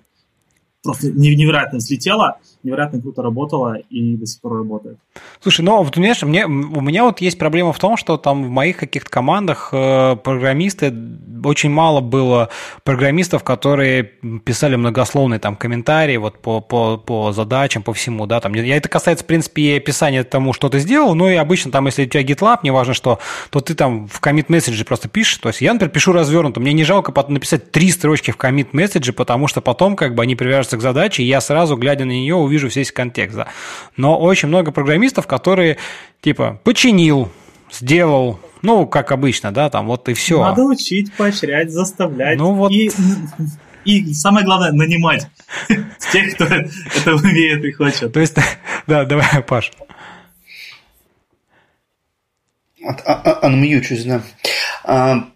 просто 0.84 1.12
невероятно 1.12 1.78
взлетело, 1.78 2.40
невероятно 2.64 3.02
круто 3.02 3.22
работала 3.22 3.76
и 3.90 4.16
до 4.16 4.26
сих 4.26 4.42
пор 4.42 4.54
работает. 4.58 4.98
Слушай, 5.40 5.62
ну, 5.62 5.84
вот, 5.84 5.96
знаешь, 5.96 6.22
мне, 6.24 6.46
у 6.46 6.82
меня 6.82 7.04
вот 7.04 7.22
есть 7.22 7.38
проблема 7.38 7.74
в 7.74 7.80
том, 7.80 7.98
что 7.98 8.18
там 8.18 8.44
в 8.44 8.50
моих 8.50 8.78
каких-то 8.78 9.10
командах 9.10 9.70
э, 9.72 10.16
программисты, 10.18 10.94
очень 11.44 11.70
мало 11.70 12.02
было 12.02 12.50
программистов, 12.84 13.44
которые 13.44 14.04
писали 14.44 14.76
многословные 14.76 15.40
там 15.40 15.56
комментарии 15.56 16.18
вот 16.18 16.40
по, 16.40 16.62
по, 16.62 16.98
по 16.98 17.32
задачам, 17.32 17.84
по 17.84 17.94
всему, 17.94 18.26
да, 18.28 18.40
там, 18.40 18.54
я, 18.54 18.78
это 18.78 18.90
касается, 18.90 19.24
в 19.24 19.28
принципе, 19.28 19.62
и 19.62 19.78
описания 19.78 20.24
тому, 20.24 20.54
что 20.54 20.70
ты 20.70 20.80
сделал, 20.80 21.16
ну, 21.16 21.30
и 21.30 21.36
обычно 21.36 21.72
там, 21.72 21.86
если 21.88 22.06
у 22.06 22.08
тебя 22.08 22.24
GitLab, 22.24 22.60
неважно 22.64 22.94
что, 22.94 23.20
то 23.50 23.60
ты 23.60 23.74
там 23.74 24.08
в 24.08 24.22
commit 24.22 24.46
месседже 24.50 24.86
просто 24.86 25.10
пишешь, 25.10 25.38
то 25.38 25.50
есть 25.50 25.62
я, 25.62 25.74
например, 25.74 25.92
пишу 25.92 26.14
развернуто, 26.14 26.60
мне 26.60 26.74
не 26.74 26.84
жалко 26.84 27.14
написать 27.30 27.72
три 27.72 27.90
строчки 27.92 28.32
в 28.32 28.38
commit 28.38 28.70
месседже, 28.72 29.14
потому 29.14 29.48
что 29.48 29.62
потом 29.62 29.96
как 29.96 30.16
бы 30.16 30.24
они 30.24 30.36
привяжутся 30.36 30.78
к 30.78 30.82
задаче, 30.82 31.24
и 31.24 31.28
я 31.28 31.42
сразу, 31.42 31.76
глядя 31.76 32.06
на 32.06 32.12
нее, 32.12 32.36
увижу 32.52 32.68
весь 32.68 32.92
контекст. 32.92 33.38
Да. 33.38 33.48
Но 33.98 34.20
очень 34.20 34.50
много 34.50 34.72
программистов, 34.72 35.28
которые 35.28 35.78
типа 36.22 36.60
починил, 36.64 37.32
сделал, 37.72 38.40
ну, 38.62 38.86
как 38.86 39.12
обычно, 39.12 39.52
да, 39.52 39.70
там 39.70 39.88
вот 39.88 40.10
и 40.10 40.14
все. 40.14 40.42
Надо 40.42 40.64
учить, 40.64 41.14
поощрять, 41.14 41.72
заставлять. 41.72 42.38
Ну 42.38 42.54
вот. 42.54 42.72
И, 42.72 42.92
и 43.86 44.14
самое 44.14 44.46
главное, 44.46 44.72
нанимать 44.72 45.28
тех, 46.12 46.36
кто 46.36 46.46
это 46.46 47.16
умеет 47.16 47.64
и 47.64 47.72
хочет. 47.72 48.14
То 48.14 48.20
есть, 48.20 48.36
да, 48.88 49.06
давай, 49.06 49.42
Паш. 49.48 49.72
Анмьючусь, 52.84 54.04
да. 54.06 54.22
А, 54.84 55.30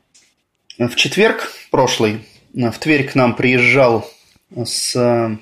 в 0.77 0.95
четверг 0.95 1.51
прошлый 1.71 2.25
в 2.53 2.79
Тверь 2.79 3.07
к 3.07 3.15
нам 3.15 3.35
приезжал 3.35 4.09
с 4.55 4.95
э, 4.95 5.37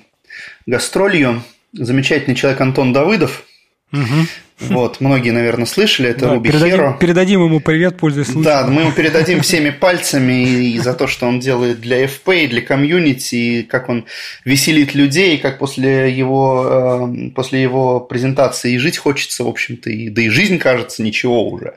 гастролью 0.66 1.42
замечательный 1.74 2.34
человек 2.34 2.60
Антон 2.60 2.92
Давыдов. 2.92 3.44
Угу. 3.92 4.26
Вот, 4.60 5.00
многие, 5.00 5.30
наверное, 5.30 5.66
слышали, 5.66 6.10
это 6.10 6.26
да, 6.26 6.34
Руби 6.34 6.50
передадим, 6.50 6.76
Херо. 6.76 6.96
Передадим 7.00 7.44
ему 7.44 7.60
привет, 7.60 7.96
пользуясь 7.96 8.28
случаем. 8.28 8.44
Да, 8.44 8.66
мы 8.66 8.82
ему 8.82 8.92
передадим 8.92 9.40
всеми 9.40 9.70
пальцами 9.70 10.44
и 10.44 10.78
за 10.78 10.94
то, 10.94 11.08
что 11.08 11.26
он 11.26 11.40
делает 11.40 11.80
для 11.80 12.04
FP, 12.04 12.44
и 12.44 12.46
для 12.46 12.62
комьюнити, 12.62 13.34
и 13.34 13.62
как 13.64 13.88
он 13.88 14.06
веселит 14.44 14.94
людей, 14.94 15.38
как 15.38 15.58
после 15.58 16.10
его, 16.12 17.08
э, 17.10 17.30
после 17.34 17.62
его 17.62 17.98
презентации 18.00 18.74
и 18.74 18.78
жить 18.78 18.96
хочется, 18.96 19.42
в 19.42 19.48
общем-то, 19.48 19.90
и, 19.90 20.08
да 20.08 20.22
и 20.22 20.28
жизнь 20.28 20.58
кажется 20.58 21.02
ничего 21.02 21.48
уже. 21.48 21.74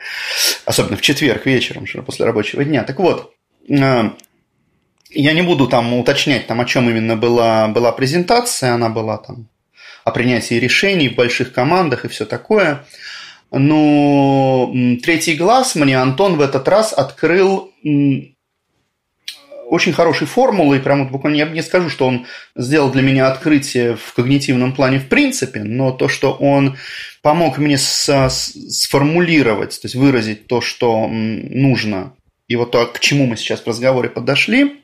Особенно 0.66 0.98
в 0.98 1.02
четверг 1.02 1.48
вечером, 1.48 1.86
после 2.06 2.26
рабочего 2.26 2.64
дня. 2.64 2.84
Так 2.84 3.00
вот, 3.00 3.34
э, 3.70 4.10
я 5.10 5.34
не 5.34 5.42
буду 5.42 5.68
там 5.68 5.94
уточнять, 5.94 6.46
там, 6.46 6.62
о 6.62 6.66
чем 6.66 6.90
именно 6.90 7.16
была, 7.16 7.68
была 7.70 7.92
презентация, 7.92 8.74
она 8.74 8.90
была 8.90 9.18
там 9.18 9.48
о 10.08 10.12
принятии 10.12 10.56
решений 10.56 11.10
в 11.10 11.16
больших 11.16 11.52
командах 11.52 12.06
и 12.06 12.08
все 12.08 12.26
такое. 12.26 12.86
Но 13.52 14.72
третий 15.04 15.36
глаз 15.36 15.76
мне 15.76 16.00
Антон 16.00 16.38
в 16.38 16.42
этот 16.42 16.66
раз 16.70 16.94
открыл 16.94 17.74
очень 19.70 19.92
хорошей 19.92 20.28
формулой, 20.28 20.80
прям 20.80 21.04
вот 21.04 21.12
буквально 21.12 21.36
я 21.36 21.46
не 21.46 21.62
скажу, 21.62 21.90
что 21.90 22.08
он 22.08 22.26
сделал 22.56 22.90
для 22.90 23.02
меня 23.02 23.28
открытие 23.28 23.98
в 23.98 24.14
когнитивном 24.14 24.72
плане 24.72 25.00
в 25.00 25.10
принципе, 25.10 25.64
но 25.64 25.92
то, 25.92 26.08
что 26.08 26.32
он 26.32 26.78
помог 27.22 27.58
мне 27.58 27.78
сформулировать, 27.78 29.82
то 29.82 29.88
есть 29.88 29.96
выразить 29.96 30.48
то, 30.48 30.62
что 30.62 31.10
нужно, 31.10 32.14
и 32.48 32.56
вот 32.56 32.72
то, 32.72 32.86
к 32.86 33.02
чему 33.02 33.26
мы 33.26 33.36
сейчас 33.36 33.60
в 33.60 33.68
разговоре 33.68 34.08
подошли, 34.08 34.82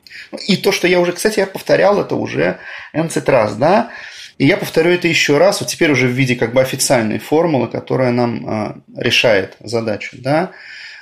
и 0.48 0.58
то, 0.58 0.70
что 0.70 0.86
я 0.86 1.00
уже, 1.00 1.12
кстати, 1.12 1.38
я 1.38 1.46
повторял 1.46 1.98
это 1.98 2.14
уже 2.14 2.58
nc 2.94 3.30
раз, 3.30 3.56
да, 3.56 3.90
и 4.38 4.46
я 4.46 4.56
повторю 4.56 4.90
это 4.90 5.06
еще 5.06 5.38
раз, 5.38 5.60
вот 5.60 5.68
теперь 5.68 5.92
уже 5.92 6.08
в 6.08 6.12
виде 6.12 6.34
как 6.34 6.52
бы 6.52 6.60
официальной 6.60 7.18
формулы, 7.18 7.68
которая 7.68 8.10
нам 8.10 8.48
э, 8.48 8.74
решает 8.96 9.56
задачу. 9.60 10.16
Да? 10.18 10.50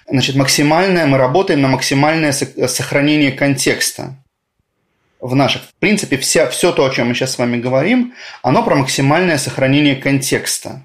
Значит, 0.07 0.37
максимальное, 0.37 1.07
мы 1.07 1.17
работаем 1.17 1.63
на 1.63 1.69
максимальное 1.69 2.33
сохранение 2.33 3.33
контекста 3.33 4.17
в 5.21 5.35
наших. 5.35 5.63
В 5.63 5.75
принципе, 5.79 6.19
вся, 6.19 6.49
все 6.49 6.73
то, 6.73 6.85
о 6.85 6.91
чем 6.91 7.09
мы 7.09 7.15
сейчас 7.15 7.33
с 7.33 7.39
вами 7.39 7.57
говорим, 7.57 8.13
оно 8.43 8.63
про 8.63 8.75
максимальное 8.75 9.39
сохранение 9.39 9.97
контекста. 9.97 10.83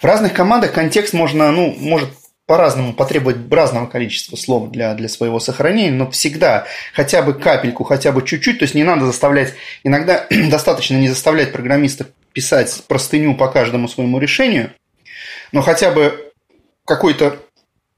В 0.00 0.04
разных 0.04 0.32
командах 0.32 0.72
контекст 0.72 1.12
можно, 1.12 1.50
ну, 1.52 1.74
может 1.78 2.10
по-разному 2.46 2.92
потребовать 2.92 3.50
разного 3.50 3.86
количества 3.86 4.36
слов 4.36 4.70
для, 4.70 4.94
для 4.94 5.08
своего 5.08 5.40
сохранения, 5.40 5.90
но 5.90 6.10
всегда 6.10 6.66
хотя 6.94 7.22
бы 7.22 7.34
капельку, 7.34 7.82
хотя 7.84 8.12
бы 8.12 8.24
чуть-чуть, 8.24 8.60
то 8.60 8.64
есть 8.64 8.74
не 8.74 8.84
надо 8.84 9.04
заставлять, 9.04 9.54
иногда 9.82 10.26
достаточно 10.50 10.96
не 10.96 11.08
заставлять 11.08 11.52
программиста 11.52 12.06
писать 12.32 12.82
простыню 12.86 13.34
по 13.34 13.48
каждому 13.48 13.88
своему 13.88 14.20
решению, 14.20 14.72
но 15.50 15.60
хотя 15.60 15.90
бы 15.90 16.32
какой-то 16.84 17.38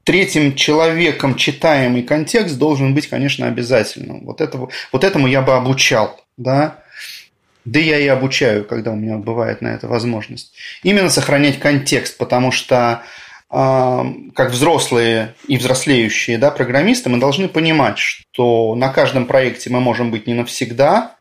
третьим 0.03 0.55
человеком 0.55 1.35
читаемый 1.35 2.01
контекст 2.01 2.57
должен 2.57 2.95
быть, 2.95 3.07
конечно, 3.07 3.47
обязательным. 3.47 4.25
Вот, 4.25 4.41
этого, 4.41 4.69
вот 4.91 5.03
этому 5.03 5.27
я 5.27 5.43
бы 5.43 5.53
обучал, 5.53 6.19
да, 6.37 6.83
да 7.65 7.79
я 7.79 7.99
и 7.99 8.07
обучаю, 8.07 8.65
когда 8.65 8.91
у 8.91 8.95
меня 8.95 9.17
бывает 9.17 9.61
на 9.61 9.67
это 9.67 9.87
возможность. 9.87 10.53
Именно 10.81 11.09
сохранять 11.09 11.59
контекст, 11.59 12.17
потому 12.17 12.51
что 12.51 13.03
как 13.49 14.51
взрослые 14.51 15.33
и 15.47 15.57
взрослеющие 15.57 16.37
да, 16.37 16.51
программисты, 16.51 17.09
мы 17.09 17.19
должны 17.19 17.47
понимать, 17.47 17.97
что 17.97 18.75
на 18.75 18.89
каждом 18.89 19.25
проекте 19.25 19.71
мы 19.71 19.79
можем 19.79 20.11
быть 20.11 20.27
не 20.27 20.35
навсегда, 20.35 21.15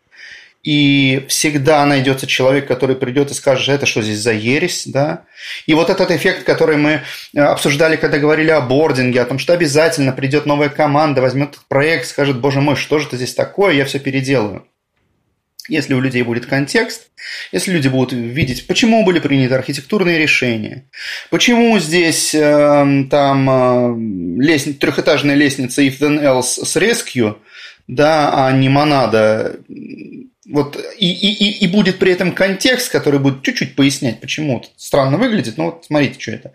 и 0.63 1.25
всегда 1.29 1.87
найдется 1.87 2.27
человек, 2.27 2.67
который 2.67 2.97
придет 2.97 3.31
и 3.31 3.35
скажет, 3.35 3.69
это 3.69 3.87
что 3.87 4.03
здесь 4.03 4.19
за 4.19 4.33
ересь, 4.33 4.87
да? 4.87 5.25
И 5.67 5.73
вот 5.73 5.89
этот 5.89 6.11
эффект, 6.11 6.45
который 6.45 6.77
мы 6.77 7.03
э, 7.35 7.41
обсуждали, 7.41 7.97
когда 7.97 8.19
говорили 8.19 8.51
о 8.51 8.61
бординге, 8.61 9.23
о 9.23 9.25
том, 9.25 9.39
что 9.39 9.53
обязательно 9.53 10.13
придет 10.13 10.47
новая 10.47 10.69
команда, 10.69 11.23
возьмет 11.23 11.59
проект, 11.69 12.09
скажет, 12.09 12.41
боже 12.41 12.61
мой, 12.61 12.77
что 12.77 12.99
же 12.99 13.07
это 13.07 13.17
здесь 13.17 13.35
такое, 13.35 13.73
я 13.73 13.85
все 13.85 13.99
переделаю. 14.01 14.67
Если 15.69 15.95
у 15.95 16.01
людей 16.01 16.23
будет 16.23 16.47
контекст, 16.47 17.11
если 17.53 17.73
люди 17.73 17.89
будут 17.89 18.13
видеть, 18.13 18.67
почему 18.67 19.05
были 19.05 19.19
приняты 19.19 19.55
архитектурные 19.55 20.19
решения, 20.19 20.85
почему 21.31 21.79
здесь 21.79 22.35
э, 22.35 23.05
там 23.11 23.51
э, 23.51 24.43
лестница, 24.43 24.79
трехэтажная 24.81 25.35
лестница 25.35 25.83
if 25.83 25.99
then 26.01 26.23
else 26.23 26.65
с 26.65 26.77
rescue, 26.77 27.37
да, 27.87 28.47
а 28.47 28.53
не 28.53 28.69
монада, 28.69 29.61
вот, 30.49 30.83
и, 30.99 31.11
и, 31.11 31.65
и 31.65 31.67
будет 31.67 31.99
при 31.99 32.13
этом 32.13 32.33
контекст, 32.33 32.91
который 32.91 33.21
будет 33.21 33.43
чуть-чуть 33.43 33.77
пояснять, 33.77 34.21
почему 34.21 34.59
это 34.59 34.69
странно 34.77 35.19
выглядит, 35.19 35.59
ну 35.59 35.67
вот 35.67 35.85
смотрите, 35.85 36.19
что 36.19 36.31
это. 36.33 36.53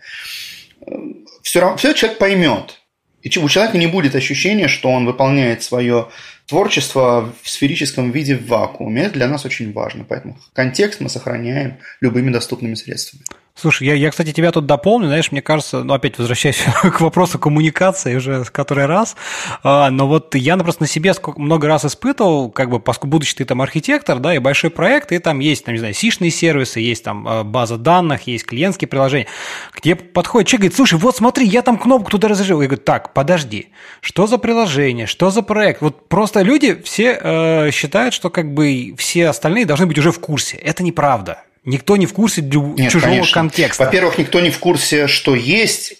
Все, 1.42 1.60
равно, 1.60 1.76
все 1.76 1.92
человек 1.92 2.18
поймет. 2.18 2.80
И 3.22 3.38
у 3.38 3.48
человека 3.48 3.78
не 3.78 3.86
будет 3.86 4.14
ощущения, 4.14 4.68
что 4.68 4.90
он 4.90 5.06
выполняет 5.06 5.62
свое 5.62 6.08
творчество 6.46 7.32
в 7.42 7.48
сферическом 7.48 8.10
виде 8.10 8.36
в 8.36 8.46
вакууме. 8.46 9.08
Для 9.10 9.28
нас 9.28 9.44
очень 9.44 9.72
важно. 9.72 10.04
Поэтому 10.04 10.38
контекст 10.52 11.00
мы 11.00 11.08
сохраняем 11.08 11.78
любыми 12.00 12.30
доступными 12.30 12.74
средствами. 12.74 13.24
Слушай, 13.56 13.86
я, 13.86 13.94
я, 13.94 14.10
кстати, 14.10 14.32
тебя 14.32 14.50
тут 14.50 14.66
дополню, 14.66 15.06
знаешь, 15.06 15.30
мне 15.30 15.40
кажется, 15.40 15.84
ну, 15.84 15.94
опять 15.94 16.18
возвращаясь 16.18 16.60
к 16.82 17.00
вопросу 17.00 17.38
коммуникации 17.38 18.16
уже 18.16 18.44
который 18.46 18.86
раз, 18.86 19.14
а, 19.62 19.90
но 19.90 20.08
вот 20.08 20.34
я 20.34 20.56
просто 20.56 20.82
на 20.82 20.88
себе 20.88 21.14
сколько, 21.14 21.40
много 21.40 21.68
раз 21.68 21.84
испытывал, 21.84 22.50
как 22.50 22.68
бы, 22.68 22.80
поскольку, 22.80 23.12
будучи 23.12 23.36
ты 23.36 23.44
там 23.44 23.62
архитектор, 23.62 24.18
да, 24.18 24.34
и 24.34 24.38
большой 24.38 24.70
проект, 24.70 25.12
и 25.12 25.20
там 25.20 25.38
есть, 25.38 25.64
там, 25.64 25.74
не 25.74 25.78
знаю, 25.78 25.94
сишные 25.94 26.32
сервисы, 26.32 26.80
есть 26.80 27.04
там 27.04 27.28
а, 27.28 27.44
база 27.44 27.76
данных, 27.76 28.26
есть 28.26 28.44
клиентские 28.44 28.88
приложения, 28.88 29.28
где 29.72 29.94
подходит 29.94 30.48
человек, 30.48 30.60
говорит, 30.62 30.76
слушай, 30.76 30.98
вот 30.98 31.16
смотри, 31.16 31.46
я 31.46 31.62
там 31.62 31.78
кнопку 31.78 32.10
туда 32.10 32.26
разложил. 32.26 32.60
Я 32.60 32.66
говорю, 32.66 32.82
так, 32.82 33.14
подожди, 33.14 33.68
что 34.00 34.26
за 34.26 34.38
приложение, 34.38 35.06
что 35.06 35.30
за 35.30 35.42
проект? 35.42 35.80
Вот 35.80 36.08
просто 36.08 36.42
люди 36.42 36.82
все 36.82 37.18
э, 37.22 37.70
считают, 37.70 38.14
что 38.14 38.30
как 38.30 38.52
бы 38.52 38.96
все 38.98 39.28
остальные 39.28 39.64
должны 39.64 39.86
быть 39.86 39.98
уже 39.98 40.10
в 40.10 40.18
курсе. 40.18 40.56
Это 40.56 40.82
неправда. 40.82 41.44
Никто 41.64 41.96
не 41.96 42.06
в 42.06 42.12
курсе 42.12 42.42
Нет, 42.42 42.92
чужого 42.92 43.10
конечно. 43.10 43.34
контекста. 43.34 43.84
Во-первых, 43.84 44.18
никто 44.18 44.40
не 44.40 44.50
в 44.50 44.58
курсе, 44.58 45.06
что 45.06 45.34
есть. 45.34 45.94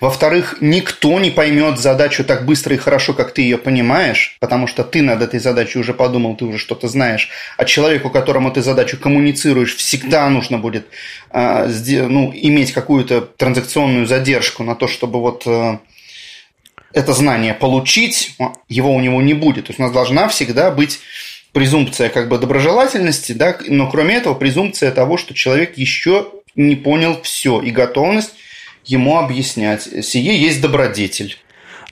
Во-вторых, 0.00 0.58
никто 0.60 1.18
не 1.18 1.30
поймет 1.30 1.78
задачу 1.78 2.22
так 2.24 2.44
быстро 2.44 2.74
и 2.74 2.78
хорошо, 2.78 3.14
как 3.14 3.32
ты 3.32 3.42
ее 3.42 3.56
понимаешь, 3.56 4.36
потому 4.40 4.66
что 4.66 4.84
ты 4.84 5.00
над 5.00 5.22
этой 5.22 5.40
задачей 5.40 5.78
уже 5.78 5.94
подумал, 5.94 6.36
ты 6.36 6.44
уже 6.44 6.58
что-то 6.58 6.86
знаешь. 6.88 7.30
А 7.56 7.64
человеку, 7.64 8.10
которому 8.10 8.50
ты 8.50 8.62
задачу 8.62 8.98
коммуницируешь, 8.98 9.74
всегда 9.74 10.28
нужно 10.28 10.58
будет 10.58 10.86
э, 11.30 11.66
ну, 11.88 12.30
иметь 12.34 12.72
какую-то 12.72 13.22
транзакционную 13.22 14.06
задержку 14.06 14.64
на 14.64 14.74
то, 14.74 14.86
чтобы 14.86 15.20
вот 15.20 15.44
э, 15.46 15.78
это 16.92 17.12
знание 17.12 17.54
получить, 17.54 18.36
его 18.68 18.94
у 18.94 19.00
него 19.00 19.20
не 19.22 19.34
будет. 19.34 19.66
То 19.66 19.70
есть 19.70 19.80
у 19.80 19.82
нас 19.82 19.92
должна 19.92 20.28
всегда 20.28 20.70
быть 20.70 21.00
презумпция 21.54 22.10
как 22.10 22.28
бы 22.28 22.36
доброжелательности, 22.38 23.32
да, 23.32 23.56
но 23.66 23.88
кроме 23.88 24.16
этого 24.16 24.34
презумпция 24.34 24.90
того, 24.90 25.16
что 25.16 25.32
человек 25.32 25.78
еще 25.78 26.26
не 26.54 26.76
понял 26.76 27.20
все 27.22 27.60
и 27.62 27.70
готовность 27.70 28.34
ему 28.84 29.18
объяснять. 29.18 29.88
Сие 30.04 30.38
есть 30.38 30.60
добродетель. 30.60 31.38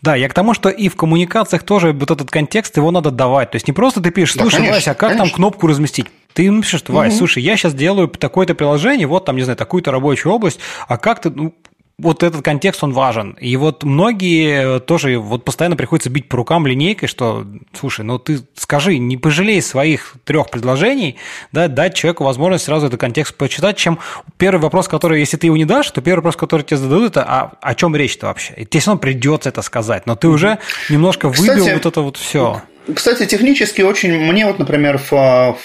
Да, 0.02 0.16
я 0.16 0.28
к 0.28 0.34
тому, 0.34 0.52
что 0.52 0.68
и 0.68 0.88
в 0.88 0.96
коммуникациях 0.96 1.62
тоже 1.62 1.92
вот 1.92 2.10
этот 2.10 2.28
контекст, 2.28 2.76
его 2.76 2.90
надо 2.90 3.12
давать. 3.12 3.52
То 3.52 3.56
есть 3.56 3.68
не 3.68 3.72
просто 3.72 4.00
ты 4.00 4.10
пишешь, 4.10 4.34
слушай, 4.34 4.50
да, 4.50 4.56
конечно, 4.58 4.74
Вася, 4.74 4.90
а 4.90 4.94
как 4.94 5.10
конечно. 5.10 5.26
там 5.26 5.34
кнопку 5.36 5.68
разместить? 5.68 6.06
Ты 6.34 6.48
пишешь, 6.60 6.82
Вась, 6.88 7.12
угу. 7.12 7.18
слушай, 7.18 7.42
я 7.42 7.56
сейчас 7.56 7.72
делаю 7.72 8.08
такое-то 8.08 8.54
приложение, 8.54 9.06
вот 9.06 9.24
там, 9.26 9.36
не 9.36 9.42
знаю, 9.42 9.56
такую-то 9.56 9.92
рабочую 9.92 10.32
область, 10.32 10.58
а 10.88 10.98
как 10.98 11.20
ты, 11.20 11.30
ну, 11.30 11.54
вот 11.98 12.22
этот 12.22 12.42
контекст, 12.42 12.82
он 12.82 12.92
важен. 12.92 13.32
И 13.40 13.56
вот 13.56 13.84
многие 13.84 14.80
тоже 14.80 15.18
вот 15.18 15.44
постоянно 15.44 15.76
приходится 15.76 16.10
бить 16.10 16.28
по 16.28 16.36
рукам 16.38 16.66
линейкой, 16.66 17.08
что, 17.08 17.46
слушай, 17.72 18.04
ну 18.04 18.18
ты 18.18 18.40
скажи, 18.54 18.98
не 18.98 19.16
пожалей 19.16 19.60
своих 19.62 20.14
трех 20.24 20.50
предложений, 20.50 21.16
да, 21.52 21.68
дать 21.68 21.94
человеку 21.94 22.24
возможность 22.24 22.64
сразу 22.64 22.86
этот 22.86 23.00
контекст 23.00 23.36
почитать, 23.36 23.76
чем 23.76 23.98
первый 24.36 24.60
вопрос, 24.60 24.88
который, 24.88 25.20
если 25.20 25.36
ты 25.36 25.46
его 25.46 25.56
не 25.56 25.64
дашь, 25.64 25.90
то 25.90 26.00
первый 26.00 26.18
вопрос, 26.18 26.36
который 26.36 26.62
тебе 26.62 26.76
зададут, 26.78 27.12
это 27.12 27.24
а, 27.24 27.52
о 27.60 27.74
чем 27.74 27.94
речь-то 27.94 28.26
вообще? 28.26 28.54
И 28.56 28.64
тебе 28.64 28.80
все 28.80 28.90
равно 28.90 29.00
придется 29.00 29.48
это 29.50 29.62
сказать, 29.62 30.06
но 30.06 30.16
ты 30.16 30.28
уже 30.28 30.58
немножко 30.90 31.28
выбил 31.28 31.54
Кстати, 31.56 31.74
вот 31.74 31.86
это 31.86 32.00
вот 32.00 32.16
все. 32.16 32.62
Кстати, 32.92 33.26
технически 33.26 33.82
очень, 33.82 34.12
мне 34.12 34.46
вот, 34.46 34.58
например, 34.58 34.98
в, 34.98 35.56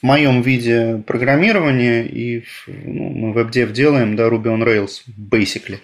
в 0.00 0.02
моем 0.02 0.42
виде 0.42 1.02
программирования, 1.06 2.04
и 2.04 2.44
ну, 2.66 3.10
мы 3.10 3.32
в 3.32 3.38
WebDev 3.38 3.72
делаем, 3.72 4.16
да, 4.16 4.28
Ruby 4.28 4.44
on 4.44 4.64
Rails, 4.64 5.02
basically. 5.16 5.78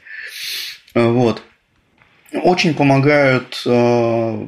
Вот. 0.95 1.43
Очень 2.33 2.75
помогают 2.75 3.63
э, 3.67 4.47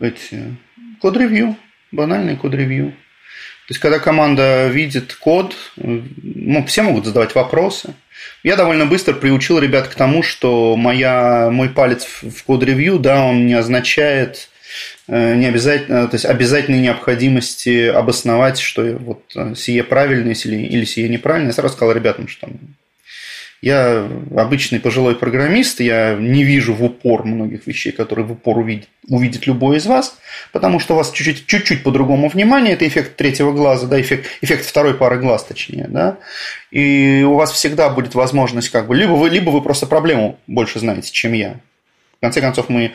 эти 0.00 0.56
код-ревью, 1.00 1.56
банальный 1.92 2.36
код-ревью. 2.36 2.90
То 2.90 3.72
есть, 3.72 3.80
когда 3.80 3.98
команда 3.98 4.68
видит 4.68 5.14
код, 5.14 5.56
ну, 5.76 6.64
все 6.66 6.82
могут 6.82 7.04
задавать 7.04 7.34
вопросы. 7.34 7.94
Я 8.44 8.54
довольно 8.54 8.86
быстро 8.86 9.12
приучил 9.12 9.58
ребят 9.58 9.88
к 9.88 9.94
тому, 9.96 10.22
что 10.22 10.76
моя, 10.76 11.50
мой 11.50 11.68
палец 11.68 12.06
в 12.22 12.44
код-ревью, 12.44 13.00
да, 13.00 13.24
он 13.24 13.46
не 13.46 13.54
означает 13.54 14.36
э, 14.36 14.55
не 15.08 15.46
обязательно, 15.46 16.08
то 16.08 16.14
есть 16.16 16.24
обязательной 16.24 16.80
необходимости 16.80 17.86
обосновать, 17.86 18.58
что 18.58 18.82
вот 18.98 19.22
э, 19.36 19.54
сие 19.54 19.84
правильно 19.84 20.32
или, 20.32 20.56
или 20.56 20.84
сие 20.84 21.08
неправильно. 21.08 21.48
Я 21.48 21.52
сразу 21.52 21.74
сказал 21.74 21.94
ребятам, 21.94 22.26
что 22.26 22.48
я 23.62 24.06
обычный 24.36 24.80
пожилой 24.80 25.16
программист, 25.16 25.80
я 25.80 26.14
не 26.14 26.44
вижу 26.44 26.74
в 26.74 26.84
упор 26.84 27.24
многих 27.24 27.66
вещей, 27.66 27.90
которые 27.90 28.26
в 28.26 28.32
упор 28.32 28.58
увидит, 28.58 28.88
увидит 29.08 29.46
любой 29.46 29.78
из 29.78 29.86
вас, 29.86 30.18
потому 30.52 30.78
что 30.78 30.94
у 30.94 30.96
вас 30.96 31.10
чуть-чуть, 31.10 31.46
чуть-чуть 31.46 31.82
по-другому 31.82 32.28
внимание, 32.28 32.74
это 32.74 32.86
эффект 32.86 33.16
третьего 33.16 33.52
глаза, 33.52 33.86
да, 33.86 34.00
эффект, 34.00 34.26
эффект 34.42 34.66
второй 34.66 34.94
пары 34.94 35.18
глаз, 35.18 35.44
точнее, 35.44 35.86
да, 35.88 36.18
и 36.70 37.24
у 37.26 37.34
вас 37.34 37.52
всегда 37.52 37.88
будет 37.88 38.14
возможность 38.14 38.68
как 38.68 38.88
бы, 38.88 38.94
либо 38.94 39.12
вы, 39.12 39.30
либо 39.30 39.50
вы 39.50 39.62
просто 39.62 39.86
проблему 39.86 40.38
больше 40.46 40.78
знаете, 40.78 41.10
чем 41.10 41.32
я. 41.32 41.56
В 42.26 42.28
конце 42.28 42.40
концов, 42.40 42.68
мы 42.68 42.92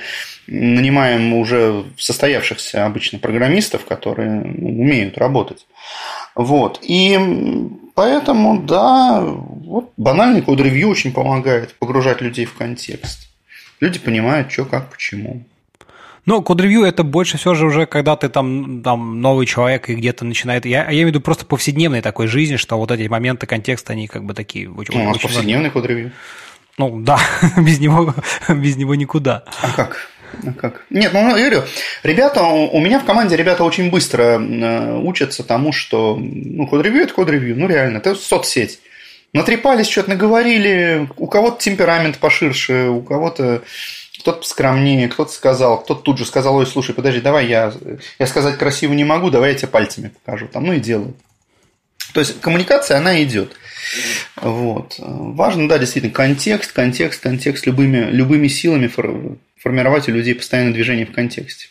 нанимаем 0.47 1.33
уже 1.33 1.85
состоявшихся 1.97 2.85
обычно 2.85 3.17
программистов, 3.17 3.85
которые 3.85 4.41
умеют 4.41 5.17
работать. 5.17 5.65
Вот. 6.35 6.79
И 6.81 7.17
поэтому, 7.95 8.61
да, 8.61 9.21
вот 9.21 9.93
банальный 9.95 10.41
код-ревью 10.41 10.89
очень 10.89 11.13
помогает 11.13 11.73
погружать 11.75 12.19
людей 12.19 12.45
в 12.45 12.53
контекст. 12.55 13.29
Люди 13.79 13.99
понимают, 13.99 14.51
что, 14.51 14.65
как, 14.65 14.91
почему. 14.91 15.45
Ну, 16.25 16.41
код-ревью 16.43 16.83
это 16.83 17.03
больше 17.03 17.37
все 17.37 17.55
же 17.55 17.65
уже, 17.65 17.85
когда 17.85 18.15
ты 18.15 18.29
там, 18.29 18.83
там 18.83 19.21
новый 19.21 19.45
человек 19.45 19.89
и 19.89 19.95
где-то 19.95 20.23
начинает... 20.25 20.65
Я, 20.65 20.83
я 20.83 20.91
имею 20.91 21.07
в 21.07 21.09
виду 21.11 21.21
просто 21.21 21.45
повседневной 21.45 22.01
такой 22.01 22.27
жизни, 22.27 22.57
что 22.57 22.77
вот 22.77 22.91
эти 22.91 23.07
моменты 23.07 23.47
контекста, 23.47 23.93
они 23.93 24.07
как 24.07 24.25
бы 24.25 24.33
такие... 24.33 24.69
Очень, 24.69 24.97
ну, 24.97 25.03
у 25.03 25.07
нас 25.07 25.15
очень 25.15 25.27
повседневный 25.29 25.71
код-ревью. 25.71 26.11
Ну, 26.77 27.01
да, 27.01 27.19
без 27.57 27.79
него, 27.79 28.13
без 28.49 28.77
него 28.77 28.95
никуда. 28.95 29.43
А 29.61 29.71
как? 29.71 30.09
А 30.45 30.53
как? 30.53 30.85
Нет, 30.89 31.11
ну, 31.13 31.35
я 31.35 31.49
говорю, 31.49 31.63
ребята, 32.03 32.43
у 32.43 32.79
меня 32.79 32.99
в 32.99 33.05
команде 33.05 33.35
ребята 33.35 33.63
очень 33.63 33.89
быстро 33.89 34.39
э, 34.39 34.97
учатся 34.97 35.43
тому, 35.43 35.71
что, 35.71 36.17
ну, 36.17 36.67
код-ревью– 36.67 37.01
это 37.03 37.13
код-ревью, 37.13 37.57
ну, 37.57 37.67
реально, 37.67 37.97
это 37.97 38.15
соцсеть. 38.15 38.79
Натрепались, 39.33 39.89
что-то 39.89 40.09
наговорили, 40.09 41.09
у 41.17 41.27
кого-то 41.27 41.61
темперамент 41.61 42.17
поширше, 42.17 42.87
у 42.89 43.01
кого-то 43.01 43.61
кто-то 44.19 44.47
скромнее, 44.47 45.07
кто-то 45.07 45.31
сказал, 45.31 45.81
кто-то 45.81 46.01
тут 46.01 46.17
же 46.17 46.25
сказал, 46.25 46.55
ой, 46.55 46.67
слушай, 46.67 46.93
подожди, 46.93 47.21
давай 47.21 47.47
я, 47.47 47.73
я 48.19 48.27
сказать 48.27 48.57
красиво 48.57 48.93
не 48.93 49.03
могу, 49.03 49.29
давай 49.29 49.51
я 49.51 49.55
тебе 49.57 49.67
пальцами 49.69 50.11
покажу, 50.23 50.47
там, 50.47 50.65
ну 50.65 50.73
и 50.73 50.79
делаю. 50.79 51.15
То 52.13 52.19
есть 52.19 52.41
коммуникация, 52.41 52.97
она 52.97 53.21
идет. 53.23 53.55
Вот. 54.41 54.95
Важно, 54.99 55.67
да, 55.67 55.77
действительно, 55.77 56.13
контекст, 56.13 56.71
контекст, 56.71 57.21
контекст 57.21 57.65
любыми, 57.65 58.09
любыми 58.11 58.47
силами 58.47 58.89
формировать 59.61 60.07
у 60.09 60.11
людей 60.11 60.35
постоянное 60.35 60.73
движение 60.73 61.05
в 61.05 61.11
контексте. 61.11 61.67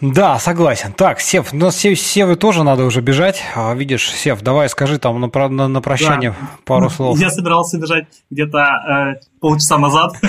Да, 0.00 0.38
согласен. 0.38 0.92
Так, 0.92 1.20
Сев, 1.20 1.52
у 1.52 1.56
нас 1.56 1.76
Севы 1.76 2.36
тоже 2.36 2.62
надо 2.62 2.84
уже 2.84 3.00
бежать. 3.00 3.42
А, 3.56 3.74
видишь, 3.74 4.08
Сев, 4.08 4.42
давай 4.42 4.68
скажи 4.68 4.98
там 4.98 5.20
на, 5.20 5.48
на, 5.48 5.66
на 5.66 5.80
прощание 5.80 6.36
да. 6.40 6.50
пару 6.64 6.88
слов. 6.88 7.18
Я 7.18 7.30
собирался 7.30 7.78
бежать 7.78 8.06
где-то 8.30 9.16
э, 9.18 9.26
полчаса 9.40 9.76
назад. 9.76 10.12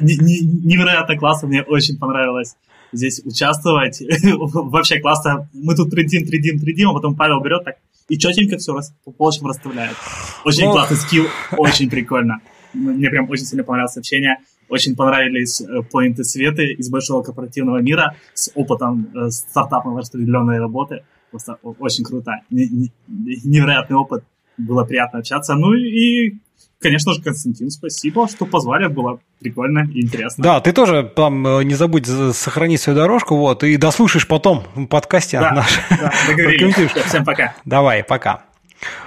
Невероятно 0.00 1.16
классно, 1.16 1.48
мне 1.48 1.62
очень 1.62 1.98
понравилось 1.98 2.54
здесь 2.92 3.20
участвовать. 3.24 4.00
Вообще 4.22 5.00
классно. 5.00 5.48
Мы 5.52 5.74
тут 5.74 5.90
трендим, 5.90 6.26
трендим, 6.26 6.60
трендим, 6.60 6.90
а 6.90 6.92
потом 6.92 7.16
Павел 7.16 7.40
берет 7.40 7.64
так 7.64 7.76
и 8.08 8.18
четенько 8.18 8.58
все 8.58 8.78
по 9.04 9.10
полочкам 9.10 9.48
расставляет. 9.48 9.96
Очень 10.44 10.70
классный 10.70 10.96
скилл, 10.96 11.26
очень 11.56 11.90
прикольно. 11.90 12.40
Мне 12.74 13.10
прям 13.10 13.28
очень 13.28 13.44
сильно 13.44 13.64
понравилось 13.64 13.96
общение. 13.96 14.38
Очень 14.68 14.96
понравились 14.96 15.60
э, 15.60 15.82
поинты 15.90 16.24
Светы 16.24 16.72
из 16.72 16.88
большого 16.88 17.22
корпоративного 17.22 17.82
мира 17.82 18.16
с 18.32 18.50
опытом 18.54 19.10
э, 19.14 19.28
стартапной 19.28 19.98
распределенной 19.98 20.58
работы. 20.58 21.04
Просто 21.30 21.58
очень 21.62 22.04
круто. 22.04 22.40
Невероятный 22.50 23.96
опыт. 23.96 24.24
Было 24.56 24.84
приятно 24.84 25.18
общаться. 25.18 25.54
Ну 25.54 25.74
и 25.74 26.38
конечно 26.82 27.12
же, 27.14 27.22
Константин, 27.22 27.70
спасибо, 27.70 28.28
что 28.28 28.44
позвали, 28.44 28.88
было 28.88 29.20
прикольно 29.40 29.88
и 29.94 30.02
интересно. 30.02 30.42
Да, 30.42 30.60
ты 30.60 30.72
тоже 30.72 31.10
там 31.14 31.46
э, 31.46 31.64
не 31.64 31.74
забудь 31.74 32.06
сохранить 32.06 32.80
свою 32.80 32.98
дорожку, 32.98 33.36
вот, 33.36 33.64
и 33.64 33.76
дослушаешь 33.76 34.26
потом 34.26 34.64
в 34.74 34.86
подкасте 34.86 35.40
да, 35.40 35.52
наш. 35.52 35.80
Да, 35.90 36.12
договорились. 36.26 36.90
Всем 37.06 37.24
пока. 37.24 37.54
Давай, 37.64 38.04
пока. 38.04 38.42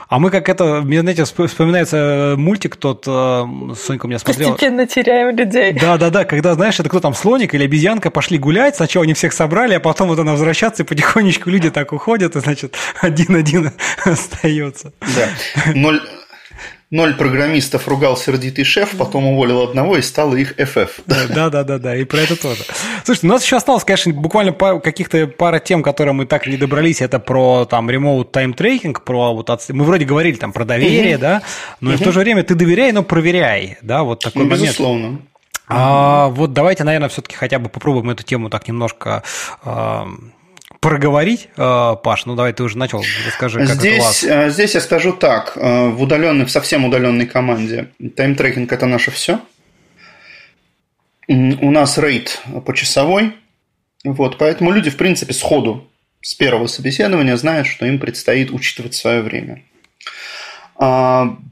А 0.08 0.20
мы 0.20 0.30
как 0.30 0.48
это, 0.50 0.82
мне, 0.82 1.02
знаете, 1.02 1.26
вспоминается 1.26 2.36
мультик 2.38 2.76
тот, 2.76 3.06
э, 3.08 3.46
Сонька 3.76 4.06
у 4.06 4.08
меня 4.08 4.20
смотрела. 4.20 4.52
Постепенно 4.52 4.86
теряем 4.86 5.36
людей. 5.36 5.74
Да-да-да, 5.74 6.26
когда, 6.26 6.54
знаешь, 6.54 6.80
это 6.80 6.90
кто 6.90 7.00
там, 7.00 7.14
слоник 7.14 7.54
или 7.54 7.64
обезьянка 7.64 8.12
пошли 8.12 8.38
гулять, 8.38 8.76
сначала 8.76 9.04
они 9.04 9.14
всех 9.14 9.34
собрали, 9.34 9.74
а 9.74 9.80
потом 9.80 10.10
вот 10.10 10.20
она 10.20 10.34
возвращаться, 10.34 10.84
и 10.84 10.86
потихонечку 10.86 11.50
люди 11.50 11.72
так 11.72 11.92
уходят, 11.92 12.36
и, 12.36 12.40
значит, 12.40 12.76
один-один 13.02 13.72
остается. 14.06 14.94
Да. 15.02 15.74
Ноль, 16.96 17.14
программистов 17.14 17.90
ругал 17.90 18.16
сердитый 18.16 18.64
шеф, 18.64 18.92
потом 18.98 19.28
уволил 19.28 19.64
одного 19.64 19.98
и 19.98 20.02
стало 20.02 20.36
их 20.36 20.58
FF. 20.58 20.90
Да, 21.06 21.50
да, 21.50 21.64
да, 21.64 21.78
да, 21.78 21.94
и 21.98 22.06
про 22.06 22.20
это 22.20 22.42
тоже. 22.42 22.64
Слушайте, 23.04 23.28
у 23.28 23.32
нас 23.32 23.44
еще 23.44 23.58
осталось, 23.58 23.84
конечно, 23.84 24.14
буквально 24.14 24.54
каких-то 24.54 25.28
пара 25.28 25.60
тем, 25.60 25.84
которые 25.84 26.14
мы 26.14 26.26
так 26.26 26.48
и 26.48 26.52
не 26.52 26.56
добрались. 26.56 27.02
Это 27.02 27.20
про 27.20 27.66
там 27.66 27.90
remote 27.90 28.32
time 28.32 28.56
tracking, 28.56 28.98
про 29.04 29.34
вот 29.34 29.50
от... 29.50 29.68
мы 29.68 29.84
вроде 29.84 30.06
говорили 30.06 30.38
там 30.38 30.54
про 30.54 30.64
доверие, 30.64 31.18
да, 31.18 31.42
но 31.82 31.92
и 31.92 31.98
в 31.98 32.02
то 32.02 32.14
же 32.14 32.22
время 32.22 32.44
ты 32.44 32.56
доверяй, 32.56 32.94
но 32.94 33.04
проверяй, 33.04 33.78
да, 33.82 34.04
вот 34.04 34.22
такой 34.22 34.44
ну, 34.44 34.50
момент. 34.52 34.64
Безусловно. 34.64 35.20
А, 35.68 36.30
вот 36.30 36.54
давайте, 36.54 36.86
наверное, 36.86 37.10
все-таки 37.10 37.36
хотя 37.36 37.60
бы 37.60 37.68
попробуем 37.68 38.10
эту 38.12 38.24
тему 38.24 38.50
так 38.50 38.70
немножко 38.70 39.24
проговорить, 40.86 41.50
э, 41.58 41.96
Паш? 42.04 42.26
Ну, 42.26 42.36
давай, 42.36 42.54
ты 42.54 42.64
уже 42.64 42.78
начал, 42.78 43.04
расскажи, 43.26 43.60
как 43.66 43.76
здесь, 43.76 43.96
это 44.24 44.34
у 44.34 44.38
вас. 44.38 44.54
Здесь 44.54 44.76
я 44.76 44.82
скажу 44.82 45.14
так. 45.14 45.54
Э, 45.56 45.90
в 45.90 46.02
удаленной, 46.02 46.46
в 46.46 46.52
совсем 46.52 46.86
удаленной 46.86 47.26
команде 47.26 47.90
таймтрекинг– 48.16 48.72
это 48.74 48.86
наше 48.86 49.10
все. 49.12 49.40
У 51.28 51.72
нас 51.72 51.98
рейд 51.98 52.40
почасовой. 52.66 53.34
Вот, 54.04 54.38
поэтому 54.38 54.72
люди, 54.72 54.92
в 54.92 54.98
принципе, 54.98 55.34
сходу 55.34 55.90
с 56.22 56.36
первого 56.36 56.68
собеседования 56.68 57.36
знают, 57.36 57.68
что 57.68 57.88
им 57.88 57.98
предстоит 57.98 58.52
учитывать 58.52 58.94
свое 58.94 59.22
время. 59.24 59.64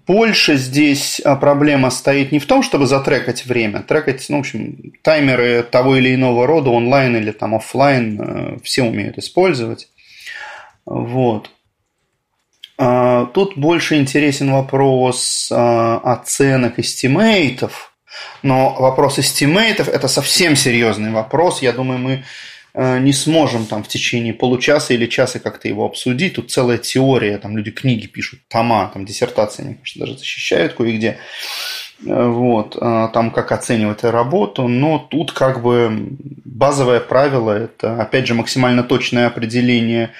А, 0.05 0.11
больше 0.11 0.57
здесь 0.57 1.21
а, 1.23 1.35
проблема 1.35 1.89
стоит 1.89 2.31
не 2.31 2.39
в 2.39 2.45
том, 2.45 2.63
чтобы 2.63 2.87
затрекать 2.87 3.45
время. 3.45 3.81
Трекать, 3.83 4.25
ну, 4.29 4.37
в 4.37 4.39
общем, 4.41 4.93
таймеры 5.01 5.63
того 5.63 5.97
или 5.97 6.13
иного 6.13 6.47
рода, 6.47 6.69
онлайн 6.69 7.17
или 7.17 7.31
там 7.31 7.55
офлайн, 7.55 8.21
э, 8.21 8.57
все 8.63 8.83
умеют 8.83 9.17
использовать. 9.17 9.89
Вот. 10.85 11.49
А, 12.77 13.25
тут 13.27 13.57
больше 13.57 13.95
интересен 13.95 14.51
вопрос 14.51 15.51
оценок 15.51 16.79
эстимейтов. 16.79 17.93
Но 18.43 18.75
вопрос 18.77 19.19
эстимейтов– 19.19 19.87
это 19.89 20.07
совсем 20.07 20.55
серьезный 20.55 21.11
вопрос. 21.11 21.61
Я 21.61 21.71
думаю, 21.71 21.99
мы 21.99 22.23
не 22.75 23.13
сможем 23.13 23.65
там 23.65 23.83
в 23.83 23.87
течение 23.87 24.33
получаса 24.33 24.93
или 24.93 25.05
часа 25.05 25.39
как-то 25.39 25.67
его 25.67 25.85
обсудить. 25.85 26.35
Тут 26.35 26.51
целая 26.51 26.79
теория, 26.79 27.37
там 27.37 27.55
люди 27.55 27.69
книги 27.69 28.07
пишут, 28.07 28.39
тома, 28.49 28.89
там 28.91 29.05
диссертации, 29.05 29.63
мне 29.63 29.75
кажется, 29.75 29.99
даже 29.99 30.17
защищают 30.17 30.73
кое-где. 30.73 31.19
Э, 32.05 32.27
вот, 32.27 32.75
э, 32.75 33.09
там 33.13 33.31
как 33.31 33.51
оценивать 33.51 34.03
работу, 34.03 34.67
но 34.67 34.99
тут 34.99 35.31
как 35.31 35.61
бы 35.61 35.89
базовое 36.43 36.99
правило– 36.99 37.51
это, 37.51 38.01
опять 38.01 38.27
же, 38.27 38.33
максимально 38.33 38.83
точное 38.83 39.27
определение 39.27 40.11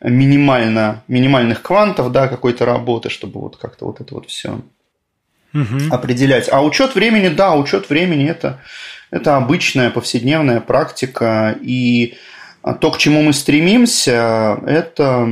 минимально, 0.00 1.02
минимальных 1.08 1.62
квантов 1.62 2.12
да, 2.12 2.28
какой-то 2.28 2.64
работы, 2.64 3.08
чтобы 3.10 3.40
вот 3.40 3.56
как-то 3.56 3.86
вот 3.86 4.00
это 4.00 4.14
вот 4.14 4.28
все 4.28 4.60
угу. 5.62 5.94
определять. 5.94 6.48
А 6.50 6.62
учет 6.62 6.94
времени, 6.94 7.28
да, 7.28 7.54
учет 7.54 7.88
времени 7.88 8.28
это 8.28 8.60
это 9.10 9.36
обычная 9.36 9.90
повседневная 9.90 10.60
практика, 10.60 11.56
и 11.60 12.16
то, 12.80 12.90
к 12.90 12.98
чему 12.98 13.22
мы 13.22 13.32
стремимся, 13.32 14.58
это, 14.66 15.28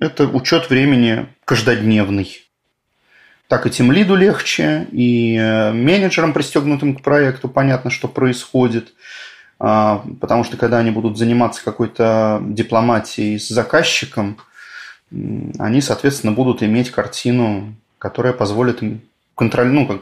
это 0.00 0.26
учет 0.26 0.70
времени 0.70 1.26
каждодневный. 1.44 2.40
Так 3.46 3.66
и 3.66 3.70
тем 3.70 3.92
лиду 3.92 4.16
легче, 4.16 4.88
и 4.90 5.38
менеджерам, 5.72 6.32
пристегнутым 6.32 6.96
к 6.96 7.02
проекту, 7.02 7.48
понятно, 7.48 7.90
что 7.90 8.08
происходит. 8.08 8.92
а, 9.60 10.04
потому 10.20 10.42
что 10.42 10.56
когда 10.56 10.78
они 10.78 10.90
будут 10.90 11.16
заниматься 11.16 11.62
какой-то 11.64 12.42
дипломатией 12.42 13.38
с 13.38 13.48
заказчиком, 13.48 14.38
они, 15.58 15.80
соответственно, 15.80 16.32
будут 16.32 16.62
иметь 16.64 16.90
картину, 16.90 17.76
которая 17.98 18.32
позволит 18.32 18.82
им 18.82 19.02
контроль, 19.34 19.68
ну, 19.68 19.86
как, 19.86 20.00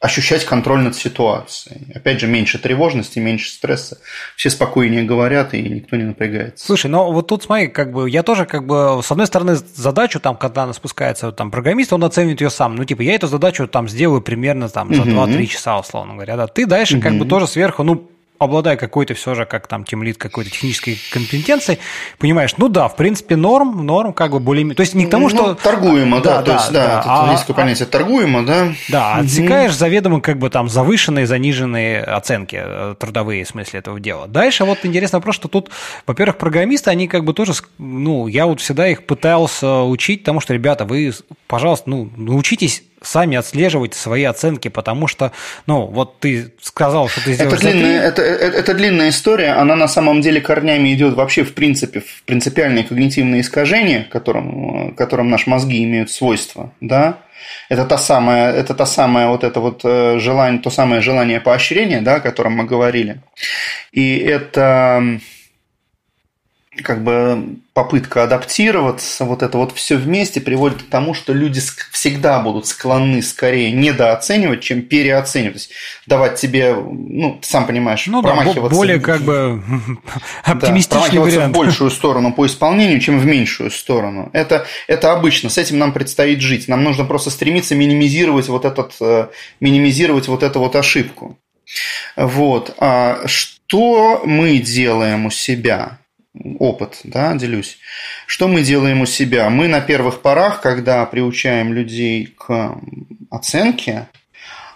ощущать 0.00 0.46
контроль 0.46 0.80
над 0.80 0.96
ситуацией. 0.96 1.92
Опять 1.94 2.20
же, 2.20 2.26
меньше 2.26 2.58
тревожности, 2.58 3.18
меньше 3.18 3.50
стресса. 3.50 3.98
Все 4.34 4.48
спокойнее 4.48 5.02
говорят, 5.02 5.52
и 5.52 5.60
никто 5.60 5.96
не 5.96 6.04
напрягается. 6.04 6.64
Слушай, 6.64 6.90
ну 6.90 7.12
вот 7.12 7.26
тут 7.26 7.42
смотри, 7.42 7.68
как 7.68 7.92
бы 7.92 8.08
я 8.08 8.22
тоже 8.22 8.46
как 8.46 8.66
бы 8.66 9.00
с 9.04 9.10
одной 9.10 9.26
стороны 9.26 9.56
задачу 9.56 10.18
там, 10.18 10.36
когда 10.36 10.62
она 10.62 10.72
спускается 10.72 11.32
там 11.32 11.50
программист, 11.50 11.92
он 11.92 12.02
оценит 12.02 12.40
ее 12.40 12.48
сам. 12.48 12.76
Ну 12.76 12.84
типа 12.84 13.02
я 13.02 13.14
эту 13.14 13.26
задачу 13.26 13.68
там 13.68 13.90
сделаю 13.90 14.22
примерно 14.22 14.70
там 14.70 14.94
за 14.94 15.02
2-3 15.02 15.46
часа 15.46 15.78
условно 15.78 16.14
говоря. 16.14 16.36
Да. 16.36 16.46
Ты 16.46 16.64
дальше 16.64 16.98
как 16.98 17.18
бы 17.18 17.26
тоже 17.26 17.46
сверху, 17.46 17.82
ну 17.82 18.10
обладая 18.40 18.76
какой-то 18.76 19.12
все 19.14 19.34
же, 19.34 19.44
как 19.44 19.66
там 19.66 19.84
тимлит 19.84 20.16
какой-то 20.16 20.50
технической 20.50 20.98
компетенцией, 21.12 21.78
понимаешь, 22.18 22.54
ну 22.56 22.68
да, 22.68 22.88
в 22.88 22.96
принципе, 22.96 23.36
норм, 23.36 23.84
норм, 23.84 24.14
как 24.14 24.32
бы 24.32 24.40
более... 24.40 24.74
То 24.74 24.80
есть 24.80 24.94
не 24.94 25.04
к 25.04 25.10
тому, 25.10 25.28
ну, 25.28 25.36
что... 25.36 25.54
Торгуемо, 25.54 26.20
да, 26.20 26.38
да, 26.38 26.42
то 26.42 26.52
есть, 26.54 26.72
да, 26.72 26.86
да, 26.86 27.02
да 27.02 27.28
а, 27.28 27.32
есть 27.32 27.42
такое 27.42 27.56
понятие 27.56 27.86
торгуемо, 27.86 28.44
да. 28.44 28.72
Да, 28.88 29.16
отсекаешь 29.16 29.74
заведомо 29.74 30.22
как 30.22 30.38
бы 30.38 30.48
там 30.48 30.70
завышенные, 30.70 31.26
заниженные 31.26 32.02
оценки 32.02 32.58
э, 32.58 32.94
трудовые, 32.98 33.44
в 33.44 33.48
смысле 33.48 33.80
этого 33.80 34.00
дела. 34.00 34.26
Дальше 34.26 34.64
вот 34.64 34.78
интересный 34.84 35.18
вопрос, 35.18 35.36
что 35.36 35.48
тут, 35.48 35.70
во-первых, 36.06 36.38
программисты, 36.38 36.88
они 36.88 37.08
как 37.08 37.24
бы 37.24 37.34
тоже, 37.34 37.52
ну, 37.76 38.26
я 38.26 38.46
вот 38.46 38.60
всегда 38.60 38.88
их 38.88 39.04
пытался 39.04 39.82
учить, 39.82 40.22
потому 40.22 40.40
что, 40.40 40.54
ребята, 40.54 40.86
вы, 40.86 41.12
пожалуйста, 41.46 41.90
ну, 41.90 42.10
научитесь 42.16 42.84
сами 43.02 43.36
отслеживать 43.36 43.94
свои 43.94 44.24
оценки, 44.24 44.68
потому 44.68 45.06
что, 45.06 45.32
ну, 45.66 45.86
вот 45.86 46.18
ты 46.20 46.52
сказал, 46.60 47.08
что 47.08 47.24
ты 47.24 47.34
сделал 47.34 47.52
это 47.52 47.60
длинная, 47.62 48.02
это, 48.02 48.22
это, 48.22 48.58
это 48.58 48.74
длинная 48.74 49.08
история, 49.08 49.52
она 49.52 49.76
на 49.76 49.88
самом 49.88 50.20
деле 50.20 50.40
корнями 50.40 50.92
идет 50.92 51.14
вообще 51.14 51.44
в 51.44 51.54
принципе 51.54 52.00
в 52.00 52.22
принципиальные 52.24 52.84
когнитивные 52.84 53.40
искажения, 53.40 54.06
которым, 54.10 54.94
которым 54.94 55.30
наши 55.30 55.48
мозги 55.48 55.82
имеют 55.84 56.10
свойства, 56.10 56.72
да, 56.80 57.18
это 57.68 57.84
та 57.84 57.98
самая, 57.98 58.52
это 58.52 58.74
та 58.74 58.86
самая 58.86 59.28
вот 59.28 59.44
это 59.44 59.60
вот 59.60 59.80
э, 59.84 60.18
желание, 60.18 60.60
то 60.60 60.70
самое 60.70 61.00
желание 61.00 61.40
поощрения, 61.40 62.00
да, 62.00 62.16
о 62.16 62.20
котором 62.20 62.52
мы 62.54 62.64
говорили. 62.64 63.22
И 63.92 64.18
это 64.18 65.20
как 66.82 67.04
бы 67.04 67.56
попытка 67.72 68.24
адаптироваться, 68.24 69.24
вот 69.24 69.42
это 69.42 69.56
вот 69.56 69.72
все 69.72 69.96
вместе 69.96 70.40
приводит 70.40 70.82
к 70.82 70.88
тому, 70.88 71.14
что 71.14 71.32
люди 71.32 71.60
всегда 71.92 72.40
будут 72.40 72.66
склонны 72.66 73.22
скорее 73.22 73.72
недооценивать, 73.72 74.60
чем 74.60 74.82
переоценивать. 74.82 75.52
То 75.52 75.58
есть 75.58 75.70
давать 76.06 76.40
тебе, 76.40 76.74
ну, 76.74 77.38
ты 77.40 77.48
сам 77.48 77.66
понимаешь, 77.66 78.06
ну, 78.06 78.22
промахиваться. 78.22 78.70
Да, 78.70 78.76
более 78.76 79.00
как 79.00 79.22
бы 79.22 79.62
оптимистичный 80.44 81.18
да, 81.18 81.20
вариант. 81.20 81.54
в 81.54 81.58
большую 81.58 81.90
сторону 81.90 82.32
по 82.32 82.46
исполнению, 82.46 83.00
чем 83.00 83.18
в 83.18 83.26
меньшую 83.26 83.70
сторону. 83.70 84.30
Это, 84.32 84.66
это 84.86 85.12
обычно, 85.12 85.48
с 85.48 85.56
этим 85.56 85.78
нам 85.78 85.92
предстоит 85.92 86.40
жить. 86.40 86.68
Нам 86.68 86.82
нужно 86.82 87.04
просто 87.04 87.30
стремиться 87.30 87.74
минимизировать 87.74 88.48
вот, 88.48 88.64
этот, 88.64 88.94
э, 89.00 89.28
минимизировать 89.60 90.28
вот 90.28 90.42
эту 90.42 90.58
вот 90.58 90.76
ошибку. 90.76 91.38
Вот. 92.16 92.74
А 92.78 93.20
что 93.26 94.22
мы 94.24 94.58
делаем 94.58 95.26
у 95.26 95.30
себя? 95.30 95.99
Опыт, 96.34 97.00
да, 97.04 97.34
делюсь. 97.34 97.78
Что 98.26 98.48
мы 98.48 98.62
делаем 98.62 99.00
у 99.00 99.06
себя? 99.06 99.50
Мы 99.50 99.68
на 99.68 99.80
первых 99.80 100.22
порах, 100.22 100.60
когда 100.60 101.04
приучаем 101.06 101.72
людей 101.72 102.26
к 102.26 102.78
оценке, 103.30 104.08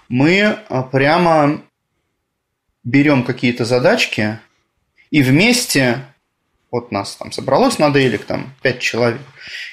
мы 0.09 0.59
а, 0.69 0.83
прямо 0.83 1.63
берем 2.83 3.25
какие-то 3.25 3.65
задачки 3.65 4.39
и 5.11 5.23
вместе, 5.23 6.05
вот 6.71 6.93
нас 6.93 7.17
там 7.17 7.33
собралось 7.33 7.79
на 7.79 7.91
дейлик, 7.91 8.25
там 8.25 8.53
5 8.63 8.81
человек, 8.81 9.21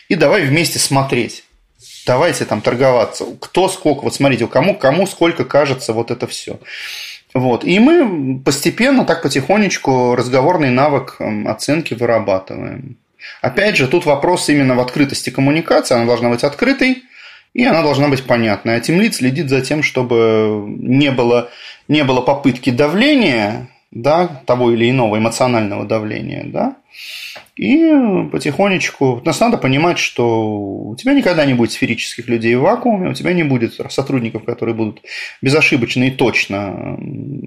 и 0.08 0.16
давай 0.16 0.45
вместе 0.45 0.80
смотреть. 0.80 1.43
Давайте 2.06 2.45
там 2.45 2.61
торговаться. 2.61 3.26
Кто 3.40 3.69
сколько, 3.69 4.01
вот 4.01 4.16
смотрите, 4.16 4.48
кому, 4.48 4.76
кому 4.76 5.06
сколько 5.06 5.45
кажется 5.45 5.93
вот 5.93 6.10
это 6.10 6.27
все. 6.27 6.60
Вот. 7.34 7.64
И 7.64 7.80
мы 7.80 8.40
постепенно, 8.40 9.06
так 9.06 9.22
потихонечку 9.22 10.16
разговорный 10.16 10.69
навык 10.69 11.18
оценки 11.45 11.93
вырабатываем. 11.93 12.98
Опять 13.42 13.77
же, 13.77 13.88
тут 13.88 14.06
вопрос 14.06 14.50
именно 14.50 14.76
в 14.76 14.80
открытости 14.80 15.30
коммуникации. 15.30 15.95
Она 15.95 16.06
должна 16.06 16.30
быть 16.30 16.43
открытой, 16.43 17.03
и 17.53 17.64
она 17.66 17.82
должна 17.82 18.08
быть 18.08 18.24
понятной. 18.24 18.76
А 18.76 18.80
Тимлит 18.80 19.16
следит 19.16 19.50
за 19.50 19.61
тем, 19.61 19.84
чтобы 19.84 20.66
не 20.68 21.11
было, 21.11 21.50
не 21.88 22.03
было 22.03 22.22
попытки 22.22 22.69
давления, 22.69 23.68
да, 23.92 24.42
того 24.45 24.72
или 24.72 24.90
иного 24.90 25.18
эмоционального 25.18 25.86
давления, 25.86 26.45
да, 26.45 26.78
и 27.56 27.92
потихонечку... 28.32 29.22
Нас 29.26 29.40
надо 29.40 29.58
понимать, 29.58 30.00
что 30.00 30.52
у 30.52 30.95
тебя 30.95 31.14
никогда 31.14 31.45
не 31.45 31.53
будет 31.53 31.72
сферических 31.72 32.28
людей 32.28 32.56
в 32.56 32.61
вакууме, 32.61 33.10
у 33.10 33.14
тебя 33.14 33.34
не 33.34 33.44
будет 33.44 33.76
сотрудников, 33.90 34.45
которые 34.45 34.76
будут 34.76 35.02
безошибочно 35.42 36.06
и 36.06 36.11
точно 36.11 36.98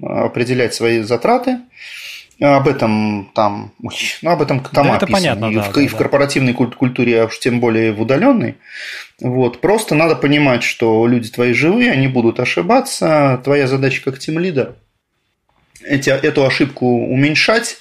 определять 0.01 0.73
свои 0.73 1.01
затраты. 1.01 1.59
Об 2.41 2.67
этом 2.67 3.31
там, 3.33 3.71
ну, 3.79 3.89
об 4.29 4.41
этом 4.41 4.59
там 4.59 4.87
да, 4.87 4.97
это 4.97 5.07
понятно, 5.07 5.45
и, 5.45 5.55
да, 5.55 5.63
в, 5.63 5.73
да, 5.73 5.81
и 5.81 5.87
в 5.87 5.95
корпоративной 5.95 6.53
культуре, 6.53 7.21
а 7.21 7.25
уж 7.27 7.39
тем 7.39 7.61
более 7.61 7.93
в 7.93 8.01
удаленной. 8.01 8.55
Вот. 9.21 9.61
Просто 9.61 9.95
надо 9.95 10.17
понимать, 10.17 10.61
что 10.61 11.07
люди 11.07 11.29
твои 11.29 11.53
живые, 11.53 11.91
они 11.91 12.09
будут 12.09 12.41
ошибаться. 12.41 13.39
Твоя 13.45 13.67
задача 13.67 14.03
как 14.03 14.19
тимлида 14.19 14.75
эти, 15.85 16.09
эту 16.09 16.45
ошибку 16.45 16.85
уменьшать 16.85 17.77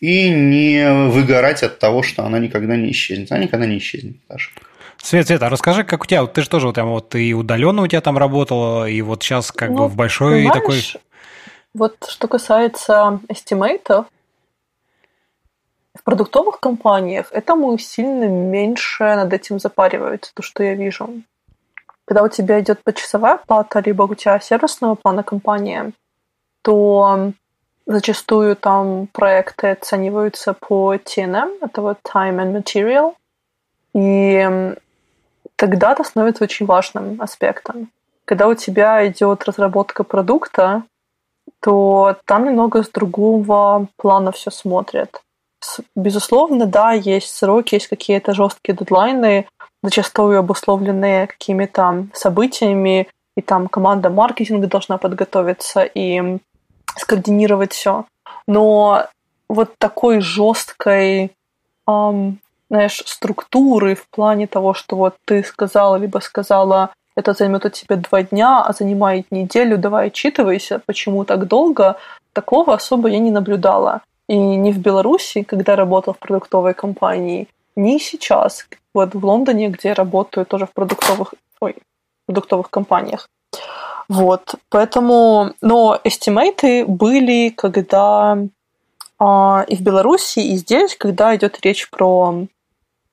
и 0.00 0.30
не 0.30 1.08
выгорать 1.10 1.62
от 1.62 1.78
того, 1.78 2.02
что 2.02 2.24
она 2.24 2.38
никогда 2.38 2.76
не 2.76 2.90
исчезнет. 2.90 3.30
Она 3.30 3.42
никогда 3.42 3.66
не 3.66 3.78
исчезнет, 3.78 4.16
ошибка. 4.28 4.66
Свет, 5.02 5.26
Свет, 5.26 5.42
а 5.42 5.48
расскажи, 5.48 5.84
как 5.84 6.02
у 6.02 6.06
тебя, 6.06 6.26
ты 6.26 6.42
же 6.42 6.48
тоже 6.48 6.66
вот, 6.66 6.74
там, 6.74 6.88
вот 6.88 7.14
и 7.14 7.32
удаленно 7.32 7.82
у 7.82 7.86
тебя 7.86 8.00
там 8.00 8.18
работала, 8.18 8.88
и 8.88 9.00
вот 9.00 9.22
сейчас 9.22 9.50
как 9.50 9.70
ну, 9.70 9.76
бы 9.76 9.88
в 9.88 9.96
большой 9.96 10.46
такой... 10.52 10.82
Вот 11.72 11.96
что 12.08 12.28
касается 12.28 13.20
эстимейтов, 13.28 14.06
в 15.98 16.02
продуктовых 16.04 16.60
компаниях 16.60 17.32
этому 17.32 17.76
сильно 17.78 18.24
меньше 18.24 19.04
над 19.04 19.32
этим 19.32 19.58
запариваются, 19.58 20.32
то, 20.34 20.42
что 20.42 20.62
я 20.62 20.74
вижу. 20.74 21.22
Когда 22.04 22.22
у 22.22 22.28
тебя 22.28 22.60
идет 22.60 22.82
почасовая 22.82 23.38
плата, 23.38 23.82
либо 23.84 24.02
у 24.02 24.14
тебя 24.14 24.40
сервисного 24.40 24.96
плана 24.96 25.22
компания, 25.22 25.92
то 26.62 27.32
Зачастую 27.90 28.54
там 28.54 29.08
проекты 29.08 29.72
оцениваются 29.72 30.54
по 30.54 30.94
T&M, 30.94 31.58
это 31.60 31.82
вот 31.82 31.98
Time 32.06 32.38
and 32.38 32.62
Material, 32.62 33.14
и 33.94 34.76
тогда 35.56 35.90
это 35.90 36.04
становится 36.04 36.44
очень 36.44 36.66
важным 36.66 37.20
аспектом. 37.20 37.90
Когда 38.26 38.46
у 38.46 38.54
тебя 38.54 39.04
идет 39.08 39.42
разработка 39.44 40.04
продукта, 40.04 40.84
то 41.60 42.16
там 42.26 42.44
немного 42.44 42.84
с 42.84 42.88
другого 42.88 43.88
плана 43.96 44.30
все 44.30 44.52
смотрят. 44.52 45.20
Безусловно, 45.96 46.66
да, 46.66 46.92
есть 46.92 47.34
сроки, 47.34 47.74
есть 47.74 47.88
какие-то 47.88 48.34
жесткие 48.34 48.76
дедлайны, 48.76 49.48
зачастую 49.82 50.38
обусловленные 50.38 51.26
какими-то 51.26 52.06
событиями, 52.12 53.08
и 53.36 53.42
там 53.42 53.66
команда 53.66 54.10
маркетинга 54.10 54.68
должна 54.68 54.96
подготовиться, 54.96 55.82
и 55.82 56.38
скоординировать 56.96 57.72
все. 57.72 58.04
Но 58.46 59.06
вот 59.48 59.74
такой 59.78 60.20
жесткой, 60.20 61.32
эм, 61.88 62.38
знаешь, 62.70 63.02
структуры 63.06 63.94
в 63.94 64.08
плане 64.08 64.46
того, 64.46 64.74
что 64.74 64.96
вот 64.96 65.16
ты 65.24 65.42
сказала, 65.42 65.96
либо 65.96 66.18
сказала, 66.20 66.90
это 67.16 67.32
займет 67.32 67.66
от 67.66 67.72
тебя 67.72 67.96
два 67.96 68.22
дня, 68.22 68.62
а 68.62 68.72
занимает 68.72 69.26
неделю, 69.30 69.76
давай 69.76 70.06
отчитывайся, 70.06 70.80
почему 70.86 71.24
так 71.24 71.46
долго, 71.46 71.96
такого 72.32 72.74
особо 72.74 73.08
я 73.08 73.18
не 73.18 73.30
наблюдала. 73.30 74.02
И 74.28 74.36
не 74.36 74.72
в 74.72 74.78
Беларуси, 74.78 75.42
когда 75.42 75.74
работал 75.74 76.14
в 76.14 76.18
продуктовой 76.18 76.74
компании, 76.74 77.48
ни 77.74 77.98
сейчас, 77.98 78.66
вот 78.94 79.14
в 79.14 79.24
Лондоне, 79.24 79.68
где 79.68 79.88
я 79.88 79.94
работаю 79.94 80.46
тоже 80.46 80.66
в 80.66 80.72
продуктовых, 80.72 81.34
ой, 81.60 81.76
продуктовых 82.26 82.70
компаниях. 82.70 83.28
Вот, 84.10 84.56
поэтому, 84.70 85.54
но 85.60 86.00
эстимейты 86.02 86.84
были, 86.84 87.50
когда 87.50 88.36
а, 89.20 89.64
и 89.68 89.76
в 89.76 89.82
Беларуси, 89.82 90.40
и 90.40 90.56
здесь, 90.56 90.96
когда 90.96 91.36
идет 91.36 91.60
речь 91.62 91.88
про 91.90 92.46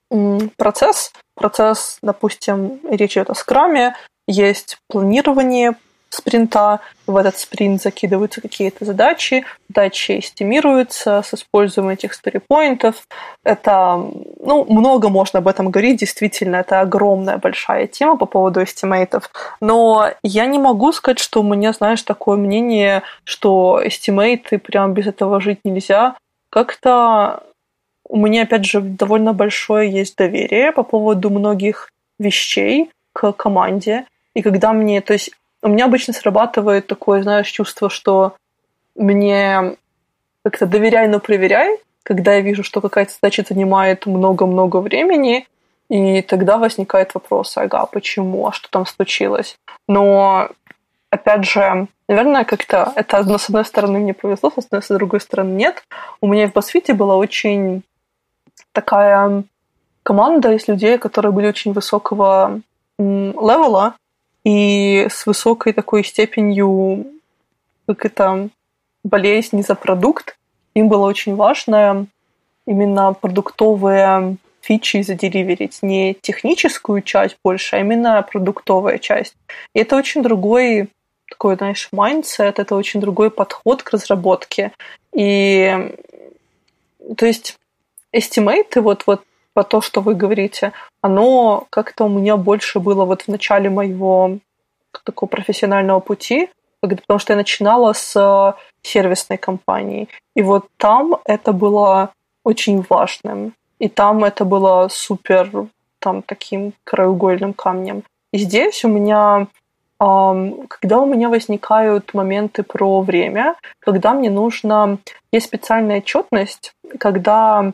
м, 0.09 0.51
процесс, 0.57 1.11
процесс, 1.35 1.99
допустим, 2.01 2.79
речь 2.89 3.11
идет 3.15 3.29
о 3.29 3.35
скраме, 3.35 3.95
есть 4.25 4.79
планирование 4.87 5.75
спринта. 6.09 6.79
В 7.05 7.15
этот 7.15 7.37
спринт 7.37 7.81
закидываются 7.81 8.41
какие-то 8.41 8.85
задачи, 8.85 9.45
задачи 9.69 10.19
эстимируются 10.19 11.21
с 11.21 11.33
использованием 11.33 11.93
этих 11.93 12.13
сторипоинтов. 12.13 13.07
Это, 13.43 14.03
ну, 14.39 14.65
много 14.69 15.09
можно 15.09 15.39
об 15.39 15.47
этом 15.47 15.69
говорить, 15.69 15.99
действительно, 15.99 16.57
это 16.57 16.81
огромная 16.81 17.37
большая 17.37 17.87
тема 17.87 18.17
по 18.17 18.25
поводу 18.25 18.63
эстимейтов. 18.63 19.29
Но 19.61 20.09
я 20.23 20.45
не 20.45 20.59
могу 20.59 20.91
сказать, 20.91 21.19
что 21.19 21.41
у 21.41 21.43
меня, 21.43 21.71
знаешь, 21.73 22.01
такое 22.03 22.37
мнение, 22.37 23.03
что 23.23 23.79
эстимейты 23.83 24.57
прям 24.57 24.93
без 24.93 25.07
этого 25.07 25.39
жить 25.39 25.59
нельзя. 25.63 26.15
Как-то 26.49 27.43
у 28.09 28.17
меня, 28.17 28.43
опять 28.43 28.65
же, 28.65 28.81
довольно 28.81 29.33
большое 29.33 29.91
есть 29.91 30.17
доверие 30.17 30.71
по 30.71 30.83
поводу 30.83 31.29
многих 31.29 31.91
вещей 32.19 32.89
к 33.13 33.31
команде. 33.33 34.05
И 34.33 34.41
когда 34.41 34.71
мне, 34.71 35.01
то 35.01 35.13
есть 35.13 35.31
у 35.61 35.69
меня 35.69 35.85
обычно 35.85 36.13
срабатывает 36.13 36.87
такое, 36.87 37.23
знаешь, 37.23 37.47
чувство, 37.47 37.89
что 37.89 38.35
мне 38.95 39.77
как-то 40.43 40.65
доверяй, 40.65 41.07
но 41.07 41.19
проверяй, 41.19 41.79
когда 42.03 42.35
я 42.35 42.41
вижу, 42.41 42.63
что 42.63 42.81
какая-то 42.81 43.13
задача 43.13 43.43
занимает 43.47 44.05
много-много 44.05 44.77
времени, 44.77 45.47
и 45.89 46.21
тогда 46.21 46.57
возникает 46.57 47.13
вопрос, 47.13 47.57
ага, 47.57 47.85
почему, 47.85 48.47
а 48.47 48.51
что 48.51 48.69
там 48.69 48.85
случилось? 48.85 49.57
Но, 49.87 50.49
опять 51.09 51.45
же, 51.45 51.87
наверное, 52.07 52.43
как-то 52.43 52.91
это, 52.95 53.23
с 53.37 53.49
одной 53.49 53.65
стороны, 53.65 53.99
мне 53.99 54.13
повезло, 54.13 54.51
с 54.57 54.87
другой 54.89 55.21
стороны, 55.21 55.53
нет. 55.53 55.83
У 56.21 56.27
меня 56.27 56.47
в 56.47 56.53
BuzzFeed 56.53 56.93
была 56.93 57.15
очень 57.15 57.83
такая 58.73 59.43
команда 60.03 60.53
из 60.53 60.67
людей, 60.67 60.97
которые 60.97 61.31
были 61.31 61.47
очень 61.47 61.73
высокого 61.73 62.61
левела 62.97 63.95
и 64.47 65.07
с 65.09 65.25
высокой 65.25 65.73
такой 65.73 66.05
степенью, 66.05 67.05
как 67.85 68.05
это, 68.05 68.47
болезни 69.03 69.61
за 69.61 69.75
продукт. 69.75 70.37
Им 70.73 70.87
было 70.87 71.05
очень 71.05 71.35
важно 71.35 72.07
именно 72.65 73.11
продуктовые 73.11 74.37
фичи 74.61 75.01
заделиверить, 75.01 75.79
не 75.81 76.13
техническую 76.13 77.01
часть 77.01 77.35
больше, 77.43 77.75
а 77.75 77.79
именно 77.81 78.21
продуктовая 78.21 78.99
часть. 78.99 79.35
И 79.75 79.79
это 79.79 79.97
очень 79.97 80.23
другой 80.23 80.87
такой, 81.29 81.57
знаешь, 81.57 81.89
mindset, 81.91 82.57
это 82.57 82.75
очень 82.75 83.01
другой 83.01 83.29
подход 83.29 83.83
к 83.83 83.91
разработке. 83.91 84.71
И 85.13 85.93
то 87.17 87.25
есть 87.25 87.57
эстимейты, 88.13 88.79
вот, 88.79 89.03
вот 89.07 89.23
по 89.57 89.63
то, 89.63 89.81
что 89.81 90.01
вы 90.01 90.13
говорите, 90.13 90.71
оно 91.01 91.65
как-то 91.71 92.05
у 92.05 92.09
меня 92.09 92.37
больше 92.37 92.79
было 92.79 93.05
вот 93.05 93.23
в 93.23 93.27
начале 93.27 93.71
моего 93.71 94.37
такого 95.03 95.27
профессионального 95.27 95.99
пути, 95.99 96.49
потому 96.79 97.17
что 97.17 97.33
я 97.33 97.37
начинала 97.37 97.93
с 97.93 98.55
сервисной 98.83 99.39
компании. 99.39 100.09
И 100.35 100.43
вот 100.43 100.67
там 100.77 101.15
это 101.25 101.53
было 101.53 102.11
очень 102.43 102.85
важным. 102.87 103.53
И 103.79 103.89
там 103.89 104.23
это 104.23 104.45
было 104.45 104.89
супер 104.91 105.49
там 105.97 106.21
таким 106.21 106.73
краеугольным 106.83 107.53
камнем. 107.53 108.03
И 108.31 108.37
здесь 108.37 108.85
у 108.85 108.89
меня, 108.89 109.47
когда 109.97 110.99
у 110.99 111.07
меня 111.07 111.29
возникают 111.29 112.13
моменты 112.13 112.61
про 112.61 113.01
время, 113.01 113.55
когда 113.79 114.13
мне 114.13 114.29
нужно... 114.29 114.99
Есть 115.31 115.47
специальная 115.47 115.97
отчетность, 115.97 116.73
когда 116.99 117.73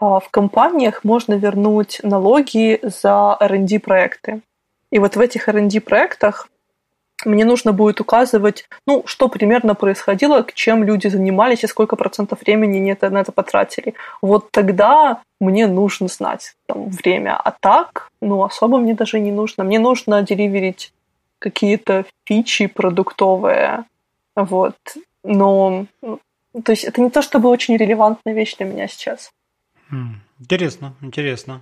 в 0.00 0.24
компаниях 0.30 1.04
можно 1.04 1.34
вернуть 1.34 2.00
налоги 2.02 2.80
за 2.82 3.36
R&D 3.38 3.80
проекты. 3.80 4.40
И 4.90 4.98
вот 4.98 5.16
в 5.16 5.20
этих 5.20 5.48
R&D 5.48 5.80
проектах 5.80 6.48
мне 7.26 7.44
нужно 7.44 7.72
будет 7.72 8.00
указывать, 8.00 8.66
ну, 8.86 9.02
что 9.06 9.28
примерно 9.28 9.74
происходило, 9.74 10.42
к 10.42 10.54
чем 10.54 10.84
люди 10.84 11.08
занимались 11.08 11.64
и 11.64 11.66
сколько 11.66 11.96
процентов 11.96 12.40
времени 12.40 12.78
они 12.78 12.92
это, 12.92 13.10
на 13.10 13.18
это 13.18 13.30
потратили. 13.30 13.94
Вот 14.22 14.50
тогда 14.50 15.20
мне 15.38 15.66
нужно 15.66 16.08
знать 16.08 16.54
там, 16.66 16.88
время. 16.88 17.36
А 17.36 17.54
так, 17.60 18.08
ну, 18.22 18.42
особо 18.42 18.78
мне 18.78 18.94
даже 18.94 19.20
не 19.20 19.32
нужно. 19.32 19.64
Мне 19.64 19.78
нужно 19.78 20.22
деливерить 20.22 20.92
какие-то 21.38 22.04
фичи 22.24 22.66
продуктовые. 22.66 23.84
Вот. 24.34 24.76
Но, 25.22 25.86
ну, 26.00 26.18
то 26.64 26.72
есть 26.72 26.84
это 26.84 27.00
не 27.02 27.10
то 27.10 27.20
чтобы 27.20 27.50
очень 27.50 27.76
релевантная 27.76 28.34
вещь 28.34 28.56
для 28.56 28.66
меня 28.66 28.88
сейчас. 28.88 29.30
Интересно, 30.38 30.94
интересно. 31.00 31.60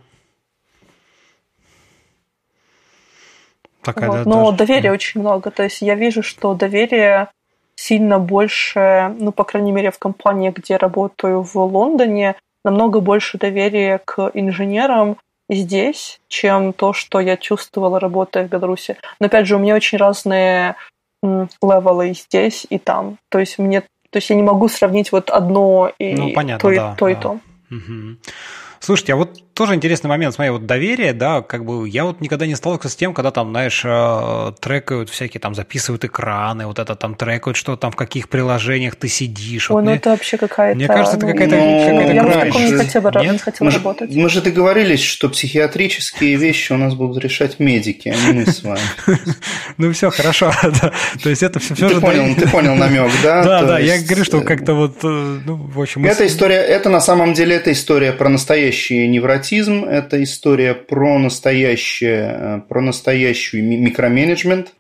Такая, 3.83 4.11
вот. 4.11 4.25
да, 4.25 4.25
Но 4.25 4.53
даже... 4.53 4.59
доверия 4.59 4.93
очень 4.93 5.21
много. 5.21 5.51
То 5.51 5.63
есть 5.63 5.81
я 5.83 5.95
вижу, 5.95 6.23
что 6.23 6.55
доверие 6.55 7.29
сильно 7.75 8.19
больше, 8.19 9.15
ну, 9.19 9.33
по 9.33 9.45
крайней 9.45 9.73
мере, 9.73 9.91
в 9.91 9.99
компании, 9.99 10.51
где 10.55 10.77
работаю 10.77 11.43
в 11.43 11.57
Лондоне, 11.57 12.37
намного 12.65 13.01
больше 13.01 13.39
доверия 13.39 13.99
к 14.05 14.31
инженерам 14.35 15.17
здесь, 15.49 16.21
чем 16.29 16.73
то, 16.73 16.93
что 16.93 17.21
я 17.21 17.37
чувствовала, 17.37 18.01
работая 18.01 18.47
в 18.47 18.51
Беларуси. 18.51 18.97
Но 19.21 19.27
опять 19.27 19.47
же, 19.47 19.57
у 19.57 19.59
меня 19.59 19.75
очень 19.75 19.97
разные 19.97 20.77
левелы 21.23 22.11
и 22.11 22.15
здесь, 22.15 22.67
и 22.69 22.79
там. 22.79 23.19
То 23.29 23.39
есть 23.39 23.59
мне, 23.59 23.81
то 23.81 24.17
есть 24.17 24.29
я 24.31 24.37
не 24.37 24.43
могу 24.43 24.69
сравнить 24.69 25.13
вот 25.13 25.31
одно 25.31 25.91
и 25.99 26.15
ну, 26.15 26.33
понятно, 26.33 26.61
то, 26.61 26.73
и, 26.73 26.77
да, 26.77 26.95
то 26.97 27.05
да. 27.07 27.11
и 27.11 27.15
то. 27.15 27.41
Угу. 27.71 28.17
Слушайте, 28.81 29.13
а 29.13 29.17
вот 29.17 29.48
тоже 29.59 29.75
интересный 29.75 30.07
момент, 30.07 30.37
смотри, 30.37 30.51
вот 30.51 30.67
доверие, 30.67 31.13
да, 31.13 31.43
как 31.43 31.65
бы 31.65 31.89
я 31.89 32.05
вот 32.05 32.21
никогда 32.21 32.47
не 32.47 32.55
сталкивался 32.55 32.91
с 32.91 32.95
тем, 32.95 33.13
когда 33.13 33.33
там, 33.33 33.51
знаешь, 33.51 33.83
э, 33.85 34.53
трекают 34.61 35.11
всякие, 35.11 35.41
там 35.41 35.57
записывают 35.57 36.05
экраны, 36.05 36.69
вот 36.69 36.79
это 36.79 36.95
там 36.95 37.17
трекают, 37.17 37.57
что 37.57 37.75
там 37.75 37.91
в 37.91 37.97
каких 37.97 38.29
приложениях 38.29 38.95
ты 38.95 39.09
сидишь. 39.09 39.69
Ой, 39.69 39.75
вот 39.75 39.85
ну 39.85 39.91
это 39.91 40.11
вообще 40.11 40.37
какая-то... 40.37 40.77
Мне 40.77 40.87
кажется, 40.87 41.17
это 41.17 41.27
какая-то... 41.27 41.57
Ну, 41.57 41.81
какая-то 41.81 42.13
я 42.13 42.23
бы 42.23 42.31
в 42.31 42.35
таком 42.35 42.65
не 42.67 42.73
хотела, 42.73 43.11
Нет? 43.21 43.33
не 43.33 43.39
хотела 43.39 43.69
мы 43.69 43.75
работать. 43.75 44.13
Же, 44.13 44.19
мы 44.21 44.29
же 44.29 44.43
договорились, 44.43 45.03
что 45.03 45.29
психиатрические 45.29 46.37
вещи 46.37 46.71
у 46.71 46.77
нас 46.77 46.95
будут 46.95 47.21
решать 47.25 47.59
медики, 47.59 48.11
а 48.11 48.33
не 48.33 48.39
мы 48.39 48.47
с 48.47 48.63
вами. 48.63 48.81
Ну 49.77 49.93
все, 49.93 50.11
хорошо. 50.11 50.53
То 51.23 51.31
есть 51.31 51.43
это 51.43 51.59
все 51.59 51.75
же... 51.75 51.89
Ты 51.89 52.01
понял 52.01 52.77
намек, 52.77 53.11
да? 53.25 53.43
Да, 53.49 53.63
да, 53.63 53.79
я 53.81 54.01
говорю, 54.01 54.23
что 54.23 54.41
как-то 54.41 54.75
вот, 54.75 54.99
э, 55.03 55.41
ну, 55.45 55.57
в 55.57 55.81
общем... 55.81 56.05
Эта 56.05 56.27
история, 56.27 56.57
это 56.57 56.91
на 56.91 57.01
самом 57.01 57.33
деле, 57.33 57.57
это 57.57 57.73
история 57.73 58.13
про 58.13 58.29
настоящий 58.29 59.09
невротизм, 59.51 59.85
это 59.85 60.23
история 60.23 60.75
про 60.75 61.19
настоящее, 61.19 62.37
э, 62.39 62.61
про 62.69 62.81
настоящий 62.81 63.61
микроменеджмент, 63.61 64.75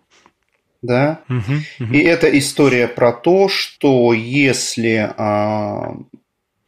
да, 0.82 1.20
угу, 1.28 1.38
угу. 1.80 1.92
и 1.92 1.98
это 1.98 2.26
история 2.38 2.86
про 2.86 3.12
то, 3.12 3.48
что 3.48 4.12
если 4.12 5.12
а, 5.16 5.97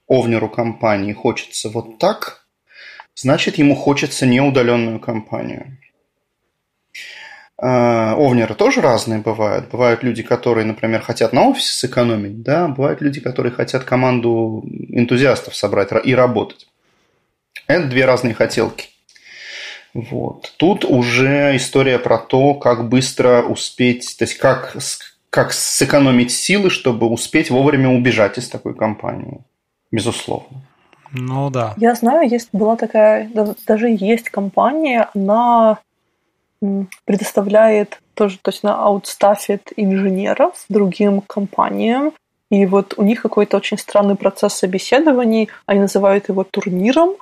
овнеру 0.09 0.49
компании 0.49 1.13
хочется 1.13 1.69
вот 1.69 1.99
так, 1.99 2.45
значит 3.15 3.59
ему 3.59 3.77
хочется 3.77 4.27
неудаленную 4.27 4.99
компанию. 4.99 5.79
А, 7.57 8.15
овнеры 8.17 8.55
тоже 8.55 8.81
разные 8.81 9.21
бывают. 9.21 9.69
Бывают 9.71 10.03
люди, 10.03 10.25
которые, 10.25 10.65
например, 10.65 11.03
хотят 11.03 11.33
на 11.33 11.49
офисе 11.49 11.73
сэкономить, 11.75 12.43
да, 12.43 12.67
бывают 12.67 13.01
люди, 13.03 13.21
которые 13.21 13.53
хотят 13.53 13.85
команду 13.85 14.65
энтузиастов 14.89 15.55
собрать 15.55 15.91
и 16.05 16.15
работать. 16.17 16.70
Это 17.71 17.87
две 17.87 18.05
разные 18.05 18.35
хотелки. 18.35 18.89
Вот. 19.95 20.53
Тут 20.57 20.85
уже 20.85 21.57
история 21.57 21.99
про 21.99 22.19
то, 22.19 22.55
как 22.55 22.89
быстро 22.89 23.43
успеть, 23.43 24.17
то 24.19 24.25
есть 24.25 24.39
как, 24.39 24.77
как 25.31 25.53
сэкономить 25.53 26.33
силы, 26.33 26.71
чтобы 26.71 27.09
успеть 27.09 27.51
вовремя 27.51 27.89
убежать 27.89 28.39
из 28.39 28.49
такой 28.49 28.75
компании. 28.75 29.41
Безусловно. 29.91 30.63
Ну 31.13 31.51
да. 31.51 31.75
Я 31.77 31.95
знаю, 31.95 32.29
есть 32.29 32.51
была 32.53 32.77
такая, 32.77 33.29
даже 33.67 33.89
есть 33.89 34.31
компания, 34.31 35.09
она 35.15 35.79
предоставляет 37.05 38.01
тоже, 38.15 38.39
то 38.41 38.51
есть 38.51 38.63
она 38.63 38.77
аутстафит 38.85 39.73
инженеров 39.77 40.65
другим 40.69 41.21
компаниям, 41.23 42.13
и 42.51 42.67
вот 42.67 42.95
у 42.97 43.03
них 43.03 43.23
какой-то 43.23 43.57
очень 43.57 43.79
странный 43.79 44.15
процесс 44.15 44.55
собеседований, 44.55 45.49
они 45.67 45.81
называют 45.81 46.29
его 46.29 46.45
турниром, 46.45 47.15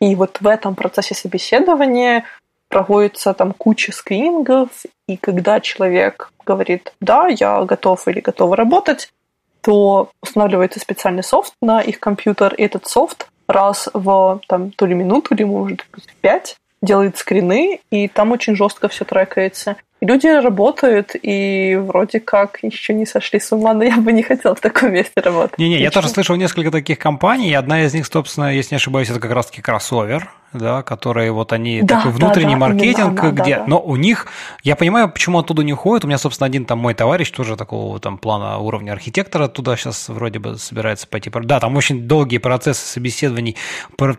и 0.00 0.14
вот 0.14 0.40
в 0.40 0.46
этом 0.46 0.74
процессе 0.74 1.14
собеседования 1.14 2.24
проводится 2.68 3.34
там 3.34 3.52
куча 3.52 3.92
скринингов, 3.92 4.68
и 5.08 5.16
когда 5.16 5.60
человек 5.60 6.32
говорит, 6.46 6.92
да, 7.00 7.26
я 7.26 7.62
готов 7.64 8.06
или 8.08 8.20
готова 8.20 8.56
работать, 8.56 9.12
то 9.60 10.10
устанавливается 10.22 10.80
специальный 10.80 11.22
софт 11.22 11.52
на 11.60 11.80
их 11.80 12.00
компьютер, 12.00 12.54
и 12.54 12.62
этот 12.62 12.86
софт 12.86 13.28
раз 13.46 13.88
в 13.92 14.40
там, 14.46 14.70
то 14.70 14.86
ли 14.86 14.94
минуту, 14.94 15.34
или 15.34 15.44
может 15.44 15.84
быть 15.92 16.06
в 16.06 16.14
пять 16.16 16.56
делает 16.80 17.18
скрины, 17.18 17.80
и 17.90 18.08
там 18.08 18.32
очень 18.32 18.56
жестко 18.56 18.88
все 18.88 19.04
трекается. 19.04 19.76
И 20.00 20.06
люди 20.06 20.26
работают, 20.26 21.10
и 21.20 21.76
вроде 21.76 22.20
как 22.20 22.60
еще 22.62 22.94
не 22.94 23.04
сошли 23.04 23.38
с 23.38 23.52
ума, 23.52 23.74
но 23.74 23.84
я 23.84 23.98
бы 23.98 24.12
не 24.12 24.22
хотел 24.22 24.54
в 24.54 24.60
таком 24.60 24.92
месте 24.92 25.20
работать. 25.20 25.58
Не-не, 25.58 25.78
я 25.78 25.90
тоже 25.90 26.08
слышал 26.08 26.36
несколько 26.36 26.70
таких 26.70 26.98
компаний, 26.98 27.50
и 27.50 27.54
одна 27.54 27.84
из 27.84 27.92
них, 27.92 28.06
собственно, 28.06 28.54
если 28.54 28.74
не 28.74 28.76
ошибаюсь, 28.76 29.10
это 29.10 29.20
как 29.20 29.32
раз-таки 29.32 29.60
кроссовер. 29.60 30.30
Да, 30.52 30.82
которые 30.82 31.32
вот 31.32 31.52
они 31.52 31.82
Да, 31.82 31.98
такой 31.98 32.12
внутренний 32.12 32.54
да, 32.54 32.58
маркетинг, 32.58 32.98
именно 32.98 33.20
она, 33.20 33.30
да, 33.32 33.42
где, 33.42 33.56
да. 33.56 33.64
но 33.66 33.80
у 33.80 33.96
них, 33.96 34.26
я 34.62 34.76
понимаю, 34.76 35.10
почему 35.10 35.38
оттуда 35.38 35.62
не 35.62 35.72
уходит. 35.72 36.04
У 36.04 36.08
меня, 36.08 36.18
собственно, 36.18 36.46
один 36.46 36.64
там 36.64 36.78
мой 36.78 36.94
товарищ 36.94 37.30
тоже 37.30 37.56
такого 37.56 38.00
там 38.00 38.18
плана 38.18 38.58
уровня 38.58 38.92
архитектора 38.92 39.48
туда 39.48 39.76
сейчас 39.76 40.08
вроде 40.08 40.38
бы 40.38 40.58
собирается 40.58 41.06
пойти. 41.06 41.30
Да, 41.30 41.60
там 41.60 41.76
очень 41.76 42.02
долгие 42.08 42.38
процессы 42.38 42.86
собеседований, 42.86 43.56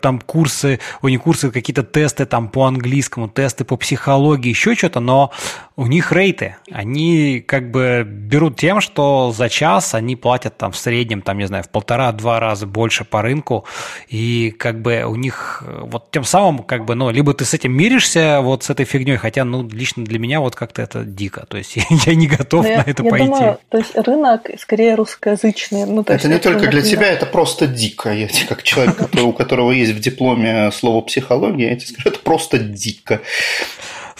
там 0.01 0.19
курсы, 0.19 0.79
у 1.01 1.09
них 1.09 1.21
курсы 1.21 1.51
какие-то 1.51 1.83
тесты 1.83 2.25
там 2.25 2.49
по 2.49 2.65
английскому, 2.65 3.27
тесты 3.27 3.65
по 3.65 3.75
психологии, 3.75 4.49
еще 4.49 4.75
что-то, 4.75 4.99
но 4.99 5.31
у 5.75 5.87
них 5.87 6.11
рейты. 6.11 6.57
Они 6.71 7.43
как 7.45 7.71
бы 7.71 8.03
берут 8.05 8.57
тем, 8.57 8.81
что 8.81 9.33
за 9.35 9.49
час 9.49 9.95
они 9.95 10.15
платят 10.15 10.57
там 10.57 10.71
в 10.71 10.77
среднем, 10.77 11.21
там, 11.21 11.37
не 11.37 11.47
знаю, 11.47 11.63
в 11.63 11.69
полтора-два 11.69 12.39
раза 12.39 12.67
больше 12.67 13.03
по 13.03 13.21
рынку, 13.21 13.65
и 14.07 14.51
как 14.57 14.81
бы 14.81 15.03
у 15.05 15.15
них 15.15 15.63
э, 15.65 15.81
вот 15.85 16.11
тем 16.11 16.20
самым 16.23 16.63
как 16.63 16.85
бы, 16.85 16.95
ну, 16.95 17.09
либо 17.09 17.33
ты 17.33 17.45
с 17.45 17.53
этим 17.53 17.71
миришься, 17.73 18.39
вот 18.41 18.63
с 18.63 18.69
этой 18.69 18.85
фигней, 18.85 19.17
хотя, 19.17 19.43
ну, 19.43 19.67
лично 19.67 20.03
для 20.05 20.19
меня 20.19 20.39
вот 20.39 20.55
как-то 20.55 20.81
это 20.81 21.03
дико, 21.03 21.45
то 21.47 21.57
есть 21.57 21.77
я 22.05 22.15
не 22.15 22.27
готов 22.27 22.63
Но 22.65 22.69
на 22.69 22.73
я, 22.73 22.83
это 22.85 23.03
я 23.03 23.09
пойти. 23.09 23.25
думаю, 23.27 23.59
то 23.69 23.77
есть 23.77 23.95
рынок 23.95 24.49
скорее 24.59 24.95
русскоязычный. 24.95 25.85
Ну, 25.85 26.03
то 26.03 26.13
Это 26.13 26.27
есть 26.27 26.45
не 26.45 26.51
только 26.51 26.69
для 26.69 26.81
тебя, 26.81 27.07
это 27.07 27.25
просто 27.25 27.67
дико. 27.67 28.11
Я 28.11 28.27
тебе 28.27 28.47
как 28.47 28.63
человек, 28.63 29.09
у 29.21 29.33
которого 29.33 29.71
есть 29.71 29.93
в 29.93 29.99
дипломе 29.99 30.71
слово 30.71 31.01
психология, 31.01 31.69
я 31.69 31.75
тебе 31.75 31.87
скажу, 31.87 32.09
это 32.09 32.19
просто 32.19 32.57
дико. 32.59 33.21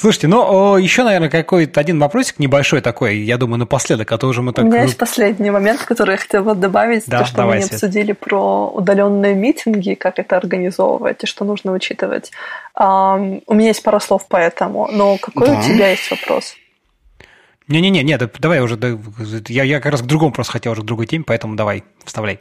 Слушайте, 0.02 0.28
ну, 0.30 0.78
еще, 0.78 1.04
наверное, 1.04 1.30
какой-то 1.30 1.80
один 1.80 2.00
вопросик 2.00 2.40
небольшой 2.40 2.82
такой, 2.82 3.20
я 3.20 3.38
думаю, 3.38 3.60
напоследок, 3.60 4.12
а 4.12 4.18
то 4.18 4.26
уже 4.26 4.42
мы 4.42 4.52
так... 4.52 4.66
У 4.66 4.68
меня 4.68 4.82
есть 4.82 4.98
последний 4.98 5.52
момент, 5.52 5.84
который 5.84 6.14
я 6.14 6.18
хотела 6.18 6.56
добавить, 6.56 7.04
Да, 7.06 7.20
то, 7.20 7.26
что 7.26 7.38
давай, 7.38 7.58
мы 7.58 7.62
не 7.62 7.68
Свет. 7.68 7.74
обсудили 7.76 8.14
про 8.14 8.68
удаленные 8.70 9.36
митинги, 9.36 9.94
как 9.94 10.18
это 10.18 10.38
организовывать 10.38 11.24
и 11.24 11.28
что 11.28 11.46
нужно 11.46 11.72
учитывать. 11.72 12.32
Ам, 12.74 13.42
у 13.46 13.54
меня 13.54 13.68
есть 13.68 13.84
пара 13.84 14.00
слов 14.00 14.28
по 14.28 14.38
этому, 14.38 14.90
но 14.92 15.18
какой 15.18 15.50
Да. 15.50 15.60
у 15.60 15.62
тебя 15.62 15.92
есть 15.92 16.10
вопрос? 16.10 16.56
Не-не-не, 17.68 18.02
нет, 18.02 18.24
давай 18.40 18.60
уже, 18.62 18.80
я, 19.50 19.64
я 19.64 19.80
как 19.80 19.92
раз 19.92 20.02
к 20.02 20.06
другому 20.06 20.32
просто 20.32 20.54
хотел 20.54 20.72
уже 20.72 20.82
к 20.82 20.86
другой 20.86 21.06
теме, 21.06 21.26
поэтому 21.28 21.56
давай, 21.56 21.84
вставляй. 22.06 22.40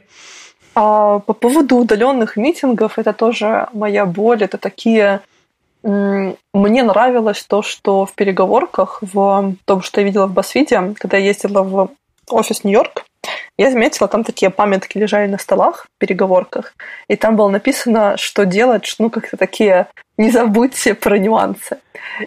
А, 0.75 1.19
по 1.19 1.35
поводу 1.35 1.77
удаленных 1.77 2.37
митингов, 2.37 2.99
это 2.99 3.13
тоже 3.13 3.69
моя 3.75 4.07
боль. 4.07 4.43
Это 4.43 4.57
такие... 4.57 5.21
Мне 5.83 6.83
нравилось 6.83 7.43
то, 7.43 7.63
что 7.63 8.05
в 8.07 8.15
переговорках, 8.15 8.99
в 9.01 9.55
том, 9.65 9.83
что 9.83 10.01
я 10.01 10.07
видела 10.07 10.27
в 10.27 10.33
Басвиде, 10.33 10.95
когда 10.99 11.17
я 11.17 11.27
ездила 11.27 11.63
в 11.63 11.91
офис 12.31 12.65
Нью-Йорк, 12.65 13.05
я 13.59 13.71
заметила, 13.71 14.09
там 14.09 14.25
такие 14.25 14.51
памятки 14.51 14.97
лежали 14.97 15.27
на 15.27 15.39
столах 15.39 15.85
в 15.85 15.99
переговорках, 15.99 16.75
и 17.09 17.17
там 17.17 17.37
было 17.37 17.49
написано, 17.49 18.17
что 18.17 18.47
делать, 18.47 18.95
ну, 18.99 19.11
как-то 19.11 19.37
такие 19.37 19.89
«не 20.17 20.31
забудьте 20.31 20.95
про 20.95 21.19
нюансы». 21.19 21.79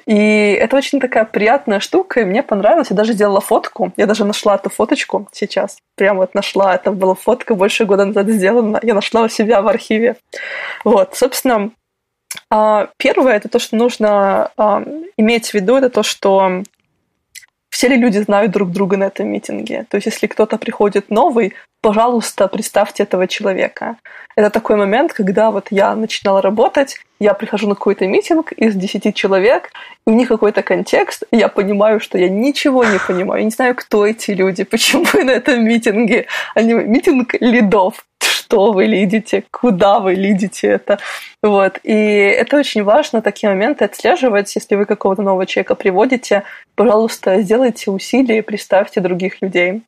И 0.05 0.51
это 0.51 0.77
очень 0.77 0.99
такая 0.99 1.25
приятная 1.25 1.79
штука, 1.79 2.21
и 2.21 2.25
мне 2.25 2.43
понравилось. 2.43 2.91
Я 2.91 2.95
даже 2.95 3.13
сделала 3.13 3.41
фотку. 3.41 3.91
Я 3.97 4.05
даже 4.05 4.25
нашла 4.25 4.55
эту 4.55 4.69
фоточку 4.69 5.27
сейчас. 5.31 5.77
Прям 5.95 6.17
вот 6.17 6.35
нашла. 6.35 6.75
Это 6.75 6.91
была 6.91 7.15
фотка 7.15 7.55
больше 7.55 7.85
года 7.85 8.05
назад 8.05 8.27
сделана. 8.27 8.79
Я 8.81 8.93
нашла 8.93 9.23
у 9.23 9.27
себя 9.27 9.61
в 9.61 9.67
архиве. 9.67 10.15
Вот, 10.83 11.15
собственно, 11.15 11.71
первое, 12.97 13.35
это 13.35 13.49
то, 13.49 13.59
что 13.59 13.75
нужно 13.75 14.51
а, 14.57 14.83
иметь 15.17 15.49
в 15.49 15.53
виду, 15.53 15.75
это 15.75 15.89
то, 15.89 16.03
что 16.03 16.63
все 17.73 17.87
ли 17.87 17.97
люди 17.97 18.19
знают 18.19 18.51
друг 18.51 18.71
друга 18.71 18.97
на 18.97 19.05
этом 19.05 19.27
митинге. 19.27 19.85
То 19.89 19.97
есть, 19.97 20.05
если 20.05 20.27
кто-то 20.27 20.57
приходит 20.57 21.09
новый, 21.09 21.53
пожалуйста, 21.81 22.47
представьте 22.47 23.03
этого 23.03 23.27
человека. 23.27 23.97
Это 24.35 24.51
такой 24.51 24.75
момент, 24.75 25.11
когда 25.11 25.49
вот 25.49 25.67
я 25.71 25.95
начинала 25.95 26.41
работать, 26.41 26.97
я 27.19 27.33
прихожу 27.33 27.67
на 27.67 27.75
какой-то 27.75 28.05
митинг 28.07 28.51
из 28.51 28.75
10 28.75 29.15
человек, 29.15 29.71
и 30.05 30.11
у 30.11 30.13
них 30.13 30.27
какой-то 30.27 30.61
контекст, 30.61 31.23
и 31.31 31.37
я 31.37 31.47
понимаю, 31.47 31.99
что 31.99 32.17
я 32.17 32.29
ничего 32.29 32.83
не 32.83 32.99
понимаю. 32.99 33.41
Я 33.41 33.45
не 33.45 33.51
знаю, 33.51 33.75
кто 33.75 34.05
эти 34.05 34.31
люди, 34.31 34.63
почему 34.71 35.05
на 35.23 35.31
этом 35.31 35.65
митинге. 35.65 36.27
Они 36.53 36.73
митинг 36.73 37.33
лидов. 37.41 38.05
Что 38.53 38.71
вы 38.71 38.85
лидите, 38.85 39.43
куда 39.49 39.99
вы 39.99 40.13
лидите 40.13 40.67
это. 40.67 40.99
Вот. 41.41 41.79
И 41.81 41.91
это 41.91 42.57
очень 42.57 42.83
важно, 42.83 43.23
такие 43.23 43.49
моменты 43.49 43.83
отслеживать. 43.85 44.55
Если 44.55 44.75
вы 44.75 44.85
какого-то 44.85 45.23
нового 45.23 45.47
человека 45.47 45.73
приводите, 45.73 46.43
пожалуйста, 46.75 47.41
сделайте 47.41 47.89
усилия 47.89 48.37
и 48.37 48.41
представьте 48.41 49.01
других 49.01 49.41
людей. 49.41 49.81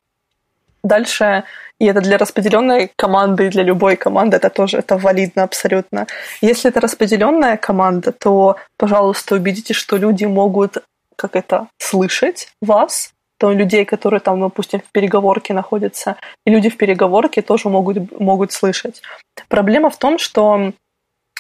Дальше, 0.84 1.44
и 1.78 1.86
это 1.86 2.02
для 2.02 2.18
распределенной 2.18 2.90
команды, 2.96 3.46
и 3.46 3.50
для 3.50 3.62
любой 3.62 3.98
команды 3.98 4.38
это 4.38 4.50
тоже 4.50 4.80
это 4.80 4.98
валидно 4.98 5.44
абсолютно. 5.44 6.08
Если 6.42 6.72
это 6.72 6.82
распределенная 6.82 7.58
команда, 7.58 8.14
то, 8.14 8.56
пожалуйста, 8.78 9.36
убедитесь, 9.36 9.76
что 9.76 9.98
люди 9.98 10.26
могут 10.26 10.78
как 11.16 11.36
это 11.36 11.68
слышать 11.78 12.50
вас, 12.64 13.14
то 13.38 13.52
людей, 13.52 13.86
которые 13.86 14.20
там, 14.20 14.40
допустим, 14.40 14.80
в 14.80 14.92
переговорке 14.92 15.54
находятся, 15.54 16.16
и 16.46 16.52
люди 16.52 16.70
в 16.70 16.78
переговорке 16.78 17.42
тоже 17.42 17.70
могут, 17.70 18.20
могут 18.20 18.52
слышать. 18.52 19.02
Проблема 19.50 19.90
в 19.90 19.98
том, 19.98 20.18
что 20.18 20.72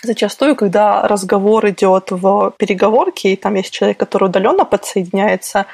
зачастую, 0.03 0.55
когда 0.55 1.07
разговор 1.07 1.67
идет 1.69 2.11
в 2.11 2.53
переговорке, 2.57 3.33
и 3.33 3.35
там 3.35 3.55
есть 3.55 3.71
человек, 3.71 3.97
который 3.97 4.25
удаленно 4.25 4.65
подсоединяется, 4.65 5.65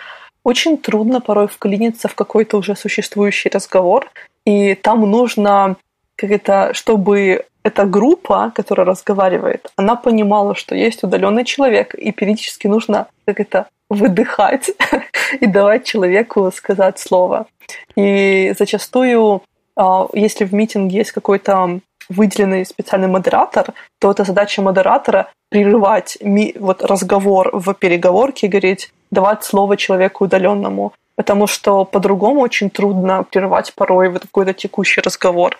очень 0.43 0.77
трудно 0.77 1.21
порой 1.21 1.47
вклиниться 1.47 2.07
в 2.07 2.15
какой-то 2.15 2.57
уже 2.57 2.75
существующий 2.75 3.49
разговор, 3.49 4.09
и 4.45 4.75
там 4.75 5.09
нужно 5.09 5.75
как 6.15 6.31
это, 6.31 6.73
чтобы 6.73 7.45
эта 7.63 7.85
группа, 7.85 8.51
которая 8.55 8.85
разговаривает, 8.85 9.71
она 9.75 9.95
понимала, 9.95 10.55
что 10.55 10.75
есть 10.75 11.03
удаленный 11.03 11.45
человек, 11.45 11.93
и 11.93 12.11
периодически 12.11 12.67
нужно 12.67 13.07
как 13.25 13.39
это 13.39 13.67
выдыхать 13.91 14.71
и 15.39 15.45
давать 15.45 15.85
человеку 15.85 16.51
сказать 16.51 16.97
слово. 16.97 17.45
И 17.95 18.53
зачастую, 18.57 19.43
а, 19.75 20.07
если 20.13 20.45
в 20.45 20.53
митинге 20.53 20.97
есть 20.97 21.11
какой-то 21.11 21.79
выделенный 22.09 22.65
специальный 22.65 23.07
модератор, 23.07 23.73
то 23.99 24.11
это 24.11 24.23
задача 24.23 24.61
модератора 24.61 25.31
прерывать 25.49 26.17
вот 26.59 26.83
разговор 26.83 27.49
в 27.53 27.73
переговорке 27.73 28.47
говорить, 28.47 28.91
давать 29.11 29.43
слово 29.43 29.75
человеку 29.77 30.23
удаленному, 30.23 30.93
потому 31.15 31.47
что 31.47 31.83
по-другому 31.83 32.39
очень 32.41 32.69
трудно 32.69 33.23
прервать 33.23 33.73
порой 33.75 34.09
вот 34.09 34.21
какой-то 34.21 34.53
текущий 34.53 35.01
разговор. 35.01 35.57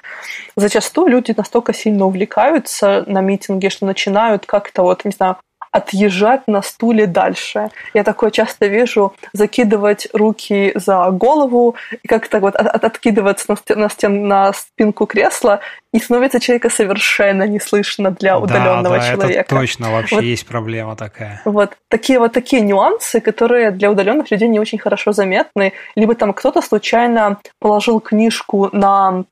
Зачастую 0.56 1.10
люди 1.10 1.34
настолько 1.36 1.74
сильно 1.74 2.06
увлекаются 2.06 3.04
на 3.08 3.22
митинге, 3.22 3.70
что 3.70 3.86
начинают 3.86 4.46
как-то 4.46 4.84
вот, 4.84 5.06
не 5.06 5.12
знаю, 5.12 5.36
отъезжать 5.72 6.48
на 6.48 6.62
стуле 6.62 7.08
дальше. 7.08 7.70
Я 7.94 8.04
такое 8.04 8.30
часто 8.32 8.68
вижу, 8.68 9.14
закидывать 9.34 10.08
руки 10.14 10.74
за 10.76 11.10
голову 11.12 11.76
как-то 12.08 12.40
вот 12.40 12.56
от- 12.56 12.68
от- 12.68 12.84
откидываться 12.84 13.46
на, 13.50 13.56
стен, 13.56 13.80
на, 13.80 13.90
стен, 13.90 14.28
на 14.28 14.54
спинку 14.54 15.06
кресла, 15.06 15.62
и 15.94 16.00
становится 16.00 16.40
человека 16.40 16.70
совершенно 16.70 17.44
не 17.48 17.60
слышно 17.60 18.12
для 18.12 18.38
удаленного 18.40 18.98
да, 18.98 19.02
да, 19.02 19.12
человека. 19.12 19.40
это 19.42 19.50
точно 19.56 19.92
вообще 19.92 20.16
Вот. 20.16 20.24
есть 20.24 20.46
проблема 20.48 20.96
такая. 20.96 21.42
Вот 21.46 21.78
такие 21.90 22.20
вот 22.20 22.34
такие 22.34 22.62
нюансы, 22.62 23.20
которые 23.22 23.72
для 23.72 23.92
удаленных 23.92 24.30
людей 24.32 24.48
не 24.48 24.60
очень 24.60 24.78
хорошо 24.80 25.12
заметны. 25.14 25.74
Либо 25.96 26.16
там 26.16 26.34
кто-то 26.34 26.62
случайно 26.62 27.38
положил 27.60 28.00
книжку 28.00 28.70
на 28.72 29.24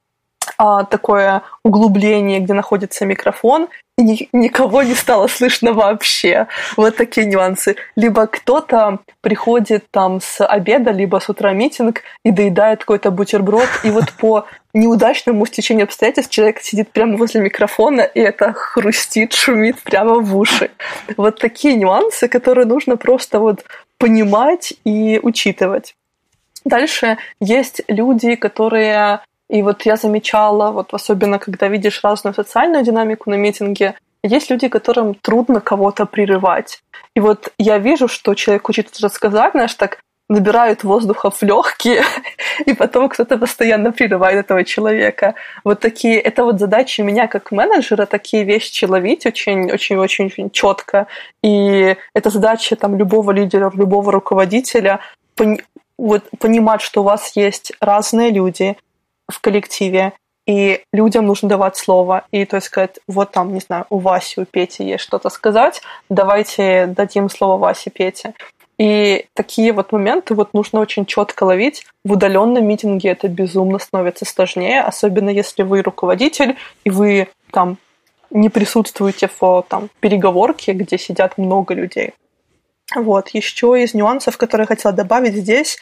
а, 0.61 0.83
такое 0.83 1.43
углубление, 1.63 2.41
где 2.41 2.51
находится 2.51 3.05
микрофон, 3.05 3.69
и 3.97 4.03
ни- 4.03 4.29
никого 4.33 4.83
не 4.83 4.93
стало 4.93 5.27
слышно 5.27 5.71
вообще. 5.71 6.47
Вот 6.75 6.97
такие 6.97 7.25
нюансы. 7.25 7.77
Либо 7.95 8.27
кто-то 8.27 8.99
приходит 9.21 9.85
там 9.89 10.19
с 10.19 10.45
обеда, 10.45 10.91
либо 10.91 11.19
с 11.19 11.29
утра 11.29 11.53
митинг 11.53 12.01
и 12.25 12.31
доедает 12.31 12.79
какой-то 12.81 13.09
бутерброд, 13.09 13.69
и 13.85 13.89
вот 13.89 14.11
по 14.19 14.47
неудачному 14.73 15.45
стечению 15.45 15.85
обстоятельств 15.85 16.33
человек 16.33 16.59
сидит 16.59 16.91
прямо 16.91 17.15
возле 17.15 17.39
микрофона, 17.39 18.01
и 18.01 18.19
это 18.19 18.51
хрустит, 18.51 19.31
шумит 19.31 19.81
прямо 19.81 20.15
в 20.15 20.35
уши. 20.37 20.71
Вот 21.15 21.39
такие 21.39 21.75
нюансы, 21.75 22.27
которые 22.27 22.65
нужно 22.65 22.97
просто 22.97 23.39
вот 23.39 23.63
понимать 23.97 24.73
и 24.83 25.21
учитывать. 25.23 25.95
Дальше 26.65 27.17
есть 27.39 27.81
люди, 27.87 28.35
которые 28.35 29.21
и 29.49 29.61
вот 29.61 29.85
я 29.85 29.95
замечала, 29.95 30.71
вот 30.71 30.93
особенно 30.93 31.39
когда 31.39 31.67
видишь 31.67 32.03
разную 32.03 32.33
социальную 32.33 32.83
динамику 32.83 33.29
на 33.29 33.35
митинге, 33.35 33.95
есть 34.23 34.49
люди, 34.49 34.67
которым 34.67 35.15
трудно 35.15 35.61
кого-то 35.61 36.05
прерывать. 36.05 36.81
И 37.15 37.19
вот 37.19 37.51
я 37.57 37.79
вижу, 37.79 38.07
что 38.07 38.35
человек 38.35 38.67
хочет 38.67 38.99
рассказать, 38.99 39.51
знаешь, 39.53 39.73
так 39.73 39.99
набирают 40.29 40.83
воздуха 40.83 41.31
в 41.31 41.41
легкие, 41.41 42.03
и 42.65 42.73
потом 42.73 43.09
кто-то 43.09 43.37
постоянно 43.37 43.91
прерывает 43.91 44.45
этого 44.45 44.63
человека. 44.63 45.33
Вот 45.63 45.79
такие, 45.79 46.19
это 46.19 46.43
вот 46.43 46.59
задача 46.59 47.01
меня 47.01 47.27
как 47.27 47.51
менеджера, 47.51 48.05
такие 48.05 48.43
вещи 48.43 48.85
ловить 48.85 49.25
очень, 49.25 49.71
очень, 49.71 49.97
очень, 49.97 50.25
очень 50.27 50.51
четко. 50.51 51.07
И 51.43 51.95
это 52.13 52.29
задача 52.29 52.75
там 52.75 52.97
любого 52.97 53.31
лидера, 53.31 53.71
любого 53.73 54.11
руководителя 54.11 54.99
пони- 55.35 55.63
вот, 55.97 56.23
понимать, 56.39 56.81
что 56.81 57.01
у 57.01 57.03
вас 57.03 57.35
есть 57.35 57.73
разные 57.81 58.29
люди, 58.29 58.77
в 59.29 59.39
коллективе, 59.39 60.13
и 60.45 60.81
людям 60.91 61.27
нужно 61.27 61.47
давать 61.47 61.77
слово. 61.77 62.25
И 62.31 62.43
то 62.45 62.57
есть 62.57 62.67
сказать, 62.67 62.99
вот 63.07 63.31
там, 63.31 63.53
не 63.53 63.59
знаю, 63.59 63.85
у 63.89 63.99
Васи, 63.99 64.41
у 64.41 64.45
Пети 64.45 64.83
есть 64.83 65.03
что-то 65.03 65.29
сказать, 65.29 65.81
давайте 66.09 66.87
дадим 66.87 67.29
слово 67.29 67.57
Васе, 67.57 67.91
Пете. 67.91 68.33
И 68.79 69.25
такие 69.33 69.73
вот 69.73 69.91
моменты 69.91 70.33
вот 70.33 70.53
нужно 70.53 70.79
очень 70.79 71.05
четко 71.05 71.43
ловить. 71.43 71.85
В 72.05 72.13
удаленном 72.13 72.65
митинге 72.65 73.09
это 73.09 73.27
безумно 73.27 73.77
становится 73.77 74.25
сложнее, 74.25 74.81
особенно 74.81 75.29
если 75.29 75.63
вы 75.63 75.81
руководитель, 75.81 76.57
и 76.85 76.89
вы 76.89 77.27
там 77.51 77.77
не 78.31 78.49
присутствуете 78.49 79.29
в 79.39 79.65
там, 79.67 79.89
переговорке, 79.99 80.71
где 80.71 80.97
сидят 80.97 81.37
много 81.37 81.73
людей. 81.73 82.13
Вот. 82.95 83.29
Еще 83.29 83.83
из 83.83 83.93
нюансов, 83.93 84.37
которые 84.37 84.63
я 84.63 84.67
хотела 84.67 84.93
добавить 84.93 85.35
здесь, 85.35 85.77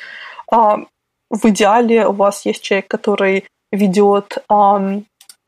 а, 0.51 0.79
в 1.29 1.45
идеале 1.49 2.07
у 2.07 2.13
вас 2.13 2.45
есть 2.45 2.63
человек, 2.63 2.87
который 2.87 3.45
ведет 3.71 4.37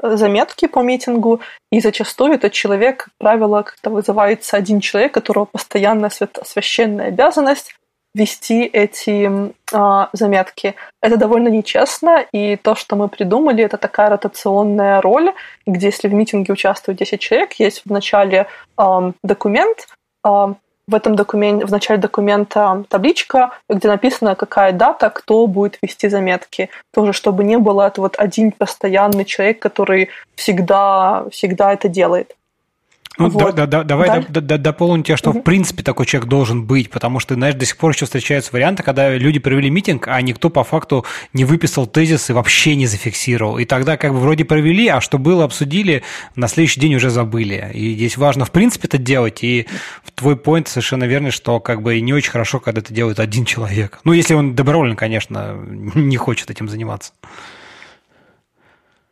заметки 0.02 0.68
по 0.68 0.80
митингу, 0.80 1.42
и 1.72 1.80
зачастую 1.82 2.34
этот 2.34 2.54
человек, 2.54 3.06
как 3.06 3.14
правило, 3.18 3.64
как-то 3.64 3.90
вызывается 3.90 4.58
один 4.58 4.80
человек, 4.80 5.14
которого 5.14 5.46
постоянно 5.46 6.10
священная 6.10 7.08
обязанность 7.08 7.76
вести 8.16 8.64
эти 8.64 9.30
э, 9.72 10.08
заметки. 10.14 10.76
Это 11.02 11.18
довольно 11.18 11.50
нечестно, 11.50 12.26
и 12.32 12.56
то, 12.56 12.76
что 12.76 12.96
мы 12.96 13.08
придумали, 13.08 13.64
это 13.64 13.78
такая 13.78 14.10
ротационная 14.10 15.00
роль, 15.02 15.34
где 15.68 15.88
если 15.88 16.08
в 16.08 16.14
митинге 16.14 16.54
участвует 16.54 16.98
10 16.98 17.20
человек, 17.20 17.54
есть 17.54 17.84
в 17.86 17.92
начале 17.92 18.48
э, 18.78 19.12
документ, 19.24 19.88
э, 20.26 20.54
в 20.90 20.96
этом 20.96 21.16
документе, 21.16 21.66
в 21.66 21.72
начале 21.72 22.00
документа 22.00 22.84
табличка, 22.90 23.52
где 23.70 23.88
написано, 23.88 24.36
какая 24.36 24.72
дата, 24.72 25.10
кто 25.10 25.46
будет 25.48 25.78
вести 25.82 26.10
заметки. 26.10 26.70
Тоже, 26.94 27.14
чтобы 27.14 27.44
не 27.44 27.58
было 27.58 27.88
это 27.88 28.02
вот 28.02 28.16
один 28.18 28.52
постоянный 28.52 29.26
человек, 29.26 29.60
который 29.60 30.10
всегда, 30.36 31.26
всегда 31.32 31.74
это 31.74 31.88
делает. 31.88 32.36
Ну, 33.18 33.28
вот. 33.28 33.56
да, 33.56 33.66
да, 33.66 33.84
давай 33.84 34.08
да? 34.08 34.26
Д- 34.30 34.42
д- 34.42 34.58
дополню 34.58 35.04
тебя, 35.04 35.18
что 35.18 35.32
угу. 35.32 35.40
в 35.40 35.44
принципе 35.44 35.84
такой 35.84 36.06
человек 36.06 36.30
должен 36.30 36.66
быть, 36.66 36.90
потому 36.90 37.20
что, 37.20 37.34
знаешь, 37.34 37.56
до 37.56 37.66
сих 37.66 37.76
пор 37.76 37.92
еще 37.92 38.06
встречаются 38.06 38.52
варианты, 38.54 38.82
когда 38.82 39.14
люди 39.14 39.40
провели 39.40 39.70
митинг, 39.70 40.08
а 40.08 40.22
никто 40.22 40.50
по 40.50 40.64
факту 40.64 41.06
не 41.34 41.44
выписал 41.44 41.86
тезис 41.86 42.30
и 42.30 42.34
вообще 42.34 42.76
не 42.76 42.88
зафиксировал. 42.88 43.58
И 43.58 43.66
тогда 43.66 43.98
как 43.98 44.14
бы 44.14 44.20
вроде 44.20 44.46
провели, 44.46 44.88
а 44.88 45.02
что 45.02 45.18
было, 45.18 45.44
обсудили, 45.44 46.04
на 46.36 46.48
следующий 46.48 46.80
день 46.80 46.96
уже 46.96 47.10
забыли. 47.10 47.70
И 47.74 47.96
здесь 47.96 48.16
важно 48.16 48.46
в 48.46 48.52
принципе 48.52 48.88
это 48.88 48.98
делать, 48.98 49.44
и 49.44 49.68
твой 50.16 50.38
поинт 50.38 50.70
совершенно 50.70 51.04
верный, 51.04 51.32
что 51.32 51.60
как 51.60 51.82
бы 51.82 52.00
не 52.00 52.14
очень 52.14 52.32
хорошо, 52.32 52.60
когда 52.60 52.80
это 52.80 52.94
делает 52.94 53.20
один 53.20 53.44
человек. 53.44 54.00
Ну, 54.06 54.14
если 54.14 54.34
он 54.34 54.56
добровольно, 54.56 54.96
конечно, 54.96 55.56
не 55.96 56.16
хочет 56.16 56.50
этим 56.52 56.70
заниматься. 56.70 57.12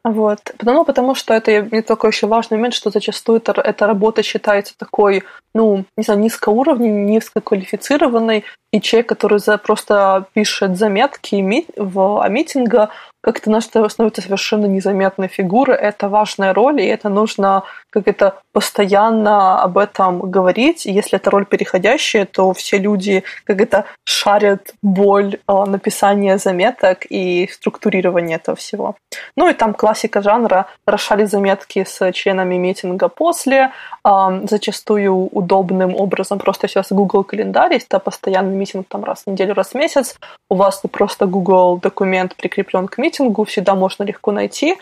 Вот. 0.08 0.40
Потому, 0.58 0.86
потому 0.86 1.16
что 1.16 1.34
это 1.34 1.62
не 1.62 1.82
такой 1.82 2.12
еще 2.12 2.28
важный 2.28 2.58
момент, 2.58 2.74
что 2.74 2.90
зачастую 2.90 3.40
это, 3.40 3.52
эта 3.62 3.88
работа 3.88 4.24
считается 4.24 4.74
такой, 4.78 5.24
ну, 5.54 5.84
не 5.98 6.04
знаю, 6.04 6.22
низкоуровневой, 6.22 7.04
низкоквалифицированной, 7.04 8.46
и 8.72 8.82
человек, 8.82 9.10
который 9.10 9.40
за, 9.40 9.58
просто 9.58 10.26
пишет 10.34 10.78
заметки 10.78 11.66
в, 11.78 12.22
о 12.22 12.30
митинга, 12.30 12.90
как-то 13.22 13.50
наш 13.50 13.66
становится 13.66 14.22
совершенно 14.22 14.68
незаметной 14.68 15.28
фигурой. 15.28 15.76
Это 15.76 16.08
важная 16.08 16.54
роль, 16.54 16.82
и 16.82 16.86
это 16.86 17.10
нужно 17.10 17.64
как 17.90 18.08
это 18.08 18.40
постоянно 18.54 19.62
об 19.62 19.78
этом 19.78 20.20
говорить. 20.20 20.86
И 20.86 20.92
если 20.92 21.18
это 21.18 21.30
роль 21.30 21.46
переходящая, 21.46 22.26
то 22.26 22.54
все 22.54 22.78
люди 22.78 23.24
как 23.44 23.60
это 23.60 23.86
шарят 24.06 24.74
боль 24.82 25.40
э, 25.48 25.64
написания 25.66 26.38
заметок 26.38 27.06
и 27.10 27.50
структурирования 27.52 28.38
этого 28.38 28.56
всего. 28.56 28.96
Ну 29.36 29.50
и 29.50 29.54
там 29.54 29.74
классика 29.98 30.22
жанра 30.22 30.66
расшарить 30.86 31.30
заметки 31.30 31.84
с 31.84 32.12
членами 32.12 32.58
митинга 32.58 33.08
после, 33.10 33.72
зачастую 34.04 35.30
удобным 35.32 35.96
образом. 35.96 36.40
Просто 36.40 36.68
сейчас 36.68 36.92
Google 36.92 37.24
календарь, 37.24 37.74
есть 37.74 37.88
это 37.90 38.00
постоянный 38.00 38.56
митинг 38.56 38.88
там 38.88 39.04
раз 39.04 39.24
в 39.26 39.32
неделю, 39.32 39.54
раз 39.54 39.70
в 39.70 39.76
месяц, 39.76 40.16
у 40.50 40.56
вас 40.56 40.84
просто 40.92 41.26
Google 41.26 41.78
документ 41.78 42.36
прикреплен 42.36 42.88
к 42.88 43.00
митингу, 43.00 43.44
всегда 43.44 43.76
можно 43.76 44.04
легко 44.04 44.32
найти, 44.32 44.78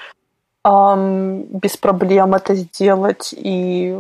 без 0.66 1.78
проблем 1.78 2.34
это 2.34 2.56
сделать, 2.56 3.34
и 3.38 3.96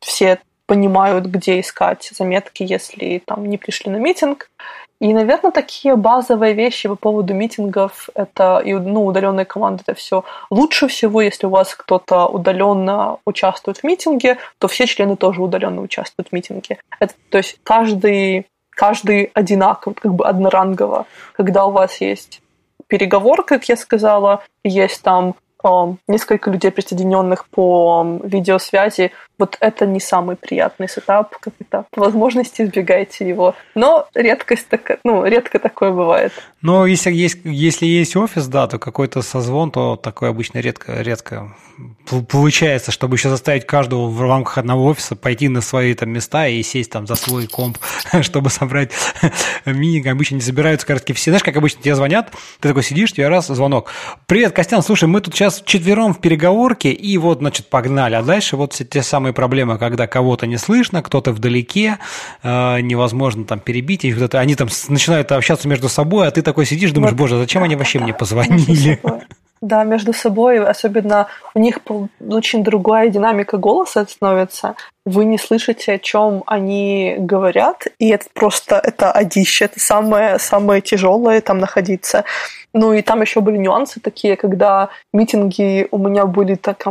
все 0.00 0.38
понимают, 0.66 1.26
где 1.26 1.58
искать 1.58 2.10
заметки, 2.16 2.62
если 2.62 3.20
там 3.26 3.46
не 3.46 3.58
пришли 3.58 3.90
на 3.90 3.96
митинг. 3.98 4.48
И, 5.00 5.14
наверное, 5.14 5.50
такие 5.50 5.96
базовые 5.96 6.52
вещи 6.52 6.86
по 6.88 6.94
поводу 6.94 7.32
митингов, 7.32 8.10
это 8.14 8.58
и 8.58 8.74
ну, 8.74 9.06
удаленные 9.06 9.46
команды, 9.46 9.82
это 9.86 9.98
все. 9.98 10.24
Лучше 10.50 10.88
всего, 10.88 11.22
если 11.22 11.46
у 11.46 11.50
вас 11.50 11.74
кто-то 11.74 12.26
удаленно 12.26 13.16
участвует 13.24 13.78
в 13.78 13.84
митинге, 13.84 14.36
то 14.58 14.68
все 14.68 14.86
члены 14.86 15.16
тоже 15.16 15.42
удаленно 15.42 15.80
участвуют 15.80 16.28
в 16.28 16.32
митинге. 16.32 16.78
Это, 16.98 17.14
то 17.30 17.38
есть 17.38 17.58
каждый, 17.62 18.46
каждый 18.68 19.30
одинаково, 19.32 19.94
как 19.94 20.12
бы 20.12 20.26
однорангово. 20.26 21.06
Когда 21.32 21.64
у 21.64 21.70
вас 21.70 22.02
есть 22.02 22.42
переговор, 22.86 23.42
как 23.42 23.70
я 23.70 23.76
сказала, 23.76 24.44
есть 24.64 25.02
там 25.02 25.34
несколько 26.08 26.50
людей, 26.50 26.70
присоединенных 26.70 27.46
по 27.48 28.18
видеосвязи, 28.22 29.12
вот 29.40 29.56
это 29.60 29.86
не 29.86 29.98
самый 29.98 30.36
приятный 30.36 30.88
сетап, 30.88 31.36
как 31.38 31.54
это, 31.58 31.86
по 31.90 32.02
возможности 32.02 32.62
избегайте 32.62 33.28
его. 33.28 33.54
Но 33.74 34.06
редкость 34.14 34.68
такая, 34.68 34.98
ну, 35.02 35.24
редко 35.24 35.58
такое 35.58 35.90
бывает. 35.90 36.32
Но 36.62 36.86
если 36.86 37.10
есть, 37.10 37.38
если 37.44 37.86
есть 37.86 38.14
офис, 38.16 38.46
да, 38.46 38.68
то 38.68 38.78
какой-то 38.78 39.22
созвон, 39.22 39.70
то 39.70 39.96
такое 39.96 40.30
обычно 40.30 40.58
редко, 40.58 41.00
редко 41.00 41.54
получается, 42.28 42.90
чтобы 42.90 43.16
еще 43.16 43.28
заставить 43.28 43.66
каждого 43.66 44.08
в 44.08 44.20
рамках 44.20 44.58
одного 44.58 44.86
офиса 44.86 45.14
пойти 45.14 45.48
на 45.48 45.60
свои 45.60 45.94
там 45.94 46.10
места 46.10 46.48
и 46.48 46.62
сесть 46.62 46.90
там 46.90 47.06
за 47.06 47.14
свой 47.14 47.46
комп, 47.46 47.78
чтобы 48.22 48.50
собрать 48.50 48.92
мини. 49.64 50.06
Обычно 50.08 50.36
не 50.36 50.40
собираются 50.40 50.86
картки 50.86 51.12
все. 51.12 51.30
Знаешь, 51.30 51.44
как 51.44 51.56
обычно 51.56 51.82
тебе 51.82 51.94
звонят, 51.94 52.32
ты 52.60 52.68
такой 52.68 52.82
сидишь, 52.82 53.12
тебе 53.12 53.28
раз, 53.28 53.46
звонок. 53.46 53.92
Привет, 54.26 54.52
Костян, 54.52 54.82
слушай, 54.82 55.08
мы 55.08 55.20
тут 55.20 55.34
сейчас 55.34 55.62
четвером 55.64 56.14
в 56.14 56.20
переговорке, 56.20 56.90
и 56.90 57.16
вот, 57.18 57.38
значит, 57.38 57.68
погнали. 57.68 58.14
А 58.14 58.22
дальше 58.22 58.56
вот 58.56 58.72
те 58.72 59.02
самые 59.02 59.29
проблемы, 59.32 59.78
когда 59.78 60.06
кого-то 60.06 60.46
не 60.46 60.56
слышно, 60.56 61.02
кто-то 61.02 61.32
вдалеке, 61.32 61.98
э, 62.42 62.80
невозможно 62.80 63.44
там 63.44 63.60
перебить, 63.60 64.04
и 64.04 64.12
вот 64.12 64.34
они 64.34 64.54
там 64.54 64.68
начинают 64.88 65.32
общаться 65.32 65.68
между 65.68 65.88
собой, 65.88 66.28
а 66.28 66.30
ты 66.30 66.42
такой 66.42 66.66
сидишь, 66.66 66.92
думаешь, 66.92 67.14
боже, 67.14 67.38
зачем 67.38 67.62
они 67.62 67.76
вообще 67.76 67.98
мне 67.98 68.14
позвонили? 68.14 69.00
Да, 69.60 69.84
между 69.84 70.14
собой, 70.14 70.58
особенно 70.58 71.26
у 71.54 71.58
них 71.58 71.80
очень 72.26 72.64
другая 72.64 73.10
динамика 73.10 73.58
голоса 73.58 74.06
становится. 74.08 74.74
Вы 75.04 75.26
не 75.26 75.36
слышите, 75.36 75.92
о 75.92 75.98
чем 75.98 76.42
они 76.46 77.16
говорят, 77.18 77.86
и 77.98 78.08
это 78.08 78.24
просто 78.32 78.80
это 78.82 79.12
одище, 79.12 79.66
это 79.66 79.78
самое, 79.78 80.38
самое 80.38 80.80
тяжелое 80.80 81.42
там 81.42 81.58
находиться. 81.58 82.24
Ну 82.72 82.94
и 82.94 83.02
там 83.02 83.20
еще 83.20 83.42
были 83.42 83.58
нюансы 83.58 84.00
такие, 84.00 84.36
когда 84.36 84.88
митинги 85.12 85.88
у 85.90 85.98
меня 85.98 86.24
были 86.24 86.54
так, 86.54 86.86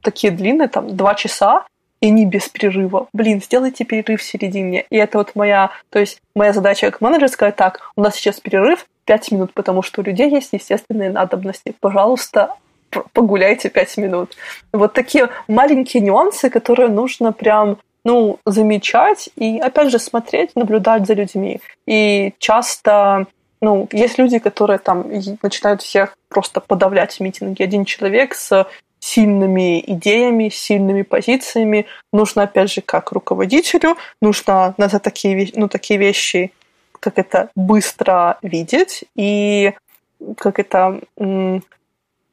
такие 0.00 0.30
длинные, 0.32 0.68
там 0.68 0.96
два 0.96 1.14
часа, 1.14 1.66
и 2.00 2.10
не 2.10 2.26
без 2.26 2.48
перерыва. 2.48 3.08
Блин, 3.12 3.40
сделайте 3.42 3.84
перерыв 3.84 4.20
в 4.20 4.24
середине. 4.24 4.84
И 4.90 4.96
это 4.96 5.18
вот 5.18 5.34
моя, 5.34 5.70
то 5.90 5.98
есть 5.98 6.20
моя 6.34 6.52
задача 6.52 6.90
как 6.90 7.00
менеджер 7.00 7.28
сказать 7.28 7.56
так, 7.56 7.92
у 7.96 8.02
нас 8.02 8.14
сейчас 8.16 8.40
перерыв, 8.40 8.86
5 9.06 9.32
минут, 9.32 9.54
потому 9.54 9.82
что 9.82 10.00
у 10.00 10.04
людей 10.04 10.30
есть 10.30 10.52
естественные 10.52 11.10
надобности. 11.10 11.74
Пожалуйста, 11.80 12.56
погуляйте 13.12 13.68
5 13.68 13.96
минут. 13.98 14.36
Вот 14.72 14.92
такие 14.92 15.28
маленькие 15.48 16.02
нюансы, 16.02 16.50
которые 16.50 16.88
нужно 16.88 17.32
прям 17.32 17.78
ну, 18.04 18.38
замечать 18.44 19.30
и, 19.36 19.58
опять 19.58 19.90
же, 19.90 19.98
смотреть, 19.98 20.54
наблюдать 20.56 21.06
за 21.06 21.14
людьми. 21.14 21.60
И 21.86 22.34
часто, 22.38 23.26
ну, 23.60 23.88
есть 23.92 24.18
люди, 24.18 24.38
которые 24.38 24.78
там 24.78 25.06
начинают 25.42 25.80
всех 25.80 26.16
просто 26.28 26.60
подавлять 26.60 27.14
в 27.14 27.20
митинге. 27.20 27.64
Один 27.64 27.84
человек 27.84 28.34
с 28.34 28.66
сильными 29.04 29.84
идеями, 29.86 30.48
сильными 30.48 31.02
позициями. 31.02 31.84
Нужно, 32.10 32.44
опять 32.44 32.72
же, 32.72 32.80
как 32.80 33.12
руководителю, 33.12 33.96
нужно 34.22 34.74
на 34.78 34.88
такие, 34.88 35.50
ну, 35.54 35.68
такие 35.68 35.98
вещи 35.98 36.52
как 37.00 37.18
это 37.18 37.50
быстро 37.54 38.38
видеть 38.40 39.04
и 39.14 39.74
как 40.38 40.58
это 40.58 41.00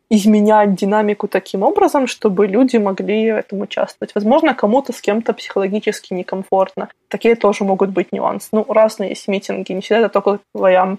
изменять 0.09 0.75
динамику 0.75 1.27
таким 1.27 1.63
образом, 1.63 2.07
чтобы 2.07 2.47
люди 2.47 2.77
могли 2.77 3.33
в 3.33 3.35
этом 3.35 3.59
участвовать. 3.61 4.15
Возможно, 4.15 4.53
кому-то 4.53 4.93
с 4.93 5.01
кем-то 5.01 5.33
психологически 5.33 6.13
некомфортно. 6.13 6.87
Такие 7.09 7.35
тоже 7.35 7.65
могут 7.65 7.89
быть 7.89 8.13
нюансы. 8.13 8.47
Ну, 8.53 8.65
разные 8.69 9.09
есть 9.09 9.27
митинги. 9.27 9.73
Не 9.73 9.81
всегда 9.81 10.05
это 10.05 10.09
только 10.09 10.39
твоя 10.55 10.97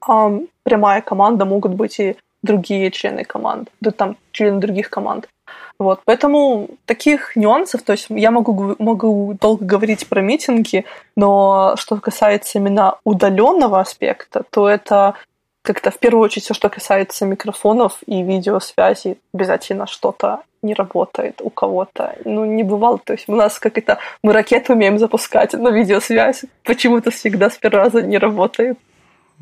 а, 0.00 0.32
прямая 0.62 1.02
команда, 1.02 1.44
могут 1.44 1.74
быть 1.74 2.00
и 2.00 2.16
другие 2.44 2.90
члены 2.90 3.24
команд, 3.24 3.68
да, 3.80 3.90
там 3.90 4.16
члены 4.32 4.60
других 4.60 4.90
команд. 4.90 5.28
Вот, 5.78 6.00
поэтому 6.04 6.68
таких 6.86 7.34
нюансов, 7.34 7.82
то 7.82 7.92
есть 7.92 8.06
я 8.08 8.30
могу, 8.30 8.76
могу 8.78 9.36
долго 9.40 9.64
говорить 9.64 10.06
про 10.08 10.20
митинги, 10.20 10.84
но 11.16 11.74
что 11.76 11.96
касается 11.96 12.58
именно 12.58 12.96
удаленного 13.04 13.80
аспекта, 13.80 14.44
то 14.50 14.68
это 14.68 15.14
как-то 15.62 15.90
в 15.90 15.98
первую 15.98 16.22
очередь 16.22 16.44
все, 16.44 16.54
что 16.54 16.68
касается 16.68 17.26
микрофонов 17.26 17.98
и 18.06 18.22
видеосвязи, 18.22 19.16
обязательно 19.32 19.86
что-то 19.86 20.42
не 20.62 20.74
работает 20.74 21.40
у 21.42 21.50
кого-то. 21.50 22.16
Ну, 22.24 22.44
не 22.44 22.62
бывало. 22.62 22.98
То 22.98 23.14
есть 23.14 23.28
у 23.28 23.34
нас 23.34 23.58
как 23.58 23.78
это... 23.78 23.98
Мы 24.22 24.32
ракеты 24.32 24.72
умеем 24.72 24.98
запускать, 24.98 25.52
но 25.54 25.70
видеосвязь 25.70 26.44
почему-то 26.64 27.10
всегда 27.10 27.50
с 27.50 27.56
первого 27.56 27.84
раза 27.84 28.02
не 28.02 28.18
работает. 28.18 28.78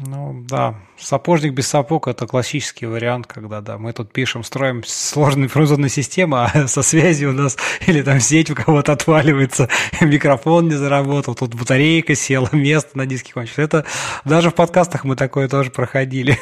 Ну 0.05 0.45
да, 0.49 0.75
сапожник 0.99 1.53
без 1.53 1.69
сапог– 1.69 2.09
это 2.09 2.27
классический 2.27 2.87
вариант, 2.87 3.27
когда 3.27 3.61
да, 3.61 3.79
мы 3.79 3.93
тут 3.93 4.13
пишем, 4.13 4.43
строим 4.43 4.83
сложные 4.85 5.45
информационные 5.45 5.91
системы, 5.91 6.45
а 6.45 6.67
со 6.67 6.83
связью 6.83 7.31
у 7.31 7.33
нас 7.33 7.57
или 7.87 8.03
там 8.03 8.19
сеть 8.19 8.51
у 8.51 8.55
кого-то 8.55 8.93
отваливается, 8.93 9.69
микрофон 10.01 10.69
не 10.69 10.75
заработал, 10.75 11.35
тут 11.35 11.55
батарейка 11.55 12.15
села, 12.15 12.49
место 12.53 12.99
на 12.99 13.07
диске 13.07 13.33
кончилось. 13.33 13.59
Это 13.59 13.85
даже 14.25 14.51
в 14.51 14.55
подкастах 14.55 15.05
мы 15.05 15.15
такое 15.15 15.49
тоже 15.49 15.71
проходили. 15.71 16.39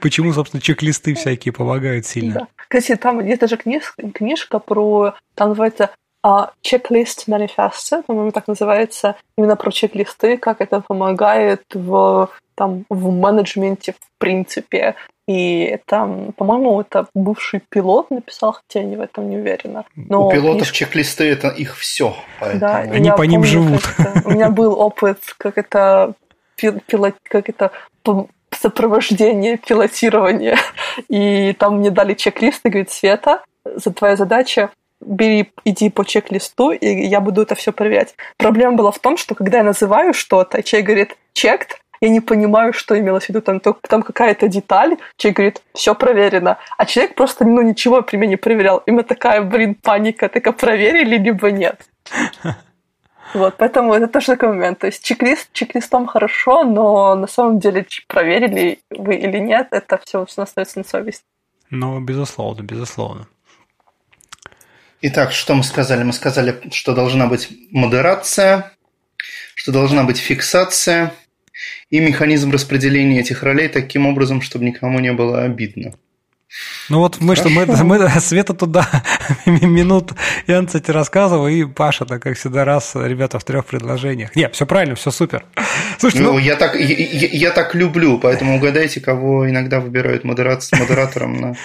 Почему, 0.00 0.32
собственно, 0.32 0.62
чек-листы 0.62 1.14
всякие 1.14 1.52
помогают 1.52 2.06
сильно. 2.06 2.34
Да. 2.34 2.48
Кстати, 2.56 2.96
там 2.96 3.24
есть 3.24 3.40
даже 3.40 3.56
книжка, 3.56 4.10
книжка 4.10 4.58
про, 4.58 5.14
там 5.34 5.50
называется 5.50 5.90
а 6.28 6.50
чек-лист 6.60 7.26
манифеста, 7.26 8.02
по-моему, 8.06 8.32
так 8.32 8.48
называется, 8.48 9.16
именно 9.38 9.56
про 9.56 9.70
чек-листы, 9.70 10.36
как 10.36 10.60
это 10.60 10.82
помогает 10.86 11.62
в 11.72 12.28
там 12.54 12.84
в 12.90 13.10
менеджменте 13.10 13.92
в 13.92 14.18
принципе. 14.18 14.94
И 15.26 15.78
там, 15.86 16.32
по-моему, 16.32 16.82
это 16.82 17.06
бывший 17.14 17.62
пилот 17.70 18.10
написал, 18.10 18.52
хотя 18.52 18.80
я 18.80 18.84
не 18.84 18.96
в 18.96 19.00
этом 19.00 19.30
не 19.30 19.38
уверена. 19.38 19.86
Но 19.96 20.26
У 20.26 20.30
пилотов 20.30 20.56
книжка... 20.56 20.74
чек-листы 20.74 21.24
это 21.24 21.48
их 21.48 21.78
все. 21.78 22.14
Поэтому... 22.40 22.60
Да, 22.60 22.76
Они 22.76 23.08
по 23.08 23.16
помню, 23.16 23.30
ним 23.30 23.44
живут. 23.44 23.82
у 24.26 24.30
меня 24.30 24.50
был 24.50 24.78
опыт, 24.78 25.20
как 25.38 25.56
это 25.56 26.12
пилот, 26.56 27.14
как 27.22 27.48
это 27.48 27.70
сопровождение, 28.50 29.56
пилотирование. 29.56 30.58
И 31.08 31.54
там 31.58 31.78
мне 31.78 31.90
дали 31.90 32.12
чек-лист 32.12 32.66
и 32.66 32.68
говорит, 32.68 32.90
Света, 32.90 33.42
за 33.64 33.92
твоя 33.94 34.16
задача 34.16 34.70
бери, 35.00 35.52
иди 35.64 35.90
по 35.90 36.04
чек-листу, 36.04 36.72
и 36.72 36.86
я 36.86 37.20
буду 37.20 37.42
это 37.42 37.54
все 37.54 37.72
проверять. 37.72 38.14
Проблема 38.36 38.76
была 38.76 38.90
в 38.90 38.98
том, 38.98 39.16
что 39.16 39.34
когда 39.34 39.58
я 39.58 39.64
называю 39.64 40.14
что-то, 40.14 40.62
человек 40.62 40.86
говорит 40.86 41.16
checked, 41.34 41.76
я 42.00 42.08
не 42.10 42.20
понимаю, 42.20 42.72
что 42.72 42.98
имелось 42.98 43.24
в 43.24 43.28
виду, 43.30 43.40
там, 43.40 43.60
там 43.60 44.02
какая-то 44.02 44.48
деталь, 44.48 44.96
человек 45.16 45.36
говорит, 45.36 45.62
все 45.74 45.94
проверено, 45.94 46.58
а 46.76 46.86
человек 46.86 47.14
просто, 47.14 47.44
ну, 47.44 47.62
ничего 47.62 48.02
при 48.02 48.16
мне 48.16 48.28
не 48.28 48.36
проверял. 48.36 48.82
Именно 48.86 49.02
такая, 49.02 49.42
блин, 49.42 49.74
паника, 49.74 50.28
так 50.28 50.56
проверили, 50.56 51.16
либо 51.16 51.50
нет. 51.50 51.86
Вот, 53.34 53.56
поэтому 53.58 53.92
это 53.92 54.08
тоже 54.08 54.26
такой 54.26 54.48
момент. 54.50 54.78
То 54.78 54.86
есть 54.86 55.04
чек-лист, 55.04 55.50
чек-листом 55.52 56.06
хорошо, 56.06 56.64
но 56.64 57.14
на 57.14 57.26
самом 57.26 57.58
деле 57.58 57.86
проверили 58.06 58.80
вы 58.90 59.16
или 59.16 59.38
нет, 59.38 59.68
это 59.72 59.98
все 59.98 60.24
остается 60.36 60.78
на 60.78 60.84
совести. 60.84 61.24
Ну, 61.70 62.00
безусловно, 62.00 62.62
безусловно. 62.62 63.26
Итак, 65.00 65.32
что 65.32 65.54
мы 65.54 65.62
сказали? 65.62 66.02
Мы 66.02 66.12
сказали, 66.12 66.60
что 66.72 66.92
должна 66.92 67.28
быть 67.28 67.48
модерация, 67.70 68.72
что 69.54 69.70
должна 69.70 70.02
быть 70.02 70.18
фиксация, 70.18 71.12
и 71.90 72.00
механизм 72.00 72.50
распределения 72.50 73.20
этих 73.20 73.42
ролей 73.42 73.68
таким 73.68 74.06
образом, 74.06 74.42
чтобы 74.42 74.64
никому 74.64 74.98
не 74.98 75.12
было 75.12 75.42
обидно. 75.42 75.94
Ну 76.88 77.00
вот 77.00 77.20
мы 77.20 77.36
Хорошо. 77.36 77.50
что, 77.50 77.66
мы, 77.84 77.98
мы 77.98 78.20
Света 78.20 78.54
туда 78.54 78.88
минут 79.46 80.12
Янцать 80.46 80.88
рассказывал, 80.88 81.46
и 81.46 81.64
Паша-то, 81.64 82.18
как 82.18 82.38
всегда, 82.38 82.64
раз, 82.64 82.92
ребята, 82.94 83.38
в 83.38 83.44
трех 83.44 83.66
предложениях. 83.66 84.34
Нет, 84.34 84.54
все 84.54 84.64
правильно, 84.64 84.94
все 84.94 85.10
супер. 85.10 85.44
Слушайте, 85.98 86.24
ну, 86.24 86.32
ну... 86.32 86.38
Я, 86.38 86.56
так, 86.56 86.74
я, 86.76 87.28
я 87.28 87.50
так 87.50 87.74
люблю, 87.74 88.18
поэтому 88.18 88.56
угадайте, 88.56 89.00
кого 89.00 89.48
иногда 89.50 89.80
выбирают 89.80 90.24
модератором 90.24 91.36
на... 91.36 91.48
Ну 91.48 91.56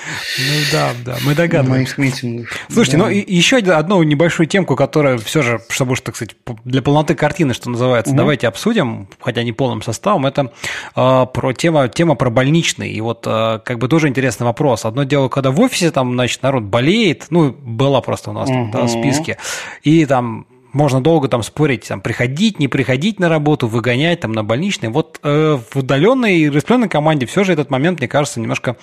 да, 0.74 0.90
да, 1.06 1.18
мы 1.24 1.36
догадываемся. 1.36 2.00
Моих 2.00 2.14
митингах. 2.14 2.50
Слушайте, 2.70 2.98
ну 2.98 3.08
еще 3.08 3.58
одну 3.58 4.04
небольшую 4.04 4.48
темку, 4.48 4.76
которая 4.76 5.18
все 5.18 5.42
же, 5.42 5.62
чтобы, 5.70 5.96
так 5.96 6.18
сказать, 6.18 6.36
для 6.66 6.82
полноты 6.82 7.16
картины, 7.16 7.54
что 7.54 7.70
называется, 7.70 8.14
давайте 8.14 8.48
обсудим, 8.48 9.08
хотя 9.22 9.44
не 9.44 9.54
полным 9.54 9.82
составом, 9.82 10.26
это 10.26 10.52
а, 10.96 11.26
про 11.26 11.54
тема, 11.54 11.88
тема 11.88 12.16
про 12.16 12.30
больничный. 12.30 12.92
И 12.92 13.00
вот 13.00 13.24
а, 13.26 13.60
как 13.60 13.80
бы 13.80 13.88
тоже 13.88 14.10
интересный 14.10 14.46
вопрос 14.46 14.73
вопрос. 14.74 14.86
Одно 14.86 15.04
дело, 15.04 15.30
когда 15.30 15.52
в 15.52 15.60
офисе 15.60 15.92
там, 15.92 16.14
значит, 16.14 16.44
народ 16.44 16.64
болеет, 16.64 17.28
ну, 17.30 17.52
была 17.52 18.02
просто 18.02 18.32
у 18.32 18.34
нас 18.34 18.50
там, 18.50 18.72
да, 18.72 18.84
в 18.84 18.90
списке, 18.90 19.38
и 19.84 20.06
там 20.06 20.46
можно 20.74 21.02
долго 21.02 21.28
там 21.28 21.44
спорить, 21.44 21.88
там, 21.88 22.02
приходить, 22.02 22.60
не 22.60 22.68
приходить 22.68 23.20
на 23.20 23.30
работу, 23.30 23.68
выгонять 23.68 24.22
там 24.22 24.32
на 24.32 24.44
больничный. 24.44 24.90
Вот 24.90 25.20
э, 25.24 25.60
в 25.72 25.78
удаленной 25.78 26.38
и 26.38 26.50
распределенной 26.50 26.90
команде 26.90 27.26
все 27.26 27.44
же 27.44 27.54
этот 27.54 27.70
момент, 27.70 28.00
мне 28.00 28.08
кажется, 28.08 28.40
немножко 28.40 28.76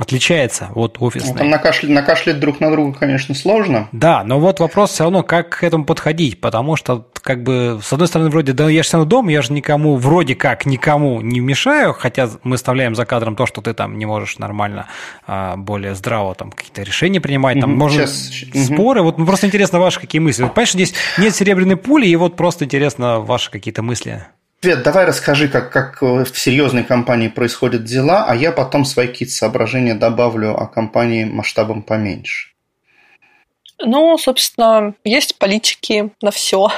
отличается 0.00 0.70
от 0.74 0.96
офисной. 0.98 1.32
Ну, 1.32 1.38
там 1.38 1.50
накашлять, 1.50 1.90
накашлять 1.90 2.40
друг 2.40 2.58
на 2.58 2.70
друга, 2.70 2.98
конечно, 2.98 3.34
сложно. 3.34 3.88
Да, 3.92 4.24
но 4.24 4.40
вот 4.40 4.58
вопрос 4.58 4.92
все 4.92 5.04
равно, 5.04 5.22
как 5.22 5.58
к 5.58 5.62
этому 5.62 5.84
подходить, 5.84 6.40
потому 6.40 6.76
что, 6.76 7.06
как 7.20 7.42
бы, 7.42 7.78
с 7.82 7.92
одной 7.92 8.08
стороны, 8.08 8.30
вроде, 8.30 8.54
да 8.54 8.70
я 8.70 8.82
же 8.82 8.88
все 8.88 8.96
равно 8.96 9.10
дома, 9.10 9.30
я 9.30 9.42
же 9.42 9.52
никому, 9.52 9.96
вроде 9.96 10.34
как, 10.34 10.64
никому 10.64 11.20
не 11.20 11.40
мешаю, 11.40 11.92
хотя 11.92 12.30
мы 12.44 12.54
оставляем 12.54 12.94
за 12.94 13.04
кадром 13.04 13.36
то, 13.36 13.44
что 13.44 13.60
ты 13.60 13.74
там 13.74 13.98
не 13.98 14.06
можешь 14.06 14.38
нормально, 14.38 14.86
а, 15.26 15.56
более 15.58 15.94
здраво 15.94 16.34
там 16.34 16.50
какие-то 16.50 16.82
решения 16.82 17.20
принимать, 17.20 17.60
там, 17.60 17.72
угу, 17.72 17.80
можно 17.80 18.06
сейчас, 18.06 18.64
споры, 18.66 19.02
угу. 19.02 19.12
вот 19.16 19.26
просто 19.26 19.48
интересно 19.48 19.80
ваши 19.80 20.00
какие 20.00 20.20
мысли. 20.20 20.44
Вот, 20.44 20.54
понимаешь, 20.54 20.72
здесь 20.72 20.94
нет 21.18 21.34
серебряной 21.34 21.76
пули, 21.76 22.06
и 22.06 22.16
вот 22.16 22.36
просто 22.36 22.64
интересно 22.64 23.20
ваши 23.20 23.50
какие-то 23.50 23.82
мысли. 23.82 24.24
Свет, 24.62 24.82
давай 24.82 25.06
расскажи, 25.06 25.48
как, 25.48 25.72
как 25.72 26.02
в 26.02 26.34
серьезной 26.34 26.84
компании 26.84 27.28
происходят 27.28 27.84
дела, 27.84 28.26
а 28.28 28.36
я 28.36 28.52
потом 28.52 28.84
свои 28.84 29.06
какие-то 29.06 29.32
соображения 29.32 29.94
добавлю 29.94 30.54
о 30.54 30.66
компании 30.66 31.24
масштабом 31.24 31.82
поменьше. 31.82 32.50
Ну, 33.78 34.18
собственно, 34.18 34.92
есть 35.02 35.38
политики 35.38 36.10
на 36.20 36.30
все. 36.30 36.68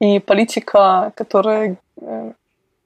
И 0.00 0.18
политика, 0.18 1.12
которая 1.14 1.76
э, 2.00 2.32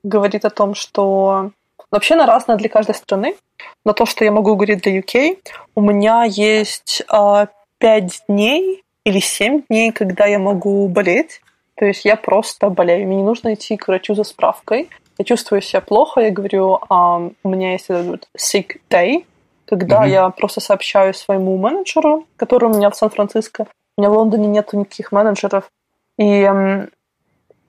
говорит 0.02 0.44
о 0.44 0.50
том, 0.50 0.74
что 0.74 1.52
вообще 1.92 2.14
она 2.14 2.26
разная 2.26 2.56
для 2.56 2.68
каждой 2.68 2.96
страны. 2.96 3.36
Но 3.84 3.92
то, 3.92 4.04
что 4.04 4.24
я 4.24 4.32
могу 4.32 4.56
говорить 4.56 4.82
для 4.82 4.98
UK, 4.98 5.38
у 5.76 5.80
меня 5.80 6.24
есть 6.24 7.02
э, 7.08 7.46
5 7.78 8.22
дней 8.28 8.82
или 9.04 9.20
7 9.20 9.62
дней, 9.68 9.92
когда 9.92 10.26
я 10.26 10.40
могу 10.40 10.88
болеть. 10.88 11.40
То 11.80 11.86
есть 11.86 12.04
я 12.04 12.16
просто 12.16 12.68
болею, 12.68 13.06
мне 13.06 13.16
не 13.16 13.22
нужно 13.22 13.54
идти 13.54 13.78
к 13.78 13.88
врачу 13.88 14.14
за 14.14 14.22
справкой. 14.22 14.90
Я 15.16 15.24
чувствую 15.24 15.62
себя 15.62 15.80
плохо, 15.80 16.20
я 16.20 16.30
говорю, 16.30 16.78
а, 16.90 17.30
у 17.42 17.48
меня 17.48 17.72
есть 17.72 17.86
этот 17.88 18.28
sick 18.36 18.76
day, 18.90 19.24
когда 19.64 20.04
mm-hmm. 20.04 20.10
я 20.10 20.28
просто 20.28 20.60
сообщаю 20.60 21.14
своему 21.14 21.56
менеджеру, 21.56 22.26
который 22.36 22.66
у 22.66 22.74
меня 22.74 22.90
в 22.90 22.96
Сан-Франциско. 22.96 23.66
У 23.96 24.02
меня 24.02 24.10
в 24.10 24.12
Лондоне 24.12 24.46
нет 24.48 24.74
никаких 24.74 25.10
менеджеров. 25.10 25.70
И 26.18 26.42
эм, 26.42 26.90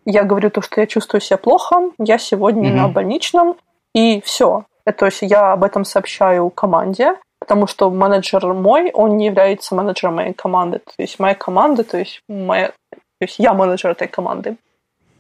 я 0.03 0.23
говорю 0.23 0.49
то, 0.49 0.61
что 0.61 0.81
я 0.81 0.88
чувствую 0.88 1.22
себя 1.22 1.38
плохо, 1.38 1.77
я 1.98 2.17
сегодня 2.17 2.69
mm-hmm. 2.69 2.75
на 2.75 2.88
больничном, 2.90 3.56
и 3.95 4.19
все. 4.25 4.65
То 4.98 5.06
есть 5.06 5.19
я 5.22 5.53
об 5.53 5.64
этом 5.64 5.85
сообщаю 5.85 6.49
команде, 6.49 7.15
потому 7.40 7.65
что 7.65 7.90
менеджер 7.90 8.45
мой, 8.53 8.91
он 8.91 9.15
не 9.15 9.27
является 9.27 9.73
менеджером 9.73 10.15
моей 10.15 10.33
команды. 10.33 10.80
То 10.80 10.95
есть 10.98 11.17
моя 11.17 11.33
команда, 11.33 11.85
то 11.85 11.98
есть 11.98 12.22
моя 12.27 12.73
то 13.22 13.25
есть 13.25 13.38
я 13.38 13.53
менеджер 13.53 13.91
этой 13.91 14.08
команды. 14.08 14.56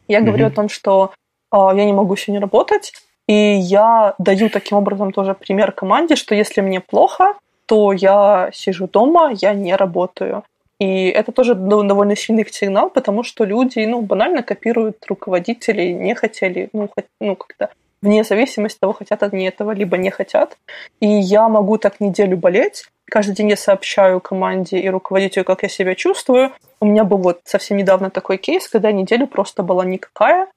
Я 0.07 0.19
mm-hmm. 0.19 0.23
говорю 0.23 0.47
о 0.47 0.49
том, 0.49 0.69
что 0.69 1.11
э, 1.53 1.57
я 1.75 1.85
не 1.85 1.93
могу 1.93 2.15
сегодня 2.15 2.41
работать, 2.41 2.93
и 3.27 3.33
я 3.33 4.15
даю 4.17 4.49
таким 4.49 4.79
образом 4.79 5.11
тоже 5.11 5.35
пример 5.35 5.71
команде, 5.71 6.15
что 6.15 6.33
если 6.33 6.61
мне 6.61 6.79
плохо, 6.79 7.35
то 7.67 7.93
я 7.93 8.49
сижу 8.53 8.87
дома, 8.87 9.31
я 9.39 9.53
не 9.53 9.75
работаю. 9.75 10.43
И 10.79 11.09
это 11.09 11.31
тоже 11.31 11.53
довольно 11.53 12.15
сильный 12.15 12.47
сигнал, 12.49 12.89
потому 12.89 13.21
что 13.21 13.43
люди, 13.43 13.85
ну, 13.85 14.01
банально 14.01 14.41
копируют 14.41 15.05
руководителей, 15.07 15.93
не 15.93 16.15
хотели, 16.15 16.69
ну, 16.73 16.89
хоть, 16.95 17.05
ну 17.19 17.35
как-то 17.35 17.69
вне 18.01 18.23
зависимости 18.23 18.77
от 18.77 18.79
того, 18.79 18.93
хотят 18.93 19.21
они 19.21 19.45
этого, 19.45 19.73
либо 19.73 19.97
не 19.97 20.09
хотят. 20.09 20.57
И 20.99 21.07
я 21.07 21.47
могу 21.49 21.77
так 21.77 21.99
неделю 21.99 22.35
болеть. 22.35 22.85
Каждый 23.11 23.35
день 23.35 23.49
я 23.49 23.57
сообщаю 23.57 24.21
команде 24.21 24.79
и 24.79 24.89
руководителю, 24.89 25.43
как 25.43 25.63
я 25.63 25.69
себя 25.69 25.95
чувствую. 25.95 26.53
У 26.79 26.85
меня 26.85 27.03
был 27.03 27.17
вот 27.17 27.41
совсем 27.43 27.75
недавно 27.75 28.09
такой 28.09 28.37
кейс, 28.37 28.69
когда 28.69 28.89
неделю 28.93 29.27
просто 29.27 29.63
была 29.63 29.83
никакая. 29.83 30.47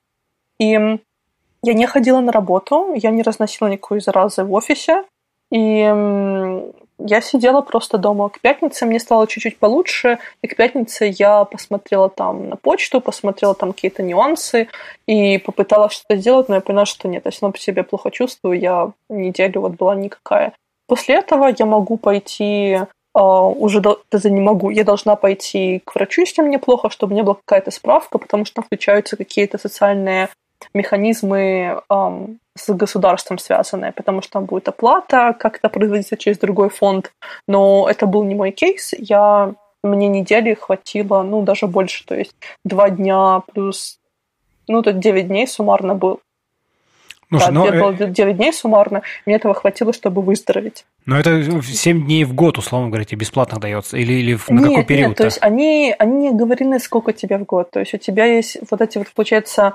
И 0.60 0.70
я 0.70 1.74
не 1.74 1.86
ходила 1.86 2.20
на 2.20 2.30
работу, 2.30 2.94
я 2.94 3.10
не 3.10 3.24
разносила 3.24 3.66
никакой 3.66 4.00
заразы 4.00 4.44
в 4.44 4.52
офисе. 4.52 5.02
И 5.50 5.80
я 6.98 7.20
сидела 7.20 7.60
просто 7.60 7.98
дома. 7.98 8.28
К 8.28 8.38
пятнице 8.38 8.86
мне 8.86 9.00
стало 9.00 9.26
чуть-чуть 9.26 9.58
получше, 9.58 10.20
и 10.40 10.46
к 10.46 10.54
пятнице 10.54 11.12
я 11.18 11.44
посмотрела 11.44 12.08
там 12.08 12.50
на 12.50 12.54
почту, 12.54 13.00
посмотрела 13.00 13.56
там 13.56 13.72
какие-то 13.72 14.04
нюансы 14.04 14.68
и 15.08 15.38
попыталась 15.38 15.94
что-то 15.94 16.14
сделать, 16.14 16.48
но 16.48 16.54
я 16.54 16.60
поняла, 16.60 16.86
что 16.86 17.08
нет, 17.08 17.24
я 17.24 17.32
равно 17.32 17.50
по 17.50 17.58
себе 17.58 17.82
плохо 17.82 18.12
чувствую, 18.12 18.60
я 18.60 18.92
неделю 19.08 19.62
вот 19.62 19.72
была 19.72 19.96
никакая. 19.96 20.52
После 20.86 21.16
этого 21.16 21.52
я 21.56 21.66
могу 21.66 21.96
пойти 21.96 22.80
Uh, 23.16 23.54
уже 23.54 23.80
даже 24.10 24.28
не 24.28 24.40
могу. 24.40 24.70
Я 24.70 24.82
должна 24.82 25.14
пойти 25.14 25.80
к 25.84 25.94
врачу, 25.94 26.22
если 26.22 26.42
мне 26.42 26.58
плохо, 26.58 26.90
чтобы 26.90 27.12
у 27.12 27.14
меня 27.14 27.22
была 27.22 27.36
какая-то 27.36 27.70
справка, 27.70 28.18
потому 28.18 28.44
что 28.44 28.60
включаются 28.60 29.16
какие-то 29.16 29.56
социальные 29.56 30.30
механизмы 30.74 31.80
um, 31.88 32.38
с 32.56 32.74
государством 32.74 33.38
связанное, 33.38 33.92
потому 33.92 34.20
что 34.20 34.32
там 34.32 34.46
будет 34.46 34.68
оплата 34.68 35.32
как-то 35.38 35.68
производиться 35.68 36.16
через 36.16 36.38
другой 36.38 36.70
фонд. 36.70 37.12
Но 37.46 37.86
это 37.88 38.06
был 38.06 38.24
не 38.24 38.34
мой 38.34 38.50
кейс. 38.50 38.92
Я 38.98 39.54
мне 39.84 40.08
недели 40.08 40.54
хватило, 40.54 41.22
ну, 41.22 41.42
даже 41.42 41.66
больше, 41.66 42.04
то 42.06 42.14
есть 42.14 42.34
два 42.64 42.90
дня 42.90 43.42
плюс, 43.52 43.98
ну, 44.66 44.82
тут 44.82 44.98
9 44.98 45.28
дней 45.28 45.46
суммарно 45.46 45.94
был. 45.94 46.20
Слушай, 47.38 47.54
да, 47.54 47.78
но... 47.78 47.92
было 47.92 47.92
9 47.92 48.36
дней 48.36 48.52
суммарно, 48.52 49.02
мне 49.26 49.36
этого 49.36 49.54
хватило, 49.54 49.92
чтобы 49.92 50.22
выздороветь. 50.22 50.84
Но 51.06 51.18
это 51.18 51.62
7 51.62 52.04
дней 52.04 52.24
в 52.24 52.34
год, 52.34 52.58
условно 52.58 52.88
говоря, 52.88 53.04
тебе 53.04 53.20
бесплатно 53.20 53.60
дается? 53.60 53.96
Или, 53.96 54.12
или 54.14 54.38
на 54.48 54.60
нет, 54.60 54.68
какой 54.68 54.84
период? 54.84 55.08
Нет, 55.10 55.18
то 55.18 55.24
есть 55.24 55.38
они, 55.40 55.94
они 55.98 56.30
не 56.30 56.32
говорили, 56.32 56.78
сколько 56.78 57.12
тебе 57.12 57.38
в 57.38 57.44
год. 57.44 57.70
То 57.70 57.80
есть 57.80 57.94
у 57.94 57.98
тебя 57.98 58.24
есть 58.24 58.58
вот 58.70 58.80
эти 58.80 58.98
вот, 58.98 59.08
получается, 59.14 59.74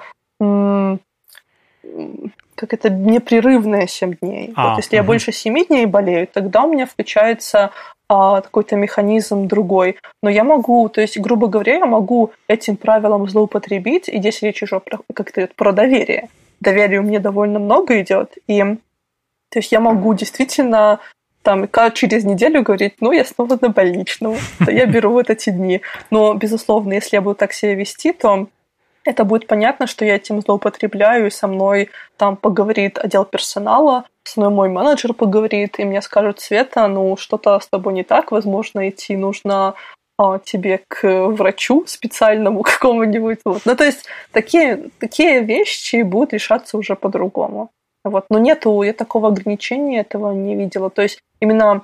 как 2.59 2.73
это 2.73 2.89
непрерывные 2.89 3.87
7 3.87 4.15
дней. 4.21 4.51
А, 4.55 4.69
вот 4.69 4.77
если 4.77 4.95
угу. 4.95 5.03
я 5.03 5.03
больше 5.03 5.31
7 5.31 5.65
дней 5.67 5.85
болею, 5.85 6.27
тогда 6.27 6.63
у 6.63 6.71
меня 6.71 6.85
включается 6.85 7.71
а, 8.09 8.41
какой-то 8.41 8.75
механизм 8.75 9.47
другой. 9.47 9.97
Но 10.23 10.29
я 10.29 10.43
могу, 10.43 10.89
то 10.89 10.99
есть, 10.99 11.19
грубо 11.19 11.47
говоря, 11.47 11.77
я 11.77 11.85
могу 11.85 12.31
этим 12.47 12.75
правилом 12.75 13.29
злоупотребить, 13.29 14.09
и 14.09 14.17
здесь 14.17 14.41
речь 14.41 14.63
уже 14.63 14.79
про, 14.79 14.99
как-то 15.13 15.47
про 15.55 15.71
доверие. 15.71 16.27
Доверия 16.59 16.99
у 16.99 17.03
меня 17.03 17.19
довольно 17.19 17.59
много 17.59 18.01
идет, 18.01 18.37
и 18.47 18.61
то 19.49 19.59
есть 19.59 19.71
я 19.71 19.79
могу 19.79 20.13
действительно 20.13 20.99
там 21.41 21.67
через 21.93 22.23
неделю 22.25 22.63
говорить, 22.63 22.95
ну, 22.99 23.11
я 23.11 23.25
снова 23.25 23.57
на 23.61 23.69
больничном, 23.69 24.35
то 24.63 24.71
я 24.71 24.85
беру 24.85 25.11
вот 25.11 25.29
эти 25.29 25.49
дни. 25.49 25.81
Но, 26.11 26.33
безусловно, 26.33 26.93
если 26.93 27.15
я 27.15 27.21
буду 27.21 27.35
так 27.35 27.53
себя 27.53 27.75
вести, 27.75 28.11
то 28.11 28.47
это 29.05 29.23
будет 29.23 29.47
понятно, 29.47 29.87
что 29.87 30.05
я 30.05 30.15
этим 30.15 30.41
злоупотребляю, 30.41 31.27
и 31.27 31.31
со 31.31 31.47
мной 31.47 31.89
там 32.17 32.35
поговорит 32.35 32.99
отдел 32.99 33.25
персонала, 33.25 34.05
со 34.23 34.39
мной 34.39 34.51
мой 34.51 34.69
менеджер 34.69 35.13
поговорит, 35.13 35.79
и 35.79 35.85
мне 35.85 36.01
скажут, 36.01 36.39
Света, 36.39 36.87
ну, 36.87 37.15
что-то 37.17 37.59
с 37.59 37.67
тобой 37.67 37.93
не 37.93 38.03
так, 38.03 38.31
возможно, 38.31 38.87
идти 38.87 39.15
нужно 39.15 39.73
тебе 40.43 40.81
к 40.87 41.27
врачу 41.27 41.85
специальному 41.87 42.61
какому-нибудь. 42.63 43.39
Вот. 43.45 43.61
Ну, 43.65 43.75
то 43.75 43.83
есть 43.83 44.05
такие, 44.31 44.89
такие 44.99 45.41
вещи 45.41 46.03
будут 46.03 46.33
решаться 46.33 46.77
уже 46.77 46.95
по-другому. 46.95 47.69
Вот. 48.03 48.25
Но 48.29 48.39
нету, 48.39 48.81
я 48.83 48.93
такого 48.93 49.29
ограничения 49.29 50.01
этого 50.01 50.33
не 50.33 50.55
видела. 50.55 50.89
То 50.89 51.01
есть 51.01 51.19
именно 51.39 51.81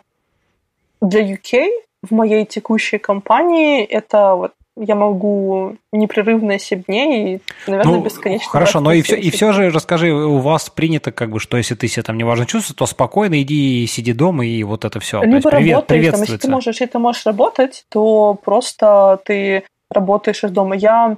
для 1.02 1.22
UK 1.22 1.70
в 2.04 2.12
моей 2.12 2.46
текущей 2.46 2.98
компании 2.98 3.84
это 3.84 4.36
вот 4.36 4.54
я 4.78 4.95
могу 4.95 5.78
непрерывно 5.92 6.60
7 6.60 6.84
дней 6.84 7.36
и, 7.36 7.42
наверное, 7.68 7.95
ну, 7.95 8.04
бесконечно. 8.04 8.50
Хорошо, 8.50 8.80
но 8.82 8.92
и 8.92 9.02
все, 9.02 9.16
и 9.16 9.30
все 9.30 9.54
же 9.54 9.70
расскажи, 9.70 10.12
у 10.12 10.40
вас 10.40 10.70
принято, 10.70 11.12
как 11.12 11.32
бы, 11.32 11.40
что 11.40 11.58
если 11.58 11.76
ты 11.76 11.88
себя 11.88 12.04
там 12.04 12.18
неважно 12.18 12.45
чувствуешь, 12.45 12.78
то 12.78 12.86
спокойно 12.86 13.42
иди 13.42 13.84
и 13.84 13.88
сиди 13.88 14.14
дома, 14.14 14.45
и 14.45 14.64
вот 14.64 14.86
это 14.86 15.00
все. 15.00 15.24
Либо 15.24 15.50
привет, 15.50 15.76
работаешь, 15.76 16.12
там, 16.12 16.22
если 16.22 16.38
ты 16.38 16.50
можешь, 16.50 16.68
если 16.68 16.86
ты 16.86 17.00
можешь 17.00 17.26
работать, 17.26 17.86
то 17.90 18.38
просто 18.44 19.20
ты 19.24 19.64
работаешь 19.90 20.44
из 20.44 20.52
дома. 20.52 20.76
Я 20.76 21.18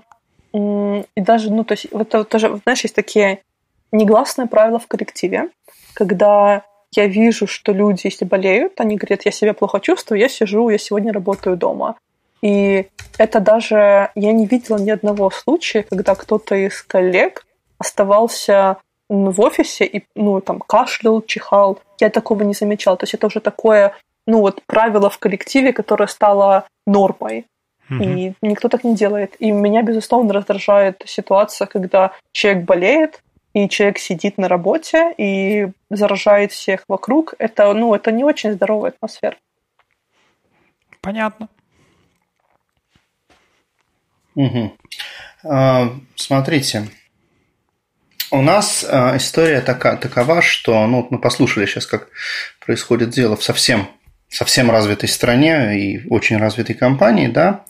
и 0.54 1.22
даже, 1.22 1.52
ну, 1.52 1.64
то 1.64 1.74
есть, 1.74 1.88
вот 1.92 2.10
тоже, 2.30 2.60
знаешь, 2.64 2.82
есть 2.82 2.96
такие 2.96 3.40
негласные 3.92 4.48
правила 4.48 4.80
в 4.80 4.88
коллективе, 4.88 5.50
когда 5.94 6.64
я 6.96 7.06
вижу, 7.08 7.48
что 7.48 7.74
люди, 7.74 8.02
если 8.06 8.26
болеют, 8.26 8.80
они 8.80 8.96
говорят, 8.96 9.26
я 9.26 9.32
себя 9.32 9.54
плохо 9.54 9.80
чувствую, 9.80 10.20
я 10.20 10.30
сижу, 10.30 10.70
я 10.70 10.78
сегодня 10.78 11.12
работаю 11.12 11.58
дома. 11.58 11.96
И 12.42 12.88
это 13.18 13.40
даже 13.40 14.10
я 14.16 14.32
не 14.32 14.46
видела 14.46 14.78
ни 14.78 14.90
одного 14.90 15.30
случая, 15.30 15.84
когда 15.84 16.16
кто-то 16.16 16.56
из 16.56 16.82
коллег 16.84 17.46
оставался 17.78 18.78
в 19.10 19.42
офисе 19.42 19.86
и, 19.86 20.06
ну, 20.16 20.42
там, 20.42 20.60
кашлял, 20.60 21.22
чихал. 21.22 21.80
Я 22.00 22.10
такого 22.10 22.44
не 22.44 22.54
замечала. 22.54 22.98
То 22.98 23.04
есть 23.04 23.14
это 23.14 23.28
уже 23.28 23.40
такое, 23.40 23.94
ну, 24.26 24.42
вот 24.42 24.62
правило 24.66 25.10
в 25.10 25.18
коллективе, 25.18 25.74
которое 25.74 26.08
стало 26.08 26.68
нормой. 26.86 27.46
Mm-hmm. 27.90 28.04
И 28.04 28.34
никто 28.42 28.68
так 28.68 28.84
не 28.84 28.96
делает. 28.96 29.36
И 29.40 29.52
меня, 29.52 29.82
безусловно, 29.82 30.34
раздражает 30.34 31.04
ситуация, 31.06 31.68
когда 31.68 32.12
человек 32.34 32.66
болеет, 32.66 33.24
и 33.54 33.70
человек 33.70 33.98
сидит 33.98 34.38
на 34.38 34.48
работе 34.50 35.14
и 35.18 35.70
заражает 35.90 36.52
всех 36.52 36.84
вокруг. 36.88 37.34
Это, 37.40 37.74
ну, 37.74 37.96
это 37.96 38.12
не 38.12 38.24
очень 38.24 38.52
здоровая 38.52 38.92
атмосфера. 38.92 39.38
Понятно. 41.02 41.48
Угу. 44.38 44.78
Смотрите, 46.16 46.88
у 48.30 48.42
нас 48.42 48.86
а, 48.88 49.16
история 49.16 49.62
така, 49.62 49.96
такова, 49.96 50.42
что 50.42 50.86
ну, 50.86 51.08
мы 51.10 51.20
послушали 51.20 51.66
сейчас, 51.66 51.86
как 51.86 52.10
происходит 52.64 53.10
дело 53.10 53.38
в 53.38 53.44
совсем, 53.44 53.88
совсем 54.28 54.70
развитой 54.70 55.08
стране 55.08 55.80
и 55.80 56.08
очень 56.10 56.38
развитой 56.38 56.76
компании, 56.76 57.28
да. 57.28 57.64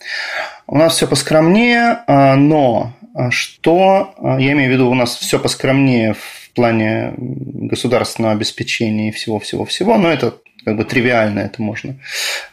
У 0.65 0.77
нас 0.77 0.95
все 0.95 1.07
поскромнее, 1.07 1.99
а, 2.07 2.35
но 2.35 2.93
что, 3.29 4.15
я 4.39 4.51
имею 4.51 4.69
в 4.69 4.73
виду, 4.73 4.89
у 4.89 4.95
нас 4.95 5.15
все 5.15 5.39
поскромнее 5.39 6.15
в 6.15 6.51
плане 6.53 7.13
государственного 7.17 8.33
обеспечения 8.33 9.09
и 9.09 9.11
всего-всего-всего, 9.11 9.97
но 9.97 10.11
это 10.11 10.35
как 10.65 10.75
бы 10.75 10.85
тривиально, 10.85 11.39
это 11.39 11.61
можно 11.61 11.95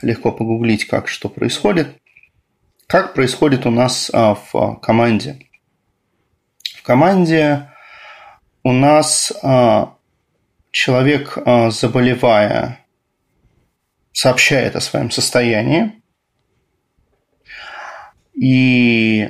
легко 0.02 0.30
погуглить, 0.30 0.86
как 0.86 1.08
что 1.08 1.28
происходит. 1.28 1.88
Как 2.86 3.14
происходит 3.14 3.66
у 3.66 3.70
нас 3.70 4.10
а, 4.12 4.34
в 4.34 4.76
команде? 4.76 5.38
В 6.76 6.82
команде 6.82 7.70
у 8.62 8.72
нас 8.72 9.32
а, 9.42 9.94
человек, 10.70 11.38
а, 11.44 11.70
заболевая, 11.70 12.80
сообщает 14.12 14.76
о 14.76 14.80
своем 14.80 15.10
состоянии, 15.10 15.92
и 18.34 19.28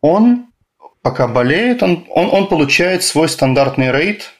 он, 0.00 0.46
пока 1.02 1.26
болеет, 1.28 1.82
он, 1.82 2.06
он, 2.10 2.28
он 2.30 2.48
получает 2.48 3.02
свой 3.02 3.28
стандартный 3.28 3.90
рейд 3.90 4.30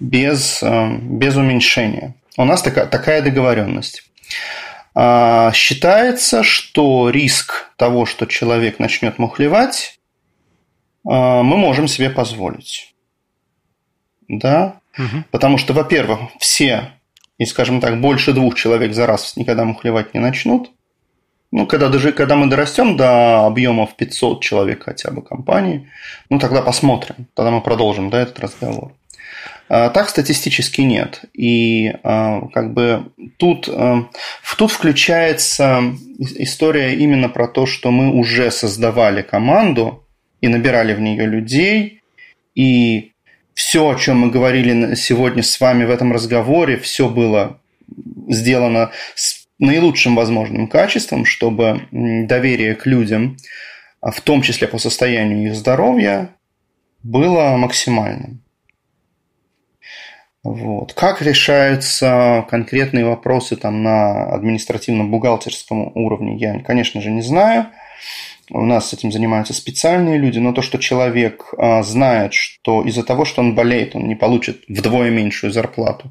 без, 0.00 0.62
без 0.62 1.36
уменьшения. 1.36 2.14
У 2.36 2.44
нас 2.44 2.62
такая, 2.62 2.86
такая 2.86 3.22
договоренность. 3.22 4.10
А, 4.94 5.50
считается, 5.52 6.42
что 6.42 7.10
риск 7.10 7.70
того, 7.76 8.06
что 8.06 8.26
человек 8.26 8.78
начнет 8.78 9.18
мухлевать, 9.18 9.98
а, 11.06 11.42
мы 11.42 11.56
можем 11.56 11.88
себе 11.88 12.10
позволить. 12.10 12.94
Да? 14.28 14.80
Угу. 14.96 15.24
Потому 15.30 15.58
что, 15.58 15.72
во-первых, 15.72 16.20
все, 16.38 16.92
и, 17.38 17.44
скажем 17.44 17.80
так, 17.80 18.00
больше 18.00 18.32
двух 18.32 18.54
человек 18.54 18.94
за 18.94 19.06
раз 19.06 19.36
никогда 19.36 19.64
мухлевать 19.64 20.14
не 20.14 20.20
начнут. 20.20 20.70
Ну, 21.50 21.66
когда, 21.66 21.88
даже, 21.88 22.12
когда 22.12 22.36
мы 22.36 22.48
дорастем 22.48 22.96
до 22.96 23.46
объемов 23.46 23.94
500 23.96 24.42
человек 24.42 24.84
хотя 24.84 25.10
бы 25.10 25.22
компании, 25.22 25.88
ну, 26.30 26.38
тогда 26.38 26.62
посмотрим. 26.62 27.26
Тогда 27.34 27.50
мы 27.50 27.60
продолжим 27.60 28.10
да, 28.10 28.22
этот 28.22 28.40
разговор. 28.40 28.92
А, 29.68 29.88
так 29.88 30.08
статистически 30.08 30.82
нет. 30.82 31.22
И 31.32 31.92
а, 32.02 32.42
как 32.52 32.74
бы 32.74 33.12
тут, 33.38 33.68
а, 33.68 34.08
тут 34.56 34.70
включается 34.70 35.94
история 36.18 36.94
именно 36.94 37.28
про 37.28 37.48
то, 37.48 37.66
что 37.66 37.90
мы 37.90 38.12
уже 38.12 38.50
создавали 38.50 39.22
команду 39.22 40.06
и 40.40 40.48
набирали 40.48 40.94
в 40.94 41.00
нее 41.00 41.26
людей, 41.26 42.02
и 42.54 43.12
все, 43.54 43.88
о 43.88 43.94
чем 43.94 44.18
мы 44.18 44.30
говорили 44.30 44.94
сегодня 44.94 45.42
с 45.42 45.58
вами 45.60 45.84
в 45.84 45.90
этом 45.90 46.12
разговоре, 46.12 46.76
все 46.76 47.08
было 47.08 47.60
сделано 48.28 48.90
с 49.14 49.46
наилучшим 49.58 50.16
возможным 50.16 50.66
качеством, 50.66 51.24
чтобы 51.24 51.88
доверие 51.90 52.74
к 52.74 52.86
людям, 52.86 53.36
в 54.02 54.20
том 54.20 54.42
числе 54.42 54.68
по 54.68 54.78
состоянию 54.78 55.46
их 55.46 55.54
здоровья, 55.54 56.30
было 57.02 57.56
максимальным. 57.56 58.43
Вот. 60.44 60.92
Как 60.92 61.22
решаются 61.22 62.46
конкретные 62.50 63.06
вопросы 63.06 63.56
там, 63.56 63.82
на 63.82 64.26
административно-бухгалтерском 64.34 65.92
уровне, 65.94 66.36
я, 66.36 66.60
конечно 66.60 67.00
же, 67.00 67.10
не 67.10 67.22
знаю. 67.22 67.68
У 68.50 68.60
нас 68.60 68.90
с 68.90 68.92
этим 68.92 69.10
занимаются 69.10 69.54
специальные 69.54 70.18
люди, 70.18 70.38
но 70.38 70.52
то, 70.52 70.60
что 70.60 70.76
человек 70.76 71.54
а, 71.56 71.82
знает, 71.82 72.34
что 72.34 72.82
из-за 72.82 73.02
того, 73.02 73.24
что 73.24 73.40
он 73.40 73.54
болеет, 73.54 73.96
он 73.96 74.06
не 74.06 74.16
получит 74.16 74.64
вдвое 74.68 75.10
меньшую 75.10 75.50
зарплату, 75.50 76.10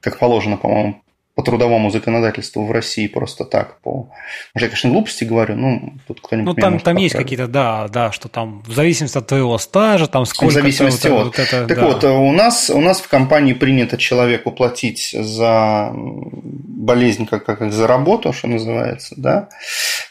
как 0.00 0.18
положено, 0.18 0.56
по-моему, 0.56 1.02
по 1.34 1.42
трудовому 1.42 1.90
законодательству 1.90 2.64
в 2.64 2.70
России 2.70 3.08
просто 3.08 3.44
так. 3.44 3.80
По... 3.80 4.08
Может, 4.54 4.62
я, 4.62 4.68
конечно, 4.68 4.90
глупости 4.90 5.24
говорю, 5.24 5.56
ну, 5.56 5.94
тут 6.06 6.20
кто-нибудь 6.20 6.56
Ну, 6.56 6.60
там, 6.60 6.78
там 6.78 6.96
есть 6.96 7.16
какие-то, 7.16 7.48
да, 7.48 7.88
да, 7.88 8.12
что 8.12 8.28
там 8.28 8.62
в 8.62 8.72
зависимости 8.72 9.18
от 9.18 9.26
твоего 9.26 9.58
стажа, 9.58 10.06
там 10.06 10.26
сколько... 10.26 10.52
В 10.52 10.54
зависимости 10.54 11.08
от... 11.08 11.24
Вот 11.24 11.38
это, 11.38 11.66
так 11.66 11.76
да. 11.76 11.86
вот, 11.86 12.04
у 12.04 12.32
нас, 12.32 12.70
у 12.70 12.80
нас 12.80 13.00
в 13.00 13.08
компании 13.08 13.52
принято 13.52 13.96
человеку 13.98 14.52
платить 14.52 15.10
за 15.12 15.90
болезнь, 15.92 17.26
как, 17.26 17.44
как 17.44 17.72
за 17.72 17.86
работу, 17.88 18.32
что 18.32 18.46
называется, 18.46 19.14
да. 19.16 19.48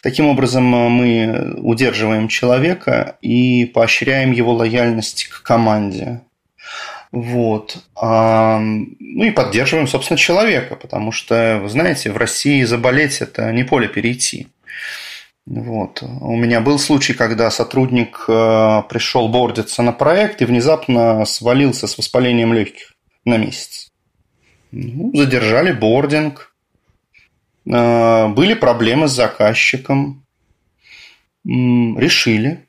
Таким 0.01 0.27
образом, 0.27 0.65
мы 0.65 1.53
удерживаем 1.57 2.27
человека 2.27 3.15
и 3.21 3.63
поощряем 3.65 4.33
его 4.33 4.53
лояльность 4.53 5.27
к 5.27 5.43
команде. 5.43 6.21
Вот. 7.13 7.77
Ну 8.01 9.23
и 9.23 9.29
поддерживаем, 9.29 9.87
собственно, 9.87 10.17
человека, 10.17 10.75
потому 10.75 11.11
что, 11.11 11.59
вы 11.61 11.69
знаете, 11.69 12.11
в 12.11 12.17
России 12.17 12.63
заболеть– 12.63 13.21
это 13.21 13.51
не 13.51 13.63
поле 13.63 13.87
перейти. 13.87 14.47
Вот. 15.45 16.01
У 16.01 16.35
меня 16.35 16.59
был 16.59 16.79
случай, 16.79 17.13
когда 17.13 17.51
сотрудник 17.51 18.25
э, 18.27 18.81
пришел 18.89 19.27
бордиться 19.27 19.83
на 19.83 19.91
проект 19.91 20.41
и 20.41 20.45
внезапно 20.45 21.23
свалился 21.25 21.85
с 21.85 21.97
воспалением 21.99 22.51
легких 22.51 22.93
на 23.25 23.37
месяц. 23.37 23.91
Ну, 24.71 25.11
задержали 25.13 25.71
бординг. 25.71 26.55
Э, 27.71 28.27
были 28.29 28.55
проблемы 28.55 29.07
с 29.07 29.11
заказчиком. 29.11 30.25
Решили 31.45 32.65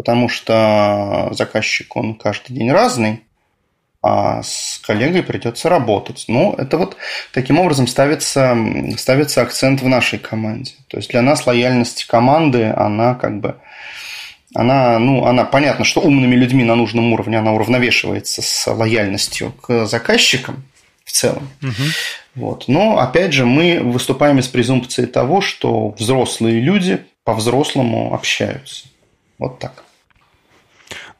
потому 0.00 0.30
что 0.30 1.28
заказчик, 1.32 1.94
он 1.94 2.14
каждый 2.14 2.54
день 2.54 2.72
разный, 2.72 3.22
а 4.02 4.42
с 4.42 4.80
коллегой 4.82 5.22
придется 5.22 5.68
работать. 5.68 6.24
Ну, 6.26 6.54
это 6.56 6.78
вот 6.78 6.96
таким 7.34 7.58
образом 7.58 7.86
ставится, 7.86 8.56
ставится 8.96 9.42
акцент 9.42 9.82
в 9.82 9.88
нашей 9.88 10.18
команде. 10.18 10.72
То 10.88 10.96
есть 10.96 11.10
для 11.10 11.20
нас 11.20 11.46
лояльность 11.46 12.06
команды, 12.06 12.72
она 12.74 13.14
как 13.14 13.40
бы 13.40 13.56
она, 14.54 14.98
ну, 14.98 15.26
она 15.26 15.44
понятно, 15.44 15.84
что 15.84 16.00
умными 16.00 16.34
людьми 16.34 16.64
на 16.64 16.76
нужном 16.76 17.12
уровне 17.12 17.38
она 17.38 17.52
уравновешивается 17.52 18.40
с 18.40 18.66
лояльностью 18.72 19.52
к 19.52 19.84
заказчикам 19.84 20.64
в 21.04 21.12
целом. 21.12 21.50
Угу. 21.62 21.82
Вот. 22.36 22.68
Но 22.68 22.98
опять 23.00 23.34
же 23.34 23.44
мы 23.44 23.80
выступаем 23.80 24.38
из 24.38 24.48
презумпции 24.48 25.04
того, 25.04 25.42
что 25.42 25.90
взрослые 25.90 26.58
люди 26.58 27.04
по-взрослому 27.22 28.14
общаются. 28.14 28.86
Вот 29.38 29.58
так. 29.58 29.84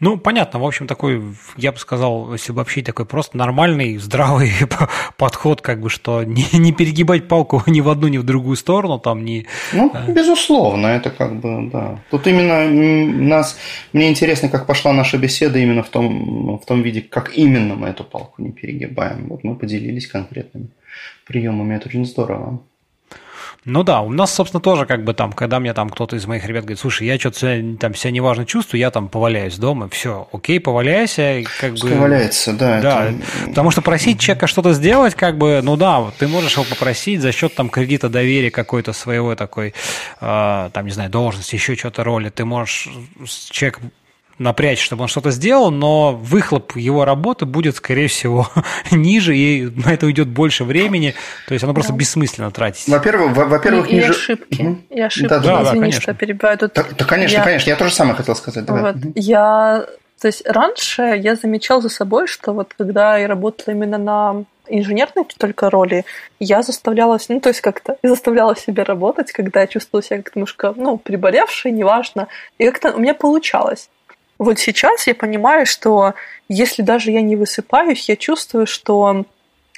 Ну, 0.00 0.16
понятно, 0.16 0.58
в 0.58 0.64
общем, 0.64 0.86
такой, 0.86 1.22
я 1.58 1.72
бы 1.72 1.78
сказал, 1.78 2.32
если 2.32 2.52
вообще 2.52 2.82
такой 2.82 3.04
просто 3.04 3.36
нормальный, 3.36 3.98
здравый 3.98 4.50
подход, 5.18 5.60
как 5.60 5.80
бы, 5.80 5.90
что 5.90 6.24
не, 6.24 6.46
не 6.54 6.72
перегибать 6.72 7.28
палку 7.28 7.62
ни 7.66 7.80
в 7.80 7.88
одну, 7.88 8.08
ни 8.08 8.16
в 8.16 8.22
другую 8.22 8.56
сторону, 8.56 8.98
там, 8.98 9.24
не... 9.24 9.46
Ну, 9.74 9.92
безусловно, 10.08 10.86
это 10.86 11.10
как 11.10 11.38
бы, 11.38 11.70
да. 11.70 12.00
Тут 12.10 12.26
именно 12.26 12.68
нас, 12.68 13.58
мне 13.92 14.08
интересно, 14.08 14.48
как 14.48 14.66
пошла 14.66 14.94
наша 14.94 15.18
беседа 15.18 15.58
именно 15.58 15.82
в 15.82 15.90
том, 15.90 16.58
в 16.58 16.64
том 16.64 16.80
виде, 16.80 17.02
как 17.02 17.36
именно 17.36 17.74
мы 17.74 17.88
эту 17.88 18.02
палку 18.04 18.42
не 18.42 18.52
перегибаем. 18.52 19.28
Вот 19.28 19.44
мы 19.44 19.54
поделились 19.54 20.06
конкретными 20.06 20.68
приемами, 21.26 21.76
это 21.76 21.88
очень 21.88 22.06
здорово. 22.06 22.60
Ну 23.66 23.82
да, 23.82 24.00
у 24.00 24.10
нас, 24.10 24.32
собственно, 24.32 24.62
тоже 24.62 24.86
как 24.86 25.04
бы 25.04 25.12
там, 25.12 25.32
когда 25.32 25.60
мне 25.60 25.74
там 25.74 25.90
кто-то 25.90 26.16
из 26.16 26.26
моих 26.26 26.46
ребят 26.46 26.62
говорит, 26.64 26.78
слушай, 26.78 27.06
я 27.06 27.18
что-то 27.18 27.62
там 27.78 27.94
себя 27.94 28.10
неважно 28.10 28.46
чувствую, 28.46 28.80
я 28.80 28.90
там 28.90 29.08
поваляюсь 29.08 29.58
дома, 29.58 29.90
все, 29.90 30.28
окей, 30.32 30.58
поваляйся. 30.60 31.42
Как 31.60 31.74
бы, 31.74 31.88
валяется, 31.90 32.54
да. 32.54 32.80
Да, 32.80 33.06
это... 33.06 33.48
потому 33.48 33.70
что 33.70 33.82
просить 33.82 34.18
человека 34.18 34.46
что-то 34.46 34.72
сделать, 34.72 35.14
как 35.14 35.36
бы, 35.36 35.60
ну 35.62 35.76
да, 35.76 36.10
ты 36.18 36.26
можешь 36.26 36.54
его 36.54 36.64
попросить 36.64 37.20
за 37.20 37.32
счет 37.32 37.54
там 37.54 37.68
кредита 37.68 38.08
доверия 38.08 38.50
какой-то 38.50 38.94
своего 38.94 39.34
такой, 39.36 39.74
э, 40.20 40.70
там, 40.72 40.86
не 40.86 40.92
знаю, 40.92 41.10
должности, 41.10 41.54
еще 41.54 41.76
что-то 41.76 42.02
роли, 42.02 42.30
ты 42.30 42.46
можешь 42.46 42.88
человек 43.50 43.80
напрячь, 44.40 44.82
чтобы 44.82 45.02
он 45.02 45.08
что-то 45.08 45.30
сделал, 45.30 45.70
но 45.70 46.12
выхлоп 46.12 46.74
его 46.74 47.04
работы 47.04 47.44
будет, 47.44 47.76
скорее 47.76 48.08
всего, 48.08 48.48
ниже, 48.90 49.36
и 49.36 49.66
на 49.66 49.92
это 49.92 50.06
уйдет 50.06 50.28
больше 50.28 50.64
времени, 50.64 51.14
то 51.46 51.54
есть 51.54 51.62
оно 51.62 51.74
просто 51.74 51.92
да. 51.92 51.98
бессмысленно 51.98 52.50
тратить. 52.50 52.88
Во-первых, 52.88 53.36
во-первых, 53.36 53.90
и, 53.90 53.96
ниже... 53.96 54.06
и 54.06 54.10
ошибки. 54.10 54.78
И 54.90 55.00
ошибки, 55.00 55.28
да, 55.28 55.38
да, 55.38 55.62
извини, 55.62 55.64
да, 55.64 55.70
конечно. 55.72 56.00
что 56.00 56.14
перебиваю. 56.14 56.58
Тут 56.58 56.72
да, 56.74 56.84
да, 56.98 57.04
конечно, 57.04 57.36
я... 57.36 57.44
конечно, 57.44 57.70
я 57.70 57.76
тоже 57.76 57.94
самое 57.94 58.16
хотел 58.16 58.34
сказать. 58.34 58.64
Давай. 58.64 58.82
Вот. 58.82 58.96
Угу. 58.96 59.12
Я 59.14 59.86
то 60.20 60.26
есть 60.26 60.46
раньше 60.46 61.02
я 61.02 61.34
замечал 61.34 61.80
за 61.80 61.88
собой, 61.88 62.26
что 62.26 62.52
вот 62.52 62.74
когда 62.76 63.16
я 63.16 63.26
работала 63.26 63.74
именно 63.74 63.96
на 63.96 64.44
инженерной 64.68 65.24
только 65.38 65.70
роли, 65.70 66.04
я 66.38 66.62
заставляла, 66.62 67.18
ну, 67.28 67.40
то 67.40 67.48
есть 67.48 67.62
как-то 67.62 67.96
я 68.02 68.10
заставляла 68.10 68.54
себя 68.54 68.84
работать, 68.84 69.32
когда 69.32 69.62
я 69.62 69.66
чувствовала 69.66 70.02
себя 70.02 70.18
как-то 70.18 70.38
немножко, 70.38 70.74
ну, 70.76 70.98
приболевшей, 70.98 71.72
неважно, 71.72 72.28
и 72.58 72.66
как-то 72.66 72.92
у 72.92 72.98
меня 72.98 73.14
получалось. 73.14 73.88
Вот 74.40 74.58
сейчас 74.58 75.06
я 75.06 75.14
понимаю, 75.14 75.66
что 75.66 76.14
если 76.48 76.80
даже 76.80 77.10
я 77.10 77.20
не 77.20 77.36
высыпаюсь, 77.36 78.08
я 78.08 78.16
чувствую, 78.16 78.66
что 78.66 79.26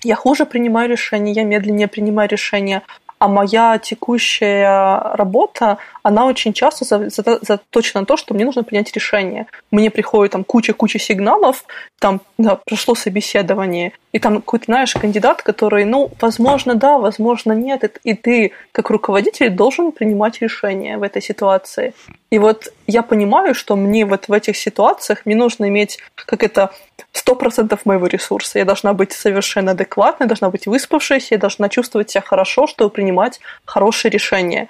я 0.05 0.15
хуже 0.15 0.47
принимаю 0.47 0.89
решения, 0.89 1.33
я 1.33 1.43
медленнее 1.43 1.89
принимаю 1.89 2.29
решения, 2.29 2.83
а 3.19 3.27
моя 3.27 3.81
текущая 3.83 5.17
работа, 5.17 5.79
она 6.05 6.27
очень 6.27 6.53
часто 6.53 6.85
заточена 6.85 8.03
на 8.03 8.07
то, 8.07 8.17
что 8.17 8.35
мне 8.35 8.45
нужно 8.45 8.63
принять 8.63 8.93
решение. 8.93 9.49
Мне 9.73 9.91
приходит 9.91 10.31
там 10.31 10.45
куча-куча 10.45 11.01
сигналов, 11.01 11.65
там 11.99 12.21
да, 12.39 12.61
прошло 12.65 12.95
собеседование, 12.95 13.93
и 14.13 14.19
там 14.19 14.37
какой-то, 14.37 14.67
знаешь, 14.67 14.93
кандидат, 14.93 15.43
который, 15.43 15.85
ну, 15.85 16.11
возможно, 16.21 16.75
да, 16.75 16.99
возможно, 16.99 17.53
нет, 17.53 17.99
и 18.05 18.15
ты, 18.15 18.53
как 18.73 18.91
руководитель, 18.91 19.51
должен 19.51 19.91
принимать 19.91 20.43
решение 20.43 20.99
в 20.99 21.03
этой 21.03 21.23
ситуации. 21.23 21.95
И 22.31 22.39
вот 22.39 22.73
я 22.87 23.03
понимаю, 23.03 23.55
что 23.55 23.75
мне 23.75 24.05
вот 24.05 24.29
в 24.29 24.33
этих 24.33 24.57
ситуациях 24.57 25.25
мне 25.25 25.35
нужно 25.35 25.69
иметь, 25.69 25.99
как 26.15 26.43
это, 26.43 26.71
100% 27.15 27.79
моего 27.85 28.07
ресурса. 28.07 28.59
Я 28.59 28.65
должна 28.65 28.95
быть 28.95 29.13
совершенно 29.13 29.73
адекватной, 29.73 30.27
должна 30.27 30.51
быть 30.51 30.67
выспавшейся, 30.67 31.35
я 31.35 31.39
должна 31.39 31.69
чувствовать 31.69 32.11
себя 32.11 32.23
хорошо, 32.23 32.67
чтобы 32.67 32.91
принимать 32.91 33.41
хорошие 33.65 34.11
решения. 34.11 34.69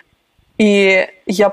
И 0.59 1.09
я 1.27 1.53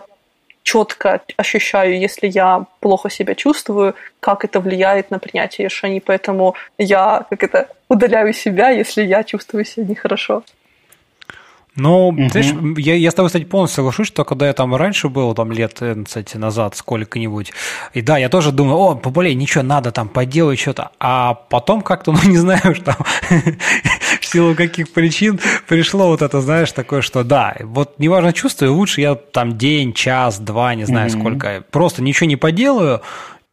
четко 0.70 1.22
ощущаю, 1.38 2.00
если 2.00 2.28
я 2.28 2.66
плохо 2.80 3.10
себя 3.10 3.34
чувствую, 3.34 3.96
как 4.20 4.46
это 4.46 4.60
влияет 4.60 5.10
на 5.12 5.18
принятие 5.18 5.66
решений. 5.66 6.00
Поэтому 6.00 6.54
я 6.78 7.26
как 7.30 7.44
это 7.44 7.68
удаляю 7.90 8.34
себя, 8.34 8.70
если 8.70 9.02
я 9.04 9.24
чувствую 9.24 9.66
себя 9.66 9.88
нехорошо. 9.88 10.44
Ну, 11.80 12.10
угу. 12.10 12.30
знаешь, 12.30 12.54
я, 12.78 12.96
я 12.96 13.12
с 13.12 13.14
тобой, 13.14 13.30
кстати, 13.30 13.46
полностью 13.46 13.78
соглашусь, 13.78 14.08
что 14.08 14.26
когда 14.26 14.48
я 14.48 14.54
там 14.54 14.76
раньше 14.76 15.10
был, 15.10 15.34
там 15.34 15.52
лет, 15.52 15.82
кстати, 16.06 16.38
назад 16.38 16.76
сколько-нибудь, 16.76 17.54
и 17.94 18.02
да, 18.02 18.18
я 18.18 18.30
тоже 18.30 18.52
думаю, 18.52 18.78
о, 18.78 18.96
поболей, 18.96 19.34
ничего, 19.34 19.64
надо 19.64 19.92
там 19.92 20.10
поделать 20.10 20.60
что-то, 20.60 20.92
а 21.00 21.34
потом 21.34 21.82
как-то, 21.82 22.12
ну, 22.12 22.20
не 22.26 22.38
знаю, 22.38 22.76
что 22.76 22.96
в 24.20 24.26
силу 24.26 24.56
каких 24.56 24.92
причин 24.92 25.40
пришло 25.68 26.08
вот 26.08 26.22
это, 26.22 26.42
знаешь, 26.42 26.72
такое, 26.72 27.02
что 27.02 27.24
да, 27.24 27.56
вот 27.62 27.98
неважно 27.98 28.34
чувствую, 28.34 28.74
лучше 28.74 29.02
я 29.02 29.16
там 29.16 29.58
день, 29.58 29.94
час, 29.94 30.40
два, 30.40 30.76
не 30.76 30.86
знаю 30.86 31.10
угу. 31.10 31.20
сколько, 31.20 31.64
просто 31.72 32.04
ничего 32.04 32.28
не 32.28 32.36
поделаю, 32.36 33.02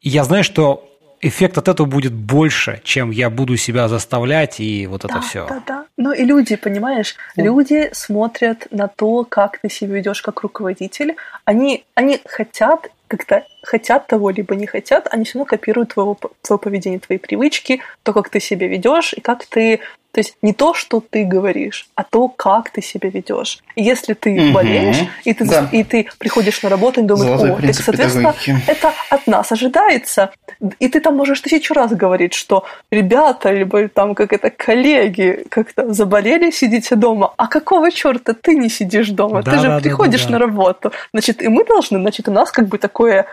и 0.00 0.08
я 0.08 0.24
знаю, 0.24 0.44
что 0.44 0.84
эффект 1.20 1.58
от 1.58 1.68
этого 1.68 1.86
будет 1.86 2.12
больше, 2.12 2.80
чем 2.84 3.10
я 3.10 3.30
буду 3.30 3.56
себя 3.56 3.88
заставлять 3.88 4.60
и 4.60 4.86
вот 4.86 5.04
это 5.04 5.14
да, 5.14 5.20
все. 5.20 5.46
Да, 5.48 5.62
да. 5.66 5.84
Ну 5.96 6.12
и 6.12 6.24
люди, 6.24 6.56
понимаешь, 6.56 7.16
mm. 7.36 7.42
люди 7.42 7.90
смотрят 7.92 8.66
на 8.70 8.88
то, 8.88 9.24
как 9.24 9.58
ты 9.58 9.70
себя 9.70 9.94
ведешь 9.94 10.22
как 10.22 10.42
руководитель. 10.42 11.16
Они, 11.44 11.84
они 11.94 12.20
хотят 12.26 12.90
как-то 13.08 13.44
хотят 13.66 14.06
того, 14.06 14.30
либо 14.30 14.54
не 14.54 14.66
хотят, 14.66 15.08
они 15.10 15.24
все 15.24 15.38
равно 15.38 15.46
копируют 15.46 15.94
твоего, 15.94 16.16
твое 16.40 16.58
поведение, 16.58 17.00
твои 17.00 17.18
привычки, 17.18 17.80
то, 18.04 18.12
как 18.12 18.30
ты 18.30 18.40
себя 18.40 18.68
ведешь 18.68 19.12
и 19.12 19.20
как 19.20 19.44
ты 19.44 19.80
то 20.16 20.20
есть 20.20 20.38
не 20.40 20.54
то, 20.54 20.72
что 20.72 21.00
ты 21.00 21.24
говоришь, 21.24 21.90
а 21.94 22.02
то, 22.02 22.28
как 22.28 22.70
ты 22.70 22.80
себя 22.80 23.10
ведешь. 23.10 23.58
И 23.74 23.82
если 23.82 24.14
ты 24.14 24.30
угу. 24.30 24.52
болеешь, 24.54 24.96
и 25.24 25.34
ты, 25.34 25.44
да. 25.44 25.68
и 25.70 25.84
ты 25.84 26.08
приходишь 26.18 26.62
на 26.62 26.70
работу 26.70 27.02
и 27.02 27.04
думаешь, 27.04 27.38
Золотой 27.38 27.68
о, 27.68 27.72
так, 27.74 27.84
соответственно, 27.84 28.34
это 28.66 28.94
от 29.10 29.26
нас 29.26 29.52
ожидается. 29.52 30.30
И 30.78 30.88
ты 30.88 31.00
там 31.00 31.16
можешь 31.16 31.42
тысячу 31.42 31.74
раз 31.74 31.92
говорить, 31.92 32.32
что 32.32 32.64
ребята, 32.90 33.50
либо 33.50 33.88
там 33.88 34.14
как 34.14 34.32
это 34.32 34.48
коллеги 34.48 35.44
как-то 35.50 35.92
заболели, 35.92 36.50
сидите 36.50 36.96
дома. 36.96 37.34
А 37.36 37.46
какого 37.46 37.92
черта 37.92 38.32
ты 38.32 38.54
не 38.54 38.70
сидишь 38.70 39.10
дома? 39.10 39.42
Да, 39.42 39.52
ты 39.52 39.58
же 39.58 39.66
да, 39.66 39.80
приходишь 39.80 40.24
да, 40.24 40.30
да, 40.30 40.38
да. 40.38 40.38
на 40.38 40.46
работу. 40.46 40.92
Значит, 41.12 41.42
и 41.42 41.48
мы 41.48 41.66
должны, 41.66 41.98
значит, 42.00 42.26
у 42.26 42.32
нас 42.32 42.50
как 42.50 42.68
бы 42.68 42.78
такое, 42.78 43.26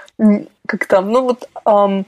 как 0.67 0.85
там, 0.85 1.11
ну 1.11 1.23
вот... 1.23 1.49
Эм, 1.65 2.05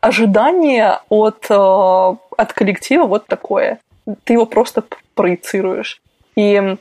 ожидание 0.00 1.00
от, 1.08 1.46
э, 1.50 1.54
от 1.54 2.52
коллектива 2.54 3.04
вот 3.06 3.26
такое 3.26 3.80
ты 4.24 4.34
его 4.34 4.46
просто 4.46 4.84
проецируешь. 5.14 6.00
И 6.36 6.76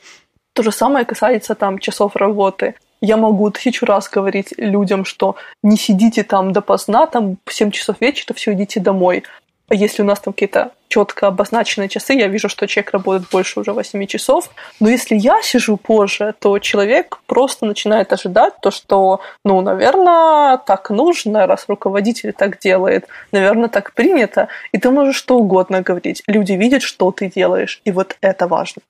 то 0.54 0.64
же 0.64 0.72
самое 0.72 1.06
касается 1.06 1.56
там 1.56 1.80
часов 1.80 2.16
работы. 2.16 2.76
Я 3.02 3.18
могу 3.18 3.50
тысячу 3.52 3.86
раз 3.86 4.10
говорить 4.10 4.54
людям, 4.58 5.06
что 5.06 5.36
не 5.62 5.78
сидите 5.78 6.24
там 6.24 6.52
допоздна, 6.52 7.06
там 7.06 7.38
в 7.46 7.54
7 7.54 7.72
часов 7.72 7.98
вечера, 8.00 8.34
все 8.34 8.54
идите 8.54 8.80
домой. 8.80 9.24
Если 9.70 10.02
у 10.02 10.06
нас 10.06 10.20
там 10.20 10.34
какие-то 10.34 10.72
четко 10.88 11.28
обозначенные 11.28 11.90
часы, 11.90 12.14
я 12.14 12.28
вижу, 12.28 12.48
что 12.48 12.68
человек 12.68 12.92
работает 12.92 13.30
больше 13.30 13.60
уже 13.60 13.74
8 13.74 14.06
часов. 14.08 14.50
Но 14.80 14.90
если 14.90 15.16
я 15.16 15.42
сижу 15.42 15.76
позже, 15.76 16.34
то 16.40 16.58
человек 16.60 17.20
просто 17.26 17.66
начинает 17.66 18.14
ожидать 18.14 18.54
то, 18.62 18.72
что, 18.72 19.20
ну, 19.44 19.60
наверное, 19.62 20.58
так 20.58 20.90
нужно, 20.90 21.48
раз 21.48 21.66
руководитель 21.68 22.32
так 22.32 22.60
делает, 22.60 23.08
наверное, 23.32 23.68
так 23.68 23.94
принято. 23.94 24.48
И 24.72 24.78
ты 24.78 24.90
можешь 24.90 25.18
что 25.18 25.38
угодно 25.38 25.82
говорить. 25.82 26.24
Люди 26.28 26.54
видят, 26.54 26.82
что 26.82 27.12
ты 27.12 27.30
делаешь, 27.30 27.82
и 27.84 27.92
вот 27.92 28.16
это 28.22 28.48
важно. 28.48 28.82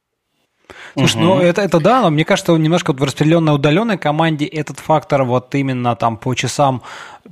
Слушай, 0.94 1.18
угу. 1.18 1.26
ну 1.26 1.40
это, 1.40 1.62
это 1.62 1.80
да, 1.80 2.02
но 2.02 2.10
мне 2.10 2.26
кажется, 2.26 2.54
немножко 2.54 2.92
вот 2.92 3.00
в 3.00 3.04
распределенной 3.04 3.54
удаленной 3.54 3.98
команде 3.98 4.46
этот 4.46 4.80
фактор 4.80 5.24
вот 5.24 5.54
именно 5.56 5.96
там 5.96 6.18
по 6.18 6.34
часам 6.34 6.82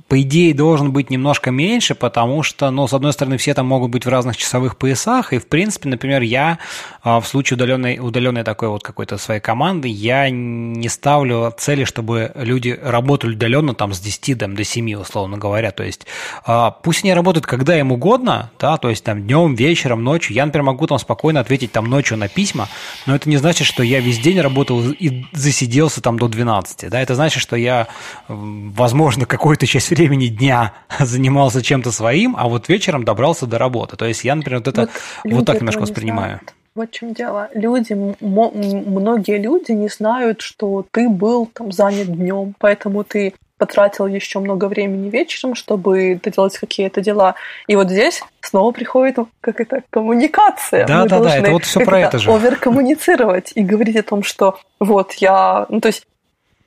по 0.08 0.20
идее, 0.20 0.54
должен 0.54 0.92
быть 0.92 1.10
немножко 1.10 1.50
меньше, 1.50 1.96
потому 1.96 2.44
что, 2.44 2.70
ну, 2.70 2.86
с 2.86 2.92
одной 2.92 3.12
стороны, 3.12 3.38
все 3.38 3.54
там 3.54 3.66
могут 3.66 3.90
быть 3.90 4.04
в 4.04 4.08
разных 4.08 4.36
часовых 4.36 4.76
поясах, 4.76 5.32
и, 5.32 5.38
в 5.38 5.48
принципе, 5.48 5.88
например, 5.88 6.22
я 6.22 6.58
а, 7.02 7.20
в 7.20 7.26
случае 7.26 7.56
удаленной, 7.56 7.98
удаленной 7.98 8.44
такой 8.44 8.68
вот 8.68 8.84
какой-то 8.84 9.18
своей 9.18 9.40
команды, 9.40 9.88
я 9.88 10.30
не 10.30 10.88
ставлю 10.88 11.52
цели, 11.58 11.84
чтобы 11.84 12.30
люди 12.36 12.78
работали 12.80 13.34
удаленно 13.34 13.74
там 13.74 13.92
с 13.92 14.00
10 14.00 14.38
там, 14.38 14.54
до 14.54 14.62
7, 14.62 14.94
условно 14.94 15.38
говоря, 15.38 15.72
то 15.72 15.82
есть 15.82 16.06
а, 16.44 16.70
пусть 16.70 17.02
они 17.02 17.12
работают 17.12 17.46
когда 17.46 17.76
им 17.78 17.90
угодно, 17.90 18.52
да, 18.60 18.76
то 18.76 18.88
есть 18.88 19.02
там 19.02 19.22
днем, 19.22 19.56
вечером, 19.56 20.04
ночью, 20.04 20.36
я, 20.36 20.46
например, 20.46 20.66
могу 20.66 20.86
там 20.86 21.00
спокойно 21.00 21.40
ответить 21.40 21.72
там 21.72 21.86
ночью 21.86 22.16
на 22.16 22.28
письма, 22.28 22.68
но 23.06 23.16
это 23.16 23.28
не 23.28 23.38
значит, 23.38 23.66
что 23.66 23.82
я 23.82 23.98
весь 23.98 24.20
день 24.20 24.40
работал 24.40 24.82
и 24.88 25.24
засиделся 25.32 26.00
там 26.00 26.16
до 26.16 26.28
12, 26.28 26.90
да, 26.90 27.00
это 27.00 27.16
значит, 27.16 27.42
что 27.42 27.56
я, 27.56 27.88
возможно, 28.28 29.26
какую-то 29.26 29.66
часть 29.66 29.95
времени 29.96 30.26
дня 30.26 30.72
занимался 31.00 31.62
чем-то 31.62 31.90
своим, 31.92 32.36
а 32.36 32.48
вот 32.48 32.68
вечером 32.68 33.04
добрался 33.04 33.46
до 33.46 33.58
работы. 33.58 33.96
То 33.96 34.06
есть 34.06 34.24
я, 34.24 34.34
например, 34.34 34.60
вот 34.60 34.68
это 34.68 34.88
вот, 35.24 35.32
вот 35.32 35.46
так 35.46 35.56
немножко 35.56 35.82
воспринимаю. 35.82 36.26
Знают. 36.26 36.54
Вот 36.74 36.90
в 36.90 36.92
чем 36.92 37.14
дело. 37.14 37.48
Люди, 37.54 37.94
многие 38.20 39.38
люди 39.38 39.72
не 39.72 39.88
знают, 39.88 40.42
что 40.42 40.84
ты 40.90 41.08
был 41.08 41.46
там 41.46 41.72
занят 41.72 42.06
днем, 42.06 42.54
поэтому 42.58 43.02
ты 43.02 43.32
потратил 43.56 44.06
еще 44.06 44.40
много 44.40 44.66
времени 44.66 45.08
вечером, 45.08 45.54
чтобы 45.54 46.20
доделать 46.22 46.58
какие-то 46.58 47.00
дела. 47.00 47.34
И 47.66 47.76
вот 47.76 47.88
здесь 47.88 48.22
снова 48.42 48.72
приходит 48.72 49.16
как 49.40 49.60
это 49.60 49.82
коммуникация. 49.88 50.86
Да, 50.86 51.04
Мы 51.04 51.08
да, 51.08 51.20
да, 51.20 51.36
это 51.36 51.50
вот 51.50 51.64
все 51.64 51.80
про 51.80 52.00
это 52.00 52.18
же. 52.18 52.30
Оверкоммуницировать 52.30 53.52
и 53.54 53.62
говорить 53.62 53.96
о 53.96 54.02
том, 54.02 54.22
что 54.22 54.58
вот 54.78 55.14
я, 55.14 55.64
ну 55.70 55.80
то 55.80 55.88
есть 55.88 56.06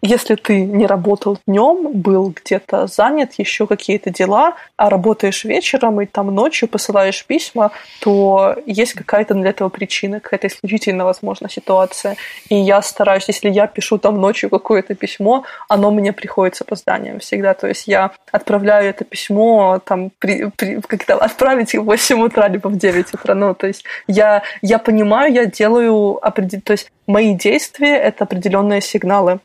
если 0.01 0.35
ты 0.35 0.61
не 0.65 0.87
работал 0.87 1.37
днем, 1.45 1.91
был 1.91 2.29
где-то 2.29 2.87
занят, 2.87 3.33
еще 3.37 3.67
какие-то 3.67 4.09
дела, 4.11 4.55
а 4.77 4.89
работаешь 4.89 5.43
вечером 5.43 5.99
и 5.99 6.05
там 6.05 6.33
ночью 6.33 6.69
посылаешь 6.69 7.25
письма, 7.25 7.71
то 7.99 8.55
есть 8.65 8.93
какая-то 8.93 9.33
для 9.33 9.49
этого 9.49 9.67
причина, 9.67 10.21
какая-то 10.21 10.47
исключительно, 10.47 11.03
возможно, 11.03 11.49
ситуация. 11.49 12.15
И 12.47 12.55
я 12.55 12.81
стараюсь, 12.81 13.25
если 13.27 13.49
я 13.49 13.67
пишу 13.67 13.97
там 13.97 14.21
ночью 14.21 14.49
какое-то 14.49 14.95
письмо, 14.95 15.43
оно 15.67 15.91
мне 15.91 16.13
приходит 16.13 16.55
с 16.55 16.61
опозданием 16.61 17.19
всегда. 17.19 17.53
То 17.53 17.67
есть 17.67 17.87
я 17.87 18.11
отправляю 18.31 18.89
это 18.89 19.03
письмо 19.03 19.81
там 19.83 20.11
при, 20.19 20.49
при, 20.55 20.79
как-то 20.79 21.15
отправить 21.15 21.75
в 21.75 21.83
8 21.83 22.21
утра, 22.21 22.47
либо 22.47 22.69
в 22.69 22.77
9 22.77 23.13
утра. 23.13 23.35
Ну, 23.35 23.53
то 23.53 23.67
есть 23.67 23.83
я, 24.07 24.43
я 24.61 24.79
понимаю, 24.79 25.33
я 25.33 25.45
делаю 25.45 26.25
определенные... 26.25 26.61
То 26.61 26.71
есть 26.71 26.89
мои 27.05 27.33
действия— 27.33 27.95
это 27.97 28.23
определенные 28.23 28.79
сигналы 28.81 29.39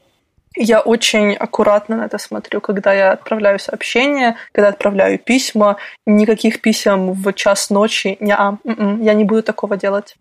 я 0.56 0.80
очень 0.80 1.34
аккуратно 1.34 1.96
на 1.96 2.04
это 2.04 2.18
смотрю, 2.18 2.60
когда 2.60 2.92
я 2.92 3.12
отправляю 3.12 3.58
сообщения, 3.58 4.36
когда 4.52 4.68
отправляю 4.68 5.18
письма. 5.18 5.76
Никаких 6.06 6.60
писем 6.60 7.12
в 7.12 7.32
час 7.32 7.70
ночи. 7.70 8.16
Не, 8.20 8.34
м-м, 8.34 9.02
я 9.02 9.14
не 9.14 9.24
буду 9.24 9.42
такого 9.42 9.76
делать. 9.76 10.16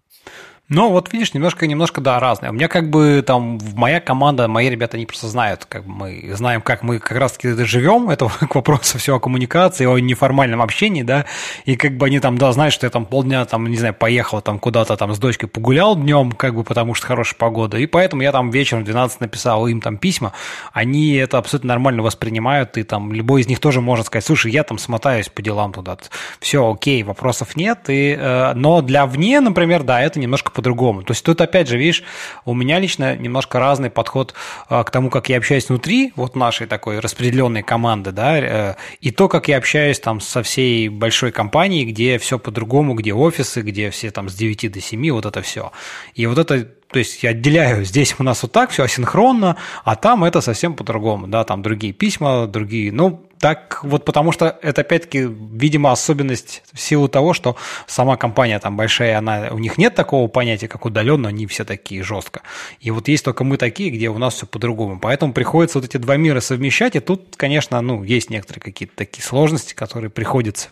Ну, 0.69 0.89
вот 0.91 1.11
видишь, 1.11 1.33
немножко, 1.33 1.67
немножко, 1.67 1.99
да, 1.99 2.21
разные. 2.21 2.49
У 2.49 2.53
меня 2.53 2.69
как 2.69 2.89
бы 2.89 3.21
там 3.25 3.59
моя 3.75 3.99
команда, 3.99 4.47
мои 4.47 4.69
ребята, 4.69 4.95
они 4.95 5.05
просто 5.05 5.27
знают, 5.27 5.65
как 5.65 5.85
мы 5.85 6.31
знаем, 6.35 6.61
как 6.61 6.83
мы 6.83 6.99
как 6.99 7.17
раз-таки 7.17 7.49
живем. 7.65 8.09
Это 8.09 8.29
к 8.29 8.55
вопросу 8.55 8.97
все 8.97 9.17
о 9.17 9.19
коммуникации, 9.19 9.85
о 9.85 9.97
неформальном 9.99 10.61
общении, 10.61 11.03
да. 11.03 11.25
И 11.65 11.75
как 11.75 11.97
бы 11.97 12.05
они 12.05 12.21
там, 12.21 12.37
да, 12.37 12.49
знают, 12.53 12.73
что 12.73 12.85
я 12.85 12.91
там 12.91 13.05
полдня, 13.05 13.43
там, 13.43 13.67
не 13.67 13.75
знаю, 13.75 13.93
поехал 13.93 14.39
там 14.41 14.57
куда-то 14.57 14.95
там 14.95 15.13
с 15.13 15.19
дочкой 15.19 15.49
погулял 15.49 15.97
днем, 15.97 16.31
как 16.31 16.55
бы 16.55 16.63
потому 16.63 16.93
что 16.93 17.07
хорошая 17.07 17.37
погода. 17.37 17.77
И 17.77 17.85
поэтому 17.85 18.21
я 18.21 18.31
там 18.31 18.49
вечером 18.49 18.83
в 18.83 18.85
12 18.85 19.19
написал 19.19 19.67
им 19.67 19.81
там 19.81 19.97
письма. 19.97 20.31
Они 20.71 21.13
это 21.15 21.39
абсолютно 21.39 21.67
нормально 21.67 22.03
воспринимают. 22.03 22.77
И 22.77 22.83
там 22.83 23.11
любой 23.11 23.41
из 23.41 23.47
них 23.47 23.59
тоже 23.59 23.81
может 23.81 24.05
сказать, 24.05 24.25
слушай, 24.25 24.49
я 24.49 24.63
там 24.63 24.77
смотаюсь 24.77 25.27
по 25.27 25.41
делам 25.41 25.73
туда. 25.73 25.97
Все, 26.39 26.71
окей, 26.71 27.03
вопросов 27.03 27.57
нет. 27.57 27.89
И, 27.89 28.17
э, 28.17 28.53
но 28.55 28.81
для 28.81 29.05
вне, 29.05 29.41
например, 29.41 29.83
да, 29.83 30.01
это 30.01 30.21
немножко 30.21 30.52
по-другому. 30.53 31.03
То 31.03 31.11
есть 31.11 31.23
тут, 31.25 31.41
опять 31.41 31.67
же, 31.67 31.77
видишь, 31.77 32.03
у 32.45 32.53
меня 32.53 32.79
лично 32.79 33.15
немножко 33.15 33.59
разный 33.59 33.89
подход 33.89 34.33
а, 34.69 34.83
к 34.83 34.91
тому, 34.91 35.09
как 35.09 35.29
я 35.29 35.37
общаюсь 35.37 35.69
внутри 35.69 36.13
вот 36.15 36.35
нашей 36.35 36.67
такой 36.67 36.99
распределенной 36.99 37.63
команды, 37.63 38.11
да, 38.11 38.37
э, 38.37 38.75
и 39.01 39.11
то, 39.11 39.27
как 39.27 39.47
я 39.47 39.57
общаюсь 39.57 39.99
там 39.99 40.21
со 40.21 40.43
всей 40.43 40.89
большой 40.89 41.31
компанией, 41.31 41.85
где 41.85 42.17
все 42.17 42.39
по-другому, 42.39 42.93
где 42.93 43.13
офисы, 43.13 43.61
где 43.61 43.89
все 43.89 44.11
там 44.11 44.29
с 44.29 44.35
9 44.35 44.71
до 44.71 44.81
7, 44.81 45.11
вот 45.11 45.25
это 45.25 45.41
все. 45.41 45.71
И 46.15 46.25
вот 46.25 46.37
это 46.37 46.67
то 46.93 46.99
есть 46.99 47.23
я 47.23 47.31
отделяю, 47.31 47.83
здесь 47.85 48.15
у 48.19 48.23
нас 48.23 48.43
вот 48.43 48.51
так 48.51 48.69
все 48.69 48.83
асинхронно, 48.83 49.57
а 49.83 49.95
там 49.95 50.23
это 50.23 50.39
совсем 50.41 50.75
по-другому, 50.75 51.27
да, 51.27 51.43
там 51.43 51.61
другие 51.61 51.91
письма, 51.91 52.47
другие, 52.47 52.91
ну, 52.91 53.25
так 53.43 53.83
вот 53.83 54.05
потому 54.05 54.31
что 54.31 54.57
это 54.61 54.79
опять-таки, 54.79 55.27
видимо, 55.27 55.91
особенность 55.91 56.63
в 56.71 56.79
силу 56.79 57.09
того, 57.09 57.33
что 57.33 57.57
сама 57.87 58.15
компания 58.15 58.57
там 58.57 58.77
большая, 58.77 59.17
она, 59.17 59.49
у 59.51 59.59
них 59.59 59.77
нет 59.77 59.95
такого 59.95 60.29
понятия, 60.29 60.69
как 60.69 60.85
удаленно, 60.85 61.27
они 61.27 61.45
все 61.47 61.65
такие 61.65 62.03
жестко. 62.03 62.41
И 62.79 62.89
вот 62.89 63.09
есть 63.09 63.25
только 63.25 63.43
мы 63.43 63.57
такие, 63.57 63.89
где 63.89 64.07
у 64.07 64.17
нас 64.17 64.35
все 64.35 64.45
по-другому. 64.45 64.97
Поэтому 64.97 65.33
приходится 65.33 65.77
вот 65.77 65.89
эти 65.89 65.97
два 65.97 66.15
мира 66.15 66.39
совмещать, 66.39 66.95
и 66.95 67.01
тут, 67.01 67.35
конечно, 67.35 67.81
ну, 67.81 68.01
есть 68.01 68.29
некоторые 68.29 68.61
какие-то 68.61 68.95
такие 68.95 69.25
сложности, 69.25 69.73
которые 69.73 70.09
приходится 70.09 70.69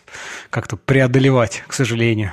как-то 0.48 0.78
преодолевать, 0.78 1.64
к 1.66 1.74
сожалению. 1.74 2.32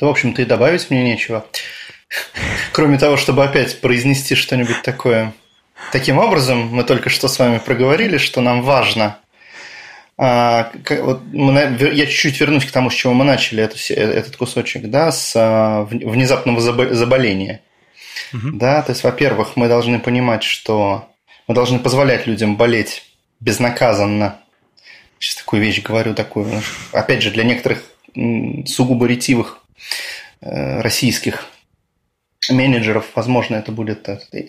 то, 0.00 0.06
в 0.06 0.10
общем-то, 0.10 0.42
и 0.42 0.44
добавить 0.44 0.90
мне 0.90 1.04
нечего. 1.04 1.46
Кроме 2.72 2.98
того, 2.98 3.16
чтобы 3.16 3.44
опять 3.44 3.80
произнести 3.80 4.34
что-нибудь 4.34 4.82
такое. 4.82 5.32
Таким 5.90 6.18
образом, 6.18 6.68
мы 6.68 6.84
только 6.84 7.10
что 7.10 7.28
с 7.28 7.38
вами 7.38 7.58
проговорили, 7.58 8.18
что 8.18 8.40
нам 8.40 8.62
важно. 8.62 9.18
А, 10.16 10.70
я 11.32 12.06
чуть-чуть 12.06 12.40
вернусь 12.40 12.64
к 12.64 12.70
тому, 12.70 12.90
с 12.90 12.94
чего 12.94 13.12
мы 13.14 13.24
начали 13.24 13.64
эту, 13.64 13.76
этот 13.92 14.36
кусочек, 14.36 14.88
да, 14.88 15.10
с 15.10 15.32
а, 15.34 15.84
внезапного 15.84 16.60
заболения. 16.60 17.60
Угу. 18.32 18.52
Да, 18.52 18.82
то 18.82 18.92
есть, 18.92 19.02
во-первых, 19.04 19.56
мы 19.56 19.68
должны 19.68 19.98
понимать, 19.98 20.42
что 20.42 21.08
мы 21.48 21.54
должны 21.54 21.78
позволять 21.78 22.26
людям 22.26 22.56
болеть 22.56 23.04
безнаказанно. 23.40 24.38
Сейчас 25.18 25.36
такую 25.36 25.62
вещь 25.62 25.82
говорю, 25.82 26.14
такую, 26.14 26.62
опять 26.92 27.22
же, 27.22 27.30
для 27.30 27.44
некоторых 27.44 27.82
сугубо 28.66 29.06
ретивых 29.06 29.62
Э, 30.42 30.80
российских 30.80 31.46
менеджеров, 32.50 33.06
возможно, 33.14 33.54
это 33.54 33.70
будет 33.70 34.08
э, 34.08 34.18
э, 34.32 34.48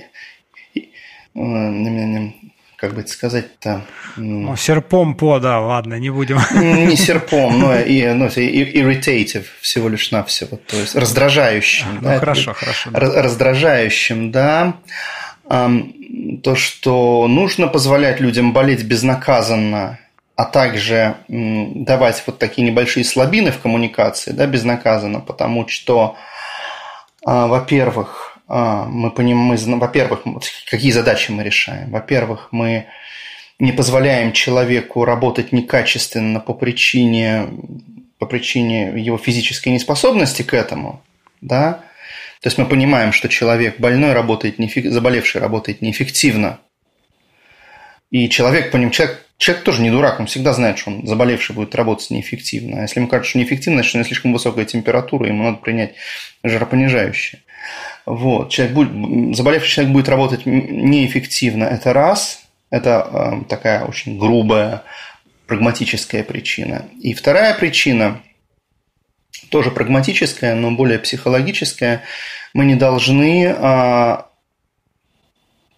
как 2.84 2.96
бы 2.96 3.00
это 3.00 3.10
сказать-то... 3.10 3.86
Ну, 4.18 4.58
серпом 4.58 5.16
по, 5.16 5.40
да, 5.40 5.62
ладно, 5.62 5.94
не 6.00 6.10
будем. 6.10 6.38
Не 6.54 6.98
серпом, 6.98 7.58
но 7.60 7.76
и, 7.80 8.06
ну, 8.08 8.26
irritative 8.26 9.46
всего 9.62 9.88
лишь 9.88 10.12
навсего, 10.12 10.58
то 10.58 10.76
есть 10.76 10.94
раздражающим. 10.94 11.88
Ну, 11.96 12.02
да, 12.02 12.20
хорошо, 12.20 12.52
это, 12.52 12.60
хорошо. 12.60 12.90
Да. 12.92 13.00
Раздражающим, 13.00 14.32
да. 14.32 14.74
То, 15.48 16.56
что 16.56 17.28
нужно 17.30 17.68
позволять 17.68 18.20
людям 18.20 18.52
болеть 18.52 18.84
безнаказанно, 18.84 20.00
а 20.36 20.44
также 20.44 21.16
давать 21.30 22.22
вот 22.28 22.38
такие 22.38 22.68
небольшие 22.68 23.06
слабины 23.06 23.52
в 23.52 23.60
коммуникации, 23.60 24.32
да, 24.32 24.46
безнаказанно, 24.46 25.22
потому 25.22 25.70
что, 25.70 26.18
а, 27.26 27.48
во-первых, 27.48 28.33
мы 28.48 29.12
понимаем, 29.12 29.58
мы, 29.66 29.78
во-первых, 29.78 30.24
какие 30.70 30.92
задачи 30.92 31.32
мы 31.32 31.44
решаем. 31.44 31.92
Во-первых, 31.92 32.50
мы 32.52 32.88
не 33.60 33.72
позволяем 33.72 34.34
человеку 34.34 35.06
работать 35.06 35.52
некачественно 35.52 36.40
по 36.40 36.54
причине, 36.54 37.48
по 38.20 38.26
причине 38.26 39.00
его 39.00 39.18
физической 39.18 39.70
неспособности 39.70 40.42
к 40.42 40.54
этому, 40.54 41.02
да, 41.42 41.84
то 42.42 42.48
есть 42.48 42.58
мы 42.58 42.66
понимаем, 42.66 43.14
что 43.14 43.30
человек 43.30 43.80
больной 43.80 44.12
работает, 44.12 44.60
неэффек... 44.60 44.92
заболевший 44.92 45.40
работает 45.40 45.82
неэффективно, 45.82 46.60
и 48.12 48.28
человек, 48.28 48.72
по 48.72 48.78
ним, 48.78 48.92
человек 48.92 49.24
Человек 49.38 49.64
тоже 49.64 49.82
не 49.82 49.92
дурак, 49.92 50.22
он 50.22 50.28
всегда 50.28 50.54
знает, 50.54 50.78
что 50.78 50.92
он 50.92 51.06
заболевший 51.06 51.54
будет 51.54 51.76
работать 51.76 52.10
неэффективно. 52.12 52.80
А 52.80 52.82
если 52.84 53.00
ему 53.00 53.10
кажется, 53.10 53.32
что 53.32 53.40
неэффективно, 53.40 53.80
значит, 53.80 53.96
у 53.96 53.98
него 53.98 54.08
слишком 54.08 54.32
высокая 54.32 54.64
температура, 54.64 55.28
ему 55.28 55.44
надо 55.44 55.58
принять 55.58 55.96
жаропонижающее. 56.44 57.42
Вот. 58.06 58.50
Человек 58.50 58.76
будет, 58.76 59.36
заболевший 59.36 59.70
человек 59.70 59.94
будет 59.94 60.10
работать 60.10 60.46
неэффективно. 60.46 61.66
Это 61.66 61.94
раз. 61.94 62.42
Это 62.70 63.08
э, 63.12 63.50
такая 63.50 63.86
очень 63.86 64.18
грубая, 64.18 64.84
прагматическая 65.46 66.24
причина. 66.24 66.88
И 67.02 67.14
вторая 67.14 67.54
причина, 67.54 68.22
тоже 69.50 69.70
прагматическая, 69.70 70.56
но 70.56 70.72
более 70.72 70.98
психологическая, 70.98 72.02
мы 72.56 72.66
не 72.66 72.76
должны, 72.76 73.54
а, 73.56 74.30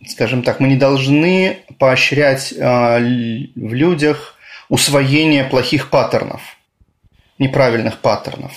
скажем 0.08 0.44
так, 0.44 0.62
мы 0.62 0.70
не 0.70 0.78
должны 0.78 1.60
поощрять 1.78 2.54
а, 2.58 3.00
в 3.00 3.74
людях 3.74 4.36
усвоение 4.70 5.44
плохих 5.44 5.90
паттернов, 5.90 6.42
неправильных 7.38 8.00
паттернов. 8.00 8.54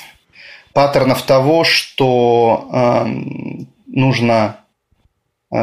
Паттернов 0.79 1.23
того, 1.23 1.65
что 1.65 2.69
а, 2.71 3.09
нужно 3.89 4.59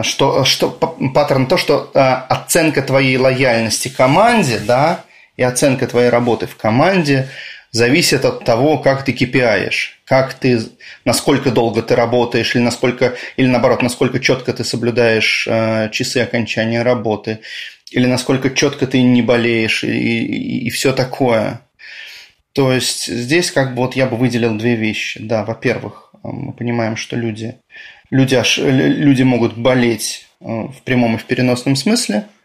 что, 0.01 0.43
что 0.43 0.69
паттерн 0.69 1.47
то, 1.47 1.55
что 1.55 1.89
оценка 1.93 2.81
твоей 2.81 3.15
лояльности 3.15 3.87
команде, 3.87 4.59
да, 4.59 5.05
и 5.37 5.43
оценка 5.43 5.87
твоей 5.87 6.09
работы 6.09 6.47
в 6.47 6.57
команде 6.57 7.29
зависит 7.71 8.25
от 8.25 8.43
того, 8.43 8.77
как 8.77 9.05
ты 9.05 9.13
кипиаешь, 9.13 10.01
как 10.03 10.33
ты, 10.33 10.61
насколько 11.05 11.49
долго 11.49 11.81
ты 11.81 11.95
работаешь, 11.95 12.53
или 12.53 12.61
насколько, 12.61 13.15
или 13.37 13.47
наоборот, 13.47 13.81
насколько 13.81 14.19
четко 14.19 14.51
ты 14.51 14.65
соблюдаешь 14.65 15.47
э, 15.49 15.89
часы 15.93 16.17
окончания 16.17 16.83
работы, 16.83 17.39
или 17.89 18.05
насколько 18.05 18.49
четко 18.49 18.85
ты 18.85 19.01
не 19.01 19.21
болеешь, 19.21 19.85
и, 19.85 19.87
и, 19.87 20.67
и 20.67 20.69
все 20.71 20.91
такое. 20.91 21.61
То 22.55 22.71
есть 22.71 23.05
здесь 23.05 23.51
как 23.51 23.75
бы 23.75 23.83
вот 23.83 23.95
я 23.95 24.07
бы 24.07 24.17
выделил 24.17 24.57
две 24.57 24.75
вещи. 24.75 25.19
Да, 25.21 25.43
во-первых, 25.43 26.11
э, 26.13 26.17
мы 26.23 26.53
понимаем, 26.53 26.95
что 26.95 27.15
люди, 27.15 27.57
люди, 28.09 28.41
люди 28.57 29.23
могут 29.23 29.57
болеть 29.57 30.27
э, 30.39 30.45
в 30.45 30.81
прямом 30.83 31.15
и 31.15 31.17
в 31.19 31.25
переносном 31.25 31.75
смысле– 31.75 32.25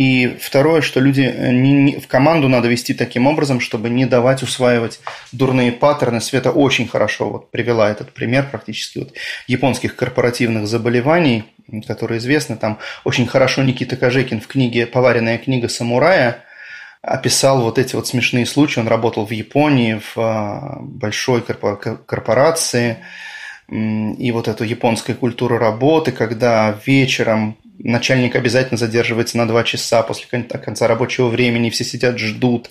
и 0.00 0.38
второе, 0.40 0.80
что 0.80 0.98
люди 0.98 1.22
э, 1.22 1.52
не, 1.52 1.72
не, 1.72 1.96
в 1.98 2.06
команду 2.06 2.48
надо 2.48 2.68
вести 2.68 2.94
таким 2.94 3.26
образом, 3.26 3.60
чтобы 3.60 3.90
не 3.90 4.06
давать 4.06 4.42
усваивать 4.42 5.00
дурные 5.30 5.72
паттерны. 5.72 6.22
Света 6.22 6.52
очень 6.52 6.88
хорошо 6.88 7.28
вот 7.28 7.50
привела 7.50 7.90
этот 7.90 8.14
пример 8.14 8.48
практически 8.50 9.00
вот 9.00 9.12
японских 9.46 9.96
корпоративных 9.96 10.66
заболеваний, 10.68 11.44
которые 11.86 12.16
известны. 12.16 12.56
Там 12.56 12.78
очень 13.04 13.26
хорошо 13.26 13.62
Никита 13.62 13.96
Кожекин 13.96 14.40
в 14.40 14.46
книге 14.46 14.86
«Поваренная 14.86 15.36
книга 15.36 15.68
самурая» 15.68 16.44
описал 17.02 17.62
вот 17.62 17.78
эти 17.78 17.96
вот 17.96 18.06
смешные 18.06 18.46
случаи. 18.46 18.80
Он 18.80 18.88
работал 18.88 19.26
в 19.26 19.30
Японии, 19.30 20.00
в 20.00 20.18
а, 20.18 20.78
большой 20.80 21.42
корпорации, 21.42 22.98
и 23.68 24.32
вот 24.32 24.48
эту 24.48 24.64
японскую 24.64 25.16
культуру 25.16 25.56
работы, 25.56 26.10
когда 26.10 26.76
вечером 26.84 27.56
начальник 27.82 28.36
обязательно 28.36 28.78
задерживается 28.78 29.36
на 29.38 29.46
два 29.46 29.64
часа 29.64 30.02
после 30.02 30.26
конца 30.42 30.86
рабочего 30.86 31.28
времени, 31.28 31.70
все 31.70 31.84
сидят, 31.84 32.18
ждут. 32.18 32.70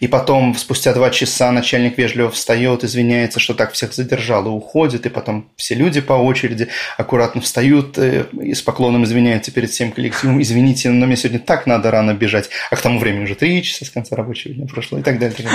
И 0.00 0.08
потом, 0.08 0.54
спустя 0.56 0.92
два 0.92 1.10
часа, 1.10 1.50
начальник 1.52 1.98
вежливо 1.98 2.30
встает, 2.30 2.84
извиняется, 2.84 3.40
что 3.40 3.54
так 3.54 3.72
всех 3.72 3.92
задержал 3.92 4.46
и 4.46 4.48
уходит. 4.48 5.06
И 5.06 5.08
потом 5.08 5.50
все 5.56 5.74
люди 5.74 6.00
по 6.00 6.14
очереди 6.14 6.68
аккуратно 6.96 7.40
встают 7.40 7.98
э, 7.98 8.26
и 8.40 8.54
с 8.54 8.62
поклоном 8.62 9.04
извиняются 9.04 9.50
перед 9.50 9.70
всем 9.70 9.92
коллективом. 9.92 10.40
Извините, 10.42 10.90
но 10.90 11.06
мне 11.06 11.16
сегодня 11.16 11.40
так 11.40 11.66
надо 11.66 11.90
рано 11.90 12.14
бежать. 12.14 12.50
А 12.70 12.76
к 12.76 12.80
тому 12.80 12.98
времени 12.98 13.24
уже 13.24 13.34
три 13.34 13.62
часа 13.62 13.84
с 13.84 13.90
конца 13.90 14.16
рабочего 14.16 14.54
дня 14.54 14.66
прошло 14.66 14.98
и 14.98 15.02
так 15.02 15.18
далее. 15.18 15.36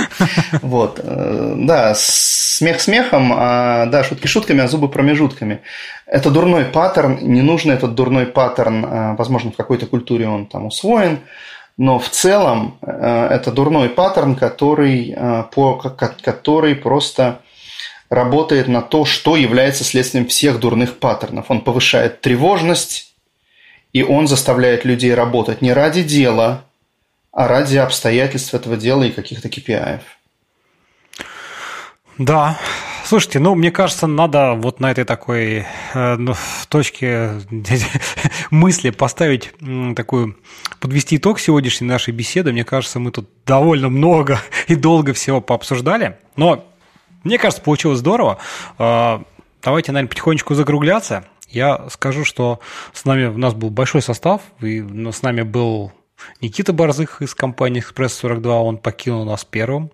Вот. 0.62 1.00
Э, 1.02 1.54
да, 1.56 1.94
смех 1.96 2.80
смехом, 2.80 3.32
а 3.34 3.86
да, 3.86 4.04
шутки 4.04 4.26
шутками, 4.26 4.62
а 4.62 4.68
зубы 4.68 4.88
промежутками. 4.88 5.60
Это 6.06 6.30
дурной 6.30 6.66
паттерн, 6.66 7.18
не 7.22 7.40
нужно 7.40 7.72
этот 7.72 7.94
дурной 7.94 8.26
паттерн, 8.26 8.84
э, 8.84 9.16
возможно, 9.16 9.50
в 9.50 9.56
какой-то 9.56 9.86
культуре 9.86 10.28
он 10.28 10.46
там 10.46 10.66
усвоен, 10.66 11.20
но 11.76 11.98
в 11.98 12.08
целом 12.08 12.78
э, 12.82 13.28
это 13.30 13.50
дурной 13.50 13.88
паттерн, 13.88 14.36
который, 14.36 15.14
э, 15.16 15.44
по, 15.52 15.76
который 15.76 16.74
просто 16.74 17.40
работает 18.10 18.68
на 18.68 18.82
то, 18.82 19.04
что 19.04 19.36
является 19.36 19.82
следствием 19.82 20.26
всех 20.26 20.60
дурных 20.60 20.98
паттернов. 20.98 21.46
Он 21.48 21.62
повышает 21.62 22.20
тревожность, 22.20 23.14
и 23.92 24.02
он 24.02 24.28
заставляет 24.28 24.84
людей 24.84 25.14
работать 25.14 25.62
не 25.62 25.72
ради 25.72 26.02
дела, 26.02 26.64
а 27.32 27.48
ради 27.48 27.78
обстоятельств 27.78 28.54
этого 28.54 28.76
дела 28.76 29.04
и 29.04 29.10
каких-то 29.10 29.48
KPI. 29.48 30.00
Да, 32.18 32.58
Слушайте, 33.04 33.38
ну, 33.38 33.54
мне 33.54 33.70
кажется, 33.70 34.06
надо 34.06 34.54
вот 34.54 34.80
на 34.80 34.90
этой 34.90 35.04
такой 35.04 35.66
э, 35.92 36.16
ну, 36.16 36.34
точке 36.70 37.32
мысли 38.50 38.88
поставить 38.88 39.52
такую, 39.94 40.38
подвести 40.80 41.16
итог 41.16 41.38
сегодняшней 41.38 41.86
нашей 41.86 42.14
беседы. 42.14 42.52
Мне 42.52 42.64
кажется, 42.64 43.00
мы 43.00 43.10
тут 43.10 43.28
довольно 43.44 43.90
много 43.90 44.40
и 44.68 44.74
долго 44.74 45.12
всего 45.12 45.42
пообсуждали, 45.42 46.16
но 46.36 46.64
мне 47.24 47.36
кажется, 47.36 47.62
получилось 47.62 47.98
здорово. 47.98 48.38
Э, 48.78 49.18
давайте, 49.62 49.92
наверное, 49.92 50.08
потихонечку 50.08 50.54
закругляться. 50.54 51.26
Я 51.50 51.90
скажу, 51.90 52.24
что 52.24 52.60
с 52.94 53.04
нами 53.04 53.26
у 53.26 53.36
нас 53.36 53.52
был 53.52 53.68
большой 53.68 54.00
состав, 54.00 54.40
и 54.62 54.80
с 55.12 55.20
нами 55.20 55.42
был 55.42 55.92
Никита 56.40 56.72
Борзых 56.72 57.22
из 57.22 57.34
компании 57.34 57.80
«Экспресс-42», 57.80 58.46
он 58.46 58.78
покинул 58.78 59.24
нас 59.24 59.44
первым. 59.44 59.90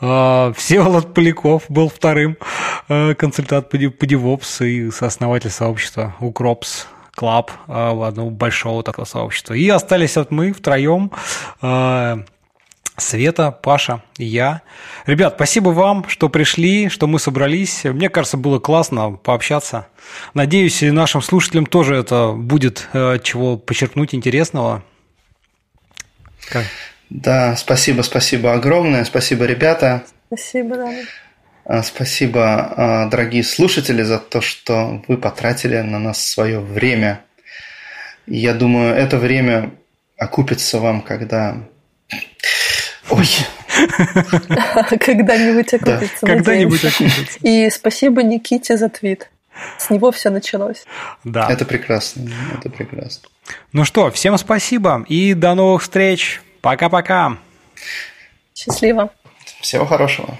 А, 0.00 0.52
Всеволод 0.56 1.14
Поляков 1.14 1.64
был 1.68 1.88
вторым, 1.88 2.36
а, 2.88 3.14
консультант 3.14 3.68
по 3.68 3.76
DevOps 3.76 4.66
и 4.66 4.90
сооснователь 4.90 5.50
сообщества 5.50 6.14
«UkrOps 6.20 6.86
Club», 7.14 7.50
одного 7.68 8.30
большого 8.30 8.82
такого 8.82 9.04
сообщества. 9.04 9.52
И 9.52 9.68
остались 9.68 10.16
вот 10.16 10.30
мы 10.30 10.54
втроем, 10.54 11.12
а, 11.60 12.20
Света, 12.96 13.50
Паша 13.50 14.02
я. 14.16 14.62
Ребят, 15.06 15.34
спасибо 15.36 15.70
вам, 15.70 16.08
что 16.08 16.28
пришли, 16.28 16.88
что 16.88 17.06
мы 17.06 17.18
собрались. 17.18 17.84
Мне 17.84 18.08
кажется, 18.08 18.36
было 18.36 18.58
классно 18.58 19.12
пообщаться. 19.12 19.88
Надеюсь, 20.34 20.82
и 20.82 20.90
нашим 20.90 21.22
слушателям 21.22 21.66
тоже 21.66 21.96
это 21.96 22.32
будет 22.32 22.88
чего 23.22 23.56
почерпнуть 23.56 24.14
интересного. 24.14 24.82
Как? 26.48 26.64
Да, 27.10 27.56
спасибо, 27.56 28.02
спасибо 28.02 28.54
огромное. 28.54 29.04
Спасибо, 29.04 29.44
ребята. 29.44 30.02
Спасибо, 30.28 30.76
да. 30.76 30.94
А, 31.64 31.82
спасибо, 31.82 32.72
а, 32.76 33.06
дорогие 33.06 33.44
слушатели, 33.44 34.02
за 34.02 34.18
то, 34.18 34.40
что 34.40 35.02
вы 35.06 35.16
потратили 35.16 35.78
на 35.78 35.98
нас 35.98 36.24
свое 36.24 36.58
время. 36.58 37.20
Я 38.26 38.54
думаю, 38.54 38.94
это 38.94 39.18
время 39.18 39.70
окупится 40.16 40.78
вам, 40.78 41.02
когда... 41.02 41.58
Ой. 43.10 43.28
Когда-нибудь 45.00 45.74
окупится. 45.74 46.26
Когда-нибудь 46.26 46.84
окупится. 46.84 47.38
И 47.42 47.70
спасибо 47.70 48.22
Никите 48.22 48.76
за 48.76 48.88
твит. 48.88 49.30
С 49.78 49.90
него 49.90 50.10
все 50.10 50.30
началось. 50.30 50.84
Да. 51.24 51.48
Это 51.50 51.64
прекрасно. 51.64 52.30
Это 52.54 52.70
прекрасно. 52.70 53.28
Ну 53.72 53.84
что, 53.84 54.10
всем 54.10 54.38
спасибо 54.38 55.04
и 55.08 55.34
до 55.34 55.54
новых 55.54 55.82
встреч. 55.82 56.40
Пока-пока. 56.60 57.38
Счастливо. 58.54 59.10
Всего 59.60 59.84
хорошего. 59.86 60.38